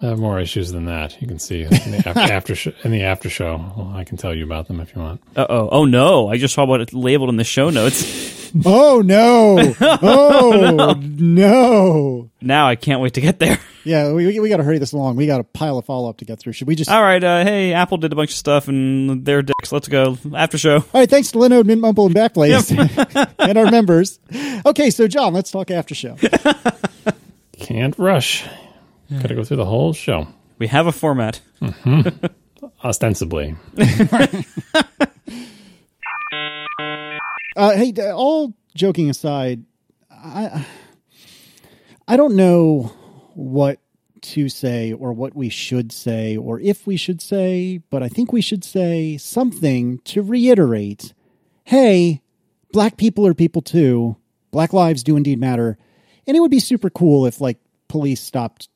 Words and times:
I 0.00 0.06
have 0.06 0.18
more 0.18 0.38
issues 0.38 0.70
than 0.70 0.84
that. 0.84 1.20
You 1.20 1.26
can 1.26 1.38
see 1.40 1.62
in 1.62 1.70
the 1.70 2.02
after, 2.06 2.20
after 2.32 2.54
sh- 2.54 2.68
in 2.84 2.92
the 2.92 3.02
after 3.02 3.28
show. 3.28 3.56
Well, 3.76 3.92
I 3.96 4.04
can 4.04 4.16
tell 4.16 4.34
you 4.34 4.44
about 4.44 4.68
them 4.68 4.80
if 4.80 4.94
you 4.94 5.00
want. 5.02 5.20
Uh 5.34 5.46
oh. 5.48 5.68
Oh 5.72 5.84
no! 5.84 6.28
I 6.28 6.36
just 6.38 6.54
saw 6.54 6.64
what 6.64 6.80
it's 6.80 6.92
labeled 6.92 7.30
in 7.30 7.36
the 7.36 7.44
show 7.44 7.70
notes. 7.70 8.36
Oh 8.64 9.02
no! 9.04 9.74
Oh 9.80 10.94
no! 10.98 12.30
now 12.40 12.66
I 12.66 12.76
can't 12.76 13.02
wait 13.02 13.12
to 13.14 13.20
get 13.20 13.38
there. 13.38 13.58
Yeah, 13.84 14.12
we 14.14 14.26
we, 14.26 14.40
we 14.40 14.48
got 14.48 14.56
to 14.56 14.62
hurry 14.62 14.78
this 14.78 14.92
along. 14.92 15.16
We 15.16 15.26
got 15.26 15.40
a 15.40 15.44
pile 15.44 15.76
of 15.76 15.84
follow 15.84 16.08
up 16.08 16.16
to 16.18 16.24
get 16.24 16.38
through. 16.40 16.54
Should 16.54 16.66
we 16.66 16.74
just? 16.74 16.90
All 16.90 17.02
right. 17.02 17.22
Uh, 17.22 17.44
hey, 17.44 17.74
Apple 17.74 17.98
did 17.98 18.10
a 18.10 18.16
bunch 18.16 18.30
of 18.30 18.36
stuff 18.36 18.66
and 18.68 19.22
they're 19.26 19.42
dicks. 19.42 19.70
Let's 19.70 19.88
go 19.88 20.16
after 20.34 20.56
show. 20.56 20.76
All 20.76 20.84
right, 20.94 21.10
thanks 21.10 21.30
to 21.32 21.38
Linode, 21.38 21.66
Mint 21.66 21.82
Mobile, 21.82 22.06
and 22.06 22.14
Backblaze 22.14 23.28
and 23.38 23.58
our 23.58 23.70
members. 23.70 24.18
Okay, 24.64 24.88
so 24.88 25.06
John, 25.08 25.34
let's 25.34 25.50
talk 25.50 25.70
after 25.70 25.94
show. 25.94 26.16
Can't 27.52 27.98
rush. 27.98 28.44
Got 29.10 29.28
to 29.28 29.34
go 29.34 29.44
through 29.44 29.56
the 29.56 29.64
whole 29.64 29.92
show. 29.92 30.28
We 30.58 30.66
have 30.66 30.86
a 30.86 30.92
format. 30.92 31.40
Ostensibly, 32.84 33.56
Uh, 37.56 37.72
hey, 37.76 37.92
all 38.12 38.54
joking 38.76 39.10
aside, 39.10 39.64
I 40.08 40.64
I 42.06 42.16
don't 42.16 42.36
know 42.36 42.92
what 43.34 43.80
to 44.20 44.48
say 44.48 44.92
or 44.92 45.12
what 45.12 45.34
we 45.34 45.48
should 45.48 45.90
say 45.90 46.36
or 46.36 46.60
if 46.60 46.86
we 46.86 46.96
should 46.96 47.20
say, 47.20 47.78
but 47.90 48.00
I 48.04 48.08
think 48.08 48.32
we 48.32 48.40
should 48.40 48.62
say 48.62 49.16
something 49.16 49.98
to 50.04 50.22
reiterate. 50.22 51.14
Hey, 51.64 52.22
black 52.72 52.96
people 52.96 53.26
are 53.26 53.34
people 53.34 53.62
too. 53.62 54.16
Black 54.52 54.72
lives 54.72 55.02
do 55.02 55.16
indeed 55.16 55.40
matter, 55.40 55.76
and 56.28 56.36
it 56.36 56.40
would 56.40 56.52
be 56.52 56.60
super 56.60 56.90
cool 56.90 57.26
if 57.26 57.40
like 57.40 57.58
police 57.88 58.20
stopped 58.20 58.68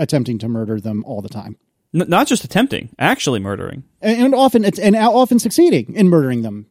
attempting 0.00 0.38
to 0.38 0.48
murder 0.48 0.80
them 0.80 1.04
all 1.06 1.22
the 1.22 1.28
time. 1.28 1.56
N- 1.94 2.08
not 2.08 2.26
just 2.26 2.42
attempting, 2.42 2.90
actually 2.98 3.38
murdering. 3.38 3.84
and, 4.00 4.20
and 4.20 4.34
often 4.34 4.64
it's 4.64 4.78
and 4.78 4.96
often 4.96 5.38
succeeding 5.38 5.94
in 5.94 6.08
murdering 6.08 6.42
them 6.42 6.66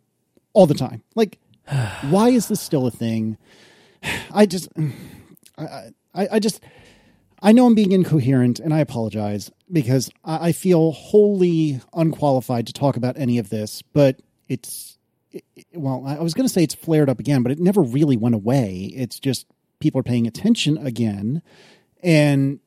all 0.53 0.65
the 0.65 0.73
time. 0.73 1.03
Like, 1.15 1.39
why 2.09 2.29
is 2.29 2.47
this 2.47 2.59
still 2.59 2.87
a 2.87 2.91
thing? 2.91 3.37
I 4.31 4.45
just, 4.45 4.69
I, 5.57 5.91
I, 6.13 6.27
I 6.33 6.39
just, 6.39 6.61
I 7.41 7.51
know 7.51 7.65
I'm 7.65 7.75
being 7.75 7.91
incoherent, 7.91 8.59
and 8.59 8.73
I 8.73 8.79
apologize 8.79 9.51
because 9.71 10.09
I, 10.23 10.49
I 10.49 10.51
feel 10.51 10.91
wholly 10.91 11.81
unqualified 11.93 12.67
to 12.67 12.73
talk 12.73 12.97
about 12.97 13.17
any 13.17 13.37
of 13.37 13.49
this. 13.49 13.81
But 13.81 14.21
it's, 14.47 14.97
it, 15.31 15.43
well, 15.73 16.03
I 16.07 16.19
was 16.19 16.33
going 16.33 16.47
to 16.47 16.53
say 16.53 16.63
it's 16.63 16.75
flared 16.75 17.09
up 17.09 17.19
again, 17.19 17.43
but 17.43 17.51
it 17.51 17.59
never 17.59 17.81
really 17.81 18.17
went 18.17 18.35
away. 18.35 18.91
It's 18.95 19.19
just 19.19 19.45
people 19.79 19.99
are 19.99 20.03
paying 20.03 20.27
attention 20.27 20.77
again, 20.77 21.41
and 22.01 22.59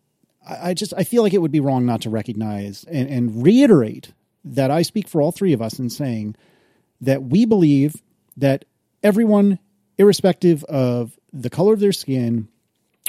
I 0.47 0.75
just 0.75 0.93
I 0.97 1.05
feel 1.05 1.23
like 1.23 1.35
it 1.35 1.41
would 1.41 1.53
be 1.53 1.61
wrong 1.61 1.87
not 1.87 2.03
to 2.03 2.11
recognize 2.11 2.85
and, 2.85 3.09
and 3.09 3.43
reiterate 3.43 4.13
that 4.45 4.71
I 4.71 4.83
speak 4.83 5.09
for 5.09 5.23
all 5.23 5.33
three 5.33 5.53
of 5.53 5.63
us 5.63 5.79
in 5.79 5.89
saying 5.89 6.37
that 7.01 7.23
we 7.23 7.45
believe 7.45 7.97
that 8.37 8.65
everyone, 9.03 9.59
irrespective 9.99 10.65
of 10.65 11.19
the 11.33 11.51
color 11.51 11.75
of 11.75 11.81
their 11.81 11.93
skin 11.93 12.49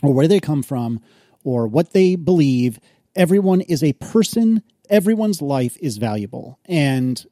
or 0.02 0.14
where 0.14 0.28
they 0.28 0.40
come 0.40 0.64
from 0.64 1.02
or 1.44 1.68
what 1.68 1.94
they 1.94 2.16
believe, 2.16 2.80
everyone 3.16 3.62
is 3.62 3.84
a 3.84 3.94
person. 3.94 4.62
Everyone's 4.90 5.42
life 5.42 5.78
is 5.80 5.98
valuable. 5.98 6.60
And 6.66 7.24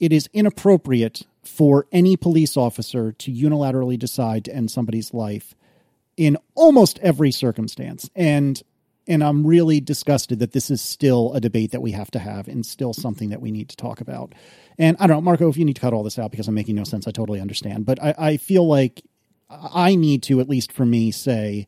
it 0.00 0.12
is 0.12 0.28
inappropriate 0.32 1.22
for 1.44 1.86
any 1.92 2.16
police 2.16 2.56
officer 2.56 3.12
to 3.12 3.32
unilaterally 3.32 3.98
decide 3.98 4.44
to 4.44 4.54
end 4.54 4.70
somebody's 4.70 5.14
life 5.14 5.54
in 6.16 6.36
almost 6.54 6.98
every 7.00 7.30
circumstance. 7.30 8.10
And 8.14 8.62
and 9.06 9.22
I'm 9.22 9.46
really 9.46 9.80
disgusted 9.80 10.40
that 10.40 10.52
this 10.52 10.70
is 10.70 10.80
still 10.80 11.32
a 11.34 11.40
debate 11.40 11.72
that 11.72 11.82
we 11.82 11.92
have 11.92 12.10
to 12.12 12.18
have 12.18 12.48
and 12.48 12.64
still 12.64 12.92
something 12.92 13.30
that 13.30 13.40
we 13.40 13.50
need 13.50 13.68
to 13.68 13.76
talk 13.76 14.00
about. 14.00 14.34
And 14.78 14.96
I 15.00 15.06
don't 15.06 15.18
know, 15.18 15.22
Marco, 15.22 15.48
if 15.48 15.56
you 15.56 15.64
need 15.64 15.76
to 15.76 15.80
cut 15.80 15.92
all 15.92 16.02
this 16.02 16.18
out 16.18 16.30
because 16.30 16.48
I'm 16.48 16.54
making 16.54 16.74
no 16.74 16.84
sense, 16.84 17.06
I 17.06 17.10
totally 17.10 17.40
understand. 17.40 17.86
But 17.86 18.02
I, 18.02 18.14
I 18.18 18.36
feel 18.36 18.66
like 18.66 19.02
I 19.48 19.94
need 19.94 20.22
to, 20.24 20.40
at 20.40 20.48
least 20.48 20.72
for 20.72 20.84
me, 20.84 21.12
say 21.12 21.66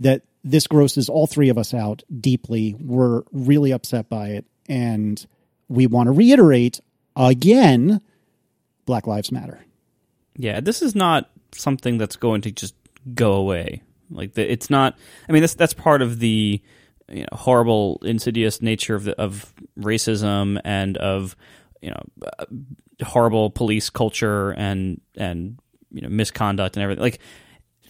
that 0.00 0.22
this 0.44 0.66
grosses 0.66 1.08
all 1.08 1.26
three 1.26 1.50
of 1.50 1.58
us 1.58 1.74
out 1.74 2.02
deeply. 2.20 2.74
We're 2.80 3.22
really 3.32 3.72
upset 3.72 4.08
by 4.08 4.28
it. 4.28 4.46
And 4.68 5.24
we 5.68 5.86
want 5.86 6.06
to 6.06 6.12
reiterate 6.12 6.80
again 7.16 8.00
Black 8.86 9.06
Lives 9.06 9.30
Matter. 9.30 9.64
Yeah, 10.36 10.60
this 10.60 10.82
is 10.82 10.94
not 10.94 11.30
something 11.52 11.98
that's 11.98 12.16
going 12.16 12.42
to 12.42 12.50
just 12.50 12.74
go 13.14 13.32
away. 13.32 13.82
Like 14.10 14.34
the, 14.34 14.50
it's 14.50 14.70
not. 14.70 14.96
I 15.28 15.32
mean, 15.32 15.42
that's 15.42 15.54
that's 15.54 15.74
part 15.74 16.00
of 16.00 16.18
the 16.20 16.62
you 17.10 17.22
know, 17.22 17.28
horrible, 17.32 18.00
insidious 18.04 18.60
nature 18.62 18.94
of 18.94 19.04
the, 19.04 19.20
of 19.20 19.52
racism 19.78 20.60
and 20.64 20.96
of 20.98 21.36
you 21.80 21.90
know 21.90 22.02
uh, 22.38 22.44
horrible 23.04 23.50
police 23.50 23.90
culture 23.90 24.50
and 24.52 25.00
and 25.16 25.58
you 25.90 26.02
know 26.02 26.08
misconduct 26.08 26.76
and 26.76 26.82
everything. 26.82 27.02
Like 27.02 27.20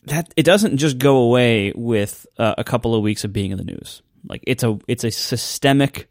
that, 0.05 0.33
it 0.37 0.45
doesn't 0.45 0.79
just 0.79 0.99
go 0.99 1.19
away 1.19 1.73
with 1.75 2.27
uh, 2.39 2.55
a 2.59 2.65
couple 2.65 2.95
of 2.95 3.03
weeks 3.03 3.25
of 3.25 3.33
being 3.33 3.51
in 3.51 3.59
the 3.59 3.65
news. 3.65 4.03
Like 4.29 4.43
it's 4.47 4.63
a 4.63 4.79
it's 4.89 5.05
a 5.05 5.11
systemic, 5.11 6.11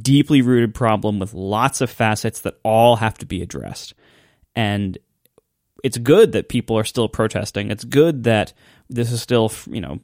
deeply 0.00 0.42
rooted 0.42 0.74
problem 0.74 1.18
with 1.18 1.34
lots 1.34 1.80
of 1.80 1.90
facets 1.90 2.40
that 2.42 2.54
all 2.62 2.96
have 2.96 3.18
to 3.18 3.26
be 3.26 3.42
addressed. 3.42 3.94
And 4.54 4.98
it's 5.82 5.98
good 5.98 6.32
that 6.32 6.48
people 6.48 6.76
are 6.76 6.84
still 6.84 7.08
protesting. 7.08 7.70
It's 7.70 7.84
good 7.84 8.24
that 8.24 8.52
this 8.88 9.12
is 9.12 9.22
still, 9.22 9.50
you 9.70 9.80
know, 9.80 10.00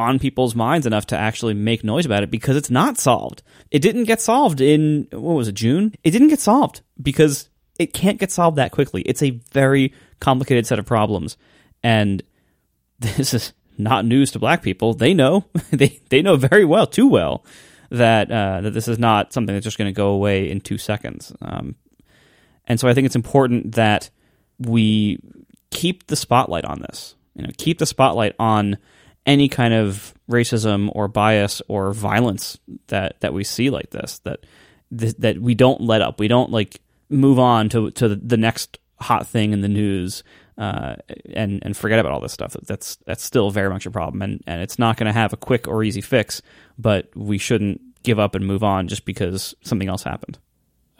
on 0.00 0.18
people's 0.18 0.54
minds 0.54 0.86
enough 0.86 1.06
to 1.06 1.16
actually 1.16 1.52
make 1.52 1.84
noise 1.84 2.06
about 2.06 2.22
it 2.22 2.30
because 2.30 2.56
it's 2.56 2.70
not 2.70 2.96
solved. 2.98 3.42
It 3.70 3.80
didn't 3.80 4.04
get 4.04 4.20
solved 4.20 4.60
in 4.60 5.06
what 5.12 5.34
was 5.34 5.48
it, 5.48 5.54
June? 5.54 5.94
It 6.02 6.10
didn't 6.10 6.28
get 6.28 6.40
solved 6.40 6.80
because 7.00 7.50
it 7.78 7.92
can't 7.92 8.18
get 8.18 8.32
solved 8.32 8.56
that 8.56 8.72
quickly. 8.72 9.02
It's 9.02 9.22
a 9.22 9.38
very 9.52 9.92
complicated 10.18 10.66
set 10.66 10.78
of 10.78 10.86
problems. 10.86 11.36
And 11.82 12.22
this 12.98 13.34
is 13.34 13.52
not 13.76 14.06
news 14.06 14.32
to 14.32 14.38
black 14.38 14.62
people. 14.62 14.94
They 14.94 15.12
know. 15.12 15.44
they 15.70 16.00
they 16.08 16.22
know 16.22 16.36
very 16.36 16.64
well, 16.64 16.86
too 16.86 17.06
well, 17.06 17.44
that 17.90 18.30
uh, 18.30 18.62
that 18.62 18.70
this 18.72 18.88
is 18.88 18.98
not 18.98 19.32
something 19.34 19.54
that's 19.54 19.64
just 19.64 19.78
going 19.78 19.92
to 19.92 19.96
go 19.96 20.08
away 20.08 20.50
in 20.50 20.60
two 20.60 20.78
seconds. 20.78 21.32
Um, 21.42 21.76
and 22.66 22.80
so 22.80 22.88
I 22.88 22.94
think 22.94 23.04
it's 23.04 23.16
important 23.16 23.74
that 23.74 24.08
we 24.58 25.18
keep 25.70 26.06
the 26.06 26.16
spotlight 26.16 26.64
on 26.64 26.80
this. 26.80 27.16
You 27.34 27.42
know, 27.42 27.50
keep 27.58 27.78
the 27.78 27.86
spotlight 27.86 28.34
on 28.38 28.78
any 29.26 29.48
kind 29.48 29.74
of 29.74 30.14
racism 30.30 30.90
or 30.94 31.08
bias 31.08 31.62
or 31.68 31.92
violence 31.92 32.58
that 32.88 33.20
that 33.20 33.32
we 33.32 33.44
see 33.44 33.70
like 33.70 33.90
this. 33.90 34.18
That 34.20 34.46
th- 34.96 35.16
that 35.18 35.38
we 35.38 35.54
don't 35.54 35.80
let 35.80 36.02
up. 36.02 36.18
We 36.18 36.28
don't 36.28 36.50
like 36.50 36.80
move 37.08 37.38
on 37.38 37.68
to 37.70 37.90
to 37.92 38.08
the 38.08 38.36
next 38.36 38.78
hot 39.00 39.26
thing 39.26 39.52
in 39.52 39.62
the 39.62 39.68
news 39.68 40.22
uh, 40.60 40.96
and 41.32 41.60
and 41.62 41.76
forget 41.76 41.98
about 41.98 42.12
all 42.12 42.20
this 42.20 42.32
stuff. 42.32 42.54
That's 42.66 42.96
that's 43.06 43.24
still 43.24 43.50
very 43.50 43.70
much 43.70 43.86
a 43.86 43.90
problem, 43.90 44.20
and 44.20 44.42
and 44.46 44.62
it's 44.62 44.78
not 44.78 44.98
going 44.98 45.06
to 45.06 45.12
have 45.18 45.32
a 45.32 45.38
quick 45.38 45.66
or 45.66 45.82
easy 45.82 46.02
fix. 46.02 46.42
But 46.78 47.08
we 47.16 47.38
shouldn't 47.38 47.80
give 48.02 48.18
up 48.18 48.34
and 48.34 48.46
move 48.46 48.62
on 48.62 48.86
just 48.86 49.06
because 49.06 49.54
something 49.62 49.88
else 49.88 50.02
happened. 50.02 50.38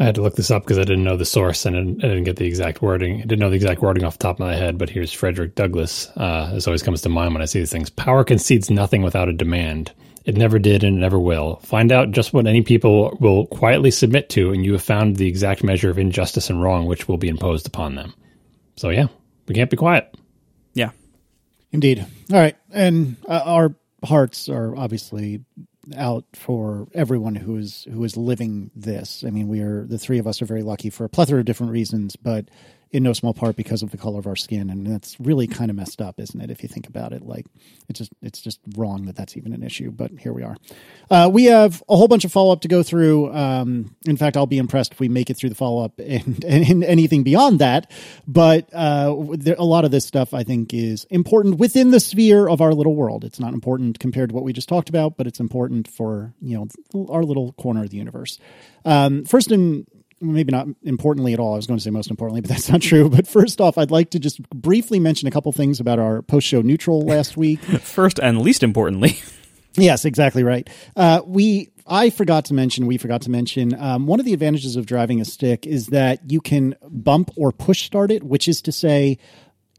I 0.01 0.05
had 0.05 0.15
to 0.17 0.23
look 0.23 0.35
this 0.35 0.51
up 0.51 0.65
because 0.65 0.79
I 0.79 0.85
didn't 0.85 1.05
know 1.05 1.17
the 1.17 1.25
source 1.25 1.67
and 1.67 1.77
I 1.77 1.81
didn't, 1.81 2.05
I 2.05 2.09
didn't 2.09 2.25
get 2.25 2.37
the 2.37 2.47
exact 2.47 2.81
wording. 2.83 3.19
I 3.19 3.21
didn't 3.21 3.39
know 3.39 3.51
the 3.51 3.57
exact 3.57 3.83
wording 3.83 4.05
off 4.05 4.19
the 4.19 4.23
top 4.23 4.37
of 4.37 4.41
my 4.41 4.55
head, 4.55 4.79
but 4.79 4.91
here's 4.91 5.13
Frederick 5.13 5.55
Douglass. 5.55 6.11
Uh, 6.17 6.51
this 6.55 6.67
always 6.67 6.83
comes 6.83 7.03
to 7.03 7.09
mind 7.09 7.35
when 7.35 7.43
I 7.43 7.45
see 7.45 7.59
these 7.59 7.71
things. 7.71 7.91
Power 7.91 8.25
concedes 8.25 8.71
nothing 8.71 9.03
without 9.03 9.29
a 9.29 9.33
demand. 9.33 9.93
It 10.25 10.37
never 10.37 10.59
did 10.59 10.85
and 10.85 10.97
it 10.97 11.01
never 11.01 11.19
will. 11.19 11.57
Find 11.57 11.93
out 11.93 12.13
just 12.13 12.33
what 12.33 12.47
any 12.47 12.63
people 12.63 13.17
will 13.21 13.47
quietly 13.47 13.91
submit 13.91 14.31
to, 14.31 14.53
and 14.53 14.65
you 14.65 14.73
have 14.73 14.83
found 14.83 15.17
the 15.17 15.29
exact 15.29 15.63
measure 15.63 15.91
of 15.91 15.99
injustice 15.99 16.51
and 16.51 16.63
wrong 16.63 16.87
which 16.87 17.07
will 17.07 17.19
be 17.19 17.29
imposed 17.29 17.67
upon 17.67 17.95
them. 17.95 18.15
So, 18.77 18.89
yeah, 18.89 19.07
we 19.47 19.55
can't 19.55 19.71
be 19.71 19.77
quiet. 19.77 20.15
Yeah, 20.73 20.91
Indeed. 21.73 22.05
All 22.33 22.39
right. 22.39 22.57
And 22.73 23.17
uh, 23.29 23.43
our 23.45 23.75
hearts 24.05 24.49
are 24.49 24.77
obviously 24.77 25.45
out 25.97 26.25
for 26.35 26.89
everyone 26.95 27.35
who 27.35 27.57
is 27.57 27.87
who 27.91 28.03
is 28.05 28.17
living 28.17 28.71
this. 28.75 29.25
I 29.27 29.31
mean, 29.31 29.49
we 29.49 29.61
are 29.61 29.85
the 29.85 29.99
three 29.99 30.19
of 30.19 30.27
us 30.27 30.41
are 30.43 30.47
very 30.47 30.63
lucky 30.63 30.91
for 30.91 31.05
a 31.05 31.09
plethora 31.09 31.41
of 31.41 31.45
different 31.47 31.73
reasons, 31.73 32.17
but 32.17 32.49
in 32.93 33.05
no 33.05 33.13
small 33.13 33.33
part 33.33 33.55
because 33.55 33.83
of 33.83 33.91
the 33.93 33.97
color 33.97 34.19
of 34.19 34.27
our 34.27 34.35
skin, 34.35 34.69
and 34.69 34.87
that's 34.87 35.19
really 35.21 35.47
kind 35.47 35.71
of 35.71 35.77
messed 35.77 36.01
up, 36.01 36.19
isn't 36.19 36.41
it? 36.41 36.51
If 36.51 36.63
you 36.63 36.69
think 36.69 36.89
about 36.89 37.13
it, 37.13 37.23
like 37.23 37.47
it's 37.89 37.99
just 37.99 38.13
it's 38.21 38.41
just 38.41 38.59
wrong 38.77 39.07
that 39.07 39.15
that's 39.15 39.37
even 39.37 39.53
an 39.53 39.63
issue. 39.63 39.93
But 39.93 40.11
here 40.19 40.33
we 40.33 40.43
are. 40.43 40.57
Uh, 41.09 41.31
we 41.33 41.45
have 41.45 41.83
a 41.89 41.97
whole 41.97 42.09
bunch 42.09 42.25
of 42.25 42.33
follow 42.33 42.53
up 42.53 42.63
to 42.63 42.69
go 42.69 42.83
through. 42.83 43.33
Um, 43.33 43.95
in 44.07 44.17
fact, 44.17 44.37
I'll 44.37 44.47
be 44.47 44.59
impressed 44.59 44.93
if 44.93 45.01
we 45.01 45.09
make 45.09 45.31
it 45.31 45.37
through 45.37 45.51
the 45.51 45.55
follow 45.55 45.85
up 45.85 45.93
and, 45.99 46.45
and, 46.45 46.83
anything 46.83 47.23
beyond 47.23 47.61
that. 47.61 47.91
But 48.27 48.69
uh, 48.75 49.15
there, 49.35 49.57
a 49.57 49.65
lot 49.65 49.85
of 49.85 49.93
this 49.93 50.05
stuff 50.05 50.35
I 50.35 50.43
think 50.43 50.75
is 50.75 51.05
important 51.11 51.59
within 51.59 51.93
the 51.93 52.01
sphere 52.01 52.49
of 52.49 52.61
our 52.61 52.75
little 52.75 52.97
world. 52.97 53.25
It's 53.25 53.39
not 53.39 53.55
important 53.55 54.01
compared 54.01 54.31
to 54.31 54.35
what 54.35 54.43
we 54.43 54.53
just 54.53 54.69
talked 54.69 54.89
about, 54.89 55.17
but 55.17 55.29
it's 55.29 55.39
important 55.39 55.87
for 55.87 56.35
you 56.43 56.57
know 56.57 57.07
our 57.09 57.23
little 57.23 57.53
corner 57.53 57.85
of 57.85 57.91
the 57.91 57.99
universe. 57.99 58.39
Um, 58.85 59.25
first 59.25 59.53
and 59.53 59.87
maybe 60.21 60.53
not 60.53 60.67
importantly 60.83 61.33
at 61.33 61.41
all. 61.41 61.55
I 61.55 61.57
was 61.57 61.67
going 61.67 61.79
to 61.79 61.83
say 61.83 61.91
most 61.91 62.11
importantly, 62.11 62.41
but 62.41 62.51
that's 62.51 62.69
not 62.69 62.83
true. 62.83 63.09
But 63.09 63.27
first 63.27 63.61
off, 63.61 63.79
I'd 63.79 63.91
like 63.91 64.11
to 64.11 64.19
just 64.19 64.43
briefly 64.51 65.01
mention 65.01 65.29
a 65.29 65.31
couple 65.31 65.51
things 65.53 65.81
about 65.81 65.99
our 65.99 66.23
post 66.23 66.47
show 66.47 66.61
neutral 66.61 67.03
last 67.03 67.37
week. 67.37 67.61
first 67.81 68.19
and 68.19 68.43
least 68.43 68.63
importantly, 68.63 69.21
Yes, 69.75 70.05
exactly 70.05 70.43
right. 70.43 70.69
Uh, 70.97 71.23
we 71.25 71.71
I 71.87 72.11
forgot 72.11 72.47
to 72.47 72.55
mention, 72.55 72.87
we 72.87 72.99
forgot 72.99 73.23
to 73.23 73.31
mention, 73.31 73.75
um, 73.75 74.07
one 74.07 74.21
of 74.21 74.27
the 74.27 74.33
advantages 74.33 74.77
of 74.77 74.87
driving 74.87 75.21
a 75.21 75.25
stick 75.25 75.67
is 75.67 75.89
that 75.89 76.31
you 76.31 76.41
can 76.41 76.77
bump 76.89 77.31
or 77.37 77.51
push 77.53 77.83
start 77.83 78.11
it, 78.11 78.23
which 78.23 78.47
is 78.47 78.63
to 78.63 78.73
say, 78.73 79.19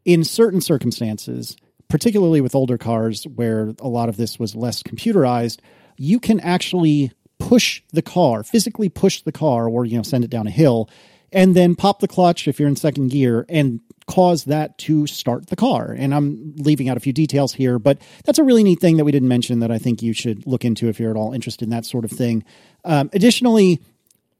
in 0.03 0.23
certain 0.23 0.59
circumstances, 0.61 1.55
particularly 1.87 2.41
with 2.41 2.55
older 2.55 2.77
cars 2.77 3.25
where 3.25 3.73
a 3.79 3.87
lot 3.87 4.09
of 4.09 4.17
this 4.17 4.39
was 4.39 4.55
less 4.55 4.83
computerized, 4.83 5.59
you 5.97 6.19
can 6.19 6.39
actually 6.39 7.11
push 7.51 7.81
the 7.92 8.01
car, 8.01 8.44
physically 8.44 8.88
push 8.88 9.24
the 9.24 9.31
car, 9.33 9.68
or 9.68 9.83
you 9.83 9.98
know, 9.98 10.03
send 10.03 10.24
it 10.24 10.30
down 10.30 10.48
a 10.48 10.51
hill, 10.51 10.89
and 11.33 11.53
then 11.53 11.75
pop 11.75 12.00
the 12.00 12.07
clutch 12.07 12.48
if 12.48 12.57
you're 12.57 12.69
in 12.69 12.77
second 12.77 13.09
gear 13.09 13.45
and 13.50 13.81
cause 14.07 14.45
that 14.45 14.77
to 14.77 15.06
start 15.06 15.48
the 15.48 15.57
car. 15.57 15.92
And 15.92 16.15
I'm 16.15 16.53
leaving 16.56 16.88
out 16.88 16.95
a 16.95 17.01
few 17.01 17.12
details 17.12 17.53
here, 17.53 17.77
but 17.77 18.01
that's 18.24 18.39
a 18.39 18.44
really 18.45 18.63
neat 18.63 18.80
thing 18.80 18.95
that 18.95 19.03
we 19.03 19.12
didn't 19.12 19.27
mention 19.27 19.59
that 19.59 19.69
I 19.69 19.80
think 19.80 20.01
you 20.01 20.13
should 20.13 20.48
look 20.48 20.63
into 20.63 20.88
if 20.88 20.98
you're 20.98 21.12
at 21.12 21.18
all 21.18 21.33
interested 21.33 21.65
in 21.65 21.71
that 21.71 21.83
sort 21.83 22.06
of 22.06 22.12
thing. 22.12 22.45
Um, 22.86 23.09
additionally, 23.12 23.81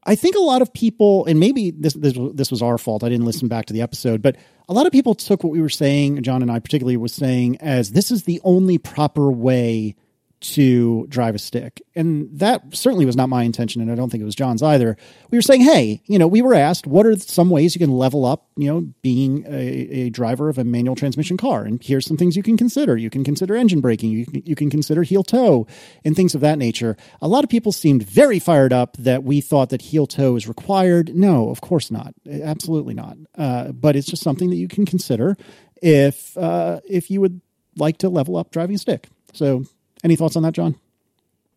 I 0.04 0.14
think 0.14 0.34
a 0.34 0.40
lot 0.40 0.62
of 0.62 0.72
people, 0.72 1.26
and 1.26 1.38
maybe 1.38 1.70
this, 1.70 1.92
this 1.92 2.14
this 2.32 2.50
was 2.50 2.62
our 2.62 2.78
fault. 2.78 3.04
I 3.04 3.10
didn't 3.10 3.26
listen 3.26 3.46
back 3.46 3.66
to 3.66 3.74
the 3.74 3.82
episode, 3.82 4.22
but 4.22 4.36
a 4.70 4.72
lot 4.72 4.86
of 4.86 4.92
people 4.92 5.14
took 5.14 5.44
what 5.44 5.52
we 5.52 5.60
were 5.60 5.68
saying, 5.68 6.22
John 6.22 6.40
and 6.40 6.50
I 6.50 6.60
particularly 6.60 6.96
was 6.96 7.12
saying, 7.12 7.58
as 7.60 7.90
this 7.90 8.10
is 8.10 8.22
the 8.22 8.40
only 8.42 8.78
proper 8.78 9.30
way 9.30 9.96
to 10.42 11.06
drive 11.08 11.34
a 11.34 11.38
stick. 11.38 11.80
And 11.94 12.28
that 12.38 12.62
certainly 12.74 13.06
was 13.06 13.16
not 13.16 13.28
my 13.28 13.44
intention, 13.44 13.80
and 13.80 13.90
I 13.90 13.94
don't 13.94 14.10
think 14.10 14.22
it 14.22 14.24
was 14.24 14.34
John's 14.34 14.62
either. 14.62 14.96
We 15.30 15.38
were 15.38 15.42
saying, 15.42 15.62
hey, 15.62 16.02
you 16.06 16.18
know, 16.18 16.26
we 16.26 16.42
were 16.42 16.54
asked, 16.54 16.86
what 16.86 17.06
are 17.06 17.16
some 17.16 17.48
ways 17.48 17.74
you 17.74 17.78
can 17.78 17.92
level 17.92 18.24
up, 18.24 18.48
you 18.56 18.66
know, 18.66 18.92
being 19.02 19.44
a, 19.46 20.06
a 20.06 20.10
driver 20.10 20.48
of 20.48 20.58
a 20.58 20.64
manual 20.64 20.96
transmission 20.96 21.36
car? 21.36 21.64
And 21.64 21.82
here's 21.82 22.06
some 22.06 22.16
things 22.16 22.36
you 22.36 22.42
can 22.42 22.56
consider. 22.56 22.96
You 22.96 23.08
can 23.08 23.24
consider 23.24 23.54
engine 23.54 23.80
braking, 23.80 24.10
you 24.10 24.26
can, 24.26 24.42
you 24.44 24.56
can 24.56 24.68
consider 24.68 25.02
heel 25.02 25.22
toe, 25.22 25.66
and 26.04 26.16
things 26.16 26.34
of 26.34 26.40
that 26.40 26.58
nature. 26.58 26.96
A 27.20 27.28
lot 27.28 27.44
of 27.44 27.50
people 27.50 27.70
seemed 27.70 28.02
very 28.02 28.38
fired 28.38 28.72
up 28.72 28.96
that 28.98 29.22
we 29.22 29.40
thought 29.40 29.70
that 29.70 29.82
heel 29.82 30.06
toe 30.06 30.36
is 30.36 30.48
required. 30.48 31.14
No, 31.14 31.50
of 31.50 31.60
course 31.60 31.90
not. 31.90 32.14
Absolutely 32.28 32.94
not. 32.94 33.16
Uh, 33.38 33.70
but 33.72 33.94
it's 33.94 34.08
just 34.08 34.22
something 34.22 34.50
that 34.50 34.56
you 34.56 34.68
can 34.68 34.86
consider 34.86 35.36
if 35.80 36.36
uh, 36.36 36.80
if 36.88 37.10
you 37.10 37.20
would 37.20 37.40
like 37.76 37.98
to 37.98 38.08
level 38.08 38.36
up 38.36 38.50
driving 38.50 38.76
a 38.76 38.78
stick. 38.78 39.08
So 39.32 39.64
any 40.02 40.16
thoughts 40.16 40.36
on 40.36 40.42
that, 40.42 40.54
John? 40.54 40.76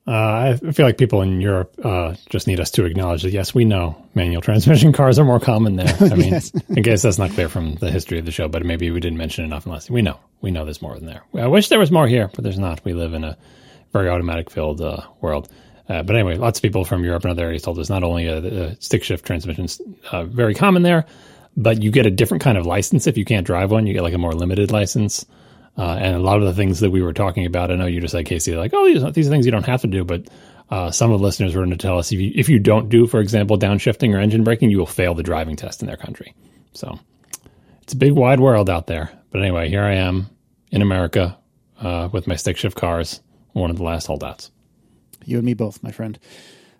Uh, 0.07 0.55
I 0.63 0.71
feel 0.71 0.85
like 0.85 0.99
people 0.99 1.23
in 1.23 1.41
Europe 1.41 1.73
uh, 1.83 2.13
just 2.29 2.45
need 2.45 2.59
us 2.59 2.69
to 2.71 2.85
acknowledge 2.85 3.23
that 3.23 3.31
yes, 3.31 3.55
we 3.55 3.65
know 3.65 3.95
manual 4.13 4.41
transmission 4.41 4.93
cars 4.93 5.17
are 5.17 5.25
more 5.25 5.39
common 5.39 5.77
there. 5.77 5.97
I 5.99 6.15
mean. 6.15 6.33
I 6.35 6.81
guess 6.81 7.01
that's 7.01 7.17
not 7.17 7.31
clear 7.31 7.49
from 7.49 7.75
the 7.75 7.89
history 7.89 8.19
of 8.19 8.25
the 8.25 8.31
show, 8.31 8.47
but 8.47 8.63
maybe 8.63 8.91
we 8.91 8.99
didn't 8.99 9.17
mention 9.17 9.45
enough. 9.45 9.65
Unless 9.65 9.89
we 9.89 10.03
know, 10.03 10.19
we 10.41 10.51
know 10.51 10.63
there's 10.63 10.81
more 10.81 10.93
than 10.93 11.07
there. 11.07 11.23
I 11.33 11.47
wish 11.47 11.69
there 11.69 11.79
was 11.79 11.91
more 11.91 12.07
here, 12.07 12.29
but 12.35 12.43
there's 12.43 12.59
not. 12.59 12.85
We 12.85 12.93
live 12.93 13.15
in 13.15 13.23
a 13.23 13.35
very 13.93 14.09
automatic 14.09 14.51
filled 14.51 14.79
uh, 14.79 15.01
world. 15.21 15.49
Uh, 15.89 16.03
but 16.03 16.15
anyway, 16.15 16.35
lots 16.35 16.59
of 16.59 16.63
people 16.63 16.85
from 16.85 17.03
Europe 17.03 17.23
and 17.23 17.31
other 17.31 17.45
areas 17.45 17.63
told 17.63 17.79
us 17.79 17.89
not 17.89 18.03
only 18.03 18.27
a, 18.27 18.75
stick 18.79 19.03
shift 19.03 19.25
transmissions 19.25 19.81
uh, 20.11 20.23
very 20.25 20.53
common 20.53 20.83
there, 20.83 21.05
but 21.57 21.81
you 21.81 21.91
get 21.91 22.05
a 22.05 22.11
different 22.11 22.43
kind 22.43 22.57
of 22.57 22.65
license 22.65 23.07
if 23.07 23.17
you 23.17 23.25
can't 23.25 23.45
drive 23.45 23.71
one. 23.71 23.87
You 23.87 23.93
get 23.93 24.03
like 24.03 24.13
a 24.13 24.19
more 24.19 24.33
limited 24.33 24.71
license. 24.71 25.25
Uh, 25.77 25.97
and 25.99 26.15
a 26.15 26.19
lot 26.19 26.37
of 26.37 26.45
the 26.45 26.53
things 26.53 26.79
that 26.79 26.91
we 26.91 27.01
were 27.01 27.13
talking 27.13 27.45
about, 27.45 27.69
I 27.69 27.75
know 27.75 27.85
you 27.85 27.99
just 27.99 28.13
said, 28.13 28.25
Casey, 28.25 28.55
like, 28.55 28.73
oh, 28.73 28.85
these, 28.85 29.13
these 29.13 29.27
are 29.27 29.29
things 29.29 29.45
you 29.45 29.51
don't 29.51 29.65
have 29.65 29.81
to 29.81 29.87
do. 29.87 30.05
But 30.05 30.27
uh, 30.69 30.91
some 30.91 31.11
of 31.11 31.19
the 31.19 31.25
listeners 31.25 31.53
were 31.53 31.61
going 31.61 31.71
to 31.71 31.77
tell 31.77 31.99
us 31.99 32.11
if 32.11 32.19
you, 32.19 32.31
if 32.33 32.47
you 32.47 32.59
don't 32.59 32.89
do, 32.89 33.07
for 33.07 33.19
example, 33.19 33.57
downshifting 33.57 34.15
or 34.15 34.19
engine 34.19 34.43
braking, 34.43 34.71
you 34.71 34.77
will 34.77 34.85
fail 34.85 35.13
the 35.13 35.23
driving 35.23 35.55
test 35.55 35.81
in 35.81 35.87
their 35.87 35.97
country. 35.97 36.33
So 36.73 36.97
it's 37.81 37.93
a 37.93 37.97
big, 37.97 38.13
wide 38.13 38.39
world 38.39 38.69
out 38.69 38.87
there. 38.87 39.11
But 39.31 39.41
anyway, 39.41 39.69
here 39.69 39.83
I 39.83 39.95
am 39.95 40.29
in 40.71 40.81
America 40.81 41.37
uh, 41.79 42.09
with 42.11 42.25
my 42.25 42.35
stick 42.35 42.57
shift 42.57 42.77
cars, 42.77 43.21
one 43.51 43.69
of 43.69 43.77
the 43.77 43.83
last 43.83 44.07
holdouts. 44.07 44.51
You 45.25 45.37
and 45.37 45.45
me 45.45 45.55
both, 45.55 45.83
my 45.83 45.91
friend. 45.91 46.17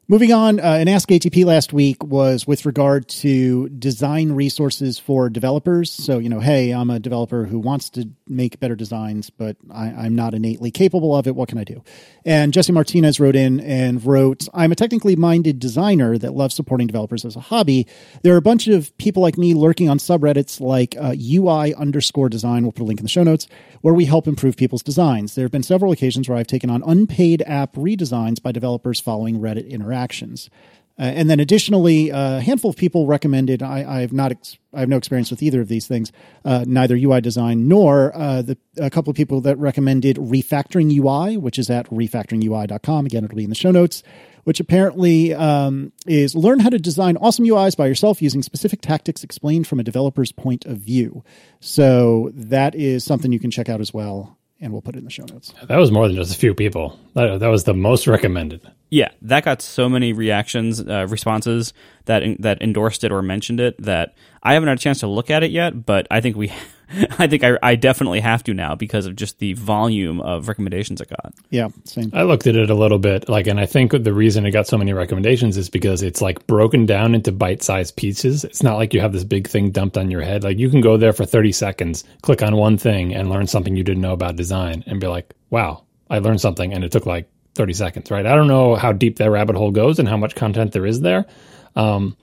Moving 0.08 0.32
on, 0.32 0.60
uh, 0.60 0.64
an 0.64 0.88
Ask 0.88 1.10
ATP 1.10 1.46
last 1.46 1.74
week 1.74 2.04
was 2.04 2.46
with 2.46 2.68
regard 2.68 3.08
to 3.08 3.70
design 3.70 4.34
resources 4.34 5.00
for 5.00 5.32
developers. 5.32 5.90
So, 5.90 6.20
you 6.20 6.30
know, 6.30 6.40
hey, 6.40 6.70
I'm 6.70 6.92
a 6.92 7.00
developer 7.00 7.46
who 7.46 7.58
wants 7.58 7.90
to 7.92 8.08
make 8.28 8.60
better 8.60 8.76
designs, 8.76 9.32
but 9.32 9.58
I, 9.72 10.06
am 10.06 10.14
not 10.14 10.36
innately 10.36 10.70
capable 10.70 11.16
of 11.16 11.26
it. 11.26 11.36
What 11.36 11.50
can 11.50 11.58
I 11.58 11.64
do? 11.64 11.84
And 12.24 12.54
Jesse 12.54 12.72
Martinez 12.72 13.20
wrote 13.20 13.36
in 13.36 13.60
and 13.62 14.06
wrote, 14.06 14.48
I'm 14.54 14.72
a 14.72 14.76
technically 14.76 15.16
minded 15.16 15.58
designer 15.58 16.20
that 16.20 16.36
loves 16.36 16.54
supporting 16.54 16.86
developers 16.86 17.26
as 17.26 17.36
a 17.36 17.40
hobby. 17.40 17.88
There 18.22 18.36
are 18.36 18.38
a 18.38 18.44
bunch 18.44 18.68
of 18.68 18.96
people 19.00 19.24
like 19.24 19.40
me 19.40 19.56
lurking 19.56 19.90
on 19.90 19.98
subreddits 19.98 20.62
like 20.62 20.96
uh, 21.00 21.16
UI 21.20 21.74
underscore 21.74 22.30
design. 22.30 22.62
We'll 22.62 22.74
put 22.74 22.84
a 22.84 22.86
link 22.86 23.00
in 23.00 23.06
the 23.06 23.10
show 23.10 23.24
notes 23.24 23.48
where 23.82 23.94
we 23.96 24.06
help 24.06 24.28
improve 24.28 24.56
people's 24.56 24.84
designs. 24.84 25.34
There 25.34 25.46
have 25.46 25.52
been 25.52 25.64
several 25.64 25.92
occasions 25.92 26.30
where 26.30 26.38
I've 26.38 26.46
taken 26.46 26.70
on 26.70 26.84
unpaid 26.86 27.42
app 27.48 27.74
redesigns 27.74 28.40
by 28.40 28.52
developers 28.52 29.00
following 29.00 29.40
Reddit 29.40 29.68
interactions 29.68 29.95
interactions. 29.96 30.50
Uh, 30.98 31.04
and 31.04 31.30
then 31.30 31.42
additionally, 31.42 32.10
a 32.10 32.40
handful 32.40 32.70
of 32.70 32.78
people 32.78 33.06
recommended. 33.06 33.62
I, 33.62 33.98
I 33.98 34.02
have 34.02 34.14
not. 34.14 34.32
Ex- 34.32 34.58
I 34.74 34.80
have 34.80 34.88
no 34.88 34.96
experience 34.96 35.30
with 35.30 35.44
either 35.44 35.60
of 35.60 35.68
these 35.68 35.88
things, 35.88 36.12
uh, 36.46 36.64
neither 36.66 36.96
UI 36.96 37.20
design 37.20 37.68
nor 37.68 38.16
uh, 38.16 38.42
the 38.42 38.58
a 38.78 38.90
couple 38.90 39.12
of 39.12 39.18
people 39.18 39.42
that 39.42 39.58
recommended 39.58 40.16
refactoring 40.16 40.90
UI, 40.96 41.36
which 41.36 41.60
is 41.60 41.70
at 41.70 41.90
refactoringui.com. 41.90 43.06
Again, 43.06 43.26
it'll 43.26 43.36
be 43.36 43.44
in 43.44 43.50
the 43.50 43.56
show 43.56 43.72
notes. 43.72 44.04
Which 44.46 44.60
apparently 44.60 45.34
um, 45.34 45.92
is 46.06 46.36
learn 46.36 46.60
how 46.60 46.70
to 46.70 46.78
design 46.78 47.18
awesome 47.18 47.46
UIs 47.46 47.76
by 47.76 47.88
yourself 47.88 48.22
using 48.22 48.44
specific 48.44 48.80
tactics 48.80 49.24
explained 49.24 49.66
from 49.66 49.80
a 49.80 49.84
developer's 49.84 50.32
point 50.32 50.66
of 50.66 50.78
view. 50.78 51.24
So 51.62 52.30
that 52.36 52.76
is 52.76 53.04
something 53.04 53.32
you 53.32 53.40
can 53.40 53.50
check 53.50 53.70
out 53.70 53.82
as 53.82 53.92
well 53.92 54.35
and 54.60 54.72
we'll 54.72 54.82
put 54.82 54.96
it 54.96 55.00
in 55.00 55.06
the 55.06 55.12
show 55.12 55.26
notes. 55.26 55.54
That 55.68 55.78
was 55.78 55.92
more 55.92 56.08
than 56.08 56.16
just 56.16 56.34
a 56.34 56.38
few 56.38 56.54
people. 56.54 57.00
That, 57.14 57.40
that 57.40 57.48
was 57.48 57.66
the 57.66 57.74
most 57.74 58.08
recommended. 58.08 58.62
Yeah, 58.90 59.10
that 59.24 59.44
got 59.44 59.62
so 59.62 59.90
many 59.90 60.14
reactions, 60.14 60.80
uh, 60.80 61.08
responses 61.10 61.74
that 62.06 62.24
that 62.40 62.62
endorsed 62.62 63.04
it 63.04 63.12
or 63.12 63.22
mentioned 63.22 63.60
it 63.60 63.82
that 63.82 64.16
I 64.44 64.54
haven't 64.54 64.70
had 64.70 64.78
a 64.78 64.82
chance 64.82 65.00
to 65.00 65.08
look 65.08 65.30
at 65.30 65.44
it 65.44 65.52
yet. 65.52 65.86
But 65.86 66.08
I 66.10 66.22
think 66.22 66.38
we 66.38 66.54
I 67.20 67.28
think 67.28 67.44
I, 67.44 67.58
I 67.62 67.76
definitely 67.76 68.20
have 68.20 68.44
to 68.44 68.54
now 68.54 68.76
because 68.76 69.06
of 69.06 69.16
just 69.16 69.40
the 69.40 69.54
volume 69.54 70.22
of 70.22 70.48
recommendations 70.48 71.02
it 71.02 71.10
got. 71.10 71.34
Yeah, 71.50 71.70
same. 71.84 72.12
I 72.14 72.24
looked 72.24 72.48
at 72.48 72.56
it 72.56 72.70
a 72.70 72.76
little 72.76 73.00
bit, 73.00 73.28
like, 73.30 73.48
and 73.48 73.60
I 73.60 73.66
think 73.66 73.92
the 73.92 74.14
reason 74.14 74.46
it 74.46 74.52
got 74.52 74.68
so 74.68 74.78
many 74.78 74.94
recommendations 74.94 75.58
is 75.58 75.70
because 75.70 76.02
it's 76.02 76.22
like 76.22 76.46
broken 76.48 76.86
down 76.86 77.16
into 77.16 77.32
bite-sized 77.32 77.96
pieces. 77.96 78.44
It's 78.44 78.64
not 78.64 78.78
like 78.78 78.94
you 78.94 79.02
have 79.02 79.14
this 79.14 79.24
big 79.24 79.48
thing 79.48 79.72
dumped 79.72 79.98
on 79.98 80.12
your 80.12 80.22
head. 80.22 80.44
Like 80.44 80.58
you 80.58 80.70
can 80.70 80.82
go 80.82 80.98
there 80.98 81.14
for 81.14 81.26
thirty 81.26 81.52
seconds, 81.52 82.04
click 82.22 82.42
on 82.42 82.56
one 82.56 82.78
thing, 82.78 83.14
and 83.14 83.30
learn 83.30 83.48
something 83.48 83.76
you 83.76 83.84
didn't 83.84 84.02
know 84.02 84.14
about 84.14 84.36
design, 84.36 84.84
and 84.88 85.00
be 85.00 85.08
like, 85.08 85.34
"Wow, 85.50 85.84
I 86.10 86.20
learned 86.20 86.42
something," 86.42 86.74
and 86.74 86.84
it 86.84 86.92
took 86.92 87.06
like 87.06 87.30
thirty 87.56 87.74
seconds. 87.74 88.12
Right? 88.12 88.26
I 88.26 88.36
don't 88.36 88.48
know 88.48 88.76
how 88.76 88.92
deep 88.92 89.18
that 89.18 89.32
rabbit 89.32 89.56
hole 89.56 89.72
goes 89.72 90.00
and 90.00 90.08
how 90.08 90.18
much 90.18 90.36
content 90.36 90.72
there 90.72 90.86
is 90.86 91.02
there. 91.02 91.26
Um, 91.76 92.16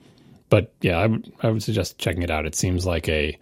but 0.49 0.71
yeah, 0.81 0.97
I 0.97 1.07
would 1.07 1.33
I 1.41 1.49
would 1.49 1.63
suggest 1.63 1.97
checking 1.97 2.21
it 2.21 2.31
out. 2.31 2.45
It 2.45 2.55
seems 2.55 2.85
like 2.85 3.09
a 3.09 3.37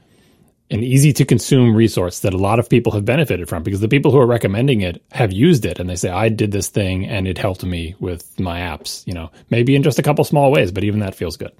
an 0.72 0.84
easy 0.84 1.12
to 1.12 1.26
consume 1.26 1.76
resource 1.76 2.22
that 2.22 2.34
a 2.34 2.38
lot 2.38 2.58
of 2.58 2.70
people 2.70 2.94
have 2.94 3.04
benefited 3.04 3.50
from 3.50 3.62
because 3.62 3.82
the 3.82 3.90
people 3.90 4.10
who 4.12 4.18
are 4.18 4.26
recommending 4.26 4.82
it 4.82 5.04
have 5.12 5.34
used 5.34 5.66
it 5.66 5.80
and 5.80 5.90
they 5.90 5.98
say 5.98 6.10
I 6.10 6.30
did 6.30 6.52
this 6.52 6.70
thing 6.70 7.06
and 7.06 7.28
it 7.28 7.38
helped 7.38 7.64
me 7.64 7.94
with 8.00 8.40
my 8.40 8.62
apps, 8.62 9.06
you 9.06 9.14
know, 9.14 9.32
maybe 9.50 9.76
in 9.76 9.84
just 9.84 10.00
a 10.00 10.02
couple 10.02 10.24
small 10.24 10.50
ways, 10.50 10.72
but 10.72 10.86
even 10.86 11.02
that 11.02 11.14
feels 11.14 11.36
good. 11.36 11.52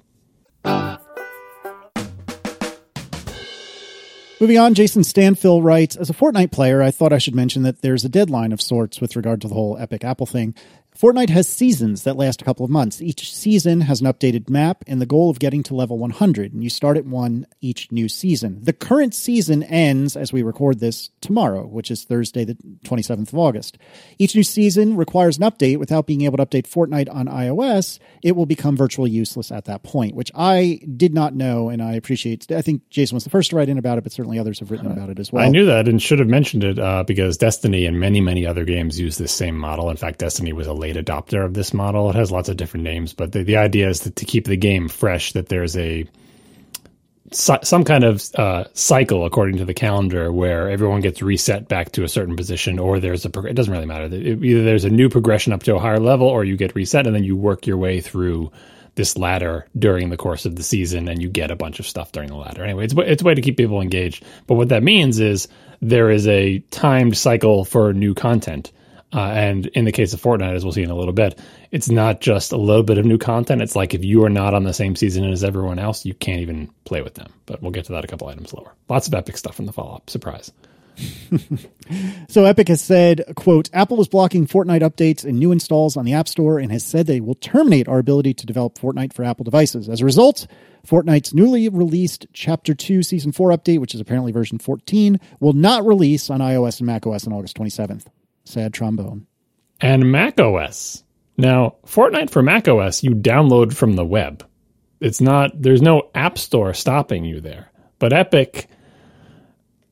Moving 4.40 4.58
on, 4.58 4.74
Jason 4.74 5.02
Stanfill 5.02 5.62
writes 5.62 5.94
As 5.94 6.10
a 6.10 6.14
Fortnite 6.14 6.50
player, 6.50 6.82
I 6.82 6.90
thought 6.90 7.12
I 7.12 7.18
should 7.18 7.36
mention 7.36 7.62
that 7.62 7.82
there's 7.82 8.04
a 8.04 8.08
deadline 8.08 8.50
of 8.50 8.60
sorts 8.60 9.00
with 9.00 9.14
regard 9.14 9.40
to 9.42 9.48
the 9.48 9.54
whole 9.54 9.78
Epic 9.78 10.02
Apple 10.02 10.26
thing. 10.26 10.56
Fortnite 10.98 11.30
has 11.30 11.48
seasons 11.48 12.04
that 12.04 12.16
last 12.16 12.42
a 12.42 12.44
couple 12.44 12.64
of 12.64 12.70
months. 12.70 13.00
Each 13.00 13.34
season 13.34 13.80
has 13.82 14.00
an 14.00 14.06
updated 14.06 14.50
map 14.50 14.84
and 14.86 15.00
the 15.00 15.06
goal 15.06 15.30
of 15.30 15.38
getting 15.38 15.62
to 15.64 15.74
level 15.74 15.98
100, 15.98 16.52
and 16.52 16.62
you 16.62 16.68
start 16.68 16.98
at 16.98 17.06
one 17.06 17.46
each 17.60 17.90
new 17.90 18.08
season. 18.08 18.58
The 18.62 18.74
current 18.74 19.14
season 19.14 19.62
ends 19.62 20.16
as 20.16 20.32
we 20.32 20.42
record 20.42 20.80
this 20.80 21.10
tomorrow, 21.22 21.66
which 21.66 21.90
is 21.90 22.04
Thursday, 22.04 22.44
the 22.44 22.56
27th 22.84 23.32
of 23.32 23.38
August. 23.38 23.78
Each 24.18 24.36
new 24.36 24.42
season 24.42 24.96
requires 24.96 25.38
an 25.38 25.44
update. 25.44 25.78
Without 25.78 26.06
being 26.06 26.22
able 26.22 26.36
to 26.36 26.46
update 26.46 26.68
Fortnite 26.68 27.12
on 27.12 27.26
iOS, 27.26 27.98
it 28.22 28.36
will 28.36 28.46
become 28.46 28.76
virtually 28.76 29.10
useless 29.10 29.50
at 29.50 29.64
that 29.64 29.82
point, 29.82 30.14
which 30.14 30.30
I 30.34 30.80
did 30.96 31.14
not 31.14 31.34
know, 31.34 31.70
and 31.70 31.82
I 31.82 31.94
appreciate. 31.94 32.52
I 32.52 32.60
think 32.60 32.88
Jason 32.90 33.16
was 33.16 33.24
the 33.24 33.30
first 33.30 33.50
to 33.50 33.56
write 33.56 33.70
in 33.70 33.78
about 33.78 33.96
it, 33.96 34.04
but 34.04 34.12
certainly 34.12 34.38
others 34.38 34.58
have 34.58 34.70
written 34.70 34.90
about 34.90 35.08
it 35.08 35.18
as 35.18 35.32
well. 35.32 35.42
I 35.42 35.48
knew 35.48 35.64
that 35.66 35.88
and 35.88 36.02
should 36.02 36.18
have 36.18 36.28
mentioned 36.28 36.64
it 36.64 36.78
uh, 36.78 37.02
because 37.02 37.38
Destiny 37.38 37.86
and 37.86 37.98
many, 37.98 38.20
many 38.20 38.46
other 38.46 38.64
games 38.64 39.00
use 39.00 39.16
this 39.16 39.32
same 39.32 39.56
model. 39.56 39.88
In 39.88 39.96
fact, 39.96 40.18
Destiny 40.18 40.52
was 40.52 40.66
a 40.66 40.81
late 40.82 40.96
adopter 40.96 41.44
of 41.44 41.54
this 41.54 41.72
model. 41.72 42.10
It 42.10 42.16
has 42.16 42.30
lots 42.30 42.48
of 42.48 42.56
different 42.56 42.84
names, 42.84 43.14
but 43.14 43.32
the, 43.32 43.42
the 43.44 43.56
idea 43.56 43.88
is 43.88 44.00
that 44.00 44.16
to 44.16 44.24
keep 44.26 44.44
the 44.44 44.56
game 44.56 44.88
fresh, 44.88 45.32
that 45.32 45.48
there's 45.48 45.76
a 45.76 46.06
some 47.34 47.84
kind 47.84 48.04
of 48.04 48.22
uh, 48.34 48.64
cycle 48.74 49.24
according 49.24 49.56
to 49.56 49.64
the 49.64 49.74
calendar 49.74 50.30
where 50.30 50.68
everyone 50.68 51.00
gets 51.00 51.22
reset 51.22 51.66
back 51.66 51.92
to 51.92 52.04
a 52.04 52.08
certain 52.08 52.36
position, 52.36 52.78
or 52.78 53.00
there's 53.00 53.24
a 53.24 53.30
it 53.44 53.54
doesn't 53.54 53.72
really 53.72 53.86
matter. 53.86 54.14
Either 54.14 54.64
there's 54.64 54.84
a 54.84 54.90
new 54.90 55.08
progression 55.08 55.52
up 55.54 55.62
to 55.62 55.74
a 55.74 55.78
higher 55.78 56.00
level, 56.00 56.26
or 56.26 56.44
you 56.44 56.56
get 56.56 56.74
reset, 56.74 57.06
and 57.06 57.14
then 57.16 57.24
you 57.24 57.36
work 57.36 57.66
your 57.66 57.78
way 57.78 58.00
through 58.00 58.50
this 58.94 59.16
ladder 59.16 59.66
during 59.78 60.10
the 60.10 60.18
course 60.18 60.44
of 60.44 60.56
the 60.56 60.62
season, 60.62 61.08
and 61.08 61.22
you 61.22 61.28
get 61.30 61.50
a 61.50 61.56
bunch 61.56 61.80
of 61.80 61.86
stuff 61.86 62.12
during 62.12 62.28
the 62.28 62.36
ladder. 62.36 62.64
Anyway, 62.64 62.84
it's 62.84 62.94
it's 62.98 63.22
a 63.22 63.24
way 63.24 63.34
to 63.34 63.40
keep 63.40 63.56
people 63.56 63.80
engaged. 63.80 64.24
But 64.46 64.56
what 64.56 64.68
that 64.68 64.82
means 64.82 65.18
is 65.18 65.48
there 65.80 66.10
is 66.10 66.28
a 66.28 66.58
timed 66.70 67.16
cycle 67.16 67.64
for 67.64 67.94
new 67.94 68.14
content. 68.14 68.72
Uh, 69.14 69.20
and 69.20 69.66
in 69.66 69.84
the 69.84 69.92
case 69.92 70.14
of 70.14 70.22
Fortnite, 70.22 70.54
as 70.54 70.64
we'll 70.64 70.72
see 70.72 70.82
in 70.82 70.90
a 70.90 70.96
little 70.96 71.12
bit, 71.12 71.38
it's 71.70 71.90
not 71.90 72.20
just 72.20 72.52
a 72.52 72.56
little 72.56 72.82
bit 72.82 72.98
of 72.98 73.04
new 73.04 73.18
content. 73.18 73.60
It's 73.60 73.76
like 73.76 73.92
if 73.92 74.04
you 74.04 74.24
are 74.24 74.30
not 74.30 74.54
on 74.54 74.64
the 74.64 74.72
same 74.72 74.96
season 74.96 75.30
as 75.30 75.44
everyone 75.44 75.78
else, 75.78 76.06
you 76.06 76.14
can't 76.14 76.40
even 76.40 76.70
play 76.84 77.02
with 77.02 77.14
them. 77.14 77.32
But 77.44 77.60
we'll 77.60 77.72
get 77.72 77.84
to 77.86 77.92
that 77.92 78.04
a 78.04 78.08
couple 78.08 78.28
items 78.28 78.54
lower. 78.54 78.72
Lots 78.88 79.08
of 79.08 79.14
epic 79.14 79.36
stuff 79.36 79.58
in 79.58 79.66
the 79.66 79.72
follow 79.72 79.96
up. 79.96 80.08
Surprise. 80.08 80.50
So 82.28 82.46
Epic 82.46 82.68
has 82.68 82.80
said, 82.80 83.22
quote, 83.36 83.68
Apple 83.74 84.00
is 84.00 84.08
blocking 84.08 84.46
Fortnite 84.46 84.80
updates 84.80 85.24
and 85.24 85.38
new 85.38 85.52
installs 85.52 85.98
on 85.98 86.06
the 86.06 86.14
App 86.14 86.26
Store 86.26 86.58
and 86.58 86.72
has 86.72 86.84
said 86.84 87.06
they 87.06 87.20
will 87.20 87.34
terminate 87.34 87.88
our 87.88 87.98
ability 87.98 88.32
to 88.34 88.46
develop 88.46 88.78
Fortnite 88.78 89.12
for 89.12 89.22
Apple 89.24 89.44
devices. 89.44 89.88
As 89.90 90.00
a 90.00 90.06
result, 90.06 90.46
Fortnite's 90.86 91.34
newly 91.34 91.68
released 91.68 92.26
Chapter 92.32 92.74
2 92.74 93.02
Season 93.02 93.32
4 93.32 93.50
update, 93.50 93.80
which 93.80 93.94
is 93.94 94.00
apparently 94.00 94.32
version 94.32 94.58
14, 94.58 95.20
will 95.40 95.52
not 95.52 95.84
release 95.84 96.30
on 96.30 96.40
iOS 96.40 96.78
and 96.78 96.86
macOS 96.86 97.26
on 97.26 97.34
August 97.34 97.58
27th. 97.58 98.06
Sad 98.44 98.72
trombone. 98.72 99.26
And 99.80 100.10
Mac 100.10 100.38
OS. 100.40 101.04
Now, 101.36 101.76
Fortnite 101.86 102.30
for 102.30 102.42
Mac 102.42 102.68
OS, 102.68 103.02
you 103.02 103.12
download 103.12 103.74
from 103.74 103.94
the 103.94 104.04
web. 104.04 104.46
It's 105.00 105.20
not, 105.20 105.50
there's 105.60 105.82
no 105.82 106.10
App 106.14 106.38
Store 106.38 106.74
stopping 106.74 107.24
you 107.24 107.40
there. 107.40 107.70
But 107.98 108.12
Epic, 108.12 108.68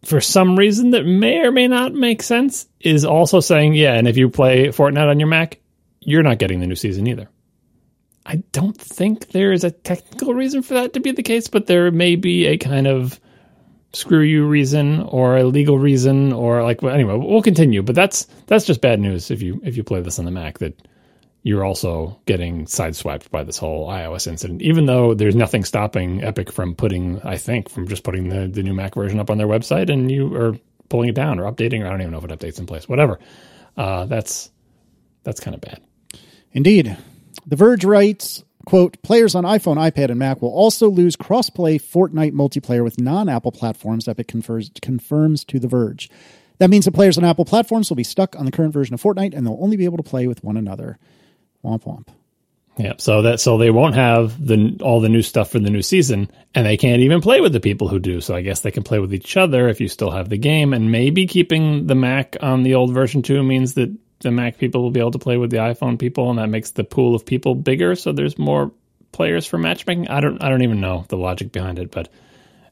for 0.05 0.21
some 0.21 0.57
reason 0.57 0.91
that 0.91 1.05
may 1.05 1.39
or 1.39 1.51
may 1.51 1.67
not 1.67 1.93
make 1.93 2.23
sense, 2.23 2.67
is 2.81 3.05
also 3.05 3.41
saying, 3.41 3.75
yeah, 3.75 3.95
and 3.95 4.07
if 4.07 4.17
you 4.17 4.29
play 4.29 4.69
Fortnite 4.69 5.09
on 5.09 5.19
your 5.19 5.29
Mac, 5.29 5.59
you're 6.01 6.23
not 6.23 6.39
getting 6.39 6.61
the 6.61 6.67
new 6.67 6.77
season 6.77 7.07
either. 7.07 7.29
I 8.25 8.37
don't 8.53 8.81
think 8.81 9.31
there 9.31 9.53
is 9.53 9.65
a 9.65 9.71
technical 9.71 10.35
reason 10.35 10.63
for 10.63 10.75
that 10.75 10.93
to 10.93 11.01
be 11.01 11.11
the 11.13 11.23
case, 11.23 11.49
but 11.49 11.67
there 11.67 11.91
may 11.91 12.17
be 12.17 12.47
a 12.47 12.59
kind 12.59 12.87
of 12.87 13.19
screw 13.93 14.21
you 14.21 14.47
reason 14.47 15.01
or 15.03 15.37
a 15.37 15.45
legal 15.45 15.79
reason 15.79 16.33
or 16.33 16.63
like 16.63 16.83
well, 16.83 16.95
anyway 16.95 17.17
we'll 17.17 17.43
continue. 17.43 17.83
But 17.83 17.95
that's 17.95 18.27
that's 18.47 18.65
just 18.65 18.81
bad 18.81 19.01
news 19.01 19.31
if 19.31 19.43
you 19.43 19.61
if 19.65 19.77
you 19.77 19.85
play 19.85 20.01
this 20.01 20.19
on 20.19 20.25
the 20.25 20.31
mac 20.31 20.59
that 20.59 20.81
you're 21.43 21.65
also 21.65 22.21
getting 22.27 22.67
sideswiped 22.67 23.31
by 23.31 23.43
this 23.43 23.57
whole 23.57 23.89
ios 23.89 24.27
incident 24.27 24.61
even 24.61 24.85
though 24.85 25.15
there's 25.15 25.35
nothing 25.35 25.65
stopping 25.65 26.23
epic 26.23 26.53
from 26.53 26.75
putting 26.75 27.19
i 27.23 27.35
think 27.35 27.71
from 27.71 27.89
just 27.89 28.05
putting 28.05 28.29
the, 28.29 28.47
the 28.47 28.63
new 28.63 28.75
mac 28.75 28.95
version 28.95 29.19
up 29.19 29.31
on 29.31 29.39
their 29.39 29.47
website 29.47 29.91
and 29.91 30.11
you 30.11 30.37
are 30.37 30.55
pulling 30.91 31.09
it 31.09 31.15
down 31.15 31.41
or 31.41 31.51
updating 31.51 31.81
or 31.81 31.87
i 31.87 31.89
don't 31.89 32.03
even 32.03 32.13
know 32.13 32.19
if 32.19 32.25
it 32.25 32.31
updates 32.31 32.59
in 32.59 32.67
place 32.67 32.87
whatever. 32.87 33.19
Uh, 33.77 34.05
that's 34.07 34.51
that's 35.25 35.41
kind 35.41 35.55
of 35.55 35.61
bad. 35.61 35.81
Indeed. 36.53 36.97
The 37.47 37.57
Verge 37.57 37.85
writes, 37.85 38.45
quote, 38.71 39.03
players 39.03 39.35
on 39.35 39.43
iPhone, 39.43 39.79
iPad, 39.79 40.11
and 40.11 40.19
Mac 40.21 40.41
will 40.41 40.55
also 40.55 40.89
lose 40.89 41.17
crossplay 41.17 41.83
Fortnite 41.83 42.31
multiplayer 42.31 42.85
with 42.85 43.01
non-Apple 43.01 43.51
platforms, 43.51 44.07
Epic 44.07 44.29
confers, 44.29 44.71
confirms 44.81 45.45
to 45.47 45.59
The 45.59 45.67
Verge. 45.67 46.09
That 46.59 46.71
means 46.71 46.85
the 46.85 46.93
players 46.93 47.19
on 47.19 47.25
Apple 47.25 47.45
platforms 47.45 47.91
will 47.91 47.97
be 47.97 48.05
stuck 48.05 48.37
on 48.37 48.45
the 48.45 48.53
current 48.53 48.73
version 48.73 48.95
of 48.95 49.03
Fortnite 49.03 49.35
and 49.35 49.45
they'll 49.45 49.59
only 49.61 49.77
be 49.77 49.87
able 49.87 49.97
to 49.97 50.05
play 50.05 50.29
with 50.29 50.45
one 50.45 50.57
another. 50.57 50.99
Womp 51.65 51.83
womp. 51.83 52.07
Yeah, 52.79 52.93
so 52.99 53.23
that 53.23 53.41
so 53.41 53.59
they 53.59 53.71
won't 53.73 53.97
have 53.97 54.47
the 54.47 54.79
all 54.81 55.01
the 55.01 55.09
new 55.09 55.23
stuff 55.23 55.51
for 55.51 55.59
the 55.59 55.69
new 55.69 55.83
season, 55.83 56.31
and 56.55 56.65
they 56.65 56.77
can't 56.77 57.03
even 57.03 57.21
play 57.21 57.41
with 57.41 57.53
the 57.53 57.61
people 57.61 57.89
who 57.89 57.99
do. 57.99 58.21
So 58.21 58.37
I 58.37 58.43
guess 58.43 58.61
they 58.61 58.71
can 58.71 58.85
play 58.85 59.01
with 59.01 59.13
each 59.13 59.37
other 59.37 59.69
if 59.69 59.81
you 59.81 59.89
still 59.89 60.13
have 60.13 60.29
the 60.29 60.39
game, 60.39 60.73
and 60.73 60.93
maybe 60.93 61.27
keeping 61.27 61.89
the 61.89 61.97
Mac 61.97 62.37
on 62.41 62.63
the 62.63 62.77
old 62.77 62.95
version 62.95 63.23
too 63.23 63.43
means 63.43 63.75
that 63.75 63.95
the 64.21 64.31
Mac 64.31 64.59
people 64.59 64.83
will 64.83 64.91
be 64.91 65.01
able 65.01 65.13
to 65.13 65.19
play 65.19 65.37
with 65.37 65.51
the 65.51 65.59
iPhone 65.59 65.99
people, 65.99 66.31
and 66.31 66.39
that 66.39 66.49
makes 66.49 66.73
the 66.73 66.85
pool 66.85 67.15
of 67.15 67.25
people 67.25 67.55
bigger. 67.55 67.95
So 67.95 68.13
there's 68.13 68.39
more 68.39 68.73
players 69.13 69.47
for 69.47 69.59
matchmaking. 69.59 70.09
I 70.09 70.21
don't 70.21 70.43
I 70.43 70.49
don't 70.49 70.63
even 70.63 70.81
know 70.81 71.05
the 71.09 71.17
logic 71.17 71.53
behind 71.53 71.79
it, 71.79 71.91
but 71.91 72.09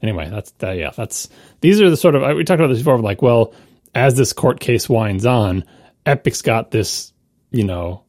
anyway, 0.03 0.29
that's 0.31 0.51
that. 0.59 0.77
Yeah, 0.77 0.91
that's 0.91 1.29
these 1.61 1.81
are 1.81 1.91
the 1.91 1.97
sort 1.97 2.15
of 2.15 2.37
we 2.37 2.45
talked 2.45 2.61
about 2.61 2.69
this 2.69 2.79
before. 2.79 2.99
Like, 3.01 3.23
well, 3.23 3.55
as 3.95 4.15
this 4.15 4.33
court 4.33 4.61
case 4.61 4.89
winds 4.89 5.27
on, 5.27 5.65
Epic's 6.07 6.43
got 6.43 6.71
this, 6.71 7.13
you 7.51 7.65
know, 7.65 8.05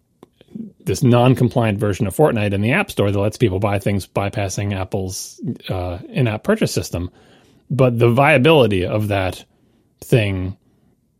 this 0.79 1.03
non-compliant 1.03 1.79
version 1.79 2.07
of 2.07 2.15
Fortnite 2.15 2.53
in 2.53 2.61
the 2.61 2.73
App 2.73 2.91
Store 2.91 3.11
that 3.11 3.19
lets 3.19 3.37
people 3.37 3.59
buy 3.59 3.79
things 3.79 4.07
bypassing 4.07 4.73
Apple's 4.73 5.41
uh, 5.69 5.99
in-app 6.09 6.43
purchase 6.43 6.73
system. 6.73 7.09
But 7.69 7.99
the 7.99 8.09
viability 8.09 8.85
of 8.85 9.09
that 9.09 9.45
thing 10.01 10.57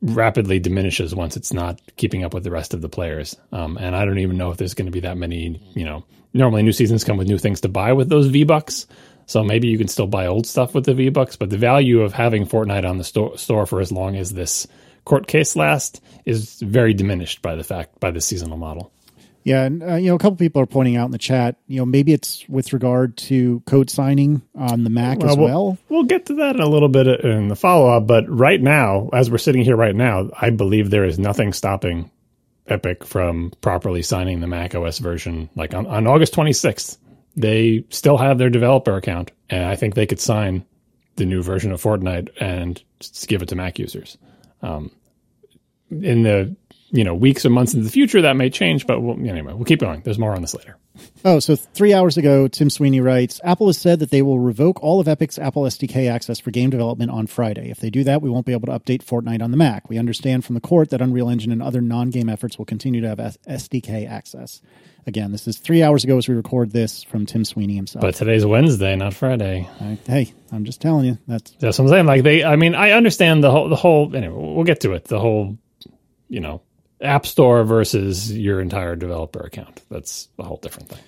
rapidly 0.02 0.60
diminishes 0.60 1.14
once 1.14 1.36
it's 1.36 1.54
not 1.54 1.82
keeping 1.98 2.24
up 2.24 2.34
with 2.34 2.44
the 2.44 2.52
rest 2.52 2.74
of 2.74 2.82
the 2.82 2.90
players. 2.90 3.36
Um, 3.52 3.78
and 3.78 3.96
I 3.96 4.06
don't 4.06 4.20
even 4.20 4.38
know 4.38 4.52
if 4.52 4.58
there's 4.58 4.74
going 4.74 4.86
to 4.86 4.92
be 4.92 5.02
that 5.02 5.18
many. 5.18 5.62
You 5.76 5.86
know, 5.86 6.06
normally 6.34 6.64
new 6.64 6.72
seasons 6.72 7.04
come 7.04 7.18
with 7.18 7.28
new 7.28 7.38
things 7.38 7.62
to 7.62 7.70
buy 7.70 7.94
with 7.94 8.10
those 8.10 8.28
V 8.28 8.44
Bucks. 8.44 8.88
So 9.26 9.44
maybe 9.44 9.68
you 9.68 9.78
can 9.78 9.88
still 9.88 10.08
buy 10.08 10.26
old 10.26 10.48
stuff 10.48 10.74
with 10.74 10.86
the 10.86 10.94
V 10.94 11.10
Bucks, 11.10 11.36
but 11.36 11.50
the 11.50 11.58
value 11.58 12.02
of 12.02 12.14
having 12.14 12.48
Fortnite 12.48 12.90
on 12.90 12.98
the 12.98 13.04
sto- 13.04 13.36
store 13.36 13.66
for 13.66 13.80
as 13.80 13.92
long 13.92 14.16
as 14.16 14.34
this 14.34 14.66
court 15.06 15.28
case 15.28 15.56
lasts 15.56 16.02
is 16.26 16.60
very 16.60 16.94
diminished 16.94 17.42
by 17.42 17.56
the 17.56 17.64
fact 17.64 18.00
by 18.00 18.12
the 18.12 18.22
seasonal 18.22 18.58
model. 18.58 18.92
Yeah, 19.50 19.64
and 19.64 19.82
uh, 19.82 19.96
you 19.96 20.10
know, 20.10 20.16
a 20.16 20.20
couple 20.20 20.36
people 20.36 20.62
are 20.62 20.68
pointing 20.68 20.96
out 20.96 21.06
in 21.06 21.12
the 21.12 21.18
chat. 21.18 21.56
You 21.66 21.80
know, 21.80 21.86
maybe 21.88 22.14
it's 22.14 22.48
with 22.48 22.72
regard 22.72 23.18
to 23.18 23.62
code 23.62 23.90
signing 23.90 24.44
on 24.54 24.84
the 24.84 24.92
Mac 24.92 25.24
as 25.24 25.36
we'll, 25.36 25.48
well. 25.48 25.78
We'll 25.90 26.04
get 26.04 26.28
to 26.28 26.36
that 26.36 26.56
in 26.56 26.62
a 26.62 26.70
little 26.70 26.88
bit 26.88 27.08
in 27.08 27.48
the 27.48 27.56
follow 27.56 27.90
up, 27.90 28.06
but 28.06 28.30
right 28.30 28.62
now, 28.62 29.10
as 29.12 29.32
we're 29.32 29.40
sitting 29.40 29.64
here 29.64 29.76
right 29.76 29.96
now, 29.96 30.30
I 30.40 30.52
believe 30.52 30.92
there 30.92 31.04
is 31.04 31.18
nothing 31.18 31.52
stopping 31.54 32.12
Epic 32.68 33.04
from 33.04 33.52
properly 33.60 34.04
signing 34.04 34.40
the 34.40 34.46
Mac 34.46 34.76
OS 34.76 35.00
version. 35.00 35.50
Like 35.56 35.74
on, 35.74 35.88
on 35.88 36.06
August 36.06 36.36
26th, 36.36 37.00
they 37.36 37.86
still 37.90 38.18
have 38.18 38.38
their 38.38 38.52
developer 38.52 38.96
account, 38.98 39.32
and 39.50 39.66
I 39.66 39.76
think 39.76 39.96
they 39.96 40.06
could 40.06 40.20
sign 40.20 40.64
the 41.16 41.26
new 41.26 41.42
version 41.42 41.72
of 41.72 41.82
Fortnite 41.82 42.30
and 42.40 42.80
just 43.00 43.28
give 43.28 43.42
it 43.42 43.50
to 43.50 43.56
Mac 43.56 43.80
users. 43.80 44.16
Um, 44.62 44.92
in 45.90 46.22
the 46.22 46.56
you 46.92 47.04
know 47.04 47.14
weeks 47.14 47.46
or 47.46 47.50
months 47.50 47.74
into 47.74 47.86
the 47.86 47.92
future, 47.92 48.22
that 48.22 48.36
may 48.36 48.50
change, 48.50 48.88
but 48.88 49.02
we'll, 49.02 49.16
anyway, 49.16 49.54
we'll 49.54 49.66
keep 49.66 49.80
going. 49.80 50.02
There's 50.02 50.20
more 50.20 50.34
on 50.34 50.42
this 50.42 50.56
later. 50.56 50.78
Oh, 51.24 51.40
so 51.40 51.56
three 51.56 51.94
hours 51.94 52.18
ago, 52.18 52.48
Tim 52.48 52.70
Sweeney 52.70 53.02
writes 53.02 53.40
Apple 53.44 53.68
has 53.68 53.78
said 53.78 54.00
that 54.00 54.10
they 54.10 54.22
will 54.22 54.40
revoke 54.40 54.82
all 54.82 55.00
of 55.00 55.08
Epic's 55.08 55.38
Apple 55.38 55.64
SDK 55.64 56.10
access 56.10 56.40
for 56.40 56.52
game 56.52 56.70
development 56.70 57.12
on 57.12 57.28
Friday. 57.28 57.70
If 57.70 57.80
they 57.80 57.90
do 57.90 58.04
that, 58.06 58.22
we 58.22 58.30
won't 58.30 58.46
be 58.46 58.54
able 58.54 58.68
to 58.68 58.80
update 58.80 59.04
Fortnite 59.04 59.42
on 59.42 59.52
the 59.52 59.58
Mac. 59.58 59.90
We 59.90 59.98
understand 59.98 60.46
from 60.46 60.56
the 60.56 60.62
court 60.62 60.90
that 60.90 61.02
Unreal 61.02 61.30
Engine 61.30 61.52
and 61.52 61.62
other 61.62 61.82
non 61.82 62.10
game 62.10 62.30
efforts 62.30 62.58
will 62.58 62.66
continue 62.66 63.02
to 63.02 63.08
have 63.10 63.18
SDK 63.18 64.10
access. 64.10 64.62
Again, 65.08 65.32
this 65.32 65.48
is 65.48 65.58
three 65.58 65.82
hours 65.82 66.04
ago 66.04 66.18
as 66.18 66.28
we 66.28 66.36
record 66.36 66.72
this 66.72 67.04
from 67.04 67.26
Tim 67.26 67.46
Sweeney 67.46 67.76
himself. 67.76 68.02
But 68.02 68.16
today's 68.16 68.46
Wednesday, 68.46 68.96
not 68.96 69.14
Friday. 69.14 69.68
I, 69.80 69.98
hey, 70.06 70.34
I'm 70.52 70.66
just 70.66 70.82
telling 70.82 71.06
you. 71.06 71.18
That's 71.28 71.52
that's 71.60 71.80
what 71.80 71.86
I'm 71.86 71.90
saying. 71.90 72.06
Like 72.06 72.24
they, 72.24 72.44
I 72.44 72.56
mean, 72.56 72.76
I 72.76 72.92
understand 72.92 73.44
the 73.44 73.52
whole 73.52 73.70
the 73.70 73.76
whole. 73.76 74.16
Anyway, 74.16 74.36
we'll 74.36 74.66
get 74.66 74.82
to 74.82 74.94
it. 74.94 75.06
The 75.06 75.20
whole, 75.20 75.58
you 76.28 76.42
know, 76.42 76.62
App 77.02 77.26
Store 77.26 77.64
versus 77.64 78.36
your 78.36 78.60
entire 78.62 78.96
developer 78.96 79.40
account. 79.40 79.82
That's 79.90 80.28
a 80.38 80.44
whole 80.44 80.58
different 80.58 80.90
thing. 80.90 81.00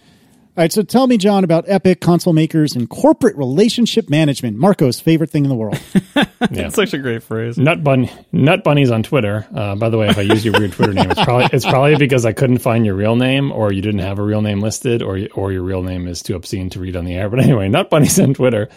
All 0.57 0.63
right, 0.63 0.71
so 0.71 0.83
tell 0.83 1.07
me, 1.07 1.17
John, 1.17 1.45
about 1.45 1.63
Epic 1.69 2.01
console 2.01 2.33
makers 2.33 2.75
and 2.75 2.89
corporate 2.89 3.37
relationship 3.37 4.09
management. 4.09 4.57
Marco's 4.57 4.99
favorite 4.99 5.29
thing 5.29 5.45
in 5.45 5.49
the 5.49 5.55
world. 5.55 5.79
yeah. 6.15 6.25
That's 6.49 6.75
such 6.75 6.93
a 6.93 6.97
great 6.97 7.23
phrase. 7.23 7.57
Nut 7.57 7.81
bun, 7.81 8.09
nut 8.33 8.61
bunnies 8.61 8.91
on 8.91 9.01
Twitter. 9.01 9.47
Uh, 9.55 9.75
by 9.75 9.87
the 9.87 9.97
way, 9.97 10.09
if 10.09 10.17
I 10.17 10.23
use 10.23 10.43
your 10.43 10.59
weird 10.59 10.73
Twitter 10.73 10.91
name, 10.91 11.09
it's 11.09 11.23
probably 11.23 11.47
it's 11.53 11.63
probably 11.63 11.95
because 11.95 12.25
I 12.25 12.33
couldn't 12.33 12.57
find 12.57 12.85
your 12.85 12.95
real 12.95 13.15
name, 13.15 13.53
or 13.53 13.71
you 13.71 13.81
didn't 13.81 14.01
have 14.01 14.19
a 14.19 14.23
real 14.23 14.41
name 14.41 14.59
listed, 14.59 15.01
or 15.01 15.19
or 15.35 15.53
your 15.53 15.63
real 15.63 15.83
name 15.83 16.05
is 16.05 16.21
too 16.21 16.35
obscene 16.35 16.69
to 16.71 16.81
read 16.81 16.97
on 16.97 17.05
the 17.05 17.13
air. 17.13 17.29
But 17.29 17.39
anyway, 17.39 17.69
nut 17.69 17.89
bunnies 17.89 18.19
on 18.19 18.33
Twitter 18.33 18.67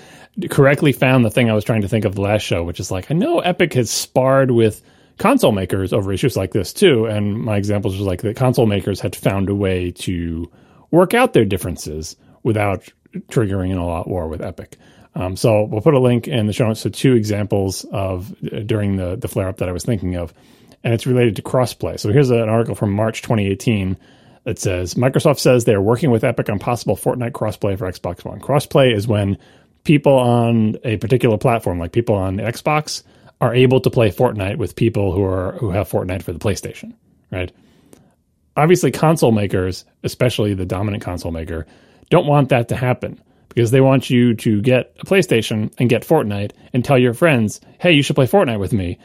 correctly 0.50 0.92
found 0.92 1.25
the 1.25 1.30
thing 1.30 1.50
I 1.50 1.54
was 1.54 1.64
trying 1.64 1.83
to 1.83 1.88
think 1.88 2.04
of 2.04 2.14
the 2.14 2.21
last 2.21 2.42
show, 2.42 2.62
which 2.62 2.78
is 2.78 2.92
like 2.92 3.11
I 3.11 3.14
know 3.14 3.40
Epic 3.40 3.75
has 3.75 3.90
sparred 3.90 4.52
with 4.52 4.80
console 5.18 5.52
makers 5.52 5.92
over 5.92 6.12
issues 6.12 6.37
like 6.37 6.52
this 6.52 6.73
too. 6.73 7.06
And 7.06 7.38
my 7.38 7.56
examples 7.56 7.97
was 7.97 8.06
like 8.06 8.23
the 8.23 8.35
console 8.35 8.66
makers 8.66 9.00
had 9.00 9.14
found 9.14 9.49
a 9.49 9.54
way 9.54 9.90
to 9.92 10.50
work 10.90 11.14
out 11.14 11.33
their 11.33 11.44
differences 11.44 12.16
without 12.42 12.88
triggering 13.28 13.73
an 13.73 13.78
all-out 13.78 14.09
war 14.09 14.28
with 14.28 14.42
Epic. 14.42 14.76
Um, 15.14 15.37
so 15.37 15.64
we'll 15.64 15.80
put 15.80 15.94
a 15.94 16.00
link 16.00 16.26
in 16.26 16.47
the 16.47 16.52
show 16.52 16.66
notes 16.66 16.83
to 16.83 16.90
two 16.90 17.14
examples 17.14 17.85
of 17.85 18.35
uh, 18.52 18.61
during 18.61 18.97
the 18.97 19.16
the 19.16 19.28
flare 19.28 19.49
up 19.49 19.59
that 19.59 19.68
I 19.68 19.73
was 19.73 19.85
thinking 19.85 20.16
of, 20.16 20.35
and 20.83 20.92
it's 20.92 21.06
related 21.06 21.37
to 21.37 21.42
crossplay. 21.42 22.00
So 22.00 22.11
here's 22.11 22.30
an 22.30 22.49
article 22.49 22.75
from 22.75 22.92
March 22.92 23.23
2018 23.23 23.97
that 24.42 24.59
says 24.59 24.94
Microsoft 24.94 25.38
says 25.38 25.64
they 25.64 25.75
are 25.75 25.80
working 25.80 26.11
with 26.11 26.25
Epic 26.25 26.50
on 26.50 26.59
possible 26.59 26.97
Fortnite 26.97 27.30
crossplay 27.30 27.78
for 27.78 27.90
Xbox 27.90 28.25
One. 28.25 28.40
Crossplay 28.40 28.94
is 28.94 29.06
when 29.06 29.38
people 29.85 30.14
on 30.14 30.76
a 30.83 30.97
particular 30.97 31.38
platform, 31.38 31.78
like 31.78 31.92
people 31.92 32.16
on 32.16 32.38
Xbox, 32.38 33.04
are 33.40 33.54
able 33.54 33.80
to 33.80 33.90
play 33.90 34.10
Fortnite 34.10 34.56
with 34.56 34.76
people 34.76 35.12
who 35.12 35.24
are 35.24 35.52
who 35.52 35.70
have 35.70 35.88
Fortnite 35.88 36.22
for 36.22 36.32
the 36.32 36.38
PlayStation, 36.38 36.94
right? 37.30 37.52
Obviously, 38.56 38.90
console 38.90 39.32
makers, 39.32 39.84
especially 40.04 40.54
the 40.54 40.66
dominant 40.66 41.02
console 41.02 41.32
maker, 41.32 41.66
don't 42.10 42.26
want 42.26 42.50
that 42.50 42.68
to 42.68 42.76
happen 42.76 43.20
because 43.48 43.70
they 43.70 43.80
want 43.80 44.10
you 44.10 44.34
to 44.34 44.62
get 44.62 44.96
a 45.00 45.06
PlayStation 45.06 45.72
and 45.78 45.88
get 45.88 46.06
Fortnite 46.06 46.52
and 46.72 46.84
tell 46.84 46.98
your 46.98 47.14
friends, 47.14 47.60
"Hey, 47.78 47.92
you 47.92 48.02
should 48.02 48.16
play 48.16 48.26
Fortnite 48.26 48.60
with 48.60 48.72
me." 48.72 48.98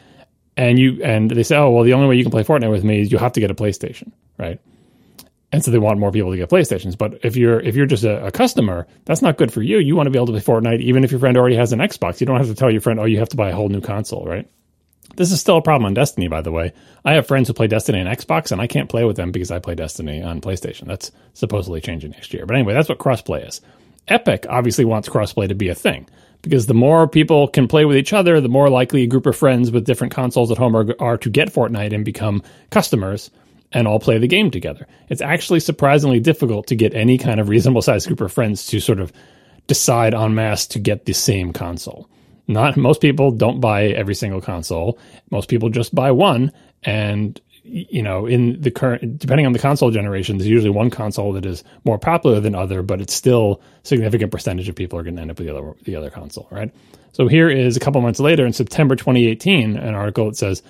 And 0.56 0.78
you 0.78 1.02
and 1.02 1.30
they 1.30 1.42
say, 1.42 1.56
"Oh, 1.56 1.70
well, 1.70 1.84
the 1.84 1.94
only 1.94 2.08
way 2.08 2.16
you 2.16 2.24
can 2.24 2.30
play 2.30 2.44
Fortnite 2.44 2.70
with 2.70 2.84
me 2.84 3.00
is 3.00 3.12
you 3.12 3.18
have 3.18 3.32
to 3.32 3.40
get 3.40 3.50
a 3.50 3.54
PlayStation, 3.54 4.12
right?" 4.38 4.60
And 5.52 5.64
so 5.64 5.70
they 5.70 5.78
want 5.78 5.98
more 5.98 6.12
people 6.12 6.30
to 6.30 6.36
get 6.36 6.48
PlayStations. 6.48 6.96
But 6.96 7.24
if 7.24 7.36
you're 7.36 7.60
if 7.60 7.74
you're 7.74 7.86
just 7.86 8.04
a, 8.04 8.26
a, 8.26 8.30
customer, 8.30 8.86
that's 9.04 9.22
not 9.22 9.36
good 9.36 9.52
for 9.52 9.62
you. 9.62 9.78
You 9.78 9.96
want 9.96 10.06
to 10.06 10.10
be 10.10 10.18
able 10.18 10.26
to 10.26 10.32
play 10.32 10.40
Fortnite 10.40 10.80
even 10.80 11.02
if 11.02 11.10
your 11.10 11.18
friend 11.18 11.36
already 11.36 11.56
has 11.56 11.72
an 11.72 11.80
Xbox. 11.80 12.20
You 12.20 12.26
don't 12.26 12.36
have 12.36 12.46
to 12.46 12.54
tell 12.54 12.70
your 12.70 12.80
friend, 12.80 13.00
"Oh, 13.00 13.04
you 13.04 13.18
have 13.18 13.30
to 13.30 13.36
buy 13.36 13.50
a 13.50 13.54
whole 13.54 13.68
new 13.68 13.80
console," 13.80 14.24
right? 14.24 14.48
This 15.16 15.32
is 15.32 15.40
still 15.40 15.56
a 15.56 15.62
problem 15.62 15.86
on 15.86 15.94
Destiny, 15.94 16.28
by 16.28 16.40
the 16.40 16.52
way. 16.52 16.72
I 17.04 17.14
have 17.14 17.26
friends 17.26 17.48
who 17.48 17.54
play 17.54 17.66
Destiny 17.66 18.00
on 18.00 18.06
Xbox, 18.06 18.52
and 18.52 18.60
I 18.60 18.68
can't 18.68 18.88
play 18.88 19.04
with 19.04 19.16
them 19.16 19.32
because 19.32 19.50
I 19.50 19.58
play 19.58 19.74
Destiny 19.74 20.22
on 20.22 20.40
PlayStation. 20.40 20.86
That's 20.86 21.10
supposedly 21.34 21.80
changing 21.80 22.12
next 22.12 22.32
year. 22.32 22.46
But 22.46 22.54
anyway, 22.54 22.74
that's 22.74 22.88
what 22.88 22.98
crossplay 22.98 23.46
is. 23.46 23.60
Epic 24.06 24.46
obviously 24.48 24.84
wants 24.84 25.08
crossplay 25.08 25.48
to 25.48 25.54
be 25.54 25.68
a 25.68 25.74
thing 25.74 26.08
because 26.42 26.66
the 26.66 26.74
more 26.74 27.08
people 27.08 27.48
can 27.48 27.68
play 27.68 27.84
with 27.84 27.96
each 27.96 28.12
other, 28.12 28.40
the 28.40 28.48
more 28.48 28.70
likely 28.70 29.02
a 29.02 29.06
group 29.08 29.26
of 29.26 29.36
friends 29.36 29.70
with 29.70 29.84
different 29.84 30.14
consoles 30.14 30.50
at 30.50 30.58
home 30.58 30.76
are, 30.76 30.94
are 30.98 31.18
to 31.18 31.30
get 31.30 31.52
Fortnite 31.52 31.92
and 31.92 32.04
become 32.04 32.42
customers 32.70 33.30
and 33.72 33.86
all 33.86 34.00
play 34.00 34.18
the 34.18 34.26
game 34.26 34.50
together. 34.50 34.86
It's 35.08 35.22
actually 35.22 35.60
surprisingly 35.60 36.20
difficult 36.20 36.66
to 36.68 36.76
get 36.76 36.94
any 36.94 37.18
kind 37.18 37.40
of 37.40 37.48
reasonable 37.48 37.82
sized 37.82 38.06
group 38.06 38.20
of 38.20 38.32
friends 38.32 38.66
to 38.66 38.80
sort 38.80 39.00
of 39.00 39.12
decide 39.66 40.14
en 40.14 40.34
masse 40.34 40.66
to 40.68 40.78
get 40.78 41.04
the 41.04 41.12
same 41.12 41.52
console. 41.52 42.08
Not 42.48 42.76
most 42.76 43.00
people 43.00 43.30
don't 43.30 43.60
buy 43.60 43.84
every 43.86 44.14
single 44.14 44.40
console. 44.40 44.98
Most 45.30 45.48
people 45.48 45.68
just 45.68 45.94
buy 45.94 46.10
one 46.10 46.52
and 46.82 47.40
you 47.62 48.02
know, 48.02 48.26
in 48.26 48.60
the 48.60 48.70
current, 48.70 49.18
depending 49.18 49.46
on 49.46 49.52
the 49.52 49.58
console 49.58 49.90
generation, 49.90 50.38
there's 50.38 50.48
usually 50.48 50.70
one 50.70 50.90
console 50.90 51.32
that 51.34 51.46
is 51.46 51.62
more 51.84 51.98
popular 51.98 52.40
than 52.40 52.54
other, 52.54 52.82
but 52.82 53.00
it's 53.00 53.14
still 53.14 53.60
significant 53.82 54.32
percentage 54.32 54.68
of 54.68 54.74
people 54.74 54.98
are 54.98 55.02
going 55.02 55.16
to 55.16 55.22
end 55.22 55.30
up 55.30 55.38
with 55.38 55.46
the 55.46 55.56
other 55.56 55.74
the 55.84 55.94
other 55.94 56.10
console, 56.10 56.48
right? 56.50 56.72
So 57.12 57.28
here 57.28 57.48
is 57.48 57.76
a 57.76 57.80
couple 57.80 58.00
months 58.00 58.18
later, 58.18 58.46
in 58.46 58.52
September 58.52 58.96
2018, 58.96 59.76
an 59.76 59.94
article 59.94 60.26
that 60.26 60.36
says 60.36 60.62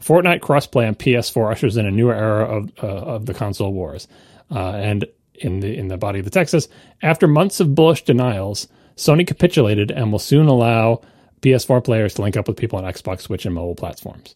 Fortnite 0.00 0.40
crossplay 0.40 0.86
on 0.86 0.94
PS4 0.94 1.50
ushers 1.52 1.76
in 1.76 1.86
a 1.86 1.90
new 1.90 2.10
era 2.10 2.44
of 2.44 2.72
uh, 2.82 2.86
of 2.86 3.26
the 3.26 3.34
console 3.34 3.72
wars, 3.72 4.08
uh, 4.50 4.70
and 4.70 5.06
in 5.34 5.60
the 5.60 5.76
in 5.76 5.88
the 5.88 5.96
body 5.96 6.18
of 6.18 6.24
the 6.24 6.30
Texas, 6.30 6.68
after 7.02 7.26
months 7.26 7.60
of 7.60 7.74
bullish 7.74 8.04
denials, 8.04 8.68
Sony 8.96 9.26
capitulated 9.26 9.90
and 9.90 10.12
will 10.12 10.18
soon 10.18 10.46
allow 10.46 11.00
PS4 11.42 11.84
players 11.84 12.14
to 12.14 12.22
link 12.22 12.36
up 12.36 12.48
with 12.48 12.56
people 12.56 12.78
on 12.78 12.84
Xbox, 12.84 13.22
Switch, 13.22 13.46
and 13.46 13.54
mobile 13.54 13.74
platforms. 13.74 14.34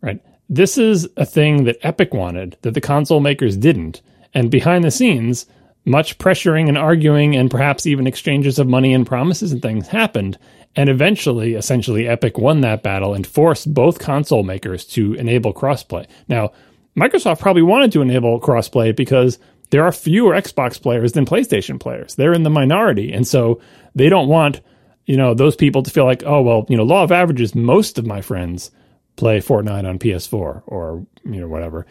Right 0.00 0.20
this 0.48 0.78
is 0.78 1.08
a 1.16 1.26
thing 1.26 1.64
that 1.64 1.78
Epic 1.82 2.14
wanted 2.14 2.56
that 2.62 2.74
the 2.74 2.80
console 2.80 3.20
makers 3.20 3.56
didn't. 3.56 4.00
And 4.34 4.50
behind 4.50 4.84
the 4.84 4.90
scenes, 4.90 5.46
much 5.84 6.18
pressuring 6.18 6.68
and 6.68 6.78
arguing 6.78 7.36
and 7.36 7.50
perhaps 7.50 7.86
even 7.86 8.06
exchanges 8.06 8.58
of 8.58 8.68
money 8.68 8.92
and 8.92 9.06
promises 9.06 9.52
and 9.52 9.62
things 9.62 9.88
happened. 9.88 10.38
And 10.76 10.90
eventually, 10.90 11.54
essentially, 11.54 12.06
Epic 12.06 12.38
won 12.38 12.60
that 12.60 12.82
battle 12.82 13.14
and 13.14 13.26
forced 13.26 13.72
both 13.72 13.98
console 13.98 14.42
makers 14.42 14.84
to 14.88 15.14
enable 15.14 15.54
crossplay. 15.54 16.06
Now, 16.28 16.52
Microsoft 16.96 17.40
probably 17.40 17.62
wanted 17.62 17.92
to 17.92 18.02
enable 18.02 18.40
crossplay 18.40 18.94
because 18.94 19.38
there 19.70 19.84
are 19.84 19.92
fewer 19.92 20.34
Xbox 20.34 20.80
players 20.80 21.12
than 21.12 21.24
PlayStation 21.26 21.80
players. 21.80 22.14
They're 22.14 22.34
in 22.34 22.42
the 22.42 22.50
minority. 22.50 23.12
And 23.12 23.26
so 23.26 23.60
they 23.94 24.08
don't 24.08 24.28
want, 24.28 24.60
you 25.06 25.16
know, 25.16 25.34
those 25.34 25.56
people 25.56 25.82
to 25.82 25.90
feel 25.90 26.04
like, 26.04 26.22
oh, 26.24 26.42
well, 26.42 26.66
you 26.68 26.76
know, 26.76 26.84
law 26.84 27.02
of 27.02 27.10
averages, 27.10 27.54
most 27.54 27.98
of 27.98 28.06
my 28.06 28.20
friends 28.20 28.70
play 29.16 29.38
Fortnite 29.38 29.88
on 29.88 29.98
PS4 29.98 30.62
or 30.66 31.06
you 31.24 31.40
know 31.40 31.48
whatever. 31.48 31.86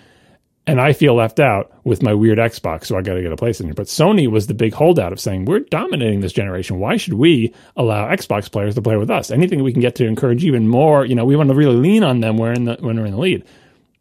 And 0.67 0.81
I 0.81 0.93
feel 0.93 1.13
left 1.13 1.39
out 1.39 1.71
with 1.83 2.01
my 2.01 2.13
weird 2.15 2.39
Xbox, 2.39 2.85
so 2.85 2.97
I 2.97 3.03
got 3.03 3.13
to 3.13 3.21
get 3.21 3.31
a 3.31 3.37
place 3.37 3.59
in 3.59 3.67
here. 3.67 3.75
But 3.75 3.85
Sony 3.85 4.27
was 4.27 4.47
the 4.47 4.55
big 4.55 4.73
holdout 4.73 5.13
of 5.13 5.19
saying 5.19 5.45
we're 5.45 5.59
dominating 5.59 6.21
this 6.21 6.33
generation. 6.33 6.79
Why 6.79 6.97
should 6.97 7.13
we 7.13 7.53
allow 7.77 8.07
Xbox 8.07 8.51
players 8.51 8.73
to 8.73 8.81
play 8.81 8.97
with 8.97 9.11
us? 9.11 9.29
Anything 9.29 9.63
we 9.63 9.73
can 9.73 9.81
get 9.81 9.95
to 9.95 10.07
encourage 10.07 10.43
even 10.43 10.67
more, 10.67 11.05
you 11.05 11.13
know, 11.13 11.25
we 11.25 11.35
want 11.35 11.49
to 11.49 11.55
really 11.55 11.75
lean 11.75 12.03
on 12.03 12.19
them 12.19 12.37
when, 12.37 12.65
the, 12.65 12.77
when 12.79 12.97
we're 12.97 13.05
in 13.05 13.11
the 13.11 13.19
lead. 13.19 13.43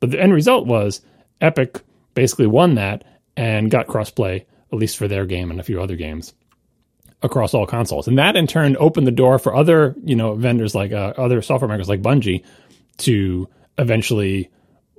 But 0.00 0.10
the 0.10 0.20
end 0.20 0.32
result 0.32 0.66
was 0.66 1.02
Epic 1.40 1.82
basically 2.14 2.46
won 2.46 2.76
that 2.76 3.04
and 3.36 3.70
got 3.70 3.86
crossplay, 3.86 4.46
at 4.72 4.78
least 4.78 4.96
for 4.96 5.06
their 5.06 5.26
game 5.26 5.50
and 5.50 5.60
a 5.60 5.64
few 5.64 5.82
other 5.82 5.96
games 5.96 6.32
across 7.22 7.52
all 7.54 7.66
consoles. 7.66 8.08
And 8.08 8.18
that 8.18 8.36
in 8.36 8.46
turn 8.46 8.76
opened 8.78 9.06
the 9.06 9.12
door 9.12 9.38
for 9.38 9.54
other, 9.54 9.94
you 10.02 10.14
know, 10.14 10.34
vendors 10.34 10.74
like 10.74 10.92
uh, 10.92 11.14
other 11.16 11.42
software 11.42 11.68
makers 11.68 11.88
like 11.88 12.02
Bungie 12.02 12.44
to 12.98 13.48
eventually 13.78 14.50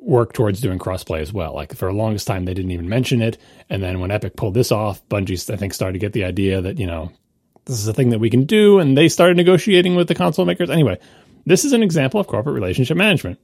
work 0.06 0.34
towards 0.34 0.62
doing 0.62 0.78
crossplay 0.78 1.20
as 1.20 1.34
well. 1.34 1.54
Like 1.54 1.76
for 1.76 1.88
the 1.92 1.98
longest 1.98 2.28
time, 2.28 2.46
they 2.46 2.54
didn't 2.54 2.72
even 2.72 2.88
mention 2.88 3.22
it. 3.22 3.38
And 3.70 3.82
then 3.82 4.00
when 4.00 4.12
Epic 4.12 4.36
pulled 4.36 4.54
this 4.54 4.72
off, 4.72 5.08
Bungie, 5.10 5.52
I 5.52 5.58
think, 5.58 5.74
started 5.74 5.94
to 5.94 6.00
get 6.00 6.14
the 6.14 6.24
idea 6.24 6.62
that, 6.62 6.80
you 6.80 6.86
know, 6.86 7.12
this 7.66 7.80
is 7.80 7.88
a 7.88 7.94
thing 7.94 8.12
that 8.12 8.20
we 8.20 8.30
can 8.30 8.46
do. 8.46 8.80
And 8.80 8.98
they 8.98 9.10
started 9.10 9.36
negotiating 9.36 9.96
with 9.96 10.08
the 10.08 10.16
console 10.16 10.46
makers. 10.46 10.70
Anyway, 10.70 11.00
this 11.46 11.66
is 11.66 11.74
an 11.74 11.82
example 11.82 12.20
of 12.20 12.28
corporate 12.28 12.56
relationship 12.56 12.98
management. 12.98 13.40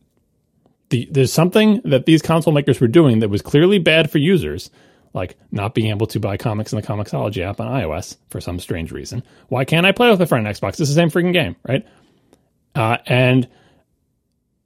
The, 0.90 1.08
there's 1.10 1.34
something 1.34 1.82
that 1.86 2.06
these 2.06 2.22
console 2.22 2.54
makers 2.54 2.80
were 2.80 2.88
doing 2.88 3.20
that 3.20 3.30
was 3.30 3.42
clearly 3.42 3.80
bad 3.80 4.12
for 4.12 4.20
users, 4.20 4.70
like 5.14 5.38
not 5.52 5.74
being 5.74 5.90
able 5.90 6.06
to 6.08 6.20
buy 6.20 6.38
comics 6.38 6.74
in 6.74 6.80
the 6.80 6.86
Comixology 6.86 7.42
app 7.42 7.60
on 7.60 7.68
iOS 7.68 8.18
for 8.30 8.40
some 8.40 8.60
strange 8.60 8.92
reason. 8.92 9.24
Why 9.48 9.66
can't 9.66 9.86
I 9.86 9.94
play 9.94 10.12
with 10.12 10.22
a 10.22 10.28
friend 10.28 10.46
on 10.46 10.54
Xbox? 10.54 10.80
It's 10.80 10.80
the 10.80 10.86
same 10.88 11.10
freaking 11.10 11.34
game, 11.34 11.56
right? 11.68 11.88
Uh, 12.76 12.98
and 13.08 13.48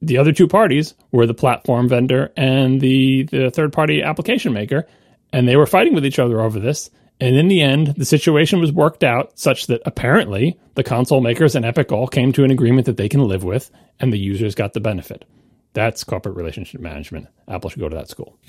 the 0.02 0.18
other 0.18 0.32
two 0.32 0.48
parties 0.48 0.94
were 1.12 1.26
the 1.26 1.34
platform 1.34 1.88
vendor 1.88 2.32
and 2.38 2.82
the, 2.82 3.24
the 3.24 3.50
third 3.50 3.74
party 3.74 4.02
application 4.02 4.54
maker, 4.54 4.88
and 5.32 5.48
they 5.48 5.56
were 5.56 5.66
fighting 5.66 5.94
with 5.94 6.06
each 6.06 6.20
other 6.20 6.42
over 6.42 6.60
this. 6.60 6.90
And 7.20 7.36
in 7.36 7.48
the 7.48 7.62
end, 7.62 7.96
the 7.96 8.06
situation 8.06 8.60
was 8.60 8.74
worked 8.74 9.04
out 9.04 9.40
such 9.40 9.68
that 9.68 9.82
apparently 9.86 10.60
the 10.76 10.84
console 10.84 11.22
makers 11.22 11.56
and 11.56 11.66
Epic 11.66 11.92
all 11.92 12.08
came 12.08 12.34
to 12.34 12.44
an 12.44 12.52
agreement 12.52 12.88
that 12.88 12.98
they 12.98 13.08
can 13.08 13.22
live 13.22 13.44
with, 13.44 13.72
and 14.00 14.12
the 14.12 14.20
users 14.20 14.54
got 14.54 14.74
the 14.74 14.82
benefit. 14.82 15.24
That's 15.74 16.04
corporate 16.04 16.36
relationship 16.36 16.82
management. 16.82 17.28
Apple 17.48 17.70
should 17.70 17.80
go 17.80 17.90
to 17.90 17.96
that 17.96 18.10
school. 18.10 18.38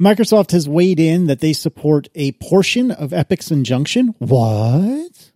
Microsoft 0.00 0.52
has 0.52 0.68
weighed 0.68 0.98
in 0.98 1.26
that 1.26 1.40
they 1.40 1.52
support 1.52 2.08
a 2.14 2.32
portion 2.32 2.90
of 2.90 3.12
Epic's 3.12 3.50
injunction. 3.50 4.14
What? 4.18 5.29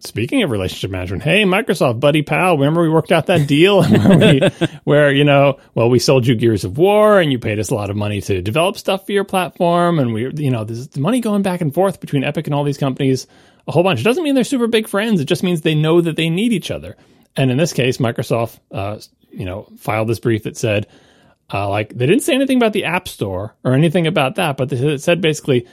Speaking 0.00 0.42
of 0.42 0.50
relationship 0.50 0.90
management, 0.90 1.22
hey 1.22 1.44
Microsoft, 1.44 1.98
buddy 1.98 2.20
pal, 2.20 2.58
remember 2.58 2.82
we 2.82 2.90
worked 2.90 3.10
out 3.10 3.26
that 3.26 3.48
deal 3.48 3.82
where, 3.84 4.18
we, 4.18 4.40
where, 4.84 5.10
you 5.10 5.24
know, 5.24 5.58
well, 5.74 5.88
we 5.88 5.98
sold 5.98 6.26
you 6.26 6.34
Gears 6.34 6.64
of 6.64 6.76
War 6.76 7.18
and 7.20 7.32
you 7.32 7.38
paid 7.38 7.58
us 7.58 7.70
a 7.70 7.74
lot 7.74 7.88
of 7.88 7.96
money 7.96 8.20
to 8.20 8.42
develop 8.42 8.76
stuff 8.76 9.06
for 9.06 9.12
your 9.12 9.24
platform, 9.24 9.98
and 9.98 10.12
we, 10.12 10.30
you 10.34 10.50
know, 10.50 10.64
there's 10.64 10.94
money 10.98 11.20
going 11.20 11.40
back 11.40 11.62
and 11.62 11.72
forth 11.72 12.00
between 12.00 12.22
Epic 12.22 12.46
and 12.46 12.54
all 12.54 12.64
these 12.64 12.76
companies, 12.76 13.26
a 13.66 13.72
whole 13.72 13.82
bunch. 13.82 14.00
It 14.00 14.04
doesn't 14.04 14.22
mean 14.22 14.34
they're 14.34 14.44
super 14.44 14.66
big 14.66 14.88
friends. 14.88 15.20
It 15.20 15.24
just 15.24 15.42
means 15.42 15.62
they 15.62 15.74
know 15.74 16.02
that 16.02 16.16
they 16.16 16.28
need 16.28 16.52
each 16.52 16.70
other. 16.70 16.94
And 17.34 17.50
in 17.50 17.56
this 17.56 17.72
case, 17.72 17.96
Microsoft, 17.96 18.58
uh, 18.70 18.98
you 19.30 19.46
know, 19.46 19.68
filed 19.78 20.08
this 20.08 20.20
brief 20.20 20.42
that 20.42 20.58
said, 20.58 20.86
uh, 21.50 21.66
like, 21.66 21.96
they 21.96 22.04
didn't 22.04 22.24
say 22.24 22.34
anything 22.34 22.58
about 22.58 22.74
the 22.74 22.84
App 22.84 23.08
Store 23.08 23.54
or 23.64 23.72
anything 23.72 24.06
about 24.06 24.34
that, 24.34 24.58
but 24.58 24.70
it 24.70 25.00
said 25.00 25.22
basically 25.22 25.66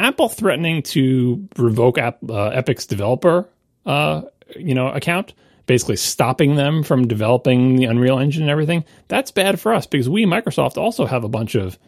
Apple 0.00 0.28
threatening 0.28 0.82
to 0.82 1.48
revoke 1.56 1.98
App, 1.98 2.18
uh, 2.28 2.50
Epic's 2.50 2.86
developer, 2.86 3.48
uh, 3.86 4.22
you 4.56 4.74
know, 4.74 4.88
account, 4.88 5.34
basically 5.66 5.96
stopping 5.96 6.56
them 6.56 6.82
from 6.82 7.06
developing 7.06 7.76
the 7.76 7.84
Unreal 7.84 8.18
Engine 8.18 8.42
and 8.42 8.50
everything. 8.50 8.84
That's 9.08 9.30
bad 9.30 9.60
for 9.60 9.72
us 9.72 9.86
because 9.86 10.08
we 10.08 10.24
Microsoft 10.24 10.76
also 10.76 11.06
have 11.06 11.24
a 11.24 11.28
bunch 11.28 11.54
of 11.54 11.78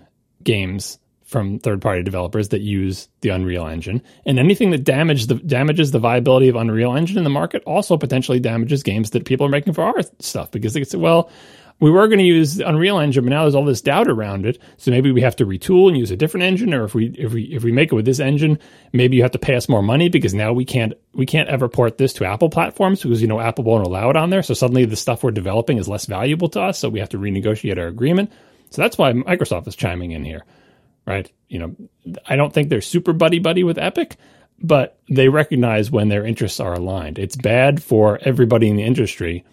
games 0.43 0.99
from 1.25 1.59
third-party 1.59 2.03
developers 2.03 2.51
that 2.51 2.61
use 2.61 3.09
the 3.23 3.31
Unreal 3.31 3.67
Engine, 3.67 4.03
and 4.27 4.39
anything 4.39 4.71
that 4.71 4.85
damages 4.85 5.27
the 5.27 5.37
damages 5.37 5.91
the 5.91 5.99
viability 5.99 6.49
of 6.49 6.57
Unreal 6.57 6.95
Engine 6.95 7.17
in 7.17 7.25
the 7.25 7.31
market 7.31 7.63
also 7.65 7.97
potentially 7.97 8.39
damages 8.39 8.83
games 8.83 9.11
that 9.11 9.25
people 9.25 9.47
are 9.47 9.51
making 9.51 9.73
for 9.73 9.83
our 9.83 10.03
stuff 10.21 10.51
because 10.51 10.75
they 10.75 10.85
say, 10.85 10.99
well 10.99 11.31
we 11.83 11.91
were 11.91 12.07
going 12.07 12.21
to 12.21 12.25
use 12.25 12.61
Unreal 12.61 13.01
Engine, 13.01 13.25
but 13.25 13.31
now 13.31 13.43
there's 13.43 13.57
all 13.57 13.65
this 13.65 13.81
doubt 13.81 14.07
around 14.07 14.47
it. 14.47 14.61
So 14.77 14.93
maybe 14.93 15.11
we 15.11 15.21
have 15.23 15.35
to 15.37 15.45
retool 15.45 15.89
and 15.89 15.99
use 15.99 16.13
a 16.13 16.17
different 16.17 16.45
engine, 16.45 16.73
or 16.73 16.85
if 16.85 16.95
we 16.95 17.07
if 17.19 17.33
we 17.33 17.43
if 17.43 17.65
we 17.65 17.73
make 17.73 17.91
it 17.91 17.97
with 17.97 18.05
this 18.05 18.21
engine, 18.21 18.61
maybe 18.93 19.17
you 19.17 19.23
have 19.23 19.33
to 19.33 19.41
pay 19.41 19.57
us 19.57 19.69
more 19.69 19.83
money 19.83 20.09
because 20.09 20.33
now 20.33 20.53
we 20.53 20.65
can't 20.65 20.93
we 21.13 21.27
can't 21.27 21.49
ever 21.49 21.69
port 21.69 21.99
this 21.99 22.13
to 22.13 22.25
Apple 22.25 22.51
platforms 22.51 23.03
because 23.03 23.21
you 23.21 23.27
know 23.27 23.41
Apple 23.41 23.65
won't 23.65 23.85
allow 23.85 24.11
it 24.11 24.17
on 24.17 24.31
there. 24.31 24.45
So 24.45 24.55
suddenly 24.55 24.85
the 24.85 24.95
stuff 24.95 25.25
we're 25.25 25.33
developing 25.33 25.79
is 25.79 25.89
less 25.89 26.07
valuable 26.07 26.49
to 26.51 26.61
us, 26.61 26.79
so 26.79 26.89
we 26.89 27.01
have 27.01 27.09
to 27.09 27.19
renegotiate 27.19 27.79
our 27.79 27.89
agreement. 27.89 28.31
So 28.71 28.81
that's 28.81 28.97
why 28.97 29.13
Microsoft 29.13 29.67
is 29.67 29.75
chiming 29.75 30.13
in 30.13 30.25
here, 30.25 30.45
right? 31.05 31.29
You 31.49 31.59
know, 31.59 31.77
I 32.25 32.37
don't 32.37 32.53
think 32.53 32.69
they're 32.69 32.81
super 32.81 33.13
buddy 33.13 33.41
buddy 33.41 33.65
with 33.65 33.77
Epic, 33.77 34.19
but 34.61 35.01
they 35.11 35.29
recognize 35.29 35.91
when 35.91 36.11
their 36.11 36.25
interests 36.25 36.61
are 36.61 36.75
aligned. 36.75 37.19
It's 37.19 37.35
bad 37.35 37.83
for 37.83 38.21
everybody 38.23 38.69
in 38.69 38.77
the 38.77 38.85
industry, 38.85 39.45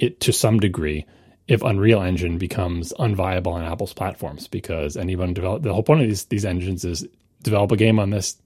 it 0.00 0.18
to 0.22 0.32
some 0.32 0.58
degree 0.58 1.06
if 1.48 1.62
Unreal 1.62 2.02
Engine 2.02 2.38
becomes 2.38 2.92
unviable 2.98 3.52
on 3.52 3.62
Apple's 3.62 3.92
platforms 3.92 4.48
because 4.48 4.96
anyone 4.96 5.32
develop 5.32 5.62
the 5.62 5.72
whole 5.72 5.82
point 5.82 6.02
of 6.02 6.08
these 6.08 6.24
these 6.24 6.44
engines 6.44 6.84
is 6.84 7.06
develop 7.42 7.70
a 7.72 7.76
game 7.76 7.98
on 7.98 8.10
this 8.10 8.36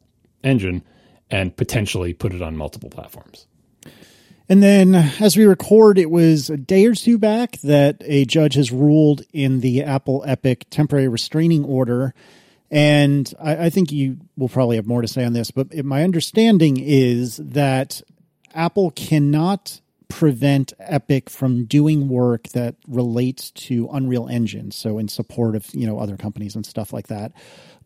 engine 0.45 0.83
and 1.31 1.57
potentially 1.57 2.13
put 2.13 2.35
it 2.35 2.43
on 2.43 2.57
multiple 2.57 2.91
platforms. 2.91 3.47
And 4.49 4.65
then, 4.65 4.97
as 5.21 5.37
we 5.37 5.45
record, 5.45 5.97
it 5.97 6.11
was 6.11 6.51
a 6.51 6.57
day 6.57 6.85
or 6.87 6.95
two 6.95 7.19
back 7.19 7.53
that 7.59 7.99
a 8.01 8.25
judge 8.25 8.55
has 8.55 8.73
ruled 8.73 9.23
in 9.33 9.61
the 9.61 9.85
Apple 9.85 10.25
Epic 10.27 10.67
temporary 10.71 11.07
restraining 11.07 11.65
order. 11.65 12.15
And 12.69 13.33
I, 13.41 13.67
I 13.67 13.71
think 13.71 13.93
you 13.93 14.19
will 14.37 14.49
probably 14.49 14.75
have 14.75 14.89
more 14.89 15.03
to 15.03 15.09
say 15.09 15.25
on 15.25 15.35
this, 15.35 15.53
but 15.53 15.73
my 15.85 16.03
understanding 16.03 16.79
is 16.81 17.37
that 17.37 18.03
Apple 18.53 18.91
cannot 18.91 19.81
prevent 20.11 20.75
Epic 20.79 21.31
from 21.31 21.65
doing 21.65 22.09
work 22.09 22.49
that 22.49 22.75
relates 22.87 23.51
to 23.53 23.89
Unreal 23.91 24.29
Engine, 24.29 24.71
so 24.71 24.99
in 24.99 25.09
support 25.09 25.57
of 25.57 25.67
you 25.73 25.87
know 25.87 25.99
other 25.99 26.19
companies 26.19 26.55
and 26.55 26.67
stuff 26.67 26.93
like 26.93 27.07
that. 27.07 27.33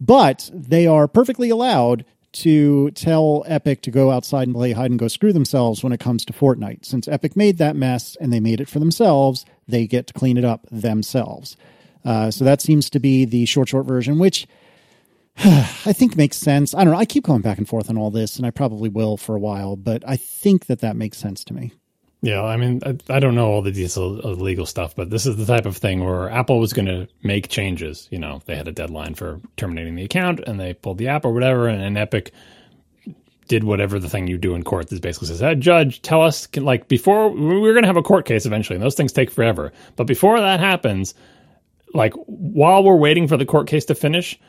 But 0.01 0.51
they 0.53 0.89
are 0.89 1.07
perfectly 1.07 1.51
allowed 1.51 2.05
to 2.33 2.91
tell 2.93 3.45
Epic 3.47 3.83
to 3.83 3.93
go 3.93 4.11
outside 4.11 4.49
and 4.49 4.55
play 4.57 4.73
hide 4.73 4.91
and 4.91 4.99
go 4.99 5.07
screw 5.07 5.33
themselves 5.33 5.85
when 5.85 5.93
it 5.93 6.01
comes 6.01 6.25
to 6.25 6.33
Fortnite. 6.33 6.85
Since 6.85 7.07
Epic 7.07 7.37
made 7.37 7.59
that 7.59 7.77
mess 7.77 8.17
and 8.21 8.33
they 8.33 8.41
made 8.41 8.61
it 8.61 8.69
for 8.69 8.81
themselves, 8.81 9.47
they 9.69 9.87
get 9.87 10.09
to 10.09 10.15
clean 10.15 10.37
it 10.37 10.45
up 10.45 10.67
themselves. 10.73 11.57
Uh, 12.05 12.33
so 12.33 12.45
that 12.45 12.61
seems 12.61 12.91
to 12.91 12.99
be 12.99 13.25
the 13.25 13.47
short, 13.47 13.69
short 13.69 13.87
version, 13.87 14.19
which 14.19 14.49
I 15.37 15.93
think 15.93 16.17
makes 16.17 16.37
sense. 16.37 16.75
I 16.75 16.83
don't 16.83 16.93
know. 16.93 16.99
I 16.99 17.05
keep 17.05 17.25
going 17.25 17.43
back 17.43 17.59
and 17.59 17.69
forth 17.69 17.89
on 17.89 17.97
all 17.97 18.11
this, 18.11 18.37
and 18.37 18.45
I 18.45 18.51
probably 18.51 18.89
will 18.89 19.17
for 19.17 19.37
a 19.37 19.41
while, 19.41 19.77
but 19.77 20.03
I 20.07 20.17
think 20.17 20.67
that 20.67 20.81
that 20.81 20.97
makes 20.97 21.19
sense 21.19 21.45
to 21.45 21.55
me. 21.55 21.73
Yeah, 22.25 22.43
I 22.43 22.57
mean, 22.57 22.81
I, 22.87 22.97
I, 23.11 23.21
don't 23.21 23.35
know 23.35 23.49
all 23.49 23.61
the 23.61 23.71
details 23.71 23.99
of 24.25 24.41
legal 24.41 24.65
stuff, 24.65 24.97
but 24.97 25.11
this 25.11 25.27
is 25.27 25.37
the 25.37 25.45
type 25.45 25.67
of 25.67 25.77
thing 25.77 26.03
where 26.03 26.31
Apple 26.31 26.59
was 26.59 26.73
going 26.73 26.87
to 26.87 27.07
make 27.23 27.51
changes. 27.51 28.09
You 28.11 28.19
know, 28.19 28.41
they 28.47 28.57
had 28.57 28.67
a 28.67 28.73
deadline 28.73 29.15
for 29.15 29.43
terminating 29.59 29.95
the 29.95 30.05
account, 30.05 30.41
and 30.41 30.59
they 30.59 30.73
pulled 30.73 30.97
the 30.97 31.09
app 31.09 31.27
or 31.27 31.35
whatever, 31.35 31.69
and, 31.69 31.83
and 31.83 31.99
Epic 31.99 32.33
did 33.49 33.65
whatever 33.65 33.99
the 33.99 34.09
thing 34.09 34.27
you 34.27 34.39
do 34.39 34.55
in 34.55 34.63
court 34.63 34.89
that 34.89 35.03
basically 35.03 35.29
says, 35.29 35.41
hey, 35.41 35.55
judge, 35.55 36.01
tell 36.01 36.23
us, 36.23 36.47
can, 36.47 36.65
like, 36.65 36.89
before 36.89 37.29
we're 37.29 37.75
going 37.75 37.83
to 37.83 37.89
have 37.89 37.99
a 37.99 38.03
court 38.03 38.25
case 38.25 38.47
eventually, 38.47 38.77
and 38.77 38.83
those 38.83 38.95
things 38.95 39.13
take 39.13 39.31
forever. 39.31 39.71
But 39.97 40.07
before 40.07 40.41
that 40.41 40.61
happens, 40.61 41.13
like, 41.93 42.15
while 42.25 42.83
we're 42.83 42.97
waiting 42.97 43.29
for 43.29 43.37
the 43.37 43.45
court 43.45 43.67
case 43.67 43.85
to 43.85 43.95
finish, 43.95 44.41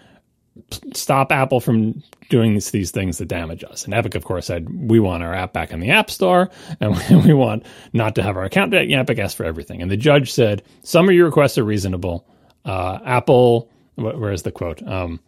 stop 0.94 1.32
Apple 1.32 1.60
from 1.60 2.02
doing 2.30 2.54
these, 2.54 2.72
these 2.72 2.91
things 2.91 3.18
that 3.18 3.28
damage 3.28 3.63
us. 3.63 3.86
And 3.86 3.94
Epic, 3.94 4.15
of 4.15 4.24
course, 4.24 4.48
said 4.48 4.70
we 4.70 5.00
want 5.00 5.24
our 5.24 5.34
app 5.34 5.54
back 5.54 5.72
in 5.72 5.80
the 5.80 5.91
App 5.91 6.10
Store, 6.10 6.50
and 6.80 6.96
we 7.26 7.34
want 7.34 7.65
not 7.94 8.15
to 8.15 8.24
have 8.24 8.38
our 8.38 8.44
account. 8.44 8.74
Epic 8.74 9.20
asked 9.20 9.38
for 9.38 9.46
everything, 9.46 9.82
and 9.82 9.91
the 9.91 9.98
judge 9.98 10.32
said 10.32 10.63
some 10.84 11.08
of 11.08 11.15
your 11.15 11.26
requests 11.26 11.58
are 11.58 11.63
reasonable. 11.63 12.28
Uh, 12.63 13.00
Apple, 13.06 13.70
where 13.96 14.32
is 14.32 14.44
the 14.44 14.52
quote? 14.52 14.82
Um, 14.88 15.20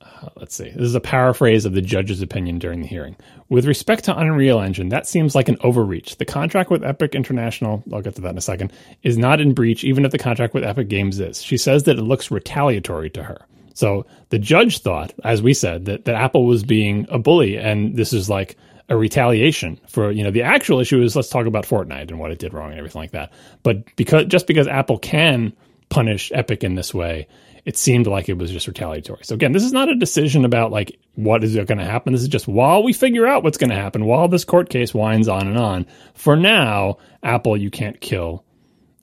uh, 0.00 0.28
let's 0.36 0.54
see. 0.54 0.70
This 0.70 0.82
is 0.82 0.94
a 0.94 1.00
paraphrase 1.00 1.64
of 1.64 1.72
the 1.72 1.82
judge's 1.82 2.22
opinion 2.22 2.58
during 2.58 2.80
the 2.80 2.86
hearing. 2.86 3.16
With 3.48 3.66
respect 3.66 4.04
to 4.04 4.16
Unreal 4.16 4.60
Engine, 4.60 4.88
that 4.90 5.06
seems 5.06 5.34
like 5.34 5.48
an 5.48 5.56
overreach. 5.62 6.16
The 6.16 6.24
contract 6.24 6.70
with 6.70 6.84
Epic 6.84 7.14
International, 7.14 7.82
I'll 7.92 8.02
get 8.02 8.14
to 8.16 8.20
that 8.22 8.30
in 8.30 8.38
a 8.38 8.42
second, 8.42 8.72
is 9.02 9.18
not 9.18 9.40
in 9.40 9.52
breach, 9.52 9.84
even 9.84 10.04
if 10.04 10.12
the 10.12 10.18
contract 10.18 10.54
with 10.54 10.64
Epic 10.64 10.88
Games 10.88 11.18
is. 11.18 11.42
She 11.42 11.56
says 11.56 11.84
that 11.84 11.98
it 11.98 12.02
looks 12.02 12.30
retaliatory 12.30 13.10
to 13.10 13.24
her. 13.24 13.46
So 13.76 14.06
the 14.30 14.38
judge 14.38 14.78
thought, 14.78 15.12
as 15.22 15.42
we 15.42 15.52
said, 15.52 15.84
that, 15.84 16.06
that 16.06 16.14
Apple 16.14 16.46
was 16.46 16.64
being 16.64 17.06
a 17.10 17.18
bully 17.18 17.58
and 17.58 17.94
this 17.94 18.14
is 18.14 18.30
like 18.30 18.56
a 18.88 18.96
retaliation 18.96 19.78
for, 19.86 20.10
you 20.10 20.24
know, 20.24 20.30
the 20.30 20.42
actual 20.42 20.80
issue 20.80 21.02
is 21.02 21.14
let's 21.14 21.28
talk 21.28 21.44
about 21.44 21.66
Fortnite 21.66 22.08
and 22.08 22.18
what 22.18 22.30
it 22.30 22.38
did 22.38 22.54
wrong 22.54 22.70
and 22.70 22.78
everything 22.78 23.02
like 23.02 23.10
that. 23.10 23.32
But 23.62 23.94
because 23.96 24.26
just 24.26 24.46
because 24.46 24.66
Apple 24.66 24.98
can 24.98 25.52
punish 25.90 26.32
Epic 26.32 26.64
in 26.64 26.74
this 26.74 26.94
way, 26.94 27.28
it 27.66 27.76
seemed 27.76 28.06
like 28.06 28.30
it 28.30 28.38
was 28.38 28.50
just 28.50 28.66
retaliatory. 28.66 29.24
So 29.24 29.34
again, 29.34 29.52
this 29.52 29.64
is 29.64 29.72
not 29.72 29.90
a 29.90 29.94
decision 29.94 30.46
about 30.46 30.72
like 30.72 30.98
what 31.14 31.44
is 31.44 31.54
going 31.54 31.76
to 31.76 31.84
happen. 31.84 32.14
This 32.14 32.22
is 32.22 32.28
just 32.28 32.48
while 32.48 32.82
we 32.82 32.94
figure 32.94 33.26
out 33.26 33.42
what's 33.42 33.58
going 33.58 33.70
to 33.70 33.76
happen, 33.76 34.06
while 34.06 34.28
this 34.28 34.46
court 34.46 34.70
case 34.70 34.94
winds 34.94 35.28
on 35.28 35.48
and 35.48 35.58
on. 35.58 35.86
For 36.14 36.34
now, 36.34 36.96
Apple, 37.22 37.58
you 37.58 37.70
can't 37.70 38.00
kill 38.00 38.42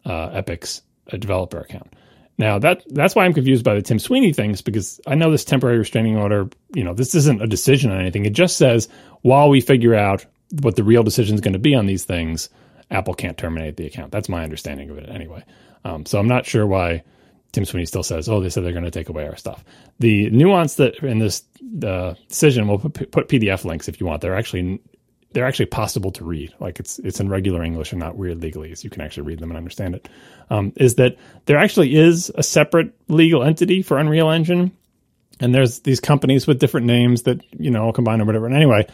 uh, 0.04 0.30
Epic's 0.30 0.82
uh, 1.12 1.18
developer 1.18 1.60
account. 1.60 1.94
Now 2.44 2.60
that 2.60 2.84
that's 2.90 3.16
why 3.16 3.24
I'm 3.24 3.34
confused 3.34 3.64
by 3.64 3.74
the 3.74 3.82
Tim 3.82 4.00
Sweeney 4.00 4.34
things 4.34 4.62
because 4.62 5.00
I 5.08 5.16
know 5.16 5.32
this 5.32 5.46
temporary 5.46 5.78
restraining 5.78 6.18
order, 6.18 6.50
you 6.74 6.84
know, 6.84 6.94
this 6.94 7.16
isn't 7.16 7.42
a 7.42 7.48
decision 7.48 7.90
on 7.90 8.02
anything. 8.02 8.26
It 8.26 8.34
just 8.34 8.58
says 8.58 8.90
while 9.22 9.48
we 9.48 9.62
figure 9.62 9.96
out 9.96 10.26
what 10.62 10.76
the 10.76 10.84
real 10.84 11.04
decision 11.04 11.36
is 11.36 11.40
going 11.40 11.54
to 11.54 11.60
be 11.60 11.74
on 11.74 11.86
these 11.86 12.04
things, 12.04 12.50
Apple 12.92 13.14
can't 13.14 13.38
terminate 13.38 13.78
the 13.78 13.86
account. 13.86 14.12
That's 14.12 14.28
my 14.28 14.44
understanding 14.44 14.90
of 14.90 14.98
it 14.98 15.08
anyway. 15.08 15.42
Um, 15.86 16.06
so 16.06 16.20
I'm 16.20 16.28
not 16.28 16.46
sure 16.46 16.68
why 16.68 17.04
Tim 17.54 17.64
Sweeney 17.64 17.86
still 17.86 18.04
says, 18.04 18.28
"Oh, 18.28 18.42
they 18.42 18.50
said 18.50 18.66
they're 18.66 18.74
going 18.74 18.84
to 18.84 18.92
take 18.92 19.08
away 19.08 19.26
our 19.26 19.38
stuff." 19.38 19.64
The 20.00 20.30
nuance 20.32 20.76
that 20.76 20.98
in 20.98 21.20
this 21.20 21.44
uh, 21.82 22.16
decision, 22.28 22.68
we'll 22.68 22.80
put, 22.80 23.10
put 23.10 23.30
PDF 23.30 23.64
links 23.64 23.88
if 23.88 24.02
you 24.02 24.06
want. 24.06 24.22
They're 24.22 24.36
actually 24.36 24.82
they're 25.34 25.46
actually 25.46 25.66
possible 25.66 26.12
to 26.12 26.24
read. 26.24 26.54
Like 26.60 26.80
it's 26.80 27.00
it's 27.00 27.20
in 27.20 27.30
regular 27.30 27.64
English 27.64 27.92
and 27.92 28.00
not 28.00 28.16
weird 28.16 28.40
legalese. 28.40 28.84
You 28.84 28.90
can 28.90 29.02
actually 29.02 29.24
read 29.24 29.40
them 29.40 29.52
and 29.52 29.58
understand 29.58 29.96
it. 29.96 30.08
Um, 30.50 30.74
is 30.78 30.96
that 30.96 31.18
there 31.46 31.58
actually 31.58 31.96
is 31.96 32.32
a 32.36 32.44
separate 32.44 32.94
legal 33.08 33.44
entity 33.44 33.82
for 33.82 33.98
Unreal 33.98 34.30
Engine, 34.30 34.72
and 35.40 35.54
there's 35.54 35.80
these 35.82 36.00
companies 36.00 36.48
with 36.48 36.60
different 36.60 36.88
names 36.88 37.24
that 37.24 37.42
you 37.58 37.72
know 37.72 37.92
combine 37.92 38.22
or 38.22 38.26
whatever. 38.26 38.46
And 38.46 38.56
anyway, 38.56 38.88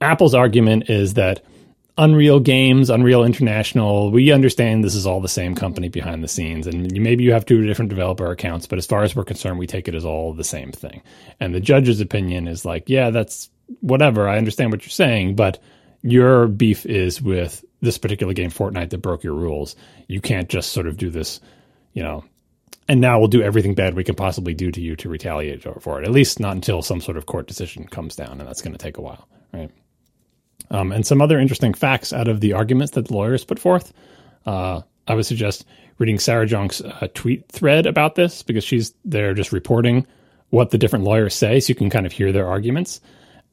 Apple's 0.00 0.34
argument 0.34 0.90
is 0.90 1.14
that 1.14 1.44
Unreal 1.98 2.40
Games, 2.40 2.88
Unreal 2.88 3.22
International, 3.22 4.10
we 4.10 4.32
understand 4.32 4.82
this 4.82 4.94
is 4.94 5.06
all 5.06 5.20
the 5.20 5.28
same 5.28 5.54
company 5.54 5.88
behind 5.88 6.24
the 6.24 6.28
scenes, 6.28 6.66
and 6.66 6.90
maybe 6.92 7.22
you 7.22 7.32
have 7.32 7.44
two 7.44 7.66
different 7.66 7.90
developer 7.90 8.30
accounts, 8.30 8.66
but 8.66 8.78
as 8.78 8.86
far 8.86 9.02
as 9.02 9.14
we're 9.14 9.24
concerned, 9.24 9.58
we 9.58 9.66
take 9.66 9.88
it 9.88 9.94
as 9.94 10.04
all 10.04 10.32
the 10.32 10.44
same 10.44 10.72
thing. 10.72 11.02
And 11.38 11.54
the 11.54 11.60
judge's 11.60 12.00
opinion 12.00 12.48
is 12.48 12.64
like, 12.64 12.88
yeah, 12.88 13.10
that's 13.10 13.50
whatever. 13.80 14.28
I 14.28 14.38
understand 14.38 14.70
what 14.70 14.82
you're 14.82 14.90
saying, 14.90 15.36
but 15.36 15.62
your 16.02 16.48
beef 16.48 16.84
is 16.86 17.22
with 17.22 17.64
this 17.80 17.98
particular 17.98 18.32
game, 18.32 18.50
Fortnite, 18.50 18.90
that 18.90 18.98
broke 18.98 19.24
your 19.24 19.34
rules. 19.34 19.76
You 20.08 20.20
can't 20.20 20.48
just 20.48 20.72
sort 20.72 20.86
of 20.86 20.96
do 20.96 21.10
this, 21.10 21.40
you 21.92 22.02
know, 22.02 22.24
and 22.88 23.00
now 23.00 23.18
we'll 23.18 23.28
do 23.28 23.42
everything 23.42 23.74
bad 23.74 23.94
we 23.94 24.04
can 24.04 24.14
possibly 24.14 24.54
do 24.54 24.70
to 24.70 24.80
you 24.80 24.96
to 24.96 25.08
retaliate 25.08 25.62
for 25.80 26.00
it. 26.00 26.04
At 26.04 26.10
least 26.12 26.40
not 26.40 26.54
until 26.54 26.82
some 26.82 27.00
sort 27.00 27.16
of 27.16 27.26
court 27.26 27.46
decision 27.46 27.86
comes 27.86 28.16
down, 28.16 28.40
and 28.40 28.48
that's 28.48 28.62
going 28.62 28.72
to 28.72 28.78
take 28.78 28.98
a 28.98 29.02
while, 29.02 29.28
right? 29.52 29.70
Um, 30.70 30.92
and 30.92 31.06
some 31.06 31.22
other 31.22 31.38
interesting 31.38 31.74
facts 31.74 32.12
out 32.12 32.28
of 32.28 32.40
the 32.40 32.54
arguments 32.54 32.92
that 32.92 33.08
the 33.08 33.14
lawyers 33.14 33.44
put 33.44 33.58
forth. 33.58 33.92
Uh, 34.46 34.82
I 35.06 35.14
would 35.14 35.26
suggest 35.26 35.64
reading 35.98 36.18
Sarah 36.18 36.46
Jeong's 36.46 36.80
uh, 36.80 37.08
tweet 37.14 37.48
thread 37.48 37.86
about 37.86 38.14
this 38.14 38.42
because 38.42 38.64
she's 38.64 38.94
there 39.04 39.34
just 39.34 39.52
reporting 39.52 40.06
what 40.50 40.70
the 40.70 40.78
different 40.78 41.04
lawyers 41.04 41.34
say, 41.34 41.60
so 41.60 41.70
you 41.70 41.74
can 41.74 41.90
kind 41.90 42.06
of 42.06 42.12
hear 42.12 42.32
their 42.32 42.48
arguments. 42.48 43.00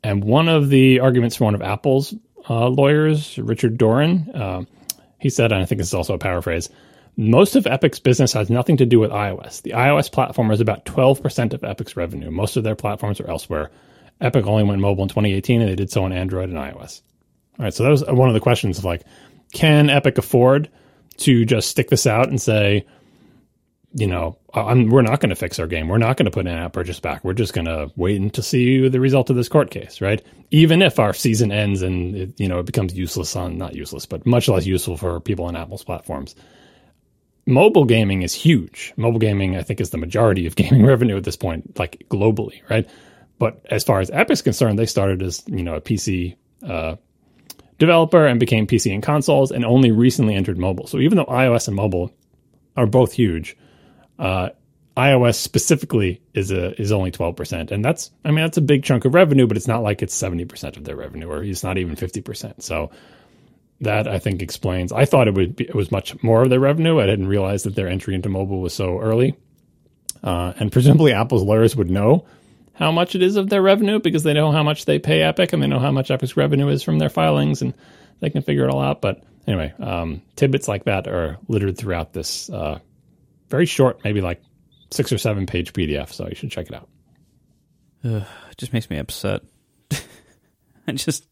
And 0.04 0.24
one 0.24 0.48
of 0.48 0.70
the 0.70 1.00
arguments 1.00 1.36
from 1.36 1.46
one 1.46 1.56
of 1.56 1.62
Apple's 1.62 2.14
uh, 2.50 2.68
lawyers, 2.68 3.38
Richard 3.38 3.78
Doren, 3.78 4.30
uh, 4.34 4.64
he 5.20 5.30
said, 5.30 5.52
and 5.52 5.62
I 5.62 5.66
think 5.66 5.80
this 5.80 5.90
is 5.90 5.94
also 5.94 6.14
a 6.14 6.20
paraphrase, 6.20 6.70
most 7.18 7.58
of 7.58 7.68
Epic's 7.68 8.00
business 8.00 8.32
has 8.34 8.50
nothing 8.50 8.78
to 8.78 8.86
do 8.86 9.00
with 9.00 9.12
iOS. 9.12 9.62
The 9.62 9.72
iOS 9.72 10.10
platform 10.10 10.52
is 10.52 10.62
about 10.62 10.86
12% 10.86 11.54
of 11.54 11.64
Epic's 11.64 11.98
revenue. 11.98 12.32
Most 12.32 12.56
of 12.56 12.64
their 12.64 12.76
platforms 12.76 13.20
are 13.20 13.30
elsewhere. 13.30 13.72
Epic 14.22 14.46
only 14.46 14.64
went 14.64 14.80
mobile 14.80 15.04
in 15.04 15.10
2018, 15.10 15.62
and 15.62 15.70
they 15.70 15.76
did 15.76 15.92
so 15.92 16.06
on 16.06 16.14
Android 16.14 16.50
and 16.50 16.58
iOS. 16.58 17.02
All 17.58 17.66
right, 17.66 17.74
so 17.74 17.84
that 17.84 17.90
was 17.90 18.06
one 18.06 18.30
of 18.30 18.34
the 18.34 18.40
questions 18.40 18.78
of 18.78 18.86
like, 18.86 19.04
can 19.52 19.90
Epic 19.90 20.18
afford 20.18 20.70
to 21.18 21.44
just 21.44 21.70
stick 21.70 21.90
this 21.90 22.08
out 22.08 22.30
and 22.30 22.42
say, 22.42 22.86
you 23.94 24.06
know, 24.06 24.38
I'm, 24.54 24.88
we're 24.90 25.02
not 25.02 25.20
going 25.20 25.32
to 25.32 25.36
fix 25.36 25.58
our 25.58 25.66
game. 25.66 25.88
We're 25.88 25.98
not 25.98 26.18
going 26.18 26.26
to 26.26 26.32
put 26.32 26.46
an 26.46 26.56
app 26.56 26.74
purchase 26.74 27.00
back. 27.00 27.24
We're 27.24 27.34
just 27.34 27.54
going 27.54 27.66
to 27.66 27.92
wait 27.96 28.22
and 28.22 28.32
to 28.36 28.44
see 28.44 28.88
the 28.88 29.00
result 29.00 29.30
of 29.30 29.36
this 29.36 29.50
court 29.50 29.72
case, 29.72 30.00
right? 30.00 30.24
Even 30.52 30.82
if 30.82 31.00
our 31.00 31.14
season 31.14 31.52
ends 31.52 31.82
and 31.82 32.16
it, 32.16 32.40
you 32.40 32.48
know 32.48 32.60
it 32.60 32.66
becomes 32.66 32.94
useless 32.94 33.36
on 33.36 33.58
not 33.58 33.76
useless, 33.76 34.06
but 34.06 34.26
much 34.26 34.48
less 34.48 34.66
useful 34.66 34.96
for 34.96 35.20
people 35.20 35.46
on 35.46 35.56
Apple's 35.56 35.84
platforms. 35.84 36.36
Mobile 37.48 37.86
gaming 37.86 38.22
is 38.22 38.34
huge. 38.34 38.94
Mobile 38.96 39.20
gaming, 39.20 39.58
I 39.58 39.64
think, 39.64 39.82
is 39.82 39.90
the 39.90 39.98
majority 39.98 40.46
of 40.46 40.56
gaming 40.58 40.86
revenue 40.86 41.18
at 41.18 41.24
this 41.24 41.38
point, 41.38 41.80
like 41.80 42.06
globally, 42.10 42.62
right? 42.70 42.88
But 43.40 43.66
as 43.72 43.84
far 43.84 44.02
as 44.02 44.12
Epic's 44.12 44.42
concerned, 44.44 44.78
they 44.78 44.86
started 44.86 45.24
as 45.24 45.44
you 45.48 45.64
know 45.64 45.76
a 45.76 45.82
PC 45.82 46.36
uh, 46.62 46.98
developer 47.80 48.28
and 48.28 48.40
became 48.40 48.68
PC 48.68 48.94
and 48.94 49.02
consoles, 49.02 49.52
and 49.52 49.66
only 49.66 49.90
recently 49.90 50.36
entered 50.36 50.60
mobile. 50.60 50.86
So 50.86 51.00
even 51.00 51.18
though 51.18 51.26
iOS 51.26 51.68
and 51.68 51.76
mobile 51.76 52.12
are 52.78 52.86
both 52.86 53.14
huge 53.14 53.58
uh, 54.20 54.50
iOS 54.98 55.36
specifically 55.36 56.22
is 56.34 56.52
a 56.52 56.80
is 56.80 56.92
only 56.92 57.12
twelve 57.12 57.36
percent, 57.36 57.72
and 57.72 57.84
that's 57.84 58.12
I 58.26 58.30
mean 58.30 58.44
that's 58.44 58.58
a 58.58 58.62
big 58.62 58.84
chunk 58.84 59.06
of 59.06 59.14
revenue, 59.14 59.48
but 59.48 59.56
it's 59.56 59.68
not 59.68 59.82
like 59.82 60.02
it's 60.02 60.14
seventy 60.14 60.46
percent 60.46 60.76
of 60.76 60.84
their 60.84 60.98
revenue, 60.98 61.30
or 61.30 61.44
it's 61.44 61.64
not 61.64 61.78
even 61.78 61.96
fifty 61.96 62.22
percent. 62.22 62.64
So 62.64 62.92
that 63.82 64.10
I 64.10 64.20
think 64.20 64.42
explains. 64.42 64.92
I 64.92 65.06
thought 65.06 65.30
it 65.30 65.34
would 65.36 65.56
be, 65.56 65.64
it 65.64 65.76
was 65.76 65.90
much 65.92 66.22
more 66.22 66.44
of 66.44 66.50
their 66.50 66.60
revenue. 66.60 67.00
I 67.00 67.06
didn't 67.06 67.28
realize 67.28 67.64
that 67.64 67.76
their 67.76 67.88
entry 67.88 68.14
into 68.14 68.28
mobile 68.28 68.60
was 68.60 68.74
so 68.74 69.00
early, 69.00 69.38
uh, 70.22 70.54
and 70.60 70.70
presumably 70.70 71.14
Apple's 71.14 71.44
lawyers 71.44 71.78
would 71.78 71.90
know 71.90 72.26
how 72.74 72.92
much 72.92 73.16
it 73.16 73.22
is 73.22 73.38
of 73.38 73.50
their 73.50 73.62
revenue 73.62 74.00
because 74.00 74.24
they 74.24 74.34
know 74.34 74.52
how 74.52 74.64
much 74.64 74.86
they 74.86 75.00
pay 75.00 75.22
Epic 75.22 75.54
and 75.54 75.64
they 75.64 75.68
know 75.68 75.80
how 75.80 75.92
much 75.92 76.12
Epic's 76.12 76.36
revenue 76.36 76.68
is 76.68 76.84
from 76.84 77.00
their 77.00 77.10
filings, 77.10 77.62
and 77.62 77.74
they 78.20 78.30
can 78.30 78.42
figure 78.42 78.66
it 78.66 78.70
all 78.70 78.82
out. 78.82 79.00
But 79.00 79.24
anyway, 79.48 79.74
um, 79.80 80.22
tidbits 80.36 80.68
like 80.68 80.84
that 80.86 81.08
are 81.08 81.38
littered 81.48 81.78
throughout 81.78 82.12
this 82.12 82.50
uh, 82.50 82.80
very 83.50 83.66
short, 83.66 84.04
maybe 84.04 84.22
like 84.22 84.42
six 84.92 85.12
or 85.12 85.18
seven 85.18 85.46
page 85.46 85.74
PDF. 85.74 86.12
So 86.12 86.28
you 86.28 86.36
should 86.36 86.52
check 86.52 86.68
it 86.68 86.74
out. 86.74 86.90
Ugh, 88.04 88.26
it 88.52 88.58
just 88.58 88.74
makes 88.74 88.90
me 88.90 88.98
upset. 88.98 89.42
I 90.88 90.92
just, 90.94 91.28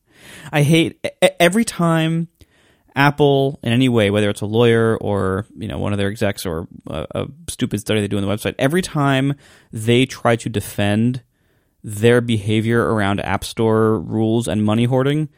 I 0.51 0.63
hate 0.63 1.05
every 1.39 1.65
time 1.65 2.27
Apple 2.95 3.59
in 3.61 3.71
any 3.71 3.87
way, 3.89 4.09
whether 4.09 4.29
it's 4.29 4.41
a 4.41 4.45
lawyer 4.45 4.97
or 4.97 5.45
you 5.55 5.67
know 5.67 5.77
one 5.77 5.93
of 5.93 5.99
their 5.99 6.09
execs 6.09 6.45
or 6.45 6.67
a, 6.87 7.05
a 7.11 7.27
stupid 7.47 7.79
study 7.79 8.01
they 8.01 8.07
do 8.07 8.17
on 8.17 8.23
the 8.23 8.29
website. 8.29 8.55
Every 8.57 8.81
time 8.81 9.35
they 9.71 10.05
try 10.05 10.35
to 10.37 10.49
defend 10.49 11.21
their 11.83 12.21
behavior 12.21 12.81
around 12.81 13.19
App 13.21 13.43
Store 13.43 13.99
rules 13.99 14.47
and 14.47 14.65
money 14.65 14.85
hoarding, 14.85 15.29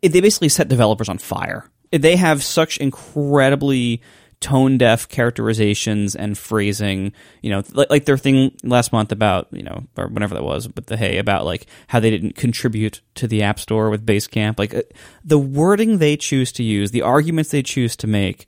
they 0.00 0.20
basically 0.20 0.48
set 0.48 0.68
developers 0.68 1.08
on 1.08 1.18
fire. 1.18 1.68
They 1.90 2.16
have 2.16 2.42
such 2.42 2.78
incredibly 2.78 4.00
tone 4.42 4.76
deaf 4.76 5.08
characterizations 5.08 6.14
and 6.14 6.36
phrasing. 6.36 7.12
You 7.40 7.50
know, 7.50 7.62
like, 7.72 7.88
like 7.88 8.04
their 8.04 8.18
thing 8.18 8.54
last 8.62 8.92
month 8.92 9.12
about 9.12 9.48
you 9.52 9.62
know 9.62 9.84
or 9.96 10.08
whenever 10.08 10.34
that 10.34 10.44
was 10.44 10.68
but 10.68 10.88
the 10.88 10.98
hey, 10.98 11.16
about 11.16 11.46
like 11.46 11.66
how 11.86 12.00
they 12.00 12.10
didn't 12.10 12.34
contribute 12.34 13.00
to 13.14 13.26
the 13.26 13.42
App 13.42 13.58
Store 13.58 13.88
with 13.88 14.04
Basecamp. 14.04 14.58
Like 14.58 14.74
uh, 14.74 14.82
the 15.24 15.38
wording 15.38 15.98
they 15.98 16.16
choose 16.16 16.52
to 16.52 16.62
use, 16.62 16.90
the 16.90 17.02
arguments 17.02 17.50
they 17.50 17.62
choose 17.62 17.96
to 17.96 18.06
make, 18.06 18.46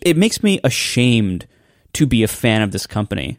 it 0.00 0.16
makes 0.16 0.42
me 0.42 0.58
ashamed 0.64 1.46
to 1.92 2.06
be 2.06 2.24
a 2.24 2.28
fan 2.28 2.62
of 2.62 2.72
this 2.72 2.86
company, 2.86 3.38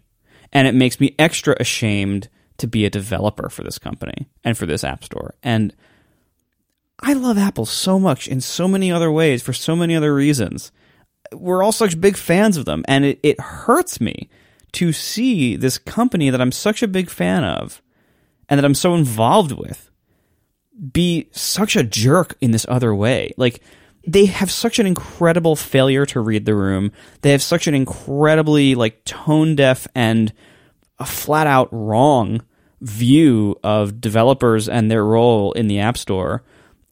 and 0.53 0.67
it 0.67 0.75
makes 0.75 0.99
me 0.99 1.13
extra 1.19 1.57
ashamed 1.59 2.29
to 2.57 2.67
be 2.67 2.85
a 2.85 2.89
developer 2.89 3.49
for 3.49 3.63
this 3.63 3.77
company 3.77 4.29
and 4.45 4.57
for 4.57 4.65
this 4.65 4.85
App 4.85 5.03
Store 5.03 5.35
and. 5.43 5.75
I 7.01 7.11
love 7.11 7.37
Apple 7.37 7.65
so 7.65 7.99
much 7.99 8.25
in 8.25 8.39
so 8.39 8.69
many 8.69 8.89
other 8.89 9.11
ways 9.11 9.43
for 9.43 9.51
so 9.51 9.75
many 9.75 9.97
other 9.97 10.15
reasons 10.15 10.71
we're 11.33 11.63
all 11.63 11.71
such 11.71 11.99
big 11.99 12.17
fans 12.17 12.57
of 12.57 12.65
them, 12.65 12.83
and 12.87 13.05
it, 13.05 13.19
it 13.23 13.39
hurts 13.39 13.99
me 14.01 14.29
to 14.73 14.91
see 14.91 15.55
this 15.55 15.77
company 15.77 16.29
that 16.29 16.41
I'm 16.41 16.51
such 16.51 16.83
a 16.83 16.87
big 16.87 17.09
fan 17.09 17.43
of 17.43 17.81
and 18.49 18.57
that 18.57 18.65
I'm 18.65 18.75
so 18.75 18.93
involved 18.93 19.53
with 19.53 19.89
be 20.91 21.29
such 21.31 21.75
a 21.75 21.83
jerk 21.83 22.35
in 22.41 22.51
this 22.51 22.65
other 22.67 22.93
way. 22.93 23.31
Like 23.37 23.61
they 24.05 24.25
have 24.25 24.51
such 24.51 24.79
an 24.79 24.85
incredible 24.85 25.55
failure 25.55 26.05
to 26.07 26.19
read 26.19 26.45
the 26.45 26.55
room. 26.55 26.91
They 27.21 27.31
have 27.31 27.41
such 27.41 27.67
an 27.67 27.73
incredibly 27.73 28.75
like 28.75 29.03
tone 29.05 29.55
deaf 29.55 29.87
and 29.95 30.33
a 30.99 31.05
flat 31.05 31.47
out 31.47 31.69
wrong 31.71 32.41
view 32.81 33.55
of 33.63 33.99
developers 34.01 34.69
and 34.69 34.91
their 34.91 35.03
role 35.03 35.53
in 35.53 35.67
the 35.67 35.79
App 35.79 35.97
Store 35.97 36.43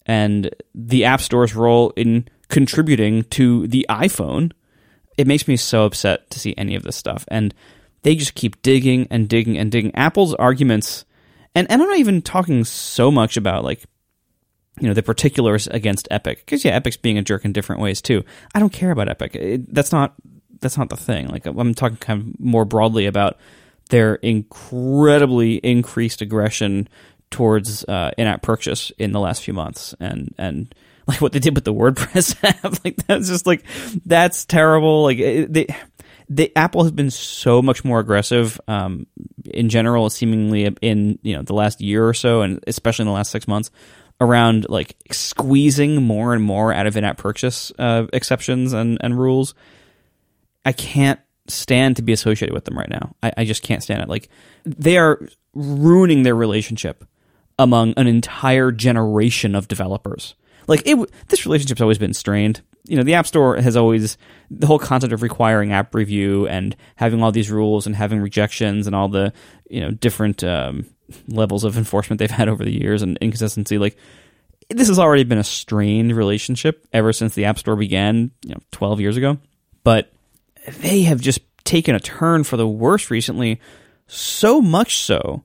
and 0.05 0.49
the 0.73 1.05
App 1.05 1.21
Store's 1.21 1.55
role 1.55 1.91
in 1.95 2.27
contributing 2.53 3.23
to 3.23 3.67
the 3.67 3.85
iPhone. 3.89 4.51
It 5.17 5.27
makes 5.27 5.47
me 5.47 5.57
so 5.57 5.85
upset 5.85 6.29
to 6.29 6.39
see 6.39 6.53
any 6.57 6.75
of 6.75 6.83
this 6.83 6.95
stuff. 6.95 7.25
And 7.29 7.53
they 8.03 8.15
just 8.15 8.35
keep 8.35 8.61
digging 8.61 9.07
and 9.09 9.27
digging 9.27 9.57
and 9.57 9.71
digging. 9.71 9.93
Apple's 9.95 10.35
arguments, 10.35 11.05
and, 11.55 11.69
and 11.71 11.81
I'm 11.81 11.89
not 11.89 11.97
even 11.97 12.21
talking 12.21 12.63
so 12.63 13.09
much 13.09 13.37
about 13.37 13.63
like, 13.63 13.83
you 14.79 14.87
know, 14.87 14.93
the 14.93 15.03
particulars 15.03 15.67
against 15.67 16.07
Epic. 16.11 16.39
Because 16.39 16.63
yeah, 16.63 16.75
Epic's 16.75 16.97
being 16.97 17.17
a 17.17 17.23
jerk 17.23 17.43
in 17.43 17.53
different 17.53 17.81
ways 17.81 18.01
too. 18.01 18.23
I 18.53 18.59
don't 18.59 18.73
care 18.73 18.91
about 18.91 19.09
Epic. 19.09 19.35
It, 19.35 19.73
that's 19.73 19.91
not 19.91 20.13
that's 20.61 20.77
not 20.77 20.89
the 20.89 20.97
thing. 20.97 21.27
Like 21.27 21.45
I'm 21.45 21.73
talking 21.73 21.97
kind 21.97 22.21
of 22.21 22.39
more 22.39 22.65
broadly 22.65 23.05
about 23.05 23.37
their 23.89 24.15
incredibly 24.15 25.55
increased 25.55 26.21
aggression 26.21 26.87
towards 27.29 27.83
uh, 27.85 28.11
in-app 28.17 28.41
purchase 28.41 28.91
in 28.97 29.11
the 29.11 29.19
last 29.19 29.43
few 29.43 29.53
months, 29.53 29.95
and 29.99 30.33
and 30.37 30.73
like 31.07 31.21
what 31.21 31.33
they 31.33 31.39
did 31.39 31.55
with 31.55 31.65
the 31.65 31.73
WordPress 31.73 32.37
app. 32.43 32.83
like 32.83 32.95
that's 33.07 33.27
just 33.27 33.45
like 33.45 33.63
that's 34.05 34.45
terrible. 34.45 35.03
Like 35.03 35.17
they, 35.17 35.67
the 36.29 36.55
Apple 36.55 36.83
has 36.83 36.91
been 36.91 37.11
so 37.11 37.61
much 37.61 37.83
more 37.83 37.99
aggressive 37.99 38.59
um, 38.67 39.07
in 39.45 39.69
general, 39.69 40.09
seemingly 40.09 40.65
in 40.81 41.19
you 41.21 41.35
know 41.35 41.43
the 41.43 41.53
last 41.53 41.81
year 41.81 42.07
or 42.07 42.13
so, 42.13 42.41
and 42.41 42.63
especially 42.67 43.03
in 43.03 43.07
the 43.07 43.13
last 43.13 43.31
six 43.31 43.47
months, 43.47 43.71
around 44.21 44.67
like 44.69 44.95
squeezing 45.11 46.01
more 46.01 46.33
and 46.33 46.43
more 46.43 46.73
out 46.73 46.87
of 46.87 46.95
in-app 46.95 47.17
purchase 47.17 47.71
uh, 47.79 48.05
exceptions 48.13 48.73
and 48.73 48.97
and 49.01 49.17
rules. 49.17 49.53
I 50.65 50.71
can't 50.71 51.19
stand 51.47 51.97
to 51.97 52.01
be 52.01 52.13
associated 52.13 52.53
with 52.53 52.63
them 52.63 52.77
right 52.77 52.89
now. 52.89 53.15
I, 53.21 53.33
I 53.37 53.45
just 53.45 53.63
can't 53.63 53.83
stand 53.83 54.01
it. 54.01 54.07
Like 54.07 54.29
they 54.63 54.97
are 54.97 55.19
ruining 55.53 56.23
their 56.23 56.35
relationship 56.35 57.03
among 57.59 57.93
an 57.97 58.07
entire 58.07 58.71
generation 58.71 59.55
of 59.55 59.67
developers 59.67 60.35
like 60.67 60.83
it 60.85 60.97
this 61.27 61.45
relationship's 61.45 61.81
always 61.81 61.97
been 61.97 62.13
strained. 62.13 62.61
You 62.85 62.97
know 62.97 63.03
the 63.03 63.13
app 63.15 63.27
store 63.27 63.55
has 63.57 63.77
always 63.77 64.17
the 64.51 64.67
whole 64.67 64.79
concept 64.79 65.13
of 65.13 65.21
requiring 65.21 65.71
app 65.71 65.95
review 65.95 66.47
and 66.47 66.75
having 66.95 67.23
all 67.23 67.31
these 67.31 67.49
rules 67.49 67.85
and 67.85 67.95
having 67.95 68.19
rejections 68.21 68.87
and 68.87 68.95
all 68.95 69.07
the 69.07 69.33
you 69.69 69.81
know 69.81 69.91
different 69.91 70.43
um, 70.43 70.85
levels 71.27 71.63
of 71.63 71.77
enforcement 71.77 72.19
they've 72.19 72.31
had 72.31 72.49
over 72.49 72.63
the 72.63 72.71
years 72.71 73.01
and 73.01 73.17
inconsistency 73.21 73.77
like 73.77 73.97
this 74.69 74.87
has 74.87 74.99
already 74.99 75.23
been 75.23 75.37
a 75.37 75.43
strained 75.43 76.15
relationship 76.15 76.85
ever 76.93 77.13
since 77.13 77.35
the 77.35 77.45
app 77.45 77.59
store 77.59 77.75
began 77.75 78.31
you 78.43 78.53
know 78.53 78.61
12 78.71 78.99
years 78.99 79.17
ago. 79.17 79.37
But 79.83 80.11
they 80.79 81.03
have 81.03 81.19
just 81.19 81.41
taken 81.63 81.95
a 81.95 81.99
turn 81.99 82.43
for 82.43 82.57
the 82.57 82.67
worse 82.67 83.09
recently 83.09 83.59
so 84.07 84.61
much 84.61 84.97
so 84.97 85.43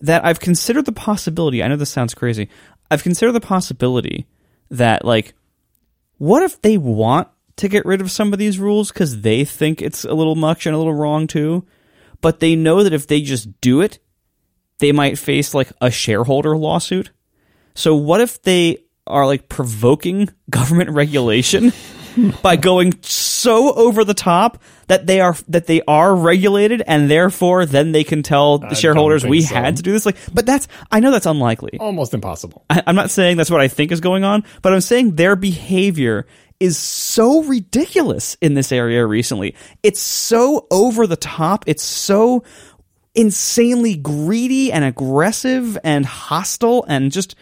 that 0.00 0.24
I've 0.24 0.40
considered 0.40 0.84
the 0.84 0.92
possibility 0.92 1.62
I 1.62 1.68
know 1.68 1.76
this 1.76 1.90
sounds 1.90 2.14
crazy 2.14 2.48
I've 2.90 3.02
considered 3.02 3.32
the 3.32 3.40
possibility 3.40 4.26
that 4.70 5.04
like 5.04 5.34
what 6.18 6.42
if 6.42 6.60
they 6.62 6.76
want 6.76 7.28
to 7.56 7.68
get 7.68 7.84
rid 7.84 8.00
of 8.00 8.10
some 8.10 8.32
of 8.32 8.38
these 8.38 8.58
rules 8.58 8.90
because 8.90 9.20
they 9.22 9.44
think 9.44 9.82
it's 9.82 10.04
a 10.04 10.14
little 10.14 10.36
much 10.36 10.66
and 10.66 10.74
a 10.74 10.78
little 10.78 10.94
wrong 10.94 11.26
too, 11.26 11.66
but 12.20 12.40
they 12.40 12.54
know 12.54 12.82
that 12.84 12.92
if 12.92 13.06
they 13.06 13.20
just 13.20 13.60
do 13.60 13.80
it, 13.80 13.98
they 14.78 14.92
might 14.92 15.18
face 15.18 15.54
like 15.54 15.72
a 15.80 15.90
shareholder 15.90 16.56
lawsuit. 16.56 17.10
So 17.74 17.94
what 17.96 18.20
if 18.20 18.42
they 18.42 18.78
are 19.06 19.26
like 19.26 19.48
provoking 19.48 20.28
government 20.50 20.90
regulation 20.90 21.72
by 22.42 22.56
going 22.56 22.94
so 23.02 23.72
over 23.74 24.04
the 24.04 24.14
top 24.14 24.62
that 24.88 25.06
they 25.06 25.20
are 25.20 25.36
that 25.48 25.66
they 25.66 25.82
are 25.82 26.14
regulated 26.14 26.82
and 26.86 27.10
therefore 27.10 27.66
then 27.66 27.92
they 27.92 28.04
can 28.04 28.22
tell 28.22 28.58
the 28.58 28.74
shareholders 28.74 29.24
we 29.24 29.42
so. 29.42 29.54
had 29.54 29.76
to 29.76 29.82
do 29.82 29.92
this 29.92 30.06
like 30.06 30.16
but 30.32 30.46
that's 30.46 30.68
I 30.90 31.00
know 31.00 31.10
that's 31.10 31.26
unlikely. 31.26 31.78
Almost 31.78 32.14
impossible. 32.14 32.64
I, 32.70 32.82
I'm 32.86 32.96
not 32.96 33.10
saying 33.10 33.36
that's 33.36 33.50
what 33.50 33.60
I 33.60 33.68
think 33.68 33.92
is 33.92 34.00
going 34.00 34.24
on, 34.24 34.44
but 34.62 34.72
I'm 34.72 34.80
saying 34.80 35.16
their 35.16 35.36
behavior 35.36 36.26
is 36.60 36.76
so 36.76 37.42
ridiculous 37.44 38.36
in 38.40 38.54
this 38.54 38.72
area 38.72 39.06
recently. 39.06 39.54
It's 39.82 40.00
so 40.00 40.66
over 40.70 41.06
the 41.06 41.16
top. 41.16 41.64
It's 41.66 41.84
so 41.84 42.42
insanely 43.14 43.96
greedy 43.96 44.72
and 44.72 44.84
aggressive 44.84 45.78
and 45.82 46.04
hostile 46.04 46.84
and 46.88 47.12
just 47.12 47.36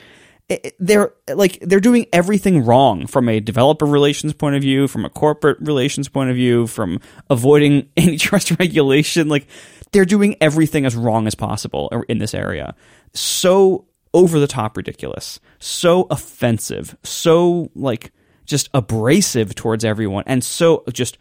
they're 0.79 1.13
like 1.35 1.59
they're 1.61 1.81
doing 1.81 2.07
everything 2.13 2.65
wrong 2.65 3.07
from 3.07 3.29
a 3.29 3.41
developer 3.41 3.85
relations 3.85 4.33
point 4.33 4.55
of 4.55 4.63
view, 4.63 4.87
from 4.87 5.05
a 5.05 5.11
corporate 5.11 5.59
relations 5.61 6.09
point 6.09 6.31
of 6.31 6.37
view, 6.37 6.67
from 6.67 7.01
avoiding 7.29 7.89
antitrust 7.97 8.57
regulation. 8.59 9.29
Like 9.29 9.49
they're 9.93 10.05
doing 10.05 10.37
everything 10.41 10.87
as 10.87 10.95
wrong 10.95 11.27
as 11.27 11.35
possible 11.35 11.91
in 12.09 12.19
this 12.19 12.35
area. 12.35 12.75
So 13.13 13.87
over 14.15 14.39
the 14.39 14.47
top 14.47 14.77
ridiculous, 14.77 15.41
so 15.59 16.07
offensive, 16.11 16.97
so 17.03 17.71
like 17.75 18.13
just 18.45 18.71
abrasive 18.73 19.55
towards 19.57 19.85
everyone, 19.85 20.25
and 20.27 20.45
so 20.45 20.85
just 20.93 21.19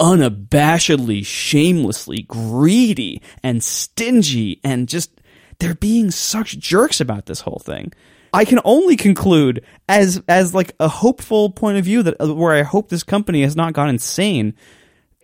unabashedly, 0.00 1.24
shamelessly 1.24 2.22
greedy 2.22 3.20
and 3.42 3.62
stingy, 3.62 4.60
and 4.64 4.88
just 4.88 5.10
they're 5.58 5.74
being 5.74 6.10
such 6.10 6.58
jerks 6.58 7.00
about 7.00 7.26
this 7.26 7.40
whole 7.40 7.60
thing. 7.62 7.92
I 8.34 8.44
can 8.44 8.60
only 8.64 8.96
conclude 8.96 9.64
as 9.88 10.20
as 10.28 10.52
like 10.52 10.74
a 10.80 10.88
hopeful 10.88 11.50
point 11.50 11.78
of 11.78 11.84
view 11.84 12.02
that 12.02 12.20
uh, 12.20 12.34
where 12.34 12.52
I 12.52 12.62
hope 12.62 12.88
this 12.88 13.04
company 13.04 13.42
has 13.42 13.54
not 13.54 13.74
gone 13.74 13.88
insane. 13.88 14.54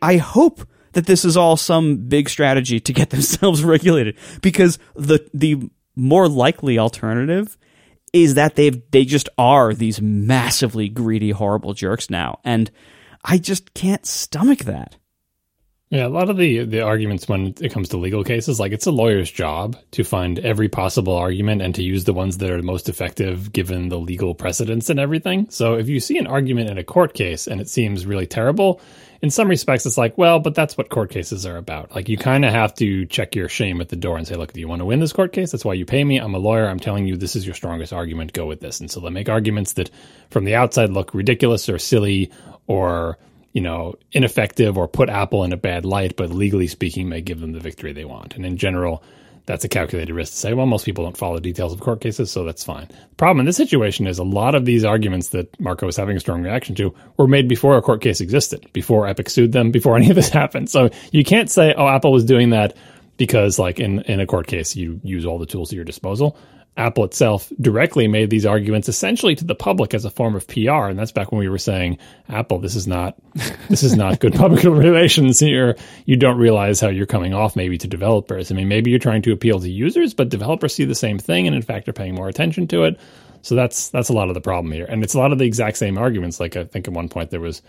I 0.00 0.16
hope 0.16 0.66
that 0.92 1.06
this 1.06 1.24
is 1.24 1.36
all 1.36 1.56
some 1.56 2.08
big 2.08 2.28
strategy 2.28 2.78
to 2.78 2.92
get 2.92 3.10
themselves 3.10 3.64
regulated 3.64 4.16
because 4.42 4.78
the 4.94 5.28
the 5.34 5.70
more 5.96 6.28
likely 6.28 6.78
alternative 6.78 7.58
is 8.12 8.34
that 8.34 8.54
they've 8.54 8.80
they 8.92 9.04
just 9.04 9.28
are 9.36 9.74
these 9.74 10.00
massively 10.00 10.88
greedy 10.88 11.32
horrible 11.32 11.74
jerks 11.74 12.10
now 12.10 12.38
and 12.44 12.70
I 13.24 13.38
just 13.38 13.74
can't 13.74 14.06
stomach 14.06 14.60
that. 14.60 14.96
Yeah, 15.90 16.06
a 16.06 16.08
lot 16.08 16.30
of 16.30 16.36
the 16.36 16.64
the 16.64 16.82
arguments 16.82 17.28
when 17.28 17.52
it 17.60 17.72
comes 17.72 17.88
to 17.88 17.96
legal 17.96 18.22
cases, 18.22 18.60
like 18.60 18.70
it's 18.70 18.86
a 18.86 18.92
lawyer's 18.92 19.28
job 19.28 19.76
to 19.90 20.04
find 20.04 20.38
every 20.38 20.68
possible 20.68 21.14
argument 21.16 21.62
and 21.62 21.74
to 21.74 21.82
use 21.82 22.04
the 22.04 22.12
ones 22.12 22.38
that 22.38 22.48
are 22.48 22.62
most 22.62 22.88
effective 22.88 23.50
given 23.50 23.88
the 23.88 23.98
legal 23.98 24.32
precedents 24.32 24.88
and 24.88 25.00
everything. 25.00 25.48
So 25.50 25.74
if 25.74 25.88
you 25.88 25.98
see 25.98 26.16
an 26.16 26.28
argument 26.28 26.70
in 26.70 26.78
a 26.78 26.84
court 26.84 27.12
case 27.12 27.48
and 27.48 27.60
it 27.60 27.68
seems 27.68 28.06
really 28.06 28.28
terrible, 28.28 28.80
in 29.20 29.30
some 29.30 29.48
respects 29.48 29.84
it's 29.84 29.98
like, 29.98 30.16
well, 30.16 30.38
but 30.38 30.54
that's 30.54 30.78
what 30.78 30.90
court 30.90 31.10
cases 31.10 31.44
are 31.44 31.56
about. 31.56 31.92
Like 31.92 32.08
you 32.08 32.16
kind 32.16 32.44
of 32.44 32.52
have 32.52 32.72
to 32.76 33.04
check 33.06 33.34
your 33.34 33.48
shame 33.48 33.80
at 33.80 33.88
the 33.88 33.96
door 33.96 34.16
and 34.16 34.28
say, 34.28 34.36
look, 34.36 34.52
do 34.52 34.60
you 34.60 34.68
want 34.68 34.82
to 34.82 34.86
win 34.86 35.00
this 35.00 35.12
court 35.12 35.32
case? 35.32 35.50
That's 35.50 35.64
why 35.64 35.74
you 35.74 35.86
pay 35.86 36.04
me. 36.04 36.18
I'm 36.18 36.36
a 36.36 36.38
lawyer. 36.38 36.68
I'm 36.68 36.78
telling 36.78 37.08
you 37.08 37.16
this 37.16 37.34
is 37.34 37.44
your 37.44 37.56
strongest 37.56 37.92
argument. 37.92 38.32
Go 38.32 38.46
with 38.46 38.60
this. 38.60 38.78
And 38.78 38.88
so 38.88 39.00
they 39.00 39.10
make 39.10 39.28
arguments 39.28 39.72
that 39.72 39.90
from 40.30 40.44
the 40.44 40.54
outside 40.54 40.90
look 40.90 41.14
ridiculous 41.14 41.68
or 41.68 41.80
silly 41.80 42.30
or 42.68 43.18
you 43.52 43.60
know, 43.60 43.96
ineffective 44.12 44.78
or 44.78 44.86
put 44.88 45.08
Apple 45.08 45.44
in 45.44 45.52
a 45.52 45.56
bad 45.56 45.84
light, 45.84 46.16
but 46.16 46.30
legally 46.30 46.66
speaking, 46.66 47.08
may 47.08 47.20
give 47.20 47.40
them 47.40 47.52
the 47.52 47.60
victory 47.60 47.92
they 47.92 48.04
want. 48.04 48.36
And 48.36 48.46
in 48.46 48.56
general, 48.56 49.02
that's 49.46 49.64
a 49.64 49.68
calculated 49.68 50.14
risk 50.14 50.32
to 50.32 50.38
say, 50.38 50.54
well, 50.54 50.66
most 50.66 50.84
people 50.84 51.04
don't 51.04 51.16
follow 51.16 51.40
details 51.40 51.72
of 51.72 51.80
court 51.80 52.00
cases, 52.00 52.30
so 52.30 52.44
that's 52.44 52.62
fine. 52.62 52.86
The 52.86 53.16
problem 53.16 53.40
in 53.40 53.46
this 53.46 53.56
situation 53.56 54.06
is 54.06 54.18
a 54.18 54.24
lot 54.24 54.54
of 54.54 54.64
these 54.64 54.84
arguments 54.84 55.30
that 55.30 55.58
Marco 55.58 55.86
was 55.86 55.96
having 55.96 56.16
a 56.16 56.20
strong 56.20 56.42
reaction 56.42 56.74
to 56.76 56.94
were 57.16 57.26
made 57.26 57.48
before 57.48 57.76
a 57.76 57.82
court 57.82 58.00
case 58.00 58.20
existed, 58.20 58.66
before 58.72 59.08
Epic 59.08 59.28
sued 59.28 59.52
them, 59.52 59.72
before 59.72 59.96
any 59.96 60.10
of 60.10 60.16
this 60.16 60.28
happened. 60.30 60.70
So 60.70 60.90
you 61.10 61.24
can't 61.24 61.50
say, 61.50 61.74
oh, 61.76 61.88
Apple 61.88 62.12
was 62.12 62.24
doing 62.24 62.50
that 62.50 62.76
because 63.16 63.58
like 63.58 63.78
in 63.78 64.00
in 64.02 64.18
a 64.18 64.26
court 64.26 64.46
case 64.46 64.74
you 64.74 64.98
use 65.04 65.26
all 65.26 65.38
the 65.38 65.44
tools 65.44 65.70
at 65.70 65.76
your 65.76 65.84
disposal. 65.84 66.38
Apple 66.80 67.04
itself 67.04 67.52
directly 67.60 68.08
made 68.08 68.30
these 68.30 68.46
arguments 68.46 68.88
essentially 68.88 69.34
to 69.34 69.44
the 69.44 69.54
public 69.54 69.92
as 69.92 70.06
a 70.06 70.10
form 70.10 70.34
of 70.34 70.48
PR, 70.48 70.88
and 70.88 70.98
that's 70.98 71.12
back 71.12 71.30
when 71.30 71.38
we 71.38 71.48
were 71.48 71.58
saying, 71.58 71.98
"Apple, 72.30 72.58
this 72.58 72.74
is 72.74 72.86
not 72.86 73.16
this 73.68 73.82
is 73.82 73.94
not 73.94 74.18
good 74.18 74.32
public 74.44 74.64
relations 74.64 75.38
here. 75.38 75.76
You 76.06 76.16
don't 76.16 76.38
realize 76.38 76.80
how 76.80 76.88
you're 76.88 77.04
coming 77.04 77.34
off 77.34 77.54
maybe 77.54 77.76
to 77.76 77.86
developers. 77.86 78.50
I 78.50 78.54
mean, 78.54 78.68
maybe 78.68 78.88
you're 78.90 78.98
trying 78.98 79.20
to 79.22 79.32
appeal 79.32 79.60
to 79.60 79.70
users, 79.70 80.14
but 80.14 80.30
developers 80.30 80.74
see 80.74 80.86
the 80.86 80.94
same 80.94 81.18
thing, 81.18 81.46
and 81.46 81.54
in 81.54 81.60
fact, 81.60 81.86
are 81.86 81.92
paying 81.92 82.14
more 82.14 82.30
attention 82.30 82.66
to 82.68 82.84
it. 82.84 82.98
So 83.42 83.54
that's 83.54 83.90
that's 83.90 84.08
a 84.08 84.14
lot 84.14 84.28
of 84.28 84.34
the 84.34 84.40
problem 84.40 84.72
here, 84.72 84.86
and 84.86 85.04
it's 85.04 85.14
a 85.14 85.18
lot 85.18 85.32
of 85.32 85.38
the 85.38 85.44
exact 85.44 85.76
same 85.76 85.98
arguments. 85.98 86.40
Like 86.40 86.56
I 86.56 86.64
think 86.64 86.88
at 86.88 86.94
one 86.94 87.10
point 87.10 87.28
there 87.28 87.40
was 87.40 87.60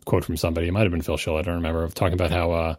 a 0.00 0.04
quote 0.06 0.24
from 0.24 0.36
somebody, 0.36 0.66
it 0.66 0.72
might 0.72 0.82
have 0.82 0.90
been 0.90 1.02
Phil 1.02 1.16
Schiller, 1.16 1.38
I 1.38 1.42
don't 1.42 1.54
remember, 1.54 1.84
of 1.84 1.94
talking 1.94 2.14
about 2.14 2.32
how. 2.32 2.50
Uh, 2.50 2.74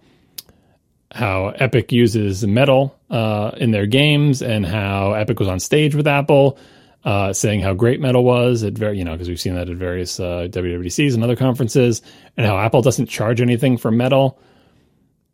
how 1.11 1.49
Epic 1.49 1.91
uses 1.91 2.45
metal 2.45 2.95
uh, 3.09 3.51
in 3.57 3.71
their 3.71 3.85
games 3.85 4.41
and 4.41 4.65
how 4.65 5.13
Epic 5.13 5.39
was 5.39 5.47
on 5.47 5.59
stage 5.59 5.95
with 5.95 6.07
Apple, 6.07 6.57
uh, 7.05 7.31
saying 7.33 7.61
how 7.61 7.73
great 7.73 8.01
metal 8.01 8.23
was 8.23 8.63
at 8.63 8.73
very, 8.73 8.97
you 8.97 9.05
know, 9.05 9.13
because 9.13 9.29
we've 9.29 9.39
seen 9.39 9.55
that 9.55 9.69
at 9.69 9.77
various 9.77 10.19
uh, 10.19 10.47
WWDCs 10.49 11.13
and 11.13 11.23
other 11.23 11.35
conferences, 11.35 12.01
and 12.35 12.45
how 12.45 12.57
Apple 12.57 12.81
doesn't 12.81 13.07
charge 13.07 13.39
anything 13.39 13.77
for 13.77 13.91
metal. 13.91 14.39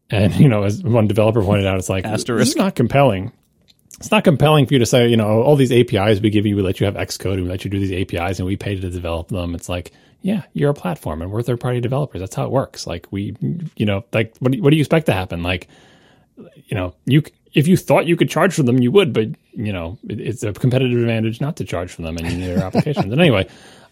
And 0.09 0.35
you 0.35 0.47
know, 0.47 0.63
as 0.63 0.83
one 0.83 1.07
developer 1.07 1.41
pointed 1.41 1.65
out, 1.65 1.77
it's 1.77 1.89
like 1.89 2.05
Asterisk. 2.05 2.39
this 2.39 2.49
is 2.49 2.55
not 2.55 2.75
compelling. 2.75 3.31
It's 3.99 4.11
not 4.11 4.23
compelling 4.23 4.65
for 4.65 4.73
you 4.73 4.79
to 4.79 4.85
say, 4.85 5.07
you 5.07 5.17
know, 5.17 5.41
all 5.41 5.55
these 5.55 5.71
APIs 5.71 6.19
we 6.19 6.29
give 6.29 6.45
you, 6.45 6.55
we 6.55 6.61
let 6.61 6.79
you 6.79 6.85
have 6.85 6.95
Xcode, 6.95 7.35
and 7.35 7.43
we 7.43 7.49
let 7.49 7.63
you 7.63 7.71
do 7.71 7.79
these 7.79 7.91
APIs, 7.91 8.39
and 8.39 8.45
we 8.45 8.57
pay 8.57 8.75
to 8.75 8.89
develop 8.89 9.29
them. 9.29 9.55
It's 9.55 9.69
like, 9.69 9.91
yeah, 10.23 10.43
you're 10.53 10.71
a 10.71 10.73
platform, 10.73 11.21
and 11.21 11.29
we're 11.29 11.43
third 11.43 11.59
party 11.59 11.81
developers. 11.81 12.21
That's 12.21 12.33
how 12.33 12.45
it 12.45 12.51
works. 12.51 12.87
Like 12.87 13.07
we, 13.11 13.35
you 13.75 13.85
know, 13.85 14.05
like 14.13 14.35
what 14.39 14.53
do 14.53 14.57
you, 14.57 14.63
what 14.63 14.71
do 14.71 14.77
you 14.77 14.81
expect 14.81 15.05
to 15.07 15.13
happen? 15.13 15.43
Like, 15.43 15.67
you 16.37 16.75
know, 16.75 16.95
you 17.05 17.23
if 17.53 17.67
you 17.67 17.75
thought 17.75 18.07
you 18.07 18.15
could 18.15 18.29
charge 18.29 18.53
for 18.53 18.63
them, 18.63 18.79
you 18.79 18.89
would, 18.89 19.13
but 19.13 19.27
you 19.51 19.73
know, 19.73 19.99
it, 20.07 20.21
it's 20.21 20.43
a 20.43 20.53
competitive 20.53 20.97
advantage 20.97 21.41
not 21.41 21.57
to 21.57 21.65
charge 21.65 21.91
for 21.91 22.03
them 22.03 22.17
and 22.17 22.25
in 22.25 22.39
your 22.39 22.59
applications. 22.63 23.11
and 23.11 23.21
anyway, 23.21 23.47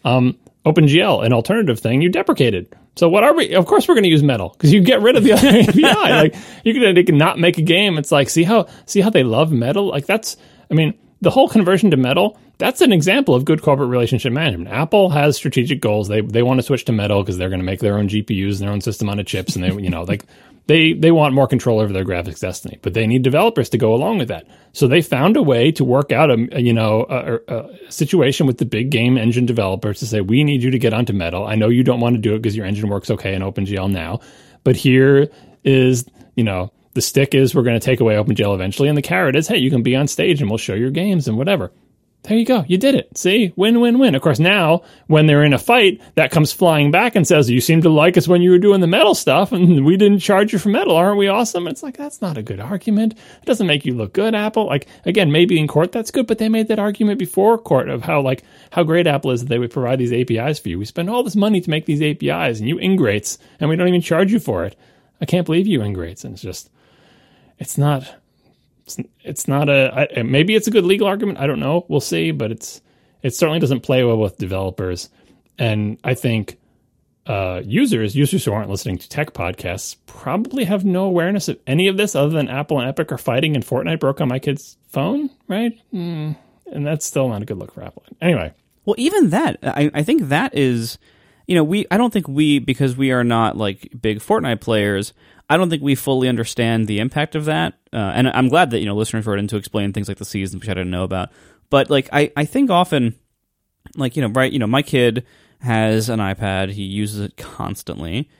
um, 0.06 0.38
OpenGL, 0.64 1.24
an 1.24 1.34
alternative 1.34 1.78
thing, 1.78 2.00
you 2.00 2.08
deprecated. 2.08 2.74
So 2.96 3.10
what 3.10 3.24
are 3.24 3.34
we? 3.34 3.54
Of 3.54 3.66
course, 3.66 3.86
we're 3.86 3.94
going 3.94 4.04
to 4.04 4.10
use 4.10 4.22
Metal 4.22 4.50
because 4.50 4.72
you 4.72 4.80
get 4.80 5.02
rid 5.02 5.16
of 5.16 5.24
the 5.24 5.32
other 5.34 5.48
API. 5.48 5.82
Like 6.12 6.34
you 6.64 6.72
can, 6.72 6.94
they 6.94 7.04
can 7.04 7.18
not 7.18 7.38
make 7.38 7.58
a 7.58 7.62
game. 7.62 7.98
It's 7.98 8.10
like 8.10 8.30
see 8.30 8.44
how 8.44 8.68
see 8.86 9.02
how 9.02 9.10
they 9.10 9.22
love 9.22 9.52
Metal. 9.52 9.88
Like 9.88 10.06
that's 10.06 10.38
I 10.70 10.74
mean 10.74 10.94
the 11.20 11.30
whole 11.30 11.48
conversion 11.48 11.90
to 11.90 11.96
Metal. 11.98 12.38
That's 12.62 12.80
an 12.80 12.92
example 12.92 13.34
of 13.34 13.44
good 13.44 13.60
corporate 13.60 13.88
relationship 13.88 14.32
management. 14.32 14.70
Apple 14.70 15.10
has 15.10 15.34
strategic 15.34 15.80
goals. 15.80 16.06
They 16.06 16.20
they 16.20 16.44
want 16.44 16.58
to 16.58 16.62
switch 16.62 16.84
to 16.84 16.92
Metal 16.92 17.20
because 17.20 17.36
they're 17.36 17.48
going 17.48 17.58
to 17.58 17.66
make 17.66 17.80
their 17.80 17.98
own 17.98 18.06
GPUs 18.06 18.52
and 18.52 18.60
their 18.60 18.70
own 18.70 18.80
system 18.80 19.08
on 19.08 19.18
a 19.18 19.24
chips, 19.24 19.56
and 19.56 19.64
they 19.64 19.72
you 19.82 19.90
know 19.90 20.04
like 20.04 20.24
they 20.68 20.92
they 20.92 21.10
want 21.10 21.34
more 21.34 21.48
control 21.48 21.80
over 21.80 21.92
their 21.92 22.04
graphics 22.04 22.38
destiny, 22.38 22.78
but 22.80 22.94
they 22.94 23.08
need 23.08 23.22
developers 23.22 23.68
to 23.70 23.78
go 23.78 23.92
along 23.92 24.18
with 24.18 24.28
that. 24.28 24.46
So 24.74 24.86
they 24.86 25.02
found 25.02 25.36
a 25.36 25.42
way 25.42 25.72
to 25.72 25.84
work 25.84 26.12
out 26.12 26.30
a, 26.30 26.48
a 26.52 26.60
you 26.60 26.72
know 26.72 27.04
a, 27.10 27.52
a, 27.52 27.90
situation 27.90 28.46
with 28.46 28.58
the 28.58 28.64
big 28.64 28.90
game 28.90 29.18
engine 29.18 29.44
developers 29.44 29.98
to 29.98 30.06
say 30.06 30.20
we 30.20 30.44
need 30.44 30.62
you 30.62 30.70
to 30.70 30.78
get 30.78 30.94
onto 30.94 31.12
Metal. 31.12 31.44
I 31.44 31.56
know 31.56 31.68
you 31.68 31.82
don't 31.82 31.98
want 31.98 32.14
to 32.14 32.22
do 32.22 32.36
it 32.36 32.42
because 32.42 32.56
your 32.56 32.66
engine 32.66 32.88
works 32.88 33.10
okay 33.10 33.34
in 33.34 33.42
OpenGL 33.42 33.90
now, 33.90 34.20
but 34.62 34.76
here 34.76 35.30
is 35.64 36.06
you 36.36 36.44
know 36.44 36.70
the 36.94 37.02
stick 37.02 37.34
is 37.34 37.56
we're 37.56 37.62
going 37.64 37.80
to 37.80 37.84
take 37.84 37.98
away 37.98 38.14
OpenGL 38.14 38.54
eventually, 38.54 38.88
and 38.88 38.96
the 38.96 39.02
carrot 39.02 39.34
is 39.34 39.48
hey 39.48 39.56
you 39.56 39.68
can 39.68 39.82
be 39.82 39.96
on 39.96 40.06
stage 40.06 40.40
and 40.40 40.48
we'll 40.48 40.58
show 40.58 40.74
your 40.74 40.92
games 40.92 41.26
and 41.26 41.36
whatever. 41.36 41.72
There 42.24 42.38
you 42.38 42.44
go. 42.44 42.64
You 42.68 42.78
did 42.78 42.94
it. 42.94 43.18
See? 43.18 43.52
Win, 43.56 43.80
win, 43.80 43.98
win. 43.98 44.14
Of 44.14 44.22
course, 44.22 44.38
now 44.38 44.82
when 45.08 45.26
they're 45.26 45.42
in 45.42 45.52
a 45.52 45.58
fight, 45.58 46.00
that 46.14 46.30
comes 46.30 46.52
flying 46.52 46.92
back 46.92 47.16
and 47.16 47.26
says, 47.26 47.50
You 47.50 47.60
seem 47.60 47.82
to 47.82 47.88
like 47.88 48.16
us 48.16 48.28
when 48.28 48.42
you 48.42 48.52
were 48.52 48.60
doing 48.60 48.80
the 48.80 48.86
metal 48.86 49.16
stuff 49.16 49.50
and 49.50 49.84
we 49.84 49.96
didn't 49.96 50.20
charge 50.20 50.52
you 50.52 50.60
for 50.60 50.68
metal. 50.68 50.94
Aren't 50.94 51.18
we 51.18 51.26
awesome? 51.26 51.66
It's 51.66 51.82
like, 51.82 51.96
that's 51.96 52.22
not 52.22 52.38
a 52.38 52.42
good 52.42 52.60
argument. 52.60 53.14
It 53.14 53.46
doesn't 53.46 53.66
make 53.66 53.84
you 53.84 53.94
look 53.94 54.12
good, 54.12 54.36
Apple. 54.36 54.66
Like, 54.66 54.86
again, 55.04 55.32
maybe 55.32 55.58
in 55.58 55.66
court 55.66 55.90
that's 55.90 56.12
good, 56.12 56.28
but 56.28 56.38
they 56.38 56.48
made 56.48 56.68
that 56.68 56.78
argument 56.78 57.18
before 57.18 57.58
court 57.58 57.88
of 57.88 58.02
how, 58.02 58.20
like, 58.20 58.44
how 58.70 58.84
great 58.84 59.08
Apple 59.08 59.32
is 59.32 59.40
that 59.40 59.48
they 59.48 59.58
would 59.58 59.72
provide 59.72 59.98
these 59.98 60.12
APIs 60.12 60.60
for 60.60 60.68
you. 60.68 60.78
We 60.78 60.84
spend 60.84 61.10
all 61.10 61.24
this 61.24 61.34
money 61.34 61.60
to 61.60 61.70
make 61.70 61.86
these 61.86 62.02
APIs 62.02 62.60
and 62.60 62.68
you 62.68 62.78
ingrates 62.78 63.36
and 63.58 63.68
we 63.68 63.74
don't 63.74 63.88
even 63.88 64.00
charge 64.00 64.32
you 64.32 64.38
for 64.38 64.64
it. 64.64 64.76
I 65.20 65.24
can't 65.24 65.46
believe 65.46 65.66
you 65.66 65.82
ingrates. 65.82 66.22
And 66.22 66.34
it's 66.34 66.42
just, 66.42 66.70
it's 67.58 67.76
not 67.76 68.14
it's, 68.84 68.96
it's 69.22 69.48
not 69.48 69.68
a 69.68 70.08
I, 70.18 70.22
maybe 70.22 70.54
it's 70.54 70.66
a 70.66 70.70
good 70.70 70.84
legal 70.84 71.06
argument. 71.06 71.38
I 71.38 71.46
don't 71.46 71.60
know. 71.60 71.84
We'll 71.88 72.00
see, 72.00 72.30
but 72.30 72.50
it's 72.50 72.80
it 73.22 73.34
certainly 73.34 73.60
doesn't 73.60 73.80
play 73.80 74.04
well 74.04 74.18
with 74.18 74.36
developers. 74.38 75.08
And 75.58 75.98
I 76.02 76.14
think 76.14 76.58
uh, 77.26 77.62
users, 77.64 78.16
users 78.16 78.44
who 78.44 78.52
aren't 78.52 78.70
listening 78.70 78.98
to 78.98 79.08
tech 79.08 79.32
podcasts, 79.32 79.96
probably 80.06 80.64
have 80.64 80.84
no 80.84 81.04
awareness 81.04 81.48
of 81.48 81.58
any 81.66 81.86
of 81.86 81.96
this 81.96 82.16
other 82.16 82.30
than 82.30 82.48
Apple 82.48 82.80
and 82.80 82.88
Epic 82.88 83.12
are 83.12 83.18
fighting 83.18 83.54
and 83.54 83.64
Fortnite 83.64 84.00
broke 84.00 84.20
on 84.20 84.28
my 84.28 84.38
kid's 84.38 84.76
phone, 84.88 85.30
right? 85.46 85.72
Mm, 85.92 86.36
and 86.72 86.86
that's 86.86 87.06
still 87.06 87.28
not 87.28 87.42
a 87.42 87.44
good 87.44 87.58
look 87.58 87.72
for 87.72 87.84
Apple. 87.84 88.02
Anyway, 88.20 88.52
Well, 88.84 88.96
even 88.98 89.30
that, 89.30 89.58
I, 89.62 89.90
I 89.94 90.02
think 90.02 90.22
that 90.28 90.56
is, 90.56 90.98
you 91.46 91.54
know, 91.54 91.62
we. 91.64 91.86
I 91.90 91.96
don't 91.96 92.12
think 92.12 92.26
we 92.26 92.58
because 92.58 92.96
we 92.96 93.12
are 93.12 93.24
not 93.24 93.56
like 93.56 93.88
big 94.00 94.18
Fortnite 94.18 94.60
players. 94.60 95.12
I 95.52 95.58
don't 95.58 95.68
think 95.68 95.82
we 95.82 95.94
fully 95.94 96.28
understand 96.30 96.88
the 96.88 96.98
impact 96.98 97.34
of 97.34 97.44
that. 97.44 97.74
Uh, 97.92 98.12
and 98.14 98.26
I'm 98.26 98.48
glad 98.48 98.70
that 98.70 98.78
you 98.80 98.86
know 98.86 98.96
listeners 98.96 99.26
wrote 99.26 99.38
in 99.38 99.48
to 99.48 99.58
explain 99.58 99.92
things 99.92 100.08
like 100.08 100.16
the 100.16 100.24
seasons 100.24 100.62
which 100.62 100.70
I 100.70 100.72
didn't 100.72 100.90
know 100.90 101.04
about. 101.04 101.28
But 101.68 101.90
like 101.90 102.08
I, 102.10 102.32
I 102.34 102.46
think 102.46 102.70
often, 102.70 103.14
like 103.94 104.16
you 104.16 104.22
know, 104.22 104.28
right, 104.28 104.50
you 104.50 104.58
know, 104.58 104.66
my 104.66 104.80
kid 104.80 105.26
has 105.60 106.08
an 106.08 106.20
iPad. 106.20 106.72
He 106.72 106.84
uses 106.84 107.20
it 107.20 107.36
constantly. 107.36 108.30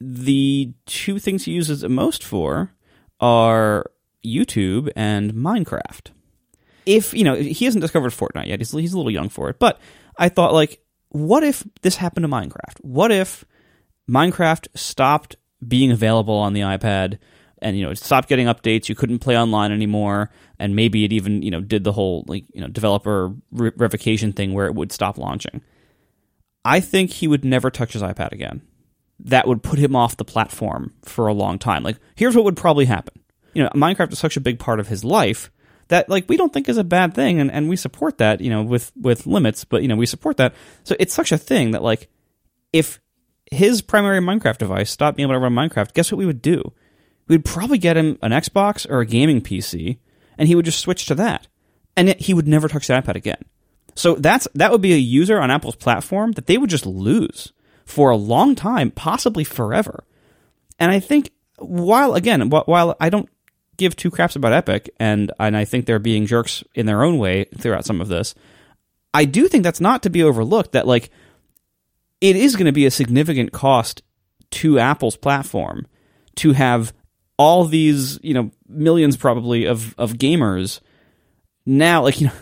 The 0.00 0.72
two 0.86 1.18
things 1.18 1.44
he 1.44 1.50
uses 1.50 1.82
it 1.82 1.90
most 1.90 2.22
for 2.22 2.72
are 3.18 3.90
YouTube 4.24 4.92
and 4.94 5.34
Minecraft. 5.34 6.12
If 6.86 7.14
you 7.14 7.24
know, 7.24 7.34
he 7.34 7.64
hasn't 7.64 7.82
discovered 7.82 8.12
Fortnite 8.12 8.46
yet. 8.46 8.60
He's 8.60 8.70
he's 8.70 8.92
a 8.92 8.96
little 8.96 9.10
young 9.10 9.28
for 9.28 9.50
it. 9.50 9.58
But 9.58 9.80
I 10.16 10.28
thought 10.28 10.52
like, 10.52 10.78
what 11.08 11.42
if 11.42 11.66
this 11.82 11.96
happened 11.96 12.22
to 12.22 12.28
Minecraft? 12.28 12.78
What 12.82 13.10
if 13.10 13.44
Minecraft 14.08 14.68
stopped 14.76 15.34
being 15.68 15.90
available 15.90 16.34
on 16.34 16.52
the 16.52 16.60
iPad 16.60 17.18
and 17.64 17.76
you 17.78 17.84
know 17.84 17.90
it 17.90 17.98
stopped 17.98 18.28
getting 18.28 18.46
updates. 18.46 18.88
You 18.88 18.94
couldn't 18.94 19.20
play 19.20 19.36
online 19.36 19.72
anymore. 19.72 20.30
And 20.58 20.76
maybe 20.76 21.04
it 21.04 21.12
even 21.12 21.42
you 21.42 21.50
know 21.50 21.60
did 21.60 21.82
the 21.82 21.92
whole 21.92 22.24
like 22.28 22.44
you 22.52 22.60
know 22.60 22.68
developer 22.68 23.34
re- 23.50 23.72
revocation 23.76 24.32
thing 24.32 24.52
where 24.52 24.66
it 24.66 24.74
would 24.74 24.92
stop 24.92 25.18
launching. 25.18 25.62
I 26.64 26.80
think 26.80 27.10
he 27.10 27.26
would 27.26 27.44
never 27.44 27.70
touch 27.70 27.94
his 27.94 28.02
ipad 28.02 28.32
again. 28.32 28.62
That 29.18 29.48
would 29.48 29.62
put 29.62 29.78
him 29.78 29.96
off 29.96 30.16
the 30.16 30.24
platform 30.24 30.92
for 31.02 31.26
a 31.26 31.32
long 31.32 31.58
time. 31.58 31.82
Like 31.82 31.96
here's 32.14 32.36
what 32.36 32.44
would 32.44 32.56
probably 32.56 32.84
happen. 32.84 33.20
You 33.54 33.64
know 33.64 33.70
minecraft 33.70 34.12
is 34.12 34.18
such 34.18 34.36
a 34.36 34.42
big 34.42 34.58
part 34.58 34.78
of 34.78 34.88
his 34.88 35.02
life 35.02 35.50
that 35.88 36.08
like 36.08 36.28
we 36.28 36.36
don't 36.36 36.52
think 36.52 36.68
is 36.68 36.78
a 36.78 36.84
bad 36.84 37.14
thing. 37.14 37.40
And, 37.40 37.50
and 37.50 37.68
we 37.68 37.76
support 37.76 38.18
that 38.18 38.40
you 38.42 38.50
know 38.50 38.62
with 38.62 38.92
with 38.94 39.26
limits 39.26 39.64
but 39.64 39.80
you 39.80 39.88
know 39.88 39.96
we 39.96 40.06
support 40.06 40.36
that. 40.36 40.54
So 40.84 40.94
it's 41.00 41.14
such 41.14 41.32
a 41.32 41.38
thing 41.38 41.70
that 41.70 41.82
like 41.82 42.08
if 42.74 43.00
his 43.54 43.82
primary 43.82 44.20
Minecraft 44.20 44.58
device 44.58 44.90
stopped 44.90 45.16
being 45.16 45.28
able 45.28 45.38
to 45.38 45.42
run 45.42 45.54
Minecraft, 45.54 45.92
guess 45.92 46.12
what 46.12 46.18
we 46.18 46.26
would 46.26 46.42
do? 46.42 46.72
We'd 47.28 47.44
probably 47.44 47.78
get 47.78 47.96
him 47.96 48.18
an 48.22 48.32
Xbox 48.32 48.88
or 48.88 49.00
a 49.00 49.06
gaming 49.06 49.40
PC, 49.40 49.98
and 50.36 50.48
he 50.48 50.54
would 50.54 50.64
just 50.64 50.80
switch 50.80 51.06
to 51.06 51.14
that, 51.14 51.46
and 51.96 52.10
he 52.20 52.34
would 52.34 52.46
never 52.46 52.68
touch 52.68 52.86
the 52.86 52.94
iPad 52.94 53.14
again. 53.14 53.42
So 53.94 54.16
that's 54.16 54.48
that 54.54 54.72
would 54.72 54.82
be 54.82 54.92
a 54.92 54.98
user 54.98 55.40
on 55.40 55.50
Apple's 55.50 55.76
platform 55.76 56.32
that 56.32 56.46
they 56.46 56.58
would 56.58 56.70
just 56.70 56.86
lose 56.86 57.52
for 57.84 58.10
a 58.10 58.16
long 58.16 58.54
time, 58.54 58.90
possibly 58.90 59.44
forever. 59.44 60.04
And 60.78 60.90
I 60.90 61.00
think 61.00 61.30
while 61.58 62.14
again, 62.14 62.50
while 62.50 62.96
I 63.00 63.08
don't 63.08 63.28
give 63.76 63.96
two 63.96 64.10
craps 64.10 64.36
about 64.36 64.52
Epic, 64.52 64.90
and 64.98 65.32
and 65.38 65.56
I 65.56 65.64
think 65.64 65.86
they're 65.86 65.98
being 65.98 66.26
jerks 66.26 66.64
in 66.74 66.86
their 66.86 67.02
own 67.02 67.18
way 67.18 67.44
throughout 67.56 67.84
some 67.84 68.00
of 68.00 68.08
this, 68.08 68.34
I 69.12 69.24
do 69.24 69.48
think 69.48 69.62
that's 69.64 69.80
not 69.80 70.02
to 70.02 70.10
be 70.10 70.22
overlooked. 70.22 70.72
That 70.72 70.86
like 70.86 71.10
it 72.24 72.36
is 72.36 72.56
going 72.56 72.64
to 72.64 72.72
be 72.72 72.86
a 72.86 72.90
significant 72.90 73.52
cost 73.52 74.02
to 74.50 74.78
Apple's 74.78 75.14
platform 75.14 75.86
to 76.36 76.52
have 76.52 76.94
all 77.36 77.66
these, 77.66 78.18
you 78.22 78.32
know, 78.32 78.50
millions 78.66 79.18
probably 79.18 79.66
of, 79.66 79.94
of 79.98 80.14
gamers 80.14 80.80
now, 81.66 82.02
like, 82.02 82.18
you 82.22 82.28
know, 82.28 82.32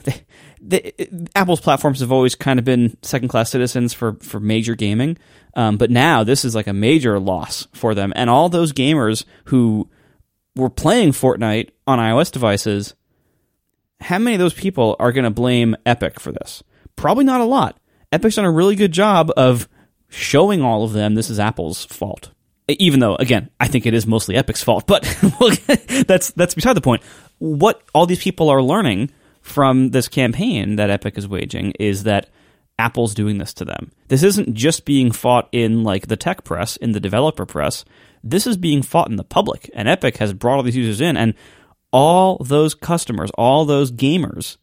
they, 0.60 0.92
Apple's 1.34 1.60
platforms 1.60 1.98
have 1.98 2.12
always 2.12 2.36
kind 2.36 2.60
of 2.60 2.64
been 2.64 2.96
second 3.02 3.26
class 3.26 3.50
citizens 3.50 3.92
for, 3.92 4.14
for 4.20 4.38
major 4.38 4.76
gaming. 4.76 5.18
Um, 5.54 5.78
but 5.78 5.90
now 5.90 6.22
this 6.22 6.44
is 6.44 6.54
like 6.54 6.68
a 6.68 6.72
major 6.72 7.18
loss 7.18 7.66
for 7.72 7.92
them. 7.92 8.12
And 8.14 8.30
all 8.30 8.48
those 8.48 8.72
gamers 8.72 9.24
who 9.46 9.90
were 10.54 10.70
playing 10.70 11.10
Fortnite 11.10 11.70
on 11.88 11.98
iOS 11.98 12.30
devices, 12.30 12.94
how 14.00 14.20
many 14.20 14.36
of 14.36 14.40
those 14.40 14.54
people 14.54 14.94
are 15.00 15.10
going 15.10 15.24
to 15.24 15.30
blame 15.30 15.74
Epic 15.84 16.20
for 16.20 16.30
this? 16.30 16.62
Probably 16.94 17.24
not 17.24 17.40
a 17.40 17.46
lot. 17.46 17.80
Epic's 18.12 18.36
done 18.36 18.44
a 18.44 18.50
really 18.50 18.76
good 18.76 18.92
job 18.92 19.32
of 19.36 19.68
showing 20.12 20.62
all 20.62 20.84
of 20.84 20.92
them 20.92 21.14
this 21.14 21.30
is 21.30 21.40
Apple's 21.40 21.84
fault. 21.86 22.30
Even 22.68 23.00
though, 23.00 23.16
again, 23.16 23.50
I 23.58 23.66
think 23.66 23.86
it 23.86 23.94
is 23.94 24.06
mostly 24.06 24.36
Epic's 24.36 24.62
fault, 24.62 24.86
but 24.86 25.02
that's 26.06 26.30
that's 26.32 26.54
beside 26.54 26.74
the 26.74 26.80
point. 26.80 27.02
What 27.38 27.82
all 27.92 28.06
these 28.06 28.22
people 28.22 28.48
are 28.48 28.62
learning 28.62 29.10
from 29.40 29.90
this 29.90 30.08
campaign 30.08 30.76
that 30.76 30.90
Epic 30.90 31.18
is 31.18 31.26
waging 31.26 31.72
is 31.80 32.04
that 32.04 32.28
Apple's 32.78 33.14
doing 33.14 33.38
this 33.38 33.52
to 33.54 33.64
them. 33.64 33.90
This 34.08 34.22
isn't 34.22 34.54
just 34.54 34.84
being 34.84 35.10
fought 35.10 35.48
in 35.52 35.82
like 35.82 36.06
the 36.06 36.16
tech 36.16 36.44
press, 36.44 36.76
in 36.76 36.92
the 36.92 37.00
developer 37.00 37.44
press. 37.44 37.84
This 38.22 38.46
is 38.46 38.56
being 38.56 38.82
fought 38.82 39.10
in 39.10 39.16
the 39.16 39.24
public, 39.24 39.68
and 39.74 39.88
Epic 39.88 40.18
has 40.18 40.32
brought 40.32 40.56
all 40.56 40.62
these 40.62 40.76
users 40.76 41.00
in, 41.00 41.16
and 41.16 41.34
all 41.92 42.38
those 42.38 42.74
customers, 42.74 43.30
all 43.36 43.64
those 43.64 43.90
gamers, 43.90 44.56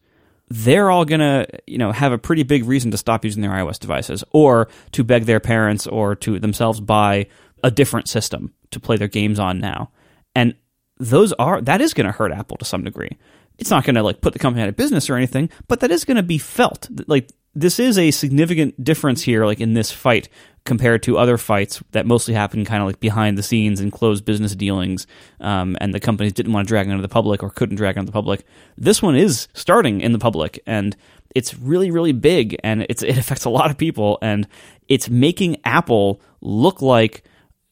they're 0.50 0.90
all 0.90 1.04
going 1.04 1.20
to, 1.20 1.46
you 1.66 1.78
know, 1.78 1.92
have 1.92 2.12
a 2.12 2.18
pretty 2.18 2.42
big 2.42 2.64
reason 2.64 2.90
to 2.90 2.98
stop 2.98 3.24
using 3.24 3.40
their 3.40 3.52
iOS 3.52 3.78
devices 3.78 4.24
or 4.32 4.68
to 4.92 5.04
beg 5.04 5.24
their 5.24 5.40
parents 5.40 5.86
or 5.86 6.16
to 6.16 6.38
themselves 6.40 6.80
buy 6.80 7.26
a 7.62 7.70
different 7.70 8.08
system 8.08 8.52
to 8.72 8.80
play 8.80 8.96
their 8.96 9.08
games 9.08 9.38
on 9.38 9.60
now. 9.60 9.90
And 10.34 10.54
those 10.98 11.32
are 11.34 11.60
that 11.62 11.80
is 11.80 11.94
going 11.94 12.06
to 12.06 12.12
hurt 12.12 12.32
Apple 12.32 12.56
to 12.58 12.64
some 12.64 12.84
degree. 12.84 13.16
It's 13.58 13.70
not 13.70 13.84
going 13.84 13.94
to 13.94 14.02
like 14.02 14.20
put 14.20 14.32
the 14.32 14.38
company 14.38 14.62
out 14.62 14.68
of 14.68 14.76
business 14.76 15.08
or 15.08 15.16
anything, 15.16 15.50
but 15.68 15.80
that 15.80 15.90
is 15.90 16.04
going 16.04 16.16
to 16.16 16.22
be 16.22 16.38
felt. 16.38 16.88
Like 17.06 17.30
this 17.54 17.78
is 17.78 17.98
a 17.98 18.10
significant 18.10 18.82
difference 18.82 19.22
here 19.22 19.44
like 19.44 19.60
in 19.60 19.74
this 19.74 19.90
fight 19.90 20.28
compared 20.64 21.02
to 21.02 21.18
other 21.18 21.36
fights 21.36 21.82
that 21.92 22.06
mostly 22.06 22.34
happen 22.34 22.64
kind 22.64 22.82
of 22.82 22.86
like 22.86 23.00
behind 23.00 23.36
the 23.36 23.42
scenes 23.42 23.80
and 23.80 23.92
closed 23.92 24.24
business 24.24 24.54
dealings, 24.54 25.06
um, 25.40 25.76
and 25.80 25.94
the 25.94 26.00
companies 26.00 26.32
didn't 26.32 26.52
want 26.52 26.66
to 26.66 26.68
drag 26.68 26.86
it 26.86 26.90
into 26.90 27.02
the 27.02 27.08
public 27.08 27.42
or 27.42 27.50
couldn't 27.50 27.76
drag 27.76 27.96
it 27.96 28.00
into 28.00 28.10
the 28.10 28.12
public. 28.12 28.44
This 28.76 29.02
one 29.02 29.16
is 29.16 29.48
starting 29.54 30.00
in 30.00 30.12
the 30.12 30.18
public, 30.18 30.60
and 30.66 30.96
it's 31.34 31.58
really, 31.58 31.90
really 31.90 32.12
big, 32.12 32.56
and 32.62 32.86
it's 32.88 33.02
it 33.02 33.16
affects 33.16 33.44
a 33.44 33.50
lot 33.50 33.70
of 33.70 33.78
people, 33.78 34.18
and 34.20 34.46
it's 34.88 35.08
making 35.08 35.56
Apple 35.64 36.20
look 36.40 36.82
like 36.82 37.24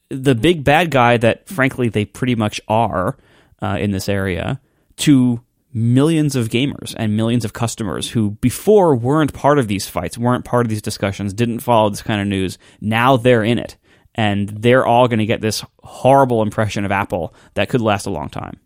the 0.09 0.35
big 0.35 0.63
bad 0.63 0.89
guy 0.89 1.17
that, 1.17 1.47
frankly, 1.47 1.89
they 1.89 2.05
pretty 2.05 2.35
much 2.35 2.59
are 2.67 3.17
uh, 3.61 3.77
in 3.79 3.91
this 3.91 4.09
area 4.09 4.59
to 4.97 5.41
millions 5.73 6.35
of 6.35 6.49
gamers 6.49 6.95
and 6.97 7.15
millions 7.15 7.45
of 7.45 7.53
customers 7.53 8.09
who 8.09 8.31
before 8.31 8.95
weren't 8.95 9.33
part 9.33 9.59
of 9.59 9.67
these 9.67 9.87
fights, 9.87 10.17
weren't 10.17 10.45
part 10.45 10.65
of 10.65 10.69
these 10.69 10.81
discussions, 10.81 11.33
didn't 11.33 11.59
follow 11.59 11.89
this 11.89 12.01
kind 12.01 12.21
of 12.21 12.27
news. 12.27 12.57
Now 12.81 13.17
they're 13.17 13.43
in 13.43 13.59
it. 13.59 13.77
And 14.15 14.49
they're 14.49 14.85
all 14.85 15.07
going 15.07 15.19
to 15.19 15.25
get 15.25 15.39
this 15.39 15.63
horrible 15.81 16.41
impression 16.41 16.83
of 16.83 16.91
Apple 16.91 17.33
that 17.53 17.69
could 17.69 17.79
last 17.79 18.05
a 18.05 18.09
long 18.09 18.29
time. 18.29 18.59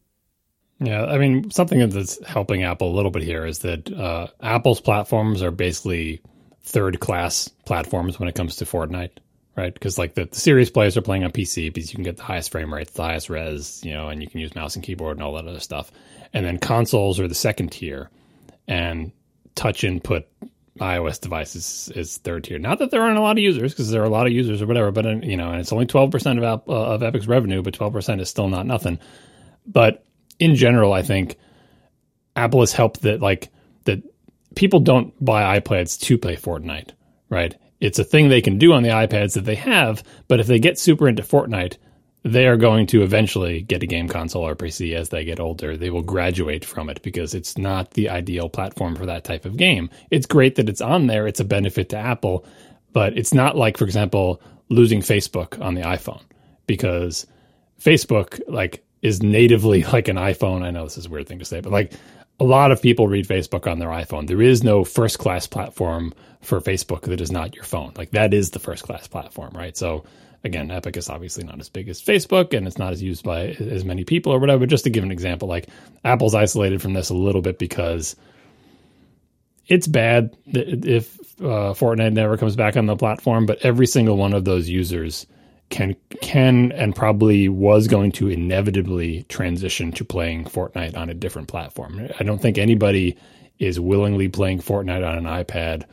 Yeah, 0.80 1.06
I 1.06 1.18
mean, 1.18 1.52
something 1.52 1.88
that's 1.90 2.24
helping 2.26 2.64
Apple 2.64 2.92
a 2.92 2.96
little 2.96 3.12
bit 3.12 3.24
here 3.24 3.46
is 3.46 3.60
that 3.60 3.92
uh, 3.92 4.28
Apple's 4.42 4.82
platforms 4.82 5.44
are 5.44 5.52
basically 5.52 6.22
third 6.64 7.00
class 7.00 7.50
platforms 7.66 8.20
when 8.20 8.28
it 8.28 8.36
comes 8.36 8.58
to 8.58 8.66
Fortnite, 8.66 9.12
right? 9.56 9.74
Because 9.74 9.98
like 9.98 10.16
the, 10.16 10.26
the 10.26 10.36
serious 10.36 10.70
players 10.70 10.98
are 10.98 11.02
playing 11.02 11.24
on 11.24 11.32
PC 11.32 11.74
because 11.74 11.92
you 11.92 11.96
can 11.96 12.04
get 12.04 12.18
the 12.18 12.24
highest 12.24 12.52
frame 12.52 12.74
rates, 12.74 12.92
the 12.94 13.04
highest 13.04 13.30
res, 13.30 13.82
you 13.84 13.94
know, 13.94 14.10
and 14.10 14.22
you 14.22 14.28
can 14.28 14.40
use 14.40 14.56
mouse 14.56 14.76
and 14.76 14.84
keyboard 14.84 15.18
and 15.18 15.24
all 15.24 15.34
that 15.34 15.48
other 15.48 15.60
stuff. 15.60 15.92
And 16.34 16.46
then 16.46 16.58
consoles 16.58 17.20
are 17.20 17.28
the 17.28 17.36
second 17.36 17.74
tier, 17.74 18.10
and 18.68 19.12
touch 19.56 19.84
input 19.84 20.26
iOS 20.80 21.22
devices 21.22 21.92
is 21.96 22.18
third 22.18 22.46
tier. 22.46 22.58
Not 22.58 22.80
that 22.80 22.90
there 22.90 23.04
aren't 23.04 23.20
a 23.20 23.22
lot 23.22 23.38
of 23.38 23.44
users, 23.44 23.72
because 23.72 23.92
there 23.92 24.02
are 24.02 24.06
a 24.06 24.10
lot 24.10 24.26
of 24.26 24.34
users 24.34 24.62
or 24.62 24.66
whatever, 24.66 24.92
but 24.92 25.24
you 25.24 25.38
know, 25.38 25.52
and 25.52 25.60
it's 25.60 25.72
only 25.72 25.86
twelve 25.86 26.10
percent 26.10 26.40
of 26.40 26.68
uh, 26.68 26.74
of 26.74 27.04
Epic's 27.04 27.28
revenue, 27.28 27.62
but 27.62 27.76
twelve 27.76 27.94
percent 27.94 28.20
is 28.20 28.30
still 28.30 28.50
not 28.50 28.66
nothing. 28.66 28.98
But 29.68 30.04
in 30.40 30.56
general, 30.56 30.92
I 30.92 31.04
think 31.04 31.38
Apple 32.36 32.62
has 32.62 32.74
helped 32.74 33.04
that 33.04 33.22
like 33.22 33.50
that 33.84 34.02
people 34.56 34.80
don't 34.80 35.14
buy 35.24 35.60
iPads 35.60 36.00
to 36.02 36.18
play 36.18 36.36
Fortnite, 36.36 36.92
right? 37.30 37.56
It's 37.80 38.00
a 38.00 38.04
thing 38.04 38.30
they 38.30 38.42
can 38.42 38.58
do 38.58 38.74
on 38.74 38.82
the 38.82 38.90
iPads 38.90 39.34
that 39.34 39.46
they 39.46 39.56
have, 39.56 40.04
but 40.28 40.40
if 40.40 40.48
they 40.48 40.58
get 40.58 40.80
super 40.80 41.08
into 41.08 41.22
Fortnite, 41.22 41.78
they 42.24 42.48
are 42.48 42.58
going 42.58 42.88
to 42.88 43.04
eventually 43.04 43.62
get 43.62 43.84
a 43.84 43.88
game 43.88 44.08
console 44.08 44.48
or 44.48 44.56
PC 44.56 44.96
as 44.96 45.10
they 45.10 45.26
get 45.26 45.42
older. 45.42 45.76
They 45.76 45.90
will 45.90 46.02
graduate 46.02 46.64
from 46.64 46.90
it 46.90 47.02
because 47.02 47.36
it's 47.36 47.58
not 47.58 47.92
the 47.92 48.10
ideal 48.10 48.48
platform 48.48 48.96
for 48.96 49.06
that 49.06 49.26
type 49.26 49.46
of 49.46 49.58
game. 49.58 49.90
It's 50.10 50.26
great 50.26 50.56
that 50.56 50.70
it's 50.70 50.82
on 50.82 51.08
there, 51.08 51.28
it's 51.28 51.42
a 51.42 51.46
benefit 51.46 51.90
to 51.90 51.98
Apple, 51.98 52.46
but 52.94 53.18
it's 53.18 53.34
not 53.34 53.58
like, 53.58 53.78
for 53.78 53.84
example, 53.84 54.42
losing 54.70 55.02
Facebook 55.02 55.62
on 55.62 55.76
the 55.76 55.82
iPhone 55.82 56.22
because 56.66 57.28
Facebook 57.82 58.40
like 58.48 58.86
is 59.02 59.22
natively 59.22 59.84
like 59.94 60.08
an 60.08 60.16
iPhone. 60.16 60.64
I 60.64 60.72
know 60.72 60.86
this 60.86 60.98
is 60.98 61.08
a 61.08 61.10
weird 61.10 61.28
thing 61.28 61.40
to 61.40 61.46
say, 61.46 61.60
but 61.60 61.74
like 61.74 61.92
a 62.40 62.46
lot 62.46 62.72
of 62.72 62.82
people 62.82 63.10
read 63.10 63.28
Facebook 63.28 63.70
on 63.70 63.80
their 63.80 63.90
iPhone. 63.90 64.28
There 64.28 64.42
is 64.42 64.64
no 64.64 64.86
first 64.86 65.20
class 65.20 65.46
platform 65.46 66.14
for 66.42 66.62
Facebook 66.62 67.02
that 67.02 67.20
is 67.22 67.32
not 67.32 67.54
your 67.54 67.66
phone. 67.66 67.92
Like 67.98 68.12
that 68.12 68.34
is 68.34 68.52
the 68.52 68.60
first 68.60 68.84
class 68.84 69.08
platform, 69.08 69.52
right? 69.54 69.76
So 69.76 70.06
again, 70.44 70.72
Epic 70.72 70.98
is 70.98 71.10
obviously 71.10 71.44
not 71.44 71.60
as 71.60 71.70
big 71.70 71.90
as 71.90 72.02
Facebook 72.02 72.56
and 72.56 72.68
it's 72.68 72.78
not 72.78 72.94
as 72.94 73.02
used 73.02 73.24
by 73.24 73.48
as 73.48 73.86
many 73.86 74.04
people 74.04 74.34
or 74.34 74.40
whatever. 74.40 74.62
But 74.62 74.70
just 74.70 74.84
to 74.84 74.90
give 74.90 75.04
an 75.04 75.12
example, 75.12 75.48
like 75.48 75.68
Apple's 76.04 76.36
isolated 76.36 76.82
from 76.82 76.94
this 76.94 77.10
a 77.10 77.16
little 77.16 77.42
bit 77.42 77.60
because 77.60 78.16
it's 79.68 79.88
bad 79.88 80.36
if 80.46 81.18
uh, 81.40 81.74
Fortnite 81.74 82.14
never 82.14 82.38
comes 82.38 82.56
back 82.56 82.76
on 82.76 82.86
the 82.86 82.98
platform, 82.98 83.46
but 83.46 83.60
every 83.64 83.88
single 83.88 84.18
one 84.18 84.34
of 84.34 84.44
those 84.44 84.68
users 84.70 85.26
can 85.70 85.96
can 86.22 86.72
and 86.74 86.96
probably 86.96 87.48
was 87.50 87.88
going 87.88 88.12
to 88.12 88.30
inevitably 88.30 89.24
transition 89.24 89.92
to 89.94 90.06
playing 90.06 90.46
Fortnite 90.46 90.98
on 90.98 91.10
a 91.10 91.14
different 91.14 91.48
platform. 91.48 92.10
I 92.20 92.24
don't 92.24 92.42
think 92.42 92.58
anybody 92.58 93.18
is 93.60 93.80
willingly 93.80 94.28
playing 94.28 94.60
Fortnite 94.60 95.08
on 95.08 95.18
an 95.18 95.24
iPad 95.24 95.86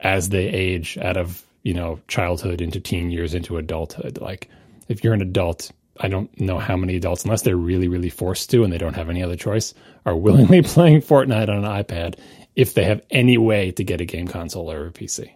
as 0.00 0.28
they 0.28 0.46
age 0.46 0.98
out 0.98 1.16
of 1.16 1.42
you 1.66 1.74
know, 1.74 1.98
childhood 2.06 2.60
into 2.60 2.78
teen 2.78 3.10
years 3.10 3.34
into 3.34 3.56
adulthood. 3.56 4.20
Like 4.20 4.48
if 4.86 5.02
you're 5.02 5.14
an 5.14 5.20
adult, 5.20 5.72
I 5.98 6.06
don't 6.06 6.30
know 6.40 6.60
how 6.60 6.76
many 6.76 6.94
adults, 6.94 7.24
unless 7.24 7.42
they're 7.42 7.56
really, 7.56 7.88
really 7.88 8.08
forced 8.08 8.50
to 8.50 8.62
and 8.62 8.72
they 8.72 8.78
don't 8.78 8.94
have 8.94 9.10
any 9.10 9.20
other 9.20 9.34
choice, 9.34 9.74
are 10.04 10.14
willingly 10.14 10.62
playing 10.74 11.00
Fortnite 11.00 11.48
on 11.48 11.64
an 11.64 11.84
iPad 11.84 12.20
if 12.54 12.74
they 12.74 12.84
have 12.84 13.02
any 13.10 13.36
way 13.36 13.72
to 13.72 13.82
get 13.82 14.00
a 14.00 14.04
game 14.04 14.28
console 14.28 14.70
or 14.70 14.86
a 14.86 14.92
PC. 14.92 15.32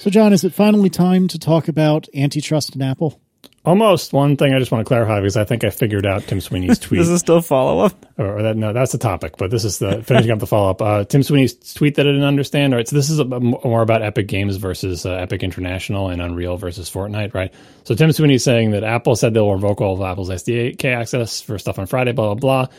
So, 0.00 0.10
John, 0.10 0.34
is 0.34 0.44
it 0.44 0.52
finally 0.52 0.90
time 0.90 1.26
to 1.28 1.38
talk 1.38 1.68
about 1.68 2.06
antitrust 2.14 2.76
in 2.76 2.82
Apple? 2.82 3.18
Almost 3.68 4.14
one 4.14 4.38
thing 4.38 4.54
I 4.54 4.58
just 4.58 4.72
want 4.72 4.80
to 4.80 4.88
clarify 4.88 5.20
because 5.20 5.36
I 5.36 5.44
think 5.44 5.62
I 5.62 5.68
figured 5.68 6.06
out 6.06 6.22
Tim 6.22 6.40
Sweeney's 6.40 6.78
tweet. 6.78 7.00
this 7.00 7.08
is 7.10 7.20
still 7.20 7.42
follow 7.42 7.84
up, 7.84 8.06
or, 8.16 8.38
or, 8.38 8.42
that 8.42 8.56
no, 8.56 8.72
that's 8.72 8.92
the 8.92 8.98
topic. 8.98 9.36
But 9.36 9.50
this 9.50 9.62
is 9.62 9.78
the 9.78 10.02
finishing 10.02 10.30
up 10.30 10.38
the 10.38 10.46
follow 10.46 10.70
up. 10.70 10.80
Uh, 10.80 11.04
Tim 11.04 11.22
Sweeney's 11.22 11.52
tweet 11.74 11.96
that 11.96 12.06
I 12.06 12.12
didn't 12.12 12.24
understand. 12.24 12.72
All 12.72 12.78
right, 12.78 12.88
so 12.88 12.96
this 12.96 13.10
is 13.10 13.18
a, 13.18 13.26
more 13.26 13.82
about 13.82 14.00
Epic 14.00 14.26
Games 14.26 14.56
versus 14.56 15.04
uh, 15.04 15.10
Epic 15.10 15.42
International 15.42 16.08
and 16.08 16.22
Unreal 16.22 16.56
versus 16.56 16.88
Fortnite, 16.88 17.34
right? 17.34 17.52
So 17.84 17.94
Tim 17.94 18.10
Sweeney's 18.10 18.42
saying 18.42 18.70
that 18.70 18.84
Apple 18.84 19.16
said 19.16 19.34
they'll 19.34 19.52
revoke 19.52 19.82
all 19.82 19.92
of 19.92 20.00
Apple's 20.00 20.30
SDK 20.30 20.86
access 20.86 21.42
for 21.42 21.58
stuff 21.58 21.78
on 21.78 21.84
Friday, 21.84 22.12
blah 22.12 22.32
blah 22.32 22.64
blah. 22.66 22.74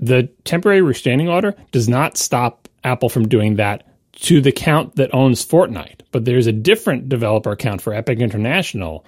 The 0.00 0.30
temporary 0.44 0.80
restraining 0.80 1.28
order 1.28 1.54
does 1.72 1.90
not 1.90 2.16
stop 2.16 2.68
Apple 2.84 3.10
from 3.10 3.28
doing 3.28 3.56
that 3.56 3.86
to 4.22 4.40
the 4.40 4.52
count 4.52 4.96
that 4.96 5.12
owns 5.12 5.44
Fortnite, 5.44 6.00
but 6.10 6.24
there's 6.24 6.46
a 6.46 6.52
different 6.52 7.10
developer 7.10 7.50
account 7.50 7.82
for 7.82 7.92
Epic 7.92 8.20
International 8.20 9.04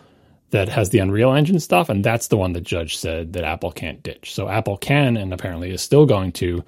that 0.50 0.68
has 0.68 0.90
the 0.90 0.98
Unreal 0.98 1.32
Engine 1.32 1.60
stuff, 1.60 1.88
and 1.88 2.04
that's 2.04 2.28
the 2.28 2.36
one 2.36 2.52
the 2.52 2.60
judge 2.60 2.96
said 2.96 3.32
that 3.32 3.44
Apple 3.44 3.72
can't 3.72 4.02
ditch. 4.02 4.32
So 4.32 4.48
Apple 4.48 4.76
can, 4.76 5.16
and 5.16 5.32
apparently 5.32 5.70
is 5.70 5.82
still 5.82 6.06
going 6.06 6.32
to 6.32 6.64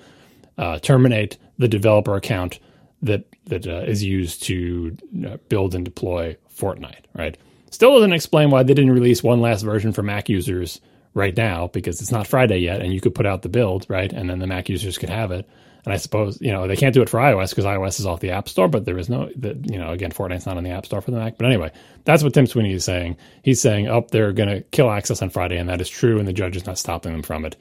uh, 0.59 0.79
terminate 0.81 1.39
the 1.59 1.68
developer 1.68 2.16
account 2.16 2.59
that 3.03 3.24
that 3.47 3.66
uh, 3.66 3.83
is 3.87 4.03
used 4.03 4.43
to 4.45 4.97
uh, 5.27 5.37
build 5.49 5.74
and 5.74 5.85
deploy 5.85 6.37
Fortnite. 6.57 7.05
Right? 7.14 7.39
Still 7.70 7.95
doesn't 7.95 8.12
explain 8.12 8.51
why 8.51 8.62
they 8.62 8.74
didn't 8.74 8.93
release 8.93 9.22
one 9.22 9.41
last 9.41 9.62
version 9.62 9.93
for 9.93 10.03
Mac 10.03 10.29
users 10.29 10.81
right 11.14 11.37
now 11.37 11.68
because 11.68 12.01
it's 12.01 12.12
not 12.12 12.27
Friday 12.27 12.59
yet, 12.59 12.83
and 12.83 12.93
you 12.93 13.01
could 13.01 13.14
put 13.14 13.27
out 13.27 13.43
the 13.43 13.49
build 13.49 13.87
right, 13.89 14.12
and 14.12 14.29
then 14.29 14.39
the 14.39 14.47
Mac 14.47 14.68
users 14.68 14.99
could 14.99 15.11
have 15.11 15.31
it. 15.31 15.49
And 15.87 15.93
I 15.93 15.99
suppose 15.99 16.39
you 16.41 16.51
know 16.51 16.66
they 16.66 16.74
can't 16.74 16.93
do 16.93 17.01
it 17.01 17.09
for 17.09 17.18
iOS 17.18 17.51
because 17.51 17.64
iOS 17.64 18.01
is 18.01 18.07
off 18.07 18.18
the 18.18 18.32
App 18.32 18.49
Store, 18.49 18.66
but 18.66 18.84
there 18.84 18.99
is 18.99 19.09
no 19.09 19.30
that 19.37 19.70
you 19.70 19.78
know 19.78 19.93
again 19.93 20.11
Fortnite's 20.11 20.45
not 20.45 20.57
on 20.57 20.64
the 20.64 20.70
App 20.70 20.84
Store 20.84 21.01
for 21.01 21.12
the 21.12 21.18
Mac. 21.18 21.39
But 21.39 21.47
anyway, 21.47 21.70
that's 22.05 22.24
what 22.24 22.34
Tim 22.34 22.47
Sweeney 22.47 22.72
is 22.72 22.84
saying. 22.84 23.16
He's 23.45 23.61
saying, 23.61 23.87
"Oh, 23.87 24.05
they're 24.11 24.32
going 24.32 24.49
to 24.49 24.62
kill 24.62 24.91
access 24.91 25.22
on 25.22 25.30
Friday," 25.30 25.57
and 25.57 25.68
that 25.68 25.80
is 25.80 25.89
true, 25.89 26.18
and 26.18 26.26
the 26.26 26.32
judge 26.32 26.57
is 26.57 26.66
not 26.66 26.76
stopping 26.76 27.12
them 27.12 27.22
from 27.22 27.45
it. 27.45 27.57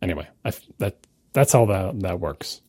Anyway, 0.00 0.28
I, 0.44 0.52
that 0.78 0.96
that's 1.32 1.52
how 1.52 1.66
that 1.66 1.98
that 2.00 2.20
works. 2.20 2.60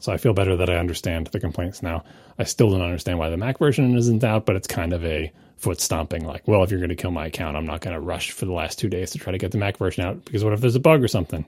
So 0.00 0.12
I 0.12 0.16
feel 0.16 0.32
better 0.32 0.56
that 0.56 0.70
I 0.70 0.76
understand 0.76 1.26
the 1.26 1.40
complaints 1.40 1.82
now. 1.82 2.04
I 2.38 2.44
still 2.44 2.70
don't 2.70 2.82
understand 2.82 3.18
why 3.18 3.30
the 3.30 3.36
Mac 3.36 3.58
version 3.58 3.96
isn't 3.98 4.22
out, 4.22 4.46
but 4.46 4.54
it's 4.56 4.68
kind 4.68 4.92
of 4.92 5.04
a 5.04 5.32
foot 5.58 5.80
stomping. 5.80 6.24
Like, 6.24 6.46
well, 6.46 6.62
if 6.62 6.70
you're 6.70 6.80
going 6.80 6.88
to 6.88 6.96
kill 6.96 7.10
my 7.10 7.26
account, 7.26 7.56
I'm 7.56 7.66
not 7.66 7.80
going 7.82 7.94
to 7.94 8.00
rush 8.00 8.30
for 8.30 8.46
the 8.46 8.52
last 8.52 8.78
two 8.78 8.88
days 8.88 9.10
to 9.10 9.18
try 9.18 9.32
to 9.32 9.38
get 9.38 9.50
the 9.50 9.58
Mac 9.58 9.76
version 9.76 10.04
out 10.04 10.24
because 10.24 10.44
what 10.44 10.52
if 10.52 10.60
there's 10.60 10.76
a 10.76 10.80
bug 10.80 11.02
or 11.02 11.08
something? 11.08 11.44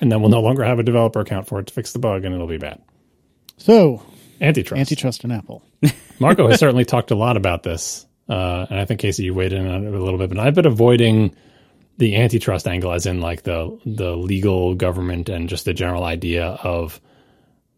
And 0.00 0.10
then 0.10 0.20
we'll 0.20 0.30
no 0.30 0.40
longer 0.40 0.64
have 0.64 0.78
a 0.78 0.82
developer 0.82 1.20
account 1.20 1.46
for 1.46 1.60
it 1.60 1.66
to 1.66 1.74
fix 1.74 1.92
the 1.92 1.98
bug, 1.98 2.24
and 2.24 2.34
it'll 2.34 2.46
be 2.46 2.58
bad. 2.58 2.80
So, 3.56 4.02
antitrust, 4.40 4.80
antitrust 4.80 5.24
in 5.24 5.30
Apple. 5.30 5.62
Marco 6.18 6.48
has 6.48 6.58
certainly 6.60 6.84
talked 6.84 7.10
a 7.10 7.16
lot 7.16 7.36
about 7.36 7.62
this, 7.62 8.06
uh, 8.28 8.66
and 8.70 8.80
I 8.80 8.84
think 8.84 9.00
Casey, 9.00 9.24
you 9.24 9.34
weighed 9.34 9.52
in 9.52 9.66
on 9.66 9.86
it 9.86 9.94
a 9.94 10.02
little 10.02 10.18
bit, 10.18 10.30
but 10.30 10.38
I've 10.38 10.54
been 10.54 10.66
avoiding 10.66 11.34
the 11.98 12.16
antitrust 12.16 12.66
angle, 12.66 12.92
as 12.92 13.06
in 13.06 13.20
like 13.20 13.42
the 13.42 13.78
the 13.84 14.16
legal 14.16 14.74
government 14.74 15.28
and 15.28 15.48
just 15.48 15.66
the 15.66 15.74
general 15.74 16.04
idea 16.04 16.46
of 16.46 17.00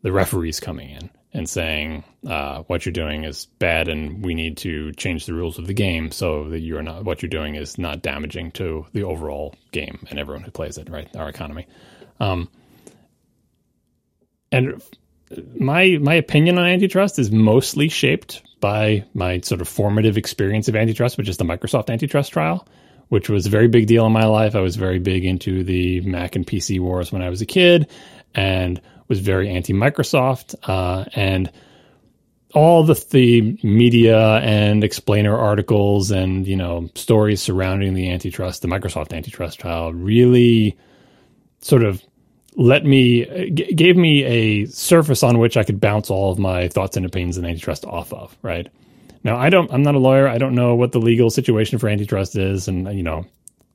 the 0.02 0.12
referees 0.12 0.60
coming 0.60 0.90
in 0.90 1.10
and 1.34 1.48
saying 1.48 2.04
uh, 2.26 2.62
what 2.64 2.84
you're 2.84 2.92
doing 2.92 3.24
is 3.24 3.46
bad 3.58 3.88
and 3.88 4.24
we 4.24 4.34
need 4.34 4.58
to 4.58 4.92
change 4.92 5.26
the 5.26 5.32
rules 5.32 5.58
of 5.58 5.66
the 5.66 5.72
game 5.72 6.10
so 6.10 6.48
that 6.50 6.60
you're 6.60 6.82
not 6.82 7.04
what 7.04 7.22
you're 7.22 7.30
doing 7.30 7.54
is 7.54 7.78
not 7.78 8.02
damaging 8.02 8.50
to 8.52 8.86
the 8.92 9.02
overall 9.02 9.54
game 9.70 9.98
and 10.10 10.18
everyone 10.18 10.42
who 10.42 10.50
plays 10.50 10.78
it, 10.78 10.90
right? 10.90 11.08
Our 11.16 11.28
economy. 11.28 11.66
Um, 12.22 12.48
and 14.52 14.80
my 15.58 15.98
my 16.00 16.14
opinion 16.14 16.58
on 16.58 16.66
antitrust 16.66 17.18
is 17.18 17.30
mostly 17.32 17.88
shaped 17.88 18.42
by 18.60 19.04
my 19.12 19.40
sort 19.40 19.60
of 19.60 19.68
formative 19.68 20.16
experience 20.16 20.68
of 20.68 20.76
antitrust, 20.76 21.18
which 21.18 21.28
is 21.28 21.36
the 21.36 21.44
Microsoft 21.44 21.90
antitrust 21.90 22.32
trial, 22.32 22.66
which 23.08 23.28
was 23.28 23.46
a 23.46 23.50
very 23.50 23.66
big 23.66 23.86
deal 23.88 24.06
in 24.06 24.12
my 24.12 24.26
life. 24.26 24.54
I 24.54 24.60
was 24.60 24.76
very 24.76 25.00
big 25.00 25.24
into 25.24 25.64
the 25.64 26.00
Mac 26.02 26.36
and 26.36 26.46
PC 26.46 26.78
wars 26.78 27.10
when 27.10 27.22
I 27.22 27.28
was 27.28 27.40
a 27.40 27.46
kid 27.46 27.88
and 28.34 28.80
was 29.08 29.18
very 29.18 29.48
anti 29.48 29.72
Microsoft. 29.72 30.54
Uh, 30.62 31.04
and 31.14 31.50
all 32.54 32.84
the, 32.84 33.04
the 33.10 33.58
media 33.62 34.36
and 34.36 34.84
explainer 34.84 35.36
articles 35.36 36.10
and, 36.10 36.46
you 36.46 36.54
know, 36.54 36.88
stories 36.94 37.40
surrounding 37.40 37.94
the 37.94 38.10
antitrust, 38.10 38.60
the 38.62 38.68
Microsoft 38.68 39.12
antitrust 39.12 39.58
trial 39.58 39.92
really 39.92 40.76
sort 41.60 41.82
of 41.82 42.02
let 42.56 42.84
me 42.84 43.24
g- 43.50 43.74
gave 43.74 43.96
me 43.96 44.24
a 44.24 44.66
surface 44.66 45.22
on 45.22 45.38
which 45.38 45.56
I 45.56 45.64
could 45.64 45.80
bounce 45.80 46.10
all 46.10 46.32
of 46.32 46.38
my 46.38 46.68
thoughts 46.68 46.96
and 46.96 47.06
opinions 47.06 47.38
on 47.38 47.44
antitrust 47.44 47.84
off 47.84 48.12
of. 48.12 48.36
Right 48.42 48.68
now, 49.24 49.36
I 49.36 49.50
don't. 49.50 49.72
I'm 49.72 49.82
not 49.82 49.94
a 49.94 49.98
lawyer. 50.00 50.28
I 50.28 50.38
don't 50.38 50.54
know 50.54 50.74
what 50.74 50.92
the 50.92 51.00
legal 51.00 51.30
situation 51.30 51.78
for 51.78 51.88
antitrust 51.88 52.36
is, 52.36 52.68
and 52.68 52.92
you 52.94 53.02
know, 53.02 53.26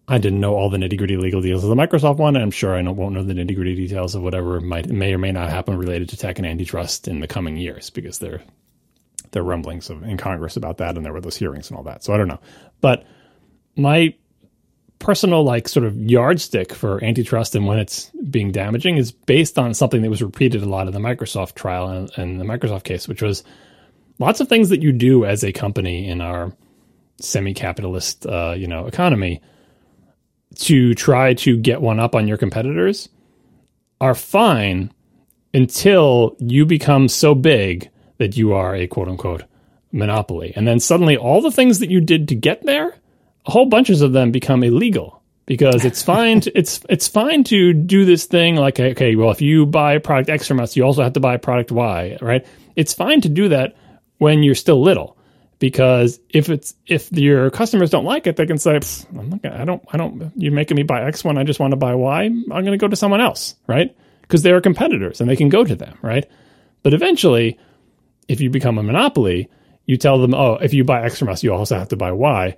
I 0.07 0.17
didn't 0.19 0.39
know 0.39 0.55
all 0.55 0.69
the 0.69 0.77
nitty 0.77 0.97
gritty 0.97 1.17
legal 1.17 1.41
deals 1.41 1.63
of 1.63 1.69
the 1.69 1.75
Microsoft 1.75 2.17
one. 2.17 2.35
And 2.35 2.43
I'm 2.43 2.51
sure 2.51 2.75
I 2.75 2.81
won't 2.83 3.15
know 3.15 3.23
the 3.23 3.33
nitty 3.33 3.55
gritty 3.55 3.75
details 3.75 4.15
of 4.15 4.21
whatever 4.21 4.61
might 4.61 4.87
may 4.89 5.13
or 5.13 5.17
may 5.17 5.31
not 5.31 5.49
happen 5.49 5.77
related 5.77 6.09
to 6.09 6.17
tech 6.17 6.37
and 6.37 6.47
antitrust 6.47 7.07
in 7.07 7.19
the 7.19 7.27
coming 7.27 7.57
years 7.57 7.89
because 7.89 8.19
there 8.19 8.41
there 9.31 9.41
are 9.41 9.45
rumblings 9.45 9.89
of, 9.89 10.03
in 10.03 10.17
Congress 10.17 10.57
about 10.57 10.77
that, 10.77 10.95
and 10.95 11.05
there 11.05 11.13
were 11.13 11.21
those 11.21 11.37
hearings 11.37 11.69
and 11.69 11.77
all 11.77 11.83
that. 11.83 12.03
So 12.03 12.13
I 12.13 12.17
don't 12.17 12.27
know, 12.27 12.39
but 12.81 13.05
my 13.75 14.13
personal 14.99 15.43
like 15.43 15.67
sort 15.67 15.85
of 15.85 15.97
yardstick 15.97 16.73
for 16.73 17.03
antitrust 17.03 17.55
and 17.55 17.67
when 17.67 17.77
it's 17.77 18.09
being 18.29 18.51
damaging 18.51 18.97
is 18.97 19.11
based 19.11 19.59
on 19.59 19.73
something 19.73 20.01
that 20.01 20.09
was 20.09 20.23
repeated 20.23 20.63
a 20.63 20.69
lot 20.69 20.87
in 20.87 20.93
the 20.93 20.99
Microsoft 20.99 21.53
trial 21.53 21.89
and, 21.89 22.11
and 22.17 22.39
the 22.39 22.45
Microsoft 22.45 22.83
case, 22.83 23.07
which 23.07 23.21
was 23.21 23.43
lots 24.19 24.39
of 24.39 24.47
things 24.47 24.69
that 24.69 24.81
you 24.81 24.91
do 24.91 25.25
as 25.25 25.43
a 25.43 25.51
company 25.51 26.07
in 26.07 26.21
our 26.21 26.51
semi-capitalist, 27.19 28.25
uh, 28.25 28.53
you 28.57 28.67
know, 28.67 28.87
economy 28.87 29.41
to 30.55 30.93
try 30.95 31.33
to 31.33 31.57
get 31.57 31.81
one 31.81 31.99
up 31.99 32.15
on 32.15 32.27
your 32.27 32.37
competitors 32.37 33.09
are 34.01 34.15
fine 34.15 34.91
until 35.53 36.35
you 36.39 36.65
become 36.65 37.07
so 37.07 37.35
big 37.35 37.89
that 38.17 38.37
you 38.37 38.53
are 38.53 38.75
a 38.75 38.87
quote 38.87 39.07
unquote 39.07 39.43
monopoly. 39.91 40.53
And 40.55 40.67
then 40.67 40.79
suddenly 40.79 41.17
all 41.17 41.41
the 41.41 41.51
things 41.51 41.79
that 41.79 41.89
you 41.89 42.01
did 42.01 42.27
to 42.29 42.35
get 42.35 42.63
there 42.63 42.95
whole 43.51 43.65
bunches 43.65 44.01
of 44.01 44.13
them 44.13 44.31
become 44.31 44.63
illegal 44.63 45.21
because 45.45 45.85
it's 45.85 46.03
fine 46.03 46.41
to, 46.41 46.51
it's 46.57 46.81
it's 46.89 47.07
fine 47.07 47.43
to 47.45 47.73
do 47.73 48.05
this 48.05 48.25
thing 48.25 48.55
like 48.55 48.79
okay 48.79 49.15
well 49.15 49.31
if 49.31 49.41
you 49.41 49.65
buy 49.65 49.97
product 49.97 50.29
X 50.29 50.47
from 50.47 50.59
us 50.59 50.75
you 50.75 50.83
also 50.83 51.01
have 51.01 51.13
to 51.13 51.19
buy 51.19 51.37
product 51.37 51.71
Y 51.71 52.17
right? 52.21 52.45
It's 52.75 52.93
fine 52.93 53.21
to 53.21 53.29
do 53.29 53.49
that 53.49 53.75
when 54.19 54.43
you're 54.43 54.55
still 54.55 54.81
little 54.81 55.17
because 55.59 56.19
if 56.29 56.49
it's 56.49 56.75
if 56.85 57.11
your 57.11 57.49
customers 57.49 57.89
don't 57.89 58.05
like 58.05 58.27
it 58.27 58.35
they 58.35 58.45
can 58.45 58.57
say 58.57 58.79
I'm 59.17 59.29
not 59.29 59.41
gonna, 59.41 59.61
I 59.61 59.65
don't 59.65 59.83
I 59.91 59.97
don't 59.97 60.31
you're 60.35 60.51
making 60.51 60.75
me 60.75 60.83
buy 60.83 61.03
X 61.03 61.23
when 61.23 61.37
I 61.37 61.43
just 61.43 61.59
want 61.59 61.71
to 61.71 61.77
buy 61.77 61.95
Y 61.95 62.23
I'm 62.23 62.47
going 62.47 62.65
to 62.65 62.77
go 62.77 62.87
to 62.87 62.95
someone 62.95 63.21
else 63.21 63.55
right? 63.65 63.95
Because 64.21 64.43
they 64.43 64.51
are 64.51 64.61
competitors 64.61 65.21
and 65.21 65.29
they 65.29 65.35
can 65.35 65.49
go 65.49 65.63
to 65.63 65.75
them 65.75 65.97
right? 66.01 66.29
But 66.83 66.93
eventually 66.93 67.57
if 68.27 68.41
you 68.41 68.49
become 68.49 68.77
a 68.77 68.83
monopoly 68.83 69.49
you 69.85 69.97
tell 69.97 70.19
them 70.19 70.33
oh 70.33 70.55
if 70.55 70.73
you 70.73 70.83
buy 70.83 71.03
X 71.03 71.17
from 71.17 71.29
us 71.29 71.43
you 71.43 71.53
also 71.53 71.77
have 71.77 71.89
to 71.89 71.95
buy 71.95 72.11
Y 72.11 72.57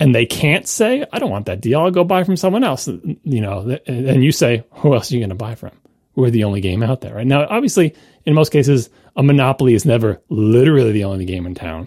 and 0.00 0.14
they 0.14 0.26
can't 0.26 0.66
say, 0.66 1.04
I 1.12 1.18
don't 1.18 1.30
want 1.30 1.46
that 1.46 1.60
deal. 1.60 1.80
I'll 1.80 1.90
go 1.90 2.02
buy 2.02 2.24
from 2.24 2.36
someone 2.36 2.64
else. 2.64 2.88
You 2.88 3.40
know, 3.40 3.78
and 3.86 4.24
you 4.24 4.32
say, 4.32 4.64
who 4.70 4.94
else 4.94 5.12
are 5.12 5.14
you 5.14 5.20
going 5.20 5.28
to 5.28 5.36
buy 5.36 5.54
from? 5.54 5.72
We're 6.16 6.30
the 6.30 6.44
only 6.44 6.60
game 6.60 6.82
out 6.82 7.02
there, 7.02 7.14
right? 7.14 7.26
Now, 7.26 7.46
obviously, 7.48 7.94
in 8.24 8.34
most 8.34 8.50
cases, 8.50 8.90
a 9.14 9.22
monopoly 9.22 9.74
is 9.74 9.84
never 9.84 10.20
literally 10.28 10.92
the 10.92 11.04
only 11.04 11.24
game 11.24 11.46
in 11.46 11.54
town. 11.54 11.86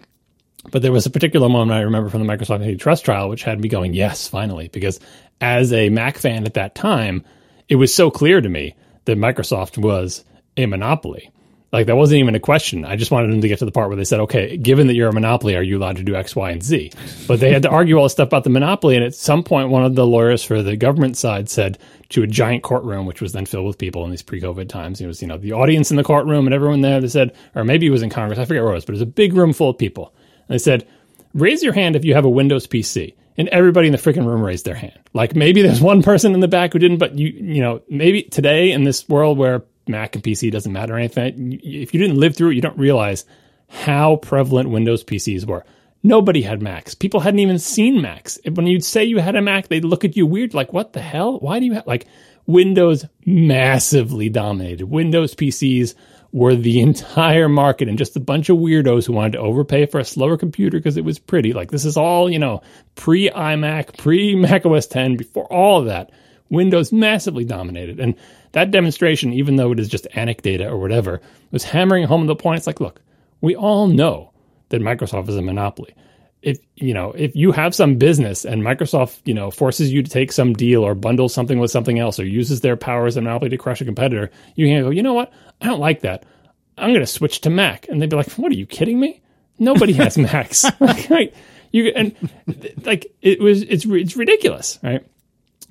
But 0.72 0.82
there 0.82 0.94
was 0.94 1.06
a 1.06 1.10
particular 1.10 1.50
moment 1.50 1.78
I 1.78 1.82
remember 1.82 2.10
from 2.10 2.26
the 2.26 2.32
Microsoft 2.32 2.64
antitrust 2.64 3.04
trial, 3.04 3.28
which 3.28 3.44
had 3.44 3.60
me 3.60 3.68
going, 3.68 3.94
yes, 3.94 4.30
finally, 4.30 4.70
because 4.70 5.00
as 5.42 5.74
a 5.74 5.90
Mac 5.90 6.18
fan 6.18 6.46
at 6.46 6.54
that 6.54 6.74
time, 6.74 7.26
it 7.68 7.76
was 7.76 7.94
so 7.94 8.10
clear 8.10 8.40
to 8.40 8.48
me 8.48 8.76
that 9.06 9.18
Microsoft 9.18 9.78
was 9.78 10.24
a 10.56 10.66
monopoly. 10.66 11.32
Like 11.74 11.88
that 11.88 11.96
wasn't 11.96 12.20
even 12.20 12.36
a 12.36 12.40
question. 12.40 12.86
I 12.86 12.96
just 12.96 13.10
wanted 13.10 13.32
them 13.32 13.42
to 13.42 13.48
get 13.48 13.58
to 13.60 13.66
the 13.66 13.72
part 13.72 13.90
where 13.90 13.98
they 13.98 14.06
said, 14.06 14.20
okay, 14.22 14.58
given 14.58 14.86
that 14.88 14.94
you're 14.94 15.10
a 15.10 15.14
monopoly, 15.14 15.56
are 15.56 15.64
you 15.64 15.80
allowed 15.80 15.98
to 15.98 16.04
do 16.04 16.16
X, 16.16 16.36
Y, 16.36 16.52
and 16.52 16.62
Z? 16.62 16.92
But 17.28 17.40
they 17.40 17.52
had 17.52 17.64
to 17.64 17.70
argue 17.70 17.98
all 17.98 18.04
this 18.04 18.12
stuff 18.12 18.28
about 18.28 18.44
the 18.44 18.52
monopoly. 18.52 18.96
And 18.96 19.04
at 19.04 19.16
some 19.16 19.44
point, 19.44 19.70
one 19.70 19.84
of 19.84 19.96
the 19.96 20.06
lawyers 20.06 20.44
for 20.44 20.62
the 20.62 20.78
government 20.78 21.18
side 21.18 21.50
said 21.50 21.80
to 22.10 22.22
a 22.22 22.28
giant 22.28 22.62
courtroom, 22.62 23.08
which 23.08 23.22
was 23.22 23.34
then 23.34 23.48
filled 23.48 23.66
with 23.66 23.80
people 23.80 24.06
in 24.06 24.12
these 24.12 24.22
pre-COVID 24.22 24.70
times, 24.70 25.02
it 25.02 25.08
was, 25.08 25.20
you 25.20 25.28
know, 25.28 25.40
the 25.40 25.54
audience 25.54 25.90
in 25.90 25.98
the 25.98 26.04
courtroom 26.04 26.46
and 26.46 26.54
everyone 26.54 26.82
there, 26.82 27.02
they 27.02 27.08
said, 27.08 27.36
or 27.56 27.64
maybe 27.64 27.88
it 27.88 27.90
was 27.90 28.04
in 28.04 28.12
Congress, 28.12 28.38
I 28.38 28.46
forget 28.46 28.62
where 28.62 28.72
it 28.74 28.76
was, 28.76 28.86
but 28.86 28.92
it 28.92 29.00
was 29.00 29.02
a 29.02 29.08
big 29.08 29.34
room 29.34 29.52
full 29.52 29.72
of 29.72 29.78
people. 29.80 30.14
And 30.48 30.54
they 30.54 30.60
said, 30.60 30.88
raise 31.34 31.64
your 31.64 31.74
hand 31.74 31.96
if 31.96 32.06
you 32.06 32.14
have 32.14 32.26
a 32.26 32.30
Windows 32.30 32.68
PC. 32.68 33.16
And 33.36 33.50
everybody 33.50 33.88
in 33.88 33.94
the 33.94 33.98
freaking 33.98 34.28
room 34.28 34.44
raised 34.44 34.64
their 34.64 34.76
hand. 34.76 35.00
Like 35.14 35.36
maybe 35.36 35.64
there's 35.64 35.82
one 35.82 36.04
person 36.04 36.36
in 36.36 36.40
the 36.40 36.48
back 36.48 36.74
who 36.74 36.78
didn't, 36.78 37.00
but 37.00 37.18
you, 37.18 37.30
you 37.30 37.62
know, 37.64 37.82
maybe 37.90 38.22
today 38.22 38.72
in 38.72 38.84
this 38.84 39.10
world 39.10 39.40
where 39.40 39.64
Mac 39.88 40.16
and 40.16 40.24
PC 40.24 40.52
doesn't 40.52 40.72
matter 40.72 40.98
anything. 40.98 41.60
If 41.64 41.94
you 41.94 42.00
didn't 42.00 42.20
live 42.20 42.36
through 42.36 42.52
it, 42.52 42.56
you 42.56 42.62
don't 42.62 42.78
realize 42.78 43.26
how 43.70 44.18
prevalent 44.18 44.70
Windows 44.70 45.04
PCs 45.04 45.46
were. 45.46 45.66
Nobody 46.04 46.42
had 46.42 46.62
Macs. 46.62 46.96
People 46.96 47.22
hadn't 47.22 47.40
even 47.40 47.60
seen 47.60 48.02
Macs. 48.02 48.38
When 48.52 48.68
you'd 48.68 48.84
say 48.84 49.06
you 49.06 49.20
had 49.20 49.36
a 49.36 49.42
Mac, 49.42 49.70
they'd 49.70 49.86
look 49.86 50.04
at 50.04 50.18
you 50.18 50.26
weird, 50.26 50.54
like, 50.54 50.74
what 50.74 50.94
the 50.94 51.02
hell? 51.02 51.40
Why 51.40 51.60
do 51.60 51.66
you 51.66 51.74
have, 51.74 51.88
like, 51.88 52.08
Windows 52.46 53.06
massively 53.26 54.30
dominated. 54.30 54.86
Windows 54.86 55.34
PCs 55.34 55.96
were 56.32 56.56
the 56.56 56.80
entire 56.82 57.48
market 57.48 57.88
and 57.88 57.98
just 57.98 58.16
a 58.16 58.20
bunch 58.20 58.50
of 58.50 58.58
weirdos 58.58 59.06
who 59.06 59.14
wanted 59.14 59.34
to 59.34 59.40
overpay 59.40 59.86
for 59.86 60.00
a 60.00 60.06
slower 60.06 60.38
computer 60.38 60.78
because 60.78 60.98
it 60.98 61.06
was 61.06 61.20
pretty. 61.20 61.54
Like, 61.54 61.72
this 61.72 61.86
is 61.86 61.98
all, 61.98 62.30
you 62.30 62.40
know, 62.40 62.62
pre 62.96 63.30
iMac, 63.30 63.98
pre 63.98 64.36
Mac 64.36 64.66
OS 64.66 64.88
10, 64.88 65.18
before 65.18 65.46
all 65.46 65.80
of 65.80 65.86
that. 65.86 66.12
Windows 66.50 66.92
massively 66.92 67.46
dominated. 67.46 68.00
And 68.00 68.16
that 68.54 68.72
demonstration, 68.72 69.34
even 69.34 69.58
though 69.58 69.72
it 69.72 69.80
is 69.80 69.90
just 69.90 70.08
anecdata 70.16 70.70
or 70.70 70.78
whatever, 70.78 71.22
was 71.52 71.64
hammering 71.64 72.06
home 72.06 72.26
the 72.26 72.36
point. 72.36 72.60
It's 72.60 72.68
like, 72.68 72.80
look, 72.80 73.02
we 73.42 73.56
all 73.56 73.88
know 73.88 74.32
that 74.70 74.82
Microsoft 74.82 75.30
is 75.30 75.36
a 75.36 75.42
monopoly. 75.42 75.94
If 76.42 76.60
you 76.76 76.94
know, 76.94 77.12
if 77.12 77.36
you 77.36 77.52
have 77.52 77.74
some 77.74 77.96
business 77.96 78.46
and 78.46 78.62
Microsoft, 78.62 79.22
you 79.26 79.34
know, 79.34 79.50
forces 79.50 79.92
you 79.92 80.04
to 80.04 80.10
take 80.10 80.32
some 80.32 80.54
deal 80.54 80.84
or 80.84 80.94
bundle 80.94 81.30
something 81.30 81.58
with 81.60 81.72
something 81.72 82.00
else 82.00 82.20
or 82.20 82.26
uses 82.26 82.62
their 82.62 82.76
power 82.76 83.06
as 83.06 83.18
a 83.18 83.22
monopoly 83.22 83.50
to 83.50 83.58
crush 83.58 83.82
a 83.82 83.86
competitor, 83.86 84.30
you 84.56 84.68
can 84.68 84.84
go, 84.84 84.90
you 84.90 85.04
know 85.04 85.14
what? 85.14 85.32
I 85.62 85.68
don't 85.68 85.80
like 85.80 86.02
that. 86.02 86.26
I'm 86.78 86.90
going 86.90 87.00
to 87.00 87.08
switch 87.08 87.42
to 87.42 87.50
Mac. 87.50 87.88
And 87.88 88.02
they'd 88.02 88.10
be 88.10 88.16
like, 88.16 88.32
what 88.34 88.52
are 88.52 88.56
you 88.56 88.66
kidding 88.66 89.00
me? 89.00 89.22
Nobody 89.58 89.94
has 89.94 90.18
Macs. 90.18 90.66
right? 90.80 91.34
You 91.72 91.88
and 91.88 92.16
like 92.84 93.16
it 93.22 93.40
was 93.40 93.64
it's 93.64 93.86
it's 93.86 94.16
ridiculous, 94.16 94.78
right? 94.84 95.04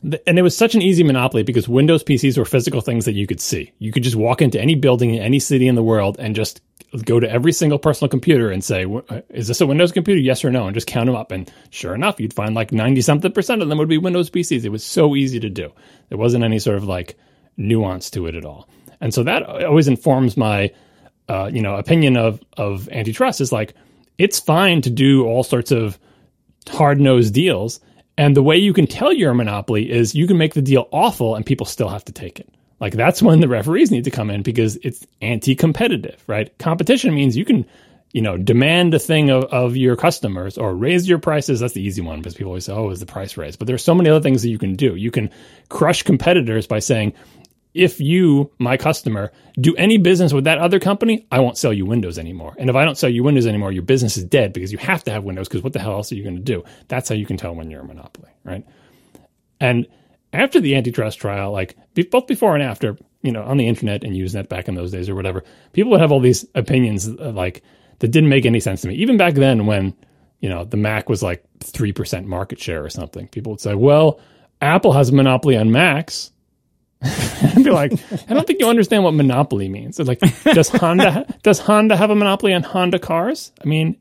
And 0.02 0.38
it 0.38 0.42
was 0.42 0.56
such 0.56 0.74
an 0.74 0.82
easy 0.82 1.04
monopoly 1.04 1.42
because 1.42 1.68
Windows 1.68 2.02
PCs 2.02 2.36
were 2.36 2.44
physical 2.44 2.80
things 2.80 3.04
that 3.04 3.12
you 3.12 3.26
could 3.26 3.40
see. 3.40 3.72
You 3.78 3.92
could 3.92 4.02
just 4.02 4.16
walk 4.16 4.42
into 4.42 4.60
any 4.60 4.74
building 4.74 5.14
in 5.14 5.22
any 5.22 5.38
city 5.38 5.68
in 5.68 5.76
the 5.76 5.82
world 5.82 6.16
and 6.18 6.34
just 6.34 6.60
go 7.04 7.20
to 7.20 7.30
every 7.30 7.52
single 7.52 7.78
personal 7.78 8.08
computer 8.08 8.50
and 8.50 8.62
say, 8.64 8.84
"Is 9.30 9.48
this 9.48 9.60
a 9.60 9.66
Windows 9.66 9.92
computer? 9.92 10.20
Yes 10.20 10.44
or 10.44 10.50
no?" 10.50 10.66
and 10.66 10.74
just 10.74 10.86
count 10.88 11.06
them 11.06 11.14
up. 11.14 11.30
And 11.30 11.50
sure 11.70 11.94
enough, 11.94 12.20
you'd 12.20 12.34
find 12.34 12.54
like 12.54 12.72
ninety 12.72 13.00
something 13.00 13.32
percent 13.32 13.62
of 13.62 13.68
them 13.68 13.78
would 13.78 13.88
be 13.88 13.98
Windows 13.98 14.30
PCs. 14.30 14.64
It 14.64 14.70
was 14.70 14.84
so 14.84 15.14
easy 15.14 15.38
to 15.40 15.50
do. 15.50 15.70
There 16.08 16.18
wasn't 16.18 16.44
any 16.44 16.58
sort 16.58 16.76
of 16.76 16.84
like 16.84 17.16
nuance 17.56 18.10
to 18.10 18.26
it 18.26 18.34
at 18.34 18.44
all. 18.44 18.68
And 19.00 19.14
so 19.14 19.22
that 19.24 19.44
always 19.44 19.88
informs 19.88 20.36
my, 20.36 20.72
uh, 21.28 21.50
you 21.52 21.62
know, 21.62 21.76
opinion 21.76 22.16
of 22.16 22.40
of 22.56 22.88
antitrust. 22.88 23.40
Is 23.40 23.52
like 23.52 23.74
it's 24.18 24.40
fine 24.40 24.82
to 24.82 24.90
do 24.90 25.26
all 25.26 25.44
sorts 25.44 25.70
of 25.70 25.98
hard 26.68 27.00
nosed 27.00 27.34
deals 27.34 27.80
and 28.22 28.36
the 28.36 28.42
way 28.42 28.56
you 28.56 28.72
can 28.72 28.86
tell 28.86 29.12
you're 29.12 29.32
a 29.32 29.34
monopoly 29.34 29.90
is 29.90 30.14
you 30.14 30.28
can 30.28 30.38
make 30.38 30.54
the 30.54 30.62
deal 30.62 30.86
awful 30.92 31.34
and 31.34 31.44
people 31.44 31.66
still 31.66 31.88
have 31.88 32.04
to 32.04 32.12
take 32.12 32.38
it. 32.38 32.48
Like 32.78 32.92
that's 32.92 33.20
when 33.20 33.40
the 33.40 33.48
referees 33.48 33.90
need 33.90 34.04
to 34.04 34.12
come 34.12 34.30
in 34.30 34.42
because 34.42 34.76
it's 34.76 35.04
anti-competitive, 35.20 36.22
right? 36.28 36.56
Competition 36.58 37.16
means 37.16 37.36
you 37.36 37.44
can, 37.44 37.66
you 38.12 38.22
know, 38.22 38.36
demand 38.36 38.94
a 38.94 39.00
thing 39.00 39.30
of, 39.30 39.46
of 39.46 39.76
your 39.76 39.96
customers 39.96 40.56
or 40.56 40.72
raise 40.72 41.08
your 41.08 41.18
prices. 41.18 41.58
That's 41.58 41.74
the 41.74 41.82
easy 41.82 42.00
one 42.00 42.20
because 42.20 42.34
people 42.34 42.50
always 42.50 42.66
say, 42.66 42.72
oh, 42.72 42.90
is 42.90 43.00
the 43.00 43.06
price 43.06 43.36
raised? 43.36 43.58
But 43.58 43.66
there's 43.66 43.82
so 43.82 43.94
many 43.94 44.08
other 44.08 44.22
things 44.22 44.42
that 44.42 44.50
you 44.50 44.58
can 44.58 44.76
do. 44.76 44.94
You 44.94 45.10
can 45.10 45.28
crush 45.68 46.04
competitors 46.04 46.68
by 46.68 46.78
saying, 46.78 47.14
if 47.74 48.00
you, 48.00 48.50
my 48.58 48.76
customer, 48.76 49.32
do 49.58 49.74
any 49.76 49.96
business 49.96 50.32
with 50.32 50.44
that 50.44 50.58
other 50.58 50.78
company, 50.78 51.26
I 51.32 51.40
won't 51.40 51.56
sell 51.56 51.72
you 51.72 51.86
Windows 51.86 52.18
anymore. 52.18 52.54
And 52.58 52.68
if 52.68 52.76
I 52.76 52.84
don't 52.84 52.98
sell 52.98 53.08
you 53.08 53.22
Windows 53.22 53.46
anymore, 53.46 53.72
your 53.72 53.82
business 53.82 54.16
is 54.16 54.24
dead 54.24 54.52
because 54.52 54.72
you 54.72 54.78
have 54.78 55.04
to 55.04 55.10
have 55.10 55.24
Windows 55.24 55.48
because 55.48 55.62
what 55.62 55.72
the 55.72 55.78
hell 55.78 55.92
else 55.92 56.12
are 56.12 56.16
you 56.16 56.22
going 56.22 56.36
to 56.36 56.42
do? 56.42 56.64
That's 56.88 57.08
how 57.08 57.14
you 57.14 57.24
can 57.24 57.36
tell 57.38 57.54
when 57.54 57.70
you're 57.70 57.80
a 57.80 57.84
monopoly, 57.84 58.30
right? 58.44 58.64
And 59.58 59.86
after 60.32 60.60
the 60.60 60.74
antitrust 60.74 61.18
trial, 61.18 61.52
like 61.52 61.76
both 62.10 62.26
before 62.26 62.54
and 62.54 62.62
after, 62.62 62.98
you 63.22 63.32
know, 63.32 63.42
on 63.42 63.56
the 63.56 63.68
internet 63.68 64.04
and 64.04 64.14
Usenet 64.14 64.48
back 64.48 64.68
in 64.68 64.74
those 64.74 64.92
days 64.92 65.08
or 65.08 65.14
whatever, 65.14 65.42
people 65.72 65.92
would 65.92 66.00
have 66.00 66.12
all 66.12 66.20
these 66.20 66.44
opinions 66.54 67.08
uh, 67.08 67.32
like 67.34 67.62
that 68.00 68.08
didn't 68.08 68.28
make 68.28 68.44
any 68.44 68.60
sense 68.60 68.82
to 68.82 68.88
me. 68.88 68.94
Even 68.96 69.16
back 69.16 69.34
then 69.34 69.64
when, 69.64 69.94
you 70.40 70.48
know, 70.48 70.64
the 70.64 70.76
Mac 70.76 71.08
was 71.08 71.22
like 71.22 71.44
3% 71.60 72.24
market 72.24 72.60
share 72.60 72.84
or 72.84 72.90
something, 72.90 73.28
people 73.28 73.52
would 73.52 73.60
say, 73.60 73.74
well, 73.74 74.20
Apple 74.60 74.92
has 74.92 75.08
a 75.08 75.14
monopoly 75.14 75.56
on 75.56 75.70
Macs 75.70 76.31
I'd 77.42 77.64
be 77.64 77.70
like, 77.70 77.92
I 78.28 78.34
don't 78.34 78.46
think 78.46 78.60
you 78.60 78.68
understand 78.68 79.02
what 79.02 79.12
monopoly 79.12 79.68
means. 79.68 79.98
It's 79.98 80.08
like, 80.08 80.20
does 80.44 80.68
Honda 80.68 81.26
does 81.42 81.58
Honda 81.58 81.96
have 81.96 82.10
a 82.10 82.14
monopoly 82.14 82.54
on 82.54 82.62
Honda 82.62 82.98
cars? 82.98 83.52
I 83.62 83.66
mean, 83.66 83.96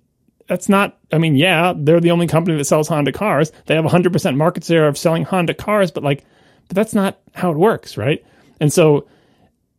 that's 0.47 0.69
not. 0.69 0.97
I 1.11 1.17
mean, 1.17 1.35
yeah, 1.35 1.73
they're 1.75 1.99
the 1.99 2.11
only 2.11 2.27
company 2.27 2.57
that 2.57 2.65
sells 2.65 2.87
Honda 2.87 3.11
cars. 3.11 3.51
They 3.65 3.75
have 3.75 3.83
100 3.83 4.13
percent 4.13 4.37
market 4.37 4.63
share 4.63 4.87
of 4.87 4.97
selling 4.97 5.23
Honda 5.23 5.53
cars, 5.53 5.89
but 5.89 6.03
like, 6.03 6.23
but 6.67 6.75
that's 6.75 6.93
not 6.93 7.19
how 7.33 7.51
it 7.51 7.57
works, 7.57 7.97
right? 7.97 8.23
And 8.59 8.71
so, 8.71 9.07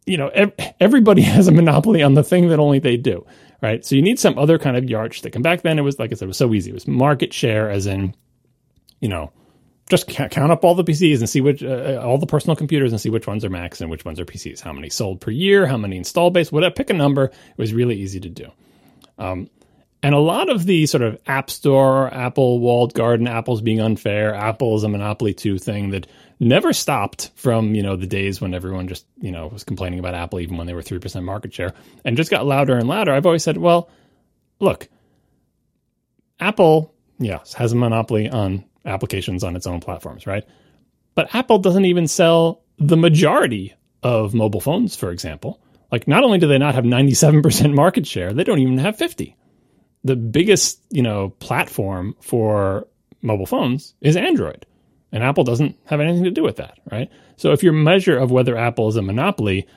you 0.05 0.17
know, 0.17 0.29
ev- 0.29 0.55
everybody 0.81 1.23
has 1.23 1.47
a 1.47 1.53
monopoly 1.53 2.03
on 2.03 2.15
the 2.15 2.25
thing 2.25 2.49
that 2.49 2.59
only 2.59 2.81
they 2.81 2.97
do, 2.97 3.25
right? 3.61 3.85
So 3.85 3.95
you 3.95 4.03
need 4.03 4.19
some 4.19 4.37
other 4.37 4.59
kind 4.59 4.77
of 4.77 4.91
yardstick. 4.91 5.37
And 5.37 5.45
back 5.45 5.63
then, 5.63 5.79
it 5.79 5.83
was 5.83 5.99
like 5.99 6.11
I 6.11 6.15
said, 6.15 6.25
it 6.25 6.29
was 6.29 6.39
so 6.39 6.53
easy. 6.55 6.71
It 6.71 6.75
was 6.75 6.89
market 6.89 7.33
share, 7.33 7.71
as 7.71 7.87
in, 7.87 8.15
you 9.01 9.09
know 9.09 9.33
just 9.89 10.09
count 10.09 10.53
up 10.53 10.65
all 10.65 10.75
the 10.75 10.85
PCs 10.85 11.19
and 11.19 11.29
see 11.29 11.41
which 11.41 11.63
uh, 11.63 12.01
all 12.03 12.19
the 12.19 12.27
personal 12.27 12.57
computers 12.57 12.93
and 12.93 13.01
see 13.01 13.11
which 13.11 13.27
ones 13.27 13.45
are 13.45 13.51
Macs 13.51 13.81
and 13.81 13.91
which 13.91 14.05
ones 14.05 14.19
are 14.21 14.25
PCs. 14.25 14.61
How 14.61 14.73
many 14.73 14.89
sold 14.89 15.21
per 15.21 15.31
year? 15.31 15.67
How 15.67 15.77
many 15.77 15.97
install 15.97 16.31
base? 16.31 16.51
Whatever. 16.51 16.75
Pick 16.75 16.91
a 16.91 16.95
number. 16.95 17.25
It 17.25 17.59
was 17.59 17.75
really 17.75 17.97
easy 17.97 18.21
to 18.21 18.29
do. 18.29 18.51
Um, 19.19 19.51
and 20.03 20.15
a 20.15 20.19
lot 20.19 20.49
of 20.49 20.65
the 20.65 20.87
sort 20.87 21.03
of 21.03 21.19
App 21.27 21.49
Store, 21.49 22.13
Apple 22.13 22.59
walled 22.59 22.93
garden, 22.93 23.29
Apple's 23.29 23.61
being 23.61 23.81
unfair, 23.81 24.35
Apple 24.35 24.75
is 24.77 24.83
a 24.83 24.89
monopoly 24.89 25.33
too 25.33 25.59
thing 25.59 25.91
that 25.91 26.09
never 26.41 26.73
stopped 26.73 27.31
from 27.37 27.77
you 27.77 27.85
know 27.85 27.95
the 27.95 28.07
days 28.07 28.41
when 28.41 28.53
everyone 28.53 28.89
just 28.89 29.07
you 29.21 29.31
know 29.31 29.47
was 29.47 29.63
complaining 29.63 30.01
about 30.01 30.15
Apple 30.15 30.41
even 30.41 30.57
when 30.57 30.67
they 30.67 30.75
were 30.75 30.83
three 30.83 30.99
percent 30.99 31.25
market 31.25 31.55
share 31.55 31.73
and 32.05 32.17
just 32.17 32.33
got 32.33 32.45
louder 32.45 32.77
and 32.77 32.89
louder. 32.89 33.13
I've 33.13 33.27
always 33.27 33.45
said, 33.45 33.57
well, 33.57 33.89
look, 34.59 34.89
Apple, 36.41 36.93
yes, 37.19 37.55
has 37.55 37.73
a 37.73 37.77
monopoly 37.77 38.29
on 38.29 38.65
applications 38.85 39.45
on 39.45 39.57
its 39.57 39.67
own 39.67 39.81
platforms, 39.81 40.27
right? 40.27 40.45
But 41.15 41.35
Apple 41.35 41.59
doesn't 41.59 41.85
even 41.85 42.09
sell 42.09 42.63
the 42.79 42.97
majority 42.97 43.75
of 44.03 44.35
mobile 44.35 44.61
phones, 44.61 44.97
for 44.97 45.11
example. 45.11 45.61
Like, 45.91 46.09
not 46.09 46.25
only 46.25 46.39
do 46.39 46.49
they 46.49 46.59
not 46.59 46.75
have 46.75 46.85
97% 46.85 47.75
market 47.75 48.07
share, 48.07 48.33
they 48.33 48.45
don't 48.45 48.59
even 48.59 48.79
have 48.79 48.97
50. 48.97 49.37
The 50.05 50.17
biggest, 50.17 50.81
you 50.91 51.03
know, 51.03 51.31
platform 51.39 52.17
for 52.21 52.89
mobile 53.21 53.47
phones 53.47 53.95
is 54.01 54.17
Android. 54.17 54.67
And 55.13 55.23
Apple 55.23 55.45
doesn't 55.45 55.77
have 55.85 56.01
anything 56.01 56.25
to 56.25 56.31
do 56.31 56.43
with 56.43 56.57
that, 56.57 56.79
right? 56.91 57.11
So 57.37 57.53
if 57.53 57.63
your 57.63 57.75
measure 57.75 58.17
of 58.17 58.31
whether 58.31 58.57
Apple 58.57 58.89
is 58.89 58.97
a 58.97 59.03
monopoly 59.03 59.69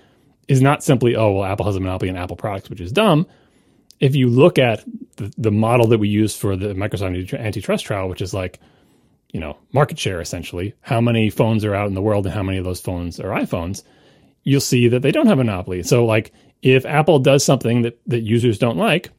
is 0.47 0.61
not 0.61 0.83
simply, 0.83 1.15
oh, 1.15 1.31
well, 1.31 1.43
Apple 1.43 1.65
has 1.65 1.75
a 1.75 1.79
monopoly 1.79 2.09
on 2.09 2.15
Apple 2.15 2.37
products, 2.37 2.69
which 2.69 2.79
is 2.79 2.91
dumb. 2.91 3.27
If 3.99 4.15
you 4.15 4.29
look 4.29 4.57
at 4.57 4.83
the, 5.17 5.33
the 5.37 5.51
model 5.51 5.87
that 5.87 5.97
we 5.97 6.07
use 6.07 6.35
for 6.35 6.55
the 6.55 6.73
Microsoft 6.73 7.37
antitrust 7.37 7.85
trial, 7.85 8.07
which 8.07 8.21
is 8.21 8.33
like, 8.33 8.59
you 9.35 9.41
know, 9.41 9.57
market 9.73 9.99
share 9.99 10.21
essentially, 10.21 10.73
how 10.79 11.01
many 11.01 11.29
phones 11.29 11.65
are 11.65 11.75
out 11.75 11.89
in 11.89 11.93
the 11.93 12.01
world 12.01 12.25
and 12.25 12.33
how 12.33 12.41
many 12.41 12.57
of 12.57 12.63
those 12.63 12.79
phones 12.79 13.19
are 13.19 13.31
iPhones, 13.31 13.83
you'll 14.43 14.61
see 14.61 14.87
that 14.87 15.01
they 15.01 15.11
don't 15.11 15.27
have 15.27 15.39
a 15.39 15.43
monopoly. 15.43 15.83
So 15.83 16.05
like 16.05 16.31
if 16.61 16.85
Apple 16.85 17.19
does 17.19 17.43
something 17.43 17.81
that, 17.81 17.99
that 18.07 18.21
users 18.21 18.57
don't 18.59 18.77
like, 18.77 19.09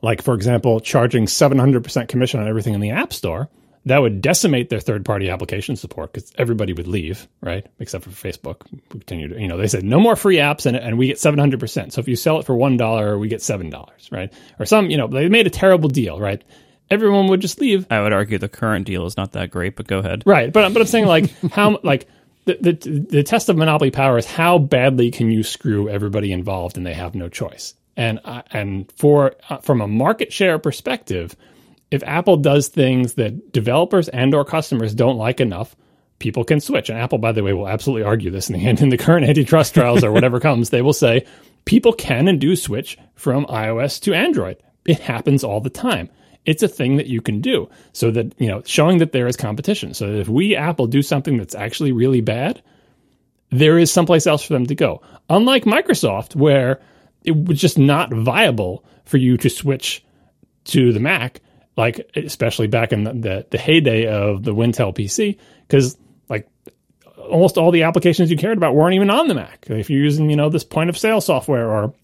like 0.00 0.22
for 0.22 0.34
example, 0.34 0.78
charging 0.78 1.26
700% 1.26 2.06
commission 2.06 2.38
on 2.38 2.46
everything 2.46 2.74
in 2.74 2.80
the 2.80 2.90
App 2.90 3.12
Store, 3.12 3.50
that 3.86 3.98
would 3.98 4.20
decimate 4.20 4.68
their 4.68 4.78
third 4.78 5.04
party 5.04 5.28
application 5.28 5.74
support 5.74 6.12
because 6.12 6.32
everybody 6.38 6.72
would 6.72 6.86
leave, 6.86 7.26
right? 7.40 7.66
Except 7.80 8.04
for 8.04 8.10
Facebook. 8.10 8.60
Continue 8.90 9.26
to, 9.26 9.40
you 9.40 9.48
know, 9.48 9.56
they 9.56 9.66
said 9.66 9.82
no 9.82 9.98
more 9.98 10.14
free 10.14 10.36
apps 10.36 10.66
and, 10.66 10.76
and 10.76 10.96
we 10.98 11.08
get 11.08 11.16
700%. 11.16 11.90
So 11.90 12.00
if 12.00 12.06
you 12.06 12.14
sell 12.14 12.38
it 12.38 12.46
for 12.46 12.54
$1, 12.54 13.18
we 13.18 13.26
get 13.26 13.40
$7, 13.40 14.12
right? 14.12 14.32
Or 14.60 14.66
some, 14.66 14.88
you 14.88 14.98
know, 14.98 15.08
they 15.08 15.28
made 15.28 15.48
a 15.48 15.50
terrible 15.50 15.88
deal, 15.88 16.20
right? 16.20 16.44
Everyone 16.92 17.26
would 17.28 17.40
just 17.40 17.60
leave. 17.60 17.86
I 17.90 18.02
would 18.02 18.12
argue 18.12 18.38
the 18.38 18.48
current 18.48 18.86
deal 18.86 19.06
is 19.06 19.16
not 19.16 19.32
that 19.32 19.50
great, 19.50 19.76
but 19.76 19.86
go 19.86 19.98
ahead. 19.98 20.22
Right, 20.26 20.52
but 20.52 20.72
but 20.72 20.82
I'm 20.82 20.88
saying 20.88 21.06
like 21.06 21.30
how 21.52 21.80
like 21.82 22.06
the, 22.44 22.58
the 22.60 23.06
the 23.10 23.22
test 23.22 23.48
of 23.48 23.56
monopoly 23.56 23.90
power 23.90 24.18
is 24.18 24.26
how 24.26 24.58
badly 24.58 25.10
can 25.10 25.30
you 25.30 25.42
screw 25.42 25.88
everybody 25.88 26.30
involved 26.30 26.76
and 26.76 26.86
they 26.86 26.94
have 26.94 27.14
no 27.14 27.28
choice. 27.28 27.74
And 27.96 28.20
uh, 28.24 28.42
and 28.52 28.92
for 28.92 29.34
uh, 29.48 29.58
from 29.58 29.80
a 29.80 29.88
market 29.88 30.32
share 30.32 30.58
perspective, 30.58 31.34
if 31.90 32.02
Apple 32.04 32.36
does 32.36 32.68
things 32.68 33.14
that 33.14 33.52
developers 33.52 34.08
and 34.08 34.34
or 34.34 34.44
customers 34.44 34.94
don't 34.94 35.16
like 35.16 35.40
enough, 35.40 35.74
people 36.18 36.44
can 36.44 36.60
switch. 36.60 36.90
And 36.90 36.98
Apple, 36.98 37.18
by 37.18 37.32
the 37.32 37.42
way, 37.42 37.52
will 37.52 37.68
absolutely 37.68 38.04
argue 38.04 38.30
this 38.30 38.48
in 38.48 38.58
the 38.58 38.66
end 38.66 38.80
in 38.80 38.90
the 38.90 38.98
current 38.98 39.26
antitrust 39.26 39.74
trials 39.74 40.04
or 40.04 40.12
whatever 40.12 40.40
comes. 40.48 40.70
They 40.70 40.82
will 40.82 40.92
say 40.92 41.26
people 41.64 41.92
can 41.92 42.28
and 42.28 42.40
do 42.40 42.56
switch 42.56 42.98
from 43.14 43.46
iOS 43.46 44.00
to 44.02 44.14
Android. 44.14 44.56
It 44.84 45.00
happens 45.00 45.44
all 45.44 45.60
the 45.60 45.70
time 45.70 46.10
it's 46.44 46.62
a 46.62 46.68
thing 46.68 46.96
that 46.96 47.06
you 47.06 47.20
can 47.20 47.40
do 47.40 47.68
so 47.92 48.10
that, 48.10 48.34
you 48.40 48.48
know, 48.48 48.62
showing 48.64 48.98
that 48.98 49.12
there 49.12 49.26
is 49.26 49.36
competition. 49.36 49.94
So 49.94 50.10
that 50.10 50.20
if 50.20 50.28
we, 50.28 50.56
Apple, 50.56 50.86
do 50.86 51.02
something 51.02 51.36
that's 51.36 51.54
actually 51.54 51.92
really 51.92 52.20
bad, 52.20 52.62
there 53.50 53.78
is 53.78 53.92
someplace 53.92 54.26
else 54.26 54.42
for 54.42 54.54
them 54.54 54.66
to 54.66 54.74
go. 54.74 55.02
Unlike 55.28 55.64
Microsoft, 55.64 56.34
where 56.34 56.80
it 57.24 57.36
was 57.36 57.60
just 57.60 57.78
not 57.78 58.12
viable 58.12 58.84
for 59.04 59.18
you 59.18 59.36
to 59.36 59.48
switch 59.48 60.04
to 60.64 60.92
the 60.92 61.00
Mac, 61.00 61.40
like 61.76 62.10
especially 62.16 62.66
back 62.66 62.92
in 62.92 63.04
the, 63.04 63.12
the, 63.12 63.46
the 63.50 63.58
heyday 63.58 64.06
of 64.06 64.42
the 64.42 64.54
Wintel 64.54 64.94
PC, 64.94 65.38
because 65.66 65.96
like 66.28 66.48
almost 67.30 67.56
all 67.56 67.70
the 67.70 67.84
applications 67.84 68.30
you 68.30 68.36
cared 68.36 68.58
about 68.58 68.74
weren't 68.74 68.94
even 68.94 69.10
on 69.10 69.28
the 69.28 69.34
Mac. 69.34 69.66
If 69.68 69.90
you're 69.90 70.02
using, 70.02 70.28
you 70.28 70.36
know, 70.36 70.48
this 70.48 70.64
point 70.64 70.90
of 70.90 70.98
sale 70.98 71.20
software 71.20 71.70
or 71.70 71.94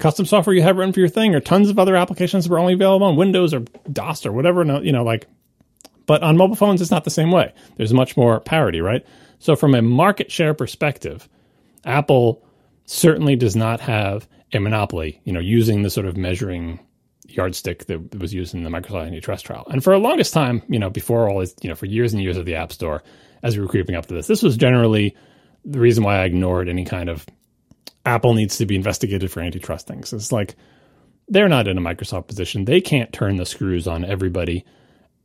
custom 0.00 0.26
software 0.26 0.54
you 0.54 0.62
have 0.62 0.76
written 0.76 0.92
for 0.92 1.00
your 1.00 1.08
thing 1.08 1.34
or 1.34 1.40
tons 1.40 1.68
of 1.68 1.78
other 1.78 1.94
applications 1.94 2.44
that 2.44 2.50
were 2.50 2.58
only 2.58 2.74
available 2.74 3.06
on 3.06 3.16
Windows 3.16 3.54
or 3.54 3.60
DOS 3.92 4.26
or 4.26 4.32
whatever, 4.32 4.64
you 4.82 4.92
know, 4.92 5.04
like, 5.04 5.26
but 6.06 6.22
on 6.22 6.36
mobile 6.36 6.56
phones, 6.56 6.80
it's 6.80 6.90
not 6.90 7.04
the 7.04 7.10
same 7.10 7.30
way. 7.30 7.52
There's 7.76 7.94
much 7.94 8.16
more 8.16 8.40
parity, 8.40 8.80
right? 8.80 9.06
So 9.38 9.54
from 9.54 9.74
a 9.74 9.82
market 9.82 10.32
share 10.32 10.54
perspective, 10.54 11.28
Apple 11.84 12.44
certainly 12.84 13.36
does 13.36 13.54
not 13.54 13.80
have 13.80 14.28
a 14.52 14.58
monopoly, 14.58 15.20
you 15.24 15.32
know, 15.32 15.40
using 15.40 15.82
the 15.82 15.90
sort 15.90 16.06
of 16.06 16.16
measuring 16.16 16.80
yardstick 17.28 17.86
that 17.86 18.18
was 18.18 18.34
used 18.34 18.54
in 18.54 18.64
the 18.64 18.70
Microsoft 18.70 19.06
antitrust 19.06 19.46
trial. 19.46 19.64
And 19.70 19.84
for 19.84 19.92
the 19.92 20.00
longest 20.00 20.34
time, 20.34 20.62
you 20.68 20.78
know, 20.78 20.90
before 20.90 21.30
all 21.30 21.38
this, 21.38 21.54
you 21.62 21.68
know, 21.68 21.76
for 21.76 21.86
years 21.86 22.12
and 22.12 22.22
years 22.22 22.36
of 22.36 22.44
the 22.44 22.56
App 22.56 22.72
Store, 22.72 23.02
as 23.42 23.56
we 23.56 23.62
were 23.62 23.68
creeping 23.68 23.94
up 23.94 24.06
to 24.06 24.14
this, 24.14 24.26
this 24.26 24.42
was 24.42 24.56
generally 24.56 25.16
the 25.64 25.78
reason 25.78 26.02
why 26.02 26.18
I 26.18 26.24
ignored 26.24 26.68
any 26.68 26.84
kind 26.84 27.08
of 27.08 27.24
Apple 28.06 28.34
needs 28.34 28.56
to 28.58 28.66
be 28.66 28.76
investigated 28.76 29.30
for 29.30 29.40
antitrust 29.40 29.86
things. 29.86 30.12
It's 30.12 30.32
like 30.32 30.56
they're 31.28 31.48
not 31.48 31.68
in 31.68 31.78
a 31.78 31.80
Microsoft 31.80 32.26
position. 32.26 32.64
They 32.64 32.80
can't 32.80 33.12
turn 33.12 33.36
the 33.36 33.46
screws 33.46 33.86
on 33.86 34.04
everybody 34.04 34.64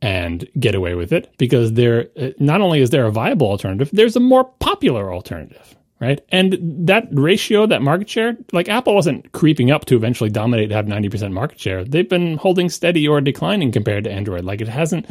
and 0.02 0.46
get 0.58 0.74
away 0.74 0.94
with 0.94 1.12
it 1.12 1.32
because 1.38 1.72
there 1.72 2.08
uh, 2.20 2.28
not 2.38 2.60
only 2.60 2.80
is 2.80 2.90
there 2.90 3.06
a 3.06 3.10
viable 3.12 3.48
alternative, 3.48 3.90
there's 3.92 4.14
a 4.14 4.20
more 4.20 4.44
popular 4.44 5.12
alternative, 5.12 5.74
right? 6.00 6.20
And 6.28 6.58
that 6.86 7.08
ratio, 7.12 7.66
that 7.66 7.82
market 7.82 8.08
share, 8.08 8.36
like 8.52 8.68
Apple 8.68 8.94
wasn't 8.94 9.32
creeping 9.32 9.70
up 9.70 9.86
to 9.86 9.96
eventually 9.96 10.30
dominate 10.30 10.70
have 10.70 10.84
90% 10.84 11.32
market 11.32 11.58
share. 11.58 11.82
They've 11.82 12.08
been 12.08 12.36
holding 12.36 12.68
steady 12.68 13.08
or 13.08 13.20
declining 13.20 13.72
compared 13.72 14.04
to 14.04 14.12
Android. 14.12 14.44
Like 14.44 14.60
it 14.60 14.68
hasn't 14.68 15.06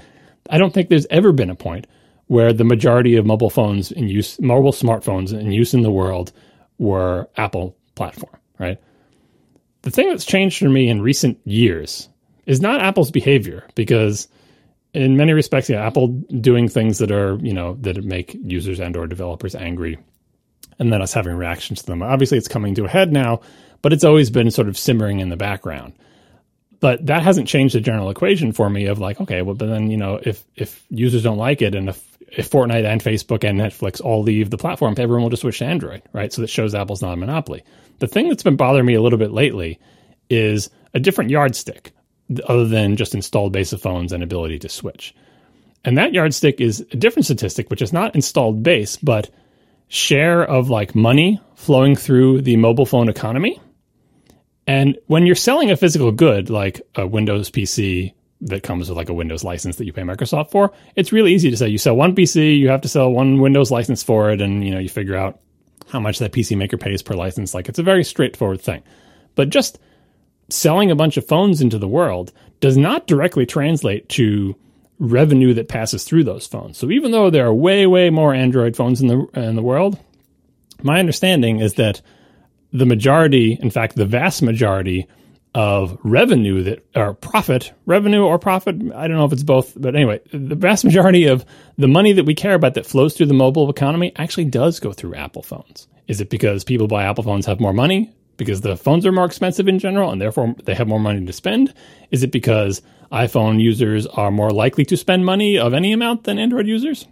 I 0.49 0.57
don't 0.57 0.73
think 0.73 0.89
there's 0.89 1.07
ever 1.09 1.31
been 1.31 1.49
a 1.49 1.55
point 1.55 1.87
where 2.27 2.53
the 2.53 2.63
majority 2.63 3.15
of 3.15 3.25
mobile 3.25 3.49
phones 3.49 3.91
in 3.91 4.07
use 4.07 4.39
mobile 4.39 4.71
smartphones 4.71 5.37
in 5.37 5.51
use 5.51 5.73
in 5.73 5.81
the 5.81 5.91
world 5.91 6.31
were 6.77 7.29
Apple 7.37 7.75
platform, 7.95 8.35
right? 8.59 8.79
The 9.83 9.91
thing 9.91 10.09
that's 10.09 10.25
changed 10.25 10.59
for 10.59 10.69
me 10.69 10.89
in 10.89 11.01
recent 11.01 11.39
years 11.45 12.09
is 12.45 12.61
not 12.61 12.81
Apple's 12.81 13.11
behavior 13.11 13.67
because 13.75 14.27
in 14.93 15.17
many 15.17 15.33
respects, 15.33 15.69
yeah, 15.69 15.85
Apple 15.85 16.07
doing 16.07 16.67
things 16.67 16.97
that 16.99 17.11
are, 17.11 17.37
you 17.37 17.53
know, 17.53 17.75
that 17.81 18.03
make 18.03 18.35
users 18.41 18.79
and 18.79 18.95
or 18.95 19.07
developers 19.07 19.55
angry 19.55 19.97
and 20.79 20.91
then 20.91 21.01
us 21.01 21.13
having 21.13 21.35
reactions 21.35 21.81
to 21.81 21.85
them. 21.87 22.01
Obviously 22.01 22.37
it's 22.37 22.47
coming 22.47 22.75
to 22.75 22.85
a 22.85 22.89
head 22.89 23.11
now, 23.11 23.41
but 23.81 23.93
it's 23.93 24.03
always 24.03 24.29
been 24.29 24.51
sort 24.51 24.67
of 24.67 24.77
simmering 24.77 25.19
in 25.19 25.29
the 25.29 25.37
background. 25.37 25.93
But 26.79 27.05
that 27.05 27.23
hasn't 27.23 27.47
changed 27.47 27.75
the 27.75 27.81
general 27.81 28.09
equation 28.09 28.51
for 28.51 28.69
me 28.69 28.85
of 28.85 28.99
like, 28.99 29.21
okay, 29.21 29.41
well, 29.41 29.55
but 29.55 29.67
then, 29.67 29.89
you 29.89 29.97
know, 29.97 30.19
if 30.21 30.43
if 30.55 30.83
users 30.89 31.23
don't 31.23 31.37
like 31.37 31.61
it 31.61 31.73
and 31.73 31.89
if 31.89 32.14
if 32.35 32.49
Fortnite 32.49 32.85
and 32.85 33.01
Facebook 33.01 33.43
and 33.43 33.59
Netflix 33.59 34.01
all 34.01 34.21
leave 34.21 34.49
the 34.49 34.57
platform, 34.57 34.95
everyone 34.97 35.23
will 35.23 35.29
just 35.29 35.41
switch 35.41 35.59
to 35.59 35.65
Android, 35.65 36.01
right? 36.13 36.31
So 36.31 36.41
that 36.41 36.49
shows 36.49 36.75
Apple's 36.75 37.01
not 37.01 37.13
a 37.13 37.17
monopoly. 37.17 37.63
The 37.99 38.07
thing 38.07 38.27
that's 38.27 38.43
been 38.43 38.57
bothering 38.57 38.85
me 38.85 38.95
a 38.95 39.01
little 39.01 39.19
bit 39.19 39.31
lately 39.31 39.79
is 40.29 40.69
a 40.93 40.99
different 40.99 41.29
yardstick 41.29 41.93
other 42.47 42.65
than 42.65 42.97
just 42.97 43.15
installed 43.15 43.53
base 43.53 43.71
of 43.71 43.81
phones 43.81 44.11
and 44.11 44.23
ability 44.23 44.59
to 44.59 44.69
switch. 44.69 45.15
And 45.85 45.97
that 45.97 46.13
yardstick 46.13 46.59
is 46.59 46.81
a 46.91 46.97
different 46.97 47.25
statistic, 47.25 47.69
which 47.69 47.81
is 47.81 47.93
not 47.93 48.15
installed 48.15 48.63
base, 48.63 48.97
but 48.97 49.29
share 49.87 50.43
of 50.43 50.69
like 50.69 50.95
money 50.95 51.39
flowing 51.55 51.95
through 51.95 52.41
the 52.41 52.57
mobile 52.57 52.85
phone 52.85 53.07
economy. 53.07 53.61
And 54.67 54.97
when 55.05 55.25
you're 55.27 55.35
selling 55.35 55.69
a 55.69 55.77
physical 55.77 56.11
good 56.11 56.49
like 56.49 56.81
a 56.95 57.05
Windows 57.05 57.51
PC, 57.51 58.13
that 58.41 58.63
comes 58.63 58.89
with 58.89 58.97
like 58.97 59.09
a 59.09 59.13
Windows 59.13 59.43
license 59.43 59.77
that 59.77 59.85
you 59.85 59.93
pay 59.93 60.01
Microsoft 60.01 60.51
for. 60.51 60.71
It's 60.95 61.11
really 61.11 61.33
easy 61.33 61.49
to 61.49 61.57
say 61.57 61.67
you 61.67 61.77
sell 61.77 61.95
one 61.95 62.15
PC, 62.15 62.57
you 62.57 62.69
have 62.69 62.81
to 62.81 62.87
sell 62.87 63.11
one 63.11 63.39
Windows 63.39 63.71
license 63.71 64.03
for 64.03 64.31
it, 64.31 64.41
and 64.41 64.63
you 64.63 64.71
know 64.71 64.79
you 64.79 64.89
figure 64.89 65.15
out 65.15 65.39
how 65.89 65.99
much 65.99 66.19
that 66.19 66.31
PC 66.31 66.57
maker 66.57 66.77
pays 66.77 67.01
per 67.01 67.15
license. 67.15 67.53
Like 67.53 67.69
it's 67.69 67.79
a 67.79 67.83
very 67.83 68.03
straightforward 68.03 68.61
thing. 68.61 68.83
But 69.35 69.49
just 69.49 69.79
selling 70.49 70.91
a 70.91 70.95
bunch 70.95 71.17
of 71.17 71.27
phones 71.27 71.61
into 71.61 71.77
the 71.77 71.87
world 71.87 72.31
does 72.59 72.77
not 72.77 73.07
directly 73.07 73.45
translate 73.45 74.07
to 74.09 74.55
revenue 74.99 75.53
that 75.53 75.67
passes 75.67 76.03
through 76.03 76.23
those 76.23 76.47
phones. 76.47 76.77
So 76.77 76.89
even 76.91 77.11
though 77.11 77.29
there 77.29 77.45
are 77.45 77.53
way, 77.53 77.85
way 77.85 78.09
more 78.09 78.33
Android 78.33 78.75
phones 78.75 79.01
in 79.01 79.07
the 79.07 79.27
in 79.33 79.55
the 79.55 79.63
world, 79.63 79.99
My 80.83 80.99
understanding 80.99 81.59
is 81.59 81.75
that 81.75 82.01
the 82.71 82.85
majority, 82.85 83.57
in 83.61 83.71
fact, 83.71 83.95
the 83.95 84.05
vast 84.05 84.41
majority 84.41 85.07
of 85.55 85.97
revenue 86.03 86.63
that 86.63 86.85
or 86.95 87.13
profit, 87.13 87.71
revenue 87.85 88.23
or 88.23 88.37
profit, 88.37 88.75
I 88.93 89.07
don't 89.07 89.15
know 89.15 89.23
if 89.23 89.31
it's 89.31 89.41
both, 89.41 89.73
but 89.79 89.95
anyway, 89.95 90.19
the 90.33 90.53
vast 90.53 90.83
majority 90.83 91.27
of 91.27 91.45
the 91.77 91.87
money 91.87 92.11
that 92.11 92.25
we 92.25 92.35
care 92.35 92.55
about 92.55 92.73
that 92.73 92.85
flows 92.85 93.15
through 93.15 93.27
the 93.27 93.33
mobile 93.33 93.69
economy 93.69 94.11
actually 94.17 94.45
does 94.45 94.81
go 94.81 94.91
through 94.91 95.15
Apple 95.15 95.41
phones. 95.41 95.87
Is 96.09 96.19
it 96.19 96.29
because 96.29 96.65
people 96.65 96.87
buy 96.87 97.05
Apple 97.05 97.23
phones 97.23 97.45
have 97.45 97.61
more 97.61 97.71
money? 97.71 98.13
Because 98.35 98.59
the 98.59 98.75
phones 98.75 99.05
are 99.05 99.13
more 99.13 99.23
expensive 99.23 99.69
in 99.69 99.79
general 99.79 100.11
and 100.11 100.21
therefore 100.21 100.55
they 100.65 100.75
have 100.75 100.89
more 100.89 100.99
money 100.99 101.25
to 101.25 101.31
spend? 101.31 101.73
Is 102.11 102.21
it 102.21 102.33
because 102.33 102.81
iPhone 103.09 103.61
users 103.61 104.05
are 104.07 104.31
more 104.31 104.51
likely 104.51 104.83
to 104.85 104.97
spend 104.97 105.25
money 105.25 105.57
of 105.57 105.73
any 105.73 105.93
amount 105.93 106.25
than 106.25 106.37
Android 106.37 106.67
users? 106.67 107.07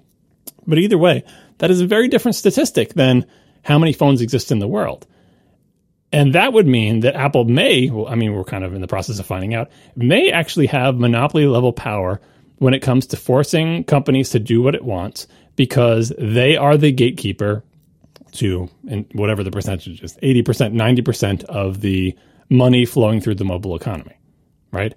But 0.68 0.80
either 0.80 0.98
way, 0.98 1.24
that 1.60 1.72
is 1.72 1.80
a 1.80 1.88
very 1.88 2.10
different 2.10 2.36
statistic 2.36 2.94
than 2.94 3.26
how 3.64 3.80
many 3.80 3.94
phones 3.94 4.20
exist 4.20 4.52
in 4.52 4.60
the 4.60 4.68
world. 4.68 5.08
And 6.14 6.34
that 6.36 6.54
would 6.54 6.68
mean 6.68 7.00
that 7.00 7.16
Apple 7.16 7.44
may, 7.44 7.90
well, 7.90 8.08
I 8.08 8.14
mean, 8.14 8.34
we're 8.34 8.44
kind 8.44 8.64
of 8.64 8.76
in 8.76 8.82
the 8.82 8.88
process 8.88 9.18
of 9.18 9.26
finding 9.26 9.56
out, 9.56 9.72
may 9.96 10.30
actually 10.30 10.68
have 10.68 10.96
monopoly 10.96 11.48
level 11.48 11.74
power 11.74 12.22
when 12.60 12.76
it 12.76 12.82
comes 12.82 13.08
to 13.08 13.18
forcing 13.18 13.84
companies 13.84 14.30
to 14.30 14.40
do 14.40 14.62
what 14.62 14.76
it 14.76 14.86
wants 14.86 15.28
because 15.56 16.14
they 16.20 16.56
are 16.56 16.78
the 16.78 16.92
gatekeeper 16.92 17.64
to 18.34 18.70
and 18.88 19.08
whatever 19.14 19.44
the 19.44 19.50
percentage 19.50 20.02
is 20.04 20.16
80%, 20.18 20.74
90% 20.74 21.44
of 21.46 21.82
the 21.82 22.16
money 22.48 22.86
flowing 22.86 23.20
through 23.20 23.36
the 23.36 23.46
mobile 23.46 23.76
economy, 23.76 24.16
right? 24.72 24.94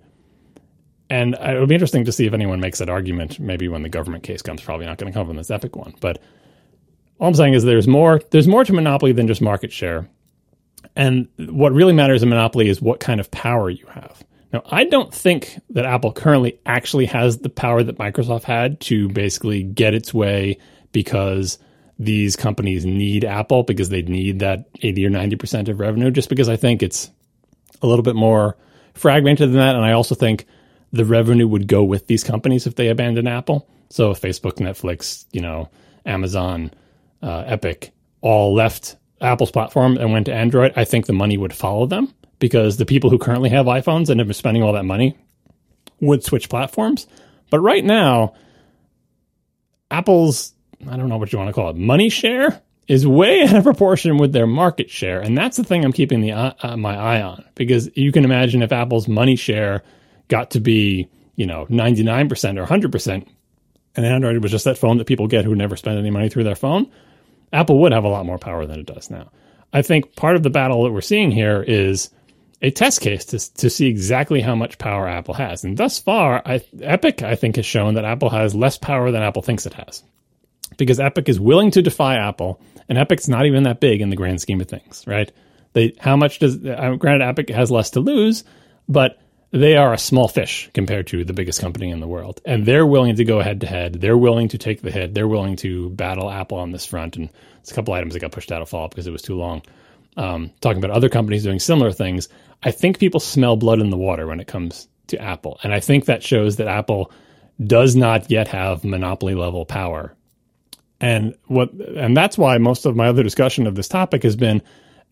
And 1.09 1.35
it 1.35 1.59
would 1.59 1.69
be 1.69 1.75
interesting 1.75 2.05
to 2.05 2.13
see 2.13 2.27
if 2.27 2.35
anyone 2.35 2.61
makes 2.61 2.79
that 2.79 2.91
argument. 2.91 3.41
Maybe 3.41 3.69
when 3.69 3.83
the 3.83 3.89
government 3.89 4.23
case 4.23 4.43
comes, 4.43 4.61
probably 4.61 4.85
not 4.85 4.99
going 4.99 5.11
to 5.11 5.19
come 5.19 5.27
from 5.27 5.37
this 5.37 5.51
Epic 5.51 5.77
one. 5.77 5.95
But 6.01 6.21
all 7.19 7.29
I'm 7.29 7.35
saying 7.35 7.55
is 7.55 7.65
there's 7.65 7.89
more. 7.89 8.21
There's 8.31 8.49
more 8.49 8.65
to 8.65 8.73
monopoly 8.73 9.13
than 9.13 9.27
just 9.27 9.41
market 9.41 9.73
share. 9.73 10.09
And 10.97 11.29
what 11.37 11.73
really 11.73 11.93
matters 11.93 12.23
in 12.23 12.29
monopoly 12.31 12.69
is 12.69 12.81
what 12.81 13.01
kind 13.01 13.21
of 13.21 13.31
power 13.31 13.69
you 13.69 13.87
have. 13.87 14.25
Now, 14.53 14.63
I 14.71 14.85
don't 14.85 15.13
think 15.13 15.61
that 15.71 15.85
Apple 15.85 16.13
currently 16.13 16.59
actually 16.65 17.07
has 17.07 17.39
the 17.39 17.51
power 17.51 17.83
that 17.83 17.99
Microsoft 17.99 18.45
had 18.45 18.81
to 18.83 19.09
basically 19.09 19.63
get 19.63 19.93
its 19.93 20.15
way 20.15 20.59
because 20.93 21.59
these 21.99 22.37
companies 22.37 22.87
need 22.87 23.25
Apple 23.25 23.63
because 23.63 23.91
they 23.91 24.03
need 24.03 24.39
that 24.39 24.69
80 24.81 25.07
or 25.07 25.11
90% 25.11 25.69
of 25.69 25.81
revenue, 25.81 26.11
just 26.11 26.29
because 26.29 26.49
I 26.49 26.57
think 26.57 26.83
it's 26.83 27.11
a 27.83 27.87
little 27.87 28.03
bit 28.03 28.17
more 28.17 28.57
fragmented 28.95 29.51
than 29.51 29.59
that. 29.59 29.77
And 29.77 29.85
I 29.85 29.93
also 29.93 30.15
think 30.15 30.47
the 30.93 31.05
revenue 31.05 31.47
would 31.47 31.69
go 31.69 31.85
with 31.85 32.07
these 32.07 32.25
companies 32.25 32.67
if 32.67 32.77
they 32.77 32.89
abandon 32.89 33.27
Apple. 33.27 33.69
So 33.91 34.13
Facebook, 34.13 34.55
Netflix, 34.55 35.27
you 35.33 35.41
know, 35.41 35.69
Amazon, 36.07 36.71
uh, 37.23 37.45
Epic 37.47 37.93
all 38.21 38.55
left 38.55 38.97
Apple's 39.21 39.51
platform 39.51 39.97
and 39.97 40.13
went 40.13 40.27
to 40.27 40.35
Android, 40.35 40.73
I 40.77 40.85
think 40.85 41.07
the 41.07 41.13
money 41.13 41.37
would 41.39 41.55
follow 41.55 41.87
them 41.87 42.13
because 42.39 42.77
the 42.77 42.87
people 42.87 43.11
who 43.11 43.19
currently 43.19 43.51
have 43.51 43.67
iPhones 43.67 44.09
and 44.09 44.21
have 44.21 44.27
been 44.27 44.35
spending 44.35 44.63
all 44.63 44.75
that 44.75 44.85
money 44.85 45.17
would 46.01 46.23
switch 46.23 46.49
platforms. 46.49 47.07
But 47.51 47.61
right 47.61 47.85
now, 47.85 48.35
Apple's, 49.91 50.53
I 50.89 50.97
don't 50.97 51.09
know 51.09 51.17
what 51.17 51.33
you 51.33 51.39
want 51.39 51.49
to 51.49 51.55
call 51.55 51.71
it, 51.71 51.77
money 51.77 52.11
share 52.11 52.61
is 52.89 53.07
way 53.07 53.43
out 53.49 53.57
of 53.57 53.65
proportion 53.65 54.19
with 54.19 54.33
their 54.33 54.47
market 54.47 54.91
share. 54.91 55.21
And 55.21 55.37
that's 55.37 55.57
the 55.57 55.65
thing 55.65 55.85
I'm 55.85 55.93
keeping 55.93 56.21
the, 56.21 56.33
uh, 56.33 56.77
my 56.77 56.97
eye 56.97 57.23
on 57.23 57.45
because 57.55 57.89
you 57.97 58.13
can 58.13 58.25
imagine 58.25 58.63
if 58.63 58.73
Apple's 58.73 59.09
money 59.09 59.37
share 59.37 59.83
got 60.29 60.51
to 60.53 60.61
be, 60.61 61.09
you 61.37 61.47
know, 61.47 61.67
99% 61.67 62.59
or 62.59 62.67
100%, 62.67 63.27
and 63.97 64.05
Android 64.05 64.43
was 64.43 64.53
just 64.53 64.67
that 64.67 64.77
phone 64.77 64.99
that 64.99 65.07
people 65.07 65.27
get 65.27 65.45
who 65.45 65.55
never 65.55 65.77
spend 65.77 65.99
any 65.99 66.11
money 66.11 66.29
through 66.29 66.45
their 66.45 66.55
phone, 66.55 66.91
Apple 67.53 67.81
would 67.81 67.93
have 67.93 68.05
a 68.05 68.09
lot 68.09 68.27
more 68.27 68.39
power 68.39 68.67
than 68.67 68.81
it 68.81 68.87
does 68.87 69.11
now. 69.11 69.31
I 69.73 69.83
think 69.83 70.17
part 70.17 70.37
of 70.37 70.43
the 70.43 70.51
battle 70.51 70.85
that 70.85 70.93
we're 70.93 71.01
seeing 71.01 71.31
here 71.31 71.63
is 71.63 72.11
a 72.63 72.71
test 72.71 73.01
case 73.01 73.27
to, 73.27 73.55
to 73.55 73.71
see 73.71 73.87
exactly 73.87 74.41
how 74.41 74.55
much 74.55 74.79
power 74.79 75.07
Apple 75.07 75.35
has. 75.35 75.65
And 75.65 75.77
thus 75.77 75.99
far, 75.99 76.43
I, 76.45 76.63
Epic, 76.81 77.23
I 77.23 77.35
think, 77.35 77.57
has 77.57 77.67
shown 77.67 77.95
that 77.95 78.05
Apple 78.05 78.31
has 78.31 78.55
less 78.55 78.79
power 78.79 79.11
than 79.11 79.23
Apple 79.23 79.43
thinks 79.43 79.67
it 79.67 79.75
has. 79.75 80.03
Because 80.79 81.01
Epic 81.01 81.29
is 81.29 81.39
willing 81.39 81.71
to 81.73 81.83
defy 81.83 82.17
Apple, 82.17 82.61
and 82.89 82.99
Epic's 82.99 83.29
not 83.29 83.47
even 83.47 83.65
that 83.65 83.81
big 83.81 84.01
in 84.01 84.11
the 84.11 84.17
grand 84.17 84.41
scheme 84.41 84.61
of 84.61 84.69
things, 84.69 85.05
right? 85.07 85.31
They, 85.75 85.95
how 85.99 86.17
much 86.17 86.39
does, 86.39 86.57
uh, 86.65 86.97
granted, 86.99 87.27
Epic 87.27 87.51
has 87.51 87.71
less 87.71 87.91
to 87.91 88.01
lose, 88.01 88.45
but 88.89 89.19
they 89.51 89.77
are 89.77 89.93
a 89.93 89.99
small 89.99 90.29
fish 90.29 90.71
compared 90.75 91.07
to 91.09 91.25
the 91.25 91.33
biggest 91.33 91.61
company 91.61 91.91
in 91.91 92.01
the 92.01 92.09
world. 92.09 92.41
And 92.45 92.67
they're 92.67 92.87
willing 92.87 93.17
to 93.17 93.25
go 93.25 93.41
head 93.41 93.61
to 93.61 93.67
head. 93.67 93.95
They're 93.95 94.19
willing 94.19 94.49
to 94.49 94.59
take 94.59 94.83
the 94.83 94.91
hit. 94.91 95.15
They're 95.15 95.29
willing 95.29 95.57
to 95.57 95.91
battle 95.91 96.31
Apple 96.31 96.59
on 96.59 96.73
this 96.73 96.85
front. 96.85 97.17
And 97.17 97.31
it's 97.61 97.71
a 97.71 97.75
couple 97.75 97.95
items 97.95 98.15
that 98.15 98.21
got 98.21 98.33
pushed 98.33 98.53
out 98.53 98.63
of 98.63 98.69
fall 98.69 98.89
because 98.89 99.07
it 99.07 99.13
was 99.13 99.23
too 99.23 99.37
long. 99.37 99.63
Um, 100.17 100.51
talking 100.61 100.79
about 100.79 100.97
other 100.97 101.09
companies 101.09 101.45
doing 101.45 101.61
similar 101.61 101.93
things, 101.93 102.29
I 102.63 102.71
think 102.71 102.99
people 102.99 103.21
smell 103.21 103.57
blood 103.57 103.81
in 103.81 103.91
the 103.91 103.97
water 103.97 104.27
when 104.27 104.41
it 104.41 104.47
comes 104.47 104.89
to 105.09 105.21
Apple. 105.21 105.61
And 105.63 105.73
I 105.73 105.81
think 105.81 106.07
that 106.07 106.23
shows 106.23 106.57
that 106.57 106.69
Apple 106.69 107.13
does 107.63 107.97
not 107.97 108.31
yet 108.31 108.49
have 108.49 108.85
monopoly 108.85 109.35
level 109.35 109.65
power. 109.65 110.15
And 111.01 111.35
what 111.47 111.73
and 111.73 112.17
that's 112.17 112.39
why 112.39 112.57
most 112.59 112.87
of 112.87 112.97
my 112.97 113.09
other 113.09 113.23
discussion 113.23 113.67
of 113.67 113.75
this 113.75 113.89
topic 113.89 114.23
has 114.23 114.37
been 114.37 114.63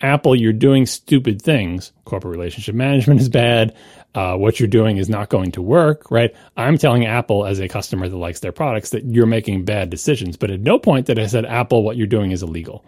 Apple, 0.01 0.35
you're 0.37 0.53
doing 0.53 0.87
stupid 0.87 1.41
things. 1.41 1.93
Corporate 2.05 2.33
relationship 2.37 2.75
management 2.75 3.21
is 3.21 3.29
bad. 3.29 3.75
Uh, 4.15 4.37
what 4.37 4.61
you're 4.61 4.69
doing 4.69 4.97
is 4.97 5.09
not 5.09 5.29
going 5.29 5.53
to 5.53 5.63
work, 5.63 6.11
right? 6.11 6.35
I'm 6.57 6.79
telling 6.79 7.05
Apple 7.05 7.47
as 7.47 7.59
a 7.59 7.69
customer 7.69 8.09
that 8.09 8.17
likes 8.17 8.41
their 8.41 8.53
products 8.53 8.91
that 8.91 9.05
you're 9.05 9.27
making 9.27 9.65
bad 9.65 9.91
decisions. 9.91 10.37
But 10.37 10.51
at 10.51 10.61
no 10.61 10.79
point 10.79 11.07
did 11.07 11.19
I 11.19 11.27
said, 11.27 11.45
Apple, 11.45 11.83
what 11.83 11.97
you're 11.97 12.07
doing 12.07 12.31
is 12.31 12.43
illegal. 12.43 12.85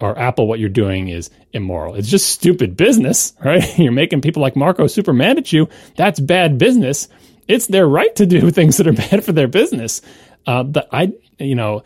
Or 0.00 0.18
Apple, 0.18 0.46
what 0.48 0.58
you're 0.58 0.68
doing 0.68 1.08
is 1.08 1.30
immoral. 1.52 1.94
It's 1.94 2.08
just 2.08 2.30
stupid 2.30 2.76
business, 2.76 3.34
right? 3.44 3.78
You're 3.78 3.92
making 3.92 4.20
people 4.20 4.42
like 4.42 4.56
Marco 4.56 4.86
super 4.86 5.12
mad 5.12 5.38
at 5.38 5.52
you. 5.52 5.68
That's 5.96 6.20
bad 6.20 6.58
business. 6.58 7.08
It's 7.48 7.66
their 7.66 7.86
right 7.86 8.14
to 8.16 8.26
do 8.26 8.50
things 8.52 8.78
that 8.78 8.86
are 8.86 8.92
bad 8.92 9.24
for 9.24 9.32
their 9.32 9.48
business. 9.48 10.00
Uh, 10.46 10.62
but 10.62 10.88
I, 10.92 11.12
you 11.38 11.54
know, 11.54 11.82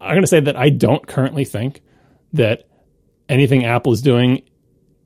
I'm 0.00 0.10
going 0.10 0.22
to 0.22 0.28
say 0.28 0.40
that 0.40 0.56
I 0.56 0.68
don't 0.70 1.06
currently 1.06 1.44
think 1.44 1.82
that 2.32 2.68
anything 3.28 3.64
Apple 3.64 3.92
is 3.92 4.02
doing, 4.02 4.42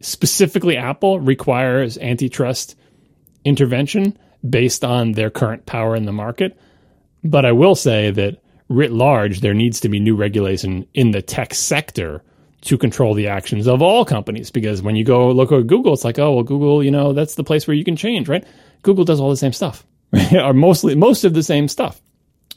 specifically 0.01 0.77
Apple, 0.77 1.21
requires 1.21 1.99
antitrust 1.99 2.77
intervention 3.45 4.19
based 4.49 4.85
on 4.85 5.12
their 5.12 5.31
current 5.31 5.67
power 5.67 5.97
in 5.97 6.05
the 6.05 6.12
market. 6.12 6.59
But 7.25 7.45
I 7.45 7.53
will 7.53 7.75
say 7.75 8.11
that 8.11 8.43
writ 8.69 8.93
large, 8.93 9.41
there 9.41 9.55
needs 9.55 9.81
to 9.81 9.89
be 9.89 10.01
new 10.01 10.17
regulation 10.17 10.87
in 10.95 11.12
the 11.12 11.23
tech 11.23 11.55
sector 11.55 12.23
to 12.62 12.77
control 12.77 13.14
the 13.14 13.29
actions 13.29 13.69
of 13.69 13.81
all 13.81 14.05
companies. 14.05 14.51
Because 14.51 14.83
when 14.83 14.97
you 14.97 15.05
go 15.05 15.31
look 15.31 15.53
at 15.53 15.67
Google, 15.67 15.93
it's 15.93 16.05
like, 16.05 16.19
oh, 16.19 16.35
well, 16.35 16.45
Google, 16.45 16.83
you 16.83 16.91
know, 16.91 17.12
that's 17.12 17.37
the 17.37 17.45
place 17.45 17.67
where 17.67 17.77
you 17.77 17.85
can 17.85 17.97
change, 17.97 18.29
right? 18.29 18.45
Google 18.83 19.05
does 19.05 19.21
all 19.21 19.31
the 19.31 19.37
same 19.37 19.53
stuff, 19.53 19.87
or 20.33 20.53
mostly 20.53 20.95
most 20.95 21.25
of 21.25 21.35
the 21.35 21.43
same 21.43 21.69
stuff. 21.69 22.01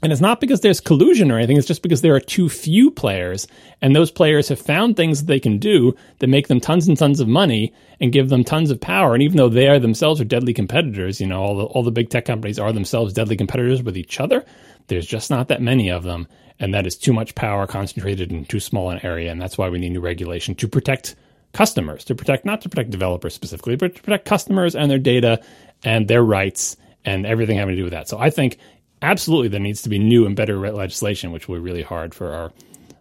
And 0.01 0.13
it's 0.13 0.21
not 0.21 0.39
because 0.39 0.61
there's 0.61 0.79
collusion 0.79 1.29
or 1.29 1.37
anything. 1.37 1.57
It's 1.57 1.67
just 1.67 1.81
because 1.81 2.01
there 2.01 2.15
are 2.15 2.21
too 2.21 2.47
few 2.47 2.89
players, 2.89 3.47
and 3.81 3.93
those 3.93 4.11
players 4.11 4.47
have 4.47 4.59
found 4.59 4.95
things 4.95 5.19
that 5.19 5.27
they 5.27 5.39
can 5.41 5.57
do 5.57 5.93
that 6.19 6.27
make 6.27 6.47
them 6.47 6.61
tons 6.61 6.87
and 6.87 6.97
tons 6.97 7.19
of 7.19 7.27
money 7.27 7.73
and 7.99 8.13
give 8.13 8.29
them 8.29 8.45
tons 8.45 8.71
of 8.71 8.79
power. 8.79 9.13
And 9.13 9.21
even 9.21 9.35
though 9.35 9.49
they 9.49 9.67
are 9.67 9.77
themselves 9.77 10.21
are 10.21 10.25
deadly 10.25 10.53
competitors, 10.53 11.19
you 11.19 11.27
know, 11.27 11.41
all 11.41 11.57
the 11.57 11.65
all 11.65 11.83
the 11.83 11.91
big 11.91 12.09
tech 12.09 12.25
companies 12.25 12.59
are 12.59 12.71
themselves 12.71 13.13
deadly 13.13 13.35
competitors 13.35 13.83
with 13.83 13.97
each 13.97 14.21
other. 14.21 14.45
There's 14.87 15.05
just 15.05 15.29
not 15.29 15.49
that 15.49 15.61
many 15.61 15.89
of 15.89 16.03
them, 16.03 16.27
and 16.59 16.73
that 16.73 16.87
is 16.87 16.95
too 16.95 17.11
much 17.11 17.35
power 17.35 17.67
concentrated 17.67 18.31
in 18.31 18.45
too 18.45 18.61
small 18.61 18.89
an 18.91 19.05
area. 19.05 19.31
And 19.31 19.41
that's 19.41 19.57
why 19.57 19.67
we 19.67 19.79
need 19.79 19.91
new 19.91 19.99
regulation 19.99 20.55
to 20.55 20.67
protect 20.67 21.15
customers, 21.51 22.05
to 22.05 22.15
protect 22.15 22.45
not 22.45 22.61
to 22.61 22.69
protect 22.69 22.91
developers 22.91 23.33
specifically, 23.33 23.75
but 23.75 23.95
to 23.95 24.01
protect 24.01 24.25
customers 24.25 24.75
and 24.75 24.89
their 24.89 24.97
data 24.99 25.41
and 25.83 26.07
their 26.07 26.23
rights 26.23 26.77
and 27.05 27.25
everything 27.25 27.57
having 27.57 27.75
to 27.75 27.79
do 27.79 27.83
with 27.83 27.93
that. 27.93 28.07
So 28.07 28.17
I 28.17 28.29
think 28.29 28.59
absolutely 29.01 29.47
there 29.47 29.59
needs 29.59 29.81
to 29.83 29.89
be 29.89 29.99
new 29.99 30.25
and 30.25 30.35
better 30.35 30.57
legislation, 30.71 31.31
which 31.31 31.47
will 31.47 31.55
be 31.55 31.61
really 31.61 31.83
hard 31.83 32.13
for 32.13 32.33
our 32.33 32.51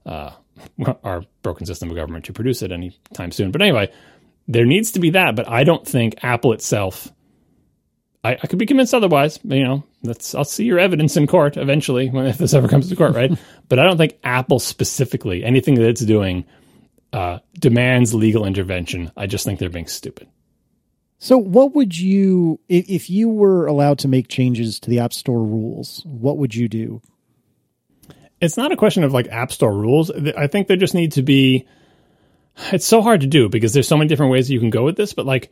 uh, 0.06 0.32
our 1.04 1.22
broken 1.42 1.66
system 1.66 1.90
of 1.90 1.96
government 1.96 2.24
to 2.26 2.32
produce 2.32 2.62
it 2.62 2.72
anytime 2.72 3.30
soon. 3.30 3.50
But 3.50 3.62
anyway, 3.62 3.92
there 4.46 4.66
needs 4.66 4.92
to 4.92 5.00
be 5.00 5.10
that. 5.10 5.36
But 5.36 5.48
I 5.48 5.64
don't 5.64 5.86
think 5.86 6.22
Apple 6.22 6.52
itself. 6.52 7.08
I, 8.24 8.32
I 8.32 8.46
could 8.46 8.58
be 8.58 8.66
convinced 8.66 8.94
otherwise. 8.94 9.38
You 9.44 9.64
know, 9.64 9.84
that's 10.02 10.34
I'll 10.34 10.44
see 10.44 10.64
your 10.64 10.78
evidence 10.78 11.16
in 11.16 11.26
court 11.26 11.56
eventually 11.56 12.10
when 12.10 12.26
if 12.26 12.38
this 12.38 12.54
ever 12.54 12.68
comes 12.68 12.88
to 12.88 12.96
court, 12.96 13.14
right? 13.14 13.32
but 13.68 13.78
I 13.78 13.84
don't 13.84 13.98
think 13.98 14.18
Apple 14.24 14.58
specifically 14.58 15.44
anything 15.44 15.74
that 15.76 15.88
it's 15.88 16.04
doing 16.04 16.44
uh, 17.12 17.38
demands 17.58 18.14
legal 18.14 18.44
intervention. 18.44 19.10
I 19.16 19.26
just 19.26 19.44
think 19.44 19.58
they're 19.58 19.70
being 19.70 19.86
stupid. 19.86 20.28
So, 21.18 21.36
what 21.36 21.74
would 21.74 21.98
you, 21.98 22.60
if 22.68 23.10
you 23.10 23.28
were 23.28 23.66
allowed 23.66 23.98
to 24.00 24.08
make 24.08 24.28
changes 24.28 24.78
to 24.80 24.90
the 24.90 25.00
App 25.00 25.12
Store 25.12 25.42
rules, 25.42 26.02
what 26.04 26.38
would 26.38 26.54
you 26.54 26.68
do? 26.68 27.02
It's 28.40 28.56
not 28.56 28.70
a 28.70 28.76
question 28.76 29.02
of 29.02 29.12
like 29.12 29.26
App 29.28 29.50
Store 29.50 29.72
rules. 29.72 30.12
I 30.12 30.46
think 30.46 30.68
there 30.68 30.76
just 30.76 30.94
need 30.94 31.12
to 31.12 31.22
be. 31.22 31.66
It's 32.72 32.86
so 32.86 33.02
hard 33.02 33.20
to 33.22 33.26
do 33.26 33.48
because 33.48 33.72
there's 33.72 33.88
so 33.88 33.96
many 33.96 34.08
different 34.08 34.32
ways 34.32 34.50
you 34.50 34.60
can 34.60 34.70
go 34.70 34.84
with 34.84 34.96
this, 34.96 35.12
but 35.12 35.26
like 35.26 35.50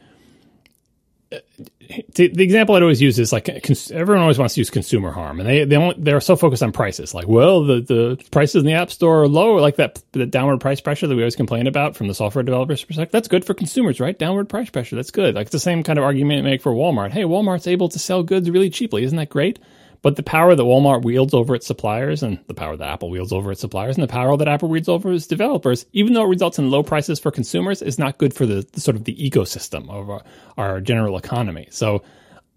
the, 1.30 2.42
example 2.42 2.74
I'd 2.74 2.82
always 2.82 3.02
use 3.02 3.18
is 3.18 3.32
like 3.32 3.48
everyone 3.48 4.22
always 4.22 4.38
wants 4.38 4.54
to 4.54 4.60
use 4.60 4.70
consumer 4.70 5.10
harm, 5.10 5.40
and 5.40 5.48
they 5.48 5.64
they 5.64 5.76
only, 5.76 5.96
they're 5.98 6.20
so 6.20 6.36
focused 6.36 6.62
on 6.62 6.72
prices. 6.72 7.14
Like, 7.14 7.26
well, 7.26 7.64
the, 7.64 7.80
the 7.80 8.24
prices 8.30 8.60
in 8.60 8.66
the 8.66 8.74
app 8.74 8.90
store 8.90 9.22
are 9.22 9.28
low, 9.28 9.54
like 9.56 9.76
that 9.76 10.02
the 10.12 10.26
downward 10.26 10.60
price 10.60 10.80
pressure 10.80 11.06
that 11.06 11.14
we 11.14 11.22
always 11.22 11.36
complain 11.36 11.66
about 11.66 11.96
from 11.96 12.08
the 12.08 12.14
software 12.14 12.44
developers' 12.44 12.84
perspective. 12.84 13.12
That's 13.12 13.28
good 13.28 13.44
for 13.44 13.54
consumers, 13.54 14.00
right? 14.00 14.16
Downward 14.16 14.48
price 14.48 14.70
pressure, 14.70 14.96
that's 14.96 15.10
good. 15.10 15.34
Like 15.34 15.46
it's 15.46 15.52
the 15.52 15.58
same 15.58 15.82
kind 15.82 15.98
of 15.98 16.04
argument 16.04 16.38
you 16.38 16.44
make 16.44 16.62
for 16.62 16.72
Walmart. 16.72 17.10
Hey, 17.10 17.22
Walmart's 17.22 17.66
able 17.66 17.88
to 17.88 17.98
sell 17.98 18.22
goods 18.22 18.48
really 18.50 18.70
cheaply, 18.70 19.02
isn't 19.02 19.16
that 19.16 19.30
great? 19.30 19.58
But 20.02 20.16
the 20.16 20.22
power 20.22 20.54
that 20.54 20.62
Walmart 20.62 21.02
wields 21.02 21.34
over 21.34 21.54
its 21.54 21.66
suppliers 21.66 22.22
and 22.22 22.38
the 22.46 22.54
power 22.54 22.76
that 22.76 22.88
Apple 22.88 23.10
wields 23.10 23.32
over 23.32 23.52
its 23.52 23.60
suppliers 23.60 23.96
and 23.96 24.02
the 24.02 24.12
power 24.12 24.36
that 24.36 24.48
Apple 24.48 24.68
wields 24.68 24.88
over 24.88 25.12
its 25.12 25.26
developers, 25.26 25.86
even 25.92 26.12
though 26.12 26.24
it 26.24 26.28
results 26.28 26.58
in 26.58 26.70
low 26.70 26.82
prices 26.82 27.18
for 27.18 27.30
consumers, 27.30 27.82
is 27.82 27.98
not 27.98 28.18
good 28.18 28.34
for 28.34 28.46
the, 28.46 28.66
the 28.72 28.80
sort 28.80 28.96
of 28.96 29.04
the 29.04 29.16
ecosystem 29.16 29.90
of 29.90 30.10
our, 30.10 30.22
our 30.56 30.80
general 30.80 31.16
economy. 31.16 31.68
So 31.70 32.02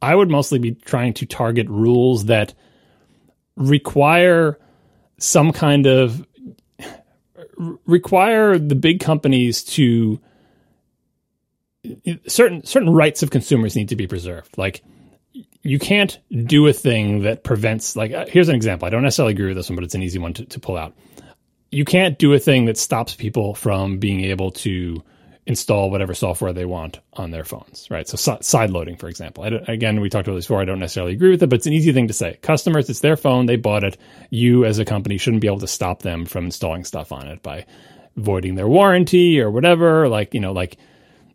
I 0.02 0.16
would 0.16 0.30
mostly 0.30 0.60
be 0.60 0.72
trying 0.72 1.14
to 1.16 1.26
target 1.26 1.68
rules 1.70 2.26
that 2.26 2.54
require 3.56 4.58
some 5.18 5.52
kind 5.52 5.86
of 5.86 6.26
require 7.86 8.58
the 8.58 8.76
big 8.76 9.02
companies 9.02 9.64
to 9.64 10.20
certain 12.28 12.66
certain 12.66 12.90
rights 12.90 13.24
of 13.24 13.30
consumers 13.30 13.76
need 13.76 13.90
to 13.90 13.96
be 13.96 14.08
preserved 14.08 14.58
like 14.58 14.82
you 15.64 15.80
can't 15.80 16.20
do 16.45 16.68
a 16.68 16.74
thing 16.74 17.24
that 17.24 17.43
prevents 17.43 17.95
like 17.95 18.12
uh, 18.12 18.26
here's 18.28 18.49
an 18.49 18.55
example. 18.55 18.86
I 18.86 18.89
don't 18.89 19.03
necessarily 19.03 19.34
agree 19.34 19.47
with 19.47 19.57
this 19.57 19.70
one 19.70 19.76
but 19.76 19.84
it's 19.84 19.95
an 19.95 20.03
easy 20.03 20.20
one 20.20 20.34
to, 20.34 20.45
to 20.45 20.60
pull 20.60 20.78
out. 20.78 20.95
You 21.72 21.86
can't 21.86 22.18
do 22.18 22.34
a 22.34 22.39
thing 22.39 22.66
that 22.66 22.78
stops 22.78 23.14
people 23.14 23.53
from 23.53 23.99
being 23.99 24.22
able 24.22 24.51
to 24.51 25.03
install 25.45 25.89
whatever 25.89 26.14
software 26.14 26.53
they 26.53 26.66
want 26.66 26.99
on 27.14 27.32
their 27.32 27.43
phones 27.43 27.88
right? 27.89 28.07
So 28.07 28.18
si- 28.18 28.41
side 28.41 28.70
loading 28.70 28.95
for 28.95 29.10
example. 29.10 29.43
Again 29.43 29.99
we 29.99 30.10
talked 30.10 30.28
about 30.28 30.36
this 30.36 30.45
before. 30.45 30.62
I 30.62 30.66
don't 30.66 30.80
necessarily 30.80 31.14
agree 31.14 31.32
with 31.32 31.43
it 31.43 31.47
but 31.47 31.57
it's 31.57 31.68
an 31.68 31.74
easy 31.74 31.91
thing 31.91 32.07
to 32.07 32.14
say. 32.14 32.38
Customers 32.41 32.89
it's 32.89 33.01
their 33.01 33.18
phone. 33.18 33.45
They 33.45 33.57
bought 33.57 33.84
it. 33.84 33.97
You 34.30 34.66
as 34.66 34.80
a 34.80 34.86
company 34.86 35.18
shouldn't 35.18 35.41
be 35.41 35.47
able 35.47 35.60
to 35.60 35.68
stop 35.68 36.01
them 36.01 36.26
from 36.26 36.45
installing 36.45 36.86
stuff 36.86 37.12
on 37.12 37.28
it 37.28 37.43
by 37.43 37.66
voiding 38.16 38.55
their 38.55 38.68
warranty 38.68 39.39
or 39.39 39.49
whatever 39.49 40.07
like 40.10 40.34
you 40.34 40.39
know 40.39 40.51
like 40.51 40.78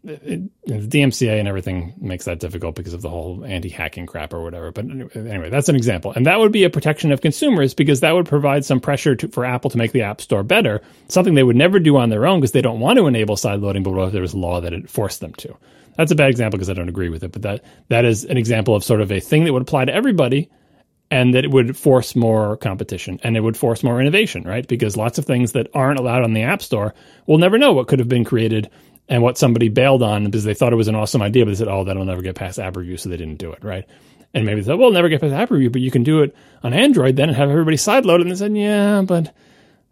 it, 0.04 0.50
the 0.66 0.74
DMCA 0.74 1.38
and 1.38 1.48
everything 1.48 1.94
makes 1.98 2.26
that 2.26 2.38
difficult 2.38 2.74
because 2.74 2.92
of 2.92 3.02
the 3.02 3.08
whole 3.08 3.44
anti-hacking 3.44 4.06
crap 4.06 4.32
or 4.32 4.42
whatever. 4.42 4.70
But 4.70 4.84
anyway, 5.16 5.50
that's 5.50 5.68
an 5.68 5.76
example, 5.76 6.12
and 6.14 6.26
that 6.26 6.38
would 6.38 6.52
be 6.52 6.64
a 6.64 6.70
protection 6.70 7.12
of 7.12 7.20
consumers 7.20 7.74
because 7.74 8.00
that 8.00 8.12
would 8.12 8.26
provide 8.26 8.64
some 8.64 8.80
pressure 8.80 9.16
to, 9.16 9.28
for 9.28 9.44
Apple 9.44 9.70
to 9.70 9.78
make 9.78 9.92
the 9.92 10.02
App 10.02 10.20
Store 10.20 10.42
better, 10.42 10.82
something 11.08 11.34
they 11.34 11.42
would 11.42 11.56
never 11.56 11.78
do 11.78 11.96
on 11.96 12.10
their 12.10 12.26
own 12.26 12.40
because 12.40 12.52
they 12.52 12.62
don't 12.62 12.80
want 12.80 12.98
to 12.98 13.06
enable 13.06 13.36
side 13.36 13.60
loading. 13.60 13.82
But 13.82 13.92
what 13.92 14.06
if 14.06 14.12
there 14.12 14.22
was 14.22 14.34
law 14.34 14.60
that 14.60 14.72
it 14.72 14.90
forced 14.90 15.20
them 15.20 15.34
to? 15.34 15.56
That's 15.96 16.12
a 16.12 16.16
bad 16.16 16.30
example 16.30 16.58
because 16.58 16.70
I 16.70 16.74
don't 16.74 16.88
agree 16.88 17.08
with 17.08 17.22
it. 17.22 17.32
But 17.32 17.42
that 17.42 17.64
that 17.88 18.04
is 18.04 18.24
an 18.24 18.36
example 18.36 18.74
of 18.74 18.84
sort 18.84 19.00
of 19.00 19.12
a 19.12 19.20
thing 19.20 19.44
that 19.44 19.52
would 19.52 19.62
apply 19.62 19.86
to 19.86 19.94
everybody. 19.94 20.50
And 21.10 21.34
that 21.34 21.44
it 21.44 21.50
would 21.50 21.76
force 21.76 22.16
more 22.16 22.56
competition 22.56 23.20
and 23.22 23.36
it 23.36 23.40
would 23.40 23.56
force 23.56 23.84
more 23.84 24.00
innovation, 24.00 24.42
right? 24.42 24.66
Because 24.66 24.96
lots 24.96 25.16
of 25.18 25.26
things 25.26 25.52
that 25.52 25.68
aren't 25.72 26.00
allowed 26.00 26.24
on 26.24 26.32
the 26.32 26.42
App 26.42 26.60
Store 26.60 26.92
will 27.26 27.38
never 27.38 27.56
know 27.56 27.72
what 27.72 27.86
could 27.86 28.00
have 28.00 28.08
been 28.08 28.24
created 28.24 28.68
and 29.08 29.22
what 29.22 29.38
somebody 29.38 29.68
bailed 29.68 30.02
on 30.02 30.24
because 30.24 30.44
they 30.44 30.54
thought 30.54 30.72
it 30.72 30.76
was 30.76 30.88
an 30.88 30.94
awesome 30.94 31.22
idea, 31.22 31.44
but 31.44 31.50
they 31.50 31.56
said, 31.56 31.68
"Oh, 31.68 31.84
that'll 31.84 32.04
never 32.04 32.22
get 32.22 32.34
past 32.34 32.58
app 32.58 32.76
review," 32.76 32.96
so 32.96 33.08
they 33.08 33.16
didn't 33.16 33.38
do 33.38 33.52
it, 33.52 33.62
right? 33.62 33.84
And 34.32 34.44
maybe 34.44 34.60
they 34.60 34.66
thought, 34.66 34.78
"Well, 34.78 34.90
never 34.90 35.08
get 35.08 35.20
past 35.20 35.34
app 35.34 35.50
review, 35.50 35.70
but 35.70 35.82
you 35.82 35.90
can 35.90 36.02
do 36.02 36.22
it 36.22 36.34
on 36.62 36.72
Android 36.72 37.16
then 37.16 37.28
and 37.28 37.36
have 37.36 37.50
everybody 37.50 37.76
sideload 37.76 38.16
it." 38.16 38.22
And 38.22 38.30
they 38.30 38.36
said, 38.36 38.56
"Yeah, 38.56 39.02
but 39.02 39.34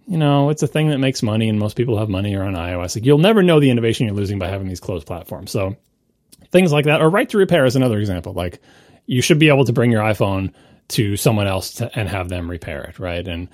you 0.08 0.18
know, 0.18 0.50
it's 0.50 0.62
a 0.62 0.66
thing 0.66 0.88
that 0.88 0.98
makes 0.98 1.22
money, 1.22 1.48
and 1.48 1.58
most 1.58 1.76
people 1.76 1.98
have 1.98 2.08
money 2.08 2.34
or 2.34 2.42
on 2.42 2.54
iOS. 2.54 2.96
Like, 2.96 3.06
you'll 3.06 3.18
never 3.18 3.42
know 3.42 3.60
the 3.60 3.70
innovation 3.70 4.06
you're 4.06 4.16
losing 4.16 4.38
by 4.38 4.48
having 4.48 4.68
these 4.68 4.80
closed 4.80 5.06
platforms." 5.06 5.50
So 5.50 5.76
things 6.50 6.72
like 6.72 6.86
that, 6.86 7.00
or 7.00 7.08
right 7.08 7.28
to 7.28 7.38
repair 7.38 7.64
is 7.64 7.76
another 7.76 7.98
example. 7.98 8.32
Like, 8.32 8.60
you 9.06 9.22
should 9.22 9.38
be 9.38 9.48
able 9.48 9.64
to 9.64 9.72
bring 9.72 9.92
your 9.92 10.02
iPhone 10.02 10.52
to 10.88 11.16
someone 11.16 11.46
else 11.46 11.74
to, 11.74 11.90
and 11.98 12.08
have 12.08 12.28
them 12.28 12.50
repair 12.50 12.82
it, 12.82 12.98
right? 12.98 13.26
And 13.26 13.48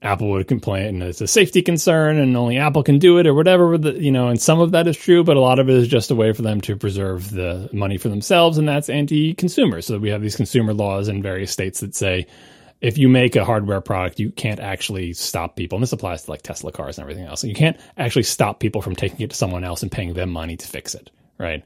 Apple 0.00 0.30
would 0.30 0.46
complain 0.46 0.86
and 0.86 1.02
it's 1.02 1.20
a 1.20 1.26
safety 1.26 1.60
concern 1.60 2.18
and 2.18 2.36
only 2.36 2.56
Apple 2.56 2.84
can 2.84 2.98
do 2.98 3.18
it 3.18 3.26
or 3.26 3.34
whatever. 3.34 3.74
You 3.76 4.12
know, 4.12 4.28
and 4.28 4.40
some 4.40 4.60
of 4.60 4.70
that 4.72 4.86
is 4.86 4.96
true, 4.96 5.24
but 5.24 5.36
a 5.36 5.40
lot 5.40 5.58
of 5.58 5.68
it 5.68 5.74
is 5.74 5.88
just 5.88 6.10
a 6.10 6.14
way 6.14 6.32
for 6.32 6.42
them 6.42 6.60
to 6.62 6.76
preserve 6.76 7.30
the 7.30 7.68
money 7.72 7.98
for 7.98 8.08
themselves, 8.08 8.58
and 8.58 8.68
that's 8.68 8.88
anti-consumer. 8.88 9.82
So 9.82 9.98
we 9.98 10.10
have 10.10 10.22
these 10.22 10.36
consumer 10.36 10.72
laws 10.72 11.08
in 11.08 11.22
various 11.22 11.50
states 11.50 11.80
that 11.80 11.96
say 11.96 12.26
if 12.80 12.96
you 12.96 13.08
make 13.08 13.34
a 13.34 13.44
hardware 13.44 13.80
product, 13.80 14.20
you 14.20 14.30
can't 14.30 14.60
actually 14.60 15.12
stop 15.12 15.56
people. 15.56 15.76
And 15.76 15.82
this 15.82 15.92
applies 15.92 16.24
to 16.24 16.30
like 16.30 16.42
Tesla 16.42 16.70
cars 16.70 16.96
and 16.96 17.02
everything 17.02 17.24
else. 17.24 17.42
You 17.42 17.54
can't 17.54 17.78
actually 17.96 18.22
stop 18.22 18.60
people 18.60 18.82
from 18.82 18.94
taking 18.94 19.20
it 19.20 19.30
to 19.30 19.36
someone 19.36 19.64
else 19.64 19.82
and 19.82 19.90
paying 19.90 20.14
them 20.14 20.30
money 20.30 20.56
to 20.56 20.66
fix 20.66 20.94
it, 20.94 21.10
right? 21.38 21.64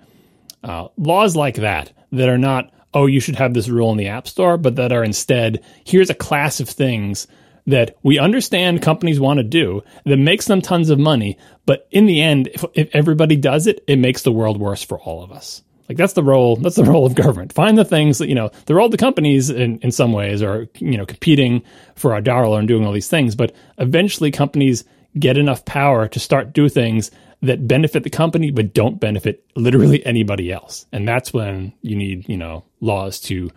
Uh, 0.64 0.88
laws 0.96 1.36
like 1.36 1.56
that 1.56 1.92
that 2.12 2.28
are 2.28 2.38
not 2.38 2.72
oh 2.94 3.06
you 3.06 3.20
should 3.20 3.36
have 3.36 3.52
this 3.52 3.68
rule 3.68 3.90
in 3.90 3.98
the 3.98 4.08
App 4.08 4.26
Store, 4.26 4.56
but 4.56 4.76
that 4.76 4.92
are 4.92 5.04
instead 5.04 5.62
here's 5.84 6.10
a 6.10 6.14
class 6.14 6.60
of 6.60 6.68
things 6.68 7.26
that 7.66 7.96
we 8.02 8.18
understand 8.18 8.82
companies 8.82 9.20
want 9.20 9.38
to 9.38 9.44
do 9.44 9.82
that 10.04 10.16
makes 10.16 10.46
them 10.46 10.60
tons 10.60 10.90
of 10.90 10.98
money. 10.98 11.38
But 11.66 11.86
in 11.90 12.06
the 12.06 12.20
end, 12.20 12.48
if, 12.48 12.64
if, 12.74 12.94
everybody 12.94 13.36
does 13.36 13.66
it, 13.66 13.84
it 13.86 13.98
makes 13.98 14.22
the 14.22 14.32
world 14.32 14.58
worse 14.58 14.82
for 14.82 14.98
all 14.98 15.22
of 15.22 15.30
us. 15.30 15.62
Like 15.88 15.98
that's 15.98 16.14
the 16.14 16.22
role. 16.22 16.56
That's 16.56 16.76
the 16.76 16.84
role 16.92 17.06
of 17.06 17.14
government. 17.14 17.52
Find 17.52 17.76
the 17.76 17.84
things 17.84 18.18
that 18.18 18.28
you 18.28 18.34
know. 18.34 18.50
The 18.66 18.74
role 18.74 18.86
of 18.86 18.92
the 18.92 18.96
companies, 18.96 19.50
in, 19.50 19.78
in 19.80 19.92
some 19.92 20.12
ways, 20.12 20.42
are 20.42 20.68
you 20.78 20.96
know 20.96 21.06
competing 21.06 21.62
for 21.96 22.14
our 22.14 22.20
dollar 22.20 22.58
and 22.58 22.68
doing 22.68 22.86
all 22.86 22.92
these 22.92 23.08
things. 23.08 23.34
But 23.34 23.54
eventually, 23.78 24.30
companies 24.30 24.84
get 25.18 25.36
enough 25.36 25.64
power 25.64 26.08
to 26.08 26.18
start 26.18 26.52
do 26.52 26.68
things 26.68 27.10
that 27.42 27.66
benefit 27.66 28.04
the 28.04 28.10
company 28.10 28.50
but 28.50 28.72
don't 28.72 29.00
benefit 29.00 29.44
literally 29.56 30.04
anybody 30.06 30.50
else. 30.50 30.86
And 30.92 31.06
that's 31.06 31.32
when 31.32 31.72
you 31.82 31.96
need 31.96 32.28
you 32.28 32.36
know 32.36 32.64
laws 32.80 33.20
to 33.22 33.50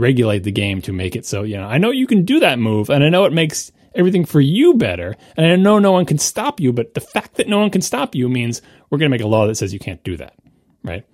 regulate 0.00 0.42
the 0.42 0.52
game 0.52 0.82
to 0.82 0.92
make 0.92 1.14
it 1.14 1.26
so, 1.26 1.42
you 1.42 1.56
know, 1.56 1.66
I 1.66 1.78
know 1.78 1.90
you 1.90 2.06
can 2.06 2.24
do 2.24 2.40
that 2.40 2.58
move 2.58 2.90
and 2.90 3.04
I 3.04 3.08
know 3.08 3.24
it 3.24 3.32
makes 3.32 3.70
everything 3.94 4.24
for 4.24 4.40
you 4.40 4.74
better. 4.74 5.16
And 5.36 5.46
I 5.46 5.56
know 5.56 5.78
no 5.78 5.92
one 5.92 6.06
can 6.06 6.18
stop 6.18 6.60
you, 6.60 6.72
but 6.72 6.94
the 6.94 7.00
fact 7.00 7.34
that 7.34 7.48
no 7.48 7.58
one 7.58 7.70
can 7.70 7.82
stop 7.82 8.14
you 8.14 8.28
means 8.28 8.62
we're 8.88 8.98
going 8.98 9.10
to 9.10 9.16
make 9.16 9.24
a 9.24 9.28
law 9.28 9.46
that 9.46 9.56
says 9.56 9.72
you 9.72 9.78
can't 9.78 10.02
do 10.02 10.16
that. 10.16 10.34
Right. 10.82 11.04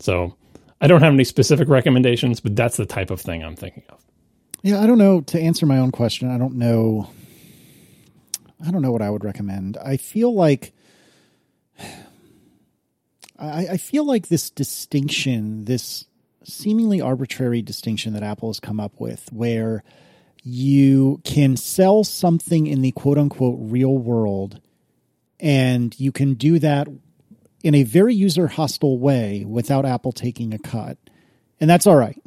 So 0.00 0.36
I 0.80 0.86
don't 0.86 1.02
have 1.02 1.12
any 1.12 1.24
specific 1.24 1.68
recommendations, 1.68 2.40
but 2.40 2.54
that's 2.54 2.76
the 2.76 2.86
type 2.86 3.10
of 3.10 3.20
thing 3.20 3.42
I'm 3.42 3.56
thinking 3.56 3.84
of. 3.88 4.04
Yeah. 4.62 4.80
I 4.80 4.86
don't 4.86 4.98
know. 4.98 5.20
To 5.22 5.40
answer 5.40 5.66
my 5.66 5.78
own 5.78 5.90
question, 5.90 6.30
I 6.30 6.38
don't 6.38 6.54
know. 6.54 7.10
I 8.64 8.70
don't 8.70 8.82
know 8.82 8.92
what 8.92 9.02
I 9.02 9.10
would 9.10 9.24
recommend. 9.24 9.76
I 9.76 9.96
feel 9.96 10.34
like. 10.34 10.72
I, 13.40 13.68
I 13.68 13.76
feel 13.76 14.04
like 14.04 14.26
this 14.26 14.50
distinction, 14.50 15.64
this 15.64 16.07
seemingly 16.48 17.00
arbitrary 17.00 17.62
distinction 17.62 18.14
that 18.14 18.22
Apple 18.22 18.48
has 18.48 18.60
come 18.60 18.80
up 18.80 18.98
with 18.98 19.28
where 19.32 19.82
you 20.42 21.20
can 21.24 21.56
sell 21.56 22.04
something 22.04 22.66
in 22.66 22.82
the 22.82 22.92
quote 22.92 23.18
unquote 23.18 23.58
real 23.60 23.96
world 23.96 24.60
and 25.40 25.98
you 26.00 26.10
can 26.10 26.34
do 26.34 26.58
that 26.58 26.88
in 27.62 27.74
a 27.74 27.82
very 27.82 28.14
user 28.14 28.46
hostile 28.46 28.98
way 28.98 29.44
without 29.46 29.84
Apple 29.84 30.12
taking 30.12 30.52
a 30.52 30.58
cut. 30.58 30.98
And 31.60 31.68
that's 31.68 31.86
all 31.86 31.96
right. 31.96 32.20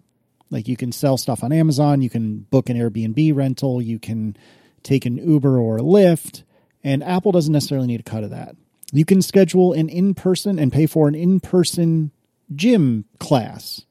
Like 0.50 0.68
you 0.68 0.76
can 0.76 0.92
sell 0.92 1.18
stuff 1.18 1.44
on 1.44 1.54
Amazon, 1.54 2.02
you 2.02 2.10
can 2.10 2.40
book 2.40 2.70
an 2.70 2.78
Airbnb 2.78 3.36
rental, 3.36 3.82
you 3.82 4.00
can 4.00 4.36
take 4.84 5.06
an 5.06 5.18
Uber 5.18 5.58
or 5.58 5.78
a 5.78 5.82
Lyft, 5.82 6.44
and 6.84 7.04
Apple 7.04 7.32
doesn't 7.32 7.54
necessarily 7.54 7.88
need 7.88 8.02
a 8.02 8.04
cut 8.04 8.24
of 8.24 8.32
that. 8.32 8.56
You 8.92 9.06
can 9.06 9.22
schedule 9.22 9.72
an 9.72 9.88
in 9.88 10.14
person 10.14 10.60
and 10.60 10.74
pay 10.74 10.86
for 10.86 11.08
an 11.08 11.16
in 11.16 11.40
person 11.40 12.12
gym 12.54 13.06
class 13.20 13.86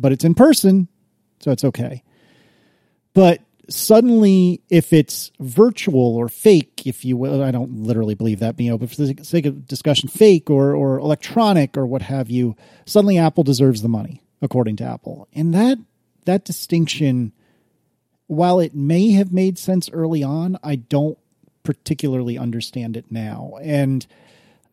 but 0.00 0.12
it's 0.12 0.24
in 0.24 0.34
person, 0.34 0.88
so 1.40 1.50
it's 1.50 1.64
okay. 1.64 2.02
But 3.14 3.40
suddenly, 3.68 4.60
if 4.68 4.92
it's 4.92 5.30
virtual 5.40 6.16
or 6.16 6.28
fake, 6.28 6.82
if 6.86 7.04
you 7.04 7.16
will, 7.16 7.42
I 7.42 7.50
don't 7.50 7.84
literally 7.84 8.14
believe 8.14 8.40
that, 8.40 8.58
you 8.58 8.70
know, 8.70 8.78
but 8.78 8.90
for 8.90 8.96
the 8.96 9.24
sake 9.24 9.46
of 9.46 9.66
discussion, 9.66 10.08
fake 10.08 10.50
or, 10.50 10.74
or 10.74 10.98
electronic 10.98 11.76
or 11.76 11.86
what 11.86 12.02
have 12.02 12.30
you, 12.30 12.56
suddenly 12.84 13.18
Apple 13.18 13.44
deserves 13.44 13.82
the 13.82 13.88
money, 13.88 14.22
according 14.42 14.76
to 14.76 14.84
Apple. 14.84 15.28
And 15.32 15.54
that, 15.54 15.78
that 16.24 16.44
distinction, 16.44 17.32
while 18.26 18.60
it 18.60 18.74
may 18.74 19.12
have 19.12 19.32
made 19.32 19.58
sense 19.58 19.90
early 19.90 20.22
on, 20.22 20.58
I 20.62 20.76
don't 20.76 21.18
particularly 21.62 22.38
understand 22.38 22.96
it 22.96 23.06
now. 23.10 23.54
And 23.62 24.06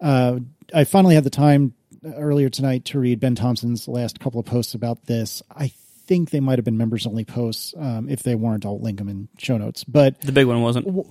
uh, 0.01 0.39
I 0.73 0.83
finally 0.83 1.15
had 1.15 1.23
the 1.23 1.29
time 1.29 1.73
earlier 2.15 2.49
tonight 2.49 2.85
to 2.85 2.99
read 2.99 3.19
Ben 3.19 3.35
Thompson's 3.35 3.87
last 3.87 4.19
couple 4.19 4.39
of 4.39 4.45
posts 4.45 4.73
about 4.73 5.05
this. 5.05 5.41
I 5.49 5.71
think 6.07 6.29
they 6.29 6.39
might 6.39 6.57
have 6.57 6.65
been 6.65 6.77
members 6.77 7.05
only 7.05 7.25
posts. 7.25 7.73
Um, 7.77 8.09
if 8.09 8.23
they 8.23 8.35
weren't, 8.35 8.65
I'll 8.65 8.79
link 8.79 8.97
them 8.97 9.09
in 9.09 9.27
show 9.37 9.57
notes. 9.57 9.83
But 9.83 10.19
the 10.21 10.31
big 10.31 10.47
one 10.47 10.61
wasn't. 10.61 11.05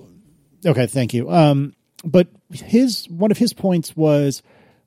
Okay, 0.65 0.87
thank 0.87 1.13
you. 1.13 1.29
Um, 1.29 1.75
but 2.03 2.27
his 2.51 3.07
one 3.09 3.31
of 3.31 3.37
his 3.37 3.53
points 3.53 3.95
was 3.95 4.41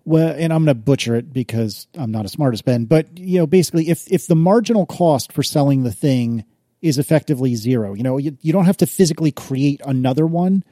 well, 0.04 0.34
and 0.36 0.52
I'm 0.52 0.64
going 0.64 0.76
to 0.76 0.82
butcher 0.82 1.14
it 1.16 1.32
because 1.32 1.86
I'm 1.96 2.10
not 2.10 2.24
as 2.24 2.32
smart 2.32 2.54
as 2.54 2.62
Ben. 2.62 2.84
But 2.84 3.18
you 3.18 3.38
know, 3.38 3.46
basically, 3.46 3.88
if 3.88 4.10
if 4.10 4.26
the 4.26 4.36
marginal 4.36 4.86
cost 4.86 5.32
for 5.32 5.42
selling 5.42 5.82
the 5.82 5.92
thing 5.92 6.44
is 6.82 6.98
effectively 6.98 7.54
zero, 7.54 7.94
you 7.94 8.02
know, 8.02 8.16
you, 8.16 8.36
you 8.40 8.52
don't 8.52 8.64
have 8.64 8.78
to 8.78 8.86
physically 8.86 9.30
create 9.30 9.80
another 9.84 10.26
one 10.26 10.64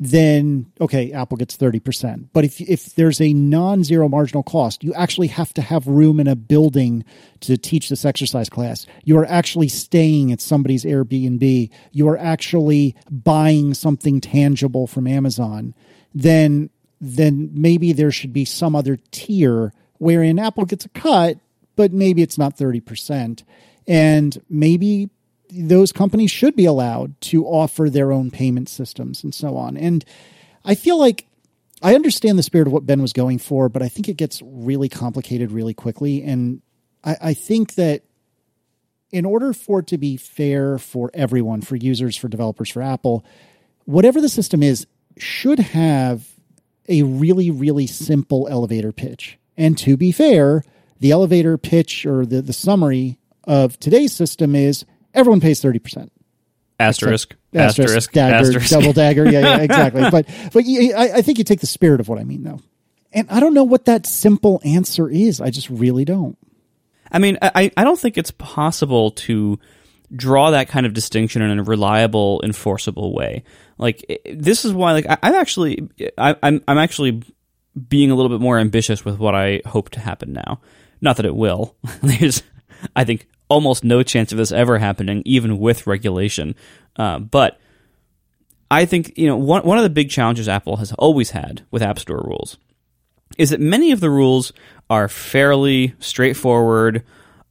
then 0.00 0.70
okay, 0.80 1.10
Apple 1.12 1.36
gets 1.36 1.56
30%. 1.56 2.28
But 2.32 2.44
if 2.44 2.60
if 2.60 2.94
there's 2.94 3.20
a 3.20 3.32
non-zero 3.32 4.08
marginal 4.08 4.42
cost, 4.44 4.84
you 4.84 4.94
actually 4.94 5.26
have 5.28 5.52
to 5.54 5.62
have 5.62 5.86
room 5.86 6.20
in 6.20 6.28
a 6.28 6.36
building 6.36 7.04
to 7.40 7.56
teach 7.56 7.88
this 7.88 8.04
exercise 8.04 8.48
class. 8.48 8.86
You 9.04 9.18
are 9.18 9.26
actually 9.26 9.68
staying 9.68 10.30
at 10.30 10.40
somebody's 10.40 10.84
Airbnb. 10.84 11.70
You 11.90 12.08
are 12.08 12.18
actually 12.18 12.94
buying 13.10 13.74
something 13.74 14.20
tangible 14.20 14.86
from 14.86 15.06
Amazon. 15.06 15.74
Then 16.14 16.70
then 17.00 17.50
maybe 17.52 17.92
there 17.92 18.12
should 18.12 18.32
be 18.32 18.44
some 18.44 18.76
other 18.76 18.98
tier 19.10 19.72
wherein 19.98 20.38
Apple 20.38 20.64
gets 20.64 20.84
a 20.84 20.88
cut, 20.90 21.38
but 21.76 21.92
maybe 21.92 22.22
it's 22.22 22.38
not 22.38 22.56
30%. 22.56 23.42
And 23.86 24.40
maybe 24.48 25.10
those 25.50 25.92
companies 25.92 26.30
should 26.30 26.56
be 26.56 26.64
allowed 26.64 27.18
to 27.22 27.46
offer 27.46 27.88
their 27.88 28.12
own 28.12 28.30
payment 28.30 28.68
systems 28.68 29.24
and 29.24 29.34
so 29.34 29.56
on. 29.56 29.76
And 29.76 30.04
I 30.64 30.74
feel 30.74 30.98
like 30.98 31.26
I 31.82 31.94
understand 31.94 32.38
the 32.38 32.42
spirit 32.42 32.66
of 32.66 32.72
what 32.72 32.86
Ben 32.86 33.00
was 33.00 33.12
going 33.12 33.38
for, 33.38 33.68
but 33.68 33.82
I 33.82 33.88
think 33.88 34.08
it 34.08 34.16
gets 34.16 34.42
really 34.42 34.88
complicated 34.88 35.52
really 35.52 35.74
quickly. 35.74 36.22
And 36.22 36.60
I, 37.04 37.16
I 37.20 37.34
think 37.34 37.74
that 37.74 38.02
in 39.10 39.24
order 39.24 39.52
for 39.52 39.80
it 39.80 39.86
to 39.88 39.98
be 39.98 40.16
fair 40.16 40.78
for 40.78 41.10
everyone, 41.14 41.62
for 41.62 41.76
users, 41.76 42.16
for 42.16 42.28
developers, 42.28 42.70
for 42.70 42.82
Apple, 42.82 43.24
whatever 43.84 44.20
the 44.20 44.28
system 44.28 44.62
is, 44.62 44.86
should 45.16 45.58
have 45.58 46.28
a 46.88 47.02
really, 47.02 47.50
really 47.50 47.86
simple 47.86 48.48
elevator 48.48 48.92
pitch. 48.92 49.38
And 49.56 49.76
to 49.78 49.96
be 49.96 50.12
fair, 50.12 50.62
the 51.00 51.10
elevator 51.10 51.56
pitch 51.58 52.04
or 52.06 52.26
the, 52.26 52.42
the 52.42 52.52
summary 52.52 53.18
of 53.44 53.78
today's 53.78 54.12
system 54.12 54.54
is 54.54 54.84
everyone 55.14 55.40
pays 55.40 55.60
30%. 55.60 56.10
Asterisk, 56.80 57.34
Asterisk, 57.52 57.88
asterisk, 57.88 58.12
dagger, 58.12 58.36
asterisk. 58.36 58.70
double 58.70 58.92
dagger. 58.92 59.24
Yeah, 59.28 59.40
yeah, 59.40 59.58
exactly. 59.58 60.02
but 60.10 60.26
but 60.52 60.64
you, 60.64 60.94
I, 60.94 61.16
I 61.16 61.22
think 61.22 61.38
you 61.38 61.44
take 61.44 61.60
the 61.60 61.66
spirit 61.66 62.00
of 62.00 62.08
what 62.08 62.20
I 62.20 62.24
mean, 62.24 62.44
though. 62.44 62.60
And 63.12 63.28
I 63.30 63.40
don't 63.40 63.54
know 63.54 63.64
what 63.64 63.86
that 63.86 64.06
simple 64.06 64.60
answer 64.64 65.08
is. 65.08 65.40
I 65.40 65.50
just 65.50 65.68
really 65.70 66.04
don't. 66.04 66.38
I 67.10 67.18
mean, 67.18 67.38
I, 67.42 67.72
I 67.76 67.84
don't 67.84 67.98
think 67.98 68.18
it's 68.18 68.30
possible 68.32 69.12
to 69.12 69.58
draw 70.14 70.50
that 70.50 70.68
kind 70.68 70.86
of 70.86 70.92
distinction 70.92 71.42
in 71.42 71.58
a 71.58 71.62
reliable, 71.62 72.40
enforceable 72.44 73.14
way. 73.14 73.44
Like 73.76 74.22
this 74.30 74.64
is 74.64 74.72
why, 74.72 74.92
like 74.92 75.06
I, 75.08 75.18
I'm 75.22 75.34
actually, 75.34 75.88
I, 76.16 76.36
I'm 76.42 76.62
I'm 76.68 76.78
actually 76.78 77.22
being 77.88 78.10
a 78.10 78.14
little 78.14 78.30
bit 78.30 78.40
more 78.42 78.58
ambitious 78.58 79.04
with 79.04 79.18
what 79.18 79.34
I 79.34 79.62
hope 79.66 79.90
to 79.90 80.00
happen 80.00 80.32
now. 80.32 80.60
Not 81.00 81.16
that 81.16 81.26
it 81.26 81.34
will. 81.34 81.76
There's, 82.02 82.42
I 82.94 83.04
think, 83.04 83.26
almost 83.48 83.84
no 83.84 84.02
chance 84.02 84.32
of 84.32 84.38
this 84.38 84.52
ever 84.52 84.78
happening, 84.78 85.22
even 85.24 85.58
with 85.58 85.86
regulation. 85.86 86.54
Uh, 86.96 87.18
but 87.18 87.58
I 88.70 88.84
think 88.84 89.16
you 89.16 89.26
know 89.26 89.36
one 89.36 89.62
one 89.62 89.78
of 89.78 89.84
the 89.84 89.90
big 89.90 90.10
challenges 90.10 90.48
Apple 90.48 90.76
has 90.76 90.92
always 90.92 91.30
had 91.30 91.64
with 91.70 91.82
App 91.82 91.98
Store 91.98 92.22
rules 92.24 92.58
is 93.36 93.50
that 93.50 93.60
many 93.60 93.92
of 93.92 94.00
the 94.00 94.10
rules 94.10 94.52
are 94.90 95.08
fairly 95.08 95.94
straightforward, 96.00 97.04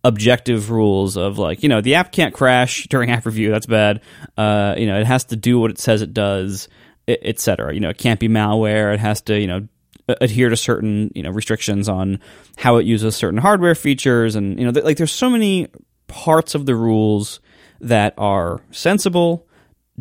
objective 0.03 0.69
rules 0.69 1.17
of 1.17 1.37
like, 1.37 1.63
you 1.63 1.69
know, 1.69 1.81
the 1.81 1.95
app 1.95 2.11
can't 2.11 2.33
crash 2.33 2.87
during 2.89 3.11
app 3.11 3.25
review. 3.25 3.51
That's 3.51 3.65
bad. 3.65 4.01
Uh, 4.37 4.75
you 4.77 4.87
know, 4.87 4.99
it 4.99 5.07
has 5.07 5.25
to 5.25 5.35
do 5.35 5.59
what 5.59 5.71
it 5.71 5.79
says 5.79 6.01
it 6.01 6.13
does, 6.13 6.67
e- 7.07 7.17
et 7.21 7.39
cetera. 7.39 7.73
You 7.73 7.79
know, 7.79 7.89
it 7.89 7.97
can't 7.97 8.19
be 8.19 8.27
malware. 8.27 8.93
It 8.93 8.99
has 8.99 9.21
to, 9.23 9.39
you 9.39 9.47
know, 9.47 9.67
adhere 10.07 10.49
to 10.49 10.57
certain, 10.57 11.11
you 11.15 11.23
know, 11.23 11.31
restrictions 11.31 11.89
on 11.89 12.19
how 12.57 12.77
it 12.77 12.85
uses 12.85 13.15
certain 13.15 13.39
hardware 13.39 13.75
features. 13.75 14.35
And, 14.35 14.57
you 14.57 14.65
know, 14.65 14.71
th- 14.71 14.85
like 14.85 14.97
there's 14.97 15.11
so 15.11 15.29
many 15.29 15.67
parts 16.07 16.55
of 16.55 16.65
the 16.65 16.75
rules 16.75 17.39
that 17.79 18.13
are 18.17 18.61
sensible, 18.71 19.47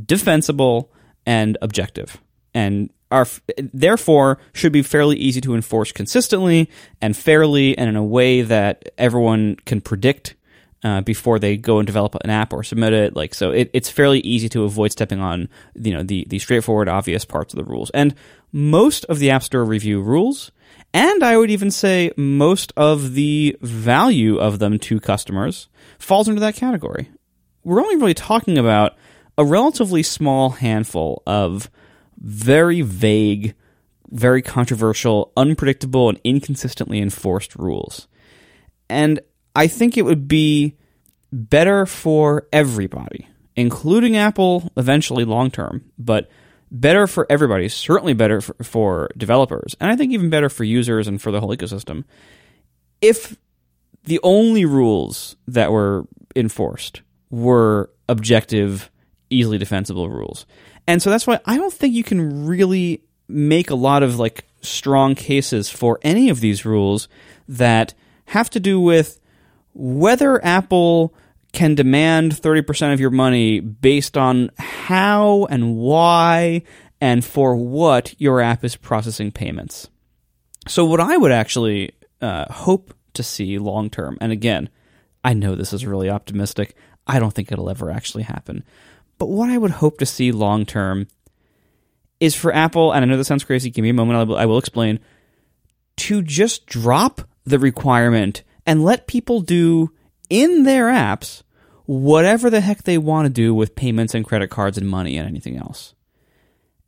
defensible, 0.05 0.93
and 1.25 1.59
objective. 1.61 2.21
And 2.55 2.91
are 3.11 3.27
therefore 3.73 4.39
should 4.53 4.73
be 4.73 4.83
fairly 4.83 5.17
easy 5.17 5.41
to 5.41 5.55
enforce 5.55 5.93
consistently 5.93 6.69
and 7.01 7.17
fairly 7.17 7.77
and 7.79 7.89
in 7.89 7.97
a 7.97 8.05
way 8.05 8.43
that 8.43 8.91
everyone 8.99 9.57
can 9.65 9.81
predict 9.81 10.35
uh, 10.83 11.01
before 11.01 11.39
they 11.39 11.57
go 11.57 11.79
and 11.79 11.87
develop 11.87 12.15
an 12.23 12.31
app 12.31 12.53
or 12.53 12.63
submit 12.63 12.93
it. 12.93 13.17
Like 13.17 13.35
so, 13.35 13.51
it, 13.51 13.71
it's 13.73 13.91
fairly 13.91 14.21
easy 14.21 14.49
to 14.51 14.65
avoid 14.65 14.93
stepping 14.93 15.21
on 15.21 15.49
you 15.75 15.93
know 15.93 16.03
the 16.03 16.27
the 16.29 16.39
straightforward, 16.39 16.89
obvious 16.89 17.25
parts 17.25 17.53
of 17.55 17.59
the 17.59 17.65
rules. 17.65 17.91
And 17.91 18.15
most 18.53 19.05
of 19.07 19.19
the 19.19 19.31
App 19.31 19.43
Store 19.43 19.65
review 19.65 20.01
rules, 20.01 20.51
and 20.97 21.22
I 21.22 21.36
would 21.36 21.51
even 21.51 21.70
say 21.70 22.11
most 22.16 22.72
of 22.74 23.12
the 23.12 23.55
value 23.61 24.38
of 24.38 24.61
them 24.61 24.78
to 24.78 24.99
customers 24.99 25.68
falls 25.99 26.26
into 26.26 26.40
that 26.40 26.55
category. 26.55 27.11
We're 27.64 27.82
only 27.82 27.97
really 27.97 28.14
talking 28.14 28.57
about 28.57 28.97
a 29.36 29.44
relatively 29.44 30.03
small 30.03 30.49
handful 30.49 31.22
of 31.26 31.70
very 32.16 32.80
vague, 32.80 33.55
very 34.09 34.40
controversial, 34.40 35.32
unpredictable, 35.36 36.09
and 36.09 36.18
inconsistently 36.24 36.99
enforced 37.03 37.55
rules. 37.57 38.09
And 38.88 39.20
I 39.55 39.66
think 39.66 39.99
it 39.99 40.07
would 40.07 40.26
be 40.26 40.78
better 41.30 41.84
for 41.84 42.49
everybody, 42.55 43.28
including 43.55 44.16
Apple 44.16 44.72
eventually 44.78 45.26
long 45.26 45.51
term, 45.51 45.84
but 45.99 46.30
better 46.71 47.07
for 47.07 47.27
everybody, 47.31 47.69
certainly 47.69 48.14
better 48.14 48.41
for, 48.41 48.55
for 48.62 49.11
developers, 49.17 49.77
and 49.81 49.91
I 49.91 49.97
think 49.97 50.12
even 50.12 50.31
better 50.31 50.49
for 50.49 50.64
users 50.64 51.09
and 51.09 51.21
for 51.21 51.31
the 51.31 51.41
whole 51.41 51.55
ecosystem, 51.57 52.05
if 53.01 53.37
the 54.05 54.21
only 54.23 54.64
rules 54.64 55.37
that 55.49 55.73
were 55.73 56.07
enforced 56.35 57.03
were 57.31 57.91
objective, 58.09 58.91
easily 59.31 59.59
defensible 59.59 60.09
rules. 60.09 60.47
And 60.87 61.03
so 61.03 61.11
that's 61.11 61.27
why 61.27 61.41
I 61.45 61.57
don't 61.57 61.73
think 61.73 61.95
you 61.95 62.05
can 62.05 62.47
really 62.47 63.03
make 63.29 63.71
a 63.71 63.75
lot 63.75 64.03
of 64.03 64.19
like 64.19 64.45
strong 64.62 65.14
cases 65.14 65.69
for 65.69 65.99
any 66.03 66.29
of 66.29 66.41
these 66.41 66.64
rules 66.64 67.09
that 67.49 67.95
have 68.27 68.51
to 68.51 68.61
do 68.61 68.81
with 68.81 69.21
whether 69.75 70.45
Apple 70.45 71.14
can 71.57 71.75
demand 71.75 72.33
30% 72.33 72.93
of 72.93 73.01
your 73.01 73.09
money 73.09 73.61
based 73.61 74.19
on 74.19 74.51
how 74.59 75.47
and 75.47 75.75
why 75.75 76.63
and 77.01 77.25
for 77.25 77.57
what 77.57 78.15
your 78.21 78.43
app 78.43 78.63
is 78.63 78.77
processing 78.77 79.33
payments. 79.33 79.89
So, 80.69 80.85
what 80.85 81.01
I 81.01 81.17
would 81.17 81.33
actually 81.33 81.93
uh, 82.21 82.53
hope 82.53 82.93
to 83.15 83.23
see 83.23 83.59
long 83.59 83.89
term, 83.89 84.19
and 84.21 84.33
again, 84.33 84.69
I 85.25 85.33
know 85.33 85.55
this 85.55 85.73
is 85.73 85.87
really 85.87 86.11
optimistic. 86.11 86.77
I 87.07 87.19
don't 87.19 87.33
think 87.33 87.51
it'll 87.51 87.71
ever 87.71 87.91
actually 87.91 88.25
happen. 88.25 88.63
But 89.17 89.31
what 89.31 89.49
I 89.49 89.57
would 89.57 89.71
hope 89.71 89.97
to 89.99 90.07
see 90.07 90.33
long 90.33 90.67
term 90.67 91.09
is 92.21 92.35
for 92.35 92.53
Apple, 92.53 92.93
and 92.93 93.03
I 93.03 93.09
know 93.09 93.17
this 93.17 93.29
sounds 93.29 93.45
crazy, 93.45 93.71
give 93.71 93.83
me 93.83 93.89
a 93.89 93.95
moment, 93.95 94.19
I 94.19 94.25
will, 94.25 94.37
I 94.37 94.45
will 94.45 94.59
explain, 94.59 95.01
to 95.97 96.21
just 96.21 96.67
drop 96.67 97.23
the 97.45 97.59
requirement 97.59 98.43
and 98.67 98.85
let 98.85 99.07
people 99.07 99.41
do 99.41 99.91
in 100.29 100.65
their 100.65 100.89
apps 100.89 101.43
whatever 101.87 102.51
the 102.51 102.61
heck 102.61 102.82
they 102.82 102.99
want 102.99 103.26
to 103.26 103.30
do 103.30 103.55
with 103.55 103.74
payments 103.74 104.14
and 104.14 104.24
credit 104.24 104.51
cards 104.51 104.76
and 104.76 104.89
money 104.89 105.16
and 105.16 105.28
anything 105.28 105.57
else 105.57 105.95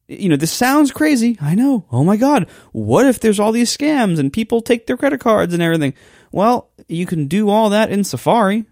you 0.08 0.30
know, 0.30 0.36
this 0.36 0.50
sounds 0.50 0.90
crazy. 0.90 1.36
I 1.40 1.54
know. 1.54 1.84
Oh 1.92 2.02
my 2.02 2.16
God. 2.16 2.48
What 2.72 3.06
if 3.06 3.20
there's 3.20 3.38
all 3.38 3.52
these 3.52 3.74
scams 3.76 4.18
and 4.18 4.32
people 4.32 4.62
take 4.62 4.86
their 4.86 4.96
credit 4.96 5.20
cards 5.20 5.52
and 5.52 5.62
everything? 5.62 5.92
Well, 6.32 6.70
you 6.88 7.04
can 7.04 7.26
do 7.26 7.50
all 7.50 7.70
that 7.70 7.90
in 7.90 8.04
Safari 8.04 8.64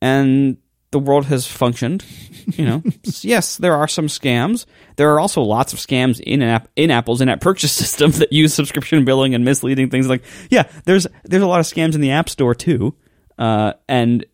and 0.00 0.56
the 0.90 1.00
world 1.00 1.26
has 1.26 1.46
functioned. 1.46 2.04
You 2.46 2.64
know, 2.64 2.82
yes, 3.20 3.56
there 3.56 3.74
are 3.74 3.88
some 3.88 4.06
scams. 4.06 4.64
There 4.96 5.12
are 5.12 5.20
also 5.20 5.42
lots 5.42 5.72
of 5.72 5.80
scams 5.80 6.20
in 6.20 6.40
app 6.40 6.68
in 6.76 6.90
Apple's 6.90 7.20
in-app 7.20 7.40
purchase 7.40 7.72
system 7.74 8.12
that 8.12 8.32
use 8.32 8.54
subscription 8.54 9.04
billing 9.04 9.34
and 9.34 9.44
misleading 9.44 9.90
things. 9.90 10.08
Like, 10.08 10.22
yeah, 10.50 10.70
there's 10.84 11.06
there's 11.24 11.42
a 11.42 11.46
lot 11.46 11.60
of 11.60 11.66
scams 11.66 11.94
in 11.94 12.00
the 12.00 12.12
App 12.12 12.28
Store 12.28 12.54
too. 12.54 12.94
Uh, 13.36 13.74
and 13.88 14.24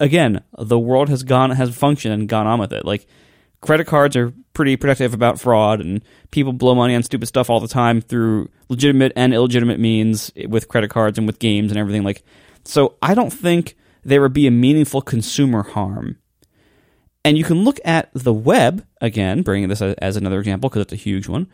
again, 0.00 0.42
the 0.58 0.78
world 0.78 1.08
has 1.10 1.22
gone 1.22 1.50
has 1.50 1.76
functioned 1.76 2.14
and 2.14 2.28
gone 2.28 2.46
on 2.46 2.58
with 2.58 2.72
it. 2.72 2.84
Like, 2.84 3.06
credit 3.60 3.86
cards 3.86 4.16
are 4.16 4.32
pretty 4.54 4.76
protective 4.76 5.14
about 5.14 5.38
fraud, 5.38 5.80
and 5.80 6.02
people 6.30 6.52
blow 6.52 6.74
money 6.74 6.94
on 6.94 7.02
stupid 7.02 7.26
stuff 7.26 7.50
all 7.50 7.60
the 7.60 7.68
time 7.68 8.00
through 8.00 8.48
legitimate 8.68 9.12
and 9.14 9.32
illegitimate 9.32 9.78
means 9.78 10.32
with 10.48 10.68
credit 10.68 10.90
cards 10.90 11.18
and 11.18 11.26
with 11.26 11.38
games 11.38 11.70
and 11.70 11.78
everything. 11.78 12.02
Like, 12.02 12.24
so 12.64 12.96
I 13.00 13.14
don't 13.14 13.32
think 13.32 13.76
there 14.02 14.22
would 14.22 14.32
be 14.32 14.46
a 14.46 14.50
meaningful 14.50 15.02
consumer 15.02 15.62
harm. 15.62 16.16
And 17.22 17.36
you 17.36 17.44
can 17.44 17.64
look 17.64 17.78
at 17.84 18.10
the 18.14 18.32
web, 18.32 18.86
again, 19.00 19.42
bringing 19.42 19.68
this 19.68 19.82
as 19.82 20.16
another 20.16 20.38
example 20.38 20.70
because 20.70 20.82
it's 20.82 20.94
a 20.94 20.96
huge 20.96 21.28
one. 21.28 21.48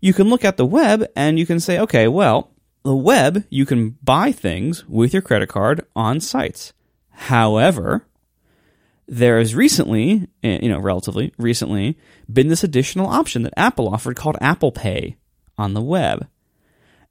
You 0.00 0.12
can 0.12 0.28
look 0.28 0.44
at 0.44 0.56
the 0.56 0.66
web 0.66 1.06
and 1.16 1.40
you 1.40 1.46
can 1.46 1.58
say, 1.58 1.80
okay, 1.80 2.06
well, 2.06 2.52
the 2.84 2.94
web, 2.94 3.44
you 3.50 3.66
can 3.66 3.98
buy 4.02 4.30
things 4.30 4.86
with 4.86 5.12
your 5.12 5.22
credit 5.22 5.48
card 5.48 5.84
on 5.96 6.20
sites. 6.20 6.72
However, 7.18 8.06
there 9.08 9.38
has 9.38 9.52
recently, 9.52 10.28
eh, 10.44 10.60
you 10.62 10.68
know, 10.68 10.78
relatively 10.78 11.34
recently, 11.36 11.98
been 12.32 12.46
this 12.46 12.62
additional 12.62 13.08
option 13.08 13.42
that 13.42 13.54
Apple 13.56 13.88
offered 13.88 14.14
called 14.14 14.36
Apple 14.40 14.70
Pay 14.70 15.16
on 15.58 15.74
the 15.74 15.82
web. 15.82 16.28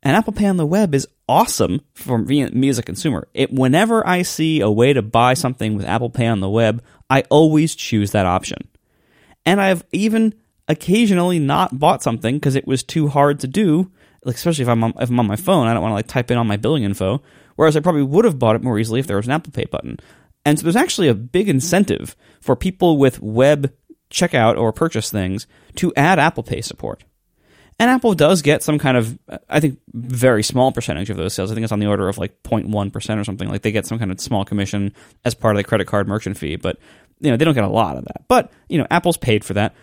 And 0.01 0.15
Apple 0.15 0.31
Pay 0.31 0.45
on 0.45 0.55
the 0.55 0.65
web 0.65 0.95
is 0.95 1.09
awesome 1.27 1.81
for 1.93 2.17
me, 2.17 2.69
as 2.69 2.79
a 2.79 2.83
consumer. 2.83 3.27
It, 3.33 3.51
whenever 3.51 4.07
I 4.07 4.21
see 4.21 4.61
a 4.61 4.71
way 4.71 4.93
to 4.93 5.01
buy 5.01 5.33
something 5.33 5.75
with 5.75 5.85
Apple 5.85 6.09
Pay 6.09 6.27
on 6.27 6.39
the 6.39 6.49
web, 6.49 6.81
I 7.09 7.23
always 7.29 7.75
choose 7.75 8.11
that 8.11 8.25
option. 8.25 8.69
And 9.45 9.59
I've 9.59 9.83
even 9.91 10.35
occasionally 10.69 11.39
not 11.39 11.79
bought 11.79 12.01
something 12.01 12.35
because 12.35 12.55
it 12.55 12.65
was 12.65 12.81
too 12.81 13.09
hard 13.09 13.41
to 13.41 13.47
do. 13.47 13.91
Like 14.23 14.35
especially 14.35 14.63
if 14.63 14.69
I'm 14.69 14.85
on, 14.85 14.93
if 15.01 15.09
I'm 15.09 15.19
on 15.19 15.27
my 15.27 15.35
phone, 15.35 15.67
I 15.67 15.73
don't 15.73 15.81
want 15.81 15.91
to 15.91 15.95
like 15.95 16.07
type 16.07 16.31
in 16.31 16.37
all 16.37 16.45
my 16.45 16.57
billing 16.57 16.83
info. 16.83 17.21
Whereas 17.57 17.75
I 17.75 17.81
probably 17.81 18.03
would 18.03 18.23
have 18.23 18.39
bought 18.39 18.55
it 18.55 18.63
more 18.63 18.79
easily 18.79 19.01
if 19.01 19.07
there 19.07 19.17
was 19.17 19.27
an 19.27 19.33
Apple 19.33 19.51
Pay 19.51 19.65
button. 19.65 19.99
And 20.45 20.57
so 20.57 20.63
there's 20.63 20.77
actually 20.77 21.09
a 21.09 21.13
big 21.13 21.49
incentive 21.49 22.15
for 22.39 22.55
people 22.55 22.97
with 22.97 23.21
web 23.21 23.73
checkout 24.09 24.57
or 24.57 24.71
purchase 24.71 25.11
things 25.11 25.45
to 25.75 25.93
add 25.95 26.19
Apple 26.19 26.43
Pay 26.43 26.61
support. 26.61 27.03
And 27.79 27.91
Apple 27.91 28.13
does 28.13 28.41
get 28.41 28.63
some 28.63 28.79
kind 28.79 28.97
of, 28.97 29.19
I 29.49 29.59
think, 29.59 29.79
very 29.93 30.41
small 30.41 30.71
percentage 30.71 31.09
of 31.09 31.17
those 31.17 31.33
sales. 31.33 31.51
I 31.51 31.53
think 31.53 31.65
it's 31.65 31.73
on 31.73 31.79
the 31.79 31.87
order 31.87 32.07
of 32.07 32.17
like 32.17 32.41
0.1% 32.43 33.19
or 33.19 33.23
something. 33.23 33.49
Like 33.49 33.61
they 33.61 33.71
get 33.71 33.85
some 33.85 33.99
kind 33.99 34.09
of 34.11 34.19
small 34.19 34.45
commission 34.45 34.93
as 35.25 35.35
part 35.35 35.55
of 35.55 35.57
the 35.57 35.67
credit 35.67 35.85
card 35.85 36.07
merchant 36.07 36.37
fee, 36.37 36.55
but 36.55 36.79
you 37.19 37.29
know, 37.29 37.37
they 37.37 37.45
don't 37.45 37.53
get 37.53 37.63
a 37.63 37.69
lot 37.69 37.97
of 37.97 38.05
that. 38.05 38.23
But, 38.27 38.51
you 38.69 38.77
know, 38.77 38.87
Apple's 38.89 39.17
paid 39.17 39.43
for 39.43 39.53
that. 39.53 39.75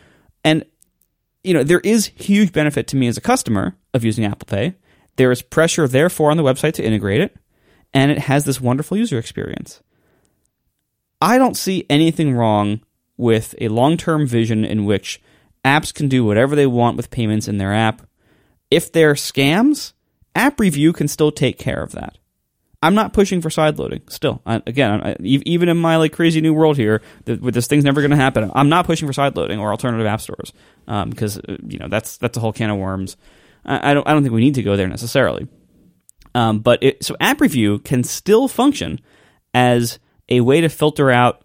And, 0.42 0.64
you 1.42 1.54
know, 1.54 1.62
there 1.62 1.80
is 1.80 2.06
huge 2.14 2.52
benefit 2.52 2.86
to 2.88 2.96
me 2.96 3.06
as 3.06 3.16
a 3.16 3.20
customer 3.20 3.76
of 3.92 4.04
using 4.04 4.24
Apple 4.24 4.46
Pay. 4.46 4.74
There 5.16 5.30
is 5.30 5.42
pressure, 5.42 5.86
therefore, 5.86 6.30
on 6.30 6.36
the 6.36 6.42
website 6.42 6.74
to 6.74 6.84
integrate 6.84 7.20
it. 7.20 7.36
And 7.94 8.10
it 8.10 8.18
has 8.18 8.44
this 8.44 8.60
wonderful 8.60 8.96
user 8.98 9.18
experience. 9.18 9.80
I 11.20 11.38
don't 11.38 11.56
see 11.56 11.86
anything 11.88 12.34
wrong 12.34 12.80
with 13.16 13.54
a 13.60 13.68
long 13.68 13.96
term 13.96 14.26
vision 14.26 14.64
in 14.64 14.84
which 14.84 15.22
apps 15.64 15.94
can 15.94 16.08
do 16.08 16.24
whatever 16.24 16.54
they 16.54 16.66
want 16.66 16.96
with 16.96 17.10
payments 17.10 17.48
in 17.48 17.58
their 17.58 17.72
app. 17.72 18.02
If 18.70 18.92
they're 18.92 19.14
scams, 19.14 19.92
App 20.34 20.58
Review 20.58 20.92
can 20.92 21.08
still 21.08 21.30
take 21.30 21.58
care 21.58 21.82
of 21.82 21.92
that. 21.92 22.18
I'm 22.82 22.94
not 22.94 23.14
pushing 23.14 23.40
for 23.40 23.48
side 23.48 23.78
loading. 23.78 24.02
Still, 24.10 24.42
I, 24.44 24.56
again, 24.66 25.00
I, 25.00 25.16
even 25.22 25.70
in 25.70 25.78
my 25.78 25.96
like 25.96 26.12
crazy 26.12 26.42
new 26.42 26.52
world 26.52 26.76
here, 26.76 27.00
with 27.24 27.54
this 27.54 27.66
thing's 27.66 27.84
never 27.84 28.02
going 28.02 28.10
to 28.10 28.16
happen. 28.16 28.50
I'm 28.54 28.68
not 28.68 28.84
pushing 28.84 29.08
for 29.08 29.14
side 29.14 29.36
loading 29.36 29.58
or 29.58 29.70
alternative 29.70 30.06
app 30.06 30.20
stores 30.20 30.52
because 30.84 31.38
um, 31.48 31.58
you 31.66 31.78
know 31.78 31.88
that's 31.88 32.18
that's 32.18 32.36
a 32.36 32.40
whole 32.40 32.52
can 32.52 32.68
of 32.68 32.76
worms. 32.76 33.16
I, 33.64 33.92
I, 33.92 33.94
don't 33.94 34.06
I 34.06 34.12
don't 34.12 34.22
think 34.22 34.34
we 34.34 34.42
need 34.42 34.56
to 34.56 34.62
go 34.62 34.76
there 34.76 34.88
necessarily. 34.88 35.48
Um, 36.34 36.60
but 36.60 36.82
it, 36.82 37.04
so 37.04 37.16
App 37.20 37.40
Review 37.40 37.78
can 37.78 38.02
still 38.02 38.48
function 38.48 39.00
as 39.52 39.98
a 40.28 40.40
way 40.40 40.60
to 40.60 40.68
filter 40.68 41.10
out 41.10 41.44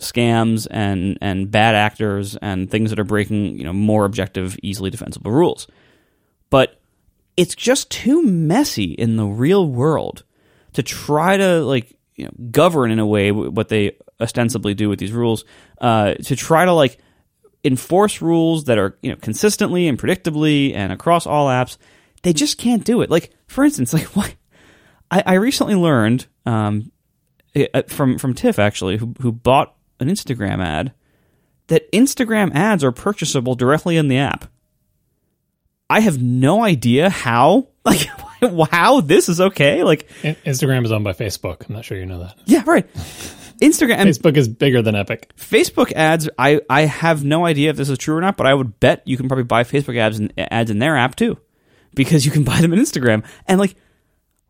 scams 0.00 0.66
and 0.70 1.16
and 1.22 1.50
bad 1.50 1.74
actors 1.74 2.36
and 2.36 2.70
things 2.70 2.90
that 2.90 2.98
are 2.98 3.04
breaking 3.04 3.58
you 3.58 3.64
know 3.64 3.72
more 3.72 4.04
objective, 4.04 4.56
easily 4.62 4.90
defensible 4.90 5.30
rules. 5.30 5.66
But 6.50 6.80
it's 7.36 7.54
just 7.54 7.90
too 7.90 8.22
messy 8.22 8.92
in 8.92 9.16
the 9.16 9.26
real 9.26 9.66
world 9.66 10.24
to 10.72 10.82
try 10.82 11.36
to 11.36 11.64
like 11.64 11.96
you 12.16 12.24
know, 12.24 12.32
govern 12.50 12.90
in 12.90 12.98
a 12.98 13.06
way 13.06 13.30
what 13.30 13.68
they 13.68 13.96
ostensibly 14.20 14.74
do 14.74 14.88
with 14.88 14.98
these 14.98 15.12
rules. 15.12 15.44
Uh, 15.80 16.14
to 16.14 16.34
try 16.34 16.64
to 16.64 16.72
like 16.72 16.98
enforce 17.64 18.22
rules 18.22 18.64
that 18.64 18.78
are 18.78 18.96
you 19.02 19.10
know 19.10 19.16
consistently 19.16 19.88
and 19.88 19.98
predictably 19.98 20.74
and 20.74 20.92
across 20.92 21.26
all 21.26 21.48
apps. 21.48 21.76
They 22.26 22.32
just 22.32 22.58
can't 22.58 22.84
do 22.84 23.02
it. 23.02 23.10
Like 23.10 23.30
for 23.46 23.64
instance, 23.64 23.92
like 23.92 24.04
what 24.16 24.34
I, 25.10 25.22
I 25.24 25.34
recently 25.34 25.76
learned 25.76 26.26
um, 26.44 26.90
from 27.86 28.18
from 28.18 28.34
Tiff 28.34 28.58
actually, 28.58 28.96
who 28.96 29.14
who 29.20 29.30
bought 29.30 29.76
an 30.00 30.08
Instagram 30.08 30.60
ad 30.60 30.92
that 31.68 31.90
Instagram 31.92 32.52
ads 32.52 32.82
are 32.82 32.90
purchasable 32.90 33.54
directly 33.54 33.96
in 33.96 34.08
the 34.08 34.18
app. 34.18 34.46
I 35.88 36.00
have 36.00 36.20
no 36.20 36.64
idea 36.64 37.08
how, 37.08 37.68
like, 37.84 38.08
how 38.72 39.02
this 39.02 39.28
is 39.28 39.40
okay. 39.40 39.84
Like, 39.84 40.08
Instagram 40.22 40.84
is 40.84 40.90
owned 40.90 41.04
by 41.04 41.12
Facebook. 41.12 41.68
I'm 41.68 41.76
not 41.76 41.84
sure 41.84 41.96
you 41.96 42.06
know 42.06 42.18
that. 42.20 42.36
Yeah, 42.44 42.64
right. 42.66 42.92
Instagram. 43.60 44.02
Facebook 44.02 44.36
is 44.36 44.48
bigger 44.48 44.82
than 44.82 44.96
Epic. 44.96 45.32
Facebook 45.36 45.92
ads. 45.92 46.28
I 46.38 46.60
I 46.68 46.82
have 46.82 47.24
no 47.24 47.46
idea 47.46 47.70
if 47.70 47.76
this 47.76 47.88
is 47.88 47.98
true 47.98 48.16
or 48.16 48.20
not, 48.20 48.36
but 48.36 48.46
I 48.46 48.52
would 48.52 48.80
bet 48.80 49.02
you 49.06 49.16
can 49.16 49.28
probably 49.28 49.44
buy 49.44 49.62
Facebook 49.62 49.96
ads 49.96 50.18
and 50.18 50.32
ads 50.36 50.70
in 50.70 50.78
their 50.80 50.96
app 50.96 51.14
too, 51.14 51.38
because 51.96 52.24
you 52.24 52.30
can 52.30 52.44
buy 52.44 52.60
them 52.60 52.72
on 52.72 52.78
Instagram. 52.78 53.24
And 53.48 53.58
like, 53.58 53.74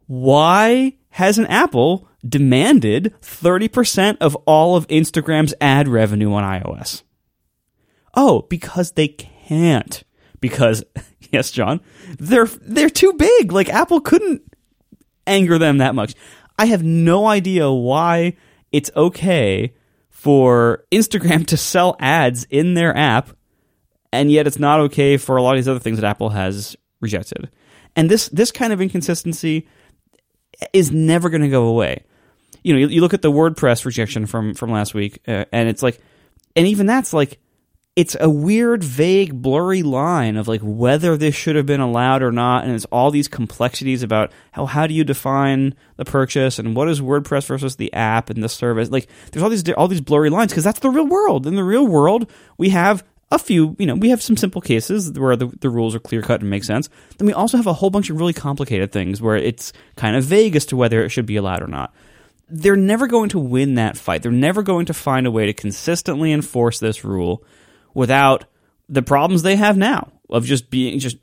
why 0.07 0.99
hasn't 1.09 1.49
Apple 1.49 2.07
demanded 2.29 3.15
30% 3.23 4.19
of 4.21 4.35
all 4.47 4.77
of 4.77 4.87
Instagram's 4.89 5.55
ad 5.61 5.89
revenue 5.89 6.33
on 6.33 6.45
iOS. 6.45 7.03
Oh, 8.15 8.43
because 8.51 8.93
they 8.93 9.09
can't. 9.09 10.03
Because 10.41 10.85
yes, 11.33 11.51
John, 11.51 11.81
they're 12.19 12.47
they're 12.47 12.91
too 12.91 13.13
big. 13.15 13.53
Like 13.53 13.69
Apple 13.69 14.01
couldn't 14.01 14.43
anger 15.27 15.59
them 15.59 15.79
that 15.79 15.95
much. 15.95 16.15
I 16.59 16.67
have 16.67 16.83
no 16.83 17.27
idea 17.27 17.71
why 17.71 18.37
it's 18.73 18.91
okay 18.97 19.75
for 20.09 20.85
Instagram 20.91 21.47
to 21.47 21.57
sell 21.57 21.97
ads 22.01 22.45
in 22.45 22.75
their 22.75 22.97
app 22.97 23.31
and 24.13 24.31
yet 24.31 24.47
it's 24.47 24.59
not 24.59 24.81
okay 24.81 25.17
for 25.19 25.37
a 25.37 25.43
lot 25.43 25.53
of 25.53 25.59
these 25.59 25.69
other 25.69 25.81
things 25.81 26.01
that 26.01 26.09
Apple 26.09 26.31
has 26.31 26.75
rejected. 27.07 27.51
And 27.95 28.11
this 28.11 28.29
this 28.29 28.51
kind 28.51 28.73
of 28.73 28.81
inconsistency 28.81 29.67
is 30.73 30.91
never 30.91 31.31
going 31.31 31.43
to 31.43 31.49
go 31.49 31.67
away 31.67 32.05
you 32.67 32.73
know, 32.73 32.81
you, 32.81 32.89
you, 32.89 33.01
look 33.01 33.15
at 33.15 33.23
the 33.23 33.31
WordPress 33.31 33.85
rejection 33.85 34.27
from 34.27 34.53
from 34.53 34.73
last 34.73 34.93
week, 34.93 35.21
uh, 35.29 35.45
and 35.53 35.69
it's 35.69 35.85
like, 35.85 36.01
and 36.57 36.67
even 36.67 36.85
that's 36.85 37.13
like, 37.13 37.39
it's 37.95 38.17
a 38.19 38.29
weird, 38.29 38.83
vague, 38.83 39.41
blurry 39.41 39.85
line 39.85 40.37
of 40.37 40.49
like 40.49 40.63
whether 40.63 41.17
this 41.17 41.37
should 41.37 41.55
have 41.55 41.67
been 41.67 41.81
allowed 41.81 42.25
or 42.25 42.33
not, 42.33 42.65
and 42.65 42.73
it's 42.73 42.85
all 42.87 43.13
these 43.13 43.29
complexities 43.29 44.03
about 44.03 44.33
how 44.51 44.67
how 44.67 44.89
do 44.89 44.95
you 44.95 45.05
define 45.05 45.77
the 45.95 46.05
purchase 46.05 46.59
and 46.59 46.75
what 46.75 46.89
is 46.89 47.01
WordPress 47.01 47.47
versus 47.47 47.77
the 47.77 47.93
app 47.93 48.31
and 48.31 48.43
the 48.43 48.49
service. 48.49 48.91
Like, 48.91 49.09
there's 49.31 49.45
all 49.45 49.51
these 49.51 49.69
all 49.75 49.87
these 49.87 50.01
blurry 50.01 50.29
lines 50.29 50.51
because 50.51 50.65
that's 50.65 50.81
the 50.81 50.91
real 50.91 51.07
world. 51.07 51.47
In 51.47 51.55
the 51.55 51.63
real 51.63 51.87
world, 51.87 52.29
we 52.59 52.71
have 52.71 53.05
a 53.31 53.39
few, 53.39 53.75
you 53.79 53.87
know, 53.87 53.95
we 53.95 54.11
have 54.11 54.23
some 54.23 54.37
simple 54.37 54.61
cases 54.61 55.13
where 55.13 55.37
the, 55.37 55.47
the 55.61 55.71
rules 55.71 55.95
are 55.95 56.01
clear 56.01 56.23
cut 56.23 56.41
and 56.41 56.51
make 56.51 56.65
sense. 56.65 56.89
Then 57.19 57.27
we 57.27 57.33
also 57.33 57.57
have 57.57 57.67
a 57.67 57.73
whole 57.73 57.91
bunch 57.91 58.09
of 58.11 58.19
really 58.19 58.33
complicated 58.33 58.93
things 58.93 59.21
where 59.21 59.37
it's 59.37 59.73
kind 59.97 60.17
of 60.17 60.25
vague 60.25 60.55
as 60.55 60.67
to 60.67 60.77
whether 60.77 61.05
it 61.05 61.09
should 61.11 61.27
be 61.27 61.37
allowed 61.37 61.63
or 61.63 61.67
not 61.67 61.93
they're 62.49 62.77
never 62.77 63.07
going 63.07 63.29
to 63.31 63.39
win 63.39 63.75
that 63.75 63.97
fight. 63.97 64.23
They're 64.23 64.33
never 64.33 64.63
going 64.63 64.87
to 64.87 64.95
find 64.95 65.27
a 65.27 65.31
way 65.31 65.47
to 65.47 65.53
consistently 65.53 66.33
enforce 66.33 66.79
this 66.79 67.05
rule 67.05 67.45
without 67.95 68.45
the 68.89 69.03
problems 69.03 69.43
they 69.43 69.57
have 69.57 69.77
now 69.77 70.13
of 70.31 70.45
just 70.45 70.71
being 70.71 70.99
just 70.99 71.17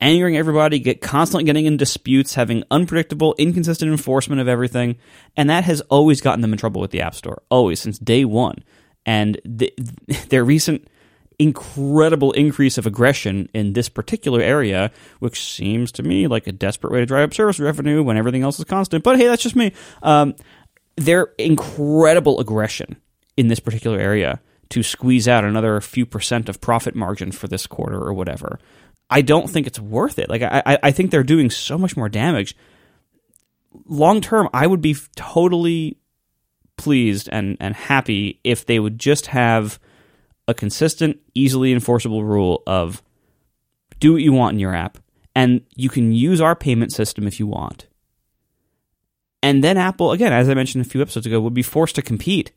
angering 0.00 0.36
everybody, 0.36 0.78
get 0.78 1.02
constantly 1.02 1.44
getting 1.44 1.66
in 1.66 1.76
disputes, 1.76 2.34
having 2.34 2.64
unpredictable, 2.70 3.34
inconsistent 3.36 3.90
enforcement 3.90 4.40
of 4.40 4.48
everything, 4.48 4.96
and 5.36 5.50
that 5.50 5.64
has 5.64 5.82
always 5.82 6.22
gotten 6.22 6.40
them 6.40 6.52
in 6.52 6.58
trouble 6.58 6.80
with 6.80 6.90
the 6.90 7.02
App 7.02 7.14
Store, 7.14 7.42
always 7.50 7.80
since 7.80 7.98
day 7.98 8.24
one. 8.24 8.64
And 9.04 9.38
the, 9.44 9.74
their 10.30 10.44
recent 10.44 10.88
incredible 11.40 12.32
increase 12.32 12.76
of 12.76 12.86
aggression 12.86 13.48
in 13.54 13.72
this 13.72 13.88
particular 13.88 14.42
area, 14.42 14.92
which 15.20 15.42
seems 15.42 15.90
to 15.90 16.02
me 16.02 16.26
like 16.26 16.46
a 16.46 16.52
desperate 16.52 16.92
way 16.92 17.00
to 17.00 17.06
drive 17.06 17.24
up 17.24 17.34
service 17.34 17.58
revenue 17.58 18.02
when 18.02 18.18
everything 18.18 18.42
else 18.42 18.58
is 18.58 18.66
constant. 18.66 19.02
But 19.02 19.18
hey, 19.18 19.26
that's 19.26 19.42
just 19.42 19.56
me. 19.56 19.72
Um, 20.02 20.34
their 20.96 21.32
incredible 21.38 22.38
aggression 22.40 23.00
in 23.38 23.48
this 23.48 23.58
particular 23.58 23.98
area 23.98 24.38
to 24.68 24.82
squeeze 24.82 25.26
out 25.26 25.44
another 25.44 25.80
few 25.80 26.04
percent 26.04 26.50
of 26.50 26.60
profit 26.60 26.94
margin 26.94 27.32
for 27.32 27.48
this 27.48 27.66
quarter 27.66 27.98
or 27.98 28.12
whatever. 28.12 28.58
I 29.08 29.22
don't 29.22 29.48
think 29.48 29.66
it's 29.66 29.80
worth 29.80 30.18
it. 30.18 30.28
Like 30.28 30.42
I, 30.42 30.78
I 30.82 30.90
think 30.90 31.10
they're 31.10 31.22
doing 31.22 31.48
so 31.48 31.78
much 31.78 31.96
more 31.96 32.10
damage. 32.10 32.54
Long 33.86 34.20
term, 34.20 34.50
I 34.52 34.66
would 34.66 34.82
be 34.82 34.94
totally 35.16 35.96
pleased 36.76 37.30
and, 37.32 37.56
and 37.60 37.74
happy 37.74 38.40
if 38.44 38.66
they 38.66 38.78
would 38.78 38.98
just 38.98 39.28
have 39.28 39.80
a 40.48 40.54
consistent, 40.54 41.18
easily 41.34 41.72
enforceable 41.72 42.24
rule 42.24 42.62
of 42.66 43.02
do 43.98 44.12
what 44.12 44.22
you 44.22 44.32
want 44.32 44.54
in 44.54 44.58
your 44.58 44.74
app, 44.74 44.98
and 45.34 45.60
you 45.76 45.88
can 45.88 46.12
use 46.12 46.40
our 46.40 46.56
payment 46.56 46.92
system 46.92 47.26
if 47.26 47.38
you 47.38 47.46
want. 47.46 47.86
And 49.42 49.64
then 49.64 49.76
Apple, 49.76 50.12
again, 50.12 50.32
as 50.32 50.48
I 50.48 50.54
mentioned 50.54 50.84
a 50.84 50.88
few 50.88 51.00
episodes 51.00 51.26
ago, 51.26 51.40
would 51.40 51.54
be 51.54 51.62
forced 51.62 51.94
to 51.96 52.02
compete 52.02 52.52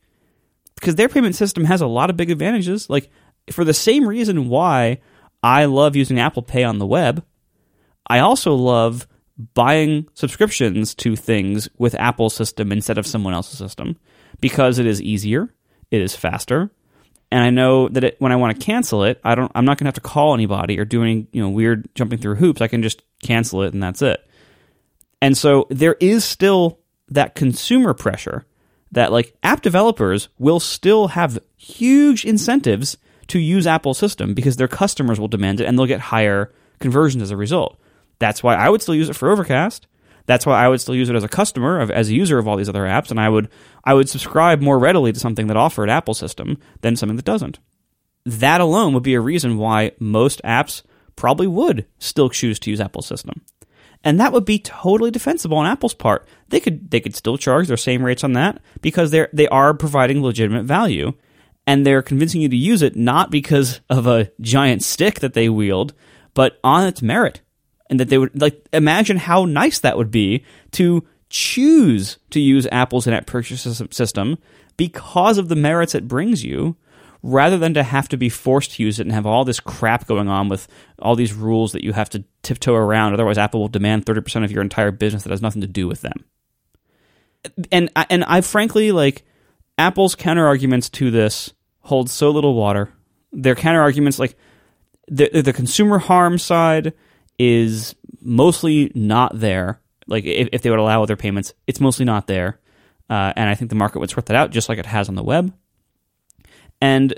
because 0.75 0.95
their 0.95 1.09
payment 1.09 1.36
system 1.36 1.65
has 1.65 1.81
a 1.81 1.88
lot 1.88 2.09
of 2.09 2.17
big 2.17 2.31
advantages. 2.31 2.89
Like, 2.89 3.09
for 3.51 3.63
the 3.63 3.73
same 3.73 4.07
reason 4.07 4.49
why 4.49 4.99
I 5.41 5.65
love 5.65 5.95
using 5.95 6.19
Apple 6.19 6.43
Pay 6.43 6.63
on 6.63 6.79
the 6.79 6.86
web, 6.86 7.23
I 8.07 8.19
also 8.19 8.53
love 8.53 9.07
buying 9.53 10.07
subscriptions 10.14 10.93
to 10.95 11.15
things 11.15 11.69
with 11.77 11.95
Apple's 11.95 12.35
system 12.35 12.72
instead 12.72 12.97
of 12.97 13.07
someone 13.07 13.34
else's 13.34 13.57
system 13.57 13.97
because 14.39 14.80
it 14.80 14.85
is 14.85 15.01
easier, 15.01 15.53
it 15.89 16.01
is 16.01 16.15
faster, 16.15 16.72
and 17.34 17.41
I 17.41 17.49
know 17.49 17.89
that 17.89 18.03
it, 18.03 18.15
when 18.19 18.31
I 18.31 18.35
want 18.35 18.60
to 18.60 18.64
cancel 18.64 19.03
it, 19.05 19.19
I 19.23 19.34
don't. 19.34 19.51
I'm 19.55 19.65
not 19.65 19.80
going 19.80 19.85
to 19.85 19.88
have 19.88 19.95
to 19.95 20.01
call 20.01 20.35
anybody 20.35 20.77
or 20.80 20.85
do 20.85 21.01
any 21.01 21.26
you 21.31 21.41
know 21.41 21.49
weird 21.49 21.89
jumping 21.95 22.19
through 22.19 22.35
hoops. 22.35 22.61
I 22.61 22.68
can 22.68 22.84
just 22.84 23.01
cancel 23.23 23.64
it 23.64 23.73
and 23.73 23.81
that's 23.81 24.03
it. 24.03 24.23
And 25.19 25.35
so 25.35 25.65
there 25.72 25.95
is 25.99 26.23
still 26.23 26.80
that 27.10 27.34
consumer 27.34 27.95
pressure 27.95 28.45
that 28.91 29.11
like 29.11 29.35
app 29.41 29.64
developers 29.64 30.30
will 30.38 30.60
still 30.60 31.07
have 31.07 31.39
huge 31.57 32.23
incentives 32.23 32.97
to 33.30 33.39
use 33.39 33.65
Apple's 33.65 33.97
system 33.97 34.35
because 34.35 34.57
their 34.57 34.68
customers 34.68 35.19
will 35.19 35.27
demand 35.27 35.60
it 35.60 35.65
and 35.65 35.80
they'll 35.80 35.88
get 35.88 36.01
higher 36.01 36.53
conversions 36.80 37.23
as 37.23 37.31
a 37.31 37.38
result. 37.38 37.80
That's 38.19 38.43
why 38.43 38.53
I 38.53 38.69
would 38.69 38.84
still 38.84 38.93
use 38.93 39.10
it 39.10 39.15
for 39.15 39.31
Overcast. 39.31 39.88
That's 40.26 40.45
why 40.45 40.64
I 40.64 40.70
would 40.70 40.80
still 40.82 40.95
use 40.95 41.10
it 41.10 41.16
as 41.16 41.24
a 41.24 41.30
customer, 41.30 41.80
of, 41.80 41.91
as 41.91 42.10
a 42.10 42.14
user 42.14 42.38
of 42.38 42.48
all 42.48 42.56
these 42.58 42.70
other 42.70 42.84
apps, 42.84 43.12
and 43.12 43.20
I 43.20 43.30
would 43.30 43.50
I 43.84 43.94
would 43.94 44.08
subscribe 44.10 44.62
more 44.62 44.80
readily 44.80 45.12
to 45.12 45.20
something 45.20 45.48
that 45.48 45.58
offered 45.58 45.90
Apple 45.90 46.14
system 46.14 46.58
than 46.82 46.95
something 46.95 47.18
that 47.18 47.26
doesn't. 47.26 47.60
that 48.26 48.62
alone 48.62 48.94
would 48.94 49.04
be 49.04 49.16
a 49.16 49.20
reason 49.22 49.58
why 49.58 49.91
most 50.00 50.41
apps 50.44 50.82
probably 51.16 51.48
would 51.48 51.86
still 52.00 52.30
choose 52.30 52.58
to 52.60 52.70
use 52.70 52.80
Apple's 52.82 53.06
system. 53.06 53.41
And 54.06 54.20
that 54.20 54.34
would 54.34 54.45
be 54.45 54.60
totally 54.60 55.12
defensible 55.12 55.58
on 55.58 55.66
Apple's 55.66 55.94
part. 55.94 56.28
They 56.50 56.60
could 56.60 56.90
they 56.91 57.00
could 57.00 57.16
still 57.16 57.38
charge 57.38 57.68
their 57.68 57.78
same 57.78 58.04
rates 58.04 58.24
on 58.24 58.34
that 58.34 58.62
because 58.82 59.12
they're 59.12 59.30
they 59.34 59.48
are 59.48 59.74
providing 59.74 60.22
legitimate 60.22 60.64
value 60.64 61.14
and 61.66 61.86
they're 61.86 62.02
convincing 62.02 62.41
you 62.41 62.50
to 62.50 62.56
use 62.58 62.82
it 62.82 62.95
not 62.95 63.32
because 63.32 63.80
of 63.90 64.06
a 64.08 64.30
giant 64.41 64.84
stick 64.84 65.20
that 65.22 65.34
they 65.34 65.48
wield, 65.48 65.94
but 66.34 66.60
on 66.64 66.86
its 66.86 67.02
merit. 67.02 67.41
And 67.89 67.99
that 67.99 68.10
they 68.10 68.18
would 68.18 68.39
like 68.39 68.68
imagine 68.72 69.18
how 69.18 69.45
nice 69.45 69.80
that 69.80 69.97
would 69.97 70.11
be 70.11 70.45
to 70.72 71.05
choose 71.30 72.18
to 72.30 72.39
use 72.39 72.68
Apple's 72.72 73.07
in-app 73.07 73.26
purchase 73.26 73.61
system 73.91 74.38
because 74.77 75.38
of 75.38 75.49
the 75.49 75.55
merits 75.55 75.95
it 75.95 76.07
brings 76.07 76.43
you 76.43 76.76
rather 77.23 77.57
than 77.57 77.73
to 77.73 77.84
have 77.84 78.10
to 78.10 78.18
be 78.18 78.30
forced 78.30 78.72
to 78.72 78.84
use 78.84 78.99
it 78.99 79.03
and 79.03 79.14
have 79.14 79.26
all 79.26 79.45
this 79.45 79.60
crap 79.60 80.05
going 80.07 80.27
on 80.27 80.49
with 80.49 80.68
all 80.99 81.15
these 81.15 81.34
rules 81.34 81.72
that 81.72 81.84
you 81.84 81.93
have 81.93 82.10
to 82.10 82.23
tiptoe 82.43 82.76
around. 82.76 83.14
Otherwise, 83.14 83.38
Apple 83.38 83.61
will 83.61 83.69
demand 83.69 84.05
30% 84.05 84.43
of 84.43 84.51
your 84.51 84.61
entire 84.61 84.91
business 84.91 85.23
that 85.23 85.31
has 85.31 85.41
nothing 85.41 85.61
to 85.61 85.68
do 85.68 85.88
with 85.88 86.01
them. 86.01 86.26
And 87.72 87.89
and 88.10 88.23
I 88.23 88.41
frankly 88.41 88.91
like 88.91 89.23
Apple's 89.77 90.15
counter 90.15 90.45
arguments 90.45 90.89
to 90.91 91.11
this 91.11 91.53
hold 91.80 92.10
so 92.10 92.30
little 92.30 92.53
water. 92.53 92.89
Their 93.31 93.55
counter 93.55 93.81
arguments, 93.81 94.19
like 94.19 94.38
the 95.07 95.41
the 95.41 95.53
consumer 95.53 95.97
harm 95.97 96.38
side, 96.38 96.93
is 97.39 97.95
mostly 98.22 98.91
not 98.95 99.38
there. 99.38 99.81
Like 100.07 100.26
if, 100.26 100.49
if 100.51 100.61
they 100.61 100.69
would 100.69 100.80
allow 100.80 101.03
other 101.03 101.15
payments, 101.15 101.53
it's 101.68 101.80
mostly 101.80 102.05
not 102.05 102.27
there. 102.27 102.60
Uh, 103.10 103.34
and 103.35 103.49
I 103.49 103.55
think 103.55 103.69
the 103.69 103.76
market 103.76 103.99
would 103.99 104.10
sort 104.10 104.27
that 104.27 104.35
out 104.35 104.51
just 104.51 104.69
like 104.69 104.80
it 104.80 104.85
has 104.85 105.10
on 105.10 105.15
the 105.15 105.23
web. 105.23 105.53
And 106.81 107.14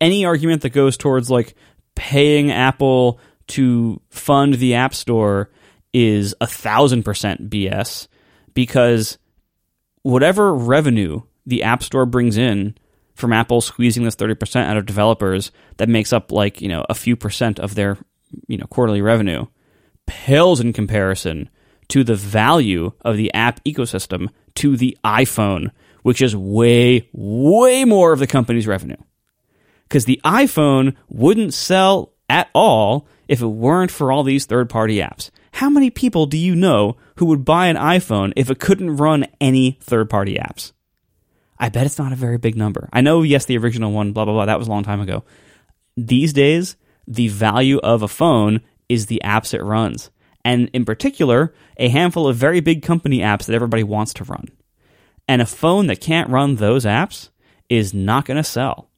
any 0.00 0.24
argument 0.24 0.62
that 0.62 0.70
goes 0.70 0.96
towards 0.96 1.30
like 1.30 1.54
paying 1.94 2.50
Apple 2.50 3.20
to 3.48 4.00
fund 4.10 4.54
the 4.54 4.74
App 4.74 4.94
Store 4.94 5.50
is 5.92 6.34
a 6.40 6.46
thousand 6.46 7.04
percent 7.04 7.48
BS 7.48 8.08
because 8.54 9.18
whatever 10.02 10.54
revenue 10.54 11.22
the 11.46 11.62
App 11.62 11.82
Store 11.82 12.06
brings 12.06 12.36
in 12.36 12.76
from 13.14 13.32
Apple 13.32 13.60
squeezing 13.60 14.04
this 14.04 14.16
30% 14.16 14.64
out 14.64 14.76
of 14.76 14.86
developers 14.86 15.52
that 15.76 15.88
makes 15.88 16.12
up 16.12 16.32
like, 16.32 16.60
you 16.60 16.68
know, 16.68 16.84
a 16.88 16.94
few 16.94 17.16
percent 17.16 17.60
of 17.60 17.74
their, 17.74 17.96
you 18.48 18.56
know, 18.56 18.66
quarterly 18.66 19.02
revenue 19.02 19.46
pales 20.06 20.60
in 20.60 20.72
comparison 20.72 21.48
to 21.88 22.04
the 22.04 22.14
value 22.14 22.92
of 23.00 23.16
the 23.16 23.32
app 23.32 23.62
ecosystem 23.64 24.28
to 24.54 24.76
the 24.76 24.96
iPhone 25.04 25.70
which 26.04 26.20
is 26.20 26.36
way, 26.36 27.08
way 27.12 27.84
more 27.84 28.12
of 28.12 28.18
the 28.18 28.26
company's 28.26 28.66
revenue. 28.66 28.98
Because 29.88 30.04
the 30.04 30.20
iPhone 30.22 30.94
wouldn't 31.08 31.54
sell 31.54 32.12
at 32.28 32.50
all 32.54 33.08
if 33.26 33.40
it 33.40 33.46
weren't 33.46 33.90
for 33.90 34.12
all 34.12 34.22
these 34.22 34.44
third 34.44 34.68
party 34.68 34.98
apps. 34.98 35.30
How 35.52 35.70
many 35.70 35.88
people 35.88 36.26
do 36.26 36.36
you 36.36 36.54
know 36.54 36.98
who 37.16 37.26
would 37.26 37.46
buy 37.46 37.68
an 37.68 37.76
iPhone 37.76 38.34
if 38.36 38.50
it 38.50 38.60
couldn't 38.60 38.98
run 38.98 39.26
any 39.40 39.78
third 39.80 40.10
party 40.10 40.34
apps? 40.34 40.72
I 41.58 41.70
bet 41.70 41.86
it's 41.86 41.98
not 41.98 42.12
a 42.12 42.16
very 42.16 42.36
big 42.36 42.54
number. 42.54 42.90
I 42.92 43.00
know, 43.00 43.22
yes, 43.22 43.46
the 43.46 43.56
original 43.56 43.90
one, 43.90 44.12
blah, 44.12 44.26
blah, 44.26 44.34
blah, 44.34 44.44
that 44.44 44.58
was 44.58 44.68
a 44.68 44.70
long 44.70 44.84
time 44.84 45.00
ago. 45.00 45.24
These 45.96 46.34
days, 46.34 46.76
the 47.06 47.28
value 47.28 47.78
of 47.78 48.02
a 48.02 48.08
phone 48.08 48.60
is 48.88 49.06
the 49.06 49.20
apps 49.24 49.54
it 49.54 49.62
runs. 49.62 50.10
And 50.44 50.68
in 50.72 50.84
particular, 50.84 51.54
a 51.78 51.88
handful 51.88 52.28
of 52.28 52.36
very 52.36 52.60
big 52.60 52.82
company 52.82 53.20
apps 53.20 53.46
that 53.46 53.54
everybody 53.54 53.82
wants 53.82 54.12
to 54.14 54.24
run. 54.24 54.48
And 55.26 55.40
a 55.40 55.46
phone 55.46 55.86
that 55.86 56.00
can't 56.00 56.30
run 56.30 56.56
those 56.56 56.84
apps 56.84 57.30
is 57.70 57.94
not 57.94 58.26
going 58.26 58.36
to 58.36 58.44
sell. 58.44 58.90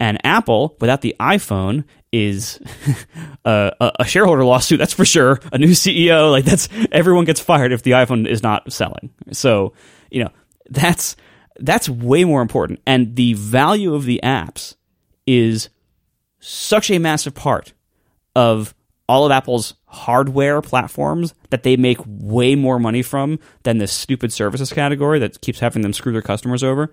And 0.00 0.18
Apple, 0.26 0.76
without 0.80 1.02
the 1.02 1.14
iPhone, 1.20 1.84
is 2.10 2.60
a, 3.44 3.92
a, 4.00 4.04
shareholder 4.04 4.44
lawsuit. 4.44 4.78
That's 4.78 4.92
for 4.92 5.04
sure. 5.04 5.40
A 5.52 5.58
new 5.58 5.68
CEO, 5.68 6.30
like 6.30 6.44
that's 6.44 6.68
everyone 6.90 7.24
gets 7.24 7.40
fired 7.40 7.72
if 7.72 7.82
the 7.82 7.92
iPhone 7.92 8.26
is 8.26 8.42
not 8.42 8.72
selling. 8.72 9.10
So 9.30 9.74
you 10.10 10.24
know 10.24 10.30
that's 10.68 11.16
that's 11.60 11.88
way 11.88 12.24
more 12.24 12.42
important. 12.42 12.80
And 12.86 13.14
the 13.14 13.34
value 13.34 13.94
of 13.94 14.04
the 14.04 14.20
apps 14.22 14.74
is 15.26 15.68
such 16.42 16.90
a 16.90 16.98
massive 16.98 17.34
part 17.34 17.72
of 18.34 18.74
all 19.08 19.24
of 19.24 19.32
Apple's 19.32 19.74
hardware 19.86 20.60
platforms 20.60 21.34
that 21.50 21.62
they 21.62 21.76
make 21.76 21.98
way 22.06 22.54
more 22.54 22.78
money 22.78 23.02
from 23.02 23.38
than 23.62 23.78
this 23.78 23.92
stupid 23.92 24.32
services 24.32 24.72
category 24.72 25.18
that 25.18 25.40
keeps 25.40 25.60
having 25.60 25.82
them 25.82 25.92
screw 25.92 26.12
their 26.12 26.22
customers 26.22 26.64
over. 26.64 26.92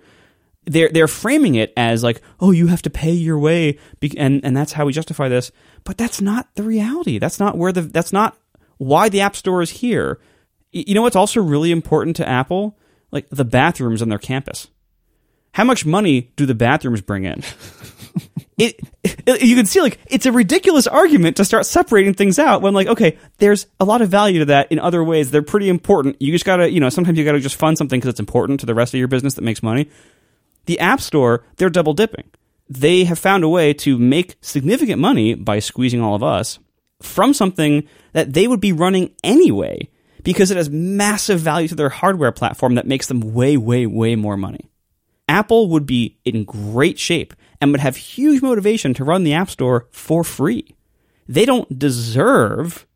They're 0.66 0.90
they're 0.90 1.08
framing 1.08 1.54
it 1.54 1.72
as 1.76 2.04
like, 2.04 2.20
oh, 2.38 2.50
you 2.50 2.66
have 2.66 2.82
to 2.82 2.90
pay 2.90 3.12
your 3.12 3.38
way, 3.38 3.78
and 4.16 4.44
and 4.44 4.56
that's 4.56 4.72
how 4.72 4.84
we 4.84 4.92
justify 4.92 5.28
this. 5.28 5.50
But 5.84 5.96
that's 5.96 6.20
not 6.20 6.54
the 6.54 6.62
reality. 6.62 7.18
That's 7.18 7.40
not 7.40 7.56
where 7.56 7.72
the 7.72 7.80
that's 7.82 8.12
not 8.12 8.36
why 8.76 9.08
the 9.08 9.22
App 9.22 9.34
Store 9.34 9.62
is 9.62 9.70
here. 9.70 10.20
You 10.70 10.94
know 10.94 11.02
what's 11.02 11.16
also 11.16 11.40
really 11.40 11.70
important 11.70 12.16
to 12.16 12.28
Apple? 12.28 12.78
Like 13.10 13.28
the 13.30 13.44
bathrooms 13.44 14.02
on 14.02 14.10
their 14.10 14.18
campus. 14.18 14.68
How 15.52 15.64
much 15.64 15.86
money 15.86 16.30
do 16.36 16.44
the 16.44 16.54
bathrooms 16.54 17.00
bring 17.00 17.24
in? 17.24 17.42
it, 18.60 18.80
it, 19.02 19.42
you 19.42 19.56
can 19.56 19.64
see 19.64 19.80
like 19.80 19.98
it's 20.06 20.26
a 20.26 20.32
ridiculous 20.32 20.86
argument 20.86 21.38
to 21.38 21.44
start 21.44 21.64
separating 21.64 22.12
things 22.12 22.38
out 22.38 22.60
when 22.60 22.74
like 22.74 22.88
okay 22.88 23.18
there's 23.38 23.66
a 23.78 23.84
lot 23.84 24.02
of 24.02 24.10
value 24.10 24.40
to 24.40 24.44
that 24.46 24.70
in 24.70 24.78
other 24.78 25.02
ways. 25.02 25.30
They're 25.30 25.42
pretty 25.42 25.68
important. 25.68 26.20
You 26.20 26.30
just 26.30 26.44
gotta 26.44 26.70
you 26.70 26.78
know 26.78 26.90
sometimes 26.90 27.18
you 27.18 27.24
gotta 27.24 27.40
just 27.40 27.56
fund 27.56 27.78
something 27.78 27.98
because 27.98 28.10
it's 28.10 28.20
important 28.20 28.60
to 28.60 28.66
the 28.66 28.74
rest 28.74 28.92
of 28.92 28.98
your 28.98 29.08
business 29.08 29.34
that 29.34 29.42
makes 29.42 29.62
money. 29.62 29.88
The 30.66 30.78
app 30.78 31.00
store 31.00 31.44
they're 31.56 31.70
double 31.70 31.94
dipping. 31.94 32.30
They 32.68 33.04
have 33.04 33.18
found 33.18 33.42
a 33.42 33.48
way 33.48 33.72
to 33.74 33.98
make 33.98 34.36
significant 34.42 35.00
money 35.00 35.34
by 35.34 35.58
squeezing 35.58 36.00
all 36.00 36.14
of 36.14 36.22
us 36.22 36.58
from 37.02 37.32
something 37.32 37.88
that 38.12 38.34
they 38.34 38.46
would 38.46 38.60
be 38.60 38.72
running 38.72 39.10
anyway 39.24 39.88
because 40.22 40.50
it 40.50 40.58
has 40.58 40.68
massive 40.68 41.40
value 41.40 41.66
to 41.66 41.74
their 41.74 41.88
hardware 41.88 42.30
platform 42.30 42.74
that 42.74 42.86
makes 42.86 43.06
them 43.06 43.32
way 43.32 43.56
way 43.56 43.86
way 43.86 44.16
more 44.16 44.36
money. 44.36 44.70
Apple 45.28 45.68
would 45.68 45.86
be 45.86 46.18
in 46.24 46.44
great 46.44 46.98
shape 46.98 47.34
and 47.60 47.72
would 47.72 47.80
have 47.80 47.96
huge 47.96 48.42
motivation 48.42 48.94
to 48.94 49.04
run 49.04 49.24
the 49.24 49.34
App 49.34 49.50
Store 49.50 49.86
for 49.90 50.24
free. 50.24 50.74
They 51.28 51.44
don't 51.44 51.78
deserve 51.78 52.86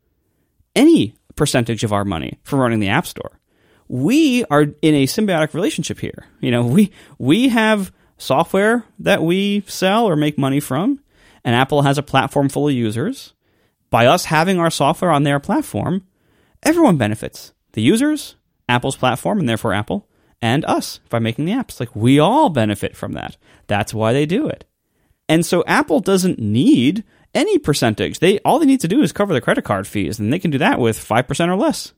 any 0.75 1.15
percentage 1.35 1.83
of 1.83 1.93
our 1.93 2.05
money 2.05 2.39
for 2.43 2.57
running 2.57 2.79
the 2.79 2.89
App 2.89 3.05
Store. 3.05 3.39
We 3.87 4.43
are 4.45 4.63
in 4.63 4.95
a 4.95 5.05
symbiotic 5.05 5.53
relationship 5.53 5.99
here. 5.99 6.25
You 6.39 6.51
know, 6.51 6.65
we 6.65 6.91
we 7.19 7.49
have 7.49 7.91
software 8.17 8.85
that 8.99 9.21
we 9.21 9.63
sell 9.67 10.05
or 10.05 10.15
make 10.15 10.37
money 10.37 10.59
from, 10.59 10.99
and 11.43 11.55
Apple 11.55 11.83
has 11.83 11.97
a 11.97 12.03
platform 12.03 12.49
full 12.49 12.67
of 12.67 12.73
users. 12.73 13.33
By 13.91 14.07
us 14.07 14.25
having 14.25 14.59
our 14.59 14.71
software 14.71 15.11
on 15.11 15.23
their 15.23 15.39
platform, 15.39 16.05
everyone 16.63 16.97
benefits. 16.97 17.53
The 17.73 17.81
users, 17.81 18.35
Apple's 18.67 18.95
platform, 18.95 19.39
and 19.39 19.47
therefore 19.47 19.73
Apple, 19.73 20.09
and 20.41 20.65
us 20.65 20.99
by 21.09 21.19
making 21.19 21.45
the 21.45 21.53
apps. 21.53 21.79
Like 21.79 21.95
we 21.95 22.19
all 22.19 22.49
benefit 22.49 22.95
from 22.95 23.13
that. 23.13 23.37
That's 23.67 23.93
why 23.93 24.13
they 24.13 24.25
do 24.25 24.47
it. 24.47 24.65
And 25.27 25.45
so 25.45 25.63
Apple 25.65 25.99
doesn't 25.99 26.39
need 26.39 27.03
any 27.33 27.57
percentage. 27.57 28.19
They 28.19 28.39
all 28.39 28.59
they 28.59 28.65
need 28.65 28.81
to 28.81 28.87
do 28.87 29.01
is 29.01 29.11
cover 29.11 29.33
the 29.33 29.41
credit 29.41 29.63
card 29.63 29.87
fees, 29.87 30.19
and 30.19 30.31
they 30.31 30.39
can 30.39 30.51
do 30.51 30.57
that 30.59 30.79
with 30.79 30.97
five 30.97 31.27
percent 31.27 31.51
or 31.51 31.55
less. 31.55 31.93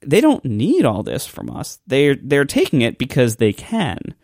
They 0.00 0.20
don't 0.20 0.44
need 0.44 0.84
all 0.84 1.02
this 1.02 1.26
from 1.26 1.50
us. 1.50 1.78
They're 1.86 2.16
they're 2.16 2.44
taking 2.44 2.82
it 2.82 2.98
because 2.98 3.36
they 3.36 3.52
can. 3.52 4.14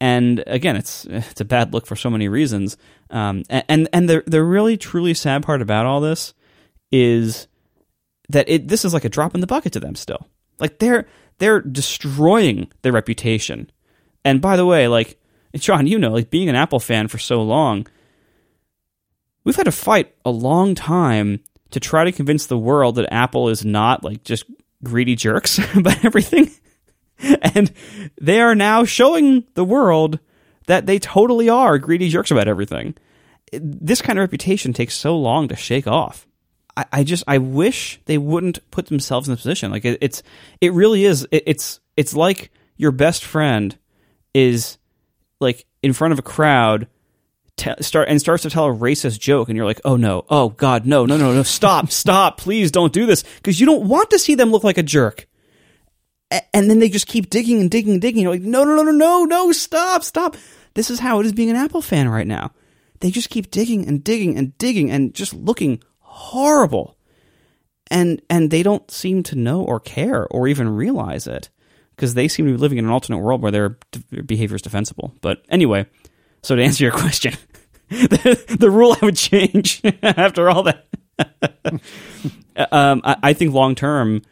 And 0.00 0.42
again, 0.48 0.76
it's 0.76 1.04
it's 1.06 1.40
a 1.40 1.44
bad 1.44 1.72
look 1.72 1.86
for 1.86 1.96
so 1.96 2.10
many 2.10 2.28
reasons. 2.28 2.76
Um, 3.10 3.44
and 3.48 3.88
and 3.92 4.08
the 4.08 4.24
the 4.26 4.42
really 4.42 4.76
truly 4.76 5.14
sad 5.14 5.42
part 5.42 5.62
about 5.62 5.86
all 5.86 6.00
this 6.00 6.34
is 6.90 7.46
that 8.28 8.48
it 8.48 8.68
this 8.68 8.84
is 8.84 8.92
like 8.92 9.04
a 9.04 9.08
drop 9.08 9.34
in 9.34 9.40
the 9.40 9.46
bucket 9.46 9.72
to 9.74 9.80
them 9.80 9.94
still. 9.94 10.26
Like 10.58 10.78
they're 10.78 11.06
they're 11.42 11.60
destroying 11.60 12.70
their 12.82 12.92
reputation. 12.92 13.68
And 14.24 14.40
by 14.40 14.56
the 14.56 14.64
way, 14.64 14.86
like 14.86 15.18
Sean, 15.56 15.88
you 15.88 15.98
know, 15.98 16.12
like 16.12 16.30
being 16.30 16.48
an 16.48 16.54
Apple 16.54 16.78
fan 16.78 17.08
for 17.08 17.18
so 17.18 17.42
long, 17.42 17.88
we've 19.42 19.56
had 19.56 19.64
to 19.64 19.72
fight 19.72 20.14
a 20.24 20.30
long 20.30 20.76
time 20.76 21.40
to 21.72 21.80
try 21.80 22.04
to 22.04 22.12
convince 22.12 22.46
the 22.46 22.56
world 22.56 22.94
that 22.94 23.12
Apple 23.12 23.48
is 23.48 23.64
not 23.64 24.04
like 24.04 24.22
just 24.22 24.44
greedy 24.84 25.16
jerks 25.16 25.58
about 25.76 26.04
everything. 26.04 26.48
and 27.54 27.72
they 28.20 28.40
are 28.40 28.54
now 28.54 28.84
showing 28.84 29.42
the 29.54 29.64
world 29.64 30.20
that 30.68 30.86
they 30.86 31.00
totally 31.00 31.48
are 31.48 31.76
greedy 31.76 32.08
jerks 32.08 32.30
about 32.30 32.46
everything. 32.46 32.94
This 33.52 34.00
kind 34.00 34.16
of 34.16 34.22
reputation 34.22 34.72
takes 34.72 34.94
so 34.94 35.18
long 35.18 35.48
to 35.48 35.56
shake 35.56 35.88
off. 35.88 36.24
I, 36.76 36.84
I 36.92 37.04
just 37.04 37.24
I 37.26 37.38
wish 37.38 38.00
they 38.06 38.18
wouldn't 38.18 38.58
put 38.70 38.86
themselves 38.86 39.28
in 39.28 39.34
this 39.34 39.42
position. 39.42 39.70
Like 39.70 39.84
it, 39.84 39.98
it's 40.00 40.22
it 40.60 40.72
really 40.72 41.04
is. 41.04 41.26
It, 41.30 41.42
it's 41.46 41.80
it's 41.96 42.14
like 42.14 42.50
your 42.76 42.92
best 42.92 43.24
friend 43.24 43.76
is 44.34 44.78
like 45.40 45.66
in 45.82 45.92
front 45.92 46.12
of 46.12 46.18
a 46.18 46.22
crowd 46.22 46.86
start 47.80 48.08
and 48.08 48.18
starts 48.18 48.42
to 48.42 48.50
tell 48.50 48.66
a 48.66 48.74
racist 48.74 49.20
joke 49.20 49.48
and 49.48 49.56
you're 49.56 49.66
like 49.66 49.80
oh 49.84 49.96
no. 49.96 50.24
Oh 50.28 50.50
god 50.50 50.86
no. 50.86 51.04
No 51.06 51.16
no 51.16 51.32
no. 51.34 51.42
Stop. 51.42 51.90
Stop. 51.90 52.38
Please 52.38 52.70
don't 52.70 52.92
do 52.92 53.06
this. 53.06 53.22
Because 53.36 53.60
you 53.60 53.66
don't 53.66 53.88
want 53.88 54.10
to 54.10 54.18
see 54.18 54.34
them 54.34 54.50
look 54.50 54.64
like 54.64 54.78
a 54.78 54.82
jerk. 54.82 55.26
A- 56.30 56.56
and 56.56 56.70
then 56.70 56.78
they 56.78 56.88
just 56.88 57.06
keep 57.06 57.28
digging 57.28 57.60
and 57.60 57.70
digging 57.70 57.92
and 57.92 58.02
digging. 58.02 58.22
You're 58.22 58.32
like 58.32 58.42
no 58.42 58.64
no 58.64 58.76
no 58.76 58.82
no 58.82 58.92
no 58.92 59.24
no. 59.24 59.52
Stop. 59.52 60.02
Stop. 60.02 60.36
This 60.74 60.90
is 60.90 60.98
how 60.98 61.20
it 61.20 61.26
is 61.26 61.32
being 61.32 61.50
an 61.50 61.56
apple 61.56 61.82
fan 61.82 62.08
right 62.08 62.26
now. 62.26 62.52
They 63.00 63.10
just 63.10 63.30
keep 63.30 63.50
digging 63.50 63.86
and 63.86 64.02
digging 64.02 64.38
and 64.38 64.56
digging 64.58 64.90
and 64.90 65.12
just 65.12 65.34
looking 65.34 65.82
horrible. 66.12 66.96
And 67.90 68.22
and 68.30 68.50
they 68.50 68.62
don't 68.62 68.90
seem 68.90 69.22
to 69.24 69.36
know 69.36 69.62
or 69.62 69.80
care 69.80 70.26
or 70.28 70.46
even 70.48 70.68
realize 70.68 71.26
it 71.26 71.50
because 71.96 72.14
they 72.14 72.28
seem 72.28 72.46
to 72.46 72.52
be 72.52 72.58
living 72.58 72.78
in 72.78 72.84
an 72.84 72.90
alternate 72.90 73.18
world 73.18 73.42
where 73.42 73.52
their, 73.52 73.76
behavior 74.24 74.56
is 74.56 74.62
defensible. 74.62 75.14
But 75.20 75.44
anyway, 75.48 75.86
so 76.42 76.56
to 76.56 76.62
answer 76.62 76.84
your 76.84 76.92
question, 76.98 77.34
the, 77.88 78.56
the 78.60 78.70
rule 78.70 78.96
I 79.00 79.04
would 79.04 79.16
change 79.16 79.82
after 80.02 80.48
all 80.48 80.62
that. 80.64 80.86
um, 82.70 83.02
I, 83.04 83.16
I 83.22 83.32
think 83.32 83.52
long 83.52 83.74
term, 83.74 84.22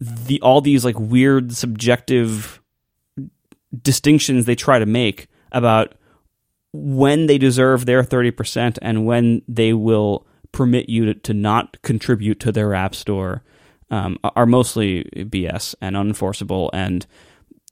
the 0.00 0.40
all 0.40 0.60
these 0.60 0.84
like 0.84 0.98
weird 0.98 1.52
subjective 1.52 2.60
distinctions 3.82 4.44
they 4.44 4.54
try 4.54 4.78
to 4.78 4.86
make 4.86 5.28
about 5.50 5.94
when 6.72 7.26
they 7.26 7.38
deserve 7.38 7.84
their 7.86 8.02
30% 8.02 8.78
and 8.80 9.06
when 9.06 9.42
they 9.46 9.72
will 9.72 10.26
permit 10.52 10.88
you 10.88 11.06
to, 11.06 11.14
to 11.14 11.34
not 11.34 11.80
contribute 11.82 12.40
to 12.40 12.52
their 12.52 12.74
app 12.74 12.94
store 12.94 13.42
um, 13.90 14.18
are 14.22 14.46
mostly 14.46 15.04
BS 15.14 15.74
and 15.80 15.96
unenforceable. 15.96 16.70
And 16.72 17.06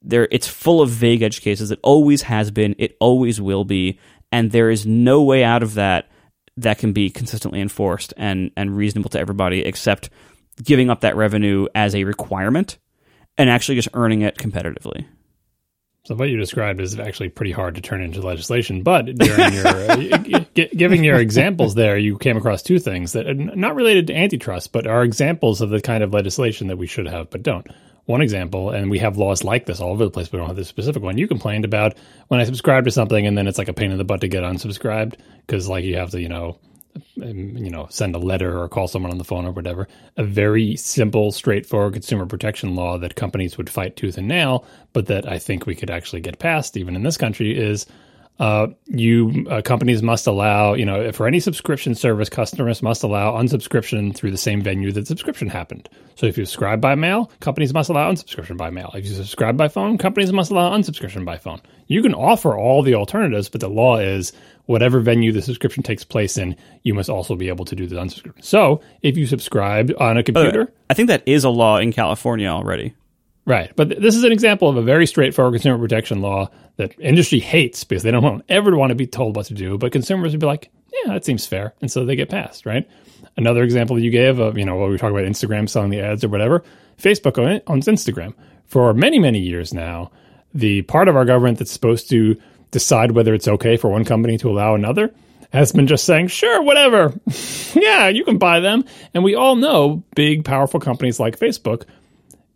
there 0.02 0.28
it's 0.30 0.46
full 0.46 0.80
of 0.80 0.90
vague 0.90 1.22
edge 1.22 1.40
cases. 1.40 1.70
It 1.70 1.80
always 1.82 2.22
has 2.22 2.50
been. 2.50 2.74
It 2.78 2.96
always 3.00 3.40
will 3.40 3.64
be. 3.64 3.98
And 4.32 4.52
there 4.52 4.70
is 4.70 4.86
no 4.86 5.22
way 5.22 5.44
out 5.44 5.62
of 5.62 5.74
that 5.74 6.10
that 6.56 6.78
can 6.78 6.92
be 6.92 7.10
consistently 7.10 7.60
enforced 7.60 8.12
and 8.16 8.50
and 8.56 8.76
reasonable 8.76 9.10
to 9.10 9.20
everybody 9.20 9.64
except 9.64 10.10
giving 10.62 10.90
up 10.90 11.00
that 11.00 11.16
revenue 11.16 11.66
as 11.74 11.94
a 11.94 12.04
requirement 12.04 12.78
and 13.38 13.48
actually 13.48 13.76
just 13.76 13.88
earning 13.94 14.22
it 14.22 14.36
competitively 14.36 15.06
so 16.04 16.14
what 16.14 16.30
you 16.30 16.38
described 16.38 16.80
is 16.80 16.98
actually 16.98 17.28
pretty 17.28 17.52
hard 17.52 17.74
to 17.74 17.82
turn 17.82 18.00
into 18.00 18.22
legislation. 18.22 18.82
But 18.82 19.04
during 19.14 19.52
your 19.52 19.66
uh, 19.66 20.44
giving 20.54 21.04
your 21.04 21.18
examples 21.18 21.74
there, 21.74 21.98
you 21.98 22.16
came 22.16 22.38
across 22.38 22.62
two 22.62 22.78
things 22.78 23.12
that 23.12 23.26
are 23.26 23.34
not 23.34 23.74
related 23.74 24.06
to 24.06 24.16
antitrust, 24.16 24.72
but 24.72 24.86
are 24.86 25.04
examples 25.04 25.60
of 25.60 25.68
the 25.68 25.80
kind 25.80 26.02
of 26.02 26.14
legislation 26.14 26.68
that 26.68 26.78
we 26.78 26.86
should 26.86 27.06
have 27.06 27.28
but 27.30 27.42
don't. 27.42 27.66
One 28.06 28.22
example, 28.22 28.70
and 28.70 28.90
we 28.90 28.98
have 28.98 29.18
laws 29.18 29.44
like 29.44 29.66
this 29.66 29.78
all 29.78 29.92
over 29.92 30.04
the 30.04 30.10
place, 30.10 30.28
but 30.28 30.38
we 30.38 30.38
don't 30.38 30.48
have 30.48 30.56
this 30.56 30.68
specific 30.68 31.02
one. 31.02 31.18
You 31.18 31.28
complained 31.28 31.66
about 31.66 31.96
when 32.28 32.40
I 32.40 32.44
subscribe 32.44 32.86
to 32.86 32.90
something 32.90 33.26
and 33.26 33.36
then 33.36 33.46
it's 33.46 33.58
like 33.58 33.68
a 33.68 33.74
pain 33.74 33.92
in 33.92 33.98
the 33.98 34.04
butt 34.04 34.22
to 34.22 34.28
get 34.28 34.42
unsubscribed 34.42 35.16
because 35.46 35.68
like 35.68 35.84
you 35.84 35.96
have 35.96 36.10
to, 36.10 36.20
you 36.20 36.30
know, 36.30 36.58
you 37.16 37.70
know, 37.70 37.86
send 37.90 38.14
a 38.14 38.18
letter 38.18 38.60
or 38.60 38.68
call 38.68 38.88
someone 38.88 39.12
on 39.12 39.18
the 39.18 39.24
phone 39.24 39.46
or 39.46 39.52
whatever. 39.52 39.88
A 40.16 40.24
very 40.24 40.76
simple, 40.76 41.32
straightforward 41.32 41.94
consumer 41.94 42.26
protection 42.26 42.74
law 42.74 42.98
that 42.98 43.16
companies 43.16 43.56
would 43.56 43.70
fight 43.70 43.96
tooth 43.96 44.18
and 44.18 44.28
nail, 44.28 44.64
but 44.92 45.06
that 45.06 45.28
I 45.28 45.38
think 45.38 45.66
we 45.66 45.74
could 45.74 45.90
actually 45.90 46.20
get 46.20 46.38
past, 46.38 46.76
even 46.76 46.96
in 46.96 47.02
this 47.02 47.16
country, 47.16 47.56
is 47.56 47.86
uh, 48.40 48.68
you 48.86 49.46
uh, 49.50 49.60
companies 49.60 50.02
must 50.02 50.26
allow, 50.26 50.72
you 50.72 50.86
know, 50.86 51.12
for 51.12 51.26
any 51.26 51.40
subscription 51.40 51.94
service, 51.94 52.30
customers 52.30 52.82
must 52.82 53.02
allow 53.02 53.32
unsubscription 53.32 54.14
through 54.14 54.30
the 54.30 54.38
same 54.38 54.62
venue 54.62 54.90
that 54.92 55.06
subscription 55.06 55.46
happened. 55.46 55.90
So 56.14 56.24
if 56.24 56.38
you 56.38 56.46
subscribe 56.46 56.80
by 56.80 56.94
mail, 56.94 57.30
companies 57.40 57.74
must 57.74 57.90
allow 57.90 58.10
unsubscription 58.10 58.56
by 58.56 58.70
mail. 58.70 58.92
If 58.94 59.04
you 59.04 59.12
subscribe 59.12 59.58
by 59.58 59.68
phone, 59.68 59.98
companies 59.98 60.32
must 60.32 60.50
allow 60.50 60.70
unsubscription 60.74 61.26
by 61.26 61.36
phone. 61.36 61.60
You 61.86 62.00
can 62.00 62.14
offer 62.14 62.56
all 62.56 62.82
the 62.82 62.94
alternatives, 62.94 63.50
but 63.50 63.60
the 63.60 63.68
law 63.68 63.98
is 63.98 64.32
whatever 64.70 65.00
venue 65.00 65.32
the 65.32 65.42
subscription 65.42 65.82
takes 65.82 66.04
place 66.04 66.38
in, 66.38 66.54
you 66.84 66.94
must 66.94 67.10
also 67.10 67.34
be 67.34 67.48
able 67.48 67.64
to 67.64 67.74
do 67.74 67.88
the 67.88 67.96
unsubscription. 67.96 68.44
So 68.44 68.80
if 69.02 69.16
you 69.16 69.26
subscribe 69.26 69.92
on 69.98 70.16
a 70.16 70.22
computer, 70.22 70.72
I 70.88 70.94
think 70.94 71.08
that 71.08 71.24
is 71.26 71.42
a 71.42 71.50
law 71.50 71.78
in 71.78 71.92
California 71.92 72.46
already. 72.46 72.94
Right. 73.44 73.72
But 73.74 73.88
th- 73.88 74.00
this 74.00 74.14
is 74.14 74.22
an 74.22 74.30
example 74.30 74.68
of 74.68 74.76
a 74.76 74.82
very 74.82 75.08
straightforward 75.08 75.54
consumer 75.54 75.76
protection 75.76 76.20
law 76.20 76.50
that 76.76 76.94
industry 77.00 77.40
hates 77.40 77.82
because 77.82 78.04
they 78.04 78.12
don't 78.12 78.22
want, 78.22 78.44
ever 78.48 78.76
want 78.76 78.90
to 78.90 78.94
be 78.94 79.08
told 79.08 79.34
what 79.34 79.46
to 79.46 79.54
do. 79.54 79.76
But 79.76 79.90
consumers 79.90 80.32
would 80.32 80.40
be 80.40 80.46
like, 80.46 80.70
yeah, 80.92 81.14
that 81.14 81.24
seems 81.24 81.46
fair. 81.46 81.74
And 81.80 81.90
so 81.90 82.04
they 82.04 82.14
get 82.14 82.28
passed, 82.28 82.64
right? 82.64 82.88
Another 83.36 83.64
example 83.64 83.96
that 83.96 84.02
you 84.02 84.10
gave 84.12 84.38
of, 84.38 84.56
you 84.56 84.64
know, 84.64 84.76
what 84.76 84.88
we 84.88 84.98
talk 84.98 85.10
about 85.10 85.24
Instagram 85.24 85.68
selling 85.68 85.90
the 85.90 86.00
ads 86.00 86.22
or 86.22 86.28
whatever, 86.28 86.62
Facebook 86.96 87.60
owns 87.66 87.86
Instagram. 87.86 88.34
For 88.66 88.94
many, 88.94 89.18
many 89.18 89.40
years 89.40 89.74
now, 89.74 90.12
the 90.54 90.82
part 90.82 91.08
of 91.08 91.16
our 91.16 91.24
government 91.24 91.58
that's 91.58 91.72
supposed 91.72 92.08
to 92.10 92.40
decide 92.70 93.12
whether 93.12 93.34
it's 93.34 93.48
okay 93.48 93.76
for 93.76 93.90
one 93.90 94.04
company 94.04 94.38
to 94.38 94.50
allow 94.50 94.74
another 94.74 95.12
has 95.52 95.72
been 95.72 95.86
just 95.86 96.04
saying, 96.04 96.28
sure, 96.28 96.62
whatever. 96.62 97.12
yeah, 97.74 98.08
you 98.08 98.24
can 98.24 98.38
buy 98.38 98.60
them. 98.60 98.84
And 99.14 99.24
we 99.24 99.34
all 99.34 99.56
know 99.56 100.04
big, 100.14 100.44
powerful 100.44 100.80
companies 100.80 101.18
like 101.18 101.38
Facebook 101.38 101.84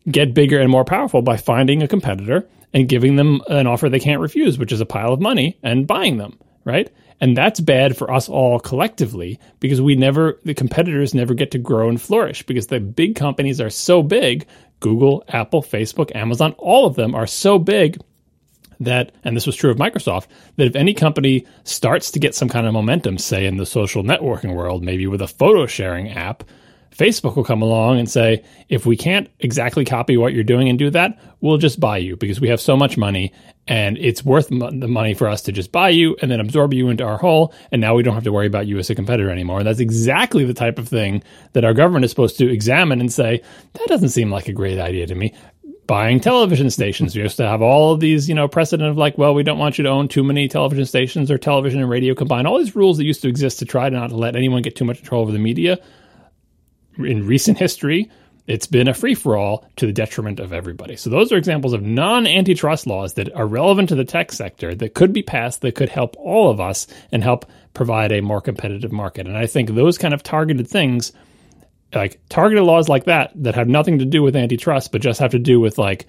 get 0.09 0.35
bigger 0.35 0.61
and 0.61 0.71
more 0.71 0.85
powerful 0.85 1.23
by 1.23 1.37
finding 1.37 1.83
a 1.83 1.89
competitor 1.89 2.49
and 2.73 2.89
giving 2.89 3.17
them 3.17 3.41
an 3.49 3.67
offer 3.67 3.89
they 3.89 4.01
can't 4.01 4.21
refuse, 4.21 4.59
which 4.59 4.73
is 4.73 4.81
a 4.81 4.87
pile 4.87 5.13
of 5.13 5.21
money, 5.21 5.59
and 5.63 5.87
buying 5.87 6.19
them, 6.19 6.39
right? 6.65 6.91
And 7.21 7.37
that's 7.37 7.61
bad 7.61 7.97
for 7.97 8.13
us 8.13 8.29
all 8.29 8.59
collectively 8.59 9.39
because 9.61 9.81
we 9.81 9.95
never, 9.95 10.41
the 10.45 10.55
competitors 10.55 11.15
never 11.15 11.35
get 11.35 11.53
to 11.53 11.59
grow 11.59 11.89
and 11.89 12.01
flourish 12.01 12.45
because 12.45 12.67
the 12.67 12.81
big 12.81 13.17
companies 13.17 13.61
are 13.61 13.71
so 13.71 14.03
big. 14.03 14.47
Google, 14.81 15.25
Apple, 15.29 15.63
Facebook, 15.63 16.15
Amazon, 16.15 16.55
all 16.59 16.87
of 16.87 16.97
them 16.97 17.15
are 17.15 17.27
so 17.27 17.59
big 17.59 17.99
that, 18.81 19.13
and 19.25 19.37
this 19.37 19.47
was 19.47 19.57
true 19.57 19.71
of 19.71 19.77
Microsoft, 19.77 20.27
that 20.57 20.67
if 20.67 20.77
any 20.77 20.95
company 20.95 21.47
starts 21.65 22.11
to 22.13 22.19
get 22.19 22.35
some 22.35 22.49
kind 22.49 22.67
of 22.67 22.73
momentum, 22.73 23.19
say 23.19 23.47
in 23.47 23.57
the 23.57 23.67
social 23.67 24.03
networking 24.03 24.55
world, 24.55 24.83
maybe 24.83 25.07
with 25.07 25.23
a 25.23 25.29
photo 25.29 25.67
sharing 25.67 26.11
app, 26.11 26.45
Facebook 26.97 27.35
will 27.35 27.45
come 27.45 27.63
along 27.63 27.99
and 27.99 28.09
say, 28.09 28.45
if 28.69 28.87
we 28.87 28.97
can't 28.97 29.29
exactly 29.41 29.85
copy 29.85 30.17
what 30.17 30.33
you're 30.33 30.45
doing 30.45 30.69
and 30.69 30.79
do 30.79 30.91
that, 30.91 31.19
we'll 31.41 31.59
just 31.59 31.81
buy 31.81 31.99
you 31.99 32.17
because 32.17 32.41
we 32.41 32.49
have 32.49 32.61
so 32.61 32.77
much 32.77 32.97
money 32.97 33.33
and 33.67 33.99
it's 33.99 34.25
worth 34.25 34.49
the 34.49 34.89
money 34.89 35.15
for 35.15 35.27
us 35.27 35.43
to 35.43 35.53
just 35.53 35.73
buy 35.73 35.89
you 35.89 36.17
and 36.21 36.31
then 36.31 36.39
absorb 36.39 36.73
you 36.73 36.91
into 36.91 37.03
our 37.03 37.17
whole. 37.17 37.53
And 37.73 37.81
now 37.81 37.95
we 37.95 38.03
don't 38.03 38.15
have 38.15 38.25
to 38.25 38.33
worry 38.33 38.47
about 38.47 38.67
you 38.67 38.79
as 38.79 38.91
a 38.91 38.95
competitor 38.95 39.31
anymore. 39.31 39.59
And 39.59 39.67
that's 39.67 39.81
exactly 39.81 40.45
the 40.45 40.55
type 40.55 40.79
of 40.79 40.87
thing 40.87 41.23
that 41.55 41.65
our 41.65 41.75
government 41.75 42.05
is 42.05 42.11
supposed 42.11 42.39
to 42.39 42.51
examine 42.51 43.01
and 43.01 43.13
say, 43.13 43.43
that 43.73 43.89
doesn't 43.89 44.11
seem 44.11 44.31
like 44.31 44.49
a 44.49 44.53
great 44.53 44.79
idea 44.79 45.07
to 45.07 45.15
me. 45.15 45.35
Buying 45.87 46.19
television 46.19 46.71
stations. 46.71 47.15
We 47.15 47.23
used 47.23 47.37
to 47.37 47.47
have 47.47 47.61
all 47.61 47.93
of 47.93 48.01
these, 48.01 48.29
you 48.29 48.35
know, 48.35 48.49
precedent 48.49 48.89
of 48.89 48.97
like, 48.97 49.19
well, 49.19 49.35
we 49.35 49.43
don't 49.43 49.59
want 49.59 49.77
you 49.77 49.85
to 49.85 49.91
own 49.91 50.09
too 50.09 50.25
many 50.25 50.49
television 50.49 50.87
stations 50.87 51.31
or 51.31 51.37
television 51.37 51.81
and 51.81 51.91
radio 51.91 52.15
combined. 52.15 52.47
All 52.47 52.59
these 52.59 52.75
rules 52.75 52.97
that 52.97 53.05
used 53.05 53.21
to 53.23 53.29
exist 53.29 53.59
to 53.59 53.67
try 53.67 53.91
to 53.91 53.97
not 53.97 54.11
let 54.11 54.35
anyone 54.35 54.63
get 54.63 54.77
too 54.77 54.85
much 54.85 54.99
control 54.99 55.23
over 55.23 55.33
the 55.33 55.39
media 55.39 55.79
in 56.99 57.27
recent 57.27 57.59
history, 57.59 58.11
it's 58.47 58.67
been 58.67 58.89
a 58.89 58.95
free 58.95 59.15
for 59.15 59.37
all 59.37 59.67
to 59.77 59.87
the 59.87 59.93
detriment 59.93 60.39
of 60.39 60.53
everybody. 60.53 60.97
So, 60.97 61.09
those 61.09 61.33
are 61.33 61.37
examples 61.37 61.73
of 61.73 61.83
non 61.83 62.27
antitrust 62.27 62.87
laws 62.87 63.15
that 63.15 63.35
are 63.35 63.47
relevant 63.47 63.89
to 63.89 63.95
the 63.95 64.05
tech 64.05 64.33
sector 64.33 64.75
that 64.75 64.95
could 64.95 65.13
be 65.13 65.23
passed 65.23 65.63
that 65.63 65.75
could 65.75 65.89
help 65.89 66.15
all 66.19 66.51
of 66.51 66.61
us 66.61 66.87
and 67.11 67.23
help 67.23 67.47
provide 67.73 68.13
a 68.13 68.21
more 68.21 68.41
competitive 68.41 68.93
market. 68.93 69.27
And 69.27 69.37
I 69.37 69.47
think 69.47 69.71
those 69.71 69.99
kind 69.99 70.13
of 70.13 70.23
targeted 70.23 70.69
things, 70.69 71.13
like 71.95 72.21
targeted 72.29 72.65
laws 72.65 72.89
like 72.89 73.05
that, 73.05 73.33
that 73.37 73.55
have 73.55 73.69
nothing 73.69 73.99
to 73.99 74.05
do 74.05 74.23
with 74.23 74.37
antitrust, 74.37 74.93
but 74.93 75.01
just 75.01 75.21
have 75.21 75.33
to 75.33 75.39
do 75.39 75.61
with 75.61 75.79
like 75.79 76.07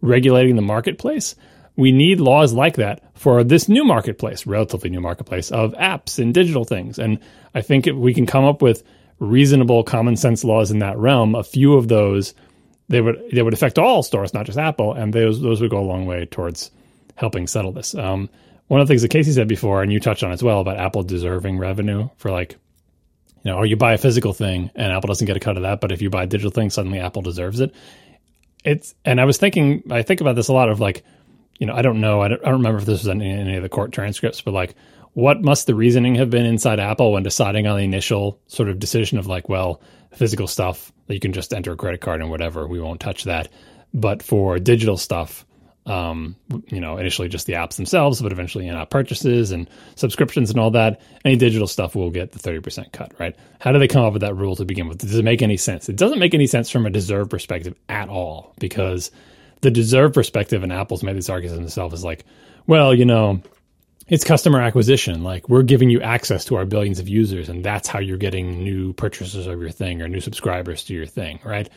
regulating 0.00 0.56
the 0.56 0.62
marketplace. 0.62 1.34
We 1.76 1.92
need 1.92 2.20
laws 2.20 2.52
like 2.52 2.76
that 2.76 3.02
for 3.14 3.44
this 3.44 3.68
new 3.68 3.84
marketplace, 3.84 4.46
relatively 4.46 4.90
new 4.90 5.00
marketplace 5.00 5.50
of 5.50 5.72
apps 5.74 6.18
and 6.18 6.34
digital 6.34 6.64
things. 6.64 6.98
And 6.98 7.18
I 7.54 7.60
think 7.60 7.86
if 7.86 7.94
we 7.94 8.14
can 8.14 8.26
come 8.26 8.44
up 8.44 8.62
with 8.62 8.82
reasonable 9.20 9.84
common 9.84 10.16
sense 10.16 10.44
laws 10.44 10.70
in 10.70 10.80
that 10.80 10.98
realm, 10.98 11.34
a 11.34 11.44
few 11.44 11.74
of 11.74 11.88
those 11.88 12.34
they 12.88 13.00
would 13.00 13.22
they 13.32 13.42
would 13.42 13.54
affect 13.54 13.78
all 13.78 14.02
stores, 14.02 14.32
not 14.34 14.46
just 14.46 14.58
Apple, 14.58 14.94
and 14.94 15.12
those 15.12 15.40
those 15.40 15.60
would 15.60 15.70
go 15.70 15.78
a 15.78 15.84
long 15.84 16.06
way 16.06 16.24
towards 16.24 16.70
helping 17.14 17.46
settle 17.46 17.72
this. 17.72 17.94
Um, 17.94 18.30
one 18.68 18.80
of 18.80 18.86
the 18.86 18.92
things 18.92 19.02
that 19.02 19.10
Casey 19.10 19.32
said 19.32 19.48
before, 19.48 19.82
and 19.82 19.92
you 19.92 19.98
touched 19.98 20.22
on 20.22 20.32
as 20.32 20.42
well, 20.42 20.60
about 20.60 20.78
Apple 20.78 21.02
deserving 21.02 21.58
revenue 21.58 22.08
for 22.16 22.30
like, 22.30 22.56
know, 23.48 23.56
or 23.56 23.66
you 23.66 23.76
buy 23.76 23.94
a 23.94 23.98
physical 23.98 24.32
thing 24.32 24.70
and 24.74 24.92
Apple 24.92 25.08
doesn't 25.08 25.26
get 25.26 25.36
a 25.36 25.40
cut 25.40 25.56
of 25.56 25.62
that, 25.64 25.80
but 25.80 25.92
if 25.92 26.00
you 26.00 26.10
buy 26.10 26.24
a 26.24 26.26
digital 26.26 26.50
thing, 26.50 26.70
suddenly 26.70 27.00
Apple 27.00 27.22
deserves 27.22 27.60
it. 27.60 27.74
It's 28.64 28.94
and 29.04 29.20
I 29.20 29.24
was 29.24 29.38
thinking, 29.38 29.82
I 29.90 30.02
think 30.02 30.20
about 30.20 30.36
this 30.36 30.48
a 30.48 30.52
lot 30.52 30.68
of 30.68 30.80
like, 30.80 31.04
you 31.58 31.66
know, 31.66 31.74
I 31.74 31.82
don't 31.82 32.00
know, 32.00 32.20
I 32.20 32.28
don't, 32.28 32.40
I 32.42 32.46
don't 32.46 32.58
remember 32.58 32.78
if 32.78 32.86
this 32.86 33.00
was 33.00 33.08
in 33.08 33.22
any 33.22 33.56
of 33.56 33.62
the 33.62 33.68
court 33.68 33.92
transcripts, 33.92 34.40
but 34.40 34.54
like 34.54 34.74
what 35.14 35.42
must 35.42 35.66
the 35.66 35.74
reasoning 35.74 36.14
have 36.16 36.30
been 36.30 36.46
inside 36.46 36.78
Apple 36.78 37.12
when 37.12 37.22
deciding 37.22 37.66
on 37.66 37.76
the 37.76 37.84
initial 37.84 38.40
sort 38.46 38.68
of 38.68 38.78
decision 38.78 39.18
of 39.18 39.26
like, 39.26 39.48
well, 39.48 39.80
physical 40.12 40.46
stuff 40.46 40.92
that 41.06 41.14
you 41.14 41.20
can 41.20 41.32
just 41.32 41.52
enter 41.52 41.72
a 41.72 41.76
credit 41.76 42.00
card 42.00 42.20
and 42.20 42.30
whatever, 42.30 42.66
we 42.66 42.80
won't 42.80 43.00
touch 43.00 43.24
that. 43.24 43.48
But 43.92 44.22
for 44.22 44.58
digital 44.58 44.96
stuff, 44.96 45.44
um, 45.88 46.36
you 46.66 46.80
know, 46.80 46.98
initially 46.98 47.28
just 47.28 47.46
the 47.46 47.54
apps 47.54 47.76
themselves, 47.76 48.20
but 48.20 48.30
eventually 48.30 48.68
in-app 48.68 48.90
purchases 48.90 49.52
and 49.52 49.68
subscriptions 49.94 50.50
and 50.50 50.60
all 50.60 50.70
that, 50.70 51.00
any 51.24 51.36
digital 51.36 51.66
stuff 51.66 51.96
will 51.96 52.10
get 52.10 52.32
the 52.32 52.38
30% 52.38 52.92
cut, 52.92 53.12
right? 53.18 53.34
How 53.58 53.72
do 53.72 53.78
they 53.78 53.88
come 53.88 54.04
up 54.04 54.12
with 54.12 54.20
that 54.20 54.34
rule 54.34 54.54
to 54.56 54.66
begin 54.66 54.86
with? 54.86 54.98
Does 54.98 55.16
it 55.16 55.24
make 55.24 55.40
any 55.40 55.56
sense? 55.56 55.88
It 55.88 55.96
doesn't 55.96 56.18
make 56.18 56.34
any 56.34 56.46
sense 56.46 56.68
from 56.68 56.84
a 56.84 56.90
deserve 56.90 57.30
perspective 57.30 57.74
at 57.88 58.10
all 58.10 58.52
because 58.58 59.10
the 59.62 59.70
deserve 59.70 60.12
perspective 60.12 60.62
and 60.62 60.72
Apple's 60.72 61.02
made 61.02 61.16
this 61.16 61.30
argument 61.30 61.60
themselves 61.60 61.94
is 61.94 62.04
like, 62.04 62.26
well, 62.66 62.94
you 62.94 63.06
know, 63.06 63.40
it's 64.08 64.24
customer 64.24 64.60
acquisition. 64.60 65.22
Like 65.22 65.48
we're 65.48 65.62
giving 65.62 65.88
you 65.88 66.02
access 66.02 66.44
to 66.46 66.56
our 66.56 66.66
billions 66.66 66.98
of 66.98 67.08
users, 67.08 67.48
and 67.48 67.64
that's 67.64 67.88
how 67.88 67.98
you're 67.98 68.18
getting 68.18 68.62
new 68.62 68.92
purchasers 68.92 69.46
of 69.46 69.58
your 69.58 69.70
thing 69.70 70.02
or 70.02 70.08
new 70.08 70.20
subscribers 70.20 70.84
to 70.84 70.94
your 70.94 71.06
thing, 71.06 71.40
right? 71.44 71.68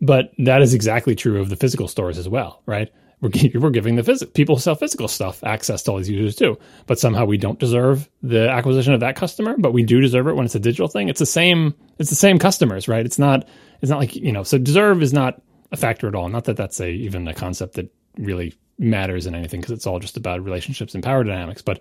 But 0.00 0.32
that 0.38 0.60
is 0.60 0.74
exactly 0.74 1.14
true 1.14 1.40
of 1.40 1.48
the 1.48 1.56
physical 1.56 1.88
stores 1.88 2.18
as 2.18 2.28
well, 2.28 2.60
right? 2.66 2.92
We're, 3.34 3.60
we're 3.60 3.70
giving 3.70 3.96
the 3.96 4.02
phys- 4.02 4.32
people 4.34 4.56
who 4.56 4.60
sell 4.60 4.74
physical 4.74 5.08
stuff 5.08 5.42
access 5.44 5.82
to 5.82 5.90
all 5.90 5.98
these 5.98 6.10
users 6.10 6.36
too. 6.36 6.58
But 6.86 6.98
somehow 6.98 7.24
we 7.24 7.36
don't 7.36 7.58
deserve 7.58 8.08
the 8.22 8.48
acquisition 8.48 8.94
of 8.94 9.00
that 9.00 9.16
customer, 9.16 9.56
but 9.58 9.72
we 9.72 9.82
do 9.82 10.00
deserve 10.00 10.28
it 10.28 10.34
when 10.34 10.46
it's 10.46 10.54
a 10.54 10.60
digital 10.60 10.88
thing. 10.88 11.08
It's 11.08 11.20
the 11.20 11.26
same. 11.26 11.74
It's 11.98 12.10
the 12.10 12.16
same 12.16 12.38
customers, 12.38 12.88
right? 12.88 13.04
It's 13.04 13.18
not. 13.18 13.48
It's 13.82 13.90
not 13.90 13.98
like 13.98 14.14
you 14.16 14.32
know. 14.32 14.42
So 14.42 14.58
deserve 14.58 15.02
is 15.02 15.12
not 15.12 15.40
a 15.72 15.76
factor 15.76 16.08
at 16.08 16.14
all. 16.14 16.28
Not 16.28 16.44
that 16.44 16.56
that's 16.56 16.80
a 16.80 16.88
even 16.88 17.26
a 17.28 17.34
concept 17.34 17.74
that 17.74 17.92
really 18.16 18.54
matters 18.78 19.26
in 19.26 19.34
anything 19.34 19.60
because 19.60 19.72
it's 19.72 19.86
all 19.86 19.98
just 19.98 20.16
about 20.16 20.44
relationships 20.44 20.94
and 20.94 21.02
power 21.02 21.24
dynamics. 21.24 21.62
But 21.62 21.80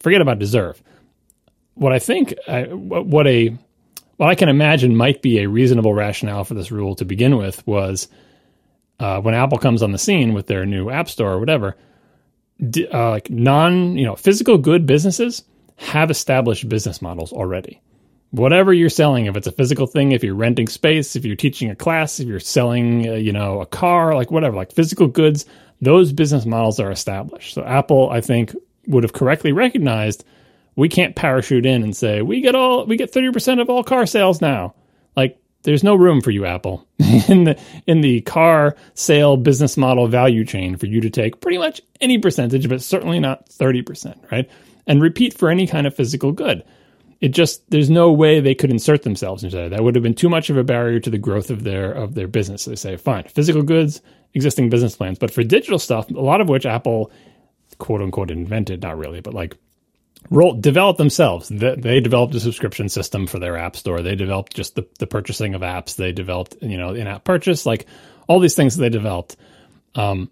forget 0.00 0.20
about 0.20 0.38
deserve. 0.38 0.82
What 1.74 1.92
I 1.92 1.98
think, 1.98 2.34
I, 2.46 2.64
what 2.64 3.06
what 3.06 3.26
a 3.26 3.56
what 4.16 4.30
I 4.30 4.34
can 4.34 4.48
imagine 4.48 4.96
might 4.96 5.22
be 5.22 5.40
a 5.40 5.48
reasonable 5.48 5.94
rationale 5.94 6.44
for 6.44 6.54
this 6.54 6.70
rule 6.70 6.94
to 6.96 7.04
begin 7.04 7.36
with 7.36 7.66
was 7.66 8.08
uh, 9.00 9.20
when 9.20 9.34
Apple 9.34 9.58
comes 9.58 9.82
on 9.82 9.92
the 9.92 9.98
scene 9.98 10.34
with 10.34 10.46
their 10.46 10.66
new 10.66 10.90
App 10.90 11.08
Store 11.08 11.32
or 11.32 11.40
whatever, 11.40 11.76
d- 12.70 12.86
uh, 12.88 13.10
like 13.10 13.30
non, 13.30 13.96
you 13.96 14.04
know, 14.04 14.16
physical 14.16 14.58
good 14.58 14.86
businesses 14.86 15.44
have 15.76 16.10
established 16.10 16.68
business 16.68 17.02
models 17.02 17.32
already. 17.32 17.80
Whatever 18.30 18.72
you're 18.72 18.90
selling, 18.90 19.26
if 19.26 19.36
it's 19.36 19.46
a 19.46 19.52
physical 19.52 19.86
thing, 19.86 20.12
if 20.12 20.24
you're 20.24 20.34
renting 20.34 20.66
space, 20.68 21.14
if 21.14 21.24
you're 21.24 21.36
teaching 21.36 21.70
a 21.70 21.76
class, 21.76 22.18
if 22.18 22.26
you're 22.26 22.40
selling, 22.40 23.08
uh, 23.08 23.12
you 23.12 23.32
know, 23.32 23.60
a 23.60 23.66
car, 23.66 24.14
like 24.14 24.30
whatever, 24.30 24.56
like 24.56 24.72
physical 24.72 25.06
goods, 25.06 25.44
those 25.80 26.12
business 26.12 26.44
models 26.44 26.80
are 26.80 26.90
established. 26.90 27.54
So 27.54 27.64
Apple, 27.64 28.10
I 28.10 28.20
think, 28.20 28.54
would 28.86 29.04
have 29.04 29.12
correctly 29.12 29.52
recognized 29.52 30.24
we 30.76 30.88
can't 30.88 31.14
parachute 31.14 31.66
in 31.66 31.82
and 31.82 31.96
say 31.96 32.22
we 32.22 32.40
get 32.40 32.54
all 32.54 32.86
we 32.86 32.96
get 32.96 33.12
30% 33.12 33.60
of 33.60 33.70
all 33.70 33.84
car 33.84 34.06
sales 34.06 34.40
now. 34.40 34.74
Like 35.16 35.38
there's 35.64 35.82
no 35.82 35.94
room 35.94 36.20
for 36.20 36.30
you 36.30 36.46
Apple 36.46 36.86
in 37.28 37.44
the 37.44 37.60
in 37.86 38.00
the 38.00 38.20
car 38.22 38.76
sale 38.94 39.36
business 39.36 39.76
model 39.76 40.06
value 40.06 40.44
chain 40.44 40.76
for 40.76 40.86
you 40.86 41.00
to 41.00 41.10
take 41.10 41.40
pretty 41.40 41.58
much 41.58 41.80
any 42.00 42.18
percentage 42.18 42.68
but 42.68 42.80
certainly 42.80 43.18
not 43.18 43.48
30%, 43.48 44.30
right? 44.30 44.48
And 44.86 45.02
repeat 45.02 45.36
for 45.36 45.50
any 45.50 45.66
kind 45.66 45.86
of 45.86 45.94
physical 45.94 46.32
good. 46.32 46.62
It 47.20 47.28
just 47.30 47.68
there's 47.70 47.90
no 47.90 48.12
way 48.12 48.40
they 48.40 48.54
could 48.54 48.70
insert 48.70 49.02
themselves 49.02 49.42
into 49.42 49.56
that. 49.56 49.70
That 49.70 49.82
would 49.82 49.94
have 49.94 50.04
been 50.04 50.14
too 50.14 50.28
much 50.28 50.50
of 50.50 50.56
a 50.56 50.64
barrier 50.64 51.00
to 51.00 51.10
the 51.10 51.18
growth 51.18 51.50
of 51.50 51.64
their 51.64 51.90
of 51.92 52.14
their 52.14 52.28
business. 52.28 52.66
They 52.66 52.76
say, 52.76 52.96
fine, 52.96 53.24
physical 53.24 53.62
goods, 53.62 54.02
existing 54.34 54.68
business 54.68 54.96
plans, 54.96 55.18
but 55.18 55.30
for 55.30 55.42
digital 55.42 55.78
stuff, 55.78 56.10
a 56.10 56.14
lot 56.14 56.42
of 56.42 56.48
which 56.48 56.66
Apple 56.66 57.10
quote 57.78 58.02
unquote 58.02 58.30
invented, 58.30 58.82
not 58.82 58.98
really, 58.98 59.20
but 59.20 59.32
like 59.32 59.56
roll 60.30 60.54
developed 60.54 60.98
themselves. 60.98 61.48
They, 61.48 62.00
developed 62.00 62.34
a 62.34 62.40
subscription 62.40 62.88
system 62.88 63.26
for 63.26 63.38
their 63.38 63.56
app 63.56 63.76
store. 63.76 64.02
They 64.02 64.14
developed 64.14 64.54
just 64.54 64.74
the, 64.74 64.86
the 64.98 65.06
purchasing 65.06 65.54
of 65.54 65.60
apps. 65.60 65.96
They 65.96 66.12
developed, 66.12 66.56
you 66.62 66.78
know, 66.78 66.94
in-app 66.94 67.24
purchase, 67.24 67.66
like 67.66 67.86
all 68.26 68.40
these 68.40 68.54
things 68.54 68.76
they 68.76 68.88
developed. 68.88 69.36
Um, 69.94 70.30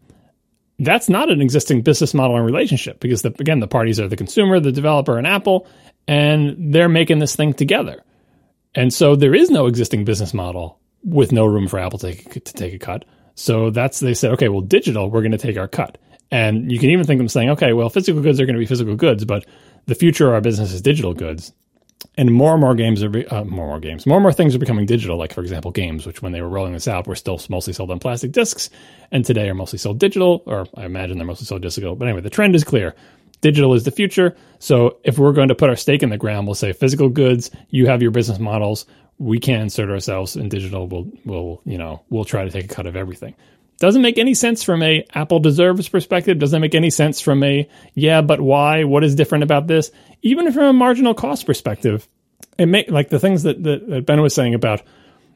that's 0.78 1.08
not 1.08 1.30
an 1.30 1.40
existing 1.40 1.82
business 1.82 2.14
model 2.14 2.36
and 2.36 2.44
relationship 2.44 2.98
because 3.00 3.22
the, 3.22 3.28
again, 3.38 3.60
the 3.60 3.68
parties 3.68 4.00
are 4.00 4.08
the 4.08 4.16
consumer, 4.16 4.58
the 4.58 4.72
developer, 4.72 5.18
and 5.18 5.26
Apple, 5.26 5.66
and 6.08 6.74
they're 6.74 6.88
making 6.88 7.18
this 7.18 7.36
thing 7.36 7.52
together. 7.52 8.02
And 8.74 8.92
so 8.92 9.14
there 9.14 9.34
is 9.34 9.50
no 9.50 9.66
existing 9.66 10.04
business 10.04 10.34
model 10.34 10.80
with 11.04 11.30
no 11.30 11.44
room 11.44 11.68
for 11.68 11.78
Apple 11.78 11.98
to, 12.00 12.14
to 12.14 12.40
take 12.40 12.74
a 12.74 12.78
cut. 12.78 13.04
So 13.34 13.70
that's 13.70 14.00
they 14.00 14.14
said, 14.14 14.32
okay, 14.32 14.48
well, 14.48 14.60
digital, 14.60 15.10
we're 15.10 15.20
going 15.20 15.32
to 15.32 15.38
take 15.38 15.56
our 15.56 15.68
cut. 15.68 15.98
And 16.32 16.72
you 16.72 16.78
can 16.78 16.88
even 16.88 17.04
think 17.04 17.18
of 17.18 17.20
them 17.20 17.28
saying, 17.28 17.50
okay, 17.50 17.74
well, 17.74 17.90
physical 17.90 18.22
goods 18.22 18.40
are 18.40 18.46
going 18.46 18.54
to 18.54 18.58
be 18.58 18.66
physical 18.66 18.96
goods, 18.96 19.24
but 19.26 19.44
the 19.84 19.94
future 19.94 20.28
of 20.28 20.32
our 20.32 20.40
business 20.40 20.72
is 20.72 20.80
digital 20.80 21.12
goods. 21.12 21.52
And 22.16 22.32
more 22.32 22.52
and 22.52 22.60
more 22.60 22.74
games 22.74 23.02
are 23.02 23.08
uh, 23.08 23.44
more 23.44 23.64
and 23.64 23.70
more 23.70 23.78
games, 23.78 24.06
more 24.06 24.16
and 24.16 24.22
more 24.22 24.32
things 24.32 24.54
are 24.54 24.58
becoming 24.58 24.86
digital. 24.86 25.18
Like 25.18 25.32
for 25.34 25.42
example, 25.42 25.70
games, 25.70 26.04
which 26.06 26.20
when 26.22 26.32
they 26.32 26.40
were 26.40 26.48
rolling 26.48 26.72
this 26.72 26.88
out, 26.88 27.06
were 27.06 27.14
still 27.14 27.40
mostly 27.48 27.74
sold 27.74 27.90
on 27.90 28.00
plastic 28.00 28.32
discs, 28.32 28.70
and 29.12 29.24
today 29.24 29.48
are 29.48 29.54
mostly 29.54 29.78
sold 29.78 30.00
digital, 30.00 30.42
or 30.46 30.66
I 30.74 30.84
imagine 30.84 31.18
they're 31.18 31.26
mostly 31.26 31.46
sold 31.46 31.62
digital. 31.62 31.94
But 31.94 32.08
anyway, 32.08 32.22
the 32.22 32.30
trend 32.30 32.56
is 32.56 32.64
clear. 32.64 32.94
Digital 33.40 33.74
is 33.74 33.84
the 33.84 33.90
future. 33.90 34.34
So 34.58 34.98
if 35.04 35.18
we're 35.18 35.32
going 35.32 35.48
to 35.48 35.54
put 35.54 35.68
our 35.68 35.76
stake 35.76 36.02
in 36.02 36.10
the 36.10 36.18
ground, 36.18 36.46
we'll 36.46 36.54
say 36.54 36.72
physical 36.72 37.08
goods. 37.08 37.50
You 37.68 37.86
have 37.86 38.02
your 38.02 38.10
business 38.10 38.38
models. 38.38 38.86
We 39.18 39.38
can 39.38 39.60
insert 39.60 39.90
ourselves 39.90 40.34
in 40.34 40.48
digital. 40.48 40.88
We'll 40.88 41.10
we'll 41.24 41.60
you 41.64 41.78
know 41.78 42.02
we'll 42.10 42.24
try 42.24 42.44
to 42.44 42.50
take 42.50 42.64
a 42.64 42.74
cut 42.74 42.86
of 42.86 42.96
everything. 42.96 43.34
Doesn't 43.82 44.02
make 44.02 44.16
any 44.16 44.34
sense 44.34 44.62
from 44.62 44.80
a 44.80 45.04
Apple 45.12 45.40
deserves 45.40 45.88
perspective. 45.88 46.38
Doesn't 46.38 46.60
make 46.60 46.76
any 46.76 46.88
sense 46.88 47.20
from 47.20 47.42
a 47.42 47.68
yeah, 47.94 48.22
but 48.22 48.40
why? 48.40 48.84
What 48.84 49.02
is 49.02 49.16
different 49.16 49.42
about 49.42 49.66
this? 49.66 49.90
Even 50.22 50.52
from 50.52 50.66
a 50.66 50.72
marginal 50.72 51.14
cost 51.14 51.46
perspective, 51.46 52.06
it 52.56 52.66
make 52.66 52.88
like 52.92 53.08
the 53.08 53.18
things 53.18 53.42
that, 53.42 53.60
that, 53.64 53.88
that 53.88 54.06
Ben 54.06 54.20
was 54.20 54.36
saying 54.36 54.54
about 54.54 54.82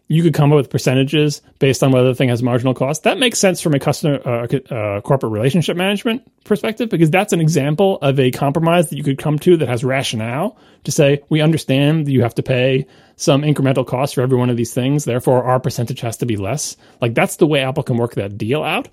you 0.08 0.22
could 0.22 0.34
come 0.34 0.52
up 0.52 0.56
with 0.56 0.70
percentages 0.70 1.42
based 1.58 1.82
on 1.82 1.90
whether 1.90 2.08
the 2.08 2.14
thing 2.14 2.28
has 2.28 2.42
marginal 2.42 2.74
cost. 2.74 3.02
That 3.02 3.18
makes 3.18 3.38
sense 3.38 3.60
from 3.60 3.74
a 3.74 3.80
customer 3.80 4.20
uh, 4.24 4.74
uh, 4.74 5.00
corporate 5.00 5.32
relationship 5.32 5.76
management 5.76 6.22
perspective 6.44 6.88
because 6.88 7.10
that's 7.10 7.32
an 7.32 7.40
example 7.40 7.98
of 8.00 8.20
a 8.20 8.30
compromise 8.30 8.90
that 8.90 8.96
you 8.96 9.02
could 9.02 9.18
come 9.18 9.38
to 9.40 9.56
that 9.56 9.68
has 9.68 9.82
rationale 9.82 10.56
to 10.84 10.92
say 10.92 11.22
we 11.28 11.40
understand 11.40 12.06
that 12.06 12.12
you 12.12 12.22
have 12.22 12.36
to 12.36 12.42
pay 12.44 12.86
some 13.16 13.42
incremental 13.42 13.84
cost 13.84 14.14
for 14.14 14.20
every 14.20 14.38
one 14.38 14.48
of 14.48 14.56
these 14.56 14.72
things. 14.72 15.04
Therefore, 15.04 15.42
our 15.42 15.58
percentage 15.58 16.00
has 16.00 16.18
to 16.18 16.26
be 16.26 16.36
less. 16.36 16.76
Like 17.00 17.14
that's 17.14 17.36
the 17.36 17.46
way 17.46 17.62
Apple 17.62 17.82
can 17.82 17.96
work 17.96 18.14
that 18.14 18.38
deal 18.38 18.62
out. 18.62 18.88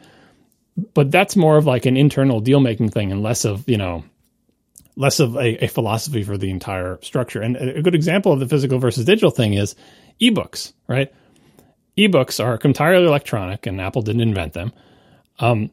But 0.95 1.11
that's 1.11 1.35
more 1.35 1.57
of 1.57 1.67
like 1.67 1.85
an 1.85 1.95
internal 1.97 2.39
deal 2.39 2.59
making 2.59 2.89
thing 2.89 3.11
and 3.11 3.21
less 3.21 3.45
of 3.45 3.69
you 3.69 3.77
know 3.77 4.03
less 4.95 5.19
of 5.19 5.35
a, 5.35 5.65
a 5.65 5.67
philosophy 5.67 6.23
for 6.23 6.37
the 6.37 6.49
entire 6.49 6.99
structure. 7.01 7.41
And 7.41 7.55
a 7.55 7.81
good 7.81 7.95
example 7.95 8.31
of 8.31 8.39
the 8.39 8.47
physical 8.47 8.79
versus 8.79 9.05
digital 9.05 9.31
thing 9.31 9.53
is 9.53 9.75
ebooks, 10.19 10.73
right? 10.87 11.13
Ebooks 11.97 12.43
are 12.43 12.59
entirely 12.63 13.05
electronic, 13.05 13.65
and 13.65 13.79
Apple 13.79 14.01
didn't 14.01 14.21
invent 14.21 14.53
them. 14.53 14.71
Um, 15.39 15.71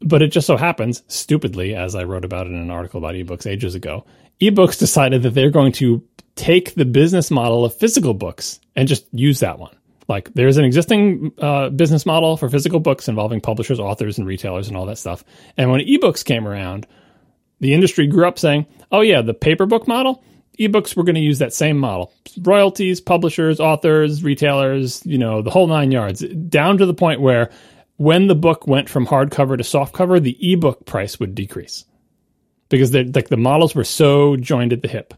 but 0.00 0.22
it 0.22 0.28
just 0.28 0.46
so 0.46 0.56
happens, 0.56 1.02
stupidly, 1.08 1.74
as 1.74 1.94
I 1.94 2.04
wrote 2.04 2.24
about 2.24 2.46
in 2.46 2.54
an 2.54 2.70
article 2.70 2.98
about 2.98 3.14
ebooks 3.14 3.46
ages 3.46 3.74
ago, 3.74 4.04
ebooks 4.40 4.78
decided 4.78 5.22
that 5.22 5.34
they're 5.34 5.50
going 5.50 5.72
to 5.72 6.02
take 6.34 6.74
the 6.74 6.84
business 6.84 7.30
model 7.30 7.64
of 7.64 7.74
physical 7.74 8.14
books 8.14 8.58
and 8.74 8.88
just 8.88 9.06
use 9.12 9.40
that 9.40 9.58
one. 9.58 9.76
Like 10.08 10.32
there's 10.34 10.56
an 10.56 10.64
existing 10.64 11.32
uh, 11.38 11.68
business 11.70 12.04
model 12.04 12.36
for 12.36 12.48
physical 12.48 12.80
books 12.80 13.08
involving 13.08 13.40
publishers, 13.40 13.78
authors, 13.78 14.18
and 14.18 14.26
retailers, 14.26 14.68
and 14.68 14.76
all 14.76 14.86
that 14.86 14.98
stuff. 14.98 15.24
And 15.56 15.70
when 15.70 15.80
ebooks 15.80 16.24
came 16.24 16.46
around, 16.46 16.86
the 17.60 17.72
industry 17.72 18.08
grew 18.08 18.26
up 18.26 18.38
saying, 18.38 18.66
"Oh 18.90 19.00
yeah, 19.00 19.22
the 19.22 19.34
paper 19.34 19.66
book 19.66 19.86
model." 19.86 20.24
Ebooks 20.58 20.96
we're 20.96 21.04
going 21.04 21.14
to 21.14 21.20
use 21.20 21.38
that 21.38 21.52
same 21.52 21.78
model. 21.78 22.12
Royalties 22.40 23.00
publishers 23.00 23.60
authors 23.60 24.22
retailers 24.22 25.04
you 25.06 25.18
know 25.18 25.42
the 25.42 25.50
whole 25.50 25.66
nine 25.66 25.90
yards. 25.90 26.20
Down 26.20 26.78
to 26.78 26.86
the 26.86 26.94
point 26.94 27.20
where 27.20 27.50
when 27.96 28.26
the 28.26 28.34
book 28.34 28.66
went 28.66 28.88
from 28.88 29.06
hardcover 29.06 29.56
to 29.56 29.64
softcover 29.64 30.20
the 30.20 30.36
ebook 30.52 30.86
price 30.86 31.20
would 31.20 31.34
decrease. 31.34 31.84
Because 32.68 32.94
like 32.94 33.28
the 33.28 33.36
models 33.36 33.74
were 33.74 33.84
so 33.84 34.36
joined 34.36 34.72
at 34.72 34.82
the 34.82 34.88
hip 34.88 35.14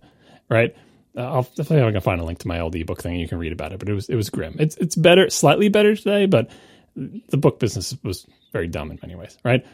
right? 0.48 0.74
Uh, 1.16 1.22
I'll 1.22 1.48
I 1.58 1.64
can 1.64 2.00
find 2.00 2.20
a 2.20 2.24
link 2.24 2.40
to 2.40 2.48
my 2.48 2.60
old 2.60 2.74
ebook 2.74 3.00
thing 3.00 3.12
and 3.12 3.20
you 3.20 3.28
can 3.28 3.38
read 3.38 3.52
about 3.52 3.72
it 3.72 3.78
but 3.78 3.88
it 3.88 3.94
was 3.94 4.08
it 4.08 4.16
was 4.16 4.30
grim. 4.30 4.56
It's 4.58 4.76
it's 4.76 4.96
better 4.96 5.30
slightly 5.30 5.68
better 5.68 5.94
today 5.96 6.26
but 6.26 6.50
the 6.96 7.36
book 7.36 7.58
business 7.58 7.96
was 8.02 8.26
very 8.52 8.68
dumb 8.68 8.90
in 8.90 8.98
many 9.02 9.14
ways 9.14 9.36
right? 9.44 9.64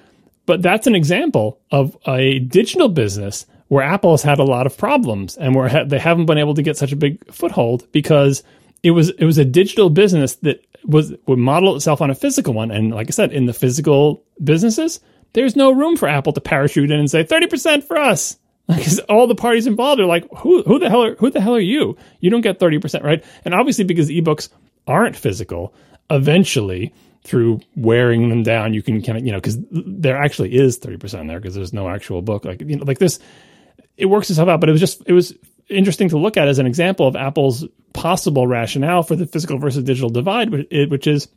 But 0.47 0.63
that's 0.63 0.87
an 0.87 0.95
example 0.95 1.61
of 1.71 1.97
a 2.07 2.41
digital 2.41 2.89
business 2.89 3.47
where 3.71 3.85
Apple 3.85 4.11
has 4.11 4.23
had 4.23 4.41
a 4.41 4.45
lot 4.45 4.67
of 4.67 4.77
problems 4.77 5.37
and 5.37 5.55
where 5.55 5.69
ha- 5.69 5.85
they 5.85 6.01
haven't 6.01 6.27
been 6.27 6.39
able 6.39 6.55
to 6.55 6.63
get 6.63 6.77
such 6.77 6.91
a 6.91 6.97
big 6.97 7.33
foothold 7.33 7.87
because 7.93 8.43
it 8.83 8.91
was 8.91 9.11
it 9.11 9.25
was 9.25 9.39
a 9.39 9.45
digital 9.45 9.89
business 9.91 10.35
that 10.37 10.67
was 10.85 11.15
would 11.29 11.39
model 11.39 11.77
itself 11.77 12.01
on 12.03 12.11
a 12.11 12.17
physical 12.17 12.53
one. 12.53 12.73
And 12.73 12.91
like 12.91 13.07
I 13.07 13.13
said, 13.13 13.33
in 13.33 13.47
the 13.47 13.53
physical 13.53 14.25
businesses, 14.43 14.99
there's 15.35 15.55
no 15.55 15.71
room 15.71 15.97
for 15.97 16.09
Apple 16.09 16.33
to 16.33 16.41
parachute 16.41 16.91
in 16.91 16.99
and 16.99 17.09
say 17.09 17.23
thirty 17.23 17.47
percent 17.47 17.85
for 17.85 17.97
us. 17.97 18.37
Because 18.71 19.01
all 19.09 19.27
the 19.27 19.35
parties 19.35 19.67
involved 19.67 20.01
are 20.01 20.07
like, 20.07 20.29
who 20.39 20.63
who 20.63 20.79
the 20.81 20.89
hell 20.89 21.05
are 21.05 21.15
who 21.17 21.31
the 21.31 21.41
hell 21.41 21.55
are 21.55 21.61
you? 21.61 21.97
You 22.19 22.31
don't 22.31 22.41
get 22.41 22.59
thirty 22.59 22.81
percent, 22.81 23.05
right? 23.05 23.25
And 23.45 23.55
obviously, 23.55 23.85
because 23.85 24.09
ebooks 24.09 24.49
aren't 24.87 25.17
physical, 25.17 25.75
eventually 26.09 26.93
through 27.23 27.61
wearing 27.77 28.29
them 28.29 28.43
down, 28.43 28.75
you 28.75 28.83
can 28.83 29.03
kind 29.03 29.19
of 29.19 29.25
you 29.25 29.33
know 29.33 29.39
because 29.39 29.59
there 29.71 30.17
actually 30.17 30.57
is 30.57 30.77
thirty 30.77 30.99
percent 30.99 31.29
there 31.29 31.39
because 31.39 31.55
there's 31.55 31.73
no 31.73 31.89
actual 31.89 32.23
book 32.23 32.45
like 32.45 32.61
you 32.61 32.77
know 32.77 32.85
like 32.85 32.99
this 32.99 33.19
it 34.01 34.07
works 34.07 34.31
itself 34.31 34.49
out. 34.49 34.61
But 34.61 34.69
it 34.69 34.73
was 34.73 34.81
just 34.81 35.03
it 35.07 35.13
was 35.13 35.35
interesting 35.69 36.09
to 36.09 36.19
look 36.19 36.37
at 36.37 36.49
as 36.49 36.59
an 36.59 36.67
example 36.67 37.07
of 37.07 37.17
Apple's 37.17 37.65
possible 37.93 38.47
rationale 38.47 39.03
for 39.03 39.17
the 39.17 39.27
physical 39.27 39.59
versus 39.59 39.85
digital 39.85 40.11
divide, 40.11 40.51
which 40.51 41.07
is 41.07 41.29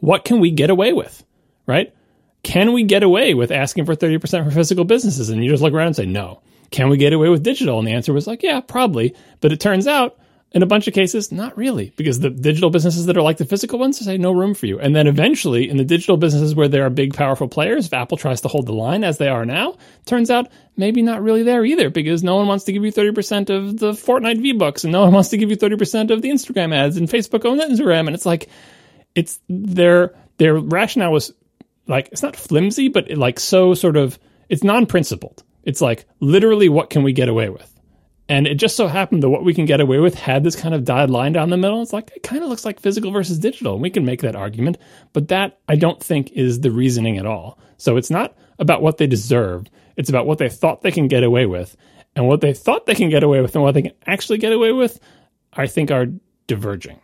what 0.00 0.24
can 0.24 0.40
we 0.40 0.50
get 0.50 0.70
away 0.70 0.92
with, 0.92 1.24
right? 1.66 1.94
Can 2.42 2.72
we 2.72 2.84
get 2.84 3.02
away 3.02 3.34
with 3.34 3.50
asking 3.50 3.84
for 3.84 3.94
30% 3.94 4.44
for 4.44 4.50
physical 4.50 4.84
businesses? 4.84 5.28
And 5.28 5.44
you 5.44 5.50
just 5.50 5.62
look 5.62 5.74
around 5.74 5.88
and 5.88 5.96
say, 5.96 6.06
no. 6.06 6.40
Can 6.70 6.88
we 6.88 6.96
get 6.96 7.12
away 7.12 7.28
with 7.28 7.42
digital? 7.42 7.78
And 7.78 7.86
the 7.86 7.92
answer 7.92 8.12
was 8.12 8.26
like, 8.26 8.42
yeah, 8.42 8.60
probably. 8.60 9.14
But 9.40 9.52
it 9.52 9.60
turns 9.60 9.86
out 9.86 10.18
in 10.52 10.62
a 10.62 10.66
bunch 10.66 10.88
of 10.88 10.94
cases, 10.94 11.30
not 11.30 11.56
really, 11.56 11.92
because 11.96 12.18
the 12.18 12.30
digital 12.30 12.70
businesses 12.70 13.06
that 13.06 13.16
are 13.16 13.22
like 13.22 13.36
the 13.36 13.44
physical 13.44 13.78
ones 13.78 13.98
say 13.98 14.18
no 14.18 14.32
room 14.32 14.54
for 14.54 14.66
you. 14.66 14.80
And 14.80 14.96
then 14.96 15.06
eventually, 15.06 15.68
in 15.68 15.76
the 15.76 15.84
digital 15.84 16.16
businesses 16.16 16.54
where 16.54 16.68
there 16.68 16.84
are 16.84 16.90
big, 16.90 17.14
powerful 17.14 17.46
players, 17.46 17.86
if 17.86 17.92
Apple 17.92 18.16
tries 18.16 18.40
to 18.40 18.48
hold 18.48 18.66
the 18.66 18.72
line 18.72 19.04
as 19.04 19.18
they 19.18 19.28
are 19.28 19.46
now, 19.46 19.76
turns 20.06 20.30
out 20.30 20.50
maybe 20.76 21.02
not 21.02 21.22
really 21.22 21.44
there 21.44 21.64
either, 21.64 21.88
because 21.88 22.24
no 22.24 22.36
one 22.36 22.48
wants 22.48 22.64
to 22.64 22.72
give 22.72 22.84
you 22.84 22.92
30% 22.92 23.50
of 23.50 23.78
the 23.78 23.92
Fortnite 23.92 24.42
V 24.42 24.52
Bucks, 24.52 24.82
and 24.84 24.92
no 24.92 25.02
one 25.02 25.12
wants 25.12 25.28
to 25.28 25.36
give 25.36 25.50
you 25.50 25.56
30% 25.56 26.10
of 26.10 26.20
the 26.20 26.30
Instagram 26.30 26.74
ads, 26.74 26.96
and 26.96 27.08
Facebook 27.08 27.44
owns 27.44 27.62
Instagram. 27.62 28.06
And 28.06 28.14
it's 28.14 28.26
like, 28.26 28.48
it's 29.14 29.38
their, 29.48 30.14
their 30.38 30.54
rationale 30.56 31.12
was 31.12 31.32
like 31.90 32.08
it's 32.12 32.22
not 32.22 32.36
flimsy, 32.36 32.88
but 32.88 33.10
it, 33.10 33.18
like 33.18 33.38
so 33.38 33.74
sort 33.74 33.96
of 33.96 34.18
it's 34.48 34.64
non-principled. 34.64 35.42
It's 35.64 35.80
like 35.80 36.06
literally 36.20 36.68
what 36.68 36.88
can 36.88 37.02
we 37.02 37.12
get 37.12 37.28
away 37.28 37.50
with? 37.50 37.79
And 38.30 38.46
it 38.46 38.54
just 38.54 38.76
so 38.76 38.86
happened 38.86 39.24
that 39.24 39.28
what 39.28 39.44
we 39.44 39.52
can 39.52 39.64
get 39.64 39.80
away 39.80 39.98
with 39.98 40.14
had 40.14 40.44
this 40.44 40.54
kind 40.54 40.72
of 40.72 40.84
dotted 40.84 41.10
line 41.10 41.32
down 41.32 41.50
the 41.50 41.56
middle. 41.56 41.82
It's 41.82 41.92
like 41.92 42.12
it 42.14 42.22
kind 42.22 42.44
of 42.44 42.48
looks 42.48 42.64
like 42.64 42.78
physical 42.78 43.10
versus 43.10 43.40
digital. 43.40 43.76
We 43.76 43.90
can 43.90 44.04
make 44.04 44.20
that 44.22 44.36
argument, 44.36 44.78
but 45.12 45.26
that 45.28 45.58
I 45.68 45.74
don't 45.74 46.00
think 46.00 46.30
is 46.30 46.60
the 46.60 46.70
reasoning 46.70 47.18
at 47.18 47.26
all. 47.26 47.58
So 47.76 47.96
it's 47.96 48.08
not 48.08 48.36
about 48.60 48.82
what 48.82 48.98
they 48.98 49.08
deserve. 49.08 49.66
It's 49.96 50.10
about 50.10 50.26
what 50.26 50.38
they 50.38 50.48
thought 50.48 50.82
they 50.82 50.92
can 50.92 51.08
get 51.08 51.24
away 51.24 51.44
with. 51.44 51.76
And 52.14 52.28
what 52.28 52.40
they 52.40 52.54
thought 52.54 52.86
they 52.86 52.94
can 52.94 53.10
get 53.10 53.24
away 53.24 53.40
with 53.40 53.56
and 53.56 53.64
what 53.64 53.74
they 53.74 53.82
can 53.82 53.94
actually 54.06 54.38
get 54.38 54.52
away 54.52 54.70
with, 54.70 55.00
I 55.52 55.66
think 55.66 55.90
are 55.90 56.06
diverging. 56.46 57.00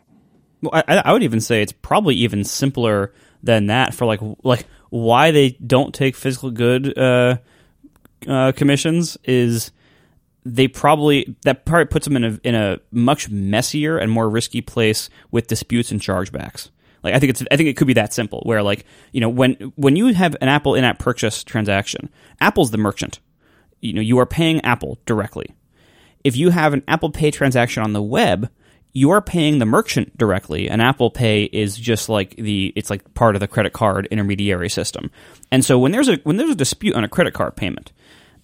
Well, 0.63 0.81
I, 0.87 1.03
I 1.07 1.13
would 1.13 1.25
even 1.25 1.41
say 1.41 1.61
it's 1.61 1.73
probably 1.73 2.15
even 2.15 2.45
simpler 2.45 3.13
than 3.43 3.67
that 3.67 3.95
for 3.95 4.07
like 4.07 4.21
like 4.45 4.65
why 4.91 5.33
they 5.33 5.51
don't 5.51 5.93
take 5.93 6.15
physical 6.15 6.53
good 6.53 6.97
uh, 6.97 7.39
uh, 8.29 8.53
commissions 8.53 9.19
is 9.25 9.73
they 10.47 10.69
probably 10.69 11.37
that 11.43 11.65
probably 11.65 11.87
puts 11.87 12.07
them 12.07 12.17
in 12.17 12.25
a 12.25 12.41
in 12.45 12.55
a 12.55 12.79
much 12.93 13.29
messier 13.29 13.99
and 13.99 14.11
more 14.11 14.29
risky 14.29 14.61
place 14.61 15.11
with 15.31 15.49
disputes 15.49 15.91
and 15.91 16.01
chargebacks. 16.01 16.71
Like 17.03 17.15
I 17.15 17.19
think 17.19 17.31
it's 17.31 17.43
I 17.51 17.57
think 17.57 17.69
it 17.69 17.77
could 17.77 17.87
be 17.87 17.95
that 17.95 18.13
simple 18.13 18.43
where 18.45 18.63
like 18.63 18.85
you 19.13 19.21
know 19.21 19.29
when 19.29 19.55
when 19.77 19.97
you 19.97 20.13
have 20.15 20.37
an 20.41 20.49
Apple 20.49 20.75
in-app 20.75 20.99
purchase 20.99 21.43
transaction, 21.43 22.11
Apple's 22.41 22.71
the 22.71 22.79
merchant. 22.79 23.19
You 23.81 23.93
know 23.93 24.01
you 24.01 24.19
are 24.19 24.27
paying 24.27 24.61
Apple 24.63 24.99
directly. 25.05 25.55
If 26.23 26.37
you 26.37 26.51
have 26.51 26.75
an 26.75 26.83
Apple 26.89 27.11
Pay 27.11 27.31
transaction 27.31 27.83
on 27.83 27.93
the 27.93 28.03
web, 28.03 28.51
you 28.93 29.11
are 29.11 29.21
paying 29.21 29.59
the 29.59 29.67
merchant 29.67 30.17
directly, 30.17 30.71
and 30.71 30.81
Apple 30.81 31.11
Pay 31.11 31.45
is 31.45 31.77
just 31.77 32.09
like 32.09 32.35
the 32.37 32.73
it's 32.77 32.91
like 32.91 33.15
part 33.15 33.37
of 33.37 33.41
the 33.41 33.49
credit 33.49 33.73
card 33.73 34.09
intermediary 34.11 34.69
system. 34.69 35.11
And 35.53 35.65
so 35.65 35.79
when 35.79 35.93
there's 35.93 36.09
a 36.09 36.17
when 36.25 36.37
there's 36.37 36.51
a 36.51 36.57
dispute 36.57 36.95
on 36.95 37.05
a 37.05 37.09
credit 37.09 37.35
card 37.35 37.57
payment, 37.57 37.93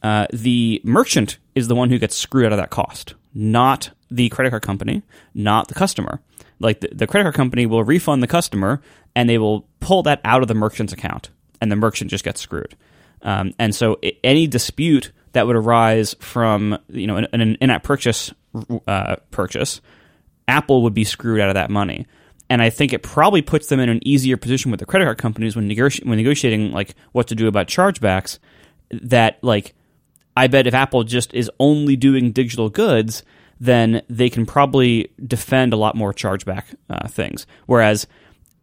uh, 0.02 0.26
the 0.32 0.80
merchant 0.84 1.38
is 1.54 1.68
the 1.68 1.74
one 1.74 1.90
who 1.90 1.98
gets 1.98 2.16
screwed 2.16 2.46
out 2.46 2.52
of 2.52 2.58
that 2.58 2.70
cost, 2.70 3.14
not 3.34 3.90
the 4.10 4.28
credit 4.30 4.50
card 4.50 4.62
company, 4.62 5.02
not 5.34 5.68
the 5.68 5.74
customer. 5.74 6.20
Like 6.58 6.80
the, 6.80 6.88
the 6.92 7.06
credit 7.06 7.24
card 7.24 7.34
company 7.34 7.66
will 7.66 7.84
refund 7.84 8.22
the 8.22 8.26
customer, 8.28 8.80
and 9.14 9.28
they 9.28 9.38
will 9.38 9.66
pull 9.80 10.02
that 10.04 10.20
out 10.24 10.42
of 10.42 10.48
the 10.48 10.54
merchant's 10.54 10.92
account, 10.92 11.30
and 11.60 11.70
the 11.70 11.76
merchant 11.76 12.10
just 12.10 12.24
gets 12.24 12.40
screwed. 12.40 12.76
Um, 13.22 13.54
and 13.58 13.74
so 13.74 13.98
it, 14.02 14.18
any 14.24 14.46
dispute 14.46 15.12
that 15.32 15.46
would 15.46 15.56
arise 15.56 16.14
from 16.20 16.78
you 16.88 17.06
know 17.06 17.16
an, 17.16 17.26
an 17.32 17.56
in-app 17.60 17.82
purchase 17.82 18.32
uh, 18.86 19.16
purchase, 19.30 19.80
Apple 20.48 20.82
would 20.82 20.94
be 20.94 21.04
screwed 21.04 21.40
out 21.40 21.48
of 21.48 21.54
that 21.54 21.70
money. 21.70 22.06
And 22.50 22.60
I 22.60 22.68
think 22.68 22.92
it 22.92 23.02
probably 23.02 23.40
puts 23.40 23.68
them 23.68 23.80
in 23.80 23.88
an 23.88 24.06
easier 24.06 24.36
position 24.36 24.70
with 24.70 24.80
the 24.80 24.84
credit 24.84 25.06
card 25.06 25.16
companies 25.16 25.56
when, 25.56 25.64
when 25.68 26.18
negotiating 26.18 26.72
like 26.72 26.94
what 27.12 27.28
to 27.28 27.34
do 27.34 27.46
about 27.46 27.66
chargebacks. 27.66 28.38
That 28.90 29.38
like 29.42 29.74
I 30.36 30.46
bet 30.46 30.66
if 30.66 30.74
Apple 30.74 31.04
just 31.04 31.34
is 31.34 31.50
only 31.58 31.96
doing 31.96 32.32
digital 32.32 32.70
goods, 32.70 33.22
then 33.60 34.02
they 34.08 34.30
can 34.30 34.46
probably 34.46 35.12
defend 35.24 35.72
a 35.72 35.76
lot 35.76 35.94
more 35.94 36.12
chargeback 36.12 36.74
uh, 36.90 37.06
things. 37.08 37.46
Whereas 37.66 38.06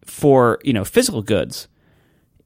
for 0.06 0.60
you 0.64 0.74
know 0.74 0.84
physical 0.84 1.22
goods, 1.22 1.68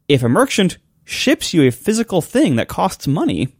if 0.07 0.23
a 0.23 0.29
merchant 0.29 0.77
ships 1.05 1.53
you 1.53 1.63
a 1.67 1.71
physical 1.71 2.21
thing 2.21 2.57
that 2.57 2.67
costs 2.67 3.07
money, 3.07 3.55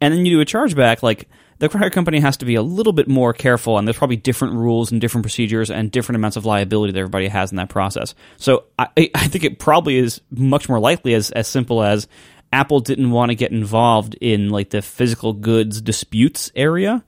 and 0.00 0.12
then 0.12 0.26
you 0.26 0.36
do 0.36 0.40
a 0.40 0.44
chargeback, 0.44 1.02
like 1.02 1.28
the 1.58 1.68
credit 1.68 1.92
company 1.92 2.20
has 2.20 2.36
to 2.38 2.44
be 2.44 2.54
a 2.54 2.62
little 2.62 2.92
bit 2.92 3.08
more 3.08 3.32
careful, 3.32 3.78
and 3.78 3.86
there's 3.86 3.98
probably 3.98 4.16
different 4.16 4.54
rules 4.54 4.92
and 4.92 5.00
different 5.00 5.24
procedures 5.24 5.70
and 5.70 5.90
different 5.90 6.16
amounts 6.16 6.36
of 6.36 6.44
liability 6.44 6.92
that 6.92 7.00
everybody 7.00 7.28
has 7.28 7.50
in 7.50 7.56
that 7.56 7.68
process. 7.68 8.14
So 8.36 8.64
I, 8.78 8.88
I 9.14 9.28
think 9.28 9.44
it 9.44 9.58
probably 9.58 9.96
is 9.96 10.20
much 10.30 10.68
more 10.68 10.80
likely 10.80 11.14
as 11.14 11.30
as 11.30 11.48
simple 11.48 11.82
as 11.82 12.08
Apple 12.52 12.80
didn't 12.80 13.10
want 13.10 13.30
to 13.30 13.34
get 13.34 13.52
involved 13.52 14.16
in 14.20 14.48
like 14.50 14.70
the 14.70 14.82
physical 14.82 15.32
goods 15.32 15.80
disputes 15.80 16.50
area. 16.54 17.04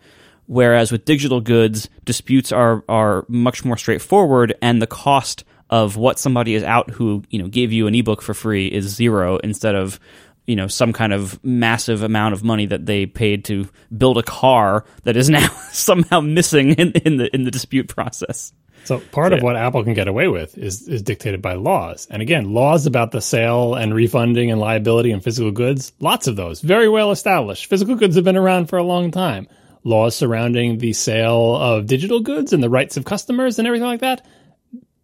Whereas 0.47 0.91
with 0.91 1.05
digital 1.05 1.41
goods, 1.41 1.89
disputes 2.05 2.51
are 2.51 2.85
are 2.89 3.25
much 3.29 3.65
more 3.65 3.77
straightforward, 3.77 4.55
and 4.61 4.83
the 4.83 4.87
cost 4.87 5.45
of 5.71 5.97
what 5.97 6.19
somebody 6.19 6.55
is 6.55 6.65
out 6.65 6.91
who 6.91 7.23
you 7.31 7.41
know 7.41 7.49
gave 7.49 7.73
you 7.73 7.87
an 7.87 7.95
ebook 7.95 8.21
for 8.21 8.35
free 8.35 8.67
is 8.67 8.89
zero 8.89 9.39
instead 9.39 9.77
of 9.77 10.01
you 10.47 10.57
know 10.57 10.67
some 10.67 10.93
kind 10.93 11.12
of 11.12 11.43
massive 11.45 12.03
amount 12.03 12.35
of 12.35 12.43
money 12.43 12.67
that 12.67 12.85
they 12.85 13.07
paid 13.07 13.45
to 13.45 13.69
build 13.97 14.19
a 14.19 14.23
car 14.25 14.85
that 15.05 15.17
is 15.17 15.31
now 15.31 15.49
somehow 15.71 16.21
missing 16.21 16.71
in, 16.71 16.91
in 16.93 17.17
the 17.17 17.33
in 17.33 17.45
the 17.45 17.53
dispute 17.53 17.89
process. 17.89 18.53
So 18.85 18.98
part 18.98 19.32
of 19.32 19.43
what 19.43 19.57
Apple 19.57 19.85
can 19.85 19.94
get 19.94 20.09
away 20.09 20.28
with 20.28 20.57
is 20.57 20.89
is 20.89 21.02
dictated 21.02 21.43
by 21.43 21.55
laws. 21.55 22.07
And 22.11 22.23
again, 22.23 22.52
laws 22.52 22.86
about 22.86 23.12
the 23.12 23.20
sale 23.20 23.74
and 23.74 23.94
refunding 23.94 24.51
and 24.51 24.61
liability 24.61 25.11
and 25.11 25.23
physical 25.23 25.51
goods, 25.51 25.93
lots 26.01 26.27
of 26.27 26.36
those, 26.36 26.61
very 26.61 26.89
well 26.89 27.11
established. 27.11 27.66
Physical 27.66 27.94
goods 27.94 28.16
have 28.16 28.24
been 28.24 28.36
around 28.36 28.66
for 28.66 28.78
a 28.78 28.82
long 28.82 29.11
time. 29.11 29.48
Laws 29.85 30.15
surrounding 30.15 30.78
the 30.78 30.93
sale 30.93 31.57
of 31.57 31.86
digital 31.86 32.20
goods 32.20 32.52
and 32.52 32.62
the 32.62 32.70
rights 32.70 32.97
of 32.97 33.05
customers 33.05 33.59
and 33.59 33.66
everything 33.66 33.86
like 33.86 34.01
that, 34.01 34.27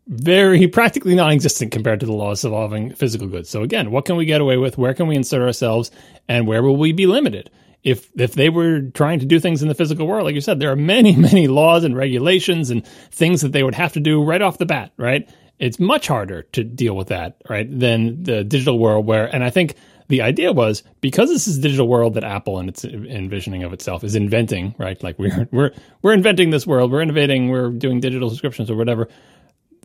very 0.06 0.68
practically 0.68 1.14
non-existent 1.14 1.72
compared 1.72 2.00
to 2.00 2.06
the 2.06 2.12
laws 2.12 2.44
involving 2.44 2.94
physical 2.94 3.26
goods. 3.26 3.48
So 3.48 3.62
again, 3.62 3.90
what 3.90 4.04
can 4.04 4.16
we 4.16 4.26
get 4.26 4.40
away 4.40 4.56
with? 4.56 4.76
Where 4.76 4.94
can 4.94 5.06
we 5.06 5.16
insert 5.16 5.42
ourselves 5.42 5.90
and 6.28 6.46
where 6.46 6.62
will 6.62 6.76
we 6.76 6.92
be 6.92 7.06
limited? 7.06 7.50
If 7.86 8.10
if 8.16 8.34
they 8.34 8.50
were 8.50 8.80
trying 8.80 9.20
to 9.20 9.26
do 9.26 9.38
things 9.38 9.62
in 9.62 9.68
the 9.68 9.74
physical 9.74 10.08
world, 10.08 10.24
like 10.24 10.34
you 10.34 10.40
said, 10.40 10.58
there 10.58 10.72
are 10.72 10.76
many 10.76 11.14
many 11.30 11.46
laws 11.46 11.84
and 11.84 11.96
regulations 11.96 12.70
and 12.70 12.84
things 13.12 13.40
that 13.42 13.52
they 13.52 13.62
would 13.62 13.76
have 13.76 13.92
to 13.92 14.00
do 14.00 14.22
right 14.22 14.42
off 14.42 14.58
the 14.58 14.66
bat, 14.66 14.92
right? 14.96 15.30
It's 15.60 15.78
much 15.78 16.08
harder 16.08 16.42
to 16.42 16.64
deal 16.64 16.94
with 16.96 17.08
that, 17.08 17.40
right, 17.48 17.66
than 17.70 18.24
the 18.24 18.44
digital 18.44 18.78
world 18.78 19.06
where 19.06 19.32
and 19.32 19.44
I 19.44 19.50
think 19.50 19.76
the 20.08 20.22
idea 20.22 20.52
was 20.52 20.82
because 21.00 21.28
this 21.28 21.46
is 21.46 21.58
digital 21.60 21.88
world 21.88 22.14
that 22.14 22.24
Apple 22.24 22.58
and 22.58 22.68
its 22.68 22.84
envisioning 22.84 23.62
of 23.62 23.72
itself 23.72 24.02
is 24.02 24.16
inventing, 24.16 24.74
right? 24.78 25.00
Like 25.00 25.16
we're 25.16 25.48
we're 25.52 25.70
we're 26.02 26.12
inventing 26.12 26.50
this 26.50 26.66
world, 26.66 26.90
we're 26.90 27.02
innovating, 27.02 27.50
we're 27.50 27.70
doing 27.70 28.00
digital 28.00 28.30
subscriptions 28.30 28.68
or 28.68 28.76
whatever 28.76 29.08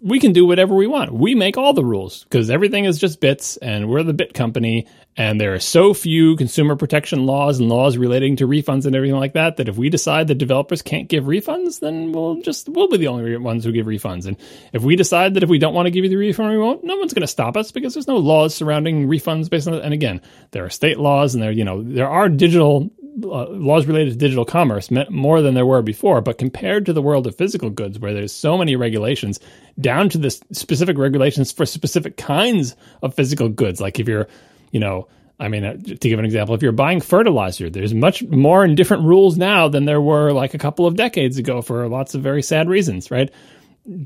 we 0.01 0.19
can 0.19 0.33
do 0.33 0.45
whatever 0.45 0.73
we 0.73 0.87
want. 0.87 1.13
We 1.13 1.35
make 1.35 1.57
all 1.57 1.73
the 1.73 1.85
rules 1.85 2.23
because 2.23 2.49
everything 2.49 2.85
is 2.85 2.97
just 2.97 3.19
bits 3.19 3.57
and 3.57 3.87
we're 3.87 4.03
the 4.03 4.13
bit 4.13 4.33
company. 4.33 4.87
And 5.15 5.39
there 5.39 5.53
are 5.53 5.59
so 5.59 5.93
few 5.93 6.35
consumer 6.37 6.75
protection 6.75 7.25
laws 7.25 7.59
and 7.59 7.69
laws 7.69 7.97
relating 7.97 8.37
to 8.37 8.47
refunds 8.47 8.85
and 8.85 8.95
everything 8.95 9.19
like 9.19 9.33
that 9.33 9.57
that 9.57 9.69
if 9.69 9.77
we 9.77 9.89
decide 9.89 10.27
that 10.27 10.35
developers 10.35 10.81
can't 10.81 11.07
give 11.07 11.25
refunds, 11.25 11.79
then 11.79 12.11
we'll 12.13 12.41
just, 12.41 12.67
we'll 12.69 12.87
be 12.87 12.97
the 12.97 13.07
only 13.07 13.37
ones 13.37 13.63
who 13.63 13.71
give 13.71 13.85
refunds. 13.85 14.25
And 14.25 14.37
if 14.73 14.81
we 14.81 14.95
decide 14.95 15.35
that 15.35 15.43
if 15.43 15.49
we 15.49 15.59
don't 15.59 15.73
want 15.73 15.85
to 15.85 15.91
give 15.91 16.03
you 16.03 16.09
the 16.09 16.15
refund, 16.15 16.51
we 16.51 16.57
won't, 16.57 16.83
no 16.83 16.97
one's 16.97 17.13
going 17.13 17.21
to 17.21 17.27
stop 17.27 17.55
us 17.55 17.71
because 17.71 17.93
there's 17.93 18.07
no 18.07 18.17
laws 18.17 18.55
surrounding 18.55 19.07
refunds 19.07 19.49
based 19.49 19.67
on. 19.67 19.75
And 19.75 19.93
again, 19.93 20.21
there 20.51 20.65
are 20.65 20.69
state 20.69 20.97
laws 20.97 21.35
and 21.35 21.43
there, 21.43 21.51
you 21.51 21.65
know, 21.65 21.83
there 21.83 22.09
are 22.09 22.29
digital 22.29 22.89
uh, 23.23 23.49
laws 23.49 23.85
related 23.85 24.13
to 24.13 24.17
digital 24.17 24.45
commerce 24.45 24.89
meant 24.89 25.09
more 25.09 25.41
than 25.41 25.53
there 25.53 25.65
were 25.65 25.81
before, 25.81 26.21
but 26.21 26.37
compared 26.37 26.85
to 26.85 26.93
the 26.93 27.01
world 27.01 27.27
of 27.27 27.35
physical 27.35 27.69
goods, 27.69 27.99
where 27.99 28.13
there's 28.13 28.33
so 28.33 28.57
many 28.57 28.75
regulations, 28.75 29.39
down 29.79 30.09
to 30.09 30.17
the 30.17 30.31
specific 30.51 30.97
regulations 30.97 31.51
for 31.51 31.65
specific 31.65 32.17
kinds 32.17 32.75
of 33.01 33.13
physical 33.13 33.49
goods, 33.49 33.81
like 33.81 33.99
if 33.99 34.07
you're, 34.07 34.27
you 34.71 34.79
know, 34.79 35.07
I 35.41 35.47
mean, 35.47 35.65
uh, 35.65 35.73
to 35.73 35.95
give 35.95 36.19
an 36.19 36.25
example, 36.25 36.53
if 36.53 36.61
you're 36.61 36.71
buying 36.71 37.01
fertilizer, 37.01 37.69
there's 37.69 37.95
much 37.95 38.23
more 38.23 38.63
and 38.63 38.77
different 38.77 39.03
rules 39.03 39.37
now 39.37 39.67
than 39.67 39.85
there 39.85 39.99
were 39.99 40.31
like 40.31 40.53
a 40.53 40.59
couple 40.59 40.85
of 40.85 40.95
decades 40.95 41.37
ago 41.37 41.63
for 41.63 41.87
lots 41.89 42.13
of 42.13 42.21
very 42.21 42.43
sad 42.43 42.69
reasons, 42.69 43.09
right? 43.09 43.31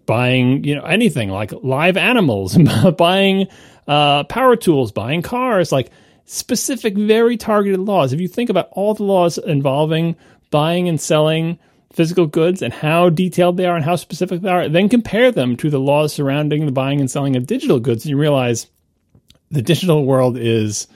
Buying, 0.06 0.64
you 0.64 0.76
know, 0.76 0.84
anything 0.84 1.30
like 1.30 1.52
live 1.61 1.98
animals, 1.98 2.57
buying 2.98 3.48
uh, 3.86 4.23
power 4.23 4.56
tools, 4.56 4.94
buying 4.94 5.22
cars, 5.22 5.73
like 5.73 5.91
specific, 6.26 6.95
very 6.95 7.38
targeted 7.38 7.80
laws. 7.80 8.11
If 8.11 8.19
you 8.19 8.27
think 8.27 8.49
about 8.49 8.69
all 8.72 8.93
the 8.93 9.03
laws 9.03 9.38
involving 9.38 10.15
buying 10.52 10.88
and 10.89 10.99
selling 10.99 11.60
physical 11.91 12.27
goods 12.27 12.61
and 12.61 12.73
how 12.73 13.10
detailed 13.10 13.57
they 13.57 13.65
are 13.65 13.76
and 13.76 13.85
how 13.85 13.95
specific 13.95 14.41
they 14.41 14.49
are, 14.49 14.68
then 14.68 14.89
compare 14.89 15.31
them 15.31 15.56
to 15.57 15.69
the 15.69 15.80
laws 15.80 16.14
surrounding 16.14 16.65
the 16.65 16.72
buying 16.72 16.99
and 16.99 17.10
selling 17.10 17.35
of 17.35 17.47
digital 17.47 17.80
goods, 17.80 18.03
and 18.03 18.10
you 18.10 18.18
realize 18.18 18.68
the 19.52 19.61
digital 19.61 20.06
world 20.06 20.38
is 20.38 20.88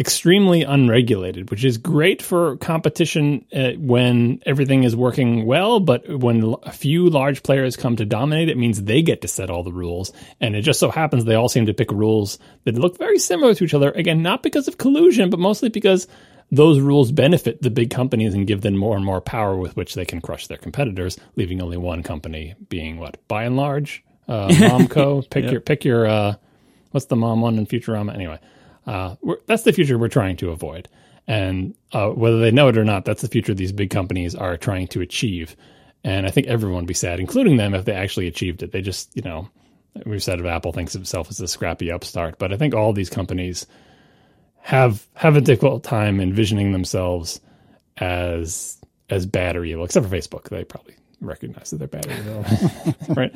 extremely 0.00 0.62
unregulated, 0.62 1.50
which 1.50 1.62
is 1.62 1.76
great 1.76 2.22
for 2.22 2.56
competition 2.56 3.44
uh, 3.54 3.72
when 3.72 4.40
everything 4.46 4.82
is 4.82 4.96
working 4.96 5.44
well. 5.44 5.78
But 5.78 6.08
when 6.08 6.54
a 6.62 6.72
few 6.72 7.10
large 7.10 7.42
players 7.42 7.76
come 7.76 7.96
to 7.96 8.06
dominate, 8.06 8.48
it 8.48 8.56
means 8.56 8.82
they 8.82 9.02
get 9.02 9.20
to 9.20 9.28
set 9.28 9.50
all 9.50 9.62
the 9.62 9.72
rules. 9.72 10.10
And 10.40 10.56
it 10.56 10.62
just 10.62 10.80
so 10.80 10.90
happens 10.90 11.26
they 11.26 11.34
all 11.34 11.50
seem 11.50 11.66
to 11.66 11.74
pick 11.74 11.92
rules 11.92 12.38
that 12.64 12.76
look 12.76 12.96
very 12.96 13.18
similar 13.18 13.54
to 13.54 13.64
each 13.64 13.74
other. 13.74 13.90
Again, 13.90 14.22
not 14.22 14.42
because 14.42 14.68
of 14.68 14.78
collusion, 14.78 15.28
but 15.28 15.38
mostly 15.38 15.68
because 15.68 16.08
those 16.50 16.80
rules 16.80 17.12
benefit 17.12 17.60
the 17.60 17.70
big 17.70 17.90
companies 17.90 18.32
and 18.32 18.46
give 18.46 18.62
them 18.62 18.78
more 18.78 18.96
and 18.96 19.04
more 19.04 19.20
power 19.20 19.54
with 19.54 19.76
which 19.76 19.94
they 19.94 20.06
can 20.06 20.22
crush 20.22 20.46
their 20.46 20.56
competitors, 20.56 21.18
leaving 21.36 21.60
only 21.60 21.76
one 21.76 22.02
company 22.02 22.54
being 22.70 22.98
what, 22.98 23.18
by 23.28 23.44
and 23.44 23.56
large, 23.58 24.02
uh, 24.28 24.48
MomCorp. 24.48 25.28
pick 25.30 25.44
yep. 25.44 25.52
your 25.52 25.60
pick 25.60 25.84
your 25.84 26.06
uh, 26.06 26.34
what's 26.90 27.06
the 27.06 27.16
mom 27.16 27.42
one 27.42 27.58
in 27.58 27.66
Futurama 27.66 28.14
anyway. 28.14 28.38
Uh, 28.86 29.16
that's 29.46 29.62
the 29.62 29.72
future 29.72 29.98
we're 29.98 30.08
trying 30.08 30.36
to 30.38 30.50
avoid. 30.50 30.88
And 31.26 31.74
uh, 31.92 32.08
whether 32.10 32.40
they 32.40 32.50
know 32.50 32.68
it 32.68 32.78
or 32.78 32.84
not, 32.84 33.04
that's 33.04 33.22
the 33.22 33.28
future 33.28 33.54
these 33.54 33.72
big 33.72 33.90
companies 33.90 34.34
are 34.34 34.56
trying 34.56 34.88
to 34.88 35.00
achieve. 35.00 35.54
And 36.02 36.26
I 36.26 36.30
think 36.30 36.46
everyone 36.46 36.82
would 36.82 36.88
be 36.88 36.94
sad, 36.94 37.20
including 37.20 37.56
them, 37.56 37.74
if 37.74 37.84
they 37.84 37.92
actually 37.92 38.26
achieved 38.26 38.62
it. 38.62 38.72
They 38.72 38.80
just, 38.80 39.14
you 39.14 39.22
know, 39.22 39.48
we've 40.06 40.22
said 40.22 40.40
of 40.40 40.46
Apple 40.46 40.72
thinks 40.72 40.94
of 40.94 41.02
itself 41.02 41.30
as 41.30 41.40
a 41.40 41.48
scrappy 41.48 41.90
upstart, 41.90 42.38
but 42.38 42.52
I 42.52 42.56
think 42.56 42.74
all 42.74 42.92
these 42.92 43.10
companies 43.10 43.66
have 44.62 45.06
have 45.14 45.36
a 45.36 45.40
difficult 45.40 45.82
time 45.82 46.20
envisioning 46.20 46.72
themselves 46.72 47.40
as 47.96 48.78
as 49.08 49.26
bad 49.26 49.56
or 49.56 49.64
evil, 49.64 49.84
except 49.84 50.06
for 50.06 50.14
Facebook. 50.14 50.48
They 50.48 50.64
probably 50.64 50.94
recognize 51.20 51.70
that 51.70 51.78
they're 51.78 51.88
bad 51.88 52.06
right? 53.16 53.32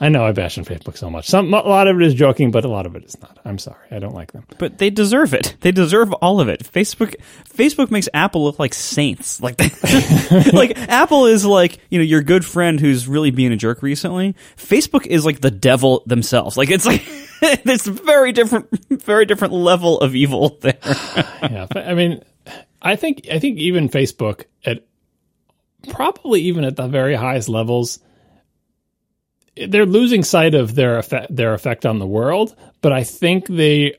I 0.00 0.08
know 0.08 0.24
I 0.24 0.32
bash 0.32 0.58
on 0.58 0.64
Facebook 0.64 0.96
so 0.96 1.08
much. 1.08 1.26
Some 1.26 1.52
a 1.52 1.58
lot 1.58 1.88
of 1.88 2.00
it 2.00 2.06
is 2.06 2.14
joking, 2.14 2.50
but 2.50 2.64
a 2.64 2.68
lot 2.68 2.86
of 2.86 2.96
it 2.96 3.04
is 3.04 3.20
not. 3.20 3.38
I'm 3.44 3.58
sorry, 3.58 3.86
I 3.90 3.98
don't 3.98 4.14
like 4.14 4.32
them. 4.32 4.44
But 4.58 4.78
they 4.78 4.90
deserve 4.90 5.34
it. 5.34 5.56
They 5.60 5.72
deserve 5.72 6.12
all 6.14 6.40
of 6.40 6.48
it. 6.48 6.62
Facebook 6.62 7.16
Facebook 7.48 7.90
makes 7.90 8.08
Apple 8.12 8.44
look 8.44 8.58
like 8.58 8.74
saints. 8.74 9.40
Like 9.44 9.60
like 10.54 10.78
Apple 10.78 11.26
is 11.26 11.44
like, 11.44 11.78
you 11.90 11.98
know, 11.98 12.04
your 12.04 12.22
good 12.22 12.46
friend 12.46 12.80
who's 12.80 13.06
really 13.06 13.30
being 13.30 13.52
a 13.52 13.56
jerk 13.56 13.82
recently. 13.82 14.34
Facebook 14.56 15.06
is 15.06 15.26
like 15.26 15.40
the 15.40 15.50
devil 15.50 16.02
themselves. 16.06 16.56
Like 16.56 16.70
it's 16.70 16.86
like 16.86 17.02
it's 17.42 17.86
very 17.86 18.32
different 18.32 18.68
very 18.90 19.26
different 19.26 19.52
level 19.52 20.00
of 20.00 20.14
evil 20.14 20.58
there. 20.62 20.78
yeah, 21.42 21.66
I 21.74 21.92
mean, 21.92 22.22
I 22.80 22.96
think 22.96 23.26
I 23.30 23.38
think 23.38 23.58
even 23.58 23.88
Facebook 23.90 24.44
at 24.64 24.86
probably 25.88 26.42
even 26.42 26.64
at 26.64 26.76
the 26.76 26.88
very 26.88 27.14
highest 27.14 27.48
levels 27.48 27.98
they're 29.56 29.86
losing 29.86 30.22
sight 30.22 30.54
of 30.54 30.74
their 30.74 30.98
effect 30.98 31.34
their 31.34 31.54
effect 31.54 31.86
on 31.86 31.98
the 31.98 32.06
world, 32.06 32.56
but 32.80 32.92
I 32.92 33.04
think 33.04 33.46
they 33.46 33.96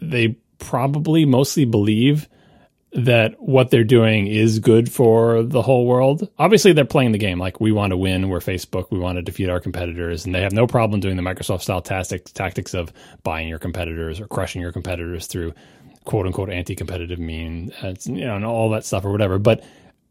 they 0.00 0.38
probably 0.58 1.24
mostly 1.24 1.64
believe 1.64 2.28
that 2.92 3.34
what 3.38 3.70
they're 3.70 3.84
doing 3.84 4.26
is 4.26 4.60
good 4.60 4.90
for 4.90 5.42
the 5.42 5.60
whole 5.60 5.86
world. 5.86 6.28
Obviously, 6.38 6.72
they're 6.72 6.86
playing 6.86 7.12
the 7.12 7.18
game 7.18 7.38
like 7.38 7.60
we 7.60 7.70
want 7.70 7.90
to 7.90 7.96
win. 7.98 8.30
We're 8.30 8.40
Facebook. 8.40 8.90
We 8.90 8.98
want 8.98 9.16
to 9.16 9.22
defeat 9.22 9.50
our 9.50 9.60
competitors, 9.60 10.24
and 10.24 10.34
they 10.34 10.40
have 10.40 10.52
no 10.52 10.66
problem 10.66 11.00
doing 11.00 11.16
the 11.16 11.22
Microsoft 11.22 11.62
style 11.62 11.82
tactics 11.82 12.32
tactics 12.32 12.74
of 12.74 12.92
buying 13.22 13.48
your 13.48 13.58
competitors 13.58 14.20
or 14.20 14.26
crushing 14.26 14.62
your 14.62 14.72
competitors 14.72 15.26
through 15.26 15.52
quote 16.04 16.26
unquote 16.26 16.48
anti 16.48 16.74
competitive 16.74 17.18
mean, 17.18 17.72
uh, 17.82 17.94
you 18.04 18.24
know, 18.24 18.36
and 18.36 18.46
all 18.46 18.70
that 18.70 18.86
stuff 18.86 19.04
or 19.04 19.12
whatever. 19.12 19.38
But 19.38 19.62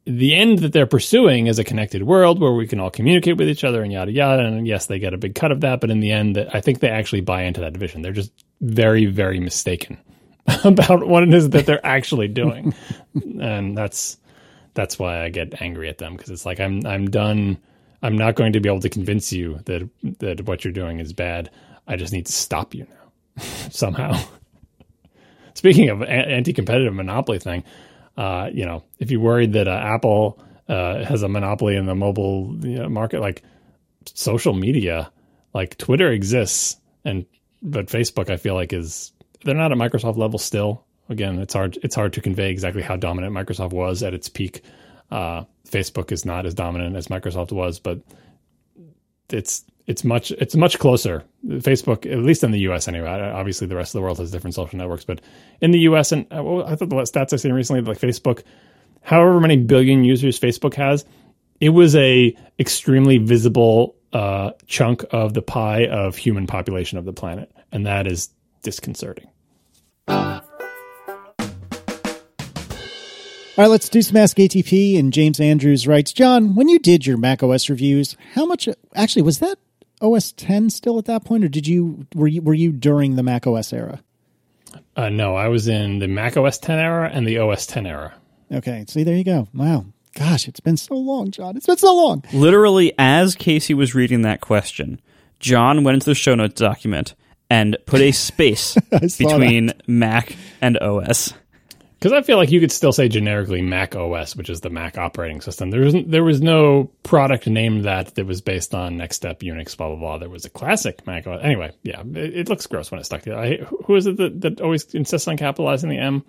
the 0.08 0.36
end 0.36 0.60
that 0.60 0.72
they're 0.72 0.88
pursuing 0.88 1.48
is 1.48 1.60
a 1.60 1.66
connected 1.66 2.04
world 2.04 2.40
where 2.40 2.54
we 2.54 2.66
can 2.66 2.80
all 2.80 2.90
communicate 2.90 3.36
with 3.36 3.50
each 3.50 3.66
other 3.66 3.84
and 3.84 3.92
yada 3.92 4.12
yada. 4.12 4.44
And 4.44 4.66
yes, 4.66 4.86
they 4.86 5.00
get 5.00 5.14
a 5.14 5.18
big 5.18 5.36
cut 5.36 5.52
of 5.52 5.62
that, 5.62 5.82
but 5.82 5.90
in 5.90 6.00
the 6.00 6.12
end, 6.12 6.38
I 6.54 6.62
think 6.62 6.80
they 6.80 6.90
actually 6.90 7.22
buy 7.22 7.44
into 7.44 7.60
that 7.62 7.76
vision. 7.76 8.02
They're 8.02 8.14
just 8.14 8.32
very, 8.62 9.06
very 9.06 9.40
mistaken 9.42 9.98
about 10.64 11.06
what 11.06 11.24
it 11.24 11.34
is 11.34 11.50
that 11.50 11.66
they're 11.66 11.86
actually 11.86 12.30
doing, 12.30 12.74
and 13.42 13.78
that's 13.78 14.18
that's 14.74 14.98
why 14.98 15.24
I 15.24 15.30
get 15.30 15.62
angry 15.62 15.90
at 15.90 15.98
them 15.98 16.16
because 16.16 16.30
it's 16.30 16.46
like 16.46 16.60
I'm 16.60 16.86
I'm 16.86 17.10
done. 17.10 17.58
I'm 18.02 18.18
not 18.18 18.36
going 18.36 18.54
to 18.54 18.60
be 18.60 18.70
able 18.70 18.82
to 18.82 18.90
convince 18.90 19.34
you 19.34 19.60
that 19.66 19.90
that 20.20 20.46
what 20.46 20.64
you're 20.64 20.72
doing 20.72 21.00
is 21.00 21.12
bad. 21.12 21.50
I 21.86 21.98
just 21.98 22.14
need 22.14 22.28
to 22.28 22.32
stop 22.32 22.74
you 22.74 22.88
now 22.90 23.44
somehow. 23.72 24.22
Speaking 25.54 25.90
of 25.90 26.04
anti-competitive 26.04 26.94
monopoly 26.94 27.40
thing, 27.40 27.64
uh, 28.18 28.50
you 28.52 28.66
know, 28.66 28.84
if 29.00 29.12
you're 29.12 29.22
worried 29.22 29.54
that 29.54 29.68
uh, 29.68 29.72
Apple 29.72 30.40
uh, 30.68 31.04
has 31.06 31.24
a 31.24 31.30
monopoly 31.30 31.76
in 31.76 31.86
the 31.86 31.96
mobile 31.96 32.56
you 32.62 32.80
know, 32.80 32.90
market, 32.90 33.22
like 33.22 33.44
social 34.06 34.54
media, 34.54 35.12
like 35.54 35.78
Twitter 35.78 36.12
exists, 36.12 36.78
and 37.06 37.26
but 37.62 37.88
Facebook, 37.88 38.30
I 38.30 38.38
feel 38.38 38.56
like 38.56 38.74
is 38.74 39.12
they're 39.44 39.56
not 39.56 39.72
at 39.72 39.78
Microsoft 39.78 40.18
level 40.18 40.40
still. 40.40 40.84
Again, 41.10 41.40
it's 41.40 41.54
hard 41.54 41.78
it's 41.84 41.96
hard 41.96 42.14
to 42.14 42.22
convey 42.22 42.50
exactly 42.50 42.82
how 42.82 42.96
dominant 42.96 43.34
Microsoft 43.34 43.72
was 43.72 44.04
at 44.04 44.14
its 44.14 44.30
peak. 44.30 44.62
Uh, 45.10 45.44
Facebook 45.70 46.12
is 46.12 46.26
not 46.26 46.46
as 46.46 46.54
dominant 46.54 46.96
as 46.96 47.08
Microsoft 47.08 47.52
was, 47.52 47.80
but 47.80 48.02
it's 49.30 49.64
it's 49.88 50.04
much 50.04 50.32
it's 50.32 50.56
much 50.56 50.80
closer. 50.80 51.24
Facebook, 51.46 52.12
at 52.12 52.20
least 52.20 52.44
in 52.44 52.52
the 52.52 52.60
U.S. 52.60 52.88
anyway. 52.88 53.08
Obviously, 53.08 53.68
the 53.68 53.76
rest 53.76 53.96
of 53.96 54.00
the 54.00 54.04
world 54.04 54.20
has 54.20 54.32
different 54.32 54.54
social 54.54 54.78
networks, 54.78 55.06
but 55.06 55.22
in 55.62 55.72
the 55.72 55.80
U.S. 55.80 56.12
and 56.12 56.28
uh, 56.32 56.66
I 56.66 56.76
thought 56.76 56.90
the 56.90 56.96
stats 56.98 57.34
I've 57.34 57.40
seen 57.40 57.54
recently, 57.54 57.82
like 57.82 57.98
Facebook, 57.98 58.44
however 59.02 59.40
many 59.40 59.56
billion 59.56 60.04
users 60.04 60.40
Facebook 60.40 60.74
has, 60.76 61.06
it 61.62 61.70
was 61.70 61.96
a 61.96 62.36
extremely 62.60 63.18
visible 63.18 63.96
uh, 64.12 64.52
chunk 64.68 65.06
of 65.12 65.34
the 65.34 65.42
pie 65.42 65.88
of 65.88 66.18
human 66.18 66.48
population 66.48 66.98
of 66.98 67.06
the 67.06 67.14
planet, 67.14 67.50
and 67.72 67.86
that 67.86 68.08
is 68.08 68.30
disconcerting. 68.64 69.28
All 70.10 70.42
right, 73.64 73.72
let's 73.72 73.90
do 73.90 74.04
some 74.04 74.18
Ask 74.18 74.38
ATP. 74.38 75.00
And 75.00 75.12
James 75.12 75.40
Andrews 75.40 75.88
writes, 75.88 76.14
John, 76.14 76.54
when 76.54 76.70
you 76.70 76.78
did 76.78 77.08
your 77.08 77.18
macOS 77.18 77.72
reviews, 77.72 78.16
how 78.34 78.46
much 78.46 78.70
actually 78.94 79.24
was 79.24 79.40
that 79.40 79.58
OS 80.02 80.32
10 80.34 80.70
still 80.70 80.98
at 80.98 81.06
that 81.06 81.26
point, 81.26 81.44
or 81.44 81.48
did 81.48 81.68
you 81.68 82.06
were 82.16 82.28
you 82.28 82.42
were 82.42 82.54
you 82.54 82.72
during 82.72 83.16
the 83.16 83.24
Mac 83.24 83.48
OS 83.48 83.74
era? 83.74 84.02
Uh, 84.96 85.10
no, 85.10 85.36
I 85.36 85.48
was 85.48 85.68
in 85.68 86.00
the 86.00 86.08
Mac 86.08 86.38
OS 86.38 86.58
10 86.58 86.78
era 86.78 87.10
and 87.12 87.28
the 87.28 87.40
OS 87.40 87.66
10 87.66 87.86
era. 87.86 88.14
Okay, 88.52 88.86
see, 88.88 89.04
there 89.04 89.16
you 89.16 89.24
go. 89.24 89.48
Wow, 89.54 89.86
gosh, 90.16 90.48
it's 90.48 90.60
been 90.60 90.78
so 90.78 90.96
long, 90.96 91.32
John. 91.32 91.58
It's 91.58 91.66
been 91.66 91.78
so 91.78 91.96
long. 91.96 92.24
Literally, 92.34 92.94
as 92.98 93.36
Casey 93.36 93.74
was 93.74 93.96
reading 93.96 94.22
that 94.22 94.42
question, 94.42 95.02
John 95.40 95.84
went 95.84 95.96
into 95.96 96.06
the 96.06 96.16
show 96.16 96.36
notes 96.36 96.60
document 96.60 97.16
and 97.50 97.78
put 97.86 98.02
a 98.02 98.12
space 98.12 98.76
between 98.90 99.68
that. 99.68 99.88
Mac 99.88 100.36
and 100.62 100.78
OS. 100.78 101.34
Because 102.00 102.14
I 102.14 102.22
feel 102.22 102.38
like 102.38 102.52
you 102.52 102.60
could 102.60 102.72
still 102.72 102.94
say 102.94 103.08
generically 103.10 103.62
Mac 103.64 103.96
OS, 103.96 104.36
which 104.36 104.52
is 104.52 104.62
the 104.62 104.70
Mac 104.70 105.00
operating 105.00 105.42
system. 105.42 105.72
There 105.72 105.82
was 105.82 105.96
there 106.06 106.24
was 106.24 106.42
no 106.42 106.92
product 107.02 107.48
named 107.48 107.86
that 107.86 108.14
that 108.16 108.26
was 108.28 108.42
based 108.42 108.76
on 108.76 108.98
NeXTSTEP, 108.98 109.40
Unix, 109.40 109.76
blah 109.76 109.88
blah 109.88 109.98
blah. 109.98 110.18
There 110.20 110.30
was 110.30 110.46
a 110.46 110.50
classic 110.50 111.08
Mac 111.08 111.26
OS. 111.26 111.42
Anyway, 111.42 111.72
yeah, 111.82 112.02
it, 112.02 112.38
it 112.38 112.50
looks 112.50 112.68
gross 112.68 112.92
when 112.92 113.00
it's 113.00 113.08
stuck 113.08 113.24
together. 113.24 113.42
I, 113.42 113.58
who 113.86 113.96
is 113.96 114.06
it 114.06 114.18
that, 114.18 114.42
that 114.42 114.62
always 114.62 114.94
insists 114.94 115.28
on 115.28 115.38
capitalizing 115.38 115.90
the 115.90 115.98
M? 115.98 116.24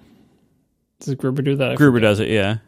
Does 1.01 1.15
Gruber 1.17 1.43
do 1.43 1.57
that? 1.57 1.77
Gruber 1.77 2.01
does 2.01 2.19
it, 2.19 2.29
yeah. 2.29 2.59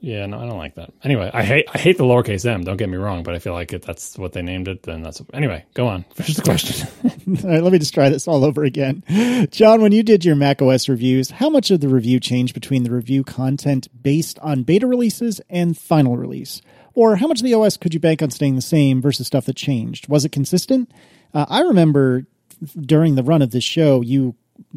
Yeah, 0.00 0.24
no, 0.24 0.38
I 0.38 0.46
don't 0.46 0.56
like 0.56 0.76
that. 0.76 0.92
Anyway, 1.04 1.30
I 1.32 1.42
hate 1.42 1.66
I 1.72 1.78
hate 1.78 1.98
the 1.98 2.04
lowercase 2.04 2.46
m. 2.46 2.64
Don't 2.64 2.78
get 2.78 2.88
me 2.88 2.96
wrong, 2.96 3.22
but 3.22 3.34
I 3.34 3.38
feel 3.38 3.52
like 3.52 3.74
if 3.74 3.82
that's 3.82 4.16
what 4.16 4.32
they 4.32 4.40
named 4.40 4.66
it, 4.66 4.82
then 4.82 5.02
that's 5.02 5.20
anyway. 5.34 5.66
Go 5.74 5.88
on, 5.88 6.04
finish 6.14 6.36
the 6.36 6.42
question. 6.42 6.88
all 7.44 7.50
right, 7.50 7.62
let 7.62 7.72
me 7.72 7.78
just 7.78 7.92
try 7.92 8.08
this 8.08 8.26
all 8.26 8.44
over 8.44 8.64
again. 8.64 9.04
John, 9.50 9.82
when 9.82 9.92
you 9.92 10.02
did 10.02 10.24
your 10.24 10.36
Mac 10.36 10.62
OS 10.62 10.88
reviews, 10.88 11.30
how 11.30 11.50
much 11.50 11.70
of 11.70 11.80
the 11.80 11.88
review 11.88 12.18
changed 12.18 12.54
between 12.54 12.82
the 12.82 12.90
review 12.90 13.22
content 13.22 13.88
based 14.02 14.38
on 14.38 14.62
beta 14.62 14.86
releases 14.86 15.40
and 15.50 15.76
final 15.76 16.16
release, 16.16 16.62
or 16.94 17.16
how 17.16 17.26
much 17.26 17.40
of 17.40 17.44
the 17.44 17.54
OS 17.54 17.76
could 17.76 17.92
you 17.92 18.00
bank 18.00 18.22
on 18.22 18.30
staying 18.30 18.56
the 18.56 18.62
same 18.62 19.02
versus 19.02 19.26
stuff 19.26 19.44
that 19.46 19.56
changed? 19.56 20.08
Was 20.08 20.24
it 20.24 20.32
consistent? 20.32 20.90
Uh, 21.34 21.44
I 21.48 21.60
remember 21.60 22.24
during 22.80 23.16
the 23.16 23.22
run 23.22 23.42
of 23.42 23.50
this 23.50 23.64
show, 23.64 24.00
you 24.00 24.34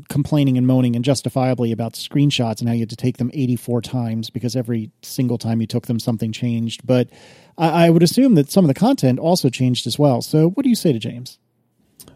complaining 0.10 0.57
and 0.57 0.68
moaning 0.68 0.95
and 0.95 1.03
justifiably 1.05 1.72
about 1.72 1.93
screenshots 1.93 2.60
and 2.60 2.68
how 2.68 2.73
you 2.73 2.81
had 2.81 2.89
to 2.89 2.95
take 2.95 3.18
them 3.18 3.31
84 3.34 3.81
times 3.81 4.30
because 4.30 4.55
every 4.55 4.91
single 5.01 5.38
time 5.38 5.61
you 5.61 5.68
took 5.68 5.88
them, 5.88 5.99
something 5.99 6.31
changed. 6.31 6.85
But 6.85 7.10
I, 7.57 7.85
I 7.85 7.89
would 7.89 8.03
assume 8.03 8.35
that 8.35 8.51
some 8.51 8.65
of 8.65 8.68
the 8.68 8.80
content 8.80 9.19
also 9.19 9.49
changed 9.49 9.88
as 9.88 9.99
well. 9.99 10.22
So, 10.22 10.49
what 10.49 10.64
do 10.64 10.69
you 10.69 10.76
say 10.76 10.93
to 10.93 10.99
James? 10.99 11.39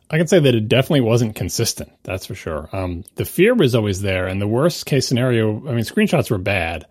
I 0.10 0.18
can 0.18 0.28
say 0.28 0.40
that 0.40 0.56
it 0.56 0.70
definitely 0.70 1.02
wasn't 1.02 1.36
consistent. 1.36 1.92
That's 2.04 2.26
for 2.26 2.36
sure. 2.36 2.70
Um, 2.72 3.04
the 3.16 3.26
fear 3.26 3.54
was 3.54 3.76
always 3.76 4.02
there, 4.02 4.28
and 4.28 4.42
the 4.42 4.48
worst 4.48 4.86
case 4.86 5.08
scenario. 5.08 5.58
I 5.68 5.74
mean, 5.74 5.84
screenshots 5.84 6.32
were 6.32 6.38
bad, 6.38 6.86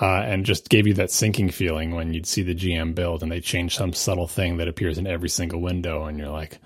uh, 0.00 0.22
and 0.24 0.46
just 0.46 0.68
gave 0.68 0.86
you 0.86 0.94
that 0.94 1.10
sinking 1.10 1.50
feeling 1.50 1.94
when 1.94 2.14
you'd 2.14 2.26
see 2.26 2.42
the 2.42 2.54
GM 2.54 2.94
build, 2.94 3.22
and 3.22 3.32
they 3.32 3.40
change 3.40 3.76
some 3.76 3.92
subtle 3.92 4.28
thing 4.28 4.58
that 4.58 4.68
appears 4.68 4.98
in 4.98 5.06
every 5.06 5.28
single 5.28 5.60
window, 5.60 6.04
and 6.04 6.16
you're 6.18 6.28
like, 6.28 6.58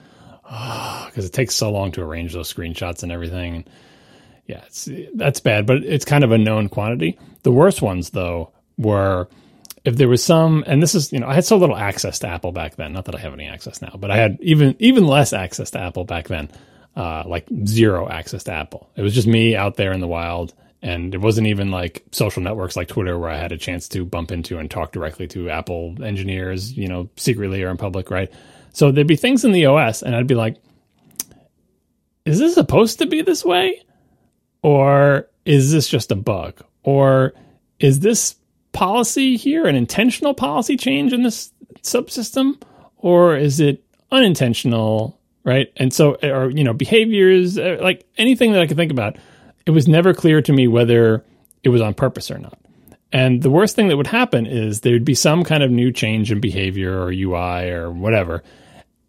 because 1.06 1.24
it 1.24 1.32
takes 1.32 1.54
so 1.54 1.70
long 1.70 1.92
to 1.92 2.02
arrange 2.02 2.32
those 2.32 2.52
screenshots 2.52 3.02
and 3.02 3.10
everything. 3.10 3.64
Yeah, 4.46 4.62
it's, 4.66 4.88
that's 5.14 5.40
bad, 5.40 5.66
but 5.66 5.78
it's 5.78 6.04
kind 6.04 6.22
of 6.22 6.32
a 6.32 6.38
known 6.38 6.68
quantity. 6.68 7.18
The 7.42 7.52
worst 7.52 7.80
ones, 7.80 8.10
though, 8.10 8.52
were 8.76 9.28
if 9.84 9.96
there 9.96 10.08
was 10.08 10.24
some, 10.24 10.64
and 10.66 10.82
this 10.82 10.94
is, 10.94 11.12
you 11.12 11.20
know, 11.20 11.28
I 11.28 11.34
had 11.34 11.44
so 11.44 11.56
little 11.56 11.76
access 11.76 12.18
to 12.20 12.28
Apple 12.28 12.52
back 12.52 12.76
then. 12.76 12.92
Not 12.92 13.04
that 13.06 13.14
I 13.14 13.18
have 13.18 13.34
any 13.34 13.46
access 13.46 13.82
now, 13.82 13.94
but 13.98 14.10
I 14.10 14.16
had 14.16 14.38
even 14.40 14.76
even 14.78 15.06
less 15.06 15.32
access 15.32 15.70
to 15.72 15.80
Apple 15.80 16.04
back 16.04 16.28
then, 16.28 16.50
uh, 16.96 17.24
like 17.26 17.46
zero 17.66 18.08
access 18.08 18.44
to 18.44 18.52
Apple. 18.52 18.90
It 18.96 19.02
was 19.02 19.14
just 19.14 19.26
me 19.26 19.56
out 19.56 19.76
there 19.76 19.92
in 19.92 20.00
the 20.00 20.08
wild, 20.08 20.54
and 20.80 21.14
it 21.14 21.20
wasn't 21.20 21.48
even 21.48 21.70
like 21.70 22.02
social 22.12 22.42
networks 22.42 22.76
like 22.76 22.88
Twitter 22.88 23.18
where 23.18 23.30
I 23.30 23.36
had 23.36 23.52
a 23.52 23.58
chance 23.58 23.88
to 23.88 24.04
bump 24.06 24.32
into 24.32 24.58
and 24.58 24.70
talk 24.70 24.92
directly 24.92 25.26
to 25.28 25.50
Apple 25.50 25.96
engineers, 26.02 26.72
you 26.72 26.88
know, 26.88 27.10
secretly 27.16 27.62
or 27.62 27.70
in 27.70 27.76
public, 27.76 28.10
right? 28.10 28.32
So 28.74 28.90
there'd 28.90 29.06
be 29.06 29.16
things 29.16 29.44
in 29.44 29.52
the 29.52 29.66
OS, 29.66 30.02
and 30.02 30.14
I'd 30.16 30.26
be 30.26 30.34
like, 30.34 30.56
is 32.24 32.40
this 32.40 32.54
supposed 32.54 32.98
to 32.98 33.06
be 33.06 33.22
this 33.22 33.44
way? 33.44 33.80
Or 34.62 35.28
is 35.44 35.70
this 35.70 35.88
just 35.88 36.10
a 36.10 36.16
bug? 36.16 36.60
Or 36.82 37.34
is 37.78 38.00
this 38.00 38.34
policy 38.72 39.36
here 39.36 39.66
an 39.66 39.76
intentional 39.76 40.34
policy 40.34 40.76
change 40.76 41.12
in 41.12 41.22
this 41.22 41.52
subsystem? 41.82 42.60
Or 42.96 43.36
is 43.36 43.60
it 43.60 43.84
unintentional? 44.10 45.20
Right. 45.44 45.72
And 45.76 45.92
so, 45.92 46.16
or, 46.22 46.50
you 46.50 46.64
know, 46.64 46.72
behaviors, 46.72 47.56
uh, 47.56 47.78
like 47.80 48.04
anything 48.18 48.52
that 48.52 48.62
I 48.62 48.66
could 48.66 48.78
think 48.78 48.90
about, 48.90 49.18
it 49.66 49.70
was 49.70 49.86
never 49.86 50.14
clear 50.14 50.42
to 50.42 50.52
me 50.52 50.66
whether 50.66 51.24
it 51.62 51.68
was 51.68 51.80
on 51.80 51.94
purpose 51.94 52.28
or 52.28 52.38
not. 52.38 52.58
And 53.12 53.40
the 53.40 53.50
worst 53.50 53.76
thing 53.76 53.86
that 53.88 53.96
would 53.96 54.08
happen 54.08 54.46
is 54.46 54.80
there'd 54.80 55.04
be 55.04 55.14
some 55.14 55.44
kind 55.44 55.62
of 55.62 55.70
new 55.70 55.92
change 55.92 56.32
in 56.32 56.40
behavior 56.40 57.00
or 57.00 57.12
UI 57.12 57.70
or 57.70 57.92
whatever 57.92 58.42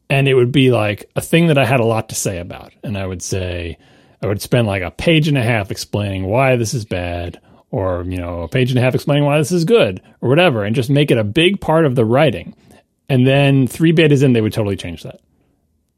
and 0.09 0.27
it 0.27 0.33
would 0.35 0.51
be 0.51 0.71
like 0.71 1.09
a 1.15 1.21
thing 1.21 1.47
that 1.47 1.57
I 1.57 1.65
had 1.65 1.79
a 1.79 1.85
lot 1.85 2.09
to 2.09 2.15
say 2.15 2.39
about. 2.39 2.73
And 2.83 2.97
I 2.97 3.05
would 3.05 3.21
say, 3.21 3.77
I 4.21 4.27
would 4.27 4.41
spend 4.41 4.67
like 4.67 4.83
a 4.83 4.91
page 4.91 5.27
and 5.27 5.37
a 5.37 5.43
half 5.43 5.71
explaining 5.71 6.25
why 6.25 6.55
this 6.55 6.73
is 6.73 6.85
bad, 6.85 7.39
or, 7.71 8.03
you 8.07 8.17
know, 8.17 8.41
a 8.41 8.47
page 8.47 8.71
and 8.71 8.79
a 8.79 8.81
half 8.81 8.95
explaining 8.95 9.25
why 9.25 9.37
this 9.37 9.51
is 9.51 9.65
good, 9.65 10.01
or 10.21 10.29
whatever, 10.29 10.63
and 10.63 10.75
just 10.75 10.89
make 10.89 11.11
it 11.11 11.17
a 11.17 11.23
big 11.23 11.59
part 11.59 11.85
of 11.85 11.95
the 11.95 12.05
writing. 12.05 12.55
And 13.09 13.25
then 13.25 13.67
three 13.67 13.93
betas 13.93 14.23
in, 14.23 14.33
they 14.33 14.41
would 14.41 14.53
totally 14.53 14.77
change 14.77 15.03
that. 15.03 15.19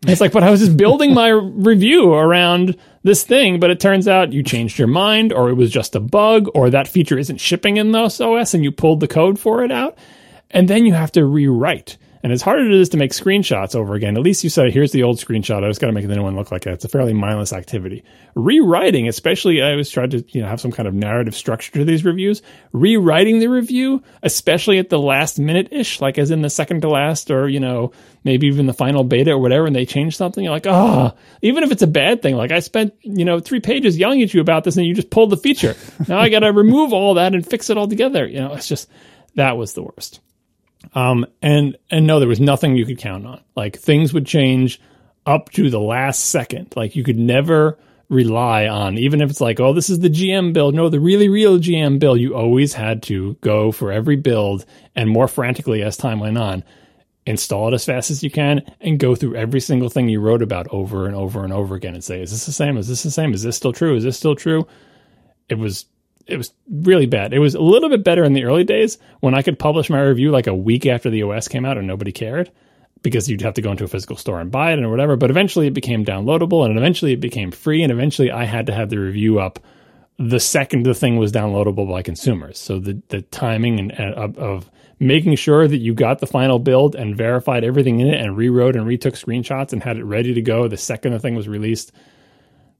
It's 0.05 0.21
like, 0.21 0.31
but 0.31 0.43
I 0.43 0.51
was 0.51 0.59
just 0.59 0.77
building 0.77 1.13
my 1.13 1.29
review 1.29 2.13
around 2.13 2.77
this 3.03 3.23
thing, 3.23 3.59
but 3.59 3.69
it 3.69 3.79
turns 3.79 4.07
out 4.07 4.33
you 4.33 4.43
changed 4.43 4.77
your 4.77 4.87
mind, 4.87 5.33
or 5.33 5.49
it 5.49 5.55
was 5.55 5.71
just 5.71 5.95
a 5.95 5.99
bug, 5.99 6.49
or 6.53 6.69
that 6.69 6.87
feature 6.87 7.17
isn't 7.17 7.41
shipping 7.41 7.77
in 7.77 7.91
the 7.91 7.99
OS 7.99 8.53
and 8.53 8.63
you 8.63 8.71
pulled 8.71 8.99
the 8.99 9.07
code 9.07 9.39
for 9.39 9.63
it 9.63 9.71
out. 9.71 9.97
And 10.51 10.67
then 10.67 10.85
you 10.85 10.93
have 10.93 11.11
to 11.13 11.25
rewrite. 11.25 11.97
And 12.27 12.33
as 12.33 12.41
hard 12.41 12.59
as 12.59 12.67
it 12.67 12.73
is 12.73 12.89
to 12.89 12.97
make 12.97 13.11
screenshots 13.11 13.73
over 13.73 13.95
again, 13.95 14.17
at 14.17 14.21
least 14.21 14.43
you 14.43 14.49
said, 14.49 14.73
here's 14.73 14.91
the 14.91 15.03
old 15.03 15.15
screenshot. 15.17 15.63
I 15.63 15.69
just 15.69 15.79
got 15.79 15.87
to 15.87 15.93
make 15.93 16.05
the 16.05 16.13
new 16.13 16.23
one 16.23 16.35
look 16.35 16.51
like 16.51 16.67
it. 16.67 16.73
It's 16.73 16.83
a 16.83 16.89
fairly 16.89 17.13
mindless 17.13 17.53
activity. 17.53 18.03
Rewriting, 18.35 19.07
especially, 19.07 19.61
I 19.61 19.71
always 19.71 19.89
tried 19.89 20.11
to, 20.11 20.25
you 20.27 20.41
know, 20.41 20.49
have 20.49 20.59
some 20.59 20.73
kind 20.73 20.89
of 20.89 20.93
narrative 20.93 21.33
structure 21.33 21.71
to 21.71 21.85
these 21.85 22.03
reviews. 22.03 22.41
Rewriting 22.73 23.39
the 23.39 23.47
review, 23.47 24.03
especially 24.23 24.77
at 24.77 24.89
the 24.89 24.99
last 24.99 25.39
minute 25.39 25.69
ish, 25.71 26.01
like 26.01 26.17
as 26.17 26.29
in 26.29 26.41
the 26.41 26.49
second 26.49 26.81
to 26.81 26.89
last 26.89 27.31
or, 27.31 27.47
you 27.47 27.61
know, 27.61 27.93
maybe 28.25 28.47
even 28.47 28.65
the 28.65 28.73
final 28.73 29.05
beta 29.05 29.31
or 29.31 29.39
whatever, 29.39 29.65
and 29.65 29.73
they 29.73 29.85
change 29.85 30.17
something, 30.17 30.43
you're 30.43 30.51
like, 30.51 30.67
oh, 30.67 31.13
even 31.41 31.63
if 31.63 31.71
it's 31.71 31.81
a 31.81 31.87
bad 31.87 32.21
thing, 32.21 32.35
like 32.35 32.51
I 32.51 32.59
spent, 32.59 32.93
you 33.03 33.23
know, 33.23 33.39
three 33.39 33.61
pages 33.61 33.97
yelling 33.97 34.21
at 34.21 34.33
you 34.33 34.41
about 34.41 34.65
this 34.65 34.75
and 34.75 34.85
you 34.85 34.93
just 34.93 35.11
pulled 35.11 35.29
the 35.29 35.37
feature. 35.37 35.77
Now 36.09 36.19
I 36.19 36.27
got 36.27 36.39
to 36.39 36.51
remove 36.51 36.91
all 36.91 37.13
that 37.13 37.33
and 37.33 37.49
fix 37.49 37.69
it 37.69 37.77
all 37.77 37.87
together. 37.87 38.27
You 38.27 38.41
know, 38.41 38.53
it's 38.53 38.67
just, 38.67 38.89
that 39.35 39.55
was 39.55 39.71
the 39.75 39.83
worst. 39.83 40.19
Um, 40.93 41.25
and 41.41 41.77
and 41.89 42.07
no, 42.07 42.19
there 42.19 42.27
was 42.27 42.39
nothing 42.39 42.75
you 42.75 42.85
could 42.85 42.97
count 42.97 43.25
on. 43.25 43.41
Like 43.55 43.77
things 43.77 44.13
would 44.13 44.25
change 44.25 44.79
up 45.25 45.49
to 45.51 45.69
the 45.69 45.79
last 45.79 46.25
second. 46.25 46.73
Like 46.75 46.95
you 46.95 47.03
could 47.03 47.17
never 47.17 47.77
rely 48.09 48.67
on, 48.67 48.97
even 48.97 49.21
if 49.21 49.29
it's 49.29 49.41
like, 49.41 49.59
oh, 49.59 49.73
this 49.73 49.89
is 49.89 49.99
the 49.99 50.09
GM 50.09 50.53
build. 50.53 50.73
No, 50.73 50.89
the 50.89 50.99
really 50.99 51.27
real 51.27 51.59
GM 51.59 51.99
build. 51.99 52.19
You 52.19 52.35
always 52.35 52.73
had 52.73 53.03
to 53.03 53.33
go 53.41 53.71
for 53.71 53.91
every 53.91 54.15
build 54.15 54.65
and 54.95 55.09
more 55.09 55.27
frantically 55.27 55.83
as 55.83 55.97
time 55.97 56.19
went 56.19 56.37
on. 56.37 56.63
Install 57.25 57.67
it 57.67 57.73
as 57.73 57.83
fast 57.83 58.09
as 58.09 58.23
you 58.23 58.31
can 58.31 58.61
and 58.79 58.99
go 58.99 59.13
through 59.13 59.35
every 59.35 59.59
single 59.59 59.89
thing 59.89 60.07
you 60.07 60.21
wrote 60.21 60.41
about 60.41 60.65
over 60.69 61.07
and 61.07 61.15
over 61.15 61.43
and 61.43 61.51
over 61.51 61.75
again 61.75 61.93
and 61.93 62.03
say, 62.03 62.21
is 62.21 62.31
this 62.31 62.45
the 62.45 62.53
same? 62.53 62.77
Is 62.77 62.87
this 62.87 63.03
the 63.03 63.11
same? 63.11 63.33
Is 63.33 63.43
this 63.43 63.57
still 63.57 63.73
true? 63.73 63.97
Is 63.97 64.05
this 64.05 64.15
still 64.15 64.35
true? 64.35 64.65
It 65.49 65.55
was 65.55 65.85
it 66.27 66.37
was 66.37 66.53
really 66.69 67.05
bad. 67.05 67.33
It 67.33 67.39
was 67.39 67.55
a 67.55 67.61
little 67.61 67.89
bit 67.89 68.03
better 68.03 68.23
in 68.23 68.33
the 68.33 68.43
early 68.43 68.63
days 68.63 68.97
when 69.19 69.33
I 69.33 69.41
could 69.41 69.57
publish 69.57 69.89
my 69.89 70.01
review 70.01 70.31
like 70.31 70.47
a 70.47 70.55
week 70.55 70.85
after 70.85 71.09
the 71.09 71.23
OS 71.23 71.47
came 71.47 71.65
out 71.65 71.77
and 71.77 71.87
nobody 71.87 72.11
cared 72.11 72.51
because 73.01 73.29
you'd 73.29 73.41
have 73.41 73.53
to 73.53 73.61
go 73.61 73.71
into 73.71 73.83
a 73.83 73.87
physical 73.87 74.17
store 74.17 74.39
and 74.39 74.51
buy 74.51 74.71
it 74.71 74.79
and 74.79 74.89
whatever. 74.89 75.15
But 75.15 75.29
eventually 75.29 75.67
it 75.67 75.73
became 75.73 76.03
downloadable 76.03 76.65
and 76.65 76.77
eventually 76.77 77.13
it 77.13 77.21
became 77.21 77.51
free. 77.51 77.83
And 77.83 77.91
eventually 77.91 78.31
I 78.31 78.43
had 78.45 78.65
to 78.67 78.73
have 78.73 78.89
the 78.89 78.97
review 78.97 79.39
up 79.39 79.59
the 80.19 80.39
second 80.39 80.83
the 80.83 80.95
thing 80.95 81.17
was 81.17 81.31
downloadable 81.31 81.89
by 81.89 82.01
consumers. 82.01 82.57
So 82.57 82.79
the, 82.79 83.01
the 83.09 83.21
timing 83.21 83.79
and, 83.79 83.91
and 83.91 84.15
of, 84.15 84.37
of 84.37 84.71
making 84.99 85.35
sure 85.35 85.67
that 85.67 85.77
you 85.77 85.93
got 85.93 86.19
the 86.19 86.27
final 86.27 86.57
build 86.57 86.95
and 86.95 87.15
verified 87.15 87.63
everything 87.63 87.99
in 87.99 88.07
it 88.07 88.19
and 88.19 88.35
rewrote 88.35 88.75
and 88.75 88.87
retook 88.87 89.13
screenshots 89.13 89.73
and 89.73 89.83
had 89.83 89.97
it 89.97 90.03
ready 90.03 90.33
to 90.33 90.41
go 90.41 90.67
the 90.67 90.77
second 90.77 91.11
the 91.11 91.19
thing 91.19 91.35
was 91.35 91.47
released 91.47 91.91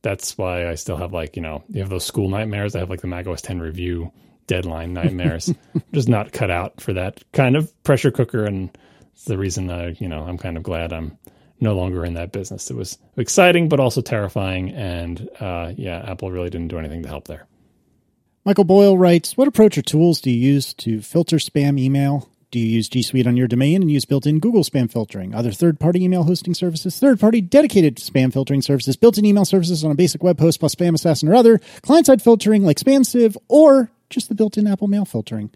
that's 0.08 0.38
why 0.38 0.70
I 0.70 0.76
still 0.76 0.96
have 0.96 1.12
like 1.12 1.36
you 1.36 1.42
know 1.42 1.64
you 1.68 1.82
have 1.82 1.90
those 1.90 2.06
school 2.06 2.30
nightmares. 2.30 2.76
I 2.76 2.80
have 2.80 2.90
like 2.90 3.02
the 3.02 3.08
Mac 3.08 3.28
OS 3.28 3.42
10 3.42 3.60
review 3.60 4.14
deadline 4.48 4.94
nightmares. 4.94 5.54
just 5.94 6.08
not 6.08 6.32
cut 6.32 6.50
out 6.50 6.80
for 6.80 6.94
that 6.94 7.22
kind 7.34 7.58
of 7.58 7.84
pressure 7.84 8.10
cooker, 8.10 8.46
and 8.46 8.70
it's 9.12 9.26
the 9.26 9.38
reason 9.38 9.70
I 9.70 9.98
you 10.00 10.08
know 10.08 10.24
I'm 10.24 10.38
kind 10.38 10.56
of 10.56 10.64
glad 10.64 10.94
I'm 10.94 11.18
no 11.60 11.76
longer 11.76 12.06
in 12.06 12.14
that 12.14 12.32
business. 12.32 12.72
It 12.72 12.78
was 12.78 12.98
exciting, 13.18 13.68
but 13.68 13.82
also 13.82 14.00
terrifying, 14.00 14.70
and 14.72 15.28
uh, 15.42 15.74
yeah, 15.76 16.06
Apple 16.10 16.32
really 16.32 16.50
didn't 16.50 16.70
do 16.70 16.80
anything 16.80 17.04
to 17.04 17.10
help 17.10 17.28
there. 17.28 17.46
Michael 18.46 18.64
Boyle 18.64 18.98
writes, 18.98 19.36
"What 19.36 19.50
approach 19.50 19.78
or 19.78 19.82
tools 19.82 20.22
do 20.22 20.32
you 20.32 20.54
use 20.54 20.74
to 20.76 21.02
filter 21.02 21.36
spam 21.36 21.78
email? 21.78 22.30
Do 22.50 22.60
you 22.60 22.66
use 22.66 22.88
G 22.88 23.02
Suite 23.02 23.28
on 23.28 23.36
your 23.36 23.48
domain 23.48 23.82
and 23.82 23.92
use 23.92 24.06
built 24.06 24.26
in 24.26 24.40
Google 24.40 24.64
spam 24.64 24.90
filtering? 24.90 25.36
Other 25.36 25.52
third 25.52 25.80
party 25.80 26.04
email 26.04 26.24
hosting 26.24 26.54
services, 26.54 26.98
third 26.98 27.20
party 27.20 27.42
dedicated 27.42 27.98
spam 27.98 28.32
filtering 28.32 28.62
services, 28.62 28.96
built 28.96 29.18
in 29.18 29.26
email 29.26 29.44
services 29.44 29.84
on 29.84 29.92
a 29.92 29.96
basic 29.96 30.24
web 30.24 30.40
host 30.40 30.62
plus 30.62 30.74
SpamAssassin 30.74 31.30
or 31.30 31.36
other, 31.36 31.60
client 31.82 32.06
side 32.06 32.22
filtering 32.22 32.64
like 32.64 32.78
SpamSieve, 32.78 33.36
or 33.50 33.92
just 34.10 34.30
the 34.30 34.36
built 34.36 34.58
in 34.58 34.66
Apple 34.66 34.88
Mail 34.88 35.04
filtering? 35.04 35.50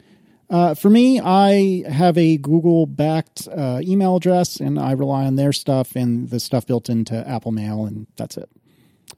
Uh, 0.49 0.73
for 0.73 0.89
me, 0.89 1.21
I 1.21 1.89
have 1.89 2.17
a 2.17 2.35
Google 2.35 2.85
backed 2.85 3.47
uh, 3.47 3.79
email 3.81 4.17
address 4.17 4.59
and 4.59 4.77
I 4.77 4.91
rely 4.91 5.25
on 5.25 5.37
their 5.37 5.53
stuff 5.53 5.95
and 5.95 6.29
the 6.29 6.41
stuff 6.41 6.67
built 6.67 6.89
into 6.89 7.25
Apple 7.25 7.53
Mail, 7.53 7.85
and 7.85 8.05
that's 8.17 8.35
it. 8.35 8.49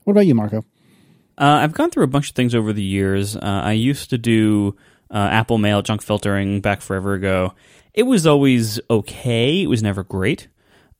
What 0.03 0.11
about 0.11 0.27
you, 0.27 0.35
Marco? 0.35 0.63
Uh, 1.35 1.61
I've 1.61 1.73
gone 1.73 1.89
through 1.89 2.03
a 2.03 2.07
bunch 2.07 2.29
of 2.29 2.35
things 2.35 2.53
over 2.53 2.71
the 2.71 2.83
years. 2.83 3.35
Uh, 3.35 3.39
I 3.41 3.71
used 3.71 4.11
to 4.11 4.19
do 4.19 4.75
uh, 5.13 5.29
Apple 5.31 5.59
Mail 5.59 5.81
junk 5.81 6.01
filtering 6.01 6.59
back 6.59 6.81
forever 6.81 7.13
ago. 7.13 7.53
It 7.93 8.03
was 8.03 8.25
always 8.25 8.79
okay. 8.89 9.61
It 9.61 9.67
was 9.67 9.83
never 9.83 10.03
great. 10.03 10.47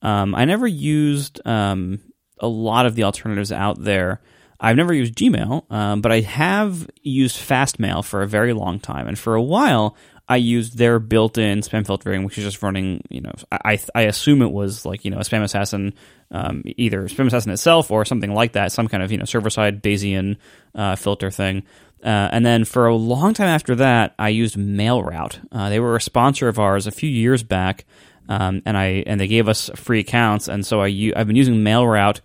Um, 0.00 0.34
I 0.34 0.44
never 0.44 0.66
used 0.66 1.40
um, 1.46 2.00
a 2.38 2.46
lot 2.46 2.86
of 2.86 2.94
the 2.94 3.04
alternatives 3.04 3.50
out 3.50 3.82
there. 3.82 4.20
I've 4.60 4.76
never 4.76 4.94
used 4.94 5.14
Gmail, 5.16 5.70
um, 5.70 6.00
but 6.00 6.12
I 6.12 6.20
have 6.20 6.88
used 7.02 7.36
Fastmail 7.36 8.04
for 8.04 8.22
a 8.22 8.26
very 8.26 8.52
long 8.52 8.78
time, 8.78 9.08
and 9.08 9.18
for 9.18 9.34
a 9.34 9.42
while, 9.42 9.96
I 10.26 10.36
used 10.36 10.78
their 10.78 10.98
built-in 10.98 11.60
spam 11.60 11.84
filtering, 11.84 12.24
which 12.24 12.38
is 12.38 12.44
just 12.44 12.62
running. 12.62 13.02
You 13.10 13.22
know, 13.22 13.32
I 13.52 13.78
I 13.94 14.02
assume 14.02 14.40
it 14.40 14.52
was 14.52 14.86
like 14.86 15.04
you 15.04 15.10
know 15.10 15.18
a 15.18 15.22
SpamAssassin, 15.22 15.92
um, 16.30 16.62
either 16.64 17.08
SpamAssassin 17.08 17.52
itself 17.52 17.90
or 17.90 18.04
something 18.04 18.32
like 18.32 18.52
that, 18.52 18.72
some 18.72 18.88
kind 18.88 19.02
of 19.02 19.12
you 19.12 19.18
know 19.18 19.26
server-side 19.26 19.82
Bayesian 19.82 20.36
uh, 20.74 20.96
filter 20.96 21.30
thing. 21.30 21.64
Uh, 22.04 22.28
and 22.32 22.44
then 22.44 22.64
for 22.64 22.86
a 22.86 22.94
long 22.94 23.32
time 23.32 23.48
after 23.48 23.74
that, 23.76 24.14
I 24.18 24.28
used 24.28 24.56
MailRoute. 24.56 25.48
Uh, 25.50 25.70
they 25.70 25.80
were 25.80 25.96
a 25.96 26.00
sponsor 26.00 26.48
of 26.48 26.58
ours 26.58 26.86
a 26.86 26.90
few 26.90 27.08
years 27.08 27.42
back, 27.42 27.86
um, 28.28 28.60
and 28.66 28.76
I 28.76 29.04
and 29.06 29.18
they 29.18 29.26
gave 29.26 29.48
us 29.48 29.70
free 29.74 30.00
accounts, 30.00 30.48
and 30.48 30.66
so 30.66 30.82
I 30.82 31.12
I've 31.16 31.26
been 31.26 31.36
using 31.36 31.56
MailRoute 31.56 32.20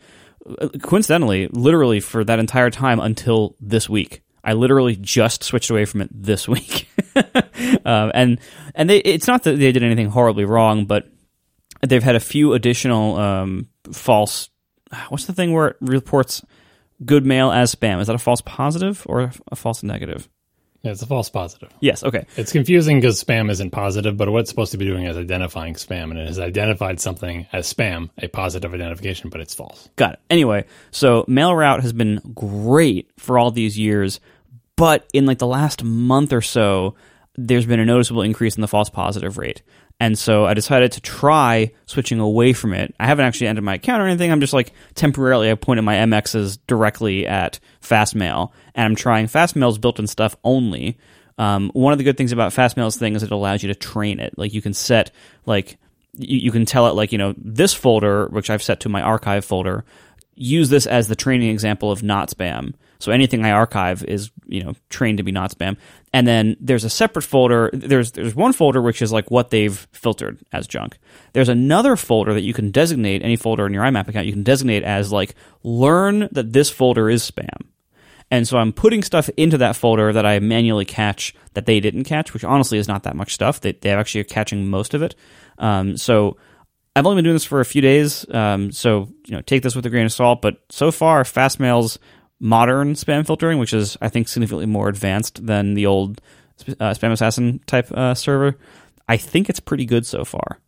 uh, 0.60 0.68
coincidentally, 0.82 1.48
literally 1.48 2.02
for 2.02 2.26
that 2.26 2.40
entire 2.40 2.70
time 2.70 3.00
until 3.00 3.56
this 3.62 3.90
week. 3.90 4.22
I 4.44 4.54
literally 4.54 4.96
just 4.96 5.44
switched 5.44 5.70
away 5.70 5.86
from 5.86 6.02
it 6.02 6.10
this 6.12 6.48
week, 6.48 6.90
um, 7.86 8.12
and 8.14 8.40
and 8.76 8.90
they, 8.90 8.98
it's 8.98 9.28
not 9.28 9.44
that 9.44 9.60
they 9.60 9.72
did 9.72 9.84
anything 9.84 10.10
horribly 10.10 10.44
wrong, 10.44 10.86
but 10.86 11.08
they've 11.88 12.04
had 12.04 12.16
a 12.16 12.22
few 12.22 12.54
additional 12.54 13.16
um, 13.16 13.70
false. 13.94 14.50
What's 15.08 15.26
the 15.26 15.34
thing 15.34 15.54
where 15.54 15.68
it 15.68 15.78
reports? 15.80 16.44
Good 17.06 17.26
mail 17.26 17.52
as 17.52 17.74
spam. 17.74 18.00
Is 18.02 18.08
that 18.08 18.16
a 18.16 18.20
false 18.20 18.42
positive 18.42 19.06
or 19.08 19.32
a 19.52 19.56
false 19.56 19.84
negative? 19.84 20.30
Yeah, 20.82 20.92
it's 20.92 21.02
a 21.02 21.08
false 21.08 21.30
positive. 21.30 21.70
Yes, 21.82 22.04
okay. 22.04 22.26
It's 22.38 22.54
confusing 22.54 23.02
because 23.02 23.22
spam 23.22 23.52
isn't 23.52 23.72
positive, 23.72 24.16
but 24.16 24.30
what 24.30 24.42
it's 24.42 24.50
supposed 24.50 24.72
to 24.72 24.78
be 24.78 24.86
doing 24.86 25.06
is 25.06 25.18
identifying 25.18 25.74
spam, 25.74 26.10
and 26.10 26.18
it 26.18 26.28
has 26.28 26.40
identified 26.40 27.02
something 27.02 27.48
as 27.52 27.72
spam, 27.72 28.10
a 28.18 28.30
positive 28.30 28.74
identification, 28.74 29.30
but 29.30 29.42
it's 29.42 29.54
false. 29.54 29.90
Got 29.98 30.14
it. 30.14 30.20
Anyway, 30.30 30.66
so 30.92 31.26
MailRoute 31.28 31.82
has 31.82 31.92
been 31.92 32.22
great 32.34 33.12
for 33.18 33.38
all 33.38 33.52
these 33.52 33.78
years, 33.78 34.22
but 34.78 35.06
in 35.12 35.26
like 35.26 35.40
the 35.40 35.48
last 35.48 35.84
month 35.84 36.32
or 36.32 36.42
so, 36.42 36.96
there's 37.36 37.66
been 37.66 37.82
a 37.82 37.86
noticeable 37.86 38.22
increase 38.22 38.56
in 38.56 38.62
the 38.62 38.68
false 38.68 38.90
positive 38.90 39.38
rate. 39.38 39.62
And 40.00 40.18
so 40.18 40.46
I 40.46 40.54
decided 40.54 40.94
to 40.94 41.02
try 41.02 41.72
switching 41.86 42.20
away 42.20 42.54
from 42.54 42.74
it. 42.74 42.96
I 43.00 43.08
haven't 43.08 43.26
actually 43.26 43.48
entered 43.48 43.64
my 43.64 43.76
account 43.76 44.02
or 44.02 44.08
anything. 44.08 44.32
I'm 44.32 44.40
just 44.40 44.54
like 44.54 44.72
temporarily 44.96 45.52
I 45.52 45.56
pointed 45.56 45.82
my 45.82 45.96
MXs 45.96 46.60
directly 46.68 47.28
at 47.28 47.60
Fastmail, 47.82 48.52
and 48.76 48.86
I'm 48.86 48.96
trying 48.96 49.28
Fastmail's 49.28 49.78
built-in 49.78 50.08
stuff 50.08 50.38
only. 50.44 50.98
Um, 51.38 51.70
one 51.74 51.92
of 51.92 51.98
the 51.98 52.06
good 52.06 52.18
things 52.18 52.32
about 52.32 52.54
Fastmail's 52.54 52.98
thing 52.98 53.16
is 53.16 53.24
it 53.24 53.32
allows 53.32 53.62
you 53.62 53.68
to 53.68 53.76
train 53.76 54.20
it. 54.20 54.38
Like 54.38 54.54
you 54.54 54.62
can 54.62 54.74
set 54.74 55.12
like 55.46 55.78
you, 56.14 56.38
you 56.38 56.52
can 56.52 56.66
tell 56.66 56.88
it 56.88 56.96
like 56.96 57.12
you 57.12 57.18
know 57.18 57.34
this 57.38 57.74
folder, 57.74 58.28
which 58.28 58.50
I've 58.50 58.64
set 58.64 58.82
to 58.82 58.90
my 58.90 59.02
archive 59.02 59.44
folder. 59.44 59.84
Use 60.36 60.70
this 60.70 60.86
as 60.86 61.10
the 61.10 61.16
training 61.16 61.50
example 61.50 61.92
of 61.92 62.04
not 62.04 62.30
spam. 62.30 62.74
So 63.00 63.12
anything 63.12 63.46
I 63.46 63.52
archive 63.52 64.04
is, 64.04 64.30
you 64.46 64.64
know, 64.64 64.74
trained 64.90 65.20
to 65.20 65.24
be 65.24 65.32
not 65.32 65.52
spam. 65.52 65.78
And 66.14 66.28
then 66.28 66.58
there's 66.60 66.84
a 66.84 66.90
separate 66.90 67.24
folder. 67.24 67.70
There's 67.72 68.12
there's 68.12 68.36
one 68.36 68.52
folder 68.52 68.82
which 68.82 69.02
is 69.02 69.12
like 69.12 69.32
what 69.32 69.52
they've 69.52 69.88
filtered 69.94 70.40
as 70.52 70.68
junk. 70.68 70.98
There's 71.34 71.50
another 71.50 71.96
folder 71.96 72.34
that 72.34 72.42
you 72.42 72.54
can 72.54 72.72
designate 72.72 73.24
any 73.24 73.38
folder 73.38 73.66
in 73.66 73.74
your 73.74 73.84
IMAP 73.84 74.10
account. 74.10 74.26
You 74.26 74.34
can 74.34 74.44
designate 74.44 74.84
as 74.84 75.12
like 75.12 75.36
learn 75.64 76.28
that 76.32 76.52
this 76.52 76.70
folder 76.70 77.10
is 77.10 77.30
spam. 77.30 77.68
And 78.32 78.48
so 78.48 78.58
I'm 78.58 78.74
putting 78.74 79.02
stuff 79.02 79.30
into 79.38 79.58
that 79.58 79.76
folder 79.76 80.14
that 80.14 80.26
I 80.26 80.40
manually 80.40 80.86
catch 80.86 81.34
that 81.54 81.66
they 81.66 81.80
didn't 81.80 82.04
catch, 82.04 82.34
which 82.34 82.44
honestly 82.44 82.78
is 82.78 82.88
not 82.88 83.04
that 83.04 83.16
much 83.16 83.34
stuff. 83.34 83.62
They 83.62 83.72
they 83.72 83.92
actually 83.92 84.22
are 84.22 84.26
catching 84.26 84.68
most 84.68 84.94
of 84.94 85.02
it. 85.02 85.16
Um, 85.58 85.98
so 85.98 86.38
I've 86.96 87.06
only 87.06 87.18
been 87.18 87.26
doing 87.26 87.36
this 87.36 87.46
for 87.46 87.62
a 87.62 87.66
few 87.66 87.82
days, 87.82 88.26
um, 88.34 88.72
so 88.72 89.10
you 89.26 89.36
know 89.36 89.42
take 89.42 89.64
this 89.64 89.76
with 89.76 89.86
a 89.86 89.90
grain 89.90 90.06
of 90.06 90.12
salt. 90.12 90.42
But 90.42 90.58
so 90.70 90.92
far, 90.92 91.24
Fastmail's 91.24 91.98
modern 92.40 92.94
spam 92.94 93.26
filtering, 93.26 93.60
which 93.60 93.74
is 93.74 93.98
I 94.02 94.10
think 94.10 94.28
significantly 94.28 94.66
more 94.66 94.90
advanced 94.90 95.46
than 95.46 95.74
the 95.74 95.86
old 95.86 96.22
uh, 96.80 96.94
SpamAssassin 96.94 97.66
type 97.66 97.92
uh, 97.92 98.14
server. 98.14 98.58
I 99.08 99.18
think 99.18 99.50
it's 99.50 99.60
pretty 99.60 99.86
good 99.86 100.06
so 100.06 100.24
far. 100.24 100.60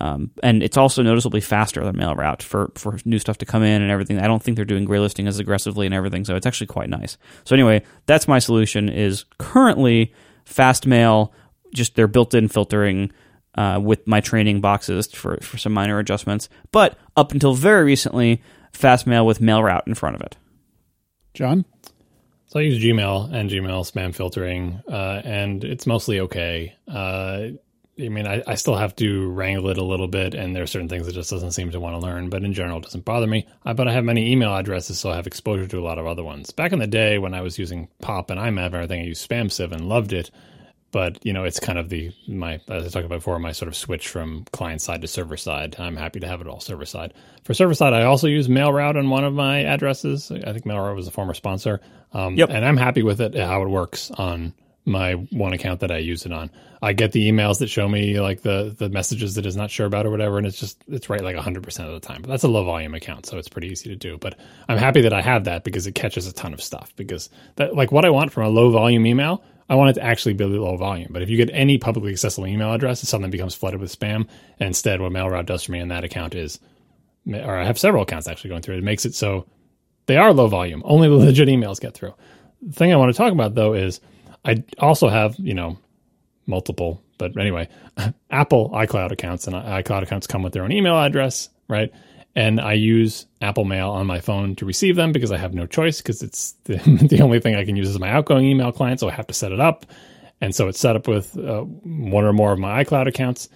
Um, 0.00 0.30
and 0.42 0.62
it's 0.62 0.78
also 0.78 1.02
noticeably 1.02 1.42
faster 1.42 1.84
than 1.84 1.96
MailRoute 1.96 2.40
for, 2.40 2.72
for 2.74 2.98
new 3.04 3.18
stuff 3.18 3.36
to 3.38 3.44
come 3.44 3.62
in 3.62 3.82
and 3.82 3.90
everything. 3.90 4.18
I 4.18 4.26
don't 4.26 4.42
think 4.42 4.56
they're 4.56 4.64
doing 4.64 4.86
gray 4.86 4.98
listing 4.98 5.26
as 5.26 5.38
aggressively 5.38 5.84
and 5.84 5.94
everything, 5.94 6.24
so 6.24 6.36
it's 6.36 6.46
actually 6.46 6.68
quite 6.68 6.88
nice. 6.88 7.18
So 7.44 7.54
anyway, 7.54 7.82
that's 8.06 8.26
my 8.26 8.38
solution 8.38 8.88
is 8.88 9.26
currently 9.38 10.14
Fastmail, 10.46 11.32
just 11.74 11.96
their 11.96 12.08
built-in 12.08 12.48
filtering 12.48 13.12
uh, 13.56 13.78
with 13.82 14.06
my 14.06 14.20
training 14.20 14.62
boxes 14.62 15.06
for, 15.12 15.36
for 15.42 15.58
some 15.58 15.72
minor 15.72 15.98
adjustments. 15.98 16.48
But 16.72 16.96
up 17.14 17.32
until 17.32 17.52
very 17.52 17.84
recently, 17.84 18.42
Fastmail 18.72 19.26
with 19.26 19.40
MailRoute 19.40 19.86
in 19.86 19.94
front 19.94 20.16
of 20.16 20.22
it. 20.22 20.36
John? 21.34 21.64
So 22.46 22.58
I 22.58 22.62
use 22.62 22.82
Gmail 22.82 23.32
and 23.32 23.48
Gmail 23.48 23.90
spam 23.90 24.14
filtering, 24.14 24.82
uh, 24.90 25.22
and 25.24 25.62
it's 25.62 25.86
mostly 25.86 26.20
okay. 26.20 26.74
Uh, 26.88 27.50
I 27.98 28.08
mean, 28.08 28.26
I, 28.26 28.42
I, 28.46 28.54
still 28.54 28.76
have 28.76 28.96
to 28.96 29.28
wrangle 29.30 29.68
it 29.68 29.78
a 29.78 29.84
little 29.84 30.08
bit, 30.08 30.34
and 30.34 30.56
there 30.56 30.62
are 30.62 30.66
certain 30.66 30.88
things 30.88 31.06
it 31.06 31.12
just 31.12 31.30
doesn't 31.30 31.52
seem 31.52 31.70
to 31.70 31.80
want 31.80 31.94
to 31.94 32.00
learn, 32.00 32.28
but 32.28 32.42
in 32.42 32.52
general, 32.52 32.78
it 32.78 32.84
doesn't 32.84 33.04
bother 33.04 33.26
me. 33.26 33.46
I, 33.64 33.72
but 33.72 33.86
I 33.86 33.92
have 33.92 34.04
many 34.04 34.32
email 34.32 34.54
addresses, 34.54 34.98
so 34.98 35.10
I 35.10 35.16
have 35.16 35.26
exposure 35.26 35.66
to 35.68 35.78
a 35.78 35.84
lot 35.84 35.98
of 35.98 36.06
other 36.06 36.24
ones. 36.24 36.50
Back 36.50 36.72
in 36.72 36.78
the 36.78 36.86
day 36.86 37.18
when 37.18 37.34
I 37.34 37.42
was 37.42 37.58
using 37.58 37.88
Pop 38.00 38.30
and 38.30 38.40
IMAP 38.40 38.66
and 38.66 38.74
everything, 38.74 39.00
I 39.02 39.04
used 39.04 39.28
SpamSieve 39.28 39.70
and 39.72 39.88
loved 39.88 40.12
it 40.12 40.30
but 40.92 41.24
you 41.24 41.32
know 41.32 41.44
it's 41.44 41.60
kind 41.60 41.78
of 41.78 41.88
the 41.88 42.12
my 42.26 42.60
as 42.68 42.86
I 42.86 42.88
talked 42.88 43.06
about 43.06 43.18
before 43.18 43.38
my 43.38 43.52
sort 43.52 43.68
of 43.68 43.76
switch 43.76 44.08
from 44.08 44.44
client 44.52 44.82
side 44.82 45.02
to 45.02 45.08
server 45.08 45.36
side. 45.36 45.76
I'm 45.78 45.96
happy 45.96 46.20
to 46.20 46.26
have 46.26 46.40
it 46.40 46.46
all 46.46 46.60
server 46.60 46.86
side. 46.86 47.14
For 47.44 47.54
server 47.54 47.74
side, 47.74 47.92
I 47.92 48.02
also 48.02 48.26
use 48.26 48.48
MailRoute 48.48 48.96
on 48.96 49.10
one 49.10 49.24
of 49.24 49.34
my 49.34 49.64
addresses. 49.64 50.30
I 50.30 50.52
think 50.52 50.64
MailRoute 50.64 50.96
was 50.96 51.08
a 51.08 51.10
former 51.10 51.34
sponsor. 51.34 51.80
Um, 52.12 52.36
yep. 52.36 52.50
and 52.50 52.64
I'm 52.64 52.76
happy 52.76 53.02
with 53.02 53.20
it 53.20 53.36
how 53.36 53.62
it 53.62 53.68
works 53.68 54.10
on 54.10 54.52
my 54.84 55.12
one 55.12 55.52
account 55.52 55.80
that 55.80 55.90
I 55.90 55.98
use 55.98 56.26
it 56.26 56.32
on. 56.32 56.50
I 56.82 56.94
get 56.94 57.12
the 57.12 57.30
emails 57.30 57.58
that 57.58 57.68
show 57.68 57.88
me 57.88 58.20
like 58.20 58.40
the 58.40 58.74
the 58.76 58.88
messages 58.88 59.34
that 59.34 59.44
is 59.44 59.56
not 59.56 59.70
sure 59.70 59.86
about 59.86 60.06
or 60.06 60.10
whatever, 60.10 60.38
and 60.38 60.46
it's 60.46 60.58
just 60.58 60.82
it's 60.88 61.10
right 61.10 61.22
like 61.22 61.36
100 61.36 61.62
percent 61.62 61.88
of 61.88 62.00
the 62.00 62.06
time. 62.06 62.22
But 62.22 62.30
that's 62.30 62.44
a 62.44 62.48
low 62.48 62.64
volume 62.64 62.94
account, 62.94 63.26
so 63.26 63.38
it's 63.38 63.48
pretty 63.48 63.68
easy 63.68 63.90
to 63.90 63.96
do. 63.96 64.16
But 64.18 64.38
I'm 64.68 64.78
happy 64.78 65.02
that 65.02 65.12
I 65.12 65.20
have 65.20 65.44
that 65.44 65.64
because 65.64 65.86
it 65.86 65.94
catches 65.94 66.26
a 66.26 66.32
ton 66.32 66.54
of 66.54 66.62
stuff. 66.62 66.92
Because 66.96 67.28
that 67.56 67.74
like 67.74 67.92
what 67.92 68.04
I 68.04 68.10
want 68.10 68.32
from 68.32 68.44
a 68.44 68.48
low 68.48 68.70
volume 68.70 69.06
email 69.06 69.44
I 69.70 69.76
want 69.76 69.90
it 69.90 70.00
to 70.00 70.02
actually 70.02 70.34
be 70.34 70.44
low 70.44 70.76
volume. 70.76 71.12
But 71.12 71.22
if 71.22 71.30
you 71.30 71.36
get 71.36 71.48
any 71.52 71.78
publicly 71.78 72.10
accessible 72.10 72.48
email 72.48 72.72
address, 72.72 73.08
suddenly 73.08 73.30
becomes 73.30 73.54
flooded 73.54 73.80
with 73.80 73.96
spam. 73.96 74.26
And 74.58 74.66
instead, 74.66 75.00
what 75.00 75.12
MailRoute 75.12 75.46
does 75.46 75.62
for 75.62 75.70
me 75.70 75.78
in 75.78 75.88
that 75.88 76.02
account 76.02 76.34
is, 76.34 76.58
or 77.32 77.56
I 77.56 77.64
have 77.64 77.78
several 77.78 78.02
accounts 78.02 78.26
actually 78.26 78.50
going 78.50 78.62
through 78.62 78.74
it, 78.74 78.78
it 78.78 78.84
makes 78.84 79.06
it 79.06 79.14
so 79.14 79.46
they 80.06 80.16
are 80.16 80.32
low 80.32 80.48
volume. 80.48 80.82
Only 80.84 81.08
the 81.08 81.14
legit 81.26 81.46
emails 81.46 81.80
get 81.80 81.94
through. 81.94 82.14
The 82.62 82.72
thing 82.72 82.92
I 82.92 82.96
want 82.96 83.12
to 83.12 83.16
talk 83.16 83.32
about 83.32 83.54
though 83.54 83.74
is 83.74 84.00
I 84.44 84.64
also 84.80 85.08
have, 85.08 85.36
you 85.38 85.54
know, 85.54 85.78
multiple, 86.46 87.00
but 87.16 87.36
anyway, 87.36 87.68
Apple 88.30 88.70
iCloud 88.70 89.12
accounts 89.12 89.46
and 89.46 89.54
iCloud 89.54 90.02
accounts 90.02 90.26
come 90.26 90.42
with 90.42 90.52
their 90.52 90.64
own 90.64 90.72
email 90.72 90.98
address, 90.98 91.48
right? 91.68 91.92
And 92.36 92.60
I 92.60 92.74
use 92.74 93.26
Apple 93.40 93.64
Mail 93.64 93.90
on 93.90 94.06
my 94.06 94.20
phone 94.20 94.54
to 94.56 94.64
receive 94.64 94.96
them 94.96 95.12
because 95.12 95.32
I 95.32 95.38
have 95.38 95.54
no 95.54 95.66
choice 95.66 96.00
because 96.00 96.22
it's 96.22 96.52
the, 96.64 96.76
the 97.08 97.20
only 97.20 97.40
thing 97.40 97.56
I 97.56 97.64
can 97.64 97.76
use 97.76 97.88
is 97.88 97.98
my 97.98 98.10
outgoing 98.10 98.44
email 98.44 98.72
client, 98.72 99.00
so 99.00 99.08
I 99.08 99.12
have 99.12 99.26
to 99.28 99.34
set 99.34 99.52
it 99.52 99.60
up. 99.60 99.86
And 100.40 100.54
so 100.54 100.68
it's 100.68 100.80
set 100.80 100.96
up 100.96 101.06
with 101.06 101.36
uh, 101.36 101.62
one 101.62 102.24
or 102.24 102.32
more 102.32 102.52
of 102.52 102.58
my 102.58 102.82
iCloud 102.82 103.06
accounts. 103.06 103.48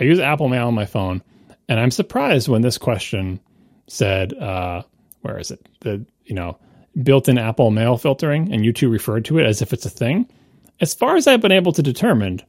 I 0.00 0.04
use 0.04 0.18
Apple 0.18 0.48
Mail 0.48 0.66
on 0.66 0.74
my 0.74 0.86
phone, 0.86 1.22
and 1.68 1.78
I'm 1.78 1.90
surprised 1.90 2.48
when 2.48 2.62
this 2.62 2.78
question 2.78 3.40
said, 3.86 4.34
uh, 4.34 4.82
"Where 5.20 5.38
is 5.38 5.50
it?" 5.52 5.66
The 5.80 6.04
you 6.24 6.34
know 6.34 6.58
built-in 7.02 7.38
Apple 7.38 7.70
Mail 7.70 7.96
filtering, 7.96 8.52
and 8.52 8.64
you 8.64 8.72
two 8.72 8.88
referred 8.88 9.24
to 9.26 9.38
it 9.38 9.46
as 9.46 9.62
if 9.62 9.72
it's 9.72 9.86
a 9.86 9.90
thing. 9.90 10.28
As 10.80 10.94
far 10.94 11.16
as 11.16 11.26
I've 11.26 11.40
been 11.40 11.52
able 11.52 11.72
to 11.72 11.82
determine, 11.82 12.40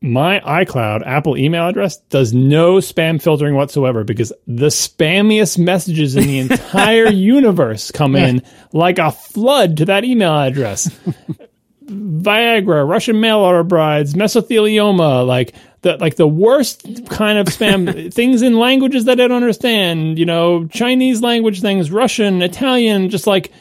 my 0.00 0.40
iCloud 0.40 1.04
Apple 1.04 1.36
email 1.36 1.68
address 1.68 1.96
does 2.08 2.32
no 2.32 2.76
spam 2.76 3.20
filtering 3.20 3.54
whatsoever 3.54 4.04
because 4.04 4.32
the 4.46 4.68
spammiest 4.68 5.58
messages 5.58 6.14
in 6.14 6.26
the 6.26 6.38
entire 6.50 7.08
universe 7.08 7.90
come 7.90 8.14
in 8.14 8.42
like 8.72 8.98
a 8.98 9.10
flood 9.10 9.78
to 9.78 9.86
that 9.86 10.04
email 10.04 10.38
address. 10.38 10.88
Viagra, 11.84 12.86
Russian 12.86 13.18
mail 13.18 13.38
order 13.38 13.64
brides, 13.64 14.14
mesothelioma, 14.14 15.26
like 15.26 15.54
the 15.80 15.96
like 15.96 16.16
the 16.16 16.28
worst 16.28 16.82
kind 17.08 17.38
of 17.38 17.46
spam 17.46 18.12
things 18.14 18.42
in 18.42 18.58
languages 18.58 19.06
that 19.06 19.20
I 19.20 19.26
don't 19.26 19.32
understand, 19.32 20.18
you 20.18 20.26
know, 20.26 20.66
Chinese 20.66 21.22
language 21.22 21.60
things, 21.60 21.90
Russian, 21.90 22.42
Italian, 22.42 23.08
just 23.08 23.26
like 23.26 23.52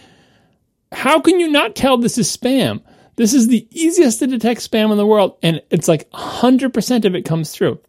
how 0.91 1.19
can 1.19 1.39
you 1.39 1.49
not 1.49 1.75
tell 1.75 1.97
this 1.97 2.17
is 2.17 2.35
spam? 2.35 2.81
This 3.17 3.33
is 3.33 3.47
the 3.47 3.67
easiest 3.71 4.19
to 4.19 4.27
detect 4.27 4.61
spam 4.61 4.91
in 4.91 4.97
the 4.97 5.05
world, 5.05 5.37
and 5.43 5.61
it's 5.69 5.87
like 5.87 6.09
100% 6.11 7.05
of 7.05 7.15
it 7.15 7.25
comes 7.25 7.51
through. 7.51 7.79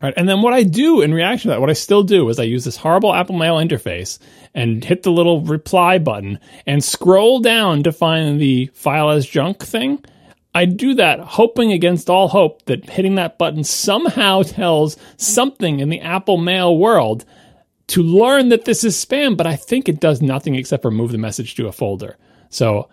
Right. 0.00 0.14
And 0.16 0.28
then 0.28 0.42
what 0.42 0.54
I 0.54 0.62
do 0.62 1.00
in 1.00 1.12
reaction 1.12 1.48
to 1.48 1.54
that, 1.54 1.60
what 1.60 1.70
I 1.70 1.74
still 1.74 2.04
do 2.04 2.28
is 2.28 2.38
I 2.38 2.44
use 2.44 2.64
this 2.64 2.76
horrible 2.76 3.12
Apple 3.12 3.36
Mail 3.36 3.56
interface 3.56 4.20
and 4.54 4.84
hit 4.84 5.02
the 5.02 5.10
little 5.10 5.40
reply 5.40 5.98
button 5.98 6.38
and 6.66 6.84
scroll 6.84 7.40
down 7.40 7.82
to 7.82 7.90
find 7.90 8.40
the 8.40 8.70
file 8.74 9.10
as 9.10 9.26
junk 9.26 9.64
thing. 9.64 10.04
I 10.54 10.66
do 10.66 10.94
that 10.94 11.18
hoping 11.18 11.72
against 11.72 12.08
all 12.08 12.28
hope 12.28 12.64
that 12.66 12.88
hitting 12.88 13.16
that 13.16 13.38
button 13.38 13.64
somehow 13.64 14.42
tells 14.44 14.96
something 15.16 15.80
in 15.80 15.88
the 15.88 16.00
Apple 16.00 16.36
Mail 16.38 16.76
world 16.76 17.24
to 17.88 18.02
learn 18.02 18.50
that 18.50 18.66
this 18.66 18.84
is 18.84 19.04
spam, 19.04 19.36
but 19.36 19.48
I 19.48 19.56
think 19.56 19.88
it 19.88 19.98
does 19.98 20.22
nothing 20.22 20.54
except 20.54 20.82
for 20.82 20.92
move 20.92 21.10
the 21.10 21.18
message 21.18 21.56
to 21.56 21.66
a 21.66 21.72
folder. 21.72 22.16
So 22.50 22.88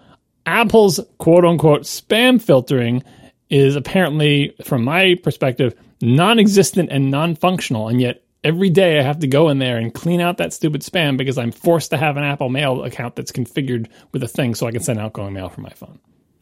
Apple's 0.46 1.00
quote 1.18 1.46
unquote 1.46 1.82
spam 1.82 2.42
filtering 2.42 3.04
is 3.50 3.76
apparently, 3.76 4.56
from 4.64 4.84
my 4.84 5.16
perspective, 5.22 5.76
non 6.02 6.40
existent 6.40 6.90
and 6.92 7.12
non 7.12 7.36
functional. 7.36 7.88
And 7.88 8.02
yet, 8.02 8.24
every 8.44 8.70
day 8.70 9.00
I 9.00 9.04
have 9.04 9.20
to 9.20 9.28
go 9.28 9.50
in 9.50 9.60
there 9.60 9.78
and 9.78 9.94
clean 9.94 10.22
out 10.22 10.38
that 10.38 10.54
stupid 10.54 10.82
spam 10.82 11.18
because 11.18 11.38
I'm 11.38 11.52
forced 11.52 11.90
to 11.92 11.98
have 11.98 12.18
an 12.18 12.24
Apple 12.24 12.50
Mail 12.50 12.84
account 12.84 13.16
that's 13.16 13.32
configured 13.32 13.90
with 14.12 14.24
a 14.24 14.28
thing 14.28 14.56
so 14.56 14.68
I 14.68 14.72
can 14.72 14.82
send 14.82 15.00
outgoing 15.00 15.34
mail 15.34 15.50
from 15.50 15.64
my 15.64 15.72
phone. 15.72 16.00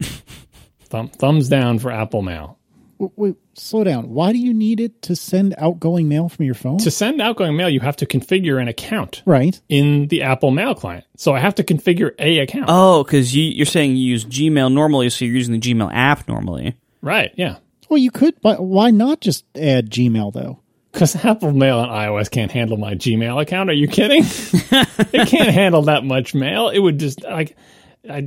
Thumb, 0.84 1.08
thumbs 1.08 1.48
down 1.48 1.78
for 1.78 1.90
Apple 1.90 2.22
Mail. 2.22 2.58
Wait, 3.16 3.36
slow 3.54 3.84
down. 3.84 4.10
Why 4.10 4.32
do 4.32 4.38
you 4.38 4.52
need 4.54 4.80
it 4.80 5.02
to 5.02 5.16
send 5.16 5.54
outgoing 5.58 6.08
mail 6.08 6.28
from 6.28 6.44
your 6.44 6.54
phone? 6.54 6.78
To 6.78 6.90
send 6.90 7.20
outgoing 7.20 7.56
mail, 7.56 7.68
you 7.68 7.80
have 7.80 7.96
to 7.96 8.06
configure 8.06 8.60
an 8.60 8.68
account, 8.68 9.22
right, 9.26 9.60
in 9.68 10.08
the 10.08 10.22
Apple 10.22 10.50
Mail 10.50 10.74
client. 10.74 11.04
So 11.16 11.34
I 11.34 11.40
have 11.40 11.54
to 11.56 11.64
configure 11.64 12.12
a 12.18 12.38
account. 12.38 12.66
Oh, 12.68 13.04
because 13.04 13.34
you, 13.34 13.62
are 13.62 13.66
saying 13.66 13.96
you 13.96 14.04
use 14.04 14.24
Gmail 14.24 14.72
normally, 14.72 15.10
so 15.10 15.24
you're 15.24 15.34
using 15.34 15.58
the 15.58 15.60
Gmail 15.60 15.90
app 15.92 16.28
normally, 16.28 16.76
right? 17.00 17.32
Yeah. 17.36 17.56
Well, 17.88 17.98
you 17.98 18.10
could, 18.10 18.40
but 18.40 18.62
why 18.62 18.90
not 18.90 19.20
just 19.20 19.44
add 19.56 19.90
Gmail 19.90 20.32
though? 20.32 20.60
Because 20.92 21.24
Apple 21.24 21.52
Mail 21.52 21.80
on 21.80 21.88
iOS 21.88 22.30
can't 22.30 22.52
handle 22.52 22.76
my 22.76 22.94
Gmail 22.94 23.42
account. 23.42 23.68
Are 23.68 23.74
you 23.74 23.88
kidding? 23.88 24.22
it 24.24 25.28
can't 25.28 25.50
handle 25.50 25.82
that 25.82 26.04
much 26.04 26.34
mail. 26.34 26.68
It 26.68 26.78
would 26.78 26.98
just 26.98 27.22
like. 27.22 27.56
I 28.08 28.18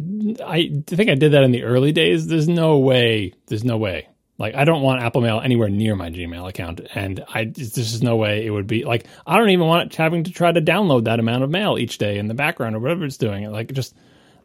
I 0.44 0.72
think 0.88 1.10
I 1.12 1.14
did 1.14 1.34
that 1.34 1.44
in 1.44 1.52
the 1.52 1.64
early 1.64 1.92
days. 1.92 2.26
There's 2.26 2.48
no 2.48 2.80
way. 2.80 3.34
There's 3.46 3.64
no 3.64 3.78
way 3.78 4.08
like 4.38 4.56
I 4.56 4.66
don't 4.66 4.82
want 4.82 5.02
Apple 5.02 5.22
Mail 5.22 5.42
anywhere 5.44 5.70
near 5.70 5.96
my 5.96 6.10
Gmail 6.10 6.48
account, 6.48 6.82
and 6.94 7.24
I 7.34 7.46
there's 7.46 7.74
just 7.74 8.04
no 8.04 8.16
way 8.16 8.46
it 8.46 8.52
would 8.52 8.68
be 8.68 8.84
like 8.84 9.08
I 9.26 9.38
don't 9.38 9.50
even 9.50 9.66
want 9.66 9.92
it 9.92 9.96
having 9.96 10.24
to 10.26 10.32
try 10.32 10.52
to 10.52 10.62
download 10.62 11.06
that 11.06 11.20
amount 11.20 11.44
of 11.44 11.50
mail 11.50 11.78
each 11.78 11.98
day 11.98 12.18
in 12.18 12.28
the 12.28 12.34
background 12.34 12.76
or 12.76 12.80
whatever 12.80 13.06
it's 13.06 13.18
doing. 13.18 13.52
Like 13.52 13.74
just 13.74 13.96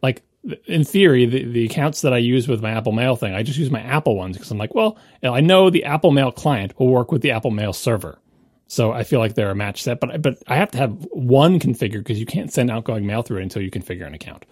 like 0.01 0.23
in 0.65 0.83
theory, 0.83 1.25
the, 1.25 1.45
the 1.45 1.65
accounts 1.65 2.01
that 2.01 2.13
I 2.13 2.17
use 2.17 2.47
with 2.47 2.61
my 2.61 2.71
Apple 2.71 2.91
Mail 2.91 3.15
thing, 3.15 3.33
I 3.33 3.43
just 3.43 3.57
use 3.57 3.71
my 3.71 3.81
Apple 3.81 4.17
ones 4.17 4.35
because 4.35 4.51
I'm 4.51 4.57
like, 4.57 4.75
well, 4.75 4.97
I 5.23 5.41
know 5.41 5.69
the 5.69 5.85
Apple 5.85 6.11
Mail 6.11 6.31
client 6.31 6.77
will 6.79 6.89
work 6.89 7.11
with 7.11 7.21
the 7.21 7.31
Apple 7.31 7.51
Mail 7.51 7.71
server, 7.71 8.19
so 8.67 8.91
I 8.91 9.03
feel 9.03 9.19
like 9.19 9.35
they're 9.35 9.51
a 9.51 9.55
match 9.55 9.83
set. 9.83 9.99
But 9.99 10.21
but 10.23 10.41
I 10.47 10.55
have 10.55 10.71
to 10.71 10.77
have 10.79 11.07
one 11.11 11.59
configured 11.59 11.99
because 11.99 12.19
you 12.19 12.25
can't 12.25 12.51
send 12.51 12.71
outgoing 12.71 13.05
mail 13.05 13.21
through 13.21 13.39
it 13.39 13.43
until 13.43 13.61
you 13.61 13.69
configure 13.69 14.07
an 14.07 14.15
account. 14.15 14.45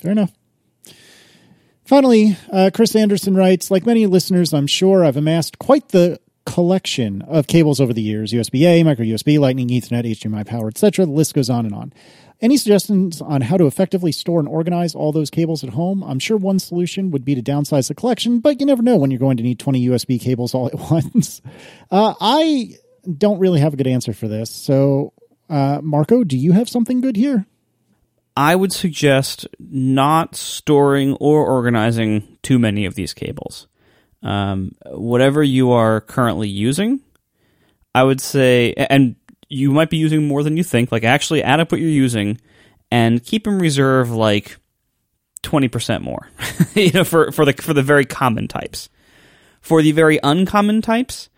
Fair 0.00 0.12
enough. 0.12 0.32
Finally, 1.84 2.36
uh, 2.50 2.70
Chris 2.72 2.96
Anderson 2.96 3.36
writes, 3.36 3.70
like 3.70 3.84
many 3.84 4.06
listeners, 4.06 4.54
I'm 4.54 4.66
sure 4.66 5.04
I've 5.04 5.18
amassed 5.18 5.58
quite 5.58 5.88
the 5.90 6.18
collection 6.46 7.22
of 7.22 7.46
cables 7.46 7.80
over 7.80 7.92
the 7.92 8.02
years 8.02 8.32
USB 8.32 8.66
A, 8.66 8.82
micro 8.82 9.04
USB, 9.04 9.38
Lightning, 9.38 9.68
Ethernet, 9.68 10.04
HDMI 10.04 10.46
power, 10.46 10.68
etc. 10.68 11.04
The 11.04 11.12
list 11.12 11.34
goes 11.34 11.50
on 11.50 11.66
and 11.66 11.74
on. 11.74 11.92
Any 12.40 12.56
suggestions 12.56 13.20
on 13.20 13.42
how 13.42 13.56
to 13.56 13.66
effectively 13.66 14.12
store 14.12 14.40
and 14.40 14.48
organize 14.48 14.94
all 14.94 15.12
those 15.12 15.30
cables 15.30 15.62
at 15.62 15.70
home? 15.70 16.02
I'm 16.02 16.18
sure 16.18 16.36
one 16.36 16.58
solution 16.58 17.10
would 17.10 17.24
be 17.24 17.34
to 17.34 17.42
downsize 17.42 17.88
the 17.88 17.94
collection, 17.94 18.40
but 18.40 18.60
you 18.60 18.66
never 18.66 18.82
know 18.82 18.96
when 18.96 19.10
you're 19.10 19.20
going 19.20 19.36
to 19.36 19.42
need 19.42 19.58
20 19.58 19.88
USB 19.88 20.20
cables 20.20 20.54
all 20.54 20.66
at 20.66 20.74
once. 20.90 21.42
Uh, 21.90 22.14
I 22.20 22.76
don't 23.16 23.38
really 23.38 23.60
have 23.60 23.74
a 23.74 23.76
good 23.76 23.86
answer 23.86 24.12
for 24.12 24.26
this. 24.26 24.50
So, 24.50 25.12
uh, 25.48 25.80
Marco, 25.82 26.24
do 26.24 26.36
you 26.36 26.52
have 26.52 26.68
something 26.68 27.00
good 27.00 27.16
here? 27.16 27.46
I 28.36 28.56
would 28.56 28.72
suggest 28.72 29.46
not 29.58 30.34
storing 30.34 31.14
or 31.14 31.46
organizing 31.46 32.38
too 32.42 32.58
many 32.58 32.84
of 32.84 32.94
these 32.94 33.14
cables. 33.14 33.68
Um, 34.22 34.72
whatever 34.86 35.42
you 35.42 35.72
are 35.72 36.00
currently 36.00 36.48
using, 36.48 37.00
I 37.94 38.02
would 38.02 38.20
say, 38.20 38.72
and 38.74 39.16
you 39.48 39.70
might 39.70 39.90
be 39.90 39.98
using 39.98 40.26
more 40.26 40.42
than 40.42 40.56
you 40.56 40.64
think. 40.64 40.90
Like, 40.90 41.04
actually 41.04 41.42
add 41.42 41.60
up 41.60 41.70
what 41.70 41.80
you're 41.80 41.90
using 41.90 42.40
and 42.90 43.22
keep 43.22 43.46
in 43.46 43.58
reserve 43.58 44.10
like 44.10 44.56
twenty 45.42 45.68
percent 45.68 46.02
more. 46.02 46.28
you 46.74 46.90
know, 46.90 47.04
for 47.04 47.30
for 47.30 47.44
the 47.44 47.52
for 47.52 47.74
the 47.74 47.82
very 47.82 48.04
common 48.04 48.48
types. 48.48 48.88
For 49.60 49.80
the 49.80 49.92
very 49.92 50.18
uncommon 50.22 50.82
types, 50.82 51.30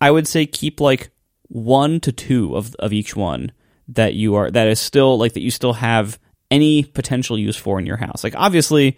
I 0.00 0.10
would 0.10 0.26
say 0.26 0.46
keep 0.46 0.80
like 0.80 1.10
one 1.48 2.00
to 2.00 2.12
two 2.12 2.56
of 2.56 2.74
of 2.76 2.92
each 2.92 3.14
one 3.14 3.52
that 3.88 4.14
you 4.14 4.34
are 4.34 4.50
that 4.50 4.68
is 4.68 4.80
still 4.80 5.18
like 5.18 5.34
that 5.34 5.42
you 5.42 5.50
still 5.50 5.74
have 5.74 6.18
any 6.50 6.84
potential 6.84 7.38
use 7.38 7.56
for 7.56 7.78
in 7.78 7.86
your 7.86 7.96
house. 7.96 8.24
Like 8.24 8.34
obviously, 8.36 8.96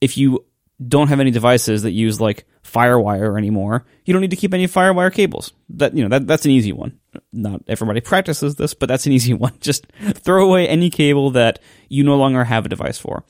if 0.00 0.16
you 0.16 0.44
don't 0.86 1.08
have 1.08 1.20
any 1.20 1.30
devices 1.30 1.82
that 1.82 1.92
use 1.92 2.20
like 2.20 2.46
FireWire 2.64 3.38
anymore, 3.38 3.84
you 4.04 4.12
don't 4.12 4.20
need 4.20 4.30
to 4.30 4.36
keep 4.36 4.54
any 4.54 4.66
FireWire 4.66 5.12
cables. 5.12 5.52
That 5.70 5.94
you 5.96 6.02
know 6.02 6.08
that 6.10 6.26
that's 6.26 6.44
an 6.44 6.50
easy 6.50 6.72
one. 6.72 6.98
Not 7.32 7.62
everybody 7.68 8.00
practices 8.00 8.56
this, 8.56 8.74
but 8.74 8.88
that's 8.88 9.06
an 9.06 9.12
easy 9.12 9.34
one. 9.34 9.52
Just 9.60 9.86
throw 10.14 10.46
away 10.46 10.68
any 10.68 10.90
cable 10.90 11.30
that 11.32 11.58
you 11.88 12.04
no 12.04 12.16
longer 12.16 12.44
have 12.44 12.66
a 12.66 12.68
device 12.68 12.98
for. 12.98 13.24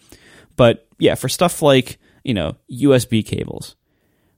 But 0.57 0.87
yeah, 0.99 1.15
for 1.15 1.29
stuff 1.29 1.63
like 1.63 1.99
you 2.23 2.35
know 2.35 2.57
USB 2.71 3.25
cables, 3.25 3.77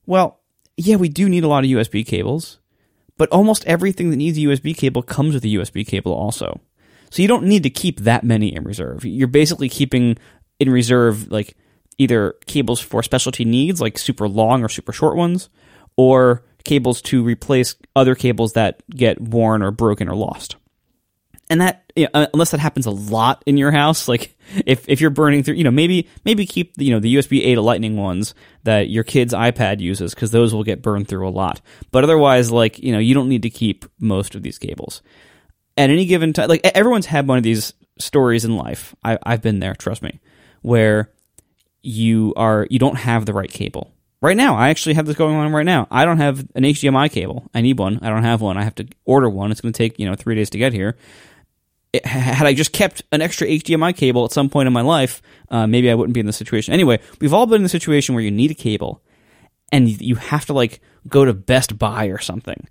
well, 0.07 0.41
yeah, 0.77 0.97
we 0.97 1.09
do 1.09 1.29
need 1.29 1.45
a 1.45 1.49
lot 1.49 1.65
of 1.65 1.71
USB 1.71 2.05
cables, 2.05 2.59
but 3.17 3.29
almost 3.31 3.65
everything 3.67 4.11
that 4.11 4.17
needs 4.17 4.39
a 4.39 4.43
USB 4.43 4.77
cable 4.77 5.03
comes 5.03 5.35
with 5.35 5.45
a 5.45 5.49
USB 5.49 5.87
cable 5.87 6.13
also. 6.13 6.61
So 7.11 7.23
you 7.23 7.29
don't 7.29 7.45
need 7.45 7.63
to 7.63 7.71
keep 7.71 8.01
that 8.01 8.25
many 8.25 8.55
in 8.55 8.65
reserve. 8.65 9.05
You're 9.05 9.29
basically 9.29 9.69
keeping 9.69 10.17
in 10.59 10.71
reserve 10.71 11.31
like 11.31 11.57
either 11.99 12.35
cables 12.47 12.81
for 12.81 13.03
specialty 13.03 13.45
needs, 13.45 13.81
like 13.81 13.99
super 13.99 14.29
long 14.29 14.63
or 14.63 14.69
super 14.69 14.93
short 14.93 15.17
ones, 15.17 15.49
or 15.97 16.45
cables 16.65 17.01
to 17.01 17.23
replace 17.23 17.77
other 17.95 18.15
cables 18.15 18.55
that 18.55 18.83
get 18.91 19.21
worn 19.21 19.63
or 19.63 19.71
broken 19.71 20.09
or 20.09 20.15
lost. 20.15 20.57
And 21.49 21.61
that, 21.61 21.93
you 21.95 22.05
know, 22.05 22.11
uh, 22.13 22.27
unless 22.35 22.51
that 22.51 22.59
happens 22.59 22.87
a 22.87 22.91
lot 22.91 23.45
in 23.47 23.57
your 23.57 23.71
house, 23.71 24.09
like 24.09 24.37
if, 24.67 24.89
if 24.89 25.01
you're 25.01 25.11
burning 25.11 25.45
through, 25.45 25.55
you 25.55 25.65
know, 25.65 25.71
maybe 25.71 26.09
maybe 26.25 26.45
keep 26.45 26.73
you 26.77 26.93
know 26.93 26.99
the 26.99 27.15
USB 27.15 27.47
A 27.47 27.55
to 27.55 27.63
Lightning 27.63 27.97
ones 27.97 28.35
that 28.65 28.91
your 28.91 29.05
kid's 29.05 29.33
iPad 29.33 29.79
uses 29.79 30.13
because 30.13 30.33
those 30.33 30.53
will 30.53 30.65
get 30.65 30.83
burned 30.83 31.07
through 31.07 31.27
a 31.27 31.31
lot. 31.31 31.61
But 31.93 32.03
otherwise, 32.03 32.51
like 32.51 32.81
you 32.81 32.93
know, 32.93 32.99
you 32.99 33.15
don't 33.15 33.29
need 33.29 33.43
to 33.43 33.51
keep 33.51 33.85
most 34.01 34.35
of 34.35 34.43
these 34.43 34.59
cables 34.59 35.03
at 35.77 35.91
any 35.91 36.07
given 36.07 36.33
time. 36.33 36.49
Like 36.49 36.65
everyone's 36.65 37.07
had 37.07 37.29
one 37.29 37.39
of 37.39 37.45
these 37.45 37.73
stories 37.99 38.45
in 38.45 38.57
life. 38.57 38.95
I, 39.05 39.19
I've 39.23 39.43
been 39.43 39.61
there, 39.61 39.75
trust 39.75 40.03
me, 40.03 40.21
where 40.63 41.11
you 41.83 42.35
are 42.37 42.67
you 42.71 42.79
don't 42.79 42.97
have 42.97 43.27
the 43.27 43.33
right 43.33 43.51
cable. 43.51 43.93
Right 44.23 44.37
now, 44.37 44.57
I 44.57 44.71
actually 44.71 44.95
have 44.95 45.07
this 45.07 45.17
going 45.17 45.37
on 45.37 45.53
right 45.53 45.67
now. 45.67 45.87
I 45.91 46.05
don't 46.05 46.19
have 46.19 46.41
an 46.55 46.65
HDMI 46.65 47.11
cable. 47.13 47.49
I 47.55 47.61
need 47.61 47.79
one. 47.79 47.99
I 48.03 48.09
don't 48.09 48.23
have 48.23 48.41
one. 48.41 48.57
I 48.57 48.65
have 48.65 48.75
to 48.77 48.87
order 49.05 49.29
one. 49.29 49.53
It's 49.53 49.61
going 49.61 49.73
to 49.73 49.79
take 49.79 49.99
you 49.99 50.07
know 50.07 50.15
three 50.15 50.35
days 50.35 50.51
to 50.51 50.59
get 50.59 50.73
here. 50.73 50.97
It, 51.93 52.05
had 52.05 52.47
I 52.47 52.55
just 52.55 52.73
kept 52.73 53.03
an 53.13 53.23
extra 53.23 53.47
HDMI 53.47 53.97
cable 53.97 54.25
at 54.25 54.33
some 54.33 54.49
point 54.51 54.67
in 54.67 54.73
my 54.73 54.81
life, 54.81 55.23
uh, 55.51 55.67
maybe 55.67 55.91
I 55.91 55.95
wouldn't 55.95 56.15
be 56.15 56.21
in 56.21 56.27
this 56.27 56.37
situation. 56.37 56.75
Anyway, 56.75 56.99
we've 57.21 57.33
all 57.33 57.47
been 57.47 57.57
in 57.57 57.63
the 57.63 57.69
situation 57.69 58.15
where 58.15 58.25
you 58.25 58.31
need 58.31 58.51
a 58.51 58.55
cable, 58.55 59.03
and 59.71 59.89
you 59.89 60.17
have 60.17 60.47
to 60.47 60.53
like 60.53 60.81
go 61.09 61.25
to 61.25 61.33
Best 61.33 61.79
Buy 61.79 62.07
or 62.07 62.19
something, 62.19 62.67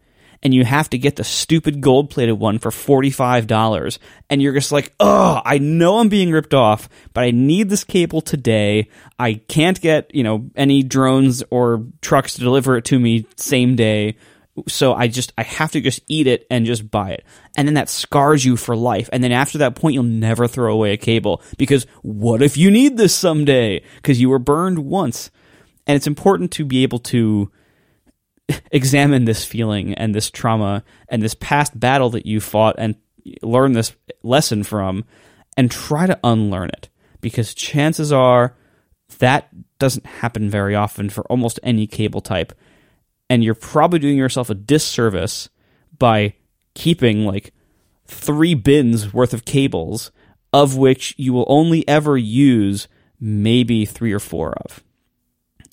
and 0.46 0.54
you 0.54 0.64
have 0.64 0.92
to 0.92 1.00
get 1.00 1.16
the 1.16 1.24
stupid 1.24 1.82
gold 1.82 2.12
plated 2.12 2.40
one 2.40 2.60
for 2.60 2.70
$45 2.70 3.98
and 4.30 4.42
you're 4.44 4.54
just 4.54 4.72
like 4.72 4.94
oh 5.00 5.42
i 5.44 5.58
know 5.58 5.98
i'm 5.98 6.08
being 6.08 6.32
ripped 6.32 6.54
off 6.54 6.88
but 7.14 7.24
i 7.24 7.32
need 7.32 7.68
this 7.68 7.84
cable 7.84 8.22
today. 8.22 8.90
I 9.18 9.36
can't 9.36 9.80
get 9.82 10.14
you 10.14 10.24
know 10.24 10.50
any 10.56 10.84
drones 10.84 11.44
or 11.50 11.86
trucks 12.02 12.36
to 12.36 12.42
deliver 12.42 12.78
it 12.78 12.86
to 12.86 13.00
me 13.00 13.26
same 13.38 13.76
day. 13.76 14.18
So 14.68 14.94
i 14.94 15.08
just 15.08 15.34
i 15.38 15.44
have 15.44 15.72
to 15.72 15.82
just 15.82 16.02
eat 16.08 16.28
it 16.28 16.46
and 16.52 16.66
just 16.66 16.92
buy 16.92 17.12
it. 17.12 17.26
And 17.58 17.68
then 17.68 17.76
that 17.76 17.90
scars 17.90 18.46
you 18.46 18.56
for 18.56 18.76
life. 18.76 19.10
And 19.12 19.24
then 19.24 19.32
after 19.32 19.58
that 19.60 19.76
point 19.76 19.94
you'll 19.94 20.04
never 20.04 20.48
throw 20.48 20.74
away 20.74 20.92
a 20.92 20.98
cable. 20.98 21.42
Because 21.58 21.88
what 22.02 22.42
if 22.42 22.58
you 22.58 22.70
need 22.70 22.98
this 22.98 23.16
someday? 23.16 23.82
Because 23.96 24.22
you 24.22 24.30
were 24.30 24.40
burned 24.40 24.80
once. 24.80 25.32
And 25.88 25.96
it's 25.96 26.08
important 26.08 26.52
to 26.54 26.66
be 26.66 26.84
able 26.84 27.00
to 27.00 27.52
examine 28.72 29.26
this 29.26 29.46
feeling 29.46 29.94
and 29.94 30.14
this 30.14 30.32
trauma 30.32 30.84
and 31.08 31.22
this 31.22 31.36
past 31.36 31.80
battle 31.80 32.10
that 32.12 32.26
you 32.26 32.40
fought 32.40 32.76
and 32.78 32.96
learn 33.42 33.74
this 33.74 33.96
lesson 34.24 34.64
from 34.64 35.04
and 35.58 35.72
try 35.72 36.06
to 36.06 36.20
unlearn 36.24 36.70
it. 36.70 36.90
Because 37.22 37.54
chances 37.54 38.12
are 38.12 38.56
that 39.20 39.50
doesn't 39.80 40.06
happen 40.06 40.50
very 40.50 40.76
often 40.76 41.10
for 41.10 41.24
almost 41.26 41.60
any 41.64 41.88
cable 41.88 42.22
type. 42.22 42.54
And 43.30 43.44
you're 43.44 43.56
probably 43.56 44.00
doing 44.00 44.18
yourself 44.18 44.50
a 44.50 44.56
disservice 44.56 45.50
by 45.98 46.36
keeping 46.76 47.26
like 47.26 47.54
three 48.06 48.54
bins 48.54 49.14
worth 49.14 49.34
of 49.34 49.46
cables 49.46 50.12
of 50.54 50.78
which 50.78 51.14
you 51.18 51.34
will 51.34 51.46
only 51.48 51.88
ever 51.88 52.18
use 52.18 52.88
maybe 53.20 53.86
three 53.86 54.14
or 54.14 54.20
four 54.20 54.54
of 54.54 54.84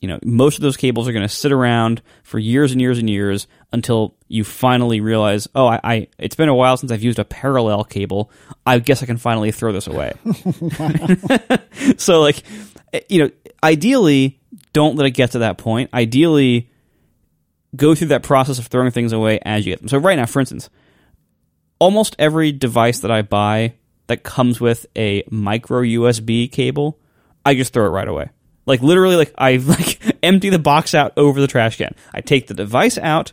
you 0.02 0.08
know, 0.08 0.18
most 0.24 0.56
of 0.56 0.62
those 0.62 0.76
cables 0.76 1.06
are 1.06 1.12
going 1.12 1.22
to 1.22 1.28
sit 1.28 1.52
around 1.52 2.02
for 2.24 2.36
years 2.36 2.72
and 2.72 2.80
years 2.80 2.98
and 2.98 3.08
years 3.08 3.46
until 3.72 4.16
you 4.26 4.42
finally 4.42 5.00
realize, 5.00 5.46
oh, 5.54 5.68
I, 5.68 5.80
I, 5.84 6.08
it's 6.18 6.34
been 6.34 6.48
a 6.48 6.54
while 6.56 6.76
since 6.76 6.90
I've 6.90 7.04
used 7.04 7.20
a 7.20 7.24
parallel 7.24 7.84
cable. 7.84 8.28
I 8.66 8.80
guess 8.80 9.04
I 9.04 9.06
can 9.06 9.16
finally 9.16 9.52
throw 9.52 9.70
this 9.70 9.86
away. 9.86 10.12
so, 11.98 12.20
like, 12.20 12.42
eh, 12.92 13.00
you 13.08 13.22
know, 13.22 13.30
ideally, 13.62 14.40
don't 14.72 14.96
let 14.96 15.06
it 15.06 15.12
get 15.12 15.30
to 15.30 15.38
that 15.38 15.56
point. 15.56 15.90
Ideally, 15.94 16.68
go 17.76 17.94
through 17.94 18.08
that 18.08 18.24
process 18.24 18.58
of 18.58 18.66
throwing 18.66 18.90
things 18.90 19.12
away 19.12 19.38
as 19.44 19.64
you 19.64 19.72
get 19.72 19.78
them. 19.78 19.88
So, 19.88 19.98
right 19.98 20.16
now, 20.16 20.26
for 20.26 20.40
instance, 20.40 20.68
almost 21.78 22.16
every 22.18 22.50
device 22.50 22.98
that 23.00 23.12
I 23.12 23.22
buy 23.22 23.74
that 24.08 24.24
comes 24.24 24.60
with 24.60 24.84
a 24.96 25.22
micro 25.30 25.82
USB 25.82 26.50
cable, 26.50 26.98
I 27.46 27.54
just 27.54 27.72
throw 27.72 27.86
it 27.86 27.90
right 27.90 28.08
away. 28.08 28.30
Like 28.66 28.80
literally, 28.80 29.16
like 29.16 29.34
I 29.36 29.56
like 29.56 30.00
empty 30.22 30.50
the 30.50 30.58
box 30.58 30.94
out 30.94 31.12
over 31.16 31.40
the 31.40 31.46
trash 31.46 31.78
can. 31.78 31.94
I 32.12 32.20
take 32.20 32.46
the 32.46 32.54
device 32.54 32.98
out 32.98 33.32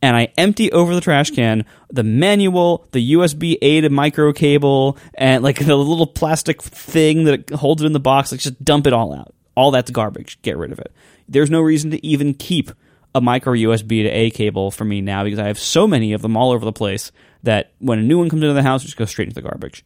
and 0.00 0.16
I 0.16 0.32
empty 0.36 0.72
over 0.72 0.94
the 0.94 1.00
trash 1.00 1.30
can 1.30 1.64
the 1.90 2.02
manual, 2.02 2.88
the 2.92 3.12
USB 3.12 3.56
A 3.62 3.80
to 3.82 3.90
micro 3.90 4.32
cable, 4.32 4.98
and 5.14 5.42
like 5.42 5.58
the 5.64 5.76
little 5.76 6.06
plastic 6.06 6.62
thing 6.62 7.24
that 7.24 7.50
holds 7.50 7.82
it 7.82 7.86
in 7.86 7.92
the 7.92 8.00
box. 8.00 8.32
Like 8.32 8.40
just 8.40 8.62
dump 8.64 8.86
it 8.86 8.92
all 8.92 9.14
out. 9.14 9.34
All 9.56 9.70
that's 9.70 9.90
garbage. 9.90 10.40
Get 10.42 10.56
rid 10.56 10.72
of 10.72 10.78
it. 10.80 10.92
There's 11.28 11.50
no 11.50 11.60
reason 11.60 11.92
to 11.92 12.04
even 12.04 12.34
keep 12.34 12.70
a 13.14 13.20
micro 13.20 13.52
USB 13.52 14.02
to 14.02 14.08
A 14.08 14.30
cable 14.30 14.72
for 14.72 14.84
me 14.84 15.00
now 15.00 15.22
because 15.22 15.38
I 15.38 15.46
have 15.46 15.58
so 15.58 15.86
many 15.86 16.12
of 16.12 16.22
them 16.22 16.36
all 16.36 16.50
over 16.50 16.64
the 16.64 16.72
place 16.72 17.12
that 17.44 17.72
when 17.78 18.00
a 18.00 18.02
new 18.02 18.18
one 18.18 18.28
comes 18.28 18.42
into 18.42 18.54
the 18.54 18.62
house, 18.62 18.82
it 18.82 18.86
just 18.86 18.96
goes 18.96 19.10
straight 19.10 19.28
into 19.28 19.40
the 19.40 19.48
garbage. 19.48 19.84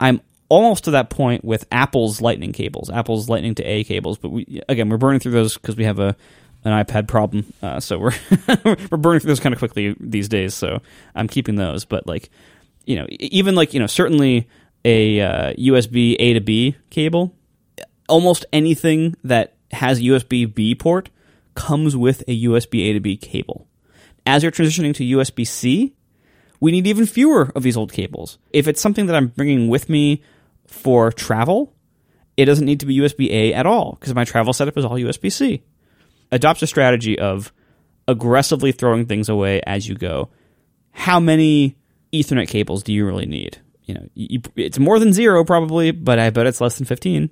I'm 0.00 0.22
almost 0.48 0.84
to 0.84 0.92
that 0.92 1.10
point 1.10 1.44
with 1.44 1.66
Apple's 1.72 2.20
Lightning 2.20 2.52
cables, 2.52 2.90
Apple's 2.90 3.28
Lightning 3.28 3.54
to 3.56 3.64
A 3.64 3.84
cables. 3.84 4.18
But 4.18 4.30
we 4.30 4.62
again, 4.68 4.88
we're 4.88 4.98
burning 4.98 5.20
through 5.20 5.32
those 5.32 5.54
because 5.54 5.76
we 5.76 5.84
have 5.84 5.98
a 5.98 6.16
an 6.64 6.84
iPad 6.84 7.08
problem. 7.08 7.52
Uh, 7.62 7.80
so 7.80 7.98
we're 7.98 8.14
we're 8.64 8.96
burning 8.96 9.20
through 9.20 9.28
those 9.28 9.40
kind 9.40 9.52
of 9.52 9.58
quickly 9.58 9.94
these 10.00 10.28
days. 10.28 10.54
So 10.54 10.80
I'm 11.14 11.28
keeping 11.28 11.56
those. 11.56 11.84
But 11.84 12.06
like, 12.06 12.30
you 12.84 12.96
know, 12.96 13.06
even 13.10 13.54
like 13.54 13.74
you 13.74 13.80
know, 13.80 13.86
certainly 13.86 14.48
a 14.84 15.20
uh, 15.20 15.52
USB 15.54 16.16
A 16.18 16.34
to 16.34 16.40
B 16.40 16.76
cable, 16.90 17.34
almost 18.08 18.44
anything 18.52 19.16
that 19.24 19.54
has 19.72 20.00
USB 20.00 20.52
B 20.52 20.74
port 20.74 21.10
comes 21.54 21.96
with 21.96 22.22
a 22.28 22.44
USB 22.44 22.90
A 22.90 22.92
to 22.94 23.00
B 23.00 23.16
cable. 23.16 23.66
As 24.26 24.42
you're 24.42 24.52
transitioning 24.52 24.94
to 24.94 25.04
USB 25.04 25.46
C, 25.46 25.94
we 26.60 26.72
need 26.72 26.86
even 26.86 27.06
fewer 27.06 27.52
of 27.54 27.62
these 27.62 27.76
old 27.76 27.92
cables. 27.92 28.38
If 28.50 28.68
it's 28.68 28.80
something 28.80 29.06
that 29.06 29.16
I'm 29.16 29.28
bringing 29.28 29.68
with 29.68 29.88
me 29.88 30.22
for 30.66 31.12
travel, 31.12 31.74
it 32.36 32.46
doesn't 32.46 32.64
need 32.64 32.80
to 32.80 32.86
be 32.86 32.98
USB 32.98 33.30
A 33.30 33.54
at 33.54 33.66
all 33.66 33.96
because 33.98 34.14
my 34.14 34.24
travel 34.24 34.52
setup 34.52 34.76
is 34.76 34.84
all 34.84 34.92
USB 34.92 35.30
C. 35.30 35.62
Adopt 36.32 36.62
a 36.62 36.66
strategy 36.66 37.18
of 37.18 37.52
aggressively 38.08 38.72
throwing 38.72 39.06
things 39.06 39.28
away 39.28 39.60
as 39.66 39.88
you 39.88 39.94
go. 39.94 40.30
How 40.92 41.20
many 41.20 41.76
Ethernet 42.12 42.48
cables 42.48 42.82
do 42.82 42.92
you 42.92 43.06
really 43.06 43.26
need? 43.26 43.58
You 43.84 43.94
know, 43.94 44.08
you, 44.14 44.40
it's 44.56 44.78
more 44.78 44.98
than 44.98 45.12
zero 45.12 45.44
probably, 45.44 45.90
but 45.90 46.18
I 46.18 46.30
bet 46.30 46.46
it's 46.46 46.60
less 46.60 46.78
than 46.78 46.86
fifteen. 46.86 47.30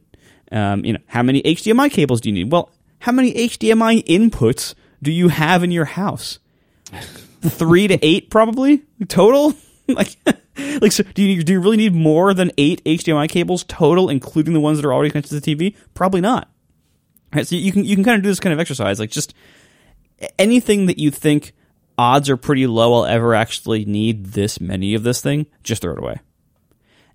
Um, 0.50 0.84
you 0.84 0.92
know, 0.92 0.98
how 1.06 1.22
many 1.22 1.42
HDMI 1.42 1.90
cables 1.90 2.20
do 2.20 2.28
you 2.28 2.34
need? 2.34 2.52
Well, 2.52 2.70
how 2.98 3.12
many 3.12 3.32
HDMI 3.32 4.04
inputs 4.04 4.74
do 5.02 5.10
you 5.10 5.28
have 5.28 5.64
in 5.64 5.70
your 5.70 5.86
house? 5.86 6.38
Three 7.40 7.88
to 7.88 7.98
eight, 8.04 8.30
probably 8.30 8.82
total. 9.09 9.54
like, 9.88 10.14
like, 10.80 10.92
so 10.92 11.02
do 11.02 11.22
you 11.22 11.42
do 11.42 11.52
you 11.52 11.60
really 11.60 11.76
need 11.76 11.94
more 11.94 12.34
than 12.34 12.50
eight 12.58 12.82
HDMI 12.84 13.28
cables 13.28 13.64
total, 13.64 14.08
including 14.08 14.54
the 14.54 14.60
ones 14.60 14.78
that 14.78 14.86
are 14.86 14.92
already 14.92 15.10
connected 15.10 15.30
to 15.30 15.40
the 15.40 15.56
TV? 15.56 15.76
Probably 15.94 16.20
not. 16.20 16.50
Right, 17.34 17.46
so 17.46 17.56
you 17.56 17.72
can 17.72 17.84
you 17.84 17.96
can 17.96 18.04
kind 18.04 18.16
of 18.16 18.22
do 18.22 18.28
this 18.28 18.40
kind 18.40 18.52
of 18.52 18.60
exercise, 18.60 19.00
like 19.00 19.10
just 19.10 19.34
anything 20.38 20.86
that 20.86 20.98
you 20.98 21.10
think 21.10 21.52
odds 21.96 22.28
are 22.28 22.36
pretty 22.36 22.66
low 22.66 22.94
I'll 22.94 23.06
ever 23.06 23.34
actually 23.34 23.84
need 23.84 24.26
this 24.26 24.60
many 24.60 24.94
of 24.94 25.02
this 25.02 25.20
thing, 25.20 25.46
just 25.62 25.82
throw 25.82 25.92
it 25.92 25.98
away. 25.98 26.20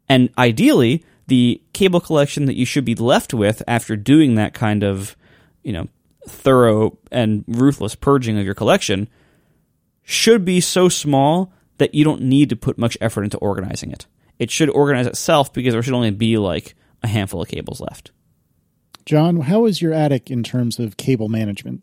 And 0.09 0.30
ideally, 0.38 1.03
the 1.27 1.61
cable 1.73 1.99
collection 1.99 2.45
that 2.45 2.55
you 2.55 2.65
should 2.65 2.85
be 2.85 2.95
left 2.95 3.34
with 3.34 3.61
after 3.68 3.95
doing 3.95 4.35
that 4.35 4.53
kind 4.53 4.84
of, 4.84 5.15
you 5.64 5.73
know, 5.73 5.88
thorough 6.27 6.97
and 7.11 7.43
ruthless 7.47 7.95
purging 7.95 8.38
of 8.38 8.45
your 8.45 8.55
collection 8.55 9.07
should 10.03 10.45
be 10.45 10.61
so 10.61 10.89
small 10.89 11.51
that 11.78 11.94
you 11.94 12.04
don't 12.04 12.22
need 12.22 12.49
to 12.49 12.56
put 12.56 12.78
much 12.78 12.98
effort 13.02 13.24
into 13.24 13.38
organizing 13.38 13.91
it. 13.91 14.06
It 14.40 14.52
should 14.52 14.70
organize 14.70 15.08
itself 15.08 15.54
because 15.54 15.74
there 15.74 15.82
should 15.82 15.94
only 15.94 16.12
be 16.12 16.38
like 16.38 16.76
a 17.04 17.08
handful 17.08 17.41
of 17.41 17.48
cables 17.48 17.82
left. 17.82 18.12
John, 19.06 19.41
how 19.41 19.66
is 19.66 19.82
your 19.82 19.94
attic 19.94 20.30
in 20.30 20.44
terms 20.44 20.80
of 20.80 20.98
cable 20.98 21.30
management? 21.30 21.82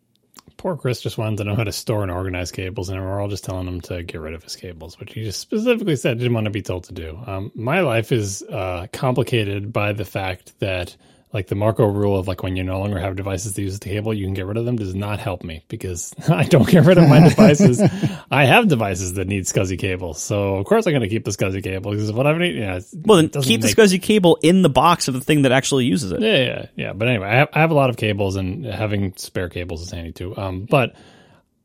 poor 0.64 0.76
Chris 0.78 1.02
just 1.02 1.18
wanted 1.18 1.36
to 1.36 1.44
know 1.44 1.54
how 1.54 1.64
to 1.64 1.72
store 1.72 2.02
and 2.02 2.10
organize 2.10 2.50
cables, 2.50 2.88
and 2.88 2.98
we're 2.98 3.20
all 3.20 3.28
just 3.28 3.44
telling 3.44 3.68
him 3.68 3.82
to 3.82 4.02
get 4.02 4.18
rid 4.18 4.32
of 4.32 4.42
his 4.42 4.56
cables, 4.56 4.98
which 4.98 5.12
he 5.12 5.22
just 5.22 5.38
specifically 5.38 5.94
said 5.94 6.18
didn't 6.18 6.32
want 6.32 6.46
to 6.46 6.50
be 6.50 6.62
told 6.62 6.84
to 6.84 6.94
do. 6.94 7.18
Um, 7.26 7.52
my 7.54 7.80
life 7.80 8.12
is 8.12 8.42
uh, 8.42 8.86
complicated 8.90 9.74
by 9.74 9.92
the 9.92 10.06
fact 10.06 10.58
that 10.60 10.96
like 11.34 11.48
the 11.48 11.56
Marco 11.56 11.84
rule 11.84 12.16
of 12.16 12.28
like 12.28 12.44
when 12.44 12.54
you 12.54 12.62
no 12.62 12.78
longer 12.78 12.98
have 13.00 13.16
devices 13.16 13.54
to 13.54 13.62
use 13.62 13.76
the 13.76 13.88
cable, 13.88 14.14
you 14.14 14.24
can 14.24 14.34
get 14.34 14.46
rid 14.46 14.56
of 14.56 14.64
them 14.64 14.76
does 14.76 14.94
not 14.94 15.18
help 15.18 15.42
me 15.42 15.64
because 15.66 16.14
I 16.28 16.44
don't 16.44 16.68
get 16.68 16.84
rid 16.84 16.96
of 16.96 17.08
my 17.08 17.28
devices. 17.28 17.82
I 18.30 18.44
have 18.44 18.68
devices 18.68 19.14
that 19.14 19.26
need 19.26 19.42
SCSI 19.42 19.76
cables, 19.76 20.22
so 20.22 20.54
of 20.54 20.64
course 20.64 20.86
I'm 20.86 20.92
going 20.92 21.02
to 21.02 21.08
keep 21.08 21.24
the 21.24 21.32
SCSI 21.32 21.62
cable 21.62 21.90
because 21.90 22.12
what 22.12 22.28
I 22.28 22.38
need, 22.38 22.54
yeah. 22.54 22.78
Well, 22.94 23.16
then 23.16 23.28
keep 23.42 23.62
make... 23.62 23.74
the 23.74 23.82
SCSI 23.82 24.00
cable 24.00 24.38
in 24.42 24.62
the 24.62 24.68
box 24.68 25.08
of 25.08 25.14
the 25.14 25.20
thing 25.20 25.42
that 25.42 25.50
actually 25.50 25.86
uses 25.86 26.12
it. 26.12 26.22
Yeah, 26.22 26.36
yeah, 26.36 26.66
yeah. 26.76 26.92
But 26.92 27.08
anyway, 27.08 27.26
I 27.26 27.34
have, 27.34 27.48
I 27.52 27.60
have 27.60 27.72
a 27.72 27.74
lot 27.74 27.90
of 27.90 27.96
cables, 27.96 28.36
and 28.36 28.64
having 28.64 29.14
spare 29.16 29.48
cables 29.48 29.82
is 29.82 29.90
handy 29.90 30.12
too. 30.12 30.36
Um, 30.36 30.66
but 30.70 30.94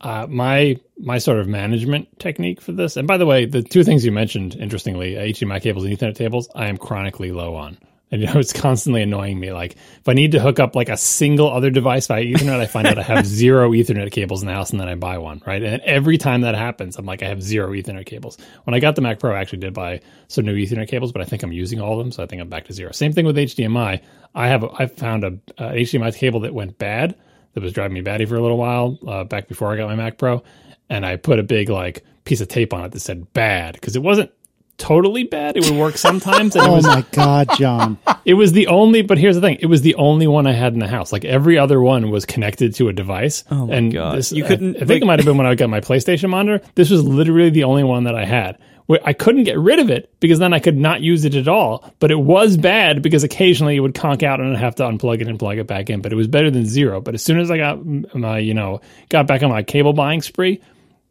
uh, 0.02 0.26
my 0.28 0.80
my 0.98 1.20
sort 1.20 1.40
of 1.40 1.48
management 1.48 2.18
technique 2.18 2.60
for 2.60 2.72
this, 2.72 2.98
and 2.98 3.08
by 3.08 3.18
the 3.18 3.28
way, 3.28 3.46
the 3.46 3.62
two 3.62 3.84
things 3.84 4.04
you 4.04 4.12
mentioned, 4.12 4.56
interestingly, 4.56 5.14
HDMI 5.14 5.62
cables 5.62 5.86
and 5.86 5.96
Ethernet 5.96 6.18
cables, 6.18 6.50
I 6.56 6.70
am 6.70 6.78
chronically 6.78 7.32
low 7.32 7.56
on. 7.56 7.78
And 8.12 8.22
you 8.22 8.28
know, 8.28 8.40
it's 8.40 8.54
constantly 8.54 9.04
annoying 9.04 9.40
me. 9.40 9.52
Like 9.52 9.74
if 9.74 10.08
I 10.08 10.14
need 10.14 10.32
to 10.32 10.40
hook 10.40 10.60
up 10.60 10.76
like 10.76 10.90
a 10.90 10.98
single 10.98 11.52
other 11.52 11.70
device 11.70 12.08
via 12.08 12.24
Ethernet, 12.24 12.60
I 12.60 12.66
find 12.66 12.88
out 12.88 12.98
I 12.98 13.04
have 13.04 13.26
zero 13.26 13.72
Ethernet 13.72 14.12
cables 14.12 14.42
in 14.42 14.48
the 14.48 14.54
house, 14.54 14.72
and 14.72 14.80
then 14.80 14.88
I 14.88 14.96
buy 14.96 15.18
one. 15.20 15.42
Right, 15.46 15.62
and 15.62 15.82
every 15.84 16.18
time 16.18 16.42
that 16.42 16.56
happens, 16.56 16.98
I'm 16.98 17.06
like, 17.06 17.22
I 17.22 17.28
have 17.28 17.44
zero 17.44 17.72
Ethernet 17.72 18.06
cables. 18.06 18.38
When 18.64 18.74
I 18.74 18.80
got 18.80 18.96
the 18.96 19.02
Mac 19.02 19.20
Pro, 19.20 19.34
I 19.34 19.40
actually 19.40 19.60
did 19.60 19.74
buy 19.74 20.02
some 20.28 20.46
new 20.46 20.56
Ethernet 20.56 20.88
cables, 20.88 21.12
but 21.12 21.22
I 21.22 21.26
think 21.26 21.44
I'm 21.44 21.52
using 21.52 21.80
all 21.80 21.94
of 21.94 22.00
them, 22.00 22.12
so 22.12 22.24
I 22.24 22.26
think 22.26 22.42
I'm 22.42 22.50
back 22.50 22.66
to 22.66 22.74
zero. 22.74 22.92
Same 22.92 23.14
thing 23.14 23.26
with 23.26 23.38
HDMI. 23.38 24.02
I 24.36 24.48
have 24.48 24.64
I 24.64 24.88
found 24.88 25.24
a, 25.24 25.40
a 25.58 25.74
HDMI 25.74 26.16
cable 26.16 26.40
that 26.42 26.54
went 26.54 26.78
bad 26.78 27.16
that 27.54 27.64
was 27.64 27.74
driving 27.74 27.94
me 27.94 28.02
batty 28.02 28.26
for 28.26 28.36
a 28.36 28.42
little 28.42 28.58
while 28.58 28.98
uh, 29.08 29.24
back 29.24 29.48
before 29.48 29.72
I 29.72 29.78
got 29.78 29.88
my 29.88 29.96
Mac 29.96 30.18
Pro, 30.18 30.44
and 30.90 31.06
I 31.06 31.16
put 31.16 31.40
a 31.40 31.44
big 31.44 31.70
like 31.70 32.04
piece 32.26 32.42
of 32.42 32.48
tape 32.48 32.74
on 32.74 32.86
it 32.86 32.92
that 32.92 33.00
said 33.00 33.32
bad 33.34 33.74
because 33.74 33.96
it 33.96 34.04
wasn't 34.04 34.32
totally 34.80 35.24
bad. 35.24 35.58
It 35.58 35.66
would 35.66 35.78
work 35.78 35.98
sometimes. 35.98 36.56
oh 36.56 36.74
was, 36.74 36.86
my 36.86 37.06
god, 37.12 37.50
John! 37.58 37.98
It 38.26 38.34
was 38.34 38.52
the 38.52 38.68
only. 38.68 39.02
But 39.02 39.18
here's 39.18 39.36
the 39.36 39.42
thing: 39.42 39.58
it 39.60 39.68
was 39.68 39.82
the 39.82 39.96
only 39.96 40.28
one 40.28 40.46
I 40.46 40.54
had 40.54 40.74
in 40.74 40.80
the 40.80 40.88
house. 40.88 41.12
Like 41.12 41.26
every 41.26 41.58
other 41.58 41.82
one 41.82 42.12
was 42.12 42.26
connected 42.26 42.76
to 42.76 42.90
a 42.90 42.94
device. 42.94 43.44
Oh 43.50 43.68
my 43.68 43.76
and 43.76 43.94
god! 43.94 44.18
This, 44.18 44.32
you 44.32 44.44
couldn't. 44.44 44.78
I, 44.78 44.82
I 44.82 44.86
think 44.86 45.04
it 45.04 45.06
might 45.06 45.20
have 45.20 45.26
been 45.26 45.38
when 45.38 45.48
I 45.48 45.56
got 45.56 45.70
my 45.70 45.82
PlayStation 45.82 46.30
monitor. 46.30 46.66
This 46.76 46.90
was 46.90 47.04
literally 47.04 47.50
the 47.50 47.64
only 47.64 47.84
one 47.84 48.04
that 48.06 48.16
I 48.16 48.26
had. 48.26 48.58
I 49.06 49.14
couldn't 49.14 49.44
get 49.44 49.60
rid 49.60 49.78
of 49.78 49.92
it 49.92 50.12
because 50.20 50.40
then 50.40 50.52
I 50.52 50.60
could 50.60 50.76
not 50.76 51.02
use 51.02 51.24
it 51.24 51.36
at 51.36 51.48
all. 51.48 51.94
But 52.00 52.10
it 52.10 52.20
was 52.20 52.58
bad 52.58 53.04
because 53.04 53.24
occasionally 53.24 53.76
it 53.76 53.82
would 53.82 53.94
conk 53.94 54.24
out 54.24 54.40
and 54.40 54.56
I'd 54.56 54.60
have 54.60 54.76
to 54.76 54.84
unplug 54.84 55.22
it 55.22 55.28
and 55.28 55.38
plug 55.38 55.60
it 55.60 55.68
back 55.68 55.92
in. 55.92 56.02
But 56.02 56.12
it 56.12 56.16
was 56.16 56.28
better 56.28 56.50
than 56.50 56.66
zero. 56.66 57.00
But 57.00 57.14
as 57.14 57.22
soon 57.22 57.40
as 57.40 57.52
I 57.52 57.58
got 57.58 57.86
my, 58.16 58.40
you 58.40 58.56
know, 58.56 58.82
got 59.10 59.28
back 59.28 59.44
on 59.44 59.50
my 59.50 59.62
cable 59.62 59.94
buying 59.94 60.24
spree, 60.24 60.60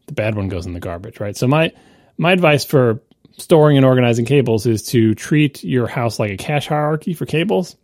the 0.07 0.12
bad 0.12 0.35
one 0.35 0.49
goes 0.49 0.66
in 0.66 0.73
the 0.73 0.81
garbage, 0.81 1.20
right? 1.20 1.36
So 1.36 1.47
my 1.47 1.73
my 2.16 2.32
advice 2.32 2.65
for 2.65 3.01
storing 3.39 3.77
and 3.77 3.86
organizing 3.86 4.24
cables 4.24 4.66
is 4.66 4.82
to 4.82 5.15
treat 5.15 5.65
your 5.65 5.86
house 5.86 6.19
like 6.19 6.32
a 6.32 6.36
cache 6.36 6.66
hierarchy 6.66 7.15
for 7.15 7.27
cables 7.27 7.77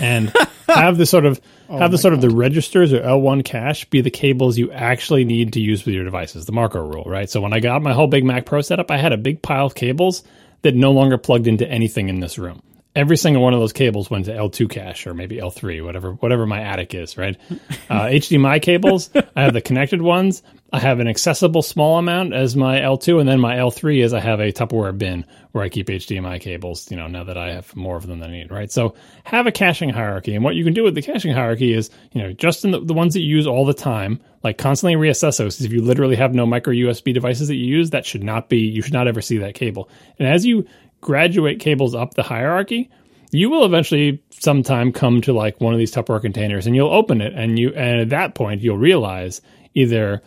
and 0.00 0.32
have 0.68 0.96
the 0.96 1.06
sort 1.06 1.24
of 1.24 1.40
oh 1.68 1.78
have 1.78 1.90
the 1.90 1.98
sort 1.98 2.12
God. 2.12 2.24
of 2.24 2.30
the 2.30 2.36
registers 2.36 2.92
or 2.92 3.00
L1 3.00 3.44
cache 3.44 3.84
be 3.86 4.00
the 4.00 4.10
cables 4.10 4.58
you 4.58 4.70
actually 4.72 5.24
need 5.24 5.52
to 5.54 5.60
use 5.60 5.84
with 5.84 5.94
your 5.94 6.04
devices, 6.04 6.46
the 6.46 6.52
Marco 6.52 6.80
rule, 6.80 7.04
right? 7.04 7.28
So 7.28 7.40
when 7.40 7.52
I 7.52 7.60
got 7.60 7.82
my 7.82 7.92
whole 7.92 8.06
big 8.06 8.24
Mac 8.24 8.46
Pro 8.46 8.60
setup, 8.60 8.90
I 8.90 8.98
had 8.98 9.12
a 9.12 9.16
big 9.16 9.42
pile 9.42 9.66
of 9.66 9.74
cables 9.74 10.22
that 10.62 10.74
no 10.74 10.92
longer 10.92 11.18
plugged 11.18 11.46
into 11.46 11.68
anything 11.68 12.08
in 12.08 12.20
this 12.20 12.38
room. 12.38 12.62
Every 12.96 13.16
single 13.16 13.42
one 13.42 13.54
of 13.54 13.60
those 13.60 13.72
cables 13.72 14.08
went 14.08 14.26
to 14.26 14.32
L2 14.32 14.70
cache 14.70 15.06
or 15.06 15.14
maybe 15.14 15.38
L3, 15.38 15.84
whatever 15.84 16.12
whatever 16.12 16.46
my 16.46 16.60
attic 16.60 16.94
is, 16.94 17.16
right? 17.16 17.36
Uh, 17.90 18.04
HDMI 18.04 18.62
cables, 18.62 19.10
I 19.36 19.42
have 19.42 19.52
the 19.52 19.60
connected 19.60 20.00
ones, 20.00 20.42
I 20.74 20.80
have 20.80 20.98
an 20.98 21.06
accessible 21.06 21.62
small 21.62 21.98
amount 21.98 22.34
as 22.34 22.56
my 22.56 22.80
L2, 22.80 23.20
and 23.20 23.28
then 23.28 23.38
my 23.38 23.54
L3 23.54 24.02
is 24.02 24.12
I 24.12 24.18
have 24.18 24.40
a 24.40 24.50
Tupperware 24.50 24.98
bin 24.98 25.24
where 25.52 25.62
I 25.62 25.68
keep 25.68 25.86
HDMI 25.86 26.40
cables, 26.40 26.90
you 26.90 26.96
know, 26.96 27.06
now 27.06 27.22
that 27.22 27.38
I 27.38 27.52
have 27.52 27.76
more 27.76 27.96
of 27.96 28.08
them 28.08 28.18
than 28.18 28.30
I 28.30 28.32
need, 28.32 28.50
right? 28.50 28.72
So 28.72 28.96
have 29.22 29.46
a 29.46 29.52
caching 29.52 29.90
hierarchy. 29.90 30.34
And 30.34 30.42
what 30.42 30.56
you 30.56 30.64
can 30.64 30.74
do 30.74 30.82
with 30.82 30.96
the 30.96 31.00
caching 31.00 31.32
hierarchy 31.32 31.72
is, 31.72 31.90
you 32.10 32.20
know, 32.20 32.32
just 32.32 32.64
in 32.64 32.72
the, 32.72 32.80
the 32.80 32.92
ones 32.92 33.14
that 33.14 33.20
you 33.20 33.36
use 33.36 33.46
all 33.46 33.64
the 33.64 33.72
time, 33.72 34.20
like 34.42 34.58
constantly 34.58 34.96
reassess 34.96 35.38
those. 35.38 35.60
If 35.60 35.72
you 35.72 35.80
literally 35.80 36.16
have 36.16 36.34
no 36.34 36.44
micro 36.44 36.74
USB 36.74 37.14
devices 37.14 37.46
that 37.46 37.54
you 37.54 37.66
use, 37.66 37.90
that 37.90 38.04
should 38.04 38.24
not 38.24 38.48
be, 38.48 38.58
you 38.58 38.82
should 38.82 38.94
not 38.94 39.06
ever 39.06 39.22
see 39.22 39.38
that 39.38 39.54
cable. 39.54 39.88
And 40.18 40.26
as 40.26 40.44
you 40.44 40.66
graduate 41.00 41.60
cables 41.60 41.94
up 41.94 42.14
the 42.14 42.24
hierarchy, 42.24 42.90
you 43.30 43.48
will 43.48 43.64
eventually 43.64 44.24
sometime 44.30 44.90
come 44.90 45.20
to 45.20 45.34
like 45.34 45.60
one 45.60 45.72
of 45.72 45.78
these 45.78 45.94
Tupperware 45.94 46.20
containers 46.20 46.66
and 46.66 46.74
you'll 46.74 46.92
open 46.92 47.20
it 47.20 47.32
and 47.32 47.60
you, 47.60 47.72
and 47.74 48.00
at 48.00 48.08
that 48.08 48.34
point 48.34 48.60
you'll 48.60 48.76
realize 48.76 49.40
either 49.74 50.20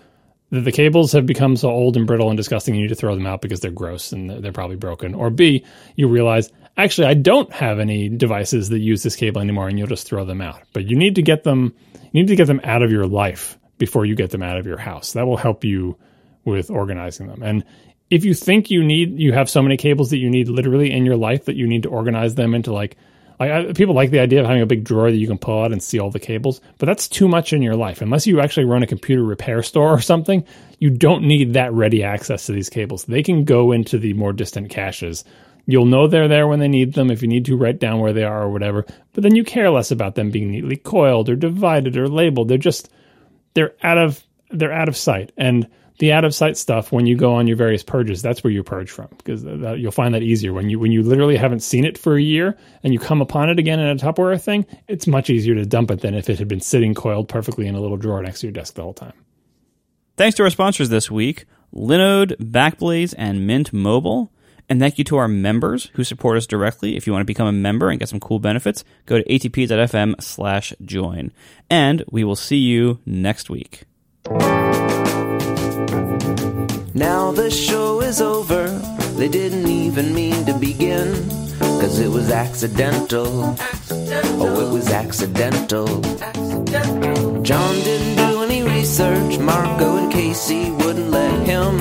the 0.50 0.72
cables 0.72 1.12
have 1.12 1.26
become 1.26 1.58
so 1.58 1.70
old 1.70 1.98
and 1.98 2.08
brittle 2.08 2.30
and 2.30 2.38
disgusting 2.38 2.74
you 2.74 2.82
need 2.82 2.88
to 2.88 2.96
throw 2.96 3.16
them 3.16 3.26
out 3.26 3.42
because 3.42 3.60
they're 3.60 3.72
gross 3.72 4.14
and 4.14 4.30
they're 4.30 4.54
probably 4.54 4.78
broken. 4.78 5.14
Or 5.14 5.30
B, 5.30 5.66
you 5.96 6.08
realize 6.08 6.52
actually 6.78 7.08
I 7.08 7.16
don't 7.16 7.52
have 7.52 7.80
any 7.80 8.08
devices 8.08 8.70
that 8.70 8.80
use 8.80 9.04
this 9.04 9.16
cable 9.16 9.42
anymore 9.42 9.68
and 9.68 9.78
you'll 9.78 9.88
just 9.88 10.08
throw 10.08 10.24
them 10.24 10.42
out. 10.42 10.62
But 10.72 10.86
you 10.86 10.96
need 10.96 11.16
to 11.16 11.22
get 11.22 11.44
them 11.44 11.76
you 12.14 12.22
need 12.22 12.28
to 12.28 12.36
get 12.36 12.48
them 12.48 12.62
out 12.64 12.82
of 12.82 12.92
your 12.92 13.08
life 13.08 13.58
before 13.78 14.06
you 14.06 14.16
get 14.16 14.32
them 14.32 14.42
out 14.42 14.58
of 14.58 14.66
your 14.66 14.78
house. 14.78 15.14
That 15.14 15.28
will 15.28 15.38
help 15.38 15.66
you 15.66 15.98
with 16.46 16.70
organizing 16.70 17.28
them. 17.28 17.44
And 17.44 17.66
if 18.10 18.24
you 18.24 18.34
think 18.34 18.72
you 18.72 18.84
need 18.84 19.20
you 19.20 19.34
have 19.34 19.50
so 19.50 19.62
many 19.62 19.76
cables 19.76 20.12
that 20.12 20.18
you 20.18 20.30
need 20.30 20.48
literally 20.48 20.92
in 20.92 21.06
your 21.06 21.18
life 21.18 21.46
that 21.46 21.58
you 21.58 21.68
need 21.68 21.84
to 21.84 21.90
organize 21.90 22.36
them 22.36 22.54
into 22.54 22.72
like 22.72 22.96
I, 23.40 23.72
people 23.74 23.94
like 23.94 24.10
the 24.10 24.20
idea 24.20 24.40
of 24.40 24.48
having 24.48 24.64
a 24.64 24.68
big 24.68 24.84
drawer 24.84 25.12
that 25.12 25.18
you 25.18 25.28
can 25.28 25.38
pull 25.38 25.64
out 25.64 25.72
and 25.72 25.82
see 25.82 26.00
all 26.00 26.10
the 26.10 26.20
cables, 26.20 26.60
but 26.80 26.88
that's 26.88 27.08
too 27.08 27.28
much 27.28 27.54
in 27.54 27.62
your 27.62 27.76
life. 27.76 28.02
Unless 28.02 28.26
you 28.26 28.40
actually 28.40 28.66
run 28.66 28.82
a 28.82 28.88
computer 28.88 29.24
repair 29.24 29.62
store 29.62 29.92
or 29.92 30.02
something, 30.02 30.44
you 30.80 30.90
don't 30.90 31.24
need 31.24 31.54
that 31.54 31.74
ready 31.74 32.04
access 32.04 32.48
to 32.48 32.52
these 32.52 32.70
cables. 32.70 33.06
They 33.06 33.22
can 33.22 33.44
go 33.44 33.72
into 33.72 34.00
the 34.00 34.14
more 34.14 34.34
distant 34.34 34.70
caches. 34.70 35.24
You'll 35.68 35.86
know 35.86 36.08
they're 36.08 36.28
there 36.28 36.48
when 36.48 36.60
they 36.60 36.68
need 36.68 36.94
them 36.94 37.12
if 37.12 37.22
you 37.22 37.28
need 37.28 37.46
to 37.46 37.58
write 37.58 37.80
down 37.80 38.00
where 38.00 38.14
they 38.14 38.24
are 38.24 38.44
or 38.44 38.50
whatever, 38.50 38.86
but 39.14 39.22
then 39.22 39.36
you 39.36 39.44
care 39.44 39.70
less 39.70 39.92
about 39.92 40.16
them 40.16 40.32
being 40.32 40.50
neatly 40.50 40.78
coiled 40.78 41.30
or 41.30 41.36
divided 41.36 41.98
or 41.98 42.08
labeled. 42.08 42.48
They're 42.48 42.58
just 42.58 42.90
they're 43.54 43.76
out 43.84 43.98
of 43.98 44.24
they're 44.50 44.74
out 44.74 44.88
of 44.88 44.98
sight. 44.98 45.32
And 45.38 45.68
the 46.00 46.12
out 46.12 46.26
of 46.26 46.34
sight 46.34 46.58
stuff 46.58 46.92
when 46.92 47.06
you 47.06 47.16
go 47.16 47.34
on 47.34 47.48
your 47.48 47.58
various 47.58 47.84
purges 47.84 48.22
that's 48.22 48.44
where 48.44 48.52
you 48.52 48.64
purge 48.64 48.90
from 48.90 49.08
because 49.18 49.44
that, 49.44 49.80
you'll 49.80 49.92
find 49.92 50.14
that 50.14 50.24
easier 50.24 50.54
when 50.54 50.70
you 50.70 50.80
when 50.80 50.92
you 50.92 51.04
literally 51.04 51.38
haven't 51.38 51.62
seen 51.62 51.86
it 51.86 51.98
for 51.98 52.16
a 52.16 52.22
year 52.22 52.58
and 52.84 52.94
you 52.94 53.00
come 53.00 53.22
upon 53.22 53.50
it 53.50 53.60
again 53.60 53.80
in 53.80 53.88
a 53.88 53.96
tupperware 53.96 54.42
thing 54.42 54.66
it's 54.88 55.08
much 55.08 55.30
easier 55.30 55.56
to 55.56 55.66
dump 55.66 55.92
it 55.92 56.02
than 56.02 56.14
if 56.14 56.30
it 56.30 56.40
had 56.40 56.48
been 56.48 56.62
sitting 56.62 56.94
coiled 56.94 57.28
perfectly 57.28 57.68
in 57.68 57.76
a 57.76 57.82
little 57.82 57.98
drawer 57.98 58.22
next 58.22 58.42
to 58.42 58.48
your 58.48 58.54
desk 58.54 58.76
the 58.76 58.82
whole 58.82 58.94
time 58.94 59.14
thanks 60.16 60.36
to 60.36 60.44
our 60.44 60.50
sponsors 60.50 60.90
this 60.90 61.10
week 61.10 61.46
linode 61.74 62.36
backblaze 62.38 63.14
and 63.18 63.46
mint 63.46 63.74
mobile 63.74 64.32
and 64.70 64.80
thank 64.80 64.98
you 64.98 65.04
to 65.06 65.18
our 65.18 65.28
members 65.28 65.92
who 65.94 66.04
support 66.04 66.38
us 66.38 66.46
directly. 66.46 66.98
If 66.98 67.08
you 67.08 67.14
want 67.14 67.22
to 67.22 67.26
become 67.26 67.48
a 67.48 67.54
member 67.54 67.90
and 67.90 68.00
get 68.00 68.10
some 68.10 68.20
cool 68.20 68.40
benefits, 68.40 68.84
go 69.06 69.18
to 69.18 69.24
atp.fm 69.24 70.22
slash 70.22 70.74
join. 70.84 71.32
And 71.70 72.04
we 72.12 72.24
will 72.24 72.36
see 72.36 72.58
you 72.58 73.00
next 73.06 73.50
week. 73.50 73.84
Now 76.98 77.32
the 77.32 77.52
show 77.52 78.02
is 78.02 78.22
over. 78.22 78.70
They 79.20 79.28
didn't 79.28 79.68
even 79.68 80.16
mean 80.16 80.46
to 80.48 80.54
begin. 80.54 81.14
Cause 81.60 82.00
it 82.00 82.10
was 82.10 82.32
accidental. 82.32 83.44
accidental. 83.60 84.42
Oh, 84.42 84.68
it 84.68 84.74
was 84.74 84.90
accidental. 84.90 85.88
accidental. 86.24 87.44
John 87.44 87.76
didn't 87.76 88.16
do 88.16 88.42
any 88.42 88.64
research. 88.64 89.38
Marco 89.38 89.98
and 89.98 90.12
Casey 90.12 90.72
wouldn't 90.72 91.12
let 91.12 91.46
him. 91.46 91.78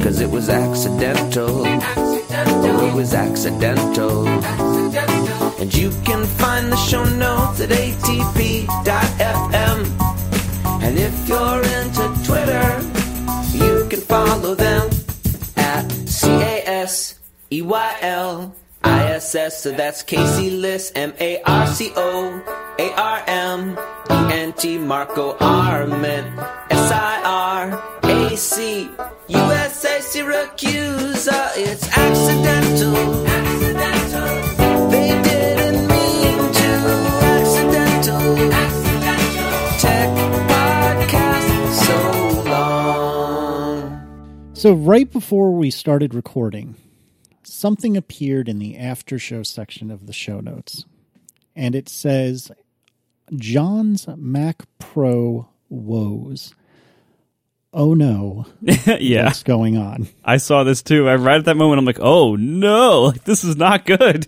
Cause 0.00 0.20
it 0.20 0.30
was 0.30 0.48
accidental. 0.48 1.66
accidental. 1.66 2.64
Oh, 2.64 2.86
it 2.86 2.94
was 2.94 3.12
accidental. 3.12 4.28
And 5.60 5.74
you 5.74 5.90
can 6.04 6.24
find 6.38 6.70
the 6.70 6.76
show 6.76 7.02
notes 7.02 7.60
at 7.60 7.70
atp.fm. 7.70 8.70
And 10.84 10.96
if 10.96 11.28
you're 11.28 11.60
can 11.64 11.79
follow 14.10 14.56
them 14.56 14.90
at 15.56 15.88
C 16.08 16.26
A 16.28 16.62
S 16.66 17.20
E 17.52 17.62
Y 17.62 17.96
L 18.00 18.54
I 18.82 19.12
S 19.12 19.34
S. 19.36 19.62
So 19.62 19.70
that's 19.70 20.02
Casey 20.02 20.50
Liss, 20.50 20.90
M 20.96 21.12
A 21.20 21.40
R 21.42 21.66
C 21.68 21.92
O 21.96 22.42
A 22.78 22.92
R 22.94 23.22
M 23.28 23.78
E 24.10 24.34
N 24.44 24.52
T 24.54 24.78
Marco 24.78 25.36
Arment 25.38 26.26
S 26.70 26.90
I 26.92 27.22
R 27.24 27.62
A 28.02 28.36
C 28.36 28.82
U 29.28 29.38
S 29.68 29.84
A 29.84 30.00
Siracusa. 30.00 31.40
It's 31.56 31.86
accidental. 31.96 33.26
Accidental. 33.38 34.90
They 34.90 35.10
didn't 35.22 35.86
mean 35.86 36.52
to. 36.58 36.70
accidental. 37.38 38.69
So, 44.60 44.74
right 44.74 45.10
before 45.10 45.52
we 45.52 45.70
started 45.70 46.12
recording, 46.12 46.74
something 47.44 47.96
appeared 47.96 48.46
in 48.46 48.58
the 48.58 48.76
after 48.76 49.18
show 49.18 49.42
section 49.42 49.90
of 49.90 50.06
the 50.06 50.12
show 50.12 50.40
notes. 50.40 50.84
And 51.56 51.74
it 51.74 51.88
says 51.88 52.52
John's 53.34 54.06
Mac 54.18 54.64
Pro 54.78 55.48
woes. 55.70 56.54
oh 57.72 57.94
no, 57.94 58.44
yeah, 58.60 59.24
what's 59.24 59.44
going 59.44 59.78
on? 59.78 60.08
I 60.22 60.36
saw 60.36 60.62
this 60.62 60.82
too. 60.82 61.08
I 61.08 61.14
right 61.14 61.38
at 61.38 61.46
that 61.46 61.56
moment, 61.56 61.78
I'm 61.78 61.86
like, 61.86 61.98
oh 61.98 62.36
no, 62.36 63.04
like, 63.04 63.24
this 63.24 63.44
is 63.44 63.56
not 63.56 63.86
good. 63.86 64.26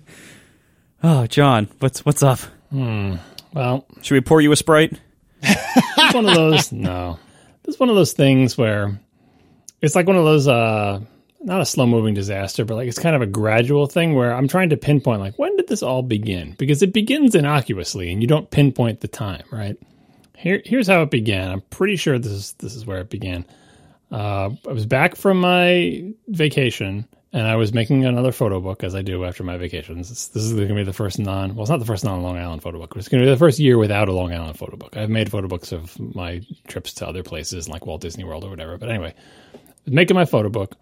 Oh, 1.03 1.27
John, 1.27 1.69
what's 1.81 2.07
what's 2.07 2.23
up? 2.23 2.39
Hmm, 2.71 3.17
well, 3.53 3.87
Should 4.01 4.15
we 4.15 4.23
pour 4.23 4.41
you 4.41 4.51
a 4.53 4.57
sprite? 4.57 4.99
it's 5.43 6.15
one 6.15 6.27
of 6.27 6.35
those. 6.35 6.73
no, 6.73 7.19
it's 7.65 7.79
one 7.79 7.91
of 7.91 7.97
those 7.97 8.15
things 8.15 8.57
where 8.57 8.99
it's 9.83 9.95
like 9.95 10.07
one 10.07 10.17
of 10.17 10.25
those. 10.25 10.49
uh 10.49 11.01
not 11.45 11.61
a 11.61 11.67
slow 11.67 11.87
moving 11.87 12.15
disaster, 12.15 12.65
but 12.65 12.77
like 12.77 12.89
it's 12.89 12.99
kind 12.99 13.17
of 13.17 13.23
a 13.23 13.27
gradual 13.27 13.87
thing 13.87 14.15
where 14.15 14.33
I'm 14.33 14.49
trying 14.49 14.71
to 14.71 14.77
pinpoint 14.77 15.21
like 15.21 15.39
when 15.39 15.57
did 15.57 15.69
this 15.69 15.83
all 15.83 16.03
begin? 16.03 16.55
Because 16.59 16.83
it 16.83 16.93
begins 16.93 17.35
innocuously 17.35 18.13
and 18.13 18.23
you 18.23 18.29
don't 18.29 18.51
pinpoint 18.51 19.01
the 19.01 19.09
time, 19.09 19.43
right? 19.51 19.77
Here, 20.37 20.63
here's 20.65 20.87
how 20.87 21.03
it 21.03 21.11
began. 21.11 21.51
I'm 21.51 21.61
pretty 21.63 21.97
sure 21.97 22.19
this 22.19 22.33
is 22.33 22.53
this 22.55 22.75
is 22.75 22.87
where 22.87 23.01
it 23.01 23.11
began. 23.11 23.45
Uh, 24.11 24.51
I 24.69 24.73
was 24.73 24.87
back 24.87 25.17
from 25.17 25.41
my 25.41 26.13
vacation 26.29 27.09
and 27.33 27.47
I 27.47 27.57
was 27.57 27.73
making 27.73 28.05
another 28.05 28.31
photo 28.31 28.61
book 28.61 28.85
as 28.85 28.95
I 28.95 29.01
do 29.01 29.25
after 29.25 29.43
my 29.43 29.57
vacations. 29.57 30.11
This, 30.11 30.27
this 30.29 30.43
is 30.43 30.53
going 30.53 30.69
to 30.69 30.75
be 30.75 30.83
the 30.83 30.93
first 30.93 31.19
non, 31.19 31.55
well, 31.55 31.63
it's 31.63 31.71
not 31.71 31.81
the 31.81 31.87
first 31.87 32.05
non 32.05 32.23
Long 32.23 32.37
Island 32.37 32.63
photo 32.63 32.79
book, 32.79 32.91
but 32.91 32.99
it's 32.99 33.09
going 33.09 33.23
to 33.23 33.27
be 33.27 33.31
the 33.31 33.39
first 33.39 33.59
year 33.59 33.79
without 33.79 34.09
a 34.09 34.13
Long 34.13 34.35
Island 34.35 34.59
photo 34.59 34.77
book. 34.77 34.97
I've 34.97 35.09
made 35.09 35.31
photo 35.31 35.49
books 35.49 35.73
of 35.73 35.99
my 35.99 36.43
trips 36.69 36.93
to 36.95 37.09
other 37.09 37.23
places 37.23 37.69
like 37.71 37.87
Walt 37.87 38.03
Disney 38.03 38.25
World 38.25 38.45
or 38.45 38.51
whatever. 38.51 38.77
But 38.77 38.91
anyway, 38.91 39.15
making 39.87 40.15
my 40.15 40.25
photo 40.25 40.49
book 40.49 40.77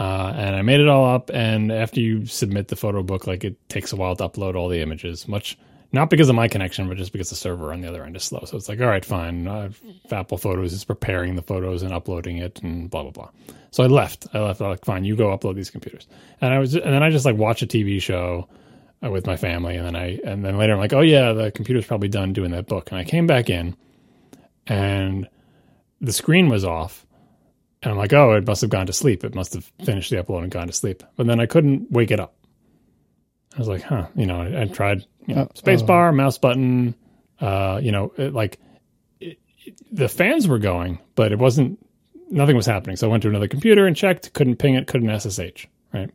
uh, 0.00 0.32
and 0.34 0.56
I 0.56 0.62
made 0.62 0.80
it 0.80 0.88
all 0.88 1.04
up. 1.14 1.30
And 1.32 1.70
after 1.70 2.00
you 2.00 2.24
submit 2.24 2.68
the 2.68 2.76
photo 2.76 3.02
book, 3.02 3.26
like 3.26 3.44
it 3.44 3.56
takes 3.68 3.92
a 3.92 3.96
while 3.96 4.16
to 4.16 4.28
upload 4.28 4.54
all 4.54 4.68
the 4.68 4.80
images, 4.80 5.28
much 5.28 5.58
not 5.92 6.08
because 6.08 6.28
of 6.28 6.36
my 6.36 6.48
connection, 6.48 6.88
but 6.88 6.96
just 6.96 7.12
because 7.12 7.30
the 7.30 7.36
server 7.36 7.72
on 7.72 7.80
the 7.80 7.88
other 7.88 8.04
end 8.04 8.16
is 8.16 8.22
slow. 8.22 8.42
So 8.44 8.56
it's 8.56 8.68
like, 8.68 8.80
all 8.80 8.86
right, 8.86 9.04
fine. 9.04 9.48
Uh, 9.48 9.70
Apple 10.10 10.38
Photos 10.38 10.72
is 10.72 10.84
preparing 10.84 11.34
the 11.34 11.42
photos 11.42 11.82
and 11.82 11.92
uploading 11.92 12.38
it, 12.38 12.62
and 12.62 12.88
blah 12.88 13.02
blah 13.02 13.10
blah. 13.10 13.30
So 13.72 13.82
I 13.82 13.88
left. 13.88 14.26
I 14.32 14.38
left. 14.38 14.62
I 14.62 14.68
like, 14.68 14.84
fine, 14.84 15.04
you 15.04 15.16
go 15.16 15.36
upload 15.36 15.56
these 15.56 15.70
computers. 15.70 16.06
And 16.40 16.54
I 16.54 16.58
was, 16.60 16.74
and 16.74 16.94
then 16.94 17.02
I 17.02 17.10
just 17.10 17.26
like 17.26 17.36
watch 17.36 17.62
a 17.62 17.66
TV 17.66 18.00
show 18.00 18.48
uh, 19.04 19.10
with 19.10 19.26
my 19.26 19.36
family, 19.36 19.76
and 19.76 19.84
then 19.84 19.96
I, 19.96 20.18
and 20.24 20.44
then 20.44 20.56
later 20.56 20.72
I'm 20.72 20.78
like, 20.78 20.92
oh 20.92 21.02
yeah, 21.02 21.32
the 21.32 21.50
computer's 21.50 21.86
probably 21.86 22.08
done 22.08 22.32
doing 22.32 22.52
that 22.52 22.68
book. 22.68 22.90
And 22.90 22.98
I 22.98 23.04
came 23.04 23.26
back 23.26 23.50
in, 23.50 23.76
and 24.66 25.28
the 26.00 26.12
screen 26.12 26.48
was 26.48 26.64
off. 26.64 27.04
And 27.82 27.92
I'm 27.92 27.98
like, 27.98 28.12
oh, 28.12 28.32
it 28.34 28.46
must 28.46 28.60
have 28.60 28.70
gone 28.70 28.86
to 28.86 28.92
sleep. 28.92 29.24
It 29.24 29.34
must 29.34 29.54
have 29.54 29.64
finished 29.84 30.10
the 30.10 30.16
upload 30.22 30.42
and 30.42 30.50
gone 30.50 30.66
to 30.66 30.72
sleep. 30.72 31.02
But 31.16 31.26
then 31.26 31.40
I 31.40 31.46
couldn't 31.46 31.90
wake 31.90 32.10
it 32.10 32.20
up. 32.20 32.34
I 33.54 33.58
was 33.58 33.68
like, 33.68 33.82
huh, 33.82 34.06
you 34.14 34.26
know, 34.26 34.40
I, 34.42 34.62
I 34.62 34.64
tried 34.66 35.04
you 35.26 35.34
know, 35.34 35.42
Uh, 35.42 35.48
space 35.54 35.80
bar, 35.86 36.12
mouse 36.12 36.38
button, 36.38 36.94
uh, 37.40 37.80
you 37.82 37.90
know, 37.90 38.12
it, 38.16 38.32
like 38.34 38.60
it, 39.18 39.38
it- 39.64 39.74
the 39.90 40.08
fans 40.08 40.46
were 40.46 40.58
going, 40.58 40.98
but 41.14 41.32
it 41.32 41.38
wasn't, 41.38 41.78
nothing 42.30 42.54
was 42.54 42.66
happening. 42.66 42.96
So 42.96 43.08
I 43.08 43.10
went 43.10 43.22
to 43.22 43.28
another 43.28 43.48
computer 43.48 43.86
and 43.86 43.96
checked, 43.96 44.32
couldn't 44.34 44.56
ping 44.56 44.74
it, 44.74 44.86
couldn't 44.86 45.08
SSH, 45.18 45.66
right? 45.92 46.10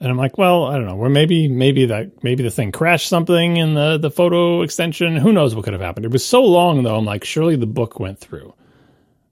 And 0.00 0.08
I'm 0.10 0.16
like, 0.16 0.38
well, 0.38 0.64
I 0.64 0.76
don't 0.76 0.86
know, 0.86 0.96
where 0.96 1.10
maybe, 1.10 1.48
maybe 1.48 1.86
that, 1.86 2.24
maybe 2.24 2.42
the 2.42 2.50
thing 2.50 2.72
crashed 2.72 3.08
something 3.08 3.58
in 3.58 3.74
the, 3.74 3.98
the 3.98 4.10
photo 4.10 4.62
extension. 4.62 5.16
Who 5.16 5.32
knows 5.32 5.54
what 5.54 5.64
could 5.64 5.74
have 5.74 5.82
happened? 5.82 6.06
It 6.06 6.12
was 6.12 6.24
so 6.24 6.42
long 6.42 6.82
though. 6.82 6.96
I'm 6.96 7.04
like, 7.04 7.24
surely 7.24 7.56
the 7.56 7.66
book 7.66 8.00
went 8.00 8.18
through, 8.18 8.54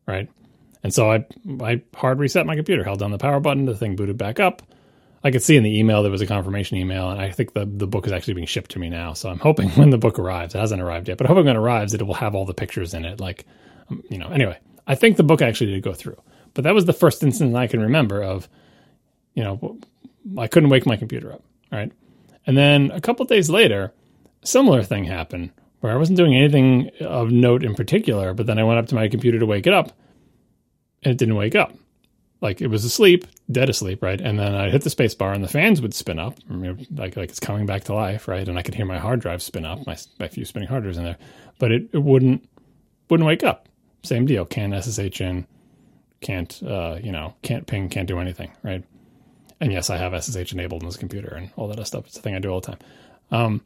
right? 0.07 0.29
And 0.83 0.95
so 0.95 1.11
I, 1.11 1.27
I 1.61 1.83
hard 1.95 2.19
reset 2.19 2.47
my 2.47 2.55
computer, 2.55 2.85
held 2.85 3.01
down 3.01 3.11
the 3.11 3.19
power 3.19 3.41
button, 3.41 3.65
the 3.65 3.77
thing 3.77 3.97
booted 3.97 4.17
back 4.17 4.41
up. 4.41 4.63
I 5.25 5.31
could 5.33 5.43
see 5.43 5.57
in 5.57 5.65
the 5.65 5.79
email 5.79 6.03
there 6.03 6.13
was 6.13 6.21
a 6.21 6.27
confirmation 6.27 6.77
email, 6.77 7.11
and 7.11 7.21
I 7.21 7.31
think 7.31 7.53
the 7.53 7.67
the 7.67 7.89
book 7.89 8.07
is 8.07 8.13
actually 8.13 8.35
being 8.35 8.47
shipped 8.47 8.71
to 8.73 8.79
me 8.79 8.89
now. 8.89 9.15
So 9.15 9.29
I'm 9.29 9.41
hoping 9.41 9.69
when 9.77 9.91
the 9.91 9.99
book 9.99 10.19
arrives, 10.19 10.55
it 10.55 10.59
hasn't 10.59 10.81
arrived 10.81 11.09
yet, 11.09 11.19
but 11.19 11.27
hoping 11.27 11.47
when 11.47 11.57
it 11.57 11.59
arrives, 11.59 11.95
it 11.95 12.07
will 12.07 12.15
have 12.15 12.35
all 12.35 12.45
the 12.45 12.55
pictures 12.55 12.95
in 12.95 13.05
it. 13.05 13.21
Like, 13.21 13.45
um, 13.91 14.03
you 14.09 14.19
know, 14.19 14.29
anyway, 14.29 14.59
I 14.87 14.95
think 14.95 15.17
the 15.17 15.25
book 15.25 15.43
actually 15.43 15.73
did 15.73 15.83
go 15.83 15.93
through, 15.93 16.21
but 16.55 16.65
that 16.65 16.75
was 16.75 16.85
the 16.85 16.93
first 16.93 17.23
instance 17.23 17.55
I 17.55 17.67
can 17.67 17.81
remember 17.81 18.23
of, 18.23 18.49
you 19.35 19.43
know, 19.43 19.79
I 20.37 20.47
couldn't 20.47 20.69
wake 20.69 20.87
my 20.87 20.97
computer 20.97 21.33
up, 21.33 21.43
right? 21.73 21.91
And 22.47 22.57
then 22.57 22.91
a 22.93 23.01
couple 23.01 23.25
days 23.27 23.51
later, 23.51 23.93
similar 24.43 24.83
thing 24.83 25.05
happened 25.05 25.51
where 25.81 25.93
I 25.93 25.97
wasn't 25.97 26.19
doing 26.19 26.35
anything 26.35 26.91
of 27.01 27.31
note 27.31 27.65
in 27.65 27.75
particular, 27.75 28.35
but 28.35 28.47
then 28.47 28.59
I 28.59 28.65
went 28.65 28.79
up 28.79 28.87
to 28.87 28.95
my 28.95 29.09
computer 29.09 29.39
to 29.39 29.47
wake 29.47 29.67
it 29.67 29.73
up, 29.73 29.93
and 31.03 31.12
it 31.12 31.19
didn't 31.19 31.37
wake 31.37 31.55
up 31.55 31.73
like 32.41 32.61
it 32.61 32.69
was 32.69 32.85
asleep, 32.85 33.27
dead 33.51 33.69
asleep, 33.69 34.03
right? 34.03 34.20
And 34.20 34.39
then 34.39 34.55
I 34.55 34.70
hit 34.70 34.83
the 34.83 34.91
space 34.91 35.15
bar 35.15 35.33
and 35.33 35.43
the 35.43 35.49
fans 35.49 35.81
would 35.83 35.95
spin 35.95 36.19
up, 36.19 36.39
like 36.49 37.16
like 37.16 37.31
it's 37.31 37.41
coming 37.41 37.66
back 37.66 37.85
to 37.85 37.95
life, 37.95 38.29
right? 38.29 38.49
And 38.49 38.59
I 38.59 38.62
could 38.62 38.75
hear 38.75 38.87
my 38.87 38.99
hard 38.99 39.20
drive 39.20 39.43
spin 39.43 39.65
up, 39.65 39.87
my, 39.87 39.97
my 40.19 40.29
few 40.29 40.45
spinning 40.45 40.69
hard 40.69 40.85
drives 40.85 40.99
in 40.99 41.05
there, 41.05 41.19
but 41.59 41.73
it, 41.73 41.89
it 41.93 41.99
wouldn't 41.99 42.49
wouldn't 43.11 43.27
wake 43.27 43.43
up. 43.43 43.69
Same 44.05 44.27
deal, 44.27 44.45
can't 44.45 44.73
SSH 44.73 45.20
in, 45.20 45.47
can't 46.20 46.62
uh, 46.62 46.99
you 47.03 47.11
know, 47.11 47.35
can't 47.43 47.66
ping, 47.66 47.89
can't 47.89 48.09
do 48.09 48.20
anything, 48.20 48.53
right? 48.62 48.85
And 49.61 49.73
yes, 49.73 49.91
I 49.91 49.97
have 49.97 50.23
SSH 50.23 50.53
enabled 50.53 50.83
on 50.83 50.89
this 50.89 50.97
computer 50.97 51.35
and 51.35 51.51
all 51.57 51.66
that 51.66 51.85
stuff. 51.87 52.07
It's 52.07 52.19
a 52.19 52.23
thing 52.23 52.37
I 52.37 52.39
do 52.39 52.51
all 52.51 52.61
the 52.61 52.69
time. 52.69 52.79
Um, 53.33 53.62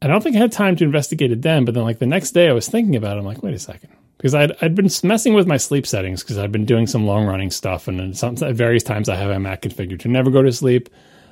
I 0.00 0.06
don't 0.06 0.22
think 0.22 0.36
I 0.36 0.38
had 0.38 0.52
time 0.52 0.76
to 0.76 0.84
investigate 0.84 1.32
it 1.32 1.42
then, 1.42 1.66
but 1.66 1.74
then 1.74 1.84
like 1.84 1.98
the 1.98 2.06
next 2.06 2.32
day 2.32 2.48
I 2.48 2.52
was 2.52 2.68
thinking 2.68 2.96
about 2.96 3.16
it. 3.16 3.20
I'm 3.20 3.26
like, 3.26 3.42
wait 3.42 3.54
a 3.54 3.58
second. 3.58 3.90
Because 4.24 4.34
I'd, 4.36 4.52
I'd 4.62 4.74
been 4.74 4.88
messing 5.02 5.34
with 5.34 5.46
my 5.46 5.58
sleep 5.58 5.86
settings 5.86 6.22
because 6.22 6.38
I'd 6.38 6.50
been 6.50 6.64
doing 6.64 6.86
some 6.86 7.04
long 7.04 7.26
running 7.26 7.50
stuff. 7.50 7.88
And 7.88 8.16
some, 8.16 8.36
at 8.42 8.54
various 8.54 8.82
times 8.82 9.10
I 9.10 9.16
have 9.16 9.28
my 9.28 9.36
Mac 9.36 9.60
configured 9.60 10.00
to 10.00 10.08
never 10.08 10.30
go 10.30 10.40
to 10.40 10.50
sleep, 10.50 10.88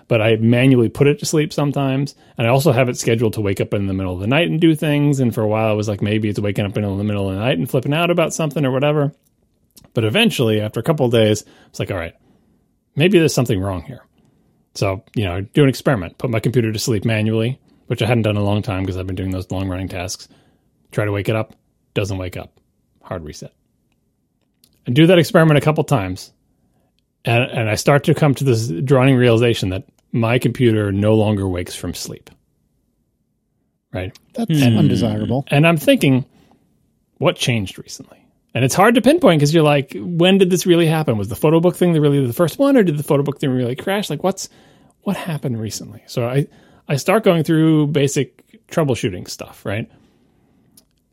but 0.09 0.20
I 0.20 0.36
manually 0.36 0.90
put 0.90 1.06
it 1.06 1.19
to 1.20 1.24
sleep 1.24 1.55
sometimes. 1.55 2.14
And 2.36 2.47
I 2.47 2.51
also 2.51 2.70
have 2.70 2.90
it 2.90 2.98
scheduled 2.98 3.32
to 3.32 3.40
wake 3.40 3.62
up 3.62 3.73
in 3.73 3.86
the 3.86 3.94
middle 3.94 4.12
of 4.12 4.20
the 4.20 4.27
night 4.27 4.48
and 4.48 4.60
do 4.60 4.74
things. 4.74 5.20
And 5.20 5.35
for 5.35 5.40
a 5.40 5.48
while 5.48 5.70
I 5.70 5.73
was 5.73 5.89
like, 5.89 6.02
maybe 6.02 6.28
it's 6.28 6.39
waking 6.39 6.66
up 6.66 6.77
in 6.77 6.82
the 6.82 7.02
middle 7.02 7.31
of 7.31 7.35
the 7.35 7.40
night 7.40 7.56
and 7.56 7.70
flipping 7.70 7.94
out 7.94 8.10
about 8.10 8.35
something 8.35 8.62
or 8.62 8.70
whatever. 8.70 9.10
But 9.94 10.05
eventually, 10.05 10.60
after 10.60 10.78
a 10.78 10.82
couple 10.82 11.06
of 11.06 11.12
days, 11.12 11.47
it's 11.69 11.78
like, 11.78 11.90
all 11.90 11.97
right, 11.97 12.14
maybe 12.94 13.19
there's 13.19 13.32
something 13.32 13.59
wrong 13.59 13.85
here. 13.85 14.05
So, 14.74 15.02
you 15.14 15.24
know, 15.24 15.40
do 15.40 15.62
an 15.62 15.70
experiment, 15.70 16.19
put 16.19 16.28
my 16.28 16.40
computer 16.40 16.70
to 16.70 16.78
sleep 16.78 17.06
manually, 17.06 17.59
which 17.86 18.02
I 18.02 18.06
hadn't 18.06 18.24
done 18.24 18.36
in 18.36 18.43
a 18.43 18.44
long 18.44 18.60
time 18.60 18.82
because 18.82 18.98
I've 18.98 19.06
been 19.06 19.16
doing 19.16 19.31
those 19.31 19.51
long 19.51 19.66
running 19.66 19.89
tasks. 19.89 20.28
Try 20.90 21.06
to 21.06 21.12
wake 21.12 21.31
it 21.31 21.36
up, 21.36 21.55
doesn't 21.94 22.19
wake 22.19 22.36
up. 22.36 22.59
Hard 23.12 23.24
reset. 23.24 23.52
And 24.86 24.97
do 24.97 25.06
that 25.09 25.18
experiment 25.18 25.59
a 25.59 25.60
couple 25.60 25.84
times. 25.84 26.32
And, 27.26 27.44
and 27.44 27.68
I 27.68 27.74
start 27.74 28.05
to 28.05 28.14
come 28.14 28.34
to 28.36 28.43
this 28.43 28.68
drawing 28.68 29.16
realization 29.16 29.68
that 29.68 29.84
my 30.12 30.39
computer 30.39 30.90
no 30.93 31.12
longer 31.12 31.47
wakes 31.47 31.76
from 31.76 31.93
sleep. 31.93 32.30
Right. 33.93 34.18
That's 34.32 34.62
undesirable. 34.62 35.44
And 35.48 35.66
I'm 35.66 35.76
thinking, 35.76 36.24
what 37.18 37.36
changed 37.36 37.76
recently? 37.76 38.26
And 38.55 38.64
it's 38.64 38.74
hard 38.74 38.94
to 38.94 39.02
pinpoint 39.02 39.40
because 39.40 39.52
you're 39.52 39.62
like, 39.62 39.93
when 39.94 40.39
did 40.39 40.48
this 40.48 40.64
really 40.64 40.86
happen? 40.86 41.18
Was 41.18 41.28
the 41.28 41.36
photo 41.36 41.60
book 41.60 41.76
thing 41.76 41.93
the 41.93 42.01
really 42.01 42.26
the 42.26 42.32
first 42.32 42.59
one, 42.59 42.78
or 42.78 42.82
did 42.82 42.97
the 42.97 43.02
photo 43.02 43.22
book 43.22 43.40
thing 43.40 43.51
really 43.51 43.76
crash? 43.76 44.09
Like, 44.09 44.22
what's 44.22 44.48
what 45.02 45.18
happened 45.18 45.60
recently? 45.60 46.02
So 46.06 46.26
I 46.26 46.47
I 46.89 46.97
start 46.97 47.24
going 47.24 47.44
through 47.44 47.89
basic 47.89 48.66
troubleshooting 48.68 49.28
stuff, 49.28 49.66
right? 49.66 49.90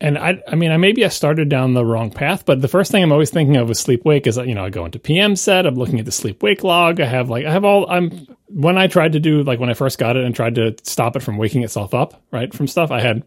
And 0.00 0.16
I 0.16 0.42
I 0.48 0.54
mean, 0.54 0.70
I 0.70 0.76
maybe 0.78 1.04
I 1.04 1.08
started 1.08 1.48
down 1.48 1.74
the 1.74 1.84
wrong 1.84 2.10
path, 2.10 2.46
but 2.46 2.60
the 2.62 2.68
first 2.68 2.90
thing 2.90 3.02
I'm 3.02 3.12
always 3.12 3.30
thinking 3.30 3.56
of 3.56 3.68
with 3.68 3.76
sleep 3.76 4.04
wake 4.04 4.26
is 4.26 4.36
you 4.36 4.54
know 4.54 4.64
I 4.64 4.70
go 4.70 4.84
into 4.86 4.98
pmset, 4.98 5.66
I'm 5.66 5.74
looking 5.74 5.98
at 5.98 6.06
the 6.06 6.12
sleep 6.12 6.42
wake 6.42 6.64
log, 6.64 7.00
I 7.00 7.06
have 7.06 7.28
like 7.28 7.44
I 7.44 7.52
have 7.52 7.64
all 7.64 7.88
I'm 7.90 8.26
when 8.46 8.78
I 8.78 8.86
tried 8.86 9.12
to 9.12 9.20
do 9.20 9.42
like 9.42 9.60
when 9.60 9.68
I 9.68 9.74
first 9.74 9.98
got 9.98 10.16
it 10.16 10.24
and 10.24 10.34
tried 10.34 10.54
to 10.54 10.74
stop 10.82 11.16
it 11.16 11.22
from 11.22 11.36
waking 11.36 11.62
itself 11.62 11.92
up, 11.92 12.22
right 12.30 12.52
from 12.52 12.66
stuff 12.66 12.90
I 12.90 13.00
had 13.00 13.24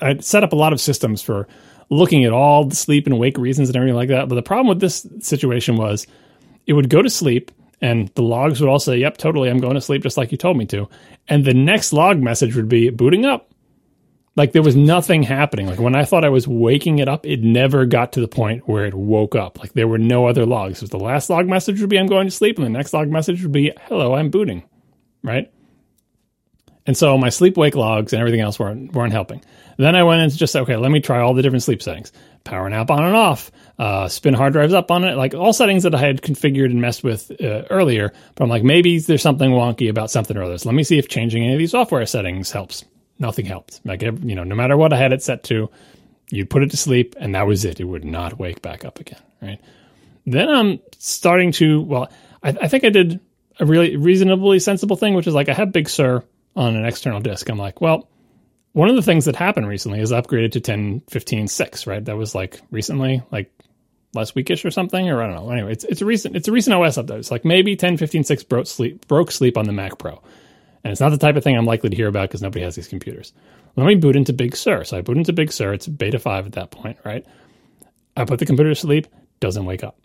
I 0.00 0.18
set 0.18 0.44
up 0.44 0.52
a 0.52 0.56
lot 0.56 0.72
of 0.72 0.80
systems 0.80 1.22
for 1.22 1.46
looking 1.90 2.24
at 2.24 2.32
all 2.32 2.64
the 2.64 2.74
sleep 2.74 3.06
and 3.06 3.18
wake 3.18 3.36
reasons 3.36 3.68
and 3.68 3.76
everything 3.76 3.94
like 3.94 4.08
that. 4.08 4.28
But 4.28 4.36
the 4.36 4.42
problem 4.42 4.68
with 4.68 4.80
this 4.80 5.06
situation 5.20 5.76
was 5.76 6.06
it 6.66 6.72
would 6.72 6.88
go 6.88 7.02
to 7.02 7.10
sleep 7.10 7.50
and 7.82 8.08
the 8.14 8.22
logs 8.22 8.60
would 8.60 8.70
all 8.70 8.78
say, 8.78 8.96
Yep, 8.96 9.18
totally, 9.18 9.50
I'm 9.50 9.58
going 9.58 9.74
to 9.74 9.80
sleep 9.80 10.02
just 10.02 10.16
like 10.16 10.32
you 10.32 10.38
told 10.38 10.56
me 10.56 10.64
to. 10.66 10.88
And 11.28 11.44
the 11.44 11.54
next 11.54 11.92
log 11.92 12.18
message 12.18 12.56
would 12.56 12.68
be 12.68 12.90
booting 12.90 13.26
up. 13.26 13.51
Like 14.34 14.52
there 14.52 14.62
was 14.62 14.76
nothing 14.76 15.22
happening. 15.22 15.66
Like 15.66 15.78
when 15.78 15.94
I 15.94 16.04
thought 16.04 16.24
I 16.24 16.30
was 16.30 16.48
waking 16.48 17.00
it 17.00 17.08
up, 17.08 17.26
it 17.26 17.42
never 17.42 17.84
got 17.84 18.12
to 18.12 18.20
the 18.20 18.28
point 18.28 18.66
where 18.66 18.86
it 18.86 18.94
woke 18.94 19.34
up. 19.34 19.58
Like 19.58 19.74
there 19.74 19.88
were 19.88 19.98
no 19.98 20.26
other 20.26 20.46
logs. 20.46 20.78
So 20.78 20.86
the 20.86 20.98
last 20.98 21.28
log 21.28 21.46
message 21.46 21.80
would 21.80 21.90
be 21.90 21.98
I'm 21.98 22.06
going 22.06 22.26
to 22.26 22.30
sleep, 22.30 22.56
and 22.56 22.64
the 22.64 22.70
next 22.70 22.94
log 22.94 23.08
message 23.08 23.42
would 23.42 23.52
be 23.52 23.72
hello, 23.82 24.14
I'm 24.14 24.30
booting. 24.30 24.62
Right? 25.22 25.52
And 26.86 26.96
so 26.96 27.16
my 27.16 27.28
sleep 27.28 27.56
wake 27.56 27.76
logs 27.76 28.12
and 28.12 28.20
everything 28.20 28.40
else 28.40 28.58
weren't 28.58 28.92
weren't 28.92 29.12
helping. 29.12 29.44
Then 29.76 29.94
I 29.94 30.02
went 30.02 30.22
and 30.22 30.36
just 30.36 30.56
okay, 30.56 30.76
let 30.76 30.90
me 30.90 31.00
try 31.00 31.20
all 31.20 31.34
the 31.34 31.42
different 31.42 31.62
sleep 31.62 31.82
settings. 31.82 32.12
Power 32.44 32.68
nap 32.68 32.90
on 32.90 33.04
and 33.04 33.14
off, 33.14 33.52
uh, 33.78 34.08
spin 34.08 34.34
hard 34.34 34.52
drives 34.52 34.72
up 34.72 34.90
on 34.90 35.04
it, 35.04 35.16
like 35.16 35.34
all 35.34 35.52
settings 35.52 35.84
that 35.84 35.94
I 35.94 35.98
had 35.98 36.22
configured 36.22 36.70
and 36.70 36.80
messed 36.80 37.04
with 37.04 37.30
uh, 37.40 37.64
earlier. 37.70 38.12
But 38.34 38.44
I'm 38.44 38.50
like, 38.50 38.64
maybe 38.64 38.98
there's 38.98 39.22
something 39.22 39.50
wonky 39.50 39.88
about 39.88 40.10
something 40.10 40.36
or 40.36 40.42
other. 40.42 40.58
So 40.58 40.68
let 40.68 40.74
me 40.74 40.84
see 40.84 40.98
if 40.98 41.08
changing 41.08 41.44
any 41.44 41.52
of 41.52 41.58
these 41.58 41.70
software 41.70 42.04
settings 42.06 42.50
helps. 42.50 42.84
Nothing 43.22 43.46
helped. 43.46 43.80
Like, 43.84 44.02
you 44.02 44.34
know, 44.34 44.44
no 44.44 44.56
matter 44.56 44.76
what 44.76 44.92
I 44.92 44.98
had 44.98 45.12
it 45.12 45.22
set 45.22 45.44
to, 45.44 45.70
you'd 46.28 46.50
put 46.50 46.62
it 46.62 46.72
to 46.72 46.76
sleep 46.76 47.14
and 47.18 47.34
that 47.36 47.46
was 47.46 47.64
it. 47.64 47.78
It 47.78 47.84
would 47.84 48.04
not 48.04 48.38
wake 48.38 48.60
back 48.60 48.84
up 48.84 48.98
again. 48.98 49.20
Right. 49.40 49.60
Then 50.26 50.48
I'm 50.48 50.80
starting 50.98 51.52
to, 51.52 51.80
well, 51.82 52.12
I, 52.42 52.48
I 52.48 52.68
think 52.68 52.84
I 52.84 52.90
did 52.90 53.20
a 53.60 53.64
really 53.64 53.96
reasonably 53.96 54.58
sensible 54.58 54.96
thing, 54.96 55.14
which 55.14 55.28
is 55.28 55.34
like 55.34 55.48
I 55.48 55.54
have 55.54 55.70
Big 55.72 55.88
Sur 55.88 56.24
on 56.56 56.74
an 56.74 56.84
external 56.84 57.20
disk. 57.20 57.48
I'm 57.48 57.58
like, 57.58 57.80
well, 57.80 58.08
one 58.72 58.88
of 58.88 58.96
the 58.96 59.02
things 59.02 59.26
that 59.26 59.36
happened 59.36 59.68
recently 59.68 60.00
is 60.00 60.10
upgraded 60.10 60.52
to 60.52 60.60
10.15.6, 60.60 61.86
right? 61.86 62.04
That 62.04 62.16
was 62.16 62.34
like 62.34 62.60
recently, 62.70 63.22
like 63.30 63.52
last 64.14 64.34
weekish 64.34 64.64
or 64.64 64.70
something, 64.70 65.08
or 65.08 65.22
I 65.22 65.26
don't 65.26 65.36
know. 65.36 65.50
Anyway, 65.50 65.72
it's 65.72 65.84
it's 65.84 66.02
a 66.02 66.06
recent 66.06 66.36
it's 66.36 66.48
a 66.48 66.52
recent 66.52 66.74
OS 66.74 66.96
update. 66.98 67.18
It's 67.18 67.30
like 67.30 67.44
maybe 67.44 67.76
10.15.6 67.76 68.48
broke 68.48 68.66
sleep 68.66 69.06
broke 69.06 69.30
sleep 69.30 69.56
on 69.56 69.66
the 69.66 69.72
Mac 69.72 69.98
Pro, 69.98 70.22
and 70.84 70.90
it's 70.90 71.00
not 71.00 71.10
the 71.10 71.18
type 71.18 71.36
of 71.36 71.44
thing 71.44 71.56
I'm 71.56 71.66
likely 71.66 71.90
to 71.90 71.96
hear 71.96 72.08
about 72.08 72.28
because 72.28 72.42
nobody 72.42 72.64
has 72.64 72.74
these 72.74 72.88
computers. 72.88 73.32
Let 73.76 73.86
me 73.86 73.94
boot 73.94 74.16
into 74.16 74.32
Big 74.32 74.56
Sur. 74.56 74.84
So 74.84 74.98
I 74.98 75.00
boot 75.00 75.16
into 75.16 75.32
Big 75.32 75.52
Sur. 75.52 75.72
It's 75.72 75.86
beta 75.86 76.18
five 76.18 76.46
at 76.46 76.52
that 76.52 76.70
point, 76.70 76.98
right? 77.04 77.24
I 78.16 78.24
put 78.24 78.38
the 78.38 78.46
computer 78.46 78.70
to 78.70 78.80
sleep, 78.80 79.06
doesn't 79.40 79.64
wake 79.64 79.82
up, 79.82 79.98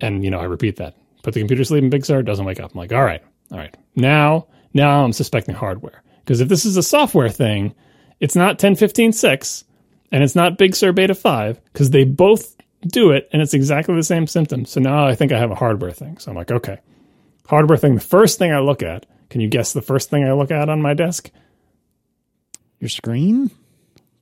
and 0.00 0.24
you 0.24 0.30
know 0.30 0.38
I 0.38 0.44
repeat 0.44 0.76
that. 0.76 0.96
Put 1.22 1.34
the 1.34 1.40
computer 1.40 1.62
to 1.62 1.66
sleep 1.66 1.82
in 1.82 1.90
Big 1.90 2.04
Sur, 2.04 2.22
doesn't 2.22 2.44
wake 2.44 2.60
up. 2.60 2.72
I'm 2.72 2.78
like, 2.78 2.92
all 2.92 3.04
right, 3.04 3.22
all 3.50 3.58
right. 3.58 3.76
Now 3.94 4.46
now 4.76 5.04
I'm 5.04 5.12
suspecting 5.12 5.54
hardware 5.54 6.02
because 6.20 6.40
if 6.40 6.48
this 6.48 6.66
is 6.66 6.76
a 6.76 6.82
software 6.82 7.30
thing, 7.30 7.74
it's 8.20 8.36
not 8.36 8.58
10.15.6 8.58 9.64
and 10.12 10.22
it's 10.22 10.36
not 10.36 10.58
Big 10.58 10.76
Sur 10.76 10.92
Beta 10.92 11.14
5 11.14 11.64
because 11.64 11.90
they 11.90 12.04
both 12.04 12.54
do 12.86 13.10
it 13.10 13.28
and 13.32 13.40
it's 13.40 13.54
exactly 13.54 13.94
the 13.94 14.02
same 14.02 14.26
symptom. 14.26 14.66
So 14.66 14.80
now 14.80 15.06
I 15.06 15.14
think 15.14 15.32
I 15.32 15.38
have 15.38 15.50
a 15.50 15.56
hardware 15.56 15.92
thing. 15.92 16.18
So 16.18 16.30
I'm 16.30 16.36
like, 16.36 16.50
okay, 16.50 16.78
hardware 17.48 17.78
thing. 17.78 17.94
The 17.94 18.00
first 18.02 18.38
thing 18.38 18.52
I 18.52 18.58
look 18.58 18.82
at, 18.82 19.06
can 19.30 19.40
you 19.40 19.48
guess 19.48 19.72
the 19.72 19.82
first 19.82 20.10
thing 20.10 20.24
I 20.24 20.32
look 20.32 20.50
at 20.50 20.68
on 20.68 20.80
my 20.82 20.94
desk? 20.94 21.30
Your 22.80 22.88
screen? 22.88 23.50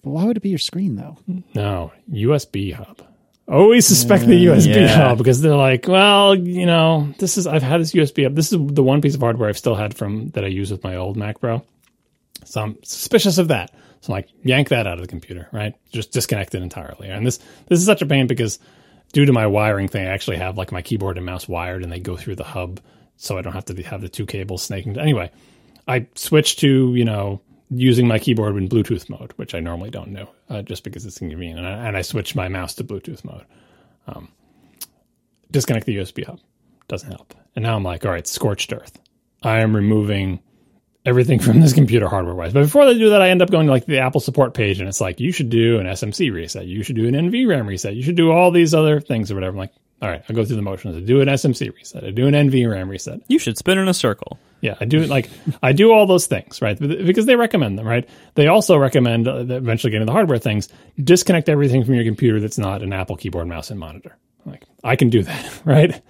Why 0.02 0.24
would 0.24 0.36
it 0.36 0.43
be 0.43 0.51
your 0.51 0.59
screen 0.59 0.97
though? 0.97 1.16
No, 1.55 1.93
USB 2.10 2.72
hub. 2.72 3.02
Always 3.47 3.86
suspect 3.86 4.26
the 4.26 4.47
USB 4.47 4.74
Yeah. 4.74 4.89
hub 5.09 5.18
because 5.18 5.40
they're 5.43 5.55
like, 5.56 5.86
well, 5.86 6.35
you 6.35 6.64
know, 6.66 7.12
this 7.18 7.36
is 7.36 7.47
I've 7.47 7.62
had 7.62 7.81
this 7.81 7.93
USB 7.93 8.24
hub. 8.24 8.35
This 8.35 8.52
is 8.52 8.59
the 8.59 8.82
one 8.82 9.01
piece 9.02 9.14
of 9.14 9.20
hardware 9.20 9.48
I've 9.48 9.59
still 9.59 9.74
had 9.74 9.94
from 9.94 10.28
that 10.31 10.44
I 10.44 10.48
use 10.48 10.70
with 10.70 10.82
my 10.85 10.97
old 10.97 11.16
Mac 11.16 11.40
Pro. 11.40 11.62
So 12.44 12.62
I'm 12.62 12.78
suspicious 12.85 13.39
of 13.39 13.48
that. 13.48 13.70
So 14.01 14.12
I'm 14.12 14.18
like, 14.18 14.28
yank 14.43 14.68
that 14.68 14.86
out 14.86 14.94
of 14.98 15.02
the 15.02 15.09
computer, 15.09 15.48
right? 15.52 15.74
Just 15.93 16.12
disconnect 16.12 16.55
it 16.55 16.62
entirely. 16.62 17.09
And 17.09 17.26
this 17.26 17.39
this 17.68 17.81
is 17.81 17.86
such 17.86 18.02
a 18.02 18.06
pain 18.06 18.26
because 18.26 18.59
due 19.12 19.24
to 19.26 19.32
my 19.32 19.47
wiring 19.47 19.89
thing, 19.89 20.06
I 20.06 20.10
actually 20.10 20.36
have 20.39 20.56
like 20.56 20.72
my 20.72 20.82
keyboard 20.82 21.16
and 21.16 21.26
mouse 21.26 21.48
wired 21.48 21.82
and 21.82 21.90
they 21.93 22.01
go 22.01 22.16
through 22.16 22.36
the 22.36 22.44
hub 22.44 22.81
so 23.16 23.39
I 23.39 23.43
don't 23.43 23.53
have 23.53 23.65
to 23.66 23.82
have 23.82 24.01
the 24.01 24.09
two 24.09 24.27
cables 24.27 24.62
snaking. 24.62 24.99
Anyway, 24.99 25.31
I 25.86 26.07
switched 26.15 26.61
to, 26.61 26.95
you 26.95 27.05
know, 27.05 27.41
using 27.70 28.07
my 28.07 28.19
keyboard 28.19 28.57
in 28.57 28.69
Bluetooth 28.69 29.09
mode, 29.09 29.32
which 29.36 29.55
I 29.55 29.61
normally 29.61 29.91
don't 29.91 30.15
do, 30.15 30.27
uh, 30.49 30.62
just 30.62 30.85
because 30.85 31.07
it's 31.07 31.20
inconvenient. 31.20 31.59
And 31.59 31.69
I, 31.69 31.89
and 31.89 31.97
I 31.97 32.03
switched 32.03 32.36
my 32.36 32.49
mouse 32.49 32.74
to 32.74 32.85
Bluetooth 32.85 33.24
mode. 33.24 33.45
Um, 34.07 34.28
disconnect 35.51 35.86
the 35.86 35.97
USB 35.97 36.24
hub. 36.24 36.41
Doesn't 36.89 37.11
help. 37.11 37.35
And 37.57 37.62
now 37.62 37.77
I'm 37.77 37.85
like, 37.85 38.05
all 38.05 38.12
right, 38.12 38.27
scorched 38.27 38.73
earth. 38.73 38.99
I 39.43 39.61
am 39.61 39.74
removing 39.74 40.41
everything 41.07 41.39
from 41.41 41.61
this 41.61 41.73
computer 41.73 42.09
hardware 42.09 42.35
wise. 42.35 42.53
But 42.53 42.62
before 42.62 42.85
they 42.86 42.99
do 42.99 43.11
that, 43.11 43.23
I 43.23 43.31
end 43.31 43.43
up 43.43 43.51
going 43.51 43.66
to 43.66 43.73
like 43.73 43.86
the 43.86 43.99
Apple 43.99 44.20
support 44.20 44.55
page 44.55 44.81
and 44.81 44.89
it's 44.89 45.01
like, 45.01 45.20
you 45.20 45.32
should 45.32 45.51
do 45.51 45.78
an 45.78 45.86
SMC 45.86 46.32
reset. 46.32 46.66
You 46.66 46.82
should 46.82 46.97
do 46.97 47.09
an 47.09 47.15
NVRAM 47.15 47.66
reset. 47.66 47.95
You 47.95 48.03
should 48.03 48.16
do 48.16 48.31
all 48.31 48.51
these 48.51 48.74
other 48.74 49.01
things 49.01 49.31
or 49.31 49.35
whatever. 49.35 49.53
I'm 49.53 49.59
like, 49.59 49.74
all 50.05 50.10
right, 50.10 50.22
I'll 50.28 50.36
go 50.36 50.44
through 50.44 50.56
the 50.56 50.62
motions. 50.62 50.97
I 50.98 51.01
do 51.01 51.22
an 51.22 51.28
SMC 51.28 51.74
reset. 51.74 52.05
I 52.05 52.10
do 52.10 52.26
an 52.26 52.35
NVRAM 52.35 52.90
reset. 52.90 53.20
You 53.26 53.39
should 53.39 53.56
spin 53.56 53.78
in 53.78 53.89
a 53.89 53.94
circle. 53.94 54.39
Yeah, 54.60 54.76
I 54.78 54.85
do 54.85 55.01
it 55.01 55.09
like 55.09 55.31
I 55.62 55.72
do 55.72 55.93
all 55.93 56.06
those 56.06 56.26
things, 56.26 56.60
right? 56.60 56.78
Because 56.78 57.24
they 57.24 57.36
recommend 57.36 57.78
them, 57.78 57.86
right? 57.86 58.06
They 58.35 58.47
also 58.47 58.76
recommend 58.76 59.26
uh, 59.26 59.44
that 59.44 59.56
eventually 59.56 59.93
getting 59.93 60.05
the 60.05 60.12
hardware 60.12 60.36
things, 60.36 60.68
disconnect 61.02 61.48
everything 61.48 61.85
from 61.86 61.94
your 61.94 62.05
computer 62.05 62.39
that's 62.39 62.59
not 62.59 62.82
an 62.82 62.93
Apple 62.93 63.16
keyboard, 63.16 63.48
mouse, 63.48 63.70
and 63.70 63.81
monitor. 63.81 64.14
Like 64.44 64.66
I 64.82 64.97
can 64.97 65.09
do 65.09 65.22
that, 65.22 65.60
right? 65.64 66.02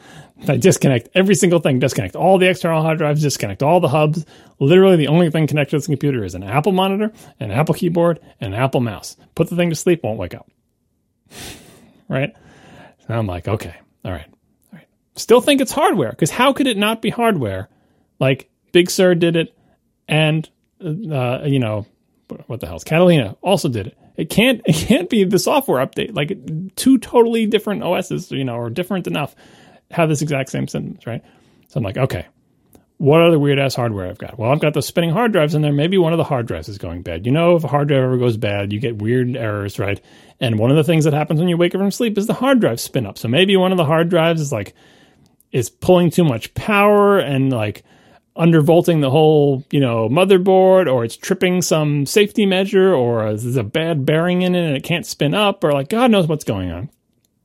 I 0.48 0.56
disconnect 0.56 1.10
every 1.14 1.36
single 1.36 1.60
thing, 1.60 1.78
disconnect 1.78 2.16
all 2.16 2.38
the 2.38 2.48
external 2.48 2.82
hard 2.82 2.98
drives, 2.98 3.22
disconnect 3.22 3.62
all 3.62 3.78
the 3.78 3.86
hubs. 3.86 4.26
Literally, 4.58 4.96
the 4.96 5.06
only 5.06 5.30
thing 5.30 5.46
connected 5.46 5.70
to 5.70 5.76
this 5.76 5.86
computer 5.86 6.24
is 6.24 6.34
an 6.34 6.42
Apple 6.42 6.72
monitor, 6.72 7.12
an 7.38 7.52
Apple 7.52 7.76
keyboard, 7.76 8.18
and 8.40 8.54
an 8.54 8.60
Apple 8.60 8.80
mouse. 8.80 9.16
Put 9.36 9.50
the 9.50 9.56
thing 9.56 9.70
to 9.70 9.76
sleep, 9.76 10.02
won't 10.02 10.18
wake 10.18 10.34
up. 10.34 10.50
right? 12.08 12.34
So 13.06 13.14
I'm 13.14 13.26
like, 13.26 13.48
okay, 13.48 13.74
all 14.04 14.12
right, 14.12 14.26
all 14.72 14.78
right. 14.78 14.86
Still 15.16 15.40
think 15.40 15.60
it's 15.60 15.72
hardware 15.72 16.10
because 16.10 16.30
how 16.30 16.52
could 16.52 16.66
it 16.66 16.76
not 16.76 17.02
be 17.02 17.10
hardware? 17.10 17.68
Like 18.20 18.48
Big 18.72 18.90
Sur 18.90 19.14
did 19.14 19.36
it, 19.36 19.56
and 20.08 20.48
uh, 20.80 21.42
you 21.44 21.58
know 21.58 21.86
what 22.46 22.60
the 22.60 22.66
hell's 22.66 22.84
Catalina 22.84 23.36
also 23.40 23.68
did 23.68 23.88
it. 23.88 23.98
It 24.16 24.30
can't 24.30 24.60
it 24.66 24.74
can't 24.74 25.08
be 25.08 25.24
the 25.24 25.38
software 25.38 25.84
update. 25.84 26.14
Like 26.14 26.76
two 26.76 26.98
totally 26.98 27.46
different 27.46 27.82
OSs, 27.82 28.30
you 28.30 28.44
know, 28.44 28.56
or 28.56 28.70
different 28.70 29.06
enough 29.06 29.34
have 29.90 30.08
this 30.08 30.22
exact 30.22 30.50
same 30.50 30.68
sentence, 30.68 31.06
right? 31.06 31.22
So 31.68 31.78
I'm 31.78 31.84
like, 31.84 31.96
okay, 31.96 32.26
what 32.98 33.20
other 33.20 33.38
weird 33.38 33.58
ass 33.58 33.74
hardware 33.74 34.08
I've 34.08 34.18
got? 34.18 34.38
Well, 34.38 34.50
I've 34.50 34.60
got 34.60 34.74
those 34.74 34.86
spinning 34.86 35.10
hard 35.10 35.32
drives 35.32 35.54
in 35.54 35.62
there. 35.62 35.72
Maybe 35.72 35.98
one 35.98 36.12
of 36.12 36.16
the 36.16 36.24
hard 36.24 36.46
drives 36.46 36.68
is 36.68 36.78
going 36.78 37.02
bad. 37.02 37.26
You 37.26 37.32
know, 37.32 37.56
if 37.56 37.64
a 37.64 37.68
hard 37.68 37.88
drive 37.88 38.02
ever 38.02 38.18
goes 38.18 38.36
bad, 38.36 38.72
you 38.72 38.78
get 38.80 39.02
weird 39.02 39.36
errors, 39.36 39.78
right? 39.78 40.00
And 40.40 40.58
one 40.58 40.70
of 40.70 40.76
the 40.76 40.84
things 40.84 41.04
that 41.04 41.12
happens 41.12 41.40
when 41.40 41.48
you 41.48 41.56
wake 41.56 41.74
up 41.74 41.80
from 41.80 41.90
sleep 41.90 42.16
is 42.16 42.26
the 42.26 42.34
hard 42.34 42.60
drive 42.60 42.80
spin 42.80 43.06
up. 43.06 43.18
So 43.18 43.28
maybe 43.28 43.56
one 43.56 43.72
of 43.72 43.78
the 43.78 43.84
hard 43.84 44.08
drives 44.08 44.40
is 44.40 44.52
like 44.52 44.74
is 45.52 45.70
pulling 45.70 46.10
too 46.10 46.24
much 46.24 46.52
power 46.54 47.18
and 47.18 47.52
like 47.52 47.84
undervolting 48.36 49.00
the 49.00 49.10
whole, 49.10 49.64
you 49.70 49.80
know, 49.80 50.08
motherboard, 50.08 50.92
or 50.92 51.04
it's 51.04 51.16
tripping 51.16 51.62
some 51.62 52.06
safety 52.06 52.46
measure, 52.46 52.92
or 52.92 53.24
there's 53.24 53.56
a 53.56 53.62
bad 53.62 54.04
bearing 54.04 54.42
in 54.42 54.54
it 54.54 54.66
and 54.66 54.76
it 54.76 54.82
can't 54.82 55.06
spin 55.06 55.34
up, 55.34 55.62
or 55.62 55.72
like 55.72 55.88
God 55.88 56.10
knows 56.10 56.26
what's 56.26 56.44
going 56.44 56.70
on. 56.70 56.90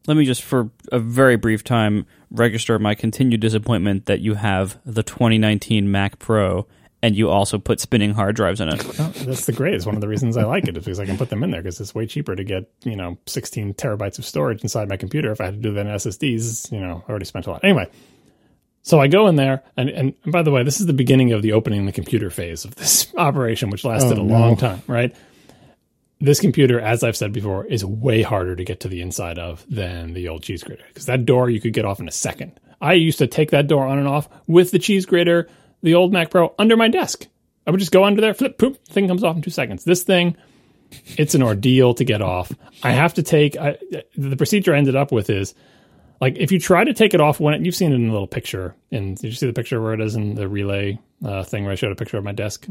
Let 0.09 0.17
me 0.17 0.25
just, 0.25 0.41
for 0.41 0.71
a 0.91 0.97
very 0.97 1.35
brief 1.35 1.63
time, 1.63 2.07
register 2.31 2.79
my 2.79 2.95
continued 2.95 3.41
disappointment 3.41 4.07
that 4.07 4.21
you 4.21 4.33
have 4.33 4.79
the 4.83 5.03
2019 5.03 5.91
Mac 5.91 6.17
Pro 6.17 6.65
and 7.03 7.15
you 7.15 7.29
also 7.29 7.59
put 7.59 7.79
spinning 7.79 8.15
hard 8.15 8.35
drives 8.35 8.59
in 8.59 8.69
it. 8.69 8.83
Oh, 8.99 9.13
that's 9.19 9.45
the 9.45 9.53
greatest. 9.53 9.85
One 9.85 9.93
of 9.93 10.01
the 10.01 10.07
reasons 10.07 10.35
I 10.35 10.45
like 10.45 10.67
it 10.67 10.75
is 10.75 10.83
because 10.83 10.99
I 10.99 11.05
can 11.05 11.15
put 11.15 11.29
them 11.29 11.43
in 11.43 11.51
there 11.51 11.61
because 11.61 11.79
it's 11.79 11.93
way 11.93 12.07
cheaper 12.07 12.35
to 12.35 12.43
get, 12.43 12.69
you 12.83 12.95
know, 12.95 13.19
16 13.27 13.75
terabytes 13.75 14.17
of 14.17 14.25
storage 14.25 14.63
inside 14.63 14.89
my 14.89 14.97
computer. 14.97 15.31
If 15.31 15.39
I 15.39 15.45
had 15.45 15.53
to 15.53 15.59
do 15.61 15.73
that 15.73 15.85
in 15.85 15.93
SSDs, 15.93 16.71
you 16.71 16.79
know, 16.79 17.03
I 17.07 17.09
already 17.11 17.25
spent 17.25 17.45
a 17.45 17.51
lot. 17.51 17.63
Anyway, 17.63 17.87
so 18.81 18.99
I 18.99 19.07
go 19.07 19.27
in 19.27 19.35
there, 19.35 19.61
and, 19.77 19.89
and, 19.89 20.15
and 20.23 20.33
by 20.33 20.41
the 20.41 20.49
way, 20.49 20.63
this 20.63 20.79
is 20.81 20.87
the 20.87 20.93
beginning 20.93 21.33
of 21.33 21.43
the 21.43 21.53
opening 21.53 21.85
the 21.85 21.91
computer 21.91 22.31
phase 22.31 22.65
of 22.65 22.73
this 22.75 23.13
operation, 23.15 23.69
which 23.69 23.85
lasted 23.85 24.17
Oh, 24.17 24.21
a 24.21 24.25
no. 24.25 24.33
long 24.39 24.57
time, 24.57 24.81
right? 24.87 25.15
This 26.21 26.41
computer, 26.41 26.79
as 26.81 27.03
I've 27.03 27.15
said 27.15 27.31
before, 27.31 27.65
is 27.65 27.85
way 27.85 28.21
harder 28.23 28.55
to 28.55 28.65
get 28.65 28.81
to 28.81 28.89
the 28.89 29.01
inside 29.01 29.39
of 29.39 29.65
than 29.69 30.13
the 30.13 30.27
old 30.27 30.43
cheese 30.43 30.63
grater 30.63 30.83
because 30.89 31.05
that 31.05 31.25
door 31.25 31.49
you 31.49 31.61
could 31.61 31.73
get 31.73 31.85
off 31.85 32.01
in 32.01 32.09
a 32.09 32.11
second. 32.11 32.59
I 32.81 32.93
used 32.93 33.19
to 33.19 33.27
take 33.27 33.51
that 33.51 33.67
door 33.67 33.85
on 33.85 33.97
and 33.97 34.07
off 34.07 34.27
with 34.45 34.71
the 34.71 34.79
cheese 34.79 35.05
grater, 35.05 35.47
the 35.81 35.95
old 35.95 36.11
Mac 36.11 36.29
Pro, 36.29 36.53
under 36.59 36.75
my 36.75 36.89
desk. 36.89 37.27
I 37.65 37.71
would 37.71 37.79
just 37.79 37.91
go 37.91 38.03
under 38.03 38.19
there, 38.19 38.33
flip, 38.33 38.57
poop, 38.57 38.83
thing 38.87 39.07
comes 39.07 39.23
off 39.23 39.35
in 39.35 39.41
two 39.41 39.49
seconds. 39.49 39.85
This 39.85 40.03
thing, 40.03 40.35
it's 41.17 41.35
an 41.35 41.43
ordeal 41.43 41.93
to 41.93 42.03
get 42.03 42.21
off. 42.21 42.51
I 42.83 42.91
have 42.91 43.13
to 43.13 43.23
take 43.23 43.55
I, 43.57 43.77
the 44.17 44.35
procedure 44.35 44.73
I 44.73 44.77
ended 44.77 44.97
up 44.97 45.13
with 45.13 45.29
is 45.29 45.53
like 46.19 46.35
if 46.37 46.51
you 46.51 46.59
try 46.59 46.83
to 46.83 46.93
take 46.93 47.13
it 47.13 47.21
off 47.21 47.39
when 47.39 47.53
it, 47.53 47.65
you've 47.65 47.75
seen 47.75 47.91
it 47.91 47.95
in 47.95 48.07
the 48.07 48.11
little 48.11 48.27
picture. 48.27 48.75
And 48.91 49.15
did 49.15 49.27
you 49.27 49.33
see 49.33 49.47
the 49.47 49.53
picture 49.53 49.81
where 49.81 49.93
it 49.93 50.01
is 50.01 50.15
in 50.15 50.35
the 50.35 50.49
relay 50.49 50.99
uh, 51.23 51.43
thing 51.43 51.63
where 51.63 51.71
I 51.71 51.75
showed 51.75 51.91
a 51.91 51.95
picture 51.95 52.17
of 52.17 52.25
my 52.25 52.33
desk? 52.33 52.65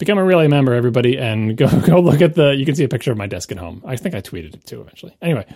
Become 0.00 0.16
a 0.16 0.24
relay 0.24 0.48
member, 0.48 0.72
everybody, 0.72 1.18
and 1.18 1.56
go 1.56 1.68
go 1.82 2.00
look 2.00 2.22
at 2.22 2.34
the. 2.34 2.56
You 2.56 2.64
can 2.64 2.74
see 2.74 2.84
a 2.84 2.88
picture 2.88 3.12
of 3.12 3.18
my 3.18 3.26
desk 3.26 3.52
at 3.52 3.58
home. 3.58 3.82
I 3.86 3.96
think 3.96 4.14
I 4.14 4.22
tweeted 4.22 4.54
it 4.54 4.64
too 4.64 4.80
eventually. 4.80 5.14
Anyway, 5.20 5.46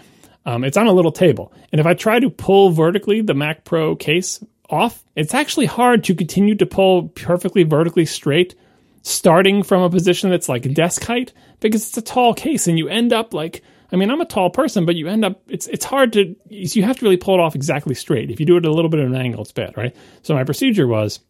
um, 0.44 0.64
it's 0.64 0.76
on 0.76 0.86
a 0.86 0.92
little 0.92 1.12
table, 1.12 1.52
and 1.72 1.80
if 1.80 1.86
I 1.86 1.94
try 1.94 2.20
to 2.20 2.28
pull 2.28 2.70
vertically 2.70 3.22
the 3.22 3.32
Mac 3.34 3.64
Pro 3.64 3.96
case 3.96 4.44
off, 4.68 5.02
it's 5.16 5.32
actually 5.32 5.64
hard 5.64 6.04
to 6.04 6.14
continue 6.14 6.54
to 6.56 6.66
pull 6.66 7.08
perfectly 7.08 7.62
vertically 7.62 8.04
straight 8.04 8.54
starting 9.02 9.62
from 9.62 9.82
a 9.82 9.90
position 9.90 10.30
that's 10.30 10.48
like 10.48 10.72
desk 10.72 11.04
height 11.04 11.32
because 11.60 11.86
it's 11.88 11.96
a 11.98 12.02
tall 12.02 12.32
case 12.32 12.66
and 12.66 12.78
you 12.78 12.88
end 12.88 13.12
up 13.12 13.34
like 13.34 13.62
I 13.92 13.96
mean 13.96 14.10
I'm 14.10 14.22
a 14.22 14.24
tall 14.24 14.48
person 14.48 14.86
but 14.86 14.96
you 14.96 15.08
end 15.08 15.26
up 15.26 15.42
it's 15.46 15.66
it's 15.66 15.84
hard 15.84 16.14
to 16.14 16.34
you 16.48 16.82
have 16.82 16.98
to 16.98 17.04
really 17.04 17.18
pull 17.18 17.34
it 17.34 17.40
off 17.40 17.54
exactly 17.54 17.94
straight. 17.94 18.30
If 18.30 18.40
you 18.40 18.46
do 18.46 18.56
it 18.56 18.64
a 18.64 18.72
little 18.72 18.88
bit 18.88 19.00
of 19.00 19.06
an 19.06 19.14
angle 19.14 19.42
it's 19.42 19.52
bad, 19.52 19.76
right? 19.76 19.94
So 20.22 20.34
my 20.34 20.44
procedure 20.44 20.86
was 20.86 21.20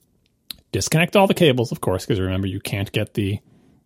disconnect 0.75 1.15
all 1.15 1.29
the 1.29 1.35
cables 1.35 1.71
of 1.71 1.81
course 1.81 2.05
because 2.05 2.19
remember 2.19 2.49
you 2.49 2.59
can't 2.59 2.91
get 2.91 3.15
the 3.15 3.39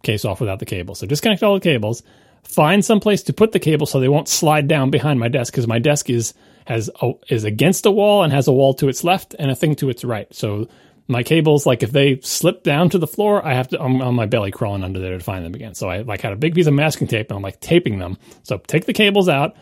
case 0.02 0.24
off 0.24 0.40
without 0.40 0.58
the 0.58 0.66
cable. 0.66 0.94
So 0.94 1.06
disconnect 1.06 1.42
all 1.42 1.54
the 1.54 1.60
cables, 1.60 2.02
find 2.42 2.82
some 2.84 2.98
place 2.98 3.22
to 3.24 3.32
put 3.32 3.52
the 3.52 3.58
cable 3.58 3.86
so 3.86 4.00
they 4.00 4.08
won't 4.08 4.28
slide 4.28 4.68
down 4.68 4.90
behind 4.90 5.20
my 5.20 5.28
desk 5.28 5.52
because 5.52 5.66
my 5.66 5.78
desk 5.78 6.08
is 6.08 6.32
has 6.66 6.90
a, 7.02 7.12
is 7.28 7.44
against 7.44 7.84
a 7.86 7.90
wall 7.90 8.22
and 8.22 8.32
has 8.32 8.48
a 8.48 8.52
wall 8.52 8.74
to 8.74 8.88
its 8.88 9.04
left 9.04 9.34
and 9.38 9.50
a 9.50 9.54
thing 9.54 9.74
to 9.74 9.90
its 9.90 10.04
right. 10.04 10.32
So 10.34 10.68
my 11.08 11.22
cables, 11.22 11.66
like 11.66 11.82
if 11.82 11.92
they 11.92 12.20
slip 12.20 12.62
down 12.62 12.90
to 12.90 12.98
the 12.98 13.06
floor, 13.06 13.44
I 13.44 13.54
have 13.54 13.68
to 13.68 13.80
I'm 13.80 14.00
on 14.00 14.14
my 14.14 14.26
belly 14.26 14.50
crawling 14.50 14.84
under 14.84 14.98
there 14.98 15.18
to 15.18 15.24
find 15.24 15.44
them 15.44 15.54
again. 15.54 15.74
So 15.74 15.90
I 15.90 15.98
like 16.00 16.22
had 16.22 16.32
a 16.32 16.36
big 16.36 16.54
piece 16.54 16.66
of 16.66 16.74
masking 16.74 17.06
tape 17.06 17.30
and 17.30 17.36
I'm 17.36 17.42
like 17.42 17.60
taping 17.60 17.98
them. 17.98 18.16
So 18.44 18.58
take 18.58 18.86
the 18.86 18.92
cables 18.92 19.28
out, 19.28 19.56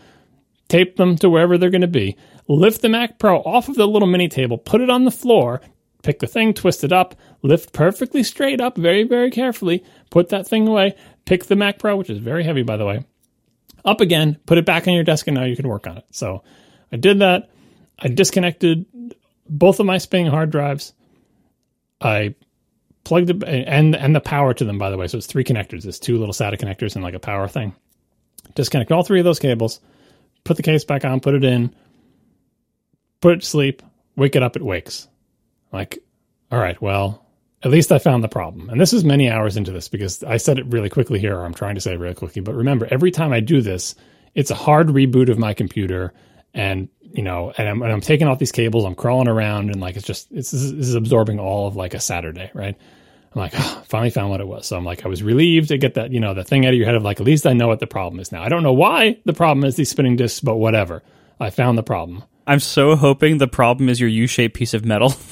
tape 0.69 0.95
them 0.97 1.17
to 1.17 1.29
wherever 1.29 1.57
they're 1.57 1.69
going 1.69 1.81
to 1.81 1.87
be, 1.87 2.17
lift 2.47 2.81
the 2.81 2.89
Mac 2.89 3.19
Pro 3.19 3.39
off 3.39 3.69
of 3.69 3.75
the 3.75 3.87
little 3.87 4.07
mini 4.07 4.27
table, 4.27 4.57
put 4.57 4.81
it 4.81 4.89
on 4.89 5.05
the 5.05 5.11
floor, 5.11 5.61
pick 6.03 6.19
the 6.19 6.27
thing, 6.27 6.53
twist 6.53 6.83
it 6.83 6.93
up, 6.93 7.15
lift 7.41 7.73
perfectly 7.73 8.23
straight 8.23 8.61
up, 8.61 8.77
very 8.77 9.03
very 9.03 9.31
carefully, 9.31 9.83
put 10.09 10.29
that 10.29 10.47
thing 10.47 10.67
away, 10.67 10.95
pick 11.25 11.45
the 11.45 11.55
Mac 11.55 11.79
Pro, 11.79 11.95
which 11.95 12.09
is 12.09 12.19
very 12.19 12.43
heavy 12.43 12.63
by 12.63 12.77
the 12.77 12.85
way, 12.85 13.05
up 13.85 14.01
again, 14.01 14.37
put 14.45 14.57
it 14.57 14.65
back 14.65 14.87
on 14.87 14.93
your 14.93 15.03
desk, 15.03 15.27
and 15.27 15.35
now 15.35 15.45
you 15.45 15.55
can 15.55 15.67
work 15.67 15.87
on 15.87 15.97
it. 15.97 16.05
So 16.11 16.43
I 16.91 16.97
did 16.97 17.19
that. 17.19 17.49
I 17.99 18.09
disconnected 18.09 18.85
both 19.49 19.79
of 19.79 19.85
my 19.85 19.97
spinning 19.97 20.27
hard 20.31 20.51
drives. 20.51 20.93
I 21.99 22.35
plugged 23.03 23.29
it 23.29 23.43
and 23.43 23.95
and 23.95 24.13
the 24.15 24.19
power 24.19 24.53
to 24.53 24.65
them 24.65 24.77
by 24.77 24.89
the 24.89 24.97
way. 24.97 25.07
So 25.07 25.17
it's 25.17 25.27
three 25.27 25.43
connectors. 25.43 25.85
It's 25.85 25.99
two 25.99 26.17
little 26.17 26.33
SATA 26.33 26.57
connectors 26.57 26.95
and 26.95 27.03
like 27.03 27.13
a 27.13 27.19
power 27.19 27.47
thing. 27.47 27.73
Disconnect 28.55 28.91
all 28.91 29.03
three 29.03 29.19
of 29.19 29.25
those 29.25 29.39
cables, 29.39 29.79
put 30.43 30.57
the 30.57 30.63
case 30.63 30.83
back 30.83 31.05
on, 31.05 31.19
put 31.19 31.33
it 31.33 31.43
in, 31.43 31.73
put 33.21 33.33
it 33.33 33.39
to 33.41 33.45
sleep, 33.45 33.81
wake 34.15 34.35
it 34.35 34.43
up, 34.43 34.55
it 34.55 34.63
wakes. 34.63 35.07
Like, 35.71 35.99
all 36.51 36.59
right, 36.59 36.81
well, 36.81 37.25
at 37.63 37.71
least 37.71 37.91
I 37.91 37.99
found 37.99 38.23
the 38.23 38.29
problem. 38.29 38.69
And 38.69 38.79
this 38.79 38.93
is 38.93 39.03
many 39.03 39.29
hours 39.29 39.57
into 39.57 39.71
this 39.71 39.87
because 39.87 40.23
I 40.23 40.37
said 40.37 40.59
it 40.59 40.65
really 40.67 40.89
quickly 40.89 41.19
here, 41.19 41.37
or 41.37 41.45
I'm 41.45 41.53
trying 41.53 41.75
to 41.75 41.81
say 41.81 41.93
it 41.93 41.99
really 41.99 42.13
quickly. 42.13 42.41
But 42.41 42.55
remember, 42.55 42.87
every 42.89 43.11
time 43.11 43.33
I 43.33 43.39
do 43.39 43.61
this, 43.61 43.95
it's 44.35 44.51
a 44.51 44.55
hard 44.55 44.87
reboot 44.87 45.29
of 45.29 45.39
my 45.39 45.53
computer. 45.53 46.13
And, 46.53 46.89
you 47.01 47.23
know, 47.23 47.53
and 47.57 47.67
I'm, 47.67 47.81
and 47.81 47.91
I'm 47.91 48.01
taking 48.01 48.27
off 48.27 48.39
these 48.39 48.51
cables, 48.51 48.85
I'm 48.85 48.95
crawling 48.95 49.27
around, 49.27 49.69
and 49.69 49.81
like 49.81 49.95
it's 49.95 50.05
just, 50.05 50.31
it's, 50.31 50.51
this 50.51 50.61
is 50.63 50.95
absorbing 50.95 51.39
all 51.39 51.67
of 51.67 51.75
like 51.75 51.93
a 51.93 51.99
Saturday, 51.99 52.51
right? 52.53 52.75
I'm 53.33 53.39
like, 53.39 53.53
oh, 53.55 53.83
finally 53.87 54.09
found 54.09 54.29
what 54.29 54.41
it 54.41 54.47
was. 54.47 54.67
So 54.67 54.77
I'm 54.77 54.85
like, 54.85 55.05
I 55.05 55.09
was 55.09 55.21
relieved 55.21 55.69
to 55.69 55.77
get 55.77 55.95
that, 55.95 56.11
you 56.11 56.19
know, 56.19 56.33
the 56.33 56.43
thing 56.43 56.65
out 56.65 56.73
of 56.73 56.77
your 56.77 56.85
head 56.85 56.95
of 56.95 57.03
like, 57.03 57.19
at 57.19 57.25
least 57.25 57.45
I 57.45 57.53
know 57.53 57.67
what 57.67 57.79
the 57.79 57.87
problem 57.87 58.19
is 58.19 58.31
now. 58.31 58.43
I 58.43 58.49
don't 58.49 58.63
know 58.63 58.73
why 58.73 59.19
the 59.25 59.33
problem 59.33 59.63
is 59.65 59.75
these 59.75 59.89
spinning 59.89 60.15
discs, 60.15 60.39
but 60.39 60.55
whatever. 60.55 61.03
I 61.39 61.49
found 61.49 61.77
the 61.77 61.83
problem. 61.83 62.23
I'm 62.47 62.59
so 62.59 62.95
hoping 62.95 63.37
the 63.37 63.47
problem 63.47 63.89
is 63.89 63.99
your 63.99 64.09
U-shaped 64.09 64.55
piece 64.55 64.73
of 64.73 64.85
metal. 64.85 65.13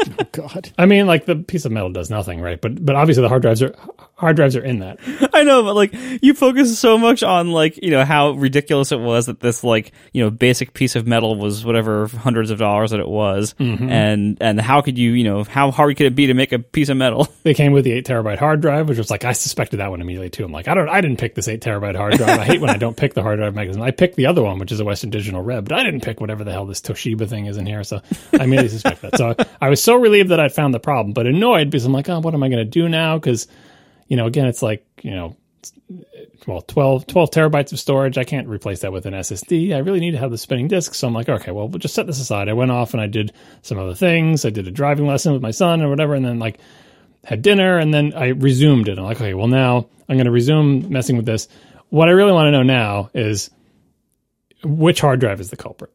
Oh 0.20 0.24
God. 0.32 0.70
I 0.78 0.86
mean, 0.86 1.06
like 1.06 1.26
the 1.26 1.36
piece 1.36 1.64
of 1.64 1.72
metal 1.72 1.90
does 1.90 2.10
nothing, 2.10 2.40
right? 2.40 2.60
But 2.60 2.84
but 2.84 2.94
obviously 2.96 3.22
the 3.22 3.28
hard 3.28 3.42
drives 3.42 3.62
are 3.62 3.74
hard 4.20 4.36
drives 4.36 4.54
are 4.54 4.62
in 4.62 4.80
that. 4.80 4.98
I 5.34 5.42
know, 5.42 5.62
but 5.62 5.74
like 5.74 5.94
you 6.22 6.34
focus 6.34 6.78
so 6.78 6.98
much 6.98 7.22
on 7.22 7.50
like 7.50 7.78
you 7.82 7.90
know 7.90 8.04
how 8.04 8.32
ridiculous 8.32 8.92
it 8.92 9.00
was 9.00 9.26
that 9.26 9.40
this 9.40 9.64
like 9.64 9.92
you 10.12 10.22
know 10.22 10.30
basic 10.30 10.74
piece 10.74 10.94
of 10.94 11.06
metal 11.06 11.36
was 11.36 11.64
whatever 11.64 12.06
hundreds 12.06 12.50
of 12.50 12.58
dollars 12.58 12.90
that 12.90 13.00
it 13.00 13.08
was, 13.08 13.54
mm-hmm. 13.58 13.88
and 13.88 14.36
and 14.40 14.60
how 14.60 14.82
could 14.82 14.98
you 14.98 15.12
you 15.12 15.24
know 15.24 15.42
how 15.44 15.70
hard 15.70 15.96
could 15.96 16.06
it 16.06 16.14
be 16.14 16.26
to 16.26 16.34
make 16.34 16.52
a 16.52 16.58
piece 16.58 16.88
of 16.88 16.96
metal? 16.96 17.26
They 17.42 17.54
came 17.54 17.72
with 17.72 17.84
the 17.84 17.92
eight 17.92 18.06
terabyte 18.06 18.38
hard 18.38 18.60
drive, 18.60 18.88
which 18.88 18.98
was 18.98 19.10
like 19.10 19.24
I 19.24 19.32
suspected 19.32 19.78
that 19.78 19.90
one 19.90 20.02
immediately 20.02 20.28
too. 20.28 20.44
I'm 20.44 20.52
like, 20.52 20.68
I 20.68 20.74
don't, 20.74 20.90
I 20.90 21.00
didn't 21.00 21.18
pick 21.18 21.34
this 21.34 21.48
eight 21.48 21.62
terabyte 21.62 21.96
hard 21.96 22.18
drive. 22.18 22.38
I 22.38 22.44
hate 22.44 22.60
when 22.60 22.68
I 22.68 22.76
don't 22.76 22.96
pick 22.96 23.14
the 23.14 23.22
hard 23.22 23.38
drive 23.38 23.54
magazine. 23.54 23.82
I 23.82 23.92
picked 23.92 24.16
the 24.16 24.26
other 24.26 24.42
one, 24.42 24.58
which 24.58 24.72
is 24.72 24.78
a 24.78 24.84
Western 24.84 25.08
Digital 25.08 25.40
Red, 25.40 25.64
but 25.64 25.78
I 25.78 25.82
didn't 25.82 26.02
pick 26.02 26.20
whatever 26.20 26.44
the 26.44 26.52
hell 26.52 26.66
this 26.66 26.82
Toshiba 26.82 27.26
thing 27.26 27.46
is 27.46 27.56
in 27.56 27.64
here. 27.64 27.82
So 27.82 28.02
I 28.38 28.44
immediately 28.44 28.68
suspect 28.68 29.00
that. 29.00 29.16
So 29.16 29.34
I 29.58 29.70
was 29.70 29.82
so 29.82 29.94
relieved 29.94 30.28
that 30.30 30.40
I'd 30.40 30.52
found 30.52 30.74
the 30.74 30.80
problem, 30.80 31.14
but 31.14 31.26
annoyed 31.26 31.70
because 31.70 31.86
I'm 31.86 31.92
like, 31.92 32.10
oh, 32.10 32.20
what 32.20 32.34
am 32.34 32.42
I 32.42 32.48
going 32.50 32.58
to 32.58 32.70
do 32.70 32.88
now? 32.88 33.16
Because 33.16 33.46
you 34.10 34.16
know, 34.16 34.26
again, 34.26 34.46
it's 34.46 34.62
like 34.62 34.84
you 35.00 35.12
know. 35.12 35.36
Well, 36.46 36.62
12, 36.62 37.06
12 37.06 37.30
terabytes 37.30 37.72
of 37.72 37.78
storage. 37.78 38.16
I 38.16 38.24
can't 38.24 38.48
replace 38.48 38.80
that 38.80 38.92
with 38.92 39.04
an 39.04 39.12
SSD. 39.12 39.74
I 39.74 39.78
really 39.80 40.00
need 40.00 40.12
to 40.12 40.18
have 40.18 40.30
the 40.30 40.38
spinning 40.38 40.68
disk. 40.68 40.94
So 40.94 41.06
I'm 41.06 41.12
like, 41.12 41.28
okay, 41.28 41.50
well, 41.50 41.68
we'll 41.68 41.78
just 41.78 41.94
set 41.94 42.06
this 42.06 42.18
aside. 42.18 42.48
I 42.48 42.54
went 42.54 42.70
off 42.70 42.94
and 42.94 43.00
I 43.00 43.06
did 43.06 43.34
some 43.60 43.78
other 43.78 43.94
things. 43.94 44.46
I 44.46 44.50
did 44.50 44.66
a 44.66 44.70
driving 44.70 45.06
lesson 45.06 45.34
with 45.34 45.42
my 45.42 45.50
son 45.50 45.82
or 45.82 45.90
whatever. 45.90 46.14
And 46.14 46.24
then 46.24 46.38
like 46.38 46.58
had 47.24 47.42
dinner 47.42 47.76
and 47.76 47.92
then 47.92 48.14
I 48.14 48.28
resumed 48.28 48.88
it. 48.88 48.98
I'm 48.98 49.04
like, 49.04 49.20
okay, 49.20 49.34
well 49.34 49.48
now 49.48 49.86
I'm 50.08 50.16
going 50.16 50.24
to 50.24 50.30
resume 50.30 50.90
messing 50.90 51.16
with 51.16 51.26
this. 51.26 51.46
What 51.90 52.08
I 52.08 52.12
really 52.12 52.32
want 52.32 52.46
to 52.46 52.52
know 52.52 52.62
now 52.62 53.10
is 53.12 53.50
which 54.64 55.00
hard 55.00 55.20
drive 55.20 55.40
is 55.40 55.50
the 55.50 55.56
culprit, 55.56 55.92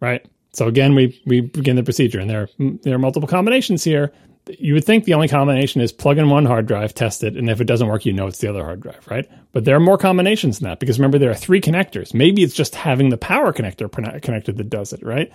right? 0.00 0.26
So 0.52 0.66
again, 0.66 0.94
we 0.94 1.20
we 1.26 1.40
begin 1.40 1.76
the 1.76 1.82
procedure, 1.82 2.18
and 2.20 2.28
there 2.28 2.48
there 2.58 2.94
are 2.94 2.98
multiple 2.98 3.28
combinations 3.28 3.84
here. 3.84 4.12
You 4.58 4.74
would 4.74 4.84
think 4.84 5.04
the 5.04 5.14
only 5.14 5.28
combination 5.28 5.80
is 5.80 5.92
plug 5.92 6.18
in 6.18 6.30
one 6.30 6.46
hard 6.46 6.66
drive, 6.66 6.94
test 6.94 7.24
it, 7.24 7.36
and 7.36 7.50
if 7.50 7.60
it 7.60 7.64
doesn't 7.64 7.88
work, 7.88 8.06
you 8.06 8.12
know 8.12 8.26
it's 8.26 8.38
the 8.38 8.48
other 8.48 8.62
hard 8.62 8.80
drive, 8.80 9.06
right? 9.08 9.28
But 9.52 9.64
there 9.64 9.76
are 9.76 9.80
more 9.80 9.98
combinations 9.98 10.58
than 10.58 10.68
that 10.68 10.80
because 10.80 10.98
remember 10.98 11.18
there 11.18 11.30
are 11.30 11.34
three 11.34 11.60
connectors. 11.60 12.14
Maybe 12.14 12.42
it's 12.42 12.54
just 12.54 12.74
having 12.74 13.08
the 13.08 13.18
power 13.18 13.52
connector 13.52 13.90
connected 14.22 14.56
that 14.56 14.70
does 14.70 14.92
it, 14.92 15.02
right? 15.02 15.32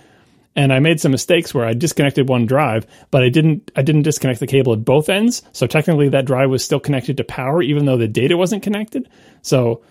and 0.56 0.72
I 0.72 0.78
made 0.78 1.00
some 1.00 1.12
mistakes 1.12 1.52
where 1.52 1.66
I 1.66 1.72
disconnected 1.74 2.28
one 2.28 2.46
drive, 2.46 2.86
but 3.10 3.22
I 3.22 3.28
didn't 3.28 3.70
I 3.74 3.82
didn't 3.82 4.02
disconnect 4.02 4.40
the 4.40 4.46
cable 4.46 4.72
at 4.72 4.84
both 4.84 5.08
ends. 5.08 5.42
So 5.52 5.66
technically 5.66 6.10
that 6.10 6.26
drive 6.26 6.50
was 6.50 6.64
still 6.64 6.80
connected 6.80 7.16
to 7.16 7.24
power 7.24 7.62
even 7.62 7.86
though 7.86 7.96
the 7.96 8.08
data 8.08 8.36
wasn't 8.36 8.62
connected. 8.62 9.08
So 9.42 9.82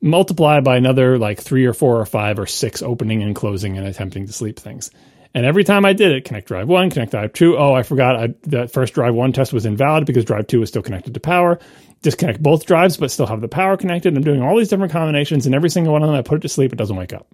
multiply 0.00 0.60
by 0.60 0.76
another 0.76 1.18
like 1.18 1.40
3 1.40 1.64
or 1.66 1.72
4 1.72 2.00
or 2.00 2.06
5 2.06 2.38
or 2.40 2.46
6 2.46 2.82
opening 2.82 3.22
and 3.22 3.36
closing 3.36 3.78
and 3.78 3.86
attempting 3.86 4.26
to 4.26 4.32
sleep 4.32 4.58
things. 4.58 4.90
And 5.34 5.46
every 5.46 5.64
time 5.64 5.84
I 5.84 5.94
did 5.94 6.12
it, 6.12 6.24
connect 6.24 6.48
drive 6.48 6.68
1, 6.68 6.90
connect 6.90 7.12
drive 7.12 7.32
2, 7.32 7.56
oh, 7.56 7.72
I 7.72 7.82
forgot 7.82 8.16
I, 8.16 8.34
the 8.42 8.68
first 8.68 8.94
drive 8.94 9.14
1 9.14 9.32
test 9.32 9.52
was 9.52 9.64
invalid 9.64 10.04
because 10.04 10.24
drive 10.24 10.46
2 10.46 10.60
was 10.60 10.68
still 10.68 10.82
connected 10.82 11.14
to 11.14 11.20
power. 11.20 11.58
Disconnect 12.02 12.42
both 12.42 12.66
drives 12.66 12.96
but 12.96 13.10
still 13.10 13.26
have 13.26 13.40
the 13.40 13.48
power 13.48 13.76
connected. 13.76 14.14
I'm 14.14 14.22
doing 14.22 14.42
all 14.42 14.58
these 14.58 14.68
different 14.68 14.92
combinations 14.92 15.46
and 15.46 15.54
every 15.54 15.70
single 15.70 15.92
one 15.92 16.02
of 16.02 16.08
them 16.08 16.16
I 16.16 16.22
put 16.22 16.36
it 16.36 16.42
to 16.42 16.48
sleep 16.48 16.72
it 16.72 16.76
doesn't 16.76 16.96
wake 16.96 17.12
up. 17.12 17.26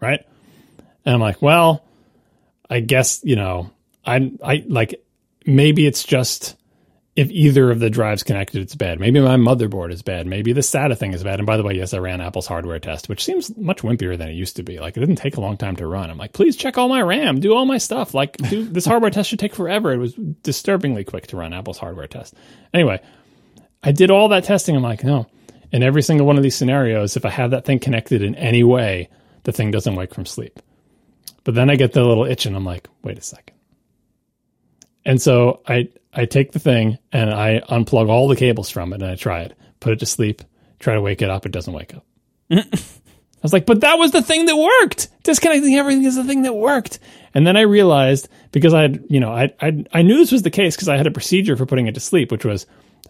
Right? 0.00 0.24
And 1.04 1.14
I'm 1.14 1.20
like, 1.20 1.40
well, 1.42 1.84
I 2.68 2.80
guess, 2.80 3.20
you 3.24 3.36
know, 3.36 3.70
I 4.04 4.32
I 4.42 4.64
like 4.68 5.02
maybe 5.46 5.86
it's 5.86 6.04
just 6.04 6.56
if 7.16 7.30
either 7.30 7.70
of 7.70 7.80
the 7.80 7.88
drives 7.88 8.22
connected, 8.22 8.60
it's 8.60 8.74
bad. 8.74 9.00
Maybe 9.00 9.18
my 9.20 9.36
motherboard 9.36 9.90
is 9.90 10.02
bad. 10.02 10.26
Maybe 10.26 10.52
the 10.52 10.60
SATA 10.60 10.98
thing 10.98 11.14
is 11.14 11.24
bad. 11.24 11.40
And 11.40 11.46
by 11.46 11.56
the 11.56 11.62
way, 11.62 11.72
yes, 11.72 11.94
I 11.94 11.98
ran 11.98 12.20
Apple's 12.20 12.46
hardware 12.46 12.78
test, 12.78 13.08
which 13.08 13.24
seems 13.24 13.56
much 13.56 13.78
wimpier 13.82 14.18
than 14.18 14.28
it 14.28 14.34
used 14.34 14.56
to 14.56 14.62
be. 14.62 14.78
Like 14.78 14.98
it 14.98 15.00
didn't 15.00 15.16
take 15.16 15.38
a 15.38 15.40
long 15.40 15.56
time 15.56 15.76
to 15.76 15.86
run. 15.86 16.10
I'm 16.10 16.18
like, 16.18 16.34
please 16.34 16.56
check 16.56 16.76
all 16.76 16.90
my 16.90 17.00
RAM, 17.00 17.40
do 17.40 17.54
all 17.54 17.64
my 17.64 17.78
stuff. 17.78 18.12
Like 18.12 18.36
do, 18.36 18.64
this 18.70 18.84
hardware 18.84 19.10
test 19.10 19.30
should 19.30 19.38
take 19.38 19.54
forever. 19.54 19.92
It 19.92 19.96
was 19.96 20.12
disturbingly 20.12 21.04
quick 21.04 21.28
to 21.28 21.38
run 21.38 21.54
Apple's 21.54 21.78
hardware 21.78 22.06
test. 22.06 22.34
Anyway, 22.74 23.00
I 23.82 23.92
did 23.92 24.10
all 24.10 24.28
that 24.28 24.44
testing. 24.44 24.76
I'm 24.76 24.82
like, 24.82 25.02
no. 25.02 25.26
In 25.72 25.82
every 25.82 26.02
single 26.02 26.26
one 26.26 26.36
of 26.36 26.42
these 26.42 26.54
scenarios, 26.54 27.16
if 27.16 27.24
I 27.24 27.30
have 27.30 27.52
that 27.52 27.64
thing 27.64 27.78
connected 27.78 28.20
in 28.20 28.34
any 28.34 28.62
way, 28.62 29.08
the 29.44 29.52
thing 29.52 29.70
doesn't 29.70 29.94
wake 29.94 30.14
from 30.14 30.26
sleep. 30.26 30.60
But 31.44 31.54
then 31.54 31.70
I 31.70 31.76
get 31.76 31.92
the 31.92 32.04
little 32.04 32.26
itch 32.26 32.44
and 32.44 32.54
I'm 32.54 32.64
like, 32.64 32.88
wait 33.02 33.18
a 33.18 33.22
second. 33.22 33.56
And 35.06 35.22
so 35.22 35.62
I 35.66 35.88
I 36.16 36.24
take 36.24 36.52
the 36.52 36.58
thing 36.58 36.98
and 37.12 37.32
I 37.32 37.60
unplug 37.68 38.08
all 38.08 38.26
the 38.26 38.36
cables 38.36 38.70
from 38.70 38.92
it 38.92 39.02
and 39.02 39.10
I 39.10 39.16
try 39.16 39.42
it, 39.42 39.56
put 39.80 39.92
it 39.92 39.98
to 40.00 40.06
sleep, 40.06 40.42
try 40.78 40.94
to 40.94 41.00
wake 41.02 41.20
it 41.20 41.28
up, 41.28 41.44
it 41.44 41.52
doesn't 41.52 41.72
wake 41.72 41.94
up. 41.94 42.04
I 42.50 43.42
was 43.42 43.52
like, 43.52 43.66
but 43.66 43.82
that 43.82 43.98
was 43.98 44.12
the 44.12 44.22
thing 44.22 44.46
that 44.46 44.56
worked. 44.56 45.08
Disconnecting 45.22 45.74
everything 45.74 46.04
is 46.04 46.16
the 46.16 46.24
thing 46.24 46.42
that 46.42 46.54
worked. 46.54 46.98
And 47.34 47.46
then 47.46 47.56
I 47.56 47.60
realized 47.60 48.28
because 48.50 48.72
I 48.72 48.82
had, 48.82 49.04
you 49.10 49.20
know, 49.20 49.30
I 49.30 49.52
I, 49.60 49.84
I 49.92 50.02
knew 50.02 50.16
this 50.16 50.32
was 50.32 50.42
the 50.42 50.50
case 50.50 50.74
because 50.74 50.88
I 50.88 50.96
had 50.96 51.06
a 51.06 51.10
procedure 51.10 51.56
for 51.56 51.66
putting 51.66 51.86
it 51.86 51.94
to 51.94 52.00
sleep, 52.00 52.32
which 52.32 52.46
was 52.46 52.66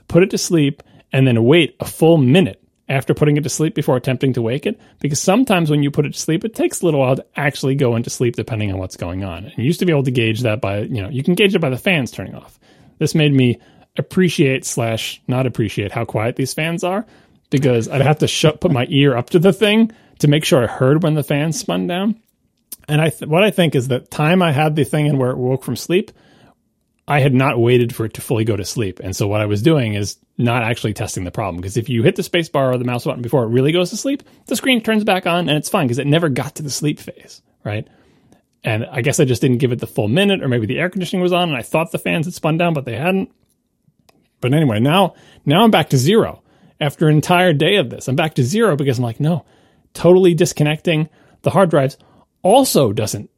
put 0.09 0.24
it 0.24 0.31
to 0.31 0.39
sleep 0.39 0.83
and 1.12 1.27
then 1.27 1.45
wait 1.45 1.77
a 1.78 1.85
full 1.85 2.16
minute 2.19 2.61
after 2.89 3.15
putting 3.15 3.37
it 3.37 3.43
to 3.43 3.49
sleep 3.49 3.74
before 3.74 3.97
attempting 3.97 4.33
to 4.33 4.43
wake 4.43 4.66
it. 4.66 4.81
Because 5.01 5.23
sometimes 5.23 5.70
when 5.70 5.83
you 5.83 5.91
put 5.91 6.07
it 6.07 6.12
to 6.12 6.19
sleep, 6.19 6.45
it 6.45 6.55
takes 6.55 6.83
a 6.83 6.85
little 6.85 7.01
while 7.01 7.16
to 7.16 7.27
actually 7.37 7.77
go 7.77 7.97
into 7.97 8.11
sleep 8.11 8.37
depending 8.37 8.73
on 8.73 8.78
what's 8.78 8.97
going 8.97 9.24
on. 9.24 9.45
And 9.45 9.59
you 9.59 9.65
used 9.65 9.81
to 9.81 9.87
be 9.87 9.93
able 9.93 10.05
to 10.05 10.11
gauge 10.11 10.41
that 10.41 10.61
by, 10.61 10.81
you 10.81 11.03
know, 11.03 11.09
you 11.09 11.23
can 11.23 11.35
gauge 11.35 11.55
it 11.55 11.61
by 11.61 11.70
the 11.70 11.78
fans 11.78 12.11
turning 12.11 12.35
off. 12.35 12.59
This 12.98 13.14
made 13.14 13.32
me 13.32 13.59
appreciate 13.98 14.64
slash 14.64 15.20
not 15.27 15.47
appreciate 15.47 15.93
how 15.93 16.05
quiet 16.05 16.36
these 16.36 16.55
fans 16.55 16.85
are 16.85 17.06
because 17.51 17.89
I'd 17.89 18.02
have 18.02 18.18
to 18.18 18.28
shut, 18.28 18.60
put 18.60 18.73
my 18.73 18.86
ear 18.89 19.16
up 19.16 19.31
to 19.31 19.39
the 19.39 19.52
thing 19.52 19.93
to 20.18 20.28
make 20.28 20.44
sure 20.44 20.62
I 20.62 20.66
heard 20.66 21.02
when 21.02 21.14
the 21.14 21.23
fans 21.23 21.59
spun 21.59 21.86
down. 21.86 22.20
And 22.89 23.01
I, 23.01 23.10
th- 23.10 23.28
what 23.28 23.43
I 23.43 23.51
think 23.51 23.74
is 23.74 23.89
that 23.89 24.10
time 24.10 24.43
I 24.43 24.52
had 24.52 24.77
the 24.77 24.85
thing 24.85 25.06
in 25.06 25.18
where 25.18 25.31
it 25.31 25.39
woke 25.39 25.64
from 25.64 25.77
sleep, 25.77 26.12
I 27.09 27.20
had 27.20 27.35
not 27.35 27.59
waited 27.59 27.94
for 27.94 28.05
it 28.05 28.14
to 28.14 28.20
fully 28.20 28.44
go 28.44 28.56
to 28.56 28.64
sleep. 28.64 29.01
And 29.01 29.14
so 29.14 29.28
what 29.28 29.40
I 29.40 29.47
was 29.47 29.62
doing 29.62 29.94
is 29.94 30.18
not 30.39 30.64
actually 30.64 30.93
testing 30.93 31.24
the 31.24 31.31
problem. 31.31 31.56
Because 31.56 31.77
if 31.77 31.89
you 31.89 32.02
hit 32.02 32.16
the 32.16 32.23
space 32.23 32.48
bar 32.48 32.73
or 32.73 32.78
the 32.78 32.85
mouse 32.85 33.05
button 33.05 33.23
before 33.23 33.44
it 33.44 33.48
really 33.48 33.73
goes 33.73 33.90
to 33.90 33.97
sleep, 33.97 34.23
the 34.47 34.56
screen 34.56 34.82
turns 34.82 35.05
back 35.05 35.27
on 35.27 35.48
and 35.48 35.56
it's 35.56 35.68
fine 35.68 35.86
because 35.86 35.98
it 35.98 36.06
never 36.06 36.28
got 36.28 36.56
to 36.56 36.62
the 36.62 36.70
sleep 36.70 36.98
phase, 36.98 37.43
right? 37.64 37.86
And 38.65 38.85
I 38.87 39.01
guess 39.01 39.20
I 39.20 39.24
just 39.24 39.41
didn't 39.41 39.59
give 39.59 39.73
it 39.73 39.78
the 39.78 39.87
full 39.87 40.09
minute, 40.09 40.43
or 40.43 40.49
maybe 40.49 40.66
the 40.66 40.78
air 40.78 40.91
conditioning 40.91 41.23
was 41.23 41.33
on 41.33 41.49
and 41.49 41.57
I 41.57 41.62
thought 41.62 41.93
the 41.93 41.99
fans 41.99 42.27
had 42.27 42.35
spun 42.35 42.59
down, 42.59 42.74
but 42.74 42.85
they 42.85 42.97
hadn't. 42.97 43.31
But 44.41 44.55
anyway, 44.55 44.81
now 44.81 45.15
now 45.45 45.62
I'm 45.65 45.70
back 45.70 45.91
to 45.91 45.97
zero. 45.97 46.43
After 46.81 47.09
an 47.09 47.15
entire 47.15 47.53
day 47.53 47.77
of 47.77 47.89
this, 47.89 48.07
I'm 48.09 48.16
back 48.16 48.35
to 48.35 48.43
zero 48.43 48.77
because 48.77 48.99
I'm 48.99 49.05
like, 49.05 49.20
no, 49.20 49.47
totally 49.95 50.35
disconnecting 50.35 51.09
the 51.43 51.51
hard 51.51 51.70
drives 51.70 51.97
also 52.43 52.93
doesn't 52.93 53.31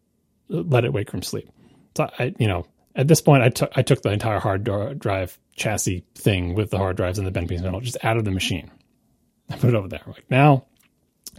let 0.48 0.84
it 0.84 0.92
wake 0.92 1.10
from 1.10 1.22
sleep. 1.22 1.50
So 1.96 2.08
I, 2.18 2.34
you 2.38 2.48
know, 2.48 2.66
at 2.94 3.06
this 3.06 3.20
point, 3.20 3.42
I 3.42 3.50
took 3.50 3.70
I 3.76 3.82
took 3.82 4.02
the 4.02 4.10
entire 4.10 4.40
hard 4.40 4.64
drive 4.64 5.38
chassis 5.54 6.04
thing 6.14 6.54
with 6.54 6.70
the 6.70 6.78
hard 6.78 6.96
drives 6.96 7.18
and 7.18 7.26
the 7.26 7.30
bent 7.30 7.48
piece 7.48 7.60
metal 7.60 7.80
just 7.80 8.02
out 8.02 8.16
of 8.16 8.24
the 8.24 8.30
machine. 8.30 8.70
I 9.50 9.56
put 9.56 9.70
it 9.70 9.74
over 9.74 9.88
there. 9.88 10.02
Like 10.06 10.24
now, 10.30 10.66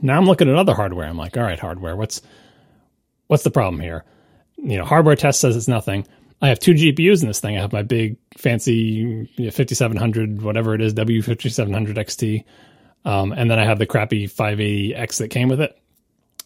now 0.01 0.17
I'm 0.17 0.25
looking 0.25 0.49
at 0.49 0.55
other 0.55 0.73
hardware. 0.73 1.07
I'm 1.07 1.17
like, 1.17 1.37
all 1.37 1.43
right, 1.43 1.59
hardware, 1.59 1.95
what's 1.95 2.21
what's 3.29 3.43
the 3.43 3.51
problem 3.51 3.79
here? 3.79 4.03
You 4.57 4.77
know, 4.77 4.85
hardware 4.85 5.15
test 5.15 5.39
says 5.39 5.55
it's 5.55 5.67
nothing. 5.67 6.05
I 6.41 6.49
have 6.49 6.59
two 6.59 6.73
GPUs 6.73 7.21
in 7.21 7.27
this 7.27 7.39
thing. 7.39 7.57
I 7.57 7.61
have 7.61 7.71
my 7.71 7.83
big 7.83 8.17
fancy 8.37 9.25
5700, 9.37 10.41
whatever 10.41 10.73
it 10.73 10.81
is, 10.81 10.93
W5700 10.93 11.95
XT, 11.95 12.43
um, 13.05 13.31
and 13.31 13.49
then 13.49 13.59
I 13.59 13.65
have 13.65 13.79
the 13.79 13.85
crappy 13.85 14.27
580X 14.27 15.17
that 15.19 15.29
came 15.29 15.47
with 15.47 15.61
it. 15.61 15.77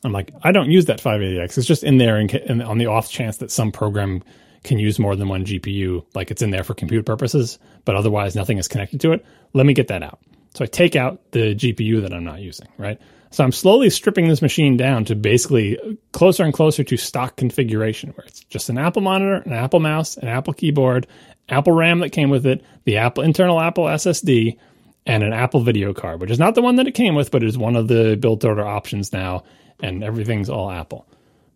I'm 0.03 0.11
like, 0.11 0.31
I 0.43 0.51
don't 0.51 0.69
use 0.69 0.85
that 0.85 1.01
580X. 1.01 1.57
It's 1.57 1.67
just 1.67 1.83
in 1.83 1.97
there 1.97 2.19
in, 2.19 2.29
in, 2.29 2.61
on 2.61 2.77
the 2.77 2.87
off 2.87 3.09
chance 3.09 3.37
that 3.37 3.51
some 3.51 3.71
program 3.71 4.23
can 4.63 4.77
use 4.77 4.99
more 4.99 5.15
than 5.15 5.29
one 5.29 5.45
GPU, 5.45 6.05
like 6.13 6.31
it's 6.31 6.41
in 6.41 6.51
there 6.51 6.63
for 6.63 6.73
compute 6.73 7.05
purposes, 7.05 7.59
but 7.85 7.95
otherwise 7.95 8.35
nothing 8.35 8.57
is 8.57 8.67
connected 8.67 8.99
to 9.01 9.13
it. 9.13 9.25
Let 9.53 9.65
me 9.65 9.73
get 9.73 9.87
that 9.87 10.03
out. 10.03 10.19
So 10.53 10.63
I 10.63 10.67
take 10.67 10.95
out 10.95 11.31
the 11.31 11.55
GPU 11.55 12.01
that 12.01 12.13
I'm 12.13 12.23
not 12.23 12.39
using, 12.39 12.67
right? 12.77 12.99
So 13.33 13.43
I'm 13.43 13.51
slowly 13.51 13.89
stripping 13.89 14.27
this 14.27 14.43
machine 14.43 14.77
down 14.77 15.05
to 15.05 15.15
basically 15.15 15.79
closer 16.11 16.43
and 16.43 16.53
closer 16.53 16.83
to 16.83 16.97
stock 16.97 17.35
configuration, 17.35 18.11
where 18.11 18.27
it's 18.27 18.41
just 18.41 18.69
an 18.69 18.77
Apple 18.77 19.01
monitor, 19.01 19.37
an 19.37 19.53
Apple 19.53 19.79
mouse, 19.79 20.17
an 20.17 20.27
Apple 20.27 20.53
keyboard, 20.53 21.07
Apple 21.49 21.73
RAM 21.73 22.01
that 22.01 22.11
came 22.11 22.29
with 22.29 22.45
it, 22.45 22.63
the 22.83 22.97
Apple 22.97 23.23
internal 23.23 23.59
Apple 23.59 23.85
SSD, 23.85 24.59
and 25.07 25.23
an 25.23 25.33
Apple 25.33 25.61
video 25.61 25.95
card, 25.95 26.21
which 26.21 26.29
is 26.29 26.37
not 26.37 26.53
the 26.53 26.61
one 26.61 26.75
that 26.75 26.85
it 26.85 26.91
came 26.91 27.15
with, 27.15 27.31
but 27.31 27.41
is 27.41 27.57
one 27.57 27.75
of 27.75 27.87
the 27.87 28.15
built 28.17 28.45
order 28.45 28.63
options 28.63 29.11
now, 29.11 29.43
and 29.79 30.03
everything's 30.03 30.47
all 30.47 30.69
Apple. 30.69 31.07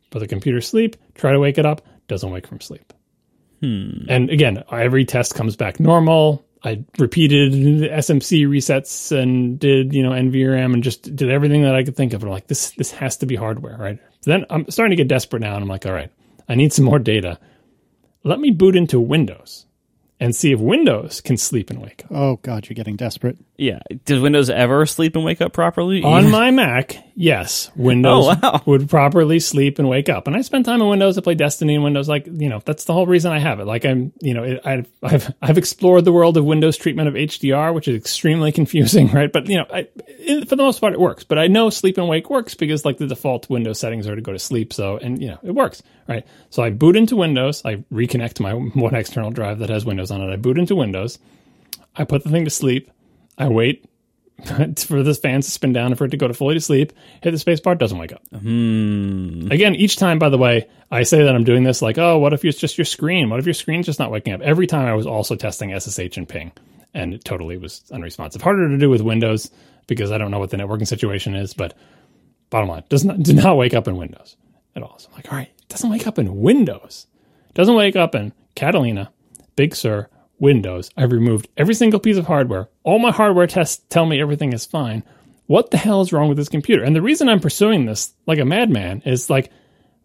Put 0.10 0.18
the 0.18 0.28
computer 0.28 0.62
sleep, 0.62 0.96
try 1.14 1.32
to 1.32 1.40
wake 1.40 1.60
it 1.60 1.66
up, 1.68 1.84
doesn't 2.08 2.32
wake 2.32 2.48
from 2.48 2.60
sleep. 2.60 2.92
Hmm. 3.62 4.06
And 4.10 4.32
again, 4.32 4.64
every 4.72 5.06
test 5.06 5.36
comes 5.36 5.56
back 5.56 5.80
normal. 5.80 6.44
I 6.64 6.84
repeated 6.98 7.54
SMC 7.92 8.48
resets 8.48 9.12
and 9.12 9.60
did, 9.60 9.94
you 9.94 10.04
know, 10.04 10.12
NVRAM 10.12 10.74
and 10.74 10.84
just 10.84 11.16
did 11.16 11.30
everything 11.30 11.64
that 11.64 11.76
I 11.76 11.84
could 11.84 11.96
think 11.96 12.14
of. 12.14 12.22
And 12.22 12.30
I'm 12.30 12.34
like, 12.34 12.48
this 12.48 12.72
this 12.72 12.92
has 12.92 13.18
to 13.18 13.26
be 13.26 13.36
hardware, 13.36 13.78
right? 13.78 14.00
So 14.22 14.32
then 14.32 14.46
I'm 14.50 14.70
starting 14.70 14.96
to 14.96 15.02
get 15.02 15.08
desperate 15.08 15.42
now 15.42 15.56
and 15.56 15.64
I'm 15.64 15.70
like, 15.70 15.86
all 15.86 15.94
right, 15.94 16.12
I 16.50 16.56
need 16.56 16.74
some 16.74 16.86
more 16.86 17.00
data. 17.00 17.40
Let 18.24 18.40
me 18.40 18.52
boot 18.52 18.76
into 18.76 19.00
Windows 19.00 19.66
and 20.20 20.36
see 20.36 20.52
if 20.52 20.60
Windows 20.60 21.22
can 21.22 21.38
sleep 21.38 21.70
and 21.70 21.82
wake 21.82 22.04
up. 22.06 22.12
Oh 22.12 22.36
God, 22.38 22.68
you're 22.68 22.76
getting 22.76 22.96
desperate. 22.96 23.38
Yeah. 23.58 23.80
Does 24.06 24.20
Windows 24.22 24.52
ever 24.52 24.86
sleep 24.86 25.16
and 25.16 25.26
wake 25.26 25.42
up 25.42 25.52
properly? 25.52 26.04
On 26.04 26.30
my 26.30 26.52
Mac, 26.52 27.04
yes, 27.16 27.70
oh, 27.78 27.82
Windows 27.82 28.26
Oh, 28.28 28.40
wow. 28.42 28.62
would 28.68 28.88
properly 28.88 29.40
sleep 29.40 29.80
and 29.80 29.90
wake 29.90 30.10
up. 30.10 30.28
And 30.28 30.36
I 30.36 30.42
spend 30.42 30.66
time 30.66 30.80
in 30.80 30.88
Windows. 30.88 31.18
I 31.18 31.22
play 31.22 31.34
Destiny 31.34 31.74
in 31.74 31.82
Windows. 31.82 32.08
Like 32.08 32.28
you 32.28 32.50
know, 32.50 32.62
that's 32.64 32.84
the 32.86 32.94
whole 32.94 33.08
reason 33.08 33.32
I 33.32 33.40
have 33.40 33.60
it. 33.60 33.66
Like 33.66 33.84
I'm, 33.84 34.14
you 34.22 34.36
know, 34.36 34.44
it, 34.44 34.62
I've 34.64 34.88
I've 35.02 35.34
I've 35.42 35.58
explored 35.58 36.06
the 36.06 36.14
world 36.14 36.38
of 36.38 36.46
Windows 36.46 36.78
treatment 36.78 37.08
of 37.08 37.16
HDR, 37.16 37.74
which 37.74 37.88
is 37.88 37.96
extremely 37.96 38.52
confusing, 38.60 39.08
right? 39.12 39.32
But 39.32 39.48
you 39.48 39.58
know, 39.58 39.66
I, 39.74 39.88
it, 40.08 40.48
for 40.48 40.56
the 40.56 40.62
most 40.64 40.80
part, 40.80 40.94
it 40.94 41.00
works. 41.00 41.24
But 41.24 41.40
I 41.40 41.48
know 41.48 41.72
sleep 41.72 41.98
and 41.98 42.08
wake 42.08 42.30
works 42.30 42.54
because 42.54 42.86
like 42.86 43.00
the 43.00 43.08
default 43.08 43.50
Windows 43.50 43.80
settings 43.80 44.08
are 44.08 44.16
to 44.16 44.22
go 44.22 44.34
to 44.34 44.40
sleep. 44.40 44.72
So 44.72 44.98
and 44.98 45.20
you 45.20 45.30
know, 45.30 45.40
it 45.42 45.56
works, 45.56 45.82
right? 46.08 46.26
So 46.52 46.62
I 46.62 46.70
boot 46.70 46.96
into 46.96 47.16
Windows. 47.16 47.64
I 47.66 47.78
reconnect 47.92 48.34
to 48.34 48.44
my 48.44 48.54
one 48.54 48.94
external 48.94 49.32
drive 49.32 49.58
that 49.60 49.70
has 49.70 49.84
Windows 49.84 50.12
on 50.12 50.22
it. 50.22 50.32
I 50.32 50.36
boot 50.36 50.60
into 50.60 50.76
Windows. 50.76 51.18
I 51.96 52.04
put 52.04 52.24
the 52.24 52.30
thing 52.30 52.44
to 52.46 52.52
sleep. 52.52 52.92
I 53.38 53.50
wait 53.50 53.86
for 54.78 55.04
the 55.04 55.14
fans 55.14 55.46
to 55.46 55.52
spin 55.52 55.74
down 55.74 55.88
and 55.88 55.98
for 55.98 56.06
it 56.06 56.10
to 56.10 56.18
go 56.18 56.28
to 56.28 56.34
fully 56.34 56.54
to 56.54 56.62
sleep. 56.62 56.94
Hit 57.22 57.32
the 57.32 57.40
space 57.40 57.60
bar, 57.60 57.76
doesn't 57.76 57.98
wake 57.98 58.14
up. 58.14 58.22
Hmm. 58.32 59.52
Again, 59.52 59.76
each 59.76 59.98
time, 59.98 60.20
by 60.20 60.30
the 60.30 60.38
way, 60.38 60.68
I 60.92 61.04
say 61.04 61.24
that 61.24 61.36
I'm 61.36 61.44
doing 61.44 61.64
this 61.64 61.82
like, 61.82 61.98
oh, 61.98 62.18
what 62.18 62.34
if 62.34 62.46
it's 62.46 62.60
just 62.60 62.78
your 62.78 62.86
screen? 62.86 63.30
What 63.30 63.40
if 63.40 63.46
your 63.46 63.54
screen's 63.54 63.86
just 63.86 64.00
not 64.00 64.12
waking 64.12 64.34
up? 64.34 64.42
Every 64.42 64.68
time 64.68 64.86
I 64.86 64.94
was 64.94 65.08
also 65.08 65.36
testing 65.36 65.78
SSH 65.78 66.18
and 66.18 66.30
ping, 66.30 66.52
and 66.94 67.14
it 67.14 67.24
totally 67.24 67.58
was 67.58 67.84
unresponsive. 67.92 68.42
Harder 68.42 68.70
to 68.70 68.78
do 68.78 68.90
with 68.90 69.02
Windows 69.02 69.50
because 69.88 70.12
I 70.12 70.18
don't 70.18 70.32
know 70.32 70.40
what 70.40 70.52
the 70.52 70.58
networking 70.58 70.88
situation 70.88 71.36
is, 71.36 71.54
but 71.54 71.76
bottom 72.50 72.70
line, 72.70 72.84
does 72.90 73.06
not 73.06 73.20
did 73.24 73.36
not 73.36 73.58
wake 73.58 73.74
up 73.74 73.88
in 73.88 73.98
Windows 73.98 74.36
at 74.76 74.84
all. 74.84 75.00
So 75.00 75.10
I'm 75.10 75.16
like, 75.16 75.32
all 75.32 75.38
right, 75.38 75.52
it 75.58 75.68
doesn't 75.68 75.90
wake 75.90 76.08
up 76.08 76.20
in 76.20 76.42
Windows. 76.42 77.08
It 77.50 77.56
doesn't 77.56 77.76
wake 77.76 77.96
up 77.96 78.14
in 78.14 78.34
Catalina, 78.56 79.12
Big 79.56 79.76
Sur, 79.76 80.10
Windows. 80.40 80.90
I've 80.96 81.12
removed 81.12 81.48
every 81.58 81.74
single 81.74 82.00
piece 82.00 82.18
of 82.18 82.28
hardware. 82.28 82.70
All 82.84 83.00
my 83.00 83.12
hardware 83.12 83.48
tests 83.48 83.84
tell 83.90 84.06
me 84.06 84.22
everything 84.22 84.54
is 84.54 84.66
fine. 84.66 85.04
What 85.48 85.72
the 85.72 85.78
hell 85.78 86.02
is 86.02 86.12
wrong 86.12 86.28
with 86.28 86.38
this 86.38 86.50
computer? 86.50 86.84
And 86.84 86.96
the 86.96 87.02
reason 87.02 87.30
I'm 87.30 87.40
pursuing 87.40 87.86
this 87.86 88.14
like 88.26 88.40
a 88.40 88.46
madman 88.46 89.02
is 89.06 89.30
like 89.30 89.52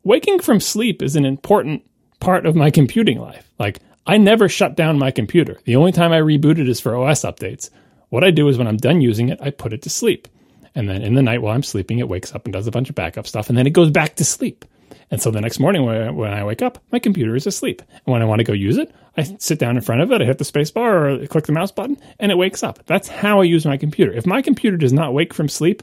waking 0.05 0.41
from 0.41 0.61
sleep 0.61 1.03
is 1.03 1.17
an 1.17 1.25
important 1.25 1.83
part 2.21 2.47
of 2.47 2.57
my 2.57 2.71
computing 2.71 3.19
life. 3.19 3.51
Like 3.59 3.81
I 4.07 4.19
never 4.19 4.49
shut 4.49 4.77
down 4.77 4.99
my 4.99 5.11
computer. 5.11 5.61
The 5.65 5.77
only 5.77 5.93
time 5.93 6.13
I 6.13 6.21
reboot 6.21 6.59
it 6.59 6.69
is 6.69 6.81
for 6.81 6.97
OS 6.97 7.23
updates. 7.23 7.71
What 8.09 8.25
I 8.25 8.31
do 8.31 8.49
is 8.49 8.59
when 8.59 8.67
I'm 8.67 8.77
done 8.77 9.01
using 9.01 9.29
it, 9.31 9.39
I 9.41 9.51
put 9.51 9.73
it 9.73 9.83
to 9.83 9.91
sleep. 9.91 10.29
And 10.75 10.89
then 10.89 11.03
in 11.03 11.15
the 11.15 11.23
night 11.23 11.43
while 11.43 11.55
I'm 11.55 11.63
sleeping, 11.63 11.99
it 11.99 12.09
wakes 12.09 12.35
up 12.35 12.47
and 12.47 12.53
does 12.53 12.67
a 12.67 12.71
bunch 12.71 12.89
of 12.89 12.95
backup 12.95 13.27
stuff, 13.27 13.49
and 13.49 13.59
then 13.59 13.67
it 13.67 13.73
goes 13.73 13.91
back 13.91 14.17
to 14.17 14.25
sleep. 14.25 14.65
And 15.13 15.21
so 15.21 15.31
the 15.31 15.43
next 15.43 15.61
morning 15.61 15.85
when 15.85 16.33
I, 16.33 16.43
wake 16.43 16.63
up, 16.63 16.79
my 16.91 16.99
computer 16.99 17.37
is 17.37 17.47
asleep. 17.47 17.83
And 17.91 18.13
when 18.13 18.23
I 18.23 18.25
want 18.25 18.39
to 18.39 18.45
go 18.45 18.55
use 18.55 18.79
it, 18.79 18.95
I 19.15 19.25
sit 19.25 19.59
down 19.59 19.77
in 19.77 19.83
front 19.83 20.01
of 20.01 20.11
it, 20.11 20.23
I 20.23 20.25
hit 20.25 20.39
the 20.39 20.45
space 20.45 20.71
bar 20.71 21.11
or 21.11 21.27
click 21.27 21.45
the 21.45 21.53
mouse 21.53 21.71
button, 21.71 21.99
and 22.19 22.33
it 22.33 22.39
wakes 22.39 22.63
up. 22.63 22.87
That's 22.87 23.09
how 23.09 23.43
I 23.43 23.45
use 23.45 23.67
my 23.67 23.77
computer. 23.77 24.11
If 24.11 24.25
my 24.25 24.41
computer 24.41 24.79
does 24.79 24.95
not 24.95 25.13
wake 25.13 25.35
from 25.35 25.51
sleep, 25.51 25.83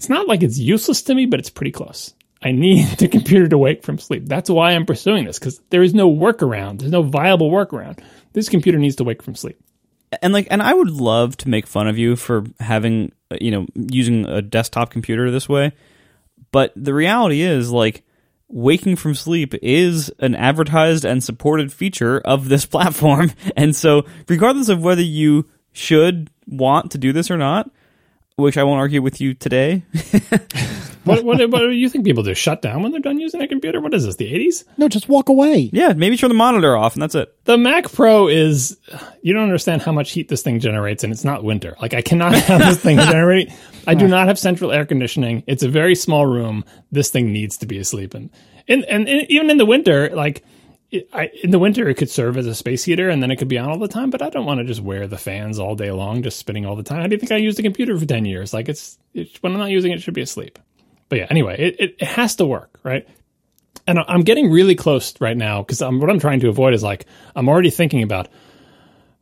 it's 0.00 0.08
not 0.08 0.26
like 0.26 0.42
it's 0.42 0.58
useless 0.58 1.02
to 1.02 1.14
me, 1.14 1.26
but 1.26 1.38
it's 1.38 1.48
pretty 1.48 1.70
close. 1.70 2.12
I 2.42 2.50
need 2.50 2.86
the 2.98 3.06
computer 3.06 3.46
to 3.46 3.56
wake 3.56 3.84
from 3.84 4.00
sleep. 4.00 4.26
That's 4.26 4.50
why 4.50 4.72
I'm 4.72 4.84
pursuing 4.84 5.26
this 5.26 5.38
because 5.38 5.60
there 5.70 5.84
is 5.84 5.94
no 5.94 6.10
workaround. 6.10 6.80
There's 6.80 6.90
no 6.90 7.02
viable 7.02 7.52
workaround. 7.52 8.00
This 8.32 8.48
computer 8.48 8.78
needs 8.78 8.96
to 8.96 9.04
wake 9.04 9.22
from 9.22 9.36
sleep. 9.36 9.60
and 10.22 10.32
like 10.32 10.48
and 10.50 10.62
i 10.62 10.72
would 10.74 10.90
love 10.90 11.36
to 11.36 11.48
make 11.48 11.66
fun 11.66 11.88
of 11.88 11.98
you 11.98 12.16
for 12.16 12.44
having 12.58 13.12
you 13.40 13.50
know 13.50 13.66
using 13.74 14.24
a 14.26 14.40
desktop 14.40 14.90
computer 14.90 15.30
this 15.30 15.48
way 15.48 15.72
but 16.52 16.72
the 16.76 16.94
reality 16.94 17.40
is 17.40 17.72
like 17.72 18.04
waking 18.48 18.96
from 18.96 19.14
sleep 19.14 19.54
is 19.62 20.10
an 20.18 20.34
advertised 20.34 21.04
and 21.04 21.22
supported 21.22 21.72
feature 21.72 22.20
of 22.20 22.48
this 22.48 22.66
platform. 22.66 23.32
And 23.56 23.74
so 23.74 24.06
regardless 24.28 24.68
of 24.68 24.82
whether 24.82 25.02
you 25.02 25.48
should 25.72 26.30
want 26.46 26.92
to 26.92 26.98
do 26.98 27.12
this 27.12 27.30
or 27.30 27.36
not 27.36 27.70
which 28.36 28.56
i 28.58 28.62
won't 28.62 28.78
argue 28.78 29.00
with 29.02 29.20
you 29.20 29.34
today 29.34 29.82
What, 31.06 31.22
what, 31.24 31.38
what 31.50 31.60
do 31.60 31.70
you 31.70 31.88
think 31.88 32.04
people 32.04 32.24
do? 32.24 32.34
Shut 32.34 32.62
down 32.62 32.82
when 32.82 32.90
they're 32.90 33.00
done 33.00 33.20
using 33.20 33.40
a 33.40 33.46
computer? 33.46 33.80
What 33.80 33.94
is 33.94 34.04
this, 34.04 34.16
the 34.16 34.32
80s? 34.32 34.64
No, 34.76 34.88
just 34.88 35.08
walk 35.08 35.28
away. 35.28 35.70
yeah 35.72 35.92
maybe 35.92 36.16
turn 36.16 36.30
the 36.30 36.34
monitor 36.34 36.76
off 36.76 36.94
and 36.94 37.02
that's 37.02 37.14
it 37.14 37.32
The 37.44 37.56
Mac 37.56 37.92
Pro 37.92 38.26
is, 38.26 38.76
you 39.22 39.32
don't 39.32 39.44
understand 39.44 39.82
how 39.82 39.92
much 39.92 40.10
heat 40.10 40.28
this 40.28 40.42
thing 40.42 40.58
generates, 40.58 41.04
and 41.04 41.12
it's 41.12 41.22
not 41.22 41.44
winter. 41.44 41.76
Like, 41.80 41.94
I 41.94 42.02
cannot 42.02 42.34
have 42.50 42.60
this 42.60 42.80
thing 42.80 42.98
generate. 42.98 43.52
I 43.86 43.94
do 43.94 44.08
not 44.08 44.26
have 44.26 44.36
central 44.36 44.72
air 44.72 44.84
conditioning. 44.84 45.44
It's 45.46 45.62
a 45.62 45.68
very 45.68 45.94
small 45.94 46.26
room. 46.26 46.64
This 46.90 47.08
thing 47.10 47.32
needs 47.32 47.58
to 47.58 47.66
be 47.66 47.78
asleep. 47.78 48.14
And, 48.14 48.30
and, 48.66 48.84
and, 48.86 49.08
and 49.08 49.30
even 49.30 49.48
in 49.48 49.58
the 49.58 49.66
winter, 49.66 50.10
like, 50.10 50.42
I, 51.12 51.30
in 51.42 51.50
the 51.50 51.58
winter, 51.58 51.88
it 51.88 51.96
could 51.96 52.10
serve 52.10 52.36
as 52.36 52.46
a 52.46 52.54
space 52.54 52.84
heater 52.84 53.08
and 53.08 53.22
then 53.22 53.30
it 53.30 53.36
could 53.36 53.48
be 53.48 53.58
on 53.58 53.68
all 53.68 53.78
the 53.78 53.88
time, 53.88 54.10
but 54.10 54.22
I 54.22 54.30
don't 54.30 54.46
want 54.46 54.60
to 54.60 54.64
just 54.64 54.80
wear 54.80 55.06
the 55.06 55.18
fans 55.18 55.58
all 55.58 55.74
day 55.74 55.90
long, 55.90 56.22
just 56.22 56.38
spinning 56.38 56.64
all 56.64 56.76
the 56.76 56.82
time. 56.82 57.00
How 57.00 57.06
do 57.06 57.14
you 57.14 57.18
think 57.18 57.32
I 57.32 57.36
used 57.36 57.58
a 57.58 57.62
computer 57.62 57.98
for 57.98 58.06
10 58.06 58.24
years? 58.24 58.54
Like, 58.54 58.68
it's, 58.68 58.98
it's 59.12 59.42
when 59.42 59.52
I'm 59.52 59.58
not 59.58 59.70
using 59.70 59.92
it, 59.92 59.96
it 59.96 60.02
should 60.02 60.14
be 60.14 60.22
asleep. 60.22 60.58
But 61.08 61.18
yeah, 61.18 61.26
anyway, 61.28 61.56
it, 61.58 61.76
it, 61.80 61.96
it 62.00 62.08
has 62.08 62.36
to 62.36 62.46
work, 62.46 62.78
right? 62.82 63.06
and 63.86 63.98
I'm 64.06 64.22
getting 64.22 64.50
really 64.50 64.74
close 64.74 65.14
right 65.20 65.36
now 65.36 65.62
because 65.62 65.80
what 65.80 66.10
I'm 66.10 66.18
trying 66.18 66.40
to 66.40 66.48
avoid 66.48 66.74
is 66.74 66.82
like 66.82 67.06
I'm 67.34 67.48
already 67.48 67.70
thinking 67.70 68.02
about 68.02 68.28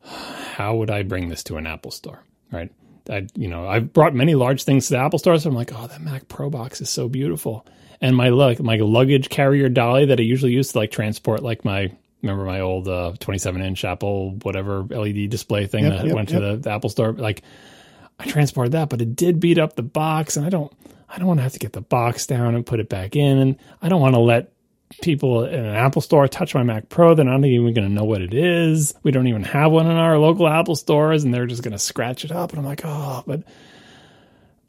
how 0.01 0.75
would 0.75 0.89
I 0.89 1.03
bring 1.03 1.29
this 1.29 1.43
to 1.45 1.57
an 1.57 1.67
Apple 1.67 1.91
store, 1.91 2.23
right? 2.51 2.71
I, 3.09 3.27
you 3.35 3.47
know, 3.47 3.67
I've 3.67 3.93
brought 3.93 4.15
many 4.15 4.33
large 4.33 4.63
things 4.63 4.87
to 4.87 4.93
the 4.93 4.99
Apple 4.99 5.19
store, 5.19 5.37
so 5.37 5.49
I'm 5.49 5.55
like, 5.55 5.71
oh, 5.75 5.87
that 5.87 6.01
Mac 6.01 6.27
Pro 6.27 6.49
box 6.49 6.81
is 6.81 6.89
so 6.89 7.07
beautiful, 7.07 7.65
and 8.05 8.15
my 8.15 8.29
like 8.29 8.59
my 8.59 8.77
luggage 8.77 9.29
carrier 9.29 9.67
dolly 9.67 10.05
that 10.05 10.19
I 10.19 10.23
usually 10.23 10.51
use 10.51 10.71
to 10.73 10.77
like 10.77 10.91
transport 10.91 11.41
like 11.41 11.65
my 11.65 11.91
remember 12.21 12.45
my 12.45 12.59
old 12.59 12.87
uh, 12.87 13.13
27 13.19 13.61
inch 13.61 13.83
Apple 13.83 14.31
whatever 14.43 14.83
LED 14.83 15.29
display 15.29 15.65
thing 15.65 15.85
Yep, 15.85 15.93
that 15.93 16.05
yep, 16.05 16.15
went 16.15 16.29
to 16.29 16.39
the, 16.39 16.55
the 16.57 16.69
Apple 16.69 16.89
store, 16.89 17.13
like 17.13 17.41
I 18.19 18.25
transported 18.25 18.73
that, 18.73 18.89
but 18.89 19.01
it 19.01 19.15
did 19.15 19.39
beat 19.39 19.57
up 19.57 19.75
the 19.75 19.83
box, 19.83 20.37
and 20.37 20.45
I 20.45 20.49
don't 20.49 20.71
I 21.09 21.17
don't 21.17 21.27
want 21.27 21.39
to 21.39 21.43
have 21.43 21.53
to 21.53 21.59
get 21.59 21.73
the 21.73 21.81
box 21.81 22.27
down 22.27 22.55
and 22.55 22.65
put 22.65 22.79
it 22.79 22.89
back 22.89 23.15
in, 23.15 23.37
and 23.39 23.57
I 23.81 23.89
don't 23.89 24.01
want 24.01 24.15
to 24.15 24.21
let 24.21 24.51
people 25.01 25.43
in 25.43 25.65
an 25.65 25.75
Apple 25.75 26.01
store 26.01 26.27
touch 26.27 26.53
my 26.53 26.63
Mac 26.63 26.89
Pro. 26.89 27.15
They're 27.15 27.25
not 27.25 27.43
even 27.43 27.73
going 27.73 27.87
to 27.87 27.93
know 27.93 28.05
what 28.05 28.21
it 28.21 28.33
is. 28.33 28.93
We 29.03 29.11
don't 29.11 29.27
even 29.27 29.43
have 29.43 29.71
one 29.71 29.87
in 29.87 29.97
our 29.97 30.17
local 30.19 30.47
Apple 30.47 30.75
stores, 30.75 31.23
and 31.23 31.33
they're 31.33 31.47
just 31.47 31.63
going 31.63 31.71
to 31.71 31.79
scratch 31.79 32.23
it 32.23 32.31
up. 32.31 32.51
And 32.51 32.59
I'm 32.59 32.65
like, 32.65 32.81
oh, 32.85 33.23
but 33.25 33.43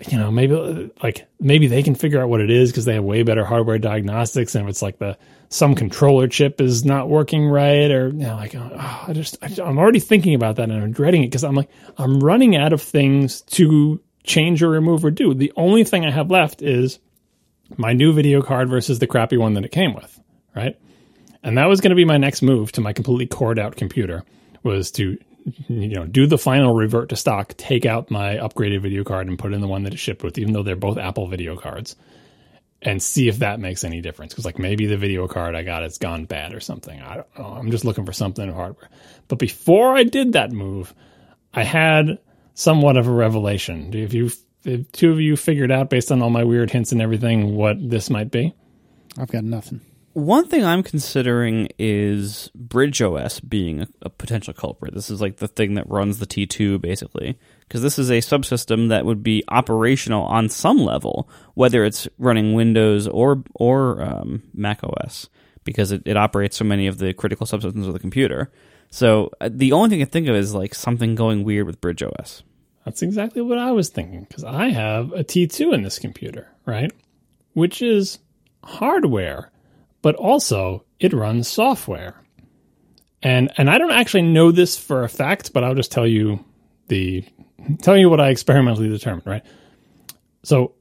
you 0.09 0.19
know, 0.19 0.31
maybe 0.31 0.91
like 1.03 1.27
maybe 1.41 1.69
they 1.69 1.83
can 1.83 1.95
figure 1.95 2.21
out 2.21 2.29
what 2.29 2.41
it 2.41 2.51
is 2.51 2.71
because 2.71 2.85
they 2.85 2.95
have 2.95 3.05
way 3.05 3.23
better 3.23 3.45
hardware 3.45 3.79
diagnostics. 3.79 4.55
And 4.55 4.65
if 4.65 4.71
it's 4.71 4.83
like 4.83 4.99
the 4.99 5.17
some 5.49 5.75
controller 5.75 6.29
chip 6.29 6.61
is 6.61 6.85
not 6.85 7.09
working 7.09 7.49
right, 7.49 7.91
or 7.91 8.09
you 8.09 8.15
know, 8.15 8.37
like 8.37 8.55
uh, 8.55 8.69
oh, 8.73 9.05
I 9.09 9.13
just 9.15 9.39
I, 9.43 9.63
I'm 9.63 9.79
already 9.79 10.01
thinking 10.01 10.35
about 10.35 10.57
that 10.57 10.71
and 10.71 10.83
I'm 10.83 10.93
dreading 10.93 11.23
it 11.23 11.29
because 11.29 11.45
I'm 11.45 11.55
like 11.55 11.71
I'm 11.97 12.21
running 12.21 12.57
out 12.57 12.73
of 12.73 12.83
things 12.83 13.41
to 13.43 14.01
change 14.23 14.63
or 14.63 14.69
remove 14.69 15.05
or 15.05 15.11
do. 15.11 15.33
The 15.33 15.53
only 15.57 15.85
thing 15.85 16.05
I 16.05 16.11
have 16.11 16.31
left 16.31 16.61
is 16.61 16.99
my 17.77 17.93
new 17.95 18.13
video 18.13 18.43
card 18.43 18.69
versus 18.69 18.99
the 18.99 19.07
crappy 19.07 19.37
one 19.37 19.55
that 19.55 19.65
it 19.65 19.73
came 19.73 19.95
with, 19.95 20.21
right? 20.55 20.79
And 21.43 21.57
that 21.59 21.67
was 21.67 21.81
going 21.81 21.91
to 21.91 21.97
be 21.97 22.05
my 22.05 22.19
next 22.19 22.43
move 22.43 22.73
to 22.73 22.81
my 22.81 22.93
completely 22.93 23.27
cored 23.27 23.59
out 23.59 23.77
computer 23.77 24.25
was 24.63 24.91
to 24.93 25.17
you 25.69 25.95
know 25.95 26.07
do 26.07 26.27
the 26.27 26.39
final 26.39 26.75
revert 26.75 27.11
to 27.11 27.17
stock, 27.17 27.57
take 27.57 27.87
out 27.87 28.11
my 28.11 28.37
upgraded 28.37 28.81
video 28.81 29.05
card 29.05 29.29
and 29.29 29.39
put 29.39 29.53
in 29.53 29.61
the 29.61 29.69
one 29.69 29.85
that 29.85 29.95
it 29.95 29.99
shipped 29.99 30.23
with, 30.23 30.39
even 30.39 30.53
though 30.53 30.63
they're 30.63 30.77
both 30.77 30.99
Apple 30.99 31.29
video 31.29 31.57
cards, 31.57 31.97
and 32.83 33.03
see 33.03 33.29
if 33.29 33.39
that 33.39 33.61
makes 33.61 33.85
any 33.85 34.01
difference. 34.01 34.33
Because 34.33 34.45
like 34.45 34.59
maybe 34.59 34.87
the 34.87 34.97
video 34.97 35.29
card 35.29 35.55
I 35.55 35.63
got 35.63 35.83
it's 35.83 35.99
gone 35.99 36.25
bad 36.25 36.53
or 36.53 36.61
something. 36.61 37.01
I 37.01 37.17
don't 37.17 37.39
know. 37.39 37.45
I'm 37.45 37.71
just 37.71 37.85
looking 37.85 38.07
for 38.07 38.13
something 38.13 38.47
in 38.47 38.55
hardware. 38.55 38.91
But 39.29 39.39
before 39.39 39.97
I 39.97 40.03
did 40.03 40.33
that 40.33 40.51
move, 40.53 40.93
I 41.55 41.63
had 41.63 42.19
somewhat 42.55 42.97
of 42.97 43.07
a 43.07 43.13
revelation. 43.13 43.95
If 43.95 44.15
you 44.15 44.31
if 44.65 44.91
two 44.91 45.13
of 45.13 45.21
you 45.21 45.37
figured 45.37 45.71
out 45.71 45.91
based 45.91 46.11
on 46.11 46.23
all 46.23 46.31
my 46.31 46.43
weird 46.43 46.71
hints 46.71 46.91
and 46.91 47.01
everything 47.01 47.55
what 47.55 47.77
this 47.79 48.11
might 48.11 48.33
be? 48.33 48.55
I've 49.17 49.31
got 49.31 49.45
nothing. 49.45 49.81
One 50.17 50.49
thing 50.49 50.65
I'm 50.65 50.83
considering 50.83 51.69
is 51.79 52.51
Bridge 52.55 53.03
OS 53.03 53.39
being 53.39 53.83
a, 53.83 53.89
a 54.01 54.09
potential 54.09 54.55
culprit. 54.55 54.95
This 54.95 55.11
is 55.11 55.21
like 55.21 55.37
the 55.37 55.47
thing 55.47 55.75
that 55.75 55.91
runs 55.91 56.21
the 56.21 56.27
T2 56.27 56.81
basically. 56.81 57.39
because 57.61 57.83
this 57.83 57.99
is 57.99 58.09
a 58.09 58.23
subsystem 58.23 58.89
that 58.89 59.05
would 59.05 59.23
be 59.23 59.45
operational 59.49 60.25
on 60.25 60.49
some 60.49 60.79
level, 60.79 61.29
whether 61.53 61.85
it's 61.85 62.09
running 62.17 62.55
Windows 62.55 63.07
or 63.07 63.43
or 63.57 64.01
um, 64.03 64.43
Mac 64.55 64.83
OS, 64.83 65.29
because 65.65 65.93
it, 65.93 66.01
it 66.07 66.17
operates 66.17 66.57
so 66.57 66.65
many 66.65 66.87
of 66.87 66.97
the 66.97 67.13
critical 67.13 67.47
subsystems 67.47 67.87
of 67.87 67.93
the 67.93 67.99
computer. 67.99 68.51
So 68.89 69.33
uh, 69.39 69.51
the 69.53 69.73
only 69.73 69.91
thing 69.91 70.01
I 70.01 70.07
think 70.07 70.29
of 70.29 70.35
is 70.35 70.55
like 70.55 70.75
something 70.75 71.15
going 71.15 71.45
weird 71.45 71.67
with 71.67 71.83
Bridge 71.83 72.03
OS. 72.03 72.43
That's 72.87 73.03
exactly 73.03 73.43
what 73.43 73.59
I 73.59 73.73
was 73.73 73.91
thinking 73.91 74.25
because 74.27 74.45
I 74.45 74.71
have 74.71 75.13
a 75.13 75.25
T2 75.25 75.75
in 75.75 75.83
this 75.83 75.99
computer, 75.99 76.49
right? 76.65 76.91
Which 77.53 77.83
is 77.83 78.19
hardware, 78.65 79.51
but 80.07 80.15
also 80.15 80.85
it 81.01 81.13
runs 81.13 81.49
software. 81.49 82.15
And 83.25 83.51
and 83.57 83.69
I 83.69 83.77
don't 83.77 83.91
actually 83.91 84.23
know 84.23 84.53
this 84.53 84.79
for 84.79 85.03
a 85.03 85.09
fact, 85.09 85.53
but 85.53 85.65
I'll 85.65 85.75
just 85.75 85.91
tell 85.91 86.07
you 86.07 86.45
the 86.87 87.25
tell 87.83 87.97
you 87.97 88.09
what 88.09 88.21
I 88.21 88.29
experimentally 88.29 88.89
determined, 88.89 89.27
right? 89.27 89.43
So 90.45 90.77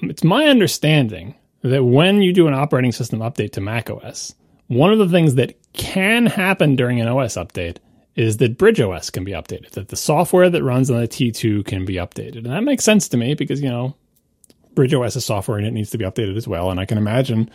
it's 0.00 0.24
my 0.24 0.46
understanding 0.46 1.36
that 1.62 1.84
when 1.84 2.22
you 2.22 2.32
do 2.32 2.48
an 2.48 2.54
operating 2.54 2.90
system 2.90 3.20
update 3.20 3.52
to 3.52 3.60
macOS, 3.60 4.34
one 4.66 4.92
of 4.92 4.98
the 4.98 5.08
things 5.08 5.36
that 5.36 5.54
can 5.72 6.26
happen 6.26 6.74
during 6.74 7.00
an 7.00 7.06
OS 7.06 7.36
update 7.36 7.76
is 8.16 8.38
that 8.38 8.58
Bridge 8.58 8.80
OS 8.80 9.10
can 9.10 9.22
be 9.22 9.30
updated, 9.30 9.70
that 9.70 9.90
the 9.90 9.96
software 9.96 10.50
that 10.50 10.64
runs 10.64 10.90
on 10.90 11.00
the 11.00 11.06
T2 11.06 11.64
can 11.66 11.84
be 11.84 11.94
updated. 11.94 12.38
And 12.38 12.46
that 12.46 12.64
makes 12.64 12.82
sense 12.82 13.06
to 13.10 13.16
me 13.16 13.34
because, 13.34 13.62
you 13.62 13.68
know, 13.68 13.94
Bridge 14.74 14.92
OS 14.92 15.14
is 15.14 15.24
software 15.24 15.56
and 15.56 15.66
it 15.68 15.72
needs 15.72 15.90
to 15.90 15.98
be 15.98 16.04
updated 16.04 16.36
as 16.36 16.48
well. 16.48 16.72
And 16.72 16.80
I 16.80 16.84
can 16.84 16.98
imagine 16.98 17.48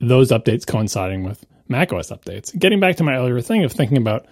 those 0.00 0.30
updates 0.30 0.66
coinciding 0.66 1.24
with 1.24 1.44
Mac 1.68 1.92
OS 1.92 2.10
updates. 2.10 2.56
Getting 2.58 2.80
back 2.80 2.96
to 2.96 3.04
my 3.04 3.14
earlier 3.16 3.40
thing 3.40 3.64
of 3.64 3.72
thinking 3.72 3.96
about 3.98 4.26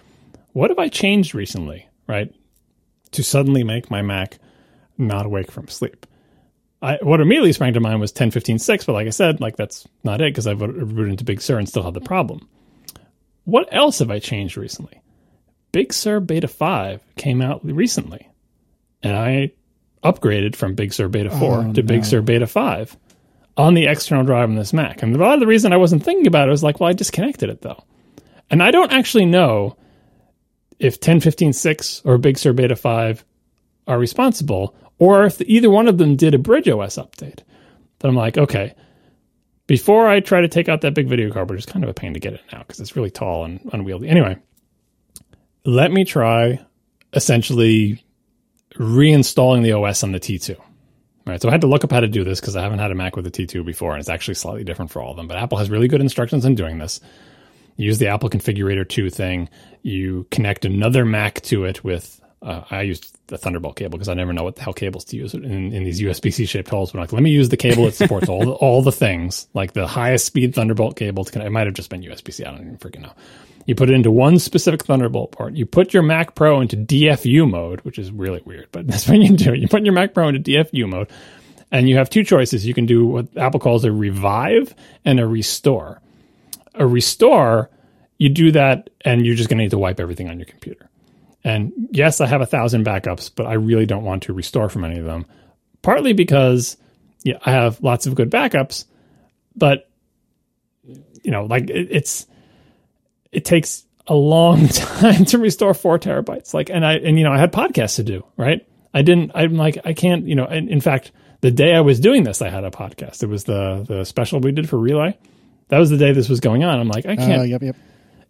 what 0.53 0.69
have 0.69 0.79
I 0.79 0.89
changed 0.89 1.33
recently, 1.35 1.87
right? 2.07 2.33
To 3.11 3.23
suddenly 3.23 3.63
make 3.63 3.89
my 3.89 4.01
Mac 4.01 4.39
not 4.97 5.25
awake 5.25 5.51
from 5.51 5.67
sleep. 5.67 6.05
I, 6.81 6.97
what 7.01 7.19
immediately 7.21 7.51
sprang 7.53 7.73
to 7.73 7.79
mind 7.79 7.99
was 7.99 8.13
10.15.6, 8.13 8.85
but 8.85 8.93
like 8.93 9.07
I 9.07 9.11
said, 9.11 9.41
like 9.41 9.57
that's 9.57 9.87
not 10.03 10.21
it 10.21 10.31
because 10.31 10.47
I've 10.47 10.61
rooted 10.61 11.09
into 11.09 11.23
Big 11.23 11.41
Sur 11.41 11.57
and 11.57 11.67
still 11.67 11.83
have 11.83 11.93
the 11.93 12.01
problem. 12.01 12.47
What 13.43 13.67
else 13.71 13.99
have 13.99 14.11
I 14.11 14.19
changed 14.19 14.57
recently? 14.57 15.01
Big 15.71 15.93
Sur 15.93 16.19
Beta 16.19 16.47
5 16.47 17.01
came 17.15 17.41
out 17.41 17.63
recently, 17.63 18.29
and 19.03 19.15
I 19.15 19.51
upgraded 20.03 20.55
from 20.55 20.75
Big 20.75 20.93
Sur 20.93 21.09
Beta 21.09 21.29
4 21.29 21.57
Oh, 21.59 21.73
to 21.73 21.83
Big. 21.83 22.05
Sur 22.05 22.21
Beta 22.21 22.47
5 22.47 22.95
on 23.59 23.73
the 23.73 23.87
external 23.87 24.23
drive 24.23 24.47
on 24.47 24.55
this 24.55 24.71
Mac. 24.71 25.03
And 25.03 25.13
a 25.13 25.19
lot 25.19 25.33
of 25.33 25.41
the 25.41 25.47
reason 25.47 25.73
I 25.73 25.77
wasn't 25.77 26.03
thinking 26.03 26.27
about 26.27 26.47
it 26.47 26.51
was 26.51 26.63
like, 26.63 26.79
well, 26.79 26.89
I 26.89 26.93
disconnected 26.93 27.49
it 27.49 27.61
though. 27.61 27.83
And 28.49 28.63
I 28.63 28.71
don't 28.71 28.93
actually 28.93 29.25
know 29.25 29.75
if 30.79 31.01
10.15.6 31.01 32.05
or 32.05 32.17
Big 32.17 32.37
Sur 32.37 32.53
Beta 32.53 32.77
5 32.77 33.25
are 33.85 33.99
responsible, 33.99 34.73
or 34.97 35.25
if 35.25 35.41
either 35.41 35.69
one 35.69 35.89
of 35.89 35.97
them 35.97 36.15
did 36.15 36.33
a 36.33 36.37
Bridge 36.37 36.69
OS 36.69 36.95
update. 36.95 37.41
But 37.99 38.07
I'm 38.07 38.15
like, 38.15 38.37
okay, 38.37 38.75
before 39.67 40.07
I 40.07 40.21
try 40.21 40.39
to 40.39 40.47
take 40.47 40.69
out 40.69 40.81
that 40.81 40.93
big 40.93 41.09
video 41.09 41.29
card, 41.29 41.49
which 41.49 41.59
is 41.59 41.65
kind 41.65 41.83
of 41.83 41.89
a 41.89 41.93
pain 41.93 42.13
to 42.13 42.19
get 42.19 42.33
it 42.33 42.41
now 42.53 42.59
because 42.59 42.79
it's 42.79 42.95
really 42.95 43.11
tall 43.11 43.43
and 43.43 43.59
unwieldy. 43.73 44.07
Anyway, 44.07 44.37
let 45.65 45.91
me 45.91 46.05
try 46.05 46.65
essentially 47.13 48.01
reinstalling 48.75 49.63
the 49.63 49.73
OS 49.73 50.03
on 50.03 50.13
the 50.13 50.19
T2. 50.19 50.55
All 51.27 51.33
right, 51.33 51.41
so 51.41 51.47
I 51.47 51.51
had 51.51 51.61
to 51.61 51.67
look 51.67 51.83
up 51.83 51.91
how 51.91 51.99
to 51.99 52.07
do 52.07 52.23
this 52.23 52.39
because 52.39 52.55
I 52.55 52.63
haven't 52.63 52.79
had 52.79 52.91
a 52.91 52.95
Mac 52.95 53.15
with 53.15 53.27
a 53.27 53.31
T2 53.31 53.65
before, 53.65 53.91
and 53.91 53.99
it's 53.99 54.09
actually 54.09 54.33
slightly 54.33 54.63
different 54.63 54.89
for 54.89 55.01
all 55.01 55.11
of 55.11 55.17
them. 55.17 55.27
But 55.27 55.37
Apple 55.37 55.57
has 55.57 55.69
really 55.69 55.87
good 55.87 56.01
instructions 56.01 56.45
on 56.45 56.55
doing 56.55 56.79
this. 56.79 56.99
You 57.75 57.85
use 57.85 57.99
the 57.99 58.07
Apple 58.07 58.29
Configurator 58.29 58.87
2 58.87 59.09
thing. 59.09 59.49
You 59.83 60.25
connect 60.31 60.65
another 60.65 61.05
Mac 61.05 61.41
to 61.43 61.65
it 61.65 61.83
with, 61.83 62.19
uh, 62.41 62.63
I 62.69 62.81
used 62.81 63.15
the 63.27 63.37
Thunderbolt 63.37 63.75
cable 63.75 63.97
because 63.97 64.09
I 64.09 64.15
never 64.15 64.33
know 64.33 64.43
what 64.43 64.55
the 64.55 64.63
hell 64.63 64.73
cables 64.73 65.05
to 65.05 65.17
use 65.17 65.33
in, 65.33 65.45
in 65.45 65.83
these 65.83 66.01
USB 66.01 66.33
C 66.33 66.45
shaped 66.45 66.69
holes. 66.69 66.91
But 66.91 66.99
I'm 66.99 67.03
like, 67.03 67.13
let 67.13 67.23
me 67.23 67.29
use 67.29 67.49
the 67.49 67.57
cable 67.57 67.85
that 67.85 67.93
supports 67.93 68.27
all 68.27 68.43
the, 68.43 68.51
all 68.51 68.81
the 68.81 68.91
things, 68.91 69.47
like 69.53 69.73
the 69.73 69.87
highest 69.87 70.25
speed 70.25 70.55
Thunderbolt 70.55 70.95
cable. 70.95 71.23
To 71.23 71.31
connect. 71.31 71.47
It 71.47 71.51
might 71.51 71.67
have 71.67 71.75
just 71.75 71.89
been 71.89 72.01
USB 72.01 72.33
C. 72.33 72.43
I 72.43 72.51
don't 72.51 72.61
even 72.61 72.77
freaking 72.77 73.01
know. 73.01 73.13
You 73.65 73.75
put 73.75 73.89
it 73.89 73.93
into 73.93 74.11
one 74.11 74.39
specific 74.39 74.83
Thunderbolt 74.83 75.31
port. 75.31 75.55
You 75.55 75.65
put 75.65 75.93
your 75.93 76.03
Mac 76.03 76.35
Pro 76.35 76.61
into 76.61 76.75
DFU 76.75 77.49
mode, 77.49 77.81
which 77.81 77.99
is 77.99 78.11
really 78.11 78.41
weird, 78.45 78.67
but 78.71 78.87
that's 78.87 79.07
what 79.07 79.19
you 79.19 79.35
do. 79.35 79.53
You 79.53 79.67
put 79.67 79.83
your 79.83 79.93
Mac 79.93 80.13
Pro 80.13 80.29
into 80.29 80.39
DFU 80.39 80.87
mode, 80.87 81.09
and 81.71 81.87
you 81.87 81.97
have 81.97 82.09
two 82.09 82.23
choices. 82.23 82.65
You 82.65 82.73
can 82.73 82.85
do 82.85 83.05
what 83.05 83.37
Apple 83.37 83.59
calls 83.59 83.85
a 83.85 83.91
revive 83.91 84.73
and 85.05 85.19
a 85.19 85.27
restore. 85.27 86.01
A 86.75 86.87
restore, 86.87 87.69
you 88.17 88.29
do 88.29 88.51
that, 88.51 88.89
and 89.01 89.25
you're 89.25 89.35
just 89.35 89.49
going 89.49 89.57
to 89.57 89.63
need 89.63 89.71
to 89.71 89.77
wipe 89.77 89.99
everything 89.99 90.29
on 90.29 90.39
your 90.39 90.45
computer. 90.45 90.89
And 91.43 91.71
yes, 91.91 92.21
I 92.21 92.27
have 92.27 92.41
a 92.41 92.45
thousand 92.45 92.85
backups, 92.85 93.31
but 93.33 93.45
I 93.45 93.53
really 93.53 93.85
don't 93.85 94.03
want 94.03 94.23
to 94.23 94.33
restore 94.33 94.69
from 94.69 94.83
any 94.83 94.99
of 94.99 95.05
them. 95.05 95.25
Partly 95.81 96.13
because 96.13 96.77
yeah, 97.23 97.37
I 97.45 97.51
have 97.51 97.81
lots 97.81 98.07
of 98.07 98.15
good 98.15 98.29
backups, 98.29 98.85
but 99.55 99.89
you 101.23 101.31
know, 101.31 101.45
like 101.45 101.69
it, 101.69 101.87
it's 101.91 102.25
it 103.31 103.45
takes 103.45 103.85
a 104.07 104.15
long 104.15 104.67
time 104.67 105.25
to 105.25 105.37
restore 105.37 105.73
four 105.73 105.99
terabytes. 105.99 106.53
Like, 106.53 106.69
and 106.69 106.85
I 106.85 106.93
and 106.93 107.17
you 107.17 107.23
know, 107.23 107.31
I 107.31 107.37
had 107.37 107.51
podcasts 107.51 107.97
to 107.97 108.03
do, 108.03 108.25
right? 108.37 108.65
I 108.93 109.01
didn't. 109.01 109.31
I'm 109.35 109.55
like, 109.55 109.77
I 109.85 109.93
can't. 109.93 110.25
You 110.25 110.35
know, 110.35 110.45
and 110.45 110.69
in 110.69 110.81
fact, 110.81 111.11
the 111.41 111.51
day 111.51 111.73
I 111.75 111.81
was 111.81 111.99
doing 111.99 112.23
this, 112.23 112.41
I 112.41 112.49
had 112.49 112.63
a 112.63 112.71
podcast. 112.71 113.23
It 113.23 113.27
was 113.27 113.43
the 113.43 113.85
the 113.87 114.03
special 114.03 114.39
we 114.39 114.51
did 114.51 114.67
for 114.69 114.77
Relay. 114.77 115.17
That 115.69 115.77
was 115.77 115.89
the 115.91 115.97
day 115.97 116.11
this 116.11 116.29
was 116.29 116.39
going 116.39 116.63
on. 116.63 116.79
I'm 116.79 116.87
like, 116.87 117.05
I 117.05 117.15
can't 117.15 117.41
Uh, 117.41 117.43
yep, 117.43 117.61
yep. 117.61 117.75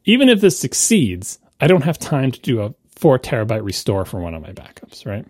even 0.04 0.28
if 0.28 0.42
this 0.42 0.60
succeeds, 0.60 1.40
I 1.62 1.68
don't 1.68 1.84
have 1.86 1.98
time 1.98 2.32
to 2.34 2.40
do 2.42 2.62
a 2.62 2.74
four 2.98 3.18
terabyte 3.18 3.64
restore 3.64 4.04
for 4.04 4.20
one 4.20 4.34
of 4.36 4.42
my 4.42 4.52
backups, 4.52 5.06
right? 5.06 5.26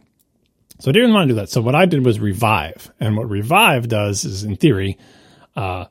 So 0.80 0.90
I 0.90 0.94
didn't 0.94 1.14
want 1.14 1.28
to 1.28 1.34
do 1.36 1.40
that. 1.40 1.50
So 1.50 1.62
what 1.62 1.76
I 1.76 1.86
did 1.86 2.04
was 2.04 2.20
revive, 2.20 2.92
and 3.00 3.16
what 3.16 3.30
revive 3.30 3.88
does 3.90 4.26
is, 4.26 4.44
in 4.44 4.56
theory, 4.56 4.98
uh, 5.56 5.86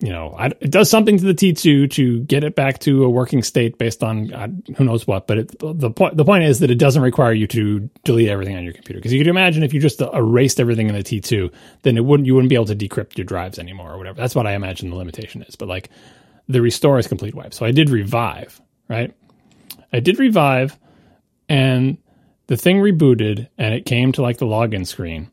you 0.00 0.10
know, 0.10 0.34
I, 0.38 0.46
it 0.46 0.70
does 0.70 0.88
something 0.88 1.18
to 1.18 1.24
the 1.24 1.34
T2 1.34 1.90
to 1.90 2.20
get 2.20 2.44
it 2.44 2.54
back 2.54 2.78
to 2.80 3.04
a 3.04 3.10
working 3.10 3.42
state 3.42 3.78
based 3.78 4.04
on 4.04 4.32
uh, 4.32 4.46
who 4.76 4.84
knows 4.84 5.08
what. 5.08 5.26
But 5.26 5.38
it, 5.38 5.58
the 5.58 5.90
point 5.90 6.16
the 6.16 6.24
point 6.24 6.44
is 6.44 6.60
that 6.60 6.70
it 6.70 6.76
doesn't 6.76 7.02
require 7.02 7.32
you 7.32 7.48
to 7.48 7.90
delete 8.04 8.28
everything 8.28 8.56
on 8.56 8.62
your 8.62 8.74
computer 8.74 9.00
because 9.00 9.12
you 9.12 9.18
could 9.18 9.26
imagine 9.26 9.64
if 9.64 9.74
you 9.74 9.80
just 9.80 10.00
erased 10.00 10.60
everything 10.60 10.88
in 10.88 10.94
the 10.94 11.02
T2, 11.02 11.52
then 11.82 11.96
it 11.96 12.04
wouldn't 12.04 12.28
you 12.28 12.34
wouldn't 12.34 12.48
be 12.48 12.54
able 12.54 12.66
to 12.66 12.76
decrypt 12.76 13.18
your 13.18 13.24
drives 13.24 13.58
anymore 13.58 13.92
or 13.92 13.98
whatever. 13.98 14.20
That's 14.20 14.36
what 14.36 14.46
I 14.46 14.52
imagine 14.52 14.90
the 14.90 14.96
limitation 14.96 15.42
is. 15.42 15.56
But 15.56 15.66
like 15.66 15.90
the 16.48 16.62
restore 16.62 17.00
is 17.00 17.08
complete 17.08 17.34
wipe. 17.34 17.52
So 17.52 17.66
I 17.66 17.72
did 17.72 17.90
revive, 17.90 18.60
right? 18.88 19.12
I 19.92 19.98
did 19.98 20.18
revive, 20.20 20.78
and 21.48 21.98
the 22.46 22.56
thing 22.56 22.78
rebooted, 22.78 23.48
and 23.58 23.74
it 23.74 23.84
came 23.84 24.12
to 24.12 24.22
like 24.22 24.38
the 24.38 24.46
login 24.46 24.86
screen. 24.86 25.30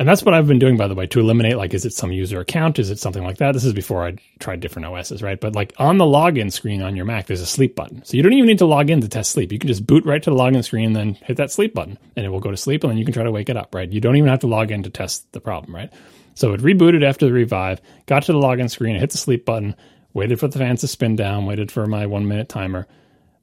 And 0.00 0.08
that's 0.08 0.22
what 0.22 0.32
I've 0.32 0.46
been 0.46 0.58
doing, 0.58 0.78
by 0.78 0.88
the 0.88 0.94
way, 0.94 1.06
to 1.08 1.20
eliminate 1.20 1.58
like, 1.58 1.74
is 1.74 1.84
it 1.84 1.92
some 1.92 2.10
user 2.10 2.40
account? 2.40 2.78
Is 2.78 2.88
it 2.88 2.98
something 2.98 3.22
like 3.22 3.36
that? 3.36 3.52
This 3.52 3.66
is 3.66 3.74
before 3.74 4.02
I 4.02 4.16
tried 4.38 4.60
different 4.60 4.88
OSs, 4.88 5.22
right? 5.22 5.38
But 5.38 5.54
like 5.54 5.74
on 5.76 5.98
the 5.98 6.06
login 6.06 6.50
screen 6.50 6.80
on 6.80 6.96
your 6.96 7.04
Mac, 7.04 7.26
there's 7.26 7.42
a 7.42 7.46
sleep 7.46 7.76
button. 7.76 8.02
So 8.06 8.16
you 8.16 8.22
don't 8.22 8.32
even 8.32 8.46
need 8.46 8.60
to 8.60 8.64
log 8.64 8.88
in 8.88 9.02
to 9.02 9.08
test 9.08 9.30
sleep. 9.32 9.52
You 9.52 9.58
can 9.58 9.68
just 9.68 9.86
boot 9.86 10.06
right 10.06 10.22
to 10.22 10.30
the 10.30 10.36
login 10.36 10.64
screen 10.64 10.86
and 10.86 10.96
then 10.96 11.14
hit 11.16 11.36
that 11.36 11.52
sleep 11.52 11.74
button 11.74 11.98
and 12.16 12.24
it 12.24 12.30
will 12.30 12.40
go 12.40 12.50
to 12.50 12.56
sleep 12.56 12.82
and 12.82 12.90
then 12.90 12.96
you 12.96 13.04
can 13.04 13.12
try 13.12 13.24
to 13.24 13.30
wake 13.30 13.50
it 13.50 13.58
up, 13.58 13.74
right? 13.74 13.92
You 13.92 14.00
don't 14.00 14.16
even 14.16 14.30
have 14.30 14.38
to 14.38 14.46
log 14.46 14.70
in 14.70 14.82
to 14.84 14.90
test 14.90 15.30
the 15.32 15.40
problem, 15.40 15.74
right? 15.74 15.92
So 16.32 16.54
it 16.54 16.62
rebooted 16.62 17.04
after 17.04 17.26
the 17.26 17.34
revive, 17.34 17.82
got 18.06 18.22
to 18.22 18.32
the 18.32 18.38
login 18.38 18.70
screen, 18.70 18.96
hit 18.96 19.10
the 19.10 19.18
sleep 19.18 19.44
button, 19.44 19.76
waited 20.14 20.40
for 20.40 20.48
the 20.48 20.58
fans 20.58 20.80
to 20.80 20.88
spin 20.88 21.14
down, 21.14 21.44
waited 21.44 21.70
for 21.70 21.84
my 21.84 22.06
one 22.06 22.26
minute 22.26 22.48
timer, 22.48 22.86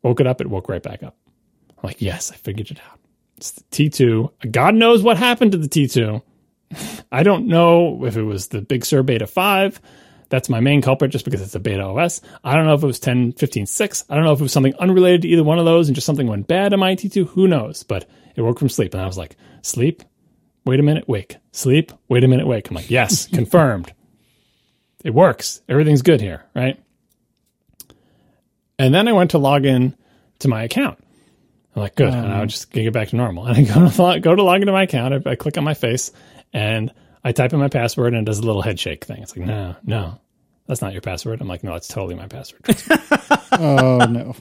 woke 0.01 0.21
it 0.21 0.25
up, 0.25 0.41
it 0.41 0.49
woke 0.49 0.69
right 0.69 0.81
back 0.81 1.03
up. 1.03 1.15
I'm 1.69 1.83
like, 1.83 2.01
yes, 2.01 2.31
I 2.31 2.35
figured 2.35 2.71
it 2.71 2.79
out. 2.89 2.99
It's 3.37 3.51
the 3.51 3.61
T2. 3.65 4.51
God 4.51 4.73
knows 4.73 5.03
what 5.03 5.17
happened 5.17 5.51
to 5.51 5.59
the 5.59 5.69
T2. 5.69 6.23
I 7.11 7.23
don't 7.23 7.47
know 7.47 8.03
if 8.05 8.17
it 8.17 8.23
was 8.23 8.47
the 8.47 8.61
Big 8.61 8.85
Sur 8.85 9.03
Beta 9.03 9.27
5. 9.27 9.81
That's 10.29 10.49
my 10.49 10.59
main 10.59 10.81
culprit 10.81 11.11
just 11.11 11.25
because 11.25 11.41
it's 11.41 11.55
a 11.55 11.59
beta 11.59 11.83
OS. 11.83 12.21
I 12.43 12.55
don't 12.55 12.65
know 12.65 12.73
if 12.73 12.83
it 12.83 12.87
was 12.87 12.99
10, 12.99 13.33
15, 13.33 13.65
6. 13.65 14.03
I 14.09 14.15
don't 14.15 14.25
know 14.25 14.33
if 14.33 14.39
it 14.39 14.43
was 14.43 14.51
something 14.51 14.75
unrelated 14.77 15.21
to 15.21 15.27
either 15.29 15.43
one 15.43 15.59
of 15.59 15.65
those 15.65 15.87
and 15.87 15.95
just 15.95 16.05
something 16.05 16.27
went 16.27 16.47
bad 16.47 16.73
on 16.73 16.79
my 16.79 16.95
T2. 16.95 17.29
Who 17.29 17.47
knows? 17.47 17.83
But 17.83 18.09
it 18.35 18.41
woke 18.41 18.59
from 18.59 18.69
sleep. 18.69 18.93
And 18.93 19.01
I 19.01 19.07
was 19.07 19.17
like, 19.17 19.37
sleep? 19.61 20.03
Wait 20.65 20.81
a 20.81 20.83
minute, 20.83 21.07
wake. 21.07 21.37
Sleep? 21.53 21.93
Wait 22.09 22.25
a 22.25 22.27
minute, 22.27 22.45
wake. 22.45 22.69
I'm 22.69 22.75
like, 22.75 22.91
yes, 22.91 23.27
confirmed. 23.33 23.93
It 25.03 25.13
works. 25.13 25.61
Everything's 25.69 26.01
good 26.01 26.19
here, 26.19 26.43
right? 26.53 26.77
And 28.77 28.93
then 28.93 29.07
I 29.07 29.13
went 29.13 29.31
to 29.31 29.37
log 29.37 29.65
in 29.65 29.95
to 30.39 30.49
my 30.49 30.63
account. 30.63 30.99
I'm 31.75 31.83
like, 31.83 31.95
good. 31.95 32.13
and 32.13 32.27
I 32.27 32.33
um. 32.33 32.39
would 32.41 32.49
just 32.49 32.69
get 32.71 32.91
back 32.91 33.09
to 33.09 33.15
normal. 33.15 33.45
And 33.47 33.57
I 33.57 33.61
go 33.61 33.89
to, 33.89 34.01
log- 34.01 34.21
go 34.21 34.35
to 34.35 34.43
log 34.43 34.61
into 34.61 34.73
my 34.73 34.83
account. 34.83 35.25
I, 35.25 35.31
I 35.31 35.35
click 35.35 35.57
on 35.57 35.63
my 35.63 35.73
face 35.73 36.11
and 36.53 36.93
I 37.23 37.31
type 37.31 37.53
in 37.53 37.59
my 37.59 37.69
password 37.69 38.13
and 38.13 38.21
it 38.21 38.29
does 38.29 38.39
a 38.39 38.45
little 38.45 38.61
head 38.61 38.79
shake 38.79 39.05
thing. 39.05 39.21
It's 39.21 39.35
like, 39.35 39.45
no, 39.45 39.75
no, 39.83 40.19
that's 40.67 40.81
not 40.81 40.93
your 40.93 41.01
password. 41.01 41.41
I'm 41.41 41.47
like, 41.47 41.63
no, 41.63 41.75
it's 41.75 41.87
totally 41.87 42.15
my 42.15 42.27
password. 42.27 42.61
Oh 43.59 43.97
no. 44.05 44.35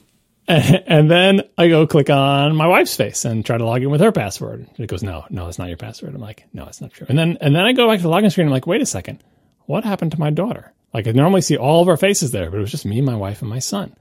and, 0.48 0.82
and 0.86 1.10
then 1.10 1.42
I 1.56 1.68
go 1.68 1.86
click 1.86 2.10
on 2.10 2.54
my 2.54 2.66
wife's 2.66 2.94
face 2.94 3.24
and 3.24 3.46
try 3.46 3.56
to 3.56 3.64
log 3.64 3.82
in 3.82 3.90
with 3.90 4.00
her 4.00 4.12
password. 4.12 4.66
It 4.76 4.88
goes, 4.88 5.02
no, 5.02 5.24
no, 5.30 5.44
that's 5.44 5.58
not 5.58 5.68
your 5.68 5.76
password. 5.76 6.14
I'm 6.14 6.20
like, 6.20 6.44
no, 6.52 6.66
it's 6.66 6.80
not 6.80 6.92
true. 6.92 7.06
And 7.08 7.18
then, 7.18 7.38
and 7.40 7.54
then 7.54 7.64
I 7.64 7.72
go 7.72 7.88
back 7.88 7.98
to 7.98 8.02
the 8.02 8.10
login 8.10 8.30
screen. 8.30 8.48
I'm 8.48 8.52
like, 8.52 8.66
wait 8.66 8.82
a 8.82 8.86
second. 8.86 9.22
What 9.66 9.84
happened 9.84 10.12
to 10.12 10.20
my 10.20 10.30
daughter? 10.30 10.72
Like 10.92 11.06
I 11.06 11.12
normally 11.12 11.40
see 11.40 11.56
all 11.56 11.82
of 11.82 11.88
our 11.88 11.96
faces 11.96 12.30
there, 12.30 12.50
but 12.50 12.58
it 12.58 12.60
was 12.60 12.70
just 12.70 12.84
me, 12.86 13.00
my 13.00 13.16
wife, 13.16 13.40
and 13.42 13.50
my 13.50 13.58
son. 13.58 13.94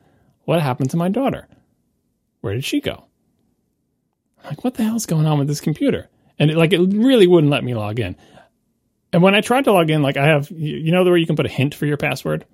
What 0.43 0.61
happened 0.61 0.89
to 0.91 0.97
my 0.97 1.09
daughter? 1.09 1.47
Where 2.41 2.53
did 2.53 2.65
she 2.65 2.81
go? 2.81 3.05
I'm 4.43 4.49
like, 4.49 4.63
what 4.63 4.75
the 4.75 4.83
hell's 4.83 5.05
going 5.05 5.25
on 5.25 5.39
with 5.39 5.47
this 5.47 5.61
computer? 5.61 6.09
And 6.37 6.51
it, 6.51 6.57
like, 6.57 6.73
it 6.73 6.79
really 6.79 7.27
wouldn't 7.27 7.51
let 7.51 7.63
me 7.63 7.73
log 7.73 7.99
in. 7.99 8.15
And 9.13 9.23
when 9.23 9.35
I 9.35 9.41
tried 9.41 9.63
to 9.65 9.71
log 9.71 9.89
in, 9.89 10.01
like 10.01 10.17
I 10.17 10.25
have, 10.25 10.51
you 10.51 10.91
know, 10.91 11.05
the 11.05 11.11
way 11.11 11.19
you 11.19 11.25
can 11.25 11.37
put 11.37 11.45
a 11.45 11.49
hint 11.49 11.73
for 11.73 11.85
your 11.85 11.95
password? 11.95 12.45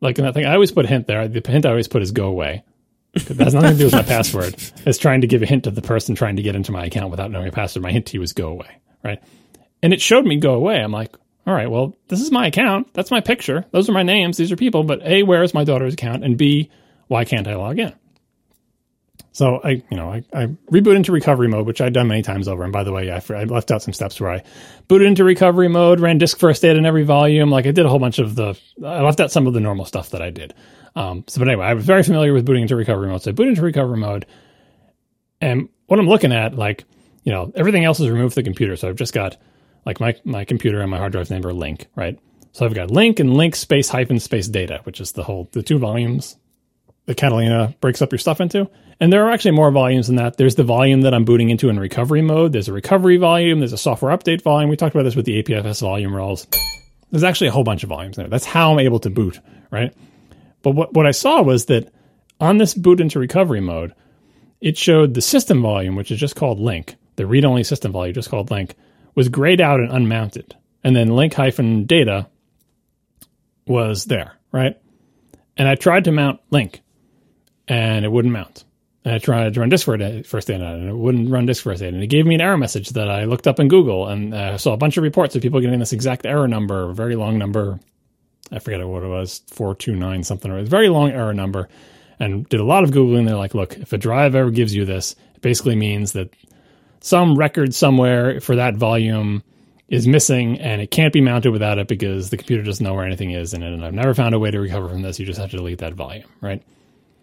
Like 0.00 0.18
in 0.18 0.24
that 0.24 0.34
thing, 0.34 0.46
I 0.46 0.54
always 0.54 0.70
put 0.70 0.84
a 0.84 0.88
hint 0.88 1.08
there. 1.08 1.26
The 1.26 1.42
hint 1.44 1.66
I 1.66 1.70
always 1.70 1.88
put 1.88 2.02
is 2.02 2.12
go 2.12 2.26
away. 2.26 2.62
It 3.14 3.36
has 3.38 3.54
nothing 3.54 3.72
to 3.72 3.78
do 3.78 3.84
with 3.86 3.94
my 3.94 4.02
password. 4.14 4.54
It's 4.84 4.98
trying 4.98 5.22
to 5.22 5.26
give 5.26 5.42
a 5.42 5.46
hint 5.46 5.64
to 5.64 5.70
the 5.70 5.82
person 5.82 6.14
trying 6.14 6.36
to 6.36 6.42
get 6.42 6.54
into 6.54 6.70
my 6.70 6.84
account 6.84 7.10
without 7.10 7.30
knowing 7.30 7.46
my 7.46 7.50
password. 7.50 7.82
My 7.82 7.90
hint 7.90 8.06
to 8.06 8.16
you 8.16 8.22
is 8.22 8.32
go 8.32 8.48
away, 8.48 8.78
right? 9.02 9.20
And 9.82 9.92
it 9.92 10.00
showed 10.00 10.24
me 10.24 10.36
go 10.36 10.54
away. 10.54 10.76
I'm 10.76 10.92
like, 10.92 11.16
all 11.46 11.54
right, 11.54 11.70
well, 11.70 11.96
this 12.08 12.20
is 12.20 12.30
my 12.30 12.46
account. 12.46 12.92
That's 12.92 13.10
my 13.10 13.20
picture. 13.20 13.64
Those 13.70 13.88
are 13.88 13.92
my 13.92 14.02
names. 14.02 14.36
These 14.36 14.52
are 14.52 14.56
people. 14.56 14.84
But 14.84 15.02
A, 15.02 15.22
where 15.22 15.42
is 15.42 15.54
my 15.54 15.64
daughter's 15.64 15.94
account? 15.94 16.24
And 16.24 16.36
B, 16.36 16.70
why 17.08 17.24
can't 17.24 17.48
I 17.48 17.54
log 17.56 17.78
in? 17.78 17.92
So 19.36 19.60
I, 19.62 19.82
you 19.90 19.98
know, 19.98 20.10
I, 20.10 20.24
I 20.32 20.46
reboot 20.72 20.96
into 20.96 21.12
recovery 21.12 21.46
mode, 21.46 21.66
which 21.66 21.82
I've 21.82 21.92
done 21.92 22.08
many 22.08 22.22
times 22.22 22.48
over. 22.48 22.64
And 22.64 22.72
by 22.72 22.84
the 22.84 22.90
way, 22.90 23.10
I, 23.10 23.22
I 23.34 23.44
left 23.44 23.70
out 23.70 23.82
some 23.82 23.92
steps 23.92 24.18
where 24.18 24.30
I 24.30 24.42
booted 24.88 25.06
into 25.06 25.24
recovery 25.24 25.68
mode, 25.68 26.00
ran 26.00 26.16
disk 26.16 26.38
first 26.38 26.64
aid 26.64 26.78
in 26.78 26.86
every 26.86 27.04
volume. 27.04 27.50
Like 27.50 27.66
I 27.66 27.70
did 27.70 27.84
a 27.84 27.90
whole 27.90 27.98
bunch 27.98 28.18
of 28.18 28.34
the, 28.34 28.58
I 28.82 29.02
left 29.02 29.20
out 29.20 29.30
some 29.30 29.46
of 29.46 29.52
the 29.52 29.60
normal 29.60 29.84
stuff 29.84 30.08
that 30.12 30.22
I 30.22 30.30
did. 30.30 30.54
Um, 30.94 31.22
so, 31.26 31.38
but 31.38 31.48
anyway, 31.48 31.66
I 31.66 31.74
was 31.74 31.84
very 31.84 32.02
familiar 32.02 32.32
with 32.32 32.46
booting 32.46 32.62
into 32.62 32.76
recovery 32.76 33.08
mode. 33.08 33.24
So 33.24 33.30
I 33.30 33.34
boot 33.34 33.48
into 33.48 33.60
recovery 33.60 33.98
mode, 33.98 34.24
and 35.42 35.68
what 35.84 36.00
I'm 36.00 36.08
looking 36.08 36.32
at, 36.32 36.54
like, 36.54 36.84
you 37.22 37.30
know, 37.30 37.52
everything 37.54 37.84
else 37.84 38.00
is 38.00 38.08
removed 38.08 38.32
from 38.32 38.42
the 38.42 38.48
computer. 38.48 38.74
So 38.76 38.88
I've 38.88 38.96
just 38.96 39.12
got 39.12 39.36
like 39.84 40.00
my 40.00 40.16
my 40.24 40.46
computer 40.46 40.80
and 40.80 40.90
my 40.90 40.96
hard 40.96 41.12
drive 41.12 41.28
name 41.28 41.44
are 41.44 41.52
link, 41.52 41.88
right? 41.94 42.18
So 42.52 42.64
I've 42.64 42.72
got 42.72 42.90
link 42.90 43.20
and 43.20 43.36
link 43.36 43.54
space 43.54 43.90
hyphen 43.90 44.18
space 44.18 44.48
data, 44.48 44.80
which 44.84 44.98
is 44.98 45.12
the 45.12 45.24
whole 45.24 45.50
the 45.52 45.62
two 45.62 45.78
volumes 45.78 46.38
that 47.06 47.16
Catalina 47.16 47.74
breaks 47.80 48.02
up 48.02 48.12
your 48.12 48.18
stuff 48.18 48.40
into. 48.40 48.68
And 48.98 49.12
there 49.12 49.26
are 49.26 49.30
actually 49.30 49.52
more 49.52 49.70
volumes 49.70 50.06
than 50.06 50.16
that. 50.16 50.36
There's 50.36 50.54
the 50.54 50.64
volume 50.64 51.02
that 51.02 51.14
I'm 51.14 51.24
booting 51.24 51.50
into 51.50 51.68
in 51.68 51.78
recovery 51.78 52.22
mode. 52.22 52.52
There's 52.52 52.68
a 52.68 52.72
recovery 52.72 53.16
volume. 53.16 53.60
There's 53.60 53.72
a 53.72 53.78
software 53.78 54.16
update 54.16 54.42
volume. 54.42 54.70
We 54.70 54.76
talked 54.76 54.94
about 54.94 55.04
this 55.04 55.16
with 55.16 55.26
the 55.26 55.42
APFS 55.42 55.80
volume 55.80 56.14
roles. 56.14 56.46
There's 57.10 57.24
actually 57.24 57.48
a 57.48 57.52
whole 57.52 57.64
bunch 57.64 57.82
of 57.82 57.88
volumes 57.88 58.16
there. 58.16 58.28
That's 58.28 58.44
how 58.44 58.72
I'm 58.72 58.80
able 58.80 58.98
to 59.00 59.10
boot, 59.10 59.40
right? 59.70 59.94
But 60.62 60.72
what, 60.72 60.94
what 60.94 61.06
I 61.06 61.12
saw 61.12 61.42
was 61.42 61.66
that 61.66 61.92
on 62.40 62.58
this 62.58 62.74
boot 62.74 63.00
into 63.00 63.18
recovery 63.18 63.60
mode, 63.60 63.94
it 64.60 64.76
showed 64.76 65.14
the 65.14 65.22
system 65.22 65.62
volume, 65.62 65.94
which 65.94 66.10
is 66.10 66.18
just 66.18 66.34
called 66.34 66.58
link, 66.58 66.96
the 67.16 67.26
read 67.26 67.44
only 67.44 67.64
system 67.64 67.92
volume, 67.92 68.14
just 68.14 68.30
called 68.30 68.50
link, 68.50 68.74
was 69.14 69.28
grayed 69.28 69.60
out 69.60 69.80
and 69.80 69.92
unmounted. 69.92 70.56
And 70.82 70.96
then 70.96 71.08
link 71.08 71.34
hyphen 71.34 71.84
data 71.84 72.28
was 73.66 74.06
there, 74.06 74.32
right? 74.52 74.80
And 75.56 75.68
I 75.68 75.74
tried 75.74 76.04
to 76.04 76.12
mount 76.12 76.40
link 76.50 76.82
and 77.68 78.04
it 78.04 78.12
wouldn't 78.12 78.32
mount. 78.32 78.64
And 79.04 79.14
I 79.14 79.18
tried 79.18 79.54
to 79.54 79.60
run 79.60 79.68
disk 79.68 79.86
first 79.86 80.50
aid 80.50 80.60
and 80.60 80.88
it 80.88 80.96
wouldn't 80.96 81.30
run 81.30 81.46
disk 81.46 81.62
first 81.62 81.82
aid. 81.82 81.94
And 81.94 82.02
it 82.02 82.08
gave 82.08 82.26
me 82.26 82.34
an 82.34 82.40
error 82.40 82.58
message 82.58 82.90
that 82.90 83.08
I 83.08 83.24
looked 83.24 83.46
up 83.46 83.60
in 83.60 83.68
Google 83.68 84.08
and 84.08 84.34
uh, 84.34 84.58
saw 84.58 84.72
a 84.72 84.76
bunch 84.76 84.96
of 84.96 85.04
reports 85.04 85.36
of 85.36 85.42
people 85.42 85.60
getting 85.60 85.78
this 85.78 85.92
exact 85.92 86.26
error 86.26 86.48
number, 86.48 86.90
a 86.90 86.94
very 86.94 87.14
long 87.14 87.38
number. 87.38 87.78
I 88.50 88.58
forget 88.58 88.84
what 88.86 89.04
it 89.04 89.08
was, 89.08 89.42
429 89.48 90.24
something, 90.24 90.50
or 90.50 90.58
a 90.58 90.64
very 90.64 90.88
long 90.88 91.10
error 91.10 91.34
number. 91.34 91.68
And 92.18 92.48
did 92.48 92.58
a 92.58 92.64
lot 92.64 92.82
of 92.82 92.90
Googling. 92.90 93.26
They're 93.26 93.36
like, 93.36 93.54
look, 93.54 93.76
if 93.76 93.92
a 93.92 93.98
drive 93.98 94.34
ever 94.34 94.50
gives 94.50 94.74
you 94.74 94.84
this, 94.84 95.14
it 95.34 95.40
basically 95.40 95.76
means 95.76 96.12
that 96.12 96.34
some 97.00 97.36
record 97.36 97.74
somewhere 97.74 98.40
for 98.40 98.56
that 98.56 98.74
volume 98.74 99.44
is 99.88 100.08
missing 100.08 100.58
and 100.60 100.80
it 100.80 100.90
can't 100.90 101.12
be 101.12 101.20
mounted 101.20 101.52
without 101.52 101.78
it 101.78 101.86
because 101.86 102.30
the 102.30 102.36
computer 102.36 102.64
doesn't 102.64 102.82
know 102.82 102.94
where 102.94 103.06
anything 103.06 103.30
is 103.30 103.54
in 103.54 103.62
it. 103.62 103.72
And 103.72 103.84
I've 103.84 103.94
never 103.94 104.14
found 104.14 104.34
a 104.34 104.38
way 104.40 104.50
to 104.50 104.58
recover 104.58 104.88
from 104.88 105.02
this. 105.02 105.20
You 105.20 105.26
just 105.26 105.38
have 105.38 105.50
to 105.52 105.58
delete 105.58 105.78
that 105.78 105.94
volume, 105.94 106.28
right? 106.40 106.60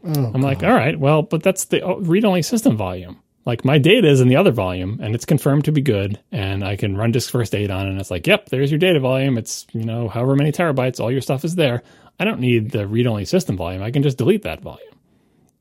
Oh, 0.05 0.31
I'm 0.33 0.41
like, 0.41 0.63
all 0.63 0.73
right, 0.73 0.99
well, 0.99 1.21
but 1.21 1.43
that's 1.43 1.65
the 1.65 1.81
read 1.99 2.25
only 2.25 2.41
system 2.41 2.75
volume. 2.77 3.21
Like 3.45 3.65
my 3.65 3.77
data 3.77 4.07
is 4.07 4.21
in 4.21 4.29
the 4.29 4.37
other 4.37 4.51
volume 4.51 4.99
and 5.01 5.15
it's 5.15 5.25
confirmed 5.25 5.65
to 5.65 5.71
be 5.71 5.81
good 5.81 6.19
and 6.31 6.63
I 6.63 6.77
can 6.77 6.95
run 6.95 7.11
disk 7.11 7.29
first 7.29 7.53
aid 7.53 7.71
on 7.71 7.87
it 7.87 7.89
and 7.91 7.99
it's 7.99 8.11
like, 8.11 8.25
yep, 8.25 8.47
there's 8.47 8.71
your 8.71 8.79
data 8.79 8.99
volume. 8.99 9.37
It's, 9.37 9.67
you 9.73 9.83
know, 9.83 10.07
however 10.07 10.35
many 10.35 10.51
terabytes, 10.51 10.99
all 10.99 11.11
your 11.11 11.21
stuff 11.21 11.43
is 11.43 11.55
there. 11.55 11.83
I 12.19 12.25
don't 12.25 12.39
need 12.39 12.71
the 12.71 12.87
read 12.87 13.07
only 13.07 13.25
system 13.25 13.57
volume. 13.57 13.83
I 13.83 13.91
can 13.91 14.03
just 14.03 14.17
delete 14.17 14.43
that 14.43 14.61
volume. 14.61 14.93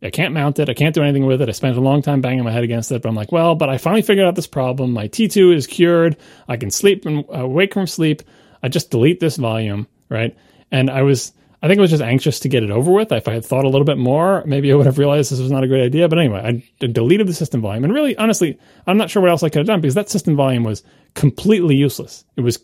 I 0.01 0.11
can't 0.11 0.35
mount 0.35 0.59
it. 0.59 0.69
I 0.69 0.75
can't 0.75 0.95
do 0.95 1.03
anything 1.03 1.27
with 1.27 1.43
it. 1.43 1.49
I 1.49 1.53
spent 1.53 1.77
a 1.77 1.81
long 1.81 2.03
time 2.03 2.21
banging 2.21 2.45
my 2.45 2.51
head 2.51 2.65
against 2.65 2.91
it, 2.91 3.03
but 3.03 3.09
I'm 3.09 3.15
like, 3.15 3.31
well, 3.31 3.55
but 3.55 3.69
I 3.69 3.79
finally 3.79 4.03
figured 4.03 4.27
out 4.27 4.35
this 4.35 4.49
problem. 4.49 4.93
My 4.93 5.07
T2 5.09 5.55
is 5.55 5.67
cured. 5.67 6.17
I 6.49 6.57
can 6.57 6.71
sleep 6.71 7.07
and 7.07 7.25
uh, 7.37 7.47
wake 7.47 7.75
from 7.75 7.87
sleep. 7.87 8.23
I 8.62 8.69
just 8.69 8.91
delete 8.91 9.21
this 9.21 9.37
volume, 9.37 9.87
right? 10.09 10.37
And 10.73 10.91
I 10.91 11.03
was, 11.03 11.33
I 11.62 11.68
think 11.68 11.78
I 11.78 11.82
was 11.82 11.91
just 11.91 12.02
anxious 12.02 12.41
to 12.41 12.49
get 12.49 12.65
it 12.65 12.73
over 12.73 12.91
with. 12.91 13.12
If 13.12 13.28
I 13.28 13.34
had 13.34 13.44
thought 13.44 13.65
a 13.65 13.68
little 13.68 13.84
bit 13.84 13.97
more, 13.97 14.42
maybe 14.47 14.73
I 14.73 14.74
would 14.74 14.86
have 14.86 14.99
realized 14.99 15.31
this 15.31 15.39
was 15.39 15.52
not 15.52 15.62
a 15.62 15.68
great 15.68 15.84
idea. 15.84 16.08
But 16.08 16.18
anyway, 16.18 16.41
I 16.81 16.86
deleted 16.86 17.28
the 17.28 17.34
system 17.34 17.60
volume. 17.60 17.84
And 17.84 17.94
really, 17.94 18.16
honestly, 18.16 18.58
I'm 18.89 18.97
not 18.97 19.10
sure 19.10 19.23
what 19.23 19.31
else 19.31 19.44
I 19.44 19.49
could 19.49 19.58
have 19.58 19.68
done 19.68 19.81
because 19.81 19.94
that 19.94 20.10
system 20.10 20.34
volume 20.34 20.65
was 20.65 20.82
completely 21.15 21.76
useless. 21.76 22.24
It 22.36 22.41
was 22.41 22.58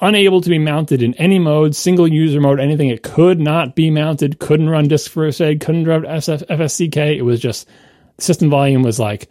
unable 0.00 0.40
to 0.40 0.50
be 0.50 0.58
mounted 0.58 1.00
in 1.00 1.14
any 1.14 1.38
mode, 1.38 1.76
single 1.76 2.08
user 2.08 2.40
mode, 2.40 2.58
anything. 2.58 2.88
It 2.88 3.04
could 3.04 3.38
not 3.38 3.76
be 3.76 3.88
mounted, 3.88 4.40
couldn't 4.40 4.68
run 4.68 4.88
disk 4.88 5.16
aid, 5.16 5.60
couldn't 5.60 5.86
run 5.86 6.02
SF, 6.02 6.44
FSCK. 6.48 7.16
It 7.16 7.22
was 7.22 7.38
just, 7.38 7.68
the 8.16 8.24
system 8.24 8.50
volume 8.50 8.82
was 8.82 8.98
like, 8.98 9.28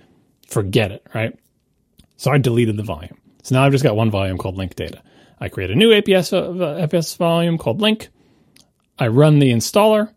forget 0.48 0.94
it, 0.94 1.06
right? 1.14 1.38
So 2.16 2.32
I 2.32 2.38
deleted 2.38 2.78
the 2.78 2.84
volume. 2.84 3.18
So 3.44 3.56
now 3.56 3.66
I've 3.66 3.74
just 3.74 3.84
got 3.84 3.98
one 3.98 4.12
volume 4.12 4.38
called 4.38 4.56
link 4.56 4.76
data. 4.76 5.02
I 5.42 5.50
create 5.50 5.72
a 5.72 5.76
new 5.76 5.90
APFS, 5.90 6.34
uh, 6.34 7.18
volume 7.18 7.58
called 7.58 7.82
link 7.82 8.08
I 9.00 9.08
run 9.08 9.40
the 9.40 9.52
installer. 9.52 10.14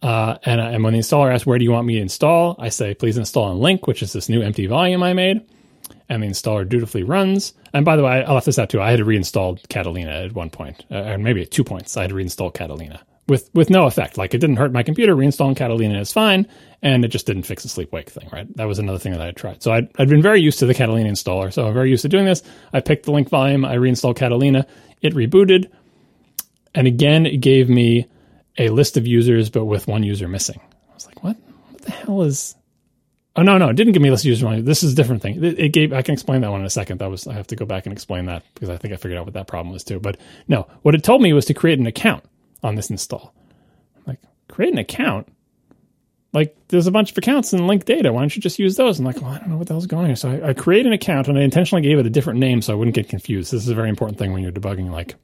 Uh, 0.00 0.36
and, 0.44 0.60
I, 0.60 0.70
and 0.72 0.84
when 0.84 0.92
the 0.92 0.98
installer 0.98 1.32
asks, 1.32 1.46
where 1.46 1.58
do 1.58 1.64
you 1.64 1.72
want 1.72 1.86
me 1.86 1.94
to 1.96 2.00
install? 2.00 2.56
I 2.58 2.68
say, 2.68 2.94
please 2.94 3.16
install 3.16 3.44
on 3.44 3.58
link, 3.58 3.86
which 3.86 4.02
is 4.02 4.12
this 4.12 4.28
new 4.28 4.42
empty 4.42 4.66
volume 4.66 5.02
I 5.02 5.14
made. 5.14 5.46
And 6.08 6.22
the 6.22 6.26
installer 6.26 6.68
dutifully 6.68 7.02
runs. 7.02 7.54
And 7.72 7.84
by 7.84 7.96
the 7.96 8.02
way, 8.02 8.22
I 8.22 8.32
left 8.32 8.46
this 8.46 8.58
out 8.58 8.68
too. 8.70 8.80
I 8.80 8.90
had 8.90 8.98
to 8.98 9.04
reinstall 9.04 9.66
Catalina 9.68 10.10
at 10.10 10.32
one 10.32 10.50
point, 10.50 10.84
uh, 10.90 10.98
or 10.98 11.18
maybe 11.18 11.42
at 11.42 11.50
two 11.50 11.64
points. 11.64 11.96
I 11.96 12.02
had 12.02 12.10
to 12.10 12.16
reinstall 12.16 12.52
Catalina 12.52 13.00
with, 13.26 13.48
with 13.54 13.70
no 13.70 13.86
effect. 13.86 14.18
Like 14.18 14.34
it 14.34 14.38
didn't 14.38 14.56
hurt 14.56 14.72
my 14.72 14.82
computer. 14.82 15.16
Reinstalling 15.16 15.56
Catalina 15.56 15.98
is 15.98 16.12
fine. 16.12 16.46
And 16.82 17.04
it 17.04 17.08
just 17.08 17.26
didn't 17.26 17.44
fix 17.44 17.62
the 17.62 17.70
sleep 17.70 17.90
wake 17.92 18.10
thing, 18.10 18.28
right? 18.30 18.46
That 18.56 18.66
was 18.66 18.78
another 18.78 18.98
thing 18.98 19.12
that 19.12 19.22
I 19.22 19.26
had 19.26 19.36
tried. 19.36 19.62
So 19.62 19.72
I'd, 19.72 19.88
I'd 19.98 20.10
been 20.10 20.20
very 20.20 20.40
used 20.40 20.58
to 20.58 20.66
the 20.66 20.74
Catalina 20.74 21.08
installer. 21.08 21.50
So 21.50 21.66
I'm 21.66 21.72
very 21.72 21.88
used 21.88 22.02
to 22.02 22.08
doing 22.10 22.26
this. 22.26 22.42
I 22.74 22.80
picked 22.80 23.06
the 23.06 23.12
link 23.12 23.30
volume. 23.30 23.64
I 23.64 23.74
reinstalled 23.74 24.16
Catalina. 24.16 24.66
It 25.00 25.14
rebooted. 25.14 25.70
And 26.74 26.86
again, 26.86 27.26
it 27.26 27.38
gave 27.38 27.68
me 27.68 28.08
a 28.58 28.68
list 28.68 28.96
of 28.96 29.06
users, 29.06 29.50
but 29.50 29.64
with 29.64 29.86
one 29.86 30.02
user 30.02 30.28
missing. 30.28 30.60
I 30.90 30.94
was 30.94 31.06
like, 31.06 31.22
what? 31.22 31.36
What 31.70 31.82
the 31.82 31.90
hell 31.90 32.22
is? 32.22 32.54
Oh 33.36 33.42
no, 33.42 33.58
no, 33.58 33.68
it 33.68 33.74
didn't 33.74 33.94
give 33.94 34.02
me 34.02 34.10
list 34.10 34.24
of 34.24 34.28
users. 34.28 34.64
This 34.64 34.84
is 34.84 34.92
a 34.92 34.96
different 34.96 35.22
thing. 35.22 35.42
It, 35.42 35.58
it, 35.58 35.68
gave. 35.70 35.92
I 35.92 36.02
can 36.02 36.12
explain 36.12 36.42
that 36.42 36.50
one 36.50 36.60
in 36.60 36.66
a 36.66 36.70
second. 36.70 37.00
That 37.00 37.10
was. 37.10 37.26
I 37.26 37.32
have 37.32 37.48
to 37.48 37.56
go 37.56 37.66
back 37.66 37.86
and 37.86 37.92
explain 37.92 38.26
that 38.26 38.44
because 38.54 38.70
I 38.70 38.76
think 38.76 38.94
I 38.94 38.96
figured 38.96 39.18
out 39.18 39.24
what 39.24 39.34
that 39.34 39.48
problem 39.48 39.72
was 39.72 39.82
too. 39.82 39.98
But 39.98 40.18
no, 40.46 40.68
what 40.82 40.94
it 40.94 41.02
told 41.02 41.20
me 41.20 41.32
was 41.32 41.44
to 41.46 41.54
create 41.54 41.80
an 41.80 41.86
account 41.86 42.24
on 42.62 42.76
this 42.76 42.90
install. 42.90 43.34
I'm 43.96 44.02
like, 44.06 44.20
create 44.48 44.72
an 44.72 44.78
account. 44.78 45.28
Like, 46.32 46.56
there's 46.66 46.88
a 46.88 46.90
bunch 46.90 47.12
of 47.12 47.18
accounts 47.18 47.52
in 47.52 47.66
link 47.68 47.84
data. 47.84 48.12
Why 48.12 48.20
don't 48.20 48.34
you 48.34 48.42
just 48.42 48.58
use 48.58 48.76
those? 48.76 48.98
I'm 48.98 49.04
like, 49.04 49.20
well, 49.20 49.30
I 49.30 49.38
don't 49.38 49.50
know 49.50 49.56
what 49.56 49.68
the 49.68 49.74
hell's 49.74 49.86
going 49.86 50.10
on. 50.10 50.16
So 50.16 50.30
I, 50.30 50.48
I 50.48 50.52
create 50.52 50.84
an 50.84 50.92
account 50.92 51.28
and 51.28 51.38
I 51.38 51.42
intentionally 51.42 51.82
gave 51.82 51.98
it 51.98 52.06
a 52.06 52.10
different 52.10 52.40
name 52.40 52.60
so 52.60 52.72
I 52.72 52.76
wouldn't 52.76 52.96
get 52.96 53.08
confused. 53.08 53.52
This 53.52 53.62
is 53.62 53.68
a 53.68 53.74
very 53.74 53.88
important 53.88 54.18
thing 54.18 54.32
when 54.32 54.42
you're 54.42 54.50
debugging. 54.50 54.90
Like, 54.90 55.14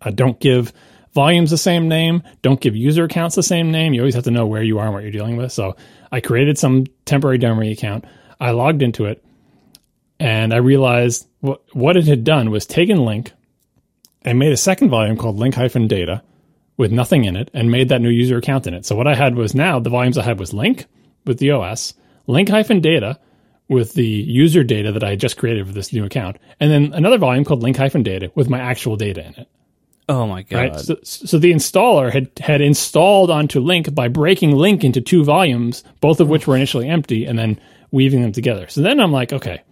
I 0.00 0.10
don't 0.10 0.38
give 0.40 0.72
volumes 1.12 1.50
the 1.50 1.58
same 1.58 1.88
name. 1.88 2.22
Don't 2.42 2.60
give 2.60 2.76
user 2.76 3.04
accounts 3.04 3.36
the 3.36 3.42
same 3.42 3.70
name. 3.70 3.92
You 3.92 4.00
always 4.00 4.14
have 4.14 4.24
to 4.24 4.30
know 4.30 4.46
where 4.46 4.62
you 4.62 4.78
are 4.78 4.84
and 4.84 4.94
what 4.94 5.02
you're 5.02 5.12
dealing 5.12 5.36
with. 5.36 5.52
So 5.52 5.76
I 6.10 6.20
created 6.20 6.58
some 6.58 6.86
temporary 7.04 7.38
Demory 7.38 7.72
account. 7.72 8.04
I 8.40 8.52
logged 8.52 8.82
into 8.82 9.06
it 9.06 9.24
and 10.18 10.54
I 10.54 10.58
realized 10.58 11.26
what, 11.40 11.62
what 11.74 11.96
it 11.96 12.06
had 12.06 12.24
done 12.24 12.50
was 12.50 12.66
taken 12.66 13.04
link 13.04 13.32
and 14.22 14.38
made 14.38 14.52
a 14.52 14.56
second 14.56 14.90
volume 14.90 15.16
called 15.16 15.36
link 15.36 15.54
hyphen 15.54 15.88
data 15.88 16.22
with 16.76 16.92
nothing 16.92 17.24
in 17.24 17.36
it 17.36 17.50
and 17.52 17.70
made 17.70 17.88
that 17.88 18.00
new 18.00 18.10
user 18.10 18.38
account 18.38 18.66
in 18.66 18.74
it. 18.74 18.86
So 18.86 18.96
what 18.96 19.06
I 19.06 19.14
had 19.14 19.34
was 19.34 19.54
now 19.54 19.80
the 19.80 19.90
volumes 19.90 20.18
I 20.18 20.22
had 20.22 20.38
was 20.38 20.54
link 20.54 20.86
with 21.26 21.38
the 21.38 21.50
OS, 21.50 21.94
link 22.26 22.48
hyphen 22.48 22.80
data 22.80 23.18
with 23.68 23.94
the 23.94 24.06
user 24.06 24.64
data 24.64 24.92
that 24.92 25.04
I 25.04 25.10
had 25.10 25.20
just 25.20 25.36
created 25.36 25.66
for 25.66 25.72
this 25.72 25.92
new 25.92 26.04
account, 26.04 26.38
and 26.58 26.70
then 26.70 26.92
another 26.92 27.18
volume 27.18 27.44
called 27.44 27.62
link 27.62 27.76
hyphen 27.76 28.02
data 28.02 28.32
with 28.34 28.48
my 28.48 28.58
actual 28.58 28.96
data 28.96 29.24
in 29.24 29.34
it. 29.34 29.48
Oh 30.10 30.26
my 30.26 30.42
god! 30.42 30.56
Right? 30.56 30.80
So, 30.80 30.96
so 31.04 31.38
the 31.38 31.52
installer 31.52 32.12
had 32.12 32.32
had 32.40 32.60
installed 32.60 33.30
onto 33.30 33.60
Link 33.60 33.94
by 33.94 34.08
breaking 34.08 34.56
Link 34.56 34.82
into 34.82 35.00
two 35.00 35.22
volumes, 35.22 35.84
both 36.00 36.18
of 36.18 36.28
which 36.28 36.48
were 36.48 36.56
initially 36.56 36.88
empty, 36.88 37.26
and 37.26 37.38
then 37.38 37.60
weaving 37.92 38.20
them 38.20 38.32
together. 38.32 38.66
So 38.66 38.82
then 38.82 38.98
I'm 38.98 39.12
like, 39.12 39.32
okay, 39.32 39.62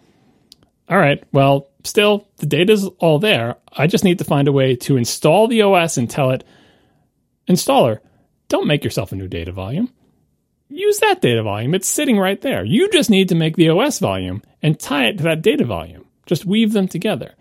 all 0.88 0.96
right, 0.96 1.22
well, 1.32 1.68
still 1.82 2.28
the 2.36 2.46
data's 2.46 2.86
all 3.00 3.18
there. 3.18 3.56
I 3.72 3.88
just 3.88 4.04
need 4.04 4.18
to 4.18 4.24
find 4.24 4.46
a 4.46 4.52
way 4.52 4.76
to 4.76 4.96
install 4.96 5.48
the 5.48 5.62
OS 5.62 5.96
and 5.96 6.08
tell 6.08 6.30
it, 6.30 6.44
installer, 7.48 7.98
don't 8.48 8.68
make 8.68 8.84
yourself 8.84 9.10
a 9.10 9.16
new 9.16 9.26
data 9.26 9.50
volume. 9.50 9.92
Use 10.68 11.00
that 11.00 11.20
data 11.20 11.42
volume. 11.42 11.74
It's 11.74 11.88
sitting 11.88 12.16
right 12.16 12.40
there. 12.40 12.64
You 12.64 12.88
just 12.90 13.10
need 13.10 13.30
to 13.30 13.34
make 13.34 13.56
the 13.56 13.70
OS 13.70 13.98
volume 13.98 14.40
and 14.62 14.78
tie 14.78 15.06
it 15.06 15.18
to 15.18 15.24
that 15.24 15.42
data 15.42 15.64
volume. 15.64 16.04
Just 16.26 16.44
weave 16.44 16.72
them 16.72 16.86
together. 16.86 17.34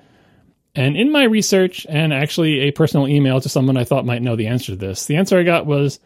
And 0.77 0.95
in 0.95 1.11
my 1.11 1.23
research 1.23 1.87
and 1.89 2.13
actually 2.13 2.59
a 2.59 2.71
personal 2.71 3.07
email 3.07 3.41
to 3.41 3.49
someone 3.49 3.77
I 3.77 3.83
thought 3.83 4.05
might 4.05 4.21
know 4.21 4.35
the 4.35 4.45
answer 4.45 4.73
to 4.73 4.75
this, 4.75 5.05
the 5.05 5.15
answer 5.15 5.39
I 5.39 5.43
got 5.43 5.65
was 5.65 5.99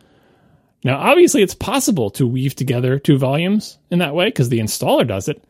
Now, 0.83 0.98
obviously, 0.98 1.43
it's 1.43 1.53
possible 1.53 2.09
to 2.11 2.25
weave 2.25 2.56
together 2.56 2.98
two 2.98 3.17
volumes 3.17 3.77
in 3.91 4.00
that 4.00 4.16
way 4.16 4.25
because 4.27 4.50
the 4.50 4.59
installer 4.59 5.06
does 5.06 5.27
it, 5.27 5.43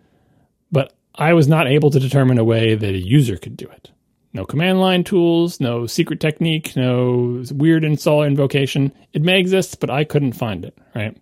but 0.72 0.94
I 1.16 1.34
was 1.34 1.48
not 1.48 1.68
able 1.68 1.92
to 1.92 2.00
determine 2.00 2.38
a 2.38 2.44
way 2.44 2.76
that 2.76 2.96
a 2.96 2.98
user 2.98 3.38
could 3.38 3.56
do 3.56 3.68
it. 3.68 3.92
No 4.34 4.46
command 4.46 4.80
line 4.80 5.04
tools, 5.04 5.60
no 5.60 5.86
secret 5.86 6.20
technique, 6.20 6.76
no 6.76 7.44
weird 7.52 7.84
installer 7.84 8.28
invocation. 8.28 8.92
It 9.14 9.22
may 9.22 9.40
exist, 9.40 9.80
but 9.80 9.90
I 9.90 10.04
couldn't 10.04 10.34
find 10.34 10.66
it, 10.66 10.78
right? 10.96 11.16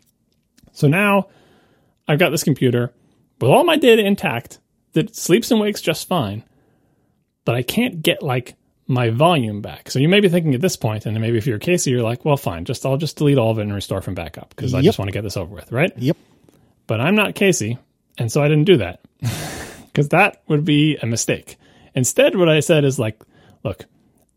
So 0.72 0.88
now 0.88 1.28
I've 2.08 2.20
got 2.20 2.30
this 2.30 2.44
computer 2.44 2.94
with 3.42 3.50
all 3.50 3.64
my 3.64 3.78
data 3.78 4.04
intact 4.06 4.60
that 4.94 5.16
sleeps 5.16 5.52
and 5.52 5.60
wakes 5.60 5.82
just 5.82 6.08
fine, 6.08 6.44
but 7.50 7.56
I 7.56 7.64
can't 7.64 8.04
get 8.04 8.22
like 8.22 8.54
my 8.86 9.10
volume 9.10 9.64
back. 9.64 9.90
So 9.90 9.98
you 9.98 10.08
may 10.08 10.20
be 10.20 10.30
thinking 10.30 10.54
at 10.54 10.62
this 10.62 10.78
point, 10.78 11.08
and 11.08 11.20
maybe 11.20 11.40
if 11.40 11.48
you're 11.48 11.58
Casey, 11.58 11.90
you're 11.90 12.04
like, 12.04 12.24
well, 12.24 12.38
fine, 12.38 12.64
just 12.64 12.86
I'll 12.86 12.96
just 12.96 13.18
delete 13.18 13.40
all 13.40 13.50
of 13.50 13.58
it 13.58 13.64
and 13.64 13.74
restore 13.74 14.04
from 14.04 14.14
backup 14.14 14.52
because 14.52 14.76
I 14.76 14.84
just 14.84 15.00
want 15.00 15.08
to 15.08 15.14
get 15.14 15.24
this 15.24 15.36
over 15.36 15.52
with, 15.52 15.72
right? 15.72 15.92
Yep. 15.98 16.16
But 16.86 17.02
I'm 17.02 17.16
not 17.16 17.34
Casey, 17.34 17.80
and 18.20 18.32
so 18.32 18.44
I 18.44 18.50
didn't 18.50 18.66
do 18.66 18.78
that 18.78 19.00
because 19.88 20.10
that 20.10 20.44
would 20.48 20.64
be 20.64 20.98
a 20.98 21.08
mistake. 21.08 21.58
Instead, 21.96 22.36
what 22.36 22.50
I 22.50 22.60
said 22.60 22.86
is 22.86 23.00
like, 23.00 23.20
look, 23.64 23.86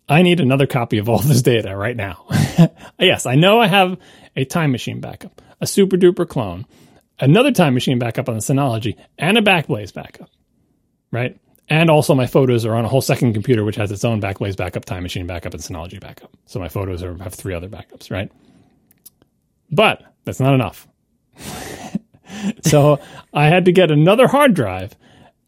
I 0.08 0.22
need 0.22 0.40
another 0.40 0.66
copy 0.66 0.96
of 0.96 1.10
all 1.10 1.18
this 1.18 1.42
data 1.42 1.76
right 1.76 1.94
now. 1.94 2.24
yes, 2.98 3.26
I 3.26 3.34
know 3.34 3.60
I 3.60 3.66
have 3.66 3.98
a 4.36 4.46
time 4.46 4.72
machine 4.72 5.00
backup, 5.00 5.42
a 5.60 5.66
SuperDuper 5.66 6.26
clone, 6.26 6.64
another 7.20 7.52
time 7.52 7.74
machine 7.74 7.98
backup 7.98 8.30
on 8.30 8.36
the 8.36 8.40
Synology, 8.40 8.96
and 9.18 9.36
a 9.36 9.42
Backblaze 9.42 9.92
backup, 9.92 10.30
right? 11.10 11.38
And 11.68 11.90
also 11.90 12.14
my 12.14 12.26
photos 12.26 12.66
are 12.66 12.74
on 12.74 12.84
a 12.84 12.88
whole 12.88 13.00
second 13.00 13.32
computer, 13.34 13.64
which 13.64 13.76
has 13.76 13.90
its 13.90 14.04
own 14.04 14.20
Backblaze 14.20 14.56
backup, 14.56 14.84
time 14.84 15.02
machine 15.02 15.26
backup, 15.26 15.54
and 15.54 15.62
Synology 15.62 16.00
backup. 16.00 16.30
So 16.46 16.58
my 16.58 16.68
photos 16.68 17.02
are, 17.02 17.16
have 17.18 17.34
three 17.34 17.54
other 17.54 17.68
backups, 17.68 18.10
right? 18.10 18.30
But 19.70 20.02
that's 20.24 20.40
not 20.40 20.54
enough. 20.54 20.86
so 22.62 23.00
I 23.32 23.46
had 23.46 23.66
to 23.66 23.72
get 23.72 23.90
another 23.90 24.26
hard 24.26 24.54
drive. 24.54 24.94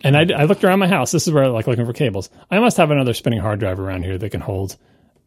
And 0.01 0.17
I, 0.17 0.27
I 0.37 0.45
looked 0.45 0.65
around 0.65 0.79
my 0.79 0.89
house. 0.89 1.13
This 1.13 1.27
is 1.27 1.33
where 1.33 1.45
I 1.45 1.49
like 1.49 1.67
looking 1.67 1.87
for 1.87 1.93
cables. 1.93 2.31
I 2.51 2.59
must 2.59 2.77
have 2.77 2.91
another 2.91 3.15
spinning 3.15 3.41
hard 3.41 3.61
drive 3.61 3.81
around 3.81 4.05
here 4.05 4.19
that 4.19 4.31
can 4.31 4.41
hold 4.41 4.77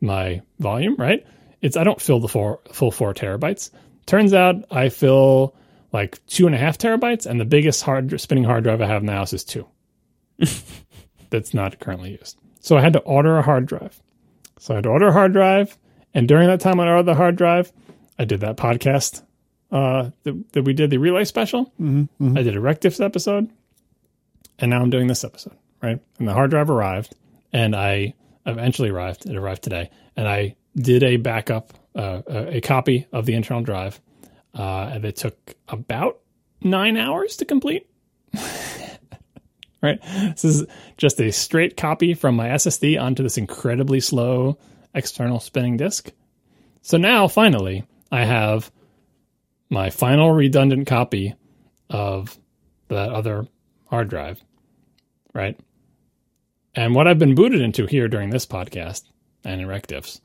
my 0.01 0.41
volume, 0.59 0.95
right? 0.97 1.25
It's 1.61 1.75
I 1.77 1.83
don't 1.83 2.01
fill 2.01 2.19
the 2.19 2.27
four, 2.27 2.59
full 2.71 2.91
four 2.91 3.13
terabytes. 3.13 3.71
Turns 4.05 4.33
out 4.33 4.65
I 4.71 4.89
fill 4.89 5.55
like 5.91 6.23
two 6.27 6.45
and 6.45 6.55
a 6.55 6.59
half 6.59 6.77
terabytes, 6.77 7.25
and 7.25 7.39
the 7.39 7.45
biggest 7.45 7.81
hard 7.83 8.19
spinning 8.19 8.43
hard 8.43 8.63
drive 8.63 8.81
I 8.81 8.87
have 8.87 9.01
in 9.01 9.07
the 9.07 9.13
house 9.13 9.33
is 9.33 9.43
two. 9.43 9.67
That's 11.29 11.53
not 11.53 11.79
currently 11.79 12.11
used. 12.11 12.37
So 12.59 12.77
I 12.77 12.81
had 12.81 12.93
to 12.93 12.99
order 12.99 13.37
a 13.37 13.41
hard 13.41 13.65
drive. 13.65 14.01
So 14.59 14.73
I 14.73 14.77
had 14.77 14.83
to 14.83 14.89
order 14.89 15.07
a 15.07 15.13
hard 15.13 15.33
drive, 15.33 15.77
and 16.13 16.27
during 16.27 16.47
that 16.47 16.59
time 16.59 16.79
I 16.79 16.89
ordered 16.89 17.03
the 17.03 17.15
hard 17.15 17.35
drive, 17.35 17.71
I 18.17 18.25
did 18.25 18.39
that 18.41 18.57
podcast 18.57 19.21
uh, 19.71 20.09
that, 20.23 20.53
that 20.53 20.63
we 20.63 20.73
did 20.73 20.89
the 20.89 20.97
relay 20.97 21.25
special. 21.25 21.71
I 21.79 22.41
did 22.41 22.55
a 22.55 22.59
Rec 22.59 22.81
Diffs 22.81 23.03
episode, 23.03 23.51
and 24.57 24.71
now 24.71 24.81
I'm 24.81 24.89
doing 24.89 25.07
this 25.07 25.23
episode, 25.23 25.55
right? 25.81 25.99
And 26.17 26.27
the 26.27 26.33
hard 26.33 26.49
drive 26.49 26.69
arrived, 26.69 27.15
and 27.53 27.75
I 27.75 28.13
eventually 28.45 28.89
arrived. 28.89 29.25
It 29.25 29.35
arrived 29.35 29.63
today, 29.63 29.89
and 30.15 30.27
I 30.27 30.55
did 30.75 31.03
a 31.03 31.17
backup, 31.17 31.73
uh, 31.95 32.21
a, 32.27 32.57
a 32.57 32.61
copy 32.61 33.05
of 33.11 33.25
the 33.25 33.33
internal 33.33 33.63
drive, 33.63 34.01
uh, 34.57 34.89
and 34.93 35.05
it 35.05 35.17
took 35.17 35.55
about 35.67 36.19
nine 36.61 36.97
hours 36.97 37.37
to 37.37 37.45
complete. 37.45 37.87
right, 39.81 40.01
this 40.01 40.45
is 40.45 40.65
just 40.97 41.19
a 41.19 41.31
straight 41.31 41.77
copy 41.77 42.13
from 42.13 42.35
my 42.35 42.49
SSD 42.49 43.01
onto 43.01 43.23
this 43.23 43.37
incredibly 43.37 43.99
slow 43.99 44.57
external 44.93 45.39
spinning 45.39 45.77
disk. 45.77 46.11
So 46.81 46.97
now, 46.97 47.27
finally, 47.27 47.85
I 48.11 48.25
have 48.25 48.71
my 49.69 49.89
final 49.89 50.31
redundant 50.31 50.87
copy 50.87 51.35
of 51.89 52.37
that 52.87 53.11
other 53.11 53.47
hard 53.85 54.09
drive, 54.09 54.41
right? 55.33 55.59
And 56.75 56.95
what 56.95 57.07
I've 57.07 57.19
been 57.19 57.35
booted 57.35 57.61
into 57.61 57.85
here 57.85 58.07
during 58.07 58.29
this 58.29 58.45
podcast 58.45 59.03
and 59.43 59.61
in 59.61 59.67
Rec 59.67 59.87
Diffs 59.87 60.21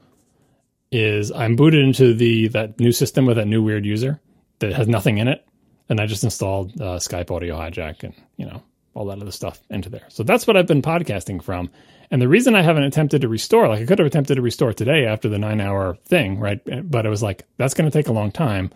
is 0.91 1.33
I'm 1.33 1.57
booted 1.57 1.83
into 1.83 2.13
the 2.13 2.49
that 2.49 2.79
new 2.79 2.93
system 2.93 3.25
with 3.27 3.37
that 3.37 3.47
new 3.47 3.63
weird 3.63 3.87
user 3.87 4.21
that 4.59 4.73
has 4.75 4.87
nothing 4.87 5.19
in 5.19 5.29
it, 5.29 5.47
and 5.89 6.01
I 6.01 6.07
just 6.07 6.25
installed 6.25 6.81
uh, 6.81 6.99
Skype 6.99 7.31
Audio 7.31 7.57
Hijack 7.57 8.03
and 8.03 8.15
you 8.37 8.47
know 8.47 8.63
all 8.95 9.07
that 9.07 9.21
other 9.21 9.31
stuff 9.31 9.61
into 9.71 9.89
there. 9.89 10.05
So 10.09 10.23
that's 10.23 10.47
what 10.47 10.57
I've 10.57 10.67
been 10.67 10.83
podcasting 10.83 11.43
from. 11.43 11.71
And 12.11 12.21
the 12.21 12.29
reason 12.29 12.55
I 12.55 12.63
haven't 12.63 12.83
attempted 12.83 13.23
to 13.23 13.29
restore, 13.29 13.69
like 13.69 13.81
I 13.81 13.87
could 13.87 13.99
have 13.99 14.07
attempted 14.07 14.35
to 14.35 14.43
restore 14.43 14.73
today 14.73 15.07
after 15.07 15.29
the 15.29 15.39
nine 15.39 15.61
hour 15.61 15.97
thing, 16.05 16.39
right? 16.39 16.61
But 16.91 17.07
it 17.07 17.09
was 17.09 17.23
like 17.23 17.45
that's 17.57 17.75
going 17.75 17.91
to 17.91 17.97
take 17.97 18.09
a 18.09 18.13
long 18.13 18.31
time, 18.31 18.71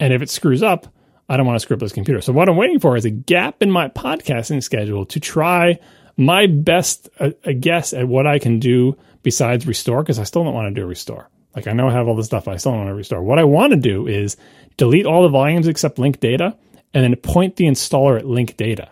and 0.00 0.12
if 0.12 0.22
it 0.22 0.30
screws 0.30 0.62
up, 0.62 0.88
I 1.28 1.36
don't 1.36 1.46
want 1.46 1.56
to 1.56 1.60
screw 1.60 1.74
up 1.74 1.80
this 1.80 1.92
computer. 1.92 2.20
So 2.20 2.32
what 2.32 2.48
I'm 2.48 2.56
waiting 2.56 2.80
for 2.80 2.96
is 2.96 3.04
a 3.04 3.10
gap 3.10 3.62
in 3.62 3.70
my 3.70 3.88
podcasting 3.88 4.62
schedule 4.62 5.06
to 5.06 5.20
try 5.20 5.78
my 6.16 6.46
best 6.46 7.08
uh, 7.18 7.30
guess 7.58 7.92
at 7.92 8.08
what 8.08 8.26
I 8.26 8.38
can 8.38 8.58
do 8.58 8.96
besides 9.22 9.66
restore 9.66 10.02
because 10.02 10.18
I 10.18 10.24
still 10.24 10.44
don't 10.44 10.54
want 10.54 10.74
to 10.74 10.80
do 10.80 10.84
a 10.84 10.88
restore. 10.88 11.28
Like 11.54 11.66
I 11.66 11.72
know 11.72 11.88
I 11.88 11.92
have 11.92 12.08
all 12.08 12.16
this 12.16 12.26
stuff, 12.26 12.48
I 12.48 12.56
still 12.56 12.72
don't 12.72 12.80
want 12.80 12.90
to 12.90 12.94
restore. 12.94 13.22
What 13.22 13.38
I 13.38 13.44
want 13.44 13.72
to 13.72 13.78
do 13.78 14.06
is 14.06 14.36
delete 14.76 15.06
all 15.06 15.22
the 15.22 15.28
volumes 15.28 15.68
except 15.68 15.98
link 15.98 16.20
data, 16.20 16.56
and 16.92 17.04
then 17.04 17.16
point 17.16 17.56
the 17.56 17.64
installer 17.64 18.18
at 18.18 18.26
link 18.26 18.56
data, 18.56 18.90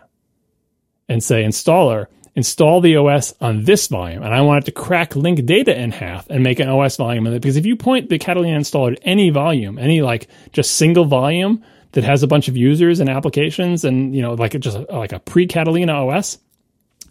and 1.13 1.23
say 1.23 1.45
installer 1.45 2.07
install 2.35 2.81
the 2.81 2.97
OS 2.97 3.35
on 3.41 3.65
this 3.65 3.87
volume, 3.89 4.23
and 4.23 4.35
I 4.35 4.41
want 4.41 4.65
it 4.65 4.67
to 4.67 4.73
crack 4.73 5.15
link 5.15 5.45
data 5.45 5.79
in 5.79 5.91
half 5.93 6.29
and 6.31 6.43
make 6.43 6.61
an 6.61 6.69
OS 6.69 6.97
volume 6.97 7.27
of 7.27 7.35
it. 7.35 7.43
Because 7.43 7.57
if 7.57 7.67
you 7.67 7.77
point 7.77 8.09
the 8.09 8.19
Catalina 8.19 8.59
installer 8.59 8.93
at 8.93 9.01
any 9.03 9.31
volume, 9.31 9.79
any 9.79 10.03
like 10.03 10.29
just 10.53 10.77
single 10.77 11.05
volume 11.05 11.63
that 11.93 12.05
has 12.05 12.23
a 12.23 12.27
bunch 12.27 12.49
of 12.49 12.57
users 12.57 13.01
and 13.01 13.11
applications, 13.11 13.85
and 13.85 14.15
you 14.15 14.23
know 14.23 14.35
like 14.35 14.59
just 14.61 14.79
like 14.91 15.13
a 15.13 15.19
pre 15.19 15.47
Catalina 15.47 15.93
OS, 15.93 16.39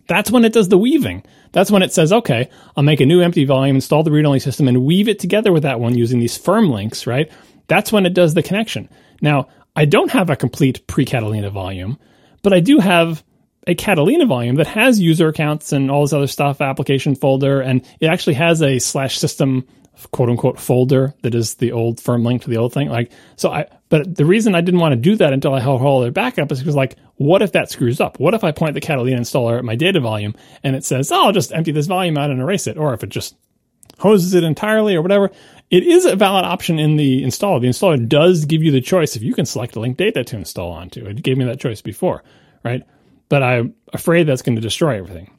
that's 0.08 0.32
when 0.32 0.46
it 0.46 0.54
does 0.54 0.70
the 0.70 0.78
weaving. 0.78 1.24
That's 1.52 1.70
when 1.70 1.84
it 1.84 1.94
says, 1.94 2.12
okay, 2.12 2.50
I'll 2.76 2.84
make 2.84 3.02
a 3.02 3.06
new 3.06 3.22
empty 3.22 3.46
volume, 3.46 3.76
install 3.76 4.04
the 4.04 4.12
read 4.12 4.26
only 4.26 4.40
system, 4.40 4.68
and 4.68 4.86
weave 4.86 5.08
it 5.08 5.20
together 5.20 5.52
with 5.52 5.64
that 5.64 5.80
one 5.80 5.98
using 5.98 6.20
these 6.20 6.38
firm 6.38 6.72
links, 6.72 7.06
right? 7.06 7.32
That's 7.68 7.92
when 7.92 8.06
it 8.06 8.14
does 8.14 8.34
the 8.34 8.44
connection. 8.44 8.90
Now, 9.22 9.50
I 9.76 9.86
don't 9.86 10.12
have 10.12 10.30
a 10.30 10.36
complete 10.36 10.88
pre 10.88 11.06
Catalina 11.06 11.52
volume, 11.52 12.00
but 12.42 12.54
I 12.54 12.60
do 12.60 12.80
have 12.80 13.24
a 13.68 13.76
Catalina 13.76 14.26
volume 14.26 14.56
that 14.56 14.68
has 14.68 15.00
user 15.00 15.28
accounts 15.28 15.72
and 15.72 15.92
all 15.92 16.02
this 16.02 16.14
other 16.14 16.28
stuff, 16.28 16.62
application 16.62 17.16
folder, 17.16 17.62
and 17.62 17.86
it 18.00 18.08
actually 18.08 18.34
has 18.34 18.62
a 18.62 18.80
slash 18.80 19.18
system 19.18 19.68
quote 20.10 20.30
unquote 20.30 20.60
folder 20.60 21.14
that 21.22 21.36
is 21.36 21.56
the 21.56 21.72
old 21.72 22.00
firm 22.00 22.24
link 22.24 22.42
to 22.42 22.50
the 22.50 22.58
old 22.58 22.74
thing. 22.74 22.90
Like, 22.90 23.12
so 23.36 23.52
I, 23.52 23.68
but 23.90 24.16
the 24.16 24.26
reason 24.26 24.56
I 24.56 24.62
didn't 24.62 24.80
want 24.80 24.94
to 24.94 24.96
do 24.96 25.16
that 25.18 25.34
until 25.34 25.54
I 25.54 25.60
had 25.60 25.70
all 25.70 26.02
their 26.02 26.12
backup 26.12 26.52
is 26.52 26.60
because 26.60 26.76
like, 26.76 26.98
what 27.16 27.42
if 27.42 27.52
that 27.52 27.70
screws 27.70 28.02
up? 28.02 28.20
What 28.20 28.34
if 28.34 28.44
I 28.44 28.52
point 28.52 28.74
the 28.74 28.82
Catalina 28.82 29.20
installer 29.20 29.58
at 29.58 29.66
my 29.66 29.76
data 29.76 30.00
volume 30.00 30.36
and 30.64 30.76
it 30.76 30.84
says, 30.84 31.12
oh, 31.12 31.28
I'll 31.28 31.32
just 31.32 31.54
empty 31.54 31.72
this 31.72 31.88
volume 31.88 32.18
out 32.18 32.32
and 32.32 32.42
erase 32.42 32.68
it? 32.68 32.78
Or 32.78 32.94
if 32.94 33.04
it 33.04 33.10
just 33.10 33.36
hoses 34.00 34.34
it 34.34 34.44
entirely 34.44 34.96
or 34.96 35.02
whatever, 35.02 35.30
it 35.70 35.84
is 35.84 36.06
a 36.06 36.16
valid 36.16 36.46
option 36.46 36.80
in 36.80 36.96
the 36.96 37.24
installer. 37.24 37.62
The 37.62 37.68
installer 37.68 38.08
does 38.08 38.46
give 38.46 38.64
you 38.64 38.72
the 38.72 38.82
choice 38.82 39.16
if 39.16 39.22
you 39.22 39.34
can 39.34 39.46
select 39.46 39.76
a 39.76 39.80
link 39.80 39.98
data 39.98 40.24
to 40.24 40.36
install 40.36 40.72
onto. 40.72 41.06
It 41.06 41.22
gave 41.22 41.38
me 41.38 41.46
that 41.46 41.60
choice 41.60 41.82
before, 41.82 42.24
right? 42.64 42.84
But 43.32 43.44
I'm 43.44 43.76
afraid 43.94 44.26
that's 44.26 44.42
going 44.42 44.58
to 44.58 44.62
destroy 44.62 44.98
everything. 44.98 45.32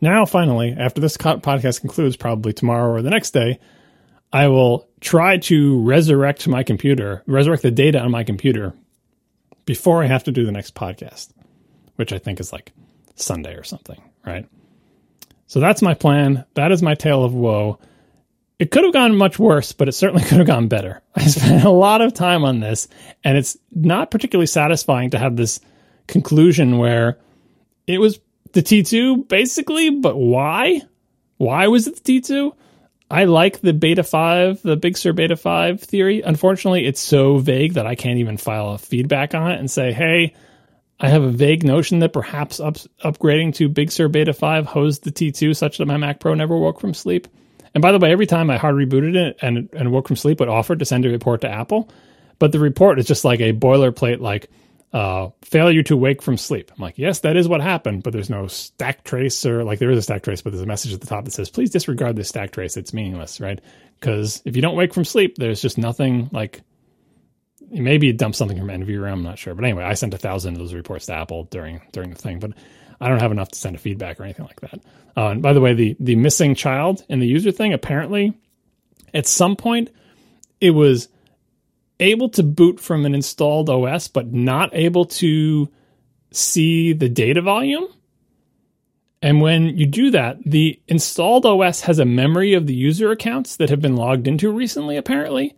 Now, 0.00 0.24
finally, 0.24 0.74
after 0.74 1.02
this 1.02 1.18
podcast 1.18 1.82
concludes, 1.82 2.16
probably 2.16 2.54
tomorrow 2.54 2.90
or 2.90 3.02
the 3.02 3.10
next 3.10 3.32
day, 3.32 3.58
I 4.32 4.48
will 4.48 4.88
try 5.02 5.36
to 5.36 5.82
resurrect 5.82 6.48
my 6.48 6.62
computer, 6.62 7.22
resurrect 7.26 7.62
the 7.62 7.70
data 7.70 8.00
on 8.00 8.10
my 8.10 8.24
computer 8.24 8.72
before 9.66 10.02
I 10.02 10.06
have 10.06 10.24
to 10.24 10.32
do 10.32 10.46
the 10.46 10.50
next 10.50 10.74
podcast, 10.74 11.28
which 11.96 12.14
I 12.14 12.16
think 12.16 12.40
is 12.40 12.54
like 12.54 12.72
Sunday 13.16 13.54
or 13.54 13.64
something, 13.64 14.00
right? 14.24 14.48
So 15.46 15.60
that's 15.60 15.82
my 15.82 15.92
plan. 15.92 16.46
That 16.54 16.72
is 16.72 16.80
my 16.80 16.94
tale 16.94 17.22
of 17.22 17.34
woe. 17.34 17.80
It 18.58 18.70
could 18.70 18.84
have 18.84 18.94
gone 18.94 19.14
much 19.14 19.38
worse, 19.38 19.72
but 19.72 19.88
it 19.88 19.92
certainly 19.92 20.24
could 20.26 20.38
have 20.38 20.46
gone 20.46 20.68
better. 20.68 21.02
I 21.14 21.26
spent 21.26 21.64
a 21.64 21.70
lot 21.70 22.00
of 22.00 22.14
time 22.14 22.46
on 22.46 22.60
this, 22.60 22.88
and 23.22 23.36
it's 23.36 23.58
not 23.70 24.10
particularly 24.10 24.46
satisfying 24.46 25.10
to 25.10 25.18
have 25.18 25.36
this 25.36 25.60
conclusion 26.10 26.78
where 26.78 27.18
it 27.86 27.98
was 27.98 28.20
the 28.52 28.62
T2 28.62 29.28
basically, 29.28 29.90
but 29.90 30.16
why? 30.16 30.82
Why 31.38 31.68
was 31.68 31.86
it 31.86 32.02
the 32.02 32.20
T2? 32.20 32.52
I 33.10 33.24
like 33.24 33.60
the 33.60 33.72
beta 33.72 34.04
5, 34.04 34.62
the 34.62 34.76
Big 34.76 34.96
Sur 34.96 35.12
beta 35.12 35.36
5 35.36 35.80
theory. 35.80 36.22
Unfortunately, 36.22 36.86
it's 36.86 37.00
so 37.00 37.38
vague 37.38 37.74
that 37.74 37.86
I 37.86 37.96
can't 37.96 38.18
even 38.18 38.36
file 38.36 38.70
a 38.70 38.78
feedback 38.78 39.34
on 39.34 39.50
it 39.50 39.58
and 39.58 39.68
say, 39.68 39.92
hey, 39.92 40.34
I 41.00 41.08
have 41.08 41.22
a 41.22 41.30
vague 41.30 41.64
notion 41.64 42.00
that 42.00 42.12
perhaps 42.12 42.60
up, 42.60 42.76
upgrading 43.02 43.54
to 43.56 43.68
Big 43.68 43.90
Sur 43.90 44.08
beta 44.08 44.32
5 44.32 44.66
hosed 44.66 45.02
the 45.02 45.10
T2 45.10 45.56
such 45.56 45.78
that 45.78 45.86
my 45.86 45.96
Mac 45.96 46.20
Pro 46.20 46.34
never 46.34 46.56
woke 46.56 46.80
from 46.80 46.94
sleep. 46.94 47.26
And 47.74 47.82
by 47.82 47.92
the 47.92 47.98
way, 47.98 48.12
every 48.12 48.26
time 48.26 48.50
I 48.50 48.58
hard 48.58 48.76
rebooted 48.76 49.16
it 49.16 49.38
and, 49.42 49.68
and 49.72 49.90
woke 49.90 50.06
from 50.06 50.16
sleep, 50.16 50.40
it 50.40 50.48
offered 50.48 50.80
to 50.80 50.84
send 50.84 51.04
a 51.04 51.08
report 51.08 51.40
to 51.40 51.50
Apple. 51.50 51.90
But 52.38 52.52
the 52.52 52.58
report 52.58 52.98
is 52.98 53.06
just 53.06 53.24
like 53.24 53.40
a 53.40 53.52
boilerplate, 53.52 54.20
like, 54.20 54.50
uh, 54.92 55.28
failure 55.42 55.82
to 55.84 55.96
wake 55.96 56.20
from 56.20 56.36
sleep. 56.36 56.70
I'm 56.74 56.82
like, 56.82 56.98
yes, 56.98 57.20
that 57.20 57.36
is 57.36 57.46
what 57.46 57.60
happened, 57.60 58.02
but 58.02 58.12
there's 58.12 58.30
no 58.30 58.48
stack 58.48 59.04
trace 59.04 59.46
or 59.46 59.62
like 59.62 59.78
there 59.78 59.90
is 59.90 59.98
a 59.98 60.02
stack 60.02 60.22
trace, 60.22 60.42
but 60.42 60.50
there's 60.52 60.62
a 60.62 60.66
message 60.66 60.92
at 60.92 61.00
the 61.00 61.06
top 61.06 61.24
that 61.24 61.30
says, 61.30 61.50
please 61.50 61.70
disregard 61.70 62.16
this 62.16 62.28
stack 62.28 62.50
trace. 62.50 62.76
It's 62.76 62.92
meaningless, 62.92 63.40
right? 63.40 63.60
Because 63.98 64.42
if 64.44 64.56
you 64.56 64.62
don't 64.62 64.76
wake 64.76 64.92
from 64.92 65.04
sleep, 65.04 65.36
there's 65.36 65.62
just 65.62 65.78
nothing 65.78 66.28
like 66.32 66.62
maybe 67.70 68.08
it 68.08 68.16
dumped 68.16 68.36
something 68.36 68.58
from 68.58 68.68
NVRAM. 68.68 69.12
I'm 69.12 69.22
not 69.22 69.38
sure, 69.38 69.54
but 69.54 69.64
anyway, 69.64 69.84
I 69.84 69.94
sent 69.94 70.14
a 70.14 70.18
thousand 70.18 70.54
of 70.54 70.58
those 70.58 70.74
reports 70.74 71.06
to 71.06 71.14
Apple 71.14 71.44
during 71.44 71.80
during 71.92 72.10
the 72.10 72.16
thing, 72.16 72.40
but 72.40 72.52
I 73.00 73.08
don't 73.08 73.20
have 73.20 73.32
enough 73.32 73.50
to 73.50 73.58
send 73.58 73.76
a 73.76 73.78
feedback 73.78 74.18
or 74.18 74.24
anything 74.24 74.46
like 74.46 74.60
that. 74.60 74.80
Uh, 75.16 75.28
and 75.28 75.42
by 75.42 75.52
the 75.52 75.60
way, 75.60 75.74
the 75.74 75.96
the 76.00 76.16
missing 76.16 76.56
child 76.56 77.04
in 77.08 77.20
the 77.20 77.26
user 77.26 77.52
thing 77.52 77.72
apparently 77.72 78.36
at 79.14 79.26
some 79.26 79.54
point 79.56 79.90
it 80.60 80.70
was 80.70 81.08
able 82.00 82.30
to 82.30 82.42
boot 82.42 82.80
from 82.80 83.06
an 83.06 83.14
installed 83.14 83.70
OS, 83.70 84.08
but 84.08 84.32
not 84.32 84.70
able 84.74 85.04
to 85.06 85.70
see 86.32 86.92
the 86.92 87.08
data 87.08 87.42
volume. 87.42 87.86
And 89.22 89.42
when 89.42 89.76
you 89.76 89.86
do 89.86 90.10
that, 90.12 90.38
the 90.44 90.80
installed 90.88 91.44
OS 91.44 91.82
has 91.82 91.98
a 91.98 92.04
memory 92.04 92.54
of 92.54 92.66
the 92.66 92.74
user 92.74 93.10
accounts 93.10 93.56
that 93.56 93.68
have 93.68 93.80
been 93.80 93.96
logged 93.96 94.26
into 94.26 94.50
recently, 94.50 94.96
apparently. 94.96 95.54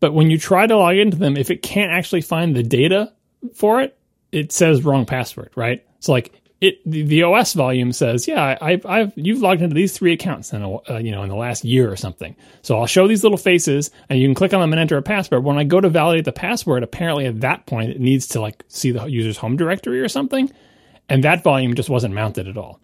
But 0.00 0.12
when 0.14 0.30
you 0.30 0.38
try 0.38 0.66
to 0.66 0.76
log 0.76 0.96
into 0.96 1.16
them, 1.16 1.36
if 1.36 1.50
it 1.50 1.62
can't 1.62 1.90
actually 1.90 2.20
find 2.20 2.54
the 2.54 2.62
data 2.62 3.12
for 3.54 3.80
it, 3.80 3.98
it 4.30 4.52
says 4.52 4.84
wrong 4.84 5.06
password, 5.06 5.50
right? 5.56 5.84
So 6.00 6.12
like 6.12 6.34
it, 6.60 6.80
the, 6.84 7.02
the 7.02 7.22
OS 7.22 7.52
volume 7.52 7.92
says, 7.92 8.26
yeah, 8.26 8.58
I, 8.60 8.80
I've, 8.84 9.12
you've 9.14 9.40
logged 9.40 9.62
into 9.62 9.74
these 9.74 9.96
three 9.96 10.12
accounts 10.12 10.52
in 10.52 10.62
a, 10.62 10.90
uh, 10.90 10.98
you 10.98 11.12
know, 11.12 11.22
in 11.22 11.28
the 11.28 11.36
last 11.36 11.64
year 11.64 11.90
or 11.90 11.96
something. 11.96 12.34
So 12.62 12.78
I'll 12.78 12.86
show 12.86 13.06
these 13.06 13.22
little 13.22 13.38
faces 13.38 13.92
and 14.08 14.18
you 14.18 14.26
can 14.26 14.34
click 14.34 14.52
on 14.52 14.60
them 14.60 14.72
and 14.72 14.80
enter 14.80 14.96
a 14.96 15.02
password. 15.02 15.44
When 15.44 15.58
I 15.58 15.64
go 15.64 15.80
to 15.80 15.88
validate 15.88 16.24
the 16.24 16.32
password, 16.32 16.82
apparently 16.82 17.26
at 17.26 17.40
that 17.40 17.66
point, 17.66 17.90
it 17.90 18.00
needs 18.00 18.26
to 18.28 18.40
like 18.40 18.64
see 18.66 18.90
the 18.90 19.04
user's 19.06 19.36
home 19.36 19.56
directory 19.56 20.00
or 20.00 20.08
something. 20.08 20.50
And 21.08 21.22
that 21.22 21.44
volume 21.44 21.74
just 21.74 21.88
wasn't 21.88 22.14
mounted 22.14 22.48
at 22.48 22.56
all. 22.56 22.80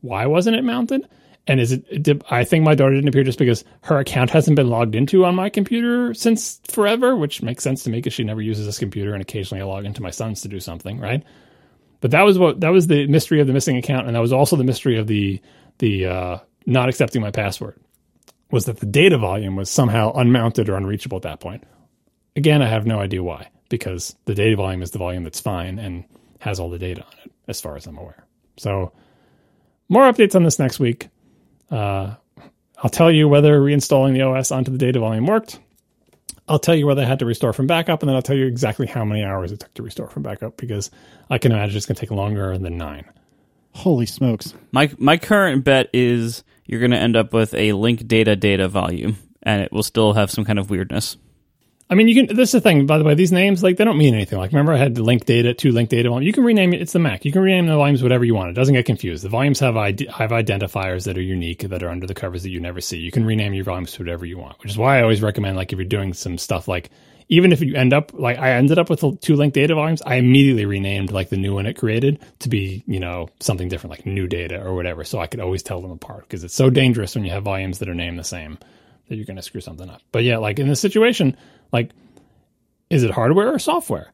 Why 0.00 0.26
wasn't 0.26 0.56
it 0.56 0.64
mounted? 0.64 1.06
And 1.46 1.60
is 1.60 1.72
it? 1.72 2.22
I 2.30 2.44
think 2.44 2.64
my 2.64 2.74
daughter 2.74 2.94
didn't 2.94 3.08
appear 3.08 3.24
just 3.24 3.38
because 3.38 3.64
her 3.82 3.98
account 3.98 4.30
hasn't 4.30 4.56
been 4.56 4.68
logged 4.68 4.94
into 4.94 5.24
on 5.24 5.34
my 5.34 5.48
computer 5.48 6.12
since 6.12 6.60
forever, 6.68 7.16
which 7.16 7.40
makes 7.40 7.64
sense 7.64 7.84
to 7.84 7.90
me 7.90 7.98
because 7.98 8.12
she 8.12 8.22
never 8.22 8.42
uses 8.42 8.66
this 8.66 8.78
computer, 8.78 9.14
and 9.14 9.22
occasionally 9.22 9.62
I 9.62 9.64
log 9.64 9.86
into 9.86 10.02
my 10.02 10.10
son's 10.10 10.42
to 10.42 10.48
do 10.48 10.60
something, 10.60 11.00
right? 11.00 11.24
But 12.00 12.12
that 12.12 12.22
was 12.22 12.38
what 12.38 12.60
that 12.60 12.70
was 12.70 12.86
the 12.86 13.06
mystery 13.06 13.40
of 13.40 13.46
the 13.46 13.52
missing 13.52 13.76
account, 13.76 14.06
and 14.06 14.14
that 14.14 14.20
was 14.20 14.32
also 14.32 14.56
the 14.56 14.64
mystery 14.64 14.98
of 14.98 15.06
the 15.06 15.40
the 15.78 16.06
uh, 16.06 16.38
not 16.66 16.88
accepting 16.88 17.22
my 17.22 17.30
password 17.30 17.78
was 18.50 18.64
that 18.64 18.78
the 18.78 18.86
data 18.86 19.18
volume 19.18 19.56
was 19.56 19.68
somehow 19.68 20.12
unmounted 20.12 20.68
or 20.68 20.76
unreachable 20.76 21.16
at 21.16 21.22
that 21.22 21.40
point. 21.40 21.64
Again, 22.36 22.62
I 22.62 22.68
have 22.68 22.86
no 22.86 22.98
idea 22.98 23.22
why, 23.22 23.48
because 23.68 24.16
the 24.24 24.34
data 24.34 24.56
volume 24.56 24.82
is 24.82 24.90
the 24.90 24.98
volume 24.98 25.24
that's 25.24 25.40
fine 25.40 25.78
and 25.78 26.04
has 26.38 26.60
all 26.60 26.70
the 26.70 26.78
data 26.78 27.02
on 27.02 27.12
it, 27.24 27.32
as 27.46 27.60
far 27.60 27.76
as 27.76 27.86
I'm 27.86 27.98
aware. 27.98 28.24
So, 28.56 28.92
more 29.88 30.10
updates 30.10 30.34
on 30.34 30.44
this 30.44 30.58
next 30.58 30.78
week. 30.78 31.08
Uh, 31.70 32.14
I'll 32.82 32.90
tell 32.90 33.10
you 33.10 33.28
whether 33.28 33.60
reinstalling 33.60 34.14
the 34.14 34.22
OS 34.22 34.52
onto 34.52 34.70
the 34.70 34.78
data 34.78 35.00
volume 35.00 35.26
worked. 35.26 35.58
I'll 36.48 36.58
tell 36.58 36.74
you 36.74 36.86
where 36.86 36.94
they 36.94 37.04
had 37.04 37.18
to 37.18 37.26
restore 37.26 37.52
from 37.52 37.66
backup, 37.66 38.02
and 38.02 38.08
then 38.08 38.16
I'll 38.16 38.22
tell 38.22 38.36
you 38.36 38.46
exactly 38.46 38.86
how 38.86 39.04
many 39.04 39.22
hours 39.22 39.52
it 39.52 39.60
took 39.60 39.74
to 39.74 39.82
restore 39.82 40.08
from 40.08 40.22
backup 40.22 40.56
because 40.56 40.90
I 41.30 41.38
can 41.38 41.52
imagine 41.52 41.76
it's 41.76 41.86
going 41.86 41.96
to 41.96 42.00
take 42.00 42.10
longer 42.10 42.56
than 42.58 42.76
nine. 42.76 43.04
Holy 43.74 44.06
smokes. 44.06 44.54
My 44.72 44.90
my 44.98 45.16
current 45.18 45.64
bet 45.64 45.90
is 45.92 46.42
you're 46.64 46.80
going 46.80 46.90
to 46.90 46.98
end 46.98 47.16
up 47.16 47.32
with 47.32 47.54
a 47.54 47.72
link 47.72 48.06
data 48.08 48.34
data 48.34 48.68
volume, 48.68 49.16
and 49.42 49.62
it 49.62 49.72
will 49.72 49.82
still 49.82 50.14
have 50.14 50.30
some 50.30 50.44
kind 50.44 50.58
of 50.58 50.70
weirdness. 50.70 51.16
I 51.90 51.94
mean, 51.94 52.06
you 52.08 52.14
can. 52.14 52.36
This 52.36 52.50
is 52.50 52.52
the 52.52 52.60
thing, 52.60 52.84
by 52.86 52.98
the 52.98 53.04
way. 53.04 53.14
These 53.14 53.32
names, 53.32 53.62
like, 53.62 53.78
they 53.78 53.84
don't 53.84 53.96
mean 53.96 54.14
anything. 54.14 54.38
Like, 54.38 54.52
remember, 54.52 54.72
I 54.72 54.76
had 54.76 54.98
link 54.98 55.24
data, 55.24 55.54
to 55.54 55.72
link 55.72 55.88
data. 55.88 56.18
You 56.20 56.32
can 56.32 56.44
rename 56.44 56.74
it. 56.74 56.82
It's 56.82 56.92
the 56.92 56.98
Mac. 56.98 57.24
You 57.24 57.32
can 57.32 57.40
rename 57.40 57.66
the 57.66 57.76
volumes 57.76 58.02
whatever 58.02 58.24
you 58.26 58.34
want. 58.34 58.50
It 58.50 58.54
doesn't 58.54 58.74
get 58.74 58.84
confused. 58.84 59.24
The 59.24 59.30
volumes 59.30 59.58
have 59.60 59.76
ID, 59.76 60.06
have 60.06 60.30
identifiers 60.30 61.04
that 61.04 61.16
are 61.16 61.22
unique 61.22 61.62
that 61.62 61.82
are 61.82 61.88
under 61.88 62.06
the 62.06 62.14
covers 62.14 62.42
that 62.42 62.50
you 62.50 62.60
never 62.60 62.82
see. 62.82 62.98
You 62.98 63.10
can 63.10 63.24
rename 63.24 63.54
your 63.54 63.64
volumes 63.64 63.92
to 63.92 64.02
whatever 64.02 64.26
you 64.26 64.36
want, 64.36 64.60
which 64.62 64.70
is 64.70 64.76
why 64.78 64.98
I 64.98 65.02
always 65.02 65.22
recommend, 65.22 65.56
like, 65.56 65.72
if 65.72 65.78
you're 65.78 65.88
doing 65.88 66.12
some 66.12 66.36
stuff 66.36 66.68
like, 66.68 66.90
even 67.30 67.52
if 67.52 67.60
you 67.60 67.74
end 67.74 67.92
up 67.92 68.12
like 68.14 68.38
I 68.38 68.52
ended 68.52 68.78
up 68.78 68.88
with 68.88 69.20
two 69.20 69.36
link 69.36 69.52
data 69.52 69.74
volumes, 69.74 70.02
I 70.02 70.14
immediately 70.16 70.64
renamed 70.64 71.12
like 71.12 71.28
the 71.28 71.36
new 71.36 71.54
one 71.54 71.66
it 71.66 71.74
created 71.74 72.20
to 72.40 72.48
be, 72.48 72.82
you 72.86 73.00
know, 73.00 73.28
something 73.40 73.68
different, 73.68 73.90
like 73.90 74.06
new 74.06 74.26
data 74.26 74.62
or 74.62 74.74
whatever. 74.74 75.04
So 75.04 75.18
I 75.18 75.26
could 75.26 75.40
always 75.40 75.62
tell 75.62 75.82
them 75.82 75.90
apart 75.90 76.22
because 76.22 76.42
it's 76.42 76.54
so 76.54 76.70
dangerous 76.70 77.14
when 77.14 77.24
you 77.24 77.30
have 77.32 77.42
volumes 77.42 77.80
that 77.80 77.88
are 77.88 77.94
named 77.94 78.18
the 78.18 78.24
same 78.24 78.58
that 79.08 79.16
you're 79.16 79.24
going 79.24 79.36
to 79.36 79.42
screw 79.42 79.60
something 79.60 79.88
up. 79.88 80.02
But 80.12 80.24
yeah, 80.24 80.38
like 80.38 80.58
in 80.58 80.68
this 80.68 80.80
situation, 80.80 81.36
like 81.72 81.90
is 82.90 83.02
it 83.02 83.10
hardware 83.10 83.52
or 83.52 83.58
software? 83.58 84.12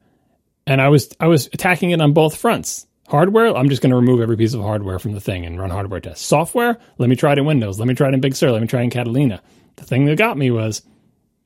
And 0.67 0.81
I 0.81 0.89
was 0.89 1.11
I 1.21 1.27
was 1.27 1.49
attacking 1.53 1.91
it 1.91 2.01
on 2.01 2.13
both 2.13 2.37
fronts. 2.37 2.87
Hardware, 3.07 3.55
I'm 3.55 3.69
just 3.69 3.83
going 3.83 3.91
to 3.91 3.97
remove 3.97 4.23
every 4.23 4.37
piece 4.37 4.55
of 4.55 4.63
hardware 4.63 4.99
from 4.99 5.13
the 5.13 5.21
thing 5.21 5.45
and 5.45 5.61
run 5.61 5.69
hardware 5.69 6.01
tests. 6.01 6.25
Software, 6.25 6.79
let 6.97 7.11
me 7.11 7.17
try 7.17 7.33
it 7.33 7.39
in 7.39 7.45
Windows. 7.45 7.79
Let 7.79 7.87
me 7.87 7.95
try 7.95 8.09
it 8.09 8.15
in 8.15 8.21
Big 8.21 8.35
Sur. 8.35 8.51
Let 8.51 8.63
me 8.63 8.67
try 8.67 8.81
it 8.81 8.85
in 8.85 8.91
Catalina. 8.91 9.43
The 9.77 9.85
thing 9.85 10.07
that 10.07 10.17
got 10.17 10.39
me 10.39 10.51
was 10.51 10.83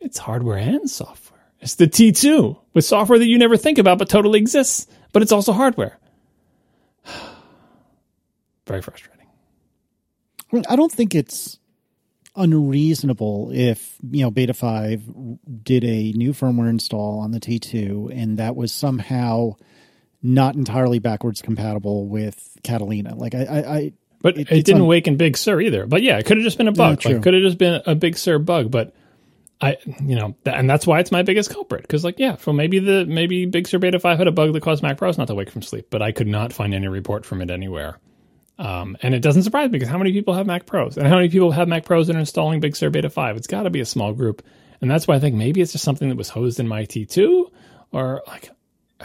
it's 0.01 0.19
hardware 0.19 0.59
and 0.59 0.89
software. 0.89 1.41
It's 1.61 1.75
the 1.75 1.89
T2 1.89 2.57
with 2.75 2.85
software 2.85 3.19
that 3.19 3.27
you 3.27 3.39
never 3.39 3.57
think 3.57 3.79
about 3.79 3.99
but 3.99 4.09
totally 4.09 4.39
exists, 4.39 4.87
but 5.13 5.23
it's 5.23 5.33
also 5.33 5.53
hardware. 5.53 5.99
Very 8.67 8.81
frustrating. 8.81 9.27
I, 10.53 10.63
I 10.71 10.77
don't 10.77 10.93
think 10.93 11.17
it's 11.17 11.59
unreasonable 12.39 13.51
if 13.53 13.97
you 14.11 14.23
know 14.23 14.31
beta 14.31 14.55
5 14.55 15.03
did 15.63 15.85
a 15.85 16.13
new 16.13 16.33
firmware 16.33 16.69
install 16.69 17.21
on 17.21 17.33
the 17.33 17.41
t2 17.41 18.11
and 18.15 18.39
that 18.39 18.57
was 18.57 18.73
somehow 18.73 19.53
not 20.23 20.55
entirely 20.55 20.99
backwards 20.99 21.43
compatible 21.43 22.09
with 22.09 22.57
catalina. 22.63 23.15
Like 23.15 23.35
i 23.35 23.45
i, 23.45 23.77
I 23.77 23.93
but 24.21 24.37
it, 24.37 24.51
it 24.51 24.65
didn't 24.65 24.83
un- 24.83 24.89
wake 24.89 25.07
in 25.07 25.17
big 25.17 25.37
sur 25.37 25.61
either. 25.61 25.87
But 25.87 26.03
yeah 26.03 26.19
it 26.19 26.27
could 26.27 26.39
have 26.39 26.45
just 26.45 26.59
been 26.59 26.69
a 26.69 26.73
bug. 26.73 27.05
Like, 27.05 27.23
could 27.23 27.35
have 27.35 27.43
just 27.43 27.59
been 27.59 27.83
a 27.87 27.95
big 27.95 28.17
sur 28.17 28.39
bug. 28.39 28.71
But 28.71 28.95
I, 29.61 29.77
you 30.01 30.15
know, 30.15 30.37
and 30.47 30.71
that's 30.71 30.87
why 30.87 31.01
it's 31.01 31.11
my 31.11 31.23
biggest 31.23 31.51
culprit. 31.51 31.83
Because, 31.83 32.05
like, 32.05 32.19
yeah, 32.19 32.37
well, 32.47 32.55
maybe 32.55 32.79
the 32.79 33.05
maybe 33.07 33.45
Big 33.47 33.67
Sur 33.67 33.79
Beta 33.79 33.99
Five 33.99 34.19
had 34.19 34.29
a 34.29 34.33
bug 34.33 34.53
that 34.53 34.63
caused 34.63 34.83
Mac 34.83 34.99
Pros 34.99 35.19
not 35.19 35.27
to 35.29 35.35
wake 35.35 35.51
from 35.51 35.63
sleep, 35.63 35.89
but 35.91 36.01
I 36.01 36.13
could 36.13 36.29
not 36.29 36.53
find 36.53 36.75
any 36.75 36.87
report 36.87 37.27
from 37.27 37.43
it 37.43 37.51
anywhere. 37.51 37.99
Um, 38.59 38.97
and 39.03 39.15
it 39.15 39.21
doesn't 39.21 39.45
surprise 39.45 39.71
me 39.71 39.79
because 39.79 39.89
how 39.89 39.99
many 39.99 40.13
people 40.13 40.35
have 40.35 40.47
Mac 40.47 40.67
Pros 40.67 40.97
and 40.97 41.07
how 41.07 41.17
many 41.17 41.29
people 41.29 41.53
have 41.53 41.69
Mac 41.69 41.85
Pros 41.85 42.09
that 42.09 42.17
are 42.17 42.21
installing 42.21 42.61
Big 42.61 42.75
Sur 42.75 42.91
Beta 42.91 43.09
5? 43.09 43.37
It's 43.37 43.47
got 43.47 43.63
to 43.63 43.71
be 43.71 43.81
a 43.81 43.87
small 43.87 44.13
group. 44.13 44.43
And 44.81 44.91
that's 44.91 45.07
why 45.07 45.15
I 45.15 45.21
think 45.21 45.37
maybe 45.37 45.61
it's 45.61 45.73
just 45.73 45.85
something 45.85 46.09
that 46.09 46.17
was 46.17 46.29
hosed 46.29 46.59
in 46.59 46.67
my 46.67 46.85
T2 46.85 47.51
or 47.93 48.23
like 48.27 48.51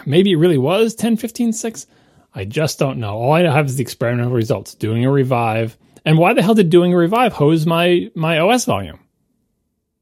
maybe 0.06 0.32
it 0.32 0.38
really 0.38 0.57
was 0.57 0.95
10, 0.95 1.17
15, 1.17 1.53
6. 1.53 1.88
I 2.33 2.45
just 2.45 2.80
don't 2.80 2.99
know. 2.99 3.15
All 3.15 3.33
I 3.33 3.41
have 3.41 3.67
is 3.67 3.75
the 3.75 3.83
experimental 3.83 4.32
results 4.32 4.73
doing 4.73 5.06
a 5.06 5.11
revive. 5.11 5.77
And 6.03 6.17
why 6.17 6.33
the 6.33 6.41
hell 6.41 6.56
did 6.56 6.69
doing 6.69 6.93
a 6.93 6.98
revive 6.98 7.33
hose 7.33 7.65
my, 7.65 8.09
my 8.15 8.40
OS 8.40 8.65
volume? 8.65 8.99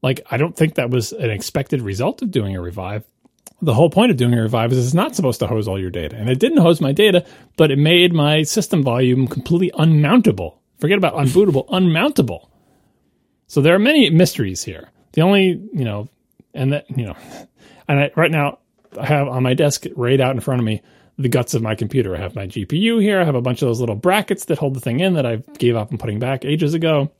Like, 0.02 0.22
I 0.30 0.36
don't 0.36 0.56
think 0.56 0.74
that 0.74 0.90
was 0.90 1.12
an 1.12 1.30
expected 1.30 1.82
result 1.82 2.22
of 2.22 2.30
doing 2.30 2.56
a 2.56 2.60
revive 2.60 3.04
the 3.62 3.74
whole 3.74 3.90
point 3.90 4.10
of 4.10 4.16
doing 4.16 4.34
a 4.34 4.42
revive 4.42 4.72
is 4.72 4.84
it's 4.84 4.94
not 4.94 5.14
supposed 5.14 5.38
to 5.40 5.46
hose 5.46 5.68
all 5.68 5.80
your 5.80 5.90
data. 5.90 6.16
And 6.16 6.28
it 6.28 6.40
didn't 6.40 6.58
hose 6.58 6.80
my 6.80 6.92
data, 6.92 7.24
but 7.56 7.70
it 7.70 7.78
made 7.78 8.12
my 8.12 8.42
system 8.42 8.82
volume 8.82 9.28
completely 9.28 9.70
unmountable. 9.70 10.58
Forget 10.80 10.98
about 10.98 11.14
unbootable, 11.14 11.68
unmountable. 11.70 12.48
So 13.46 13.60
there 13.60 13.74
are 13.74 13.78
many 13.78 14.10
mysteries 14.10 14.64
here. 14.64 14.90
The 15.12 15.22
only, 15.22 15.68
you 15.72 15.84
know, 15.84 16.08
and 16.54 16.72
that, 16.72 16.86
you 16.90 17.06
know, 17.06 17.16
and 17.88 18.00
I, 18.00 18.10
right 18.16 18.30
now 18.30 18.58
I 18.98 19.06
have 19.06 19.28
on 19.28 19.44
my 19.44 19.54
desk 19.54 19.86
right 19.94 20.20
out 20.20 20.34
in 20.34 20.40
front 20.40 20.60
of 20.60 20.66
me 20.66 20.82
the 21.18 21.28
guts 21.28 21.54
of 21.54 21.62
my 21.62 21.76
computer. 21.76 22.16
I 22.16 22.18
have 22.18 22.34
my 22.34 22.46
GPU 22.46 23.00
here. 23.00 23.20
I 23.20 23.24
have 23.24 23.34
a 23.34 23.42
bunch 23.42 23.62
of 23.62 23.68
those 23.68 23.80
little 23.80 23.94
brackets 23.94 24.46
that 24.46 24.58
hold 24.58 24.74
the 24.74 24.80
thing 24.80 25.00
in 25.00 25.14
that 25.14 25.26
I 25.26 25.36
gave 25.58 25.76
up 25.76 25.90
and 25.90 26.00
putting 26.00 26.18
back 26.18 26.44
ages 26.44 26.74
ago. 26.74 27.12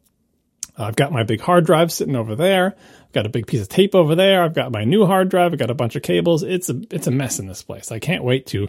I've 0.76 0.97
got 0.97 1.12
my 1.12 1.23
big 1.23 1.41
hard 1.41 1.67
drive 1.67 1.92
sitting 1.92 2.17
over 2.17 2.34
there. 2.34 2.75
Got 3.12 3.26
a 3.26 3.31
big 3.31 3.47
piece 3.47 3.60
of 3.60 3.68
tape 3.68 3.94
over 3.94 4.15
there. 4.15 4.42
I've 4.42 4.55
got 4.55 4.73
my 4.73 4.84
new 4.84 5.05
hard 5.05 5.28
drive. 5.28 5.52
I've 5.52 5.58
got 5.58 5.70
a 5.70 5.74
bunch 5.74 5.97
of 5.97 6.02
cables. 6.02 6.42
It's 6.42 6.70
a 6.70 6.81
it's 6.91 7.07
a 7.07 7.10
mess 7.10 7.39
in 7.39 7.47
this 7.47 7.62
place. 7.62 7.92
I 7.92 7.99
can't 7.99 8.24
wait 8.24 8.47
to 8.49 8.68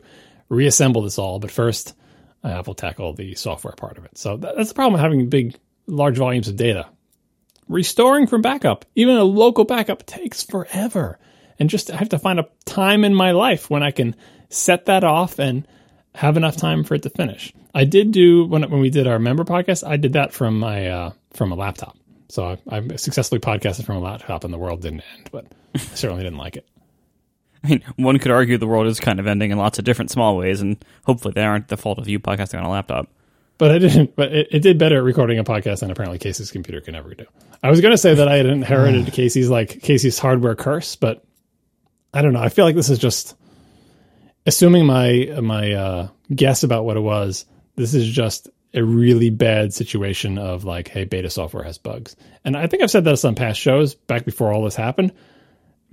reassemble 0.50 1.02
this 1.02 1.18
all. 1.18 1.40
But 1.40 1.52
first, 1.52 1.96
I 2.44 2.60
will 2.62 2.76
tackle 2.76 3.14
the 3.14 3.36
software 3.36 3.74
part 3.74 3.98
of 3.98 4.06
it. 4.06 4.18
So 4.18 4.38
that's 4.38 4.70
the 4.70 4.76
problem 4.76 4.94
with 4.94 5.02
having 5.02 5.30
big, 5.30 5.56
large 5.88 6.18
volumes 6.18 6.50
of 6.50 6.58
data. 6.58 6.88
Restoring 7.70 8.28
from 8.28 8.42
backup, 8.42 8.86
even 8.96 9.16
a 9.16 9.24
local 9.24 9.64
backup, 9.64 10.06
takes 10.06 10.44
forever. 10.44 11.18
And 11.58 11.70
just 11.70 11.90
I 11.90 11.96
have 11.96 12.10
to 12.10 12.20
find 12.20 12.40
a 12.40 12.50
time 12.66 13.06
in 13.06 13.16
my 13.16 13.32
life 13.32 13.70
when 13.70 13.84
I 13.84 13.92
can 13.92 14.16
set 14.50 14.86
that 14.88 15.04
off 15.04 15.40
and 15.40 15.66
have 16.14 16.36
enough 16.36 16.58
time 16.58 16.84
for 16.84 16.96
it 16.96 17.04
to 17.04 17.10
finish. 17.10 17.54
I 17.74 17.86
did 17.86 18.12
do 18.12 18.46
when 18.46 18.70
when 18.70 18.82
we 18.82 18.90
did 18.90 19.08
our 19.08 19.20
member 19.20 19.46
podcast. 19.46 19.88
I 19.88 19.98
did 19.98 20.14
that 20.14 20.34
from 20.34 20.60
my 20.60 20.88
uh, 20.88 21.12
from 21.34 21.52
a 21.52 21.56
laptop. 21.56 21.98
So 22.34 22.58
I, 22.68 22.78
I 22.78 22.96
successfully 22.96 23.40
podcasted 23.40 23.86
from 23.86 23.98
a 23.98 24.00
laptop, 24.00 24.44
and 24.44 24.52
the 24.52 24.58
world 24.58 24.82
didn't 24.82 25.04
end, 25.16 25.30
but 25.32 25.46
I 25.76 25.78
certainly 25.78 26.24
didn't 26.24 26.40
like 26.40 26.56
it. 26.56 26.68
I 27.64 27.68
mean, 27.68 27.84
one 27.96 28.18
could 28.18 28.32
argue 28.32 28.58
the 28.58 28.66
world 28.66 28.88
is 28.88 29.00
kind 29.00 29.20
of 29.20 29.28
ending 29.28 29.52
in 29.52 29.60
lots 29.60 29.78
of 29.78 29.86
different 29.86 30.10
small 30.10 30.36
ways, 30.36 30.60
and 30.60 30.84
hopefully 31.06 31.34
they 31.36 31.44
aren't 31.44 31.68
the 31.68 31.78
fault 31.78 32.00
of 32.00 32.10
you 32.10 32.20
podcasting 32.20 32.58
on 32.58 32.66
a 32.66 32.72
laptop. 32.72 33.08
But 33.60 33.70
I 33.70 33.78
didn't. 33.78 34.16
But 34.16 34.34
it, 34.34 34.48
it 34.50 34.60
did 34.64 34.80
better 34.80 34.98
at 34.98 35.04
recording 35.04 35.38
a 35.38 35.44
podcast 35.44 35.82
than 35.82 35.92
apparently 35.92 36.18
Casey's 36.18 36.50
computer 36.50 36.82
can 36.82 36.96
ever 36.96 37.14
do. 37.14 37.26
I 37.62 37.70
was 37.70 37.82
going 37.82 37.94
to 37.94 38.00
say 38.00 38.16
that 38.16 38.28
I 38.28 38.38
had 38.38 38.48
inherited 38.48 39.06
Casey's 39.14 39.52
like 39.52 39.84
Casey's 39.84 40.18
hardware 40.18 40.56
curse, 40.56 40.96
but 40.96 41.24
I 42.16 42.24
don't 42.24 42.34
know. 42.34 42.42
I 42.42 42.50
feel 42.50 42.66
like 42.66 42.76
this 42.76 42.90
is 42.90 42.98
just 42.98 43.36
assuming 44.48 44.88
my 44.88 45.40
my 45.40 45.74
uh, 45.74 46.08
guess 46.34 46.64
about 46.64 46.84
what 46.84 46.98
it 46.98 47.02
was. 47.02 47.46
This 47.76 47.94
is 47.94 48.10
just 48.10 48.50
a 48.74 48.84
really 48.84 49.30
bad 49.30 49.74
situation 49.74 50.38
of 50.38 50.64
like, 50.64 50.88
hey, 50.88 51.06
beta 51.06 51.30
software 51.30 51.64
has 51.64 51.78
bugs. 51.78 52.16
And 52.44 52.58
I 52.58 52.68
think 52.68 52.82
I've 52.82 52.92
said 52.92 53.04
this 53.04 53.24
on 53.24 53.36
past 53.36 53.60
shows 53.60 53.94
back 53.96 54.26
before 54.26 54.52
all 54.52 54.64
this 54.64 54.76
happened. 54.76 55.12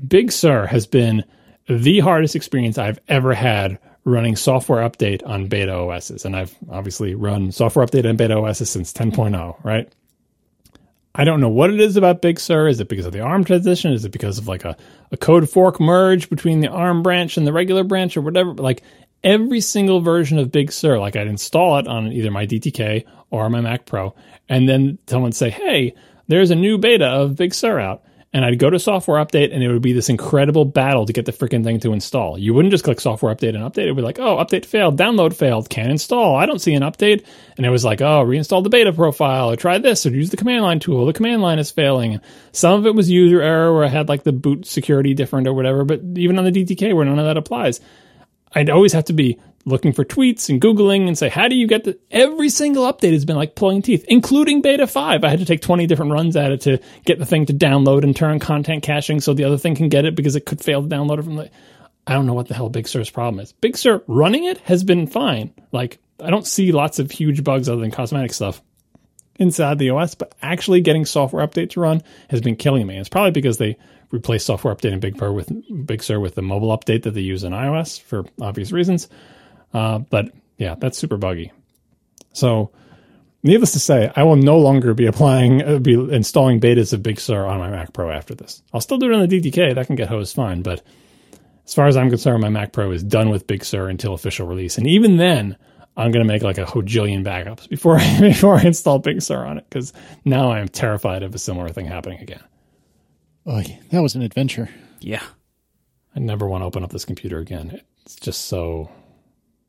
Big 0.06 0.32
Sur 0.32 0.66
has 0.66 0.86
been 0.86 1.24
the 1.68 2.00
hardest 2.00 2.34
experience 2.34 2.78
I've 2.78 2.98
ever 3.08 3.34
had 3.34 3.78
running 4.04 4.34
software 4.34 4.88
update 4.88 5.26
on 5.26 5.48
beta 5.48 5.74
OSs. 5.74 6.24
And 6.24 6.34
I've 6.34 6.56
obviously 6.70 7.14
run 7.14 7.52
software 7.52 7.84
update 7.84 8.08
on 8.08 8.16
beta 8.16 8.36
OSs 8.36 8.70
since 8.70 8.92
10.0, 8.92 9.62
right? 9.62 9.92
I 11.14 11.24
don't 11.24 11.40
know 11.40 11.48
what 11.48 11.70
it 11.70 11.80
is 11.80 11.96
about 11.96 12.22
Big 12.22 12.38
Sur. 12.38 12.68
Is 12.68 12.80
it 12.80 12.88
because 12.88 13.04
of 13.04 13.12
the 13.12 13.20
ARM 13.20 13.44
transition? 13.44 13.92
Is 13.92 14.04
it 14.04 14.12
because 14.12 14.38
of 14.38 14.48
like 14.48 14.64
a, 14.64 14.76
a 15.10 15.16
code 15.16 15.50
fork 15.50 15.80
merge 15.80 16.30
between 16.30 16.60
the 16.60 16.68
ARM 16.68 17.02
branch 17.02 17.36
and 17.36 17.46
the 17.46 17.52
regular 17.52 17.82
branch 17.84 18.16
or 18.16 18.20
whatever? 18.20 18.54
Like 18.54 18.82
every 19.22 19.60
single 19.60 20.00
version 20.00 20.38
of 20.38 20.52
Big 20.52 20.72
Sur, 20.72 20.98
like 20.98 21.16
I'd 21.16 21.26
install 21.26 21.78
it 21.78 21.86
on 21.86 22.12
either 22.12 22.30
my 22.30 22.46
DTK 22.46 23.04
or 23.30 23.48
my 23.50 23.60
Mac 23.60 23.86
Pro, 23.86 24.14
and 24.48 24.68
then 24.68 24.98
someone 25.06 25.32
say, 25.32 25.50
hey, 25.50 25.94
there's 26.28 26.50
a 26.50 26.56
new 26.56 26.78
beta 26.78 27.06
of 27.06 27.36
Big 27.36 27.54
Sur 27.54 27.78
out 27.78 28.02
and 28.32 28.44
I'd 28.44 28.58
go 28.58 28.70
to 28.70 28.78
software 28.78 29.24
update 29.24 29.52
and 29.52 29.62
it 29.62 29.72
would 29.72 29.82
be 29.82 29.92
this 29.92 30.08
incredible 30.08 30.64
battle 30.64 31.04
to 31.06 31.12
get 31.12 31.26
the 31.26 31.32
freaking 31.32 31.64
thing 31.64 31.80
to 31.80 31.92
install. 31.92 32.38
You 32.38 32.54
wouldn't 32.54 32.70
just 32.70 32.84
click 32.84 33.00
software 33.00 33.34
update 33.34 33.56
and 33.56 33.58
update. 33.58 33.86
It 33.86 33.92
would 33.92 33.96
be 33.96 34.02
like, 34.02 34.20
oh, 34.20 34.36
update 34.36 34.64
failed, 34.64 34.96
download 34.96 35.34
failed, 35.34 35.68
can't 35.68 35.90
install. 35.90 36.36
I 36.36 36.46
don't 36.46 36.60
see 36.60 36.74
an 36.74 36.82
update. 36.82 37.26
And 37.56 37.66
it 37.66 37.70
was 37.70 37.84
like, 37.84 38.00
oh, 38.00 38.24
reinstall 38.24 38.62
the 38.62 38.70
beta 38.70 38.92
profile 38.92 39.50
or 39.50 39.56
try 39.56 39.78
this 39.78 40.06
or 40.06 40.10
use 40.10 40.30
the 40.30 40.36
command 40.36 40.62
line 40.62 40.78
tool. 40.78 41.06
The 41.06 41.12
command 41.12 41.42
line 41.42 41.58
is 41.58 41.72
failing. 41.72 42.20
Some 42.52 42.78
of 42.78 42.86
it 42.86 42.94
was 42.94 43.10
user 43.10 43.42
error 43.42 43.74
where 43.74 43.84
I 43.84 43.88
had 43.88 44.08
like 44.08 44.22
the 44.22 44.32
boot 44.32 44.66
security 44.66 45.14
different 45.14 45.48
or 45.48 45.54
whatever. 45.54 45.84
But 45.84 46.00
even 46.16 46.38
on 46.38 46.44
the 46.44 46.52
DTK 46.52 46.94
where 46.94 47.04
none 47.04 47.18
of 47.18 47.26
that 47.26 47.36
applies, 47.36 47.80
I'd 48.52 48.70
always 48.70 48.92
have 48.92 49.04
to 49.04 49.12
be 49.12 49.38
looking 49.64 49.92
for 49.92 50.04
tweets 50.04 50.48
and 50.48 50.60
Googling 50.60 51.06
and 51.06 51.16
say, 51.16 51.28
how 51.28 51.48
do 51.48 51.54
you 51.54 51.66
get 51.66 51.84
the, 51.84 51.98
every 52.10 52.48
single 52.48 52.90
update 52.90 53.12
has 53.12 53.24
been 53.24 53.36
like 53.36 53.54
pulling 53.54 53.82
teeth, 53.82 54.04
including 54.08 54.62
beta 54.62 54.86
five. 54.86 55.22
I 55.22 55.28
had 55.28 55.38
to 55.40 55.44
take 55.44 55.60
20 55.60 55.86
different 55.86 56.12
runs 56.12 56.36
at 56.36 56.50
it 56.50 56.62
to 56.62 56.80
get 57.04 57.18
the 57.18 57.26
thing 57.26 57.46
to 57.46 57.52
download 57.52 58.02
and 58.02 58.16
turn 58.16 58.38
content 58.38 58.82
caching 58.82 59.20
so 59.20 59.34
the 59.34 59.44
other 59.44 59.58
thing 59.58 59.74
can 59.74 59.88
get 59.88 60.04
it 60.04 60.14
because 60.14 60.36
it 60.36 60.46
could 60.46 60.60
fail 60.62 60.82
to 60.82 60.88
download 60.88 61.18
it 61.18 61.24
from 61.24 61.36
the, 61.36 61.50
I 62.06 62.14
don't 62.14 62.26
know 62.26 62.34
what 62.34 62.48
the 62.48 62.54
hell 62.54 62.68
Big 62.68 62.88
Sur's 62.88 63.10
problem 63.10 63.40
is. 63.40 63.52
Big 63.52 63.76
Sur 63.76 64.02
running 64.06 64.44
it 64.44 64.58
has 64.58 64.82
been 64.82 65.06
fine. 65.06 65.52
Like, 65.72 65.98
I 66.18 66.30
don't 66.30 66.46
see 66.46 66.72
lots 66.72 66.98
of 66.98 67.10
huge 67.10 67.44
bugs 67.44 67.68
other 67.68 67.80
than 67.80 67.90
cosmetic 67.90 68.32
stuff 68.32 68.62
inside 69.38 69.78
the 69.78 69.90
OS, 69.90 70.14
but 70.14 70.34
actually 70.42 70.80
getting 70.80 71.04
software 71.04 71.46
update 71.46 71.70
to 71.70 71.80
run 71.80 72.02
has 72.28 72.40
been 72.40 72.56
killing 72.56 72.86
me. 72.86 72.98
It's 72.98 73.08
probably 73.08 73.30
because 73.30 73.58
they 73.58 73.76
replaced 74.10 74.46
software 74.46 74.74
update 74.74 74.92
in 74.92 75.00
Big 75.00 75.18
Sur 75.18 75.32
with 75.32 75.86
Big 75.86 76.02
Sur 76.02 76.20
with 76.20 76.34
the 76.34 76.42
mobile 76.42 76.76
update 76.76 77.04
that 77.04 77.12
they 77.12 77.20
use 77.20 77.44
in 77.44 77.52
iOS 77.52 78.00
for 78.00 78.24
obvious 78.40 78.72
reasons. 78.72 79.08
Uh, 79.72 79.98
but 79.98 80.32
yeah, 80.58 80.74
that's 80.78 80.98
super 80.98 81.16
buggy. 81.16 81.52
So, 82.32 82.70
needless 83.42 83.72
to 83.72 83.80
say, 83.80 84.12
I 84.14 84.22
will 84.24 84.36
no 84.36 84.58
longer 84.58 84.94
be 84.94 85.06
applying, 85.06 85.62
uh, 85.62 85.78
be 85.78 85.94
installing 85.94 86.60
betas 86.60 86.92
of 86.92 87.02
Big 87.02 87.20
Sur 87.20 87.46
on 87.46 87.58
my 87.58 87.70
Mac 87.70 87.92
Pro 87.92 88.10
after 88.10 88.34
this. 88.34 88.62
I'll 88.72 88.80
still 88.80 88.98
do 88.98 89.10
it 89.10 89.14
on 89.14 89.28
the 89.28 89.40
DTK. 89.40 89.74
That 89.74 89.86
can 89.86 89.96
get 89.96 90.08
hosed 90.08 90.34
fine. 90.34 90.62
But 90.62 90.82
as 91.64 91.74
far 91.74 91.86
as 91.86 91.96
I'm 91.96 92.10
concerned, 92.10 92.42
my 92.42 92.48
Mac 92.48 92.72
Pro 92.72 92.90
is 92.90 93.02
done 93.02 93.30
with 93.30 93.46
Big 93.46 93.64
Sur 93.64 93.88
until 93.88 94.14
official 94.14 94.46
release. 94.46 94.76
And 94.76 94.86
even 94.86 95.16
then, 95.16 95.56
I'm 95.96 96.12
going 96.12 96.24
to 96.24 96.32
make 96.32 96.42
like 96.42 96.58
a 96.58 96.64
hojillion 96.64 97.24
backups 97.24 97.68
before 97.68 97.96
I, 98.00 98.20
before 98.20 98.56
I 98.56 98.62
install 98.62 98.98
Big 98.98 99.22
Sur 99.22 99.44
on 99.44 99.58
it 99.58 99.66
because 99.68 99.92
now 100.24 100.50
I 100.50 100.60
am 100.60 100.68
terrified 100.68 101.22
of 101.22 101.34
a 101.34 101.38
similar 101.38 101.68
thing 101.68 101.86
happening 101.86 102.20
again. 102.20 102.42
Oh, 103.50 103.62
that 103.90 104.00
was 104.00 104.14
an 104.14 104.22
adventure. 104.22 104.68
Yeah. 105.00 105.22
I 106.14 106.20
never 106.20 106.46
want 106.46 106.62
to 106.62 106.66
open 106.66 106.84
up 106.84 106.90
this 106.90 107.04
computer 107.04 107.38
again. 107.38 107.80
It's 108.04 108.14
just 108.16 108.44
so 108.46 108.90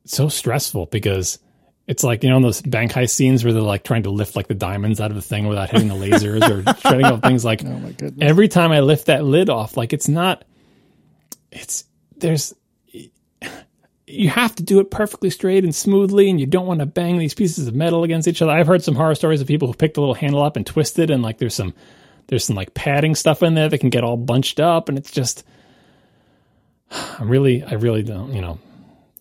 so 0.05 0.29
stressful 0.29 0.85
because 0.87 1.39
it's 1.87 2.03
like 2.03 2.23
you 2.23 2.29
know 2.29 2.37
in 2.37 2.41
those 2.43 2.61
bank 2.61 2.91
heist 2.91 3.11
scenes 3.11 3.43
where 3.43 3.53
they're 3.53 3.61
like 3.61 3.83
trying 3.83 4.03
to 4.03 4.09
lift 4.11 4.35
like 4.35 4.47
the 4.47 4.53
diamonds 4.55 4.99
out 5.01 5.09
of 5.11 5.15
the 5.15 5.21
thing 5.21 5.47
without 5.47 5.69
hitting 5.69 5.87
the 5.87 5.95
lasers 5.95 6.41
or 6.47 6.75
shredding 6.81 7.05
up 7.05 7.21
things 7.23 7.43
like 7.43 7.63
Oh 7.65 7.69
my 7.79 7.91
goodness. 7.91 8.27
every 8.29 8.47
time 8.47 8.71
I 8.71 8.81
lift 8.81 9.07
that 9.07 9.23
lid 9.23 9.49
off 9.49 9.77
like 9.77 9.93
it's 9.93 10.07
not 10.07 10.43
it's 11.51 11.85
there's 12.17 12.53
you 14.07 14.29
have 14.29 14.55
to 14.55 14.63
do 14.63 14.79
it 14.79 14.91
perfectly 14.91 15.29
straight 15.29 15.63
and 15.63 15.73
smoothly 15.73 16.29
and 16.29 16.39
you 16.39 16.45
don't 16.45 16.67
want 16.67 16.81
to 16.81 16.85
bang 16.85 17.17
these 17.17 17.33
pieces 17.33 17.67
of 17.67 17.73
metal 17.75 18.03
against 18.03 18.27
each 18.27 18.41
other. 18.41 18.51
I've 18.51 18.67
heard 18.67 18.83
some 18.83 18.95
horror 18.95 19.15
stories 19.15 19.39
of 19.41 19.47
people 19.47 19.67
who 19.69 19.73
pick 19.73 19.93
the 19.93 20.01
little 20.01 20.15
handle 20.15 20.41
up 20.43 20.55
and 20.57 20.65
twist 20.65 20.99
it 20.99 21.09
and 21.09 21.23
like 21.23 21.37
there's 21.37 21.55
some 21.55 21.73
there's 22.31 22.45
some 22.45 22.55
like 22.55 22.73
padding 22.73 23.13
stuff 23.13 23.43
in 23.43 23.55
there 23.55 23.67
that 23.67 23.79
can 23.79 23.89
get 23.89 24.05
all 24.05 24.15
bunched 24.15 24.61
up 24.61 24.87
and 24.87 24.97
it's 24.97 25.11
just 25.11 25.43
I'm 27.19 27.27
really 27.27 27.61
I 27.61 27.73
really 27.73 28.03
don't, 28.03 28.33
you 28.33 28.39
know, 28.39 28.57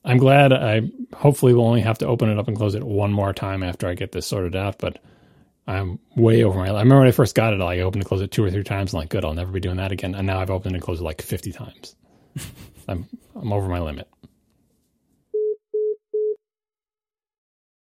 I'm 0.05 0.19
glad 0.19 0.53
I 0.53 0.83
hopefully 1.13 1.53
will 1.53 1.67
only 1.67 1.81
have 1.81 1.99
to 1.99 2.07
open 2.07 2.31
it 2.31 2.39
up 2.39 2.47
and 2.47 2.57
close 2.57 2.77
it 2.77 2.85
one 2.85 3.13
more 3.13 3.33
time 3.33 3.65
after 3.65 3.89
I 3.89 3.95
get 3.95 4.13
this 4.13 4.27
sorted 4.29 4.55
out, 4.55 4.79
but 4.79 5.01
I'm 5.67 5.99
way 6.15 6.45
over 6.45 6.57
my. 6.57 6.67
I 6.69 6.79
remember 6.79 7.01
when 7.01 7.09
I 7.09 7.13
first 7.13 7.35
got 7.35 7.53
it, 7.53 7.61
I 7.61 7.81
opened 7.81 8.03
and 8.03 8.09
closed 8.09 8.23
it 8.23 8.31
two 8.31 8.45
or 8.45 8.51
three 8.51 8.63
times. 8.63 8.95
I'm 8.95 9.01
like, 9.01 9.09
good, 9.09 9.25
I'll 9.25 9.35
never 9.35 9.51
be 9.51 9.61
doing 9.61 9.77
that 9.79 9.91
again. 9.91 10.15
And 10.15 10.27
now 10.27 10.41
I've 10.41 10.51
opened 10.51 10.77
and 10.77 10.83
closed 10.83 11.01
it 11.01 11.05
like 11.05 11.21
50 11.21 11.51
times. 11.51 11.97
I'm 12.89 13.09
I'm 13.35 13.53
over 13.53 13.69
my 13.69 13.81
limit. 13.81 14.09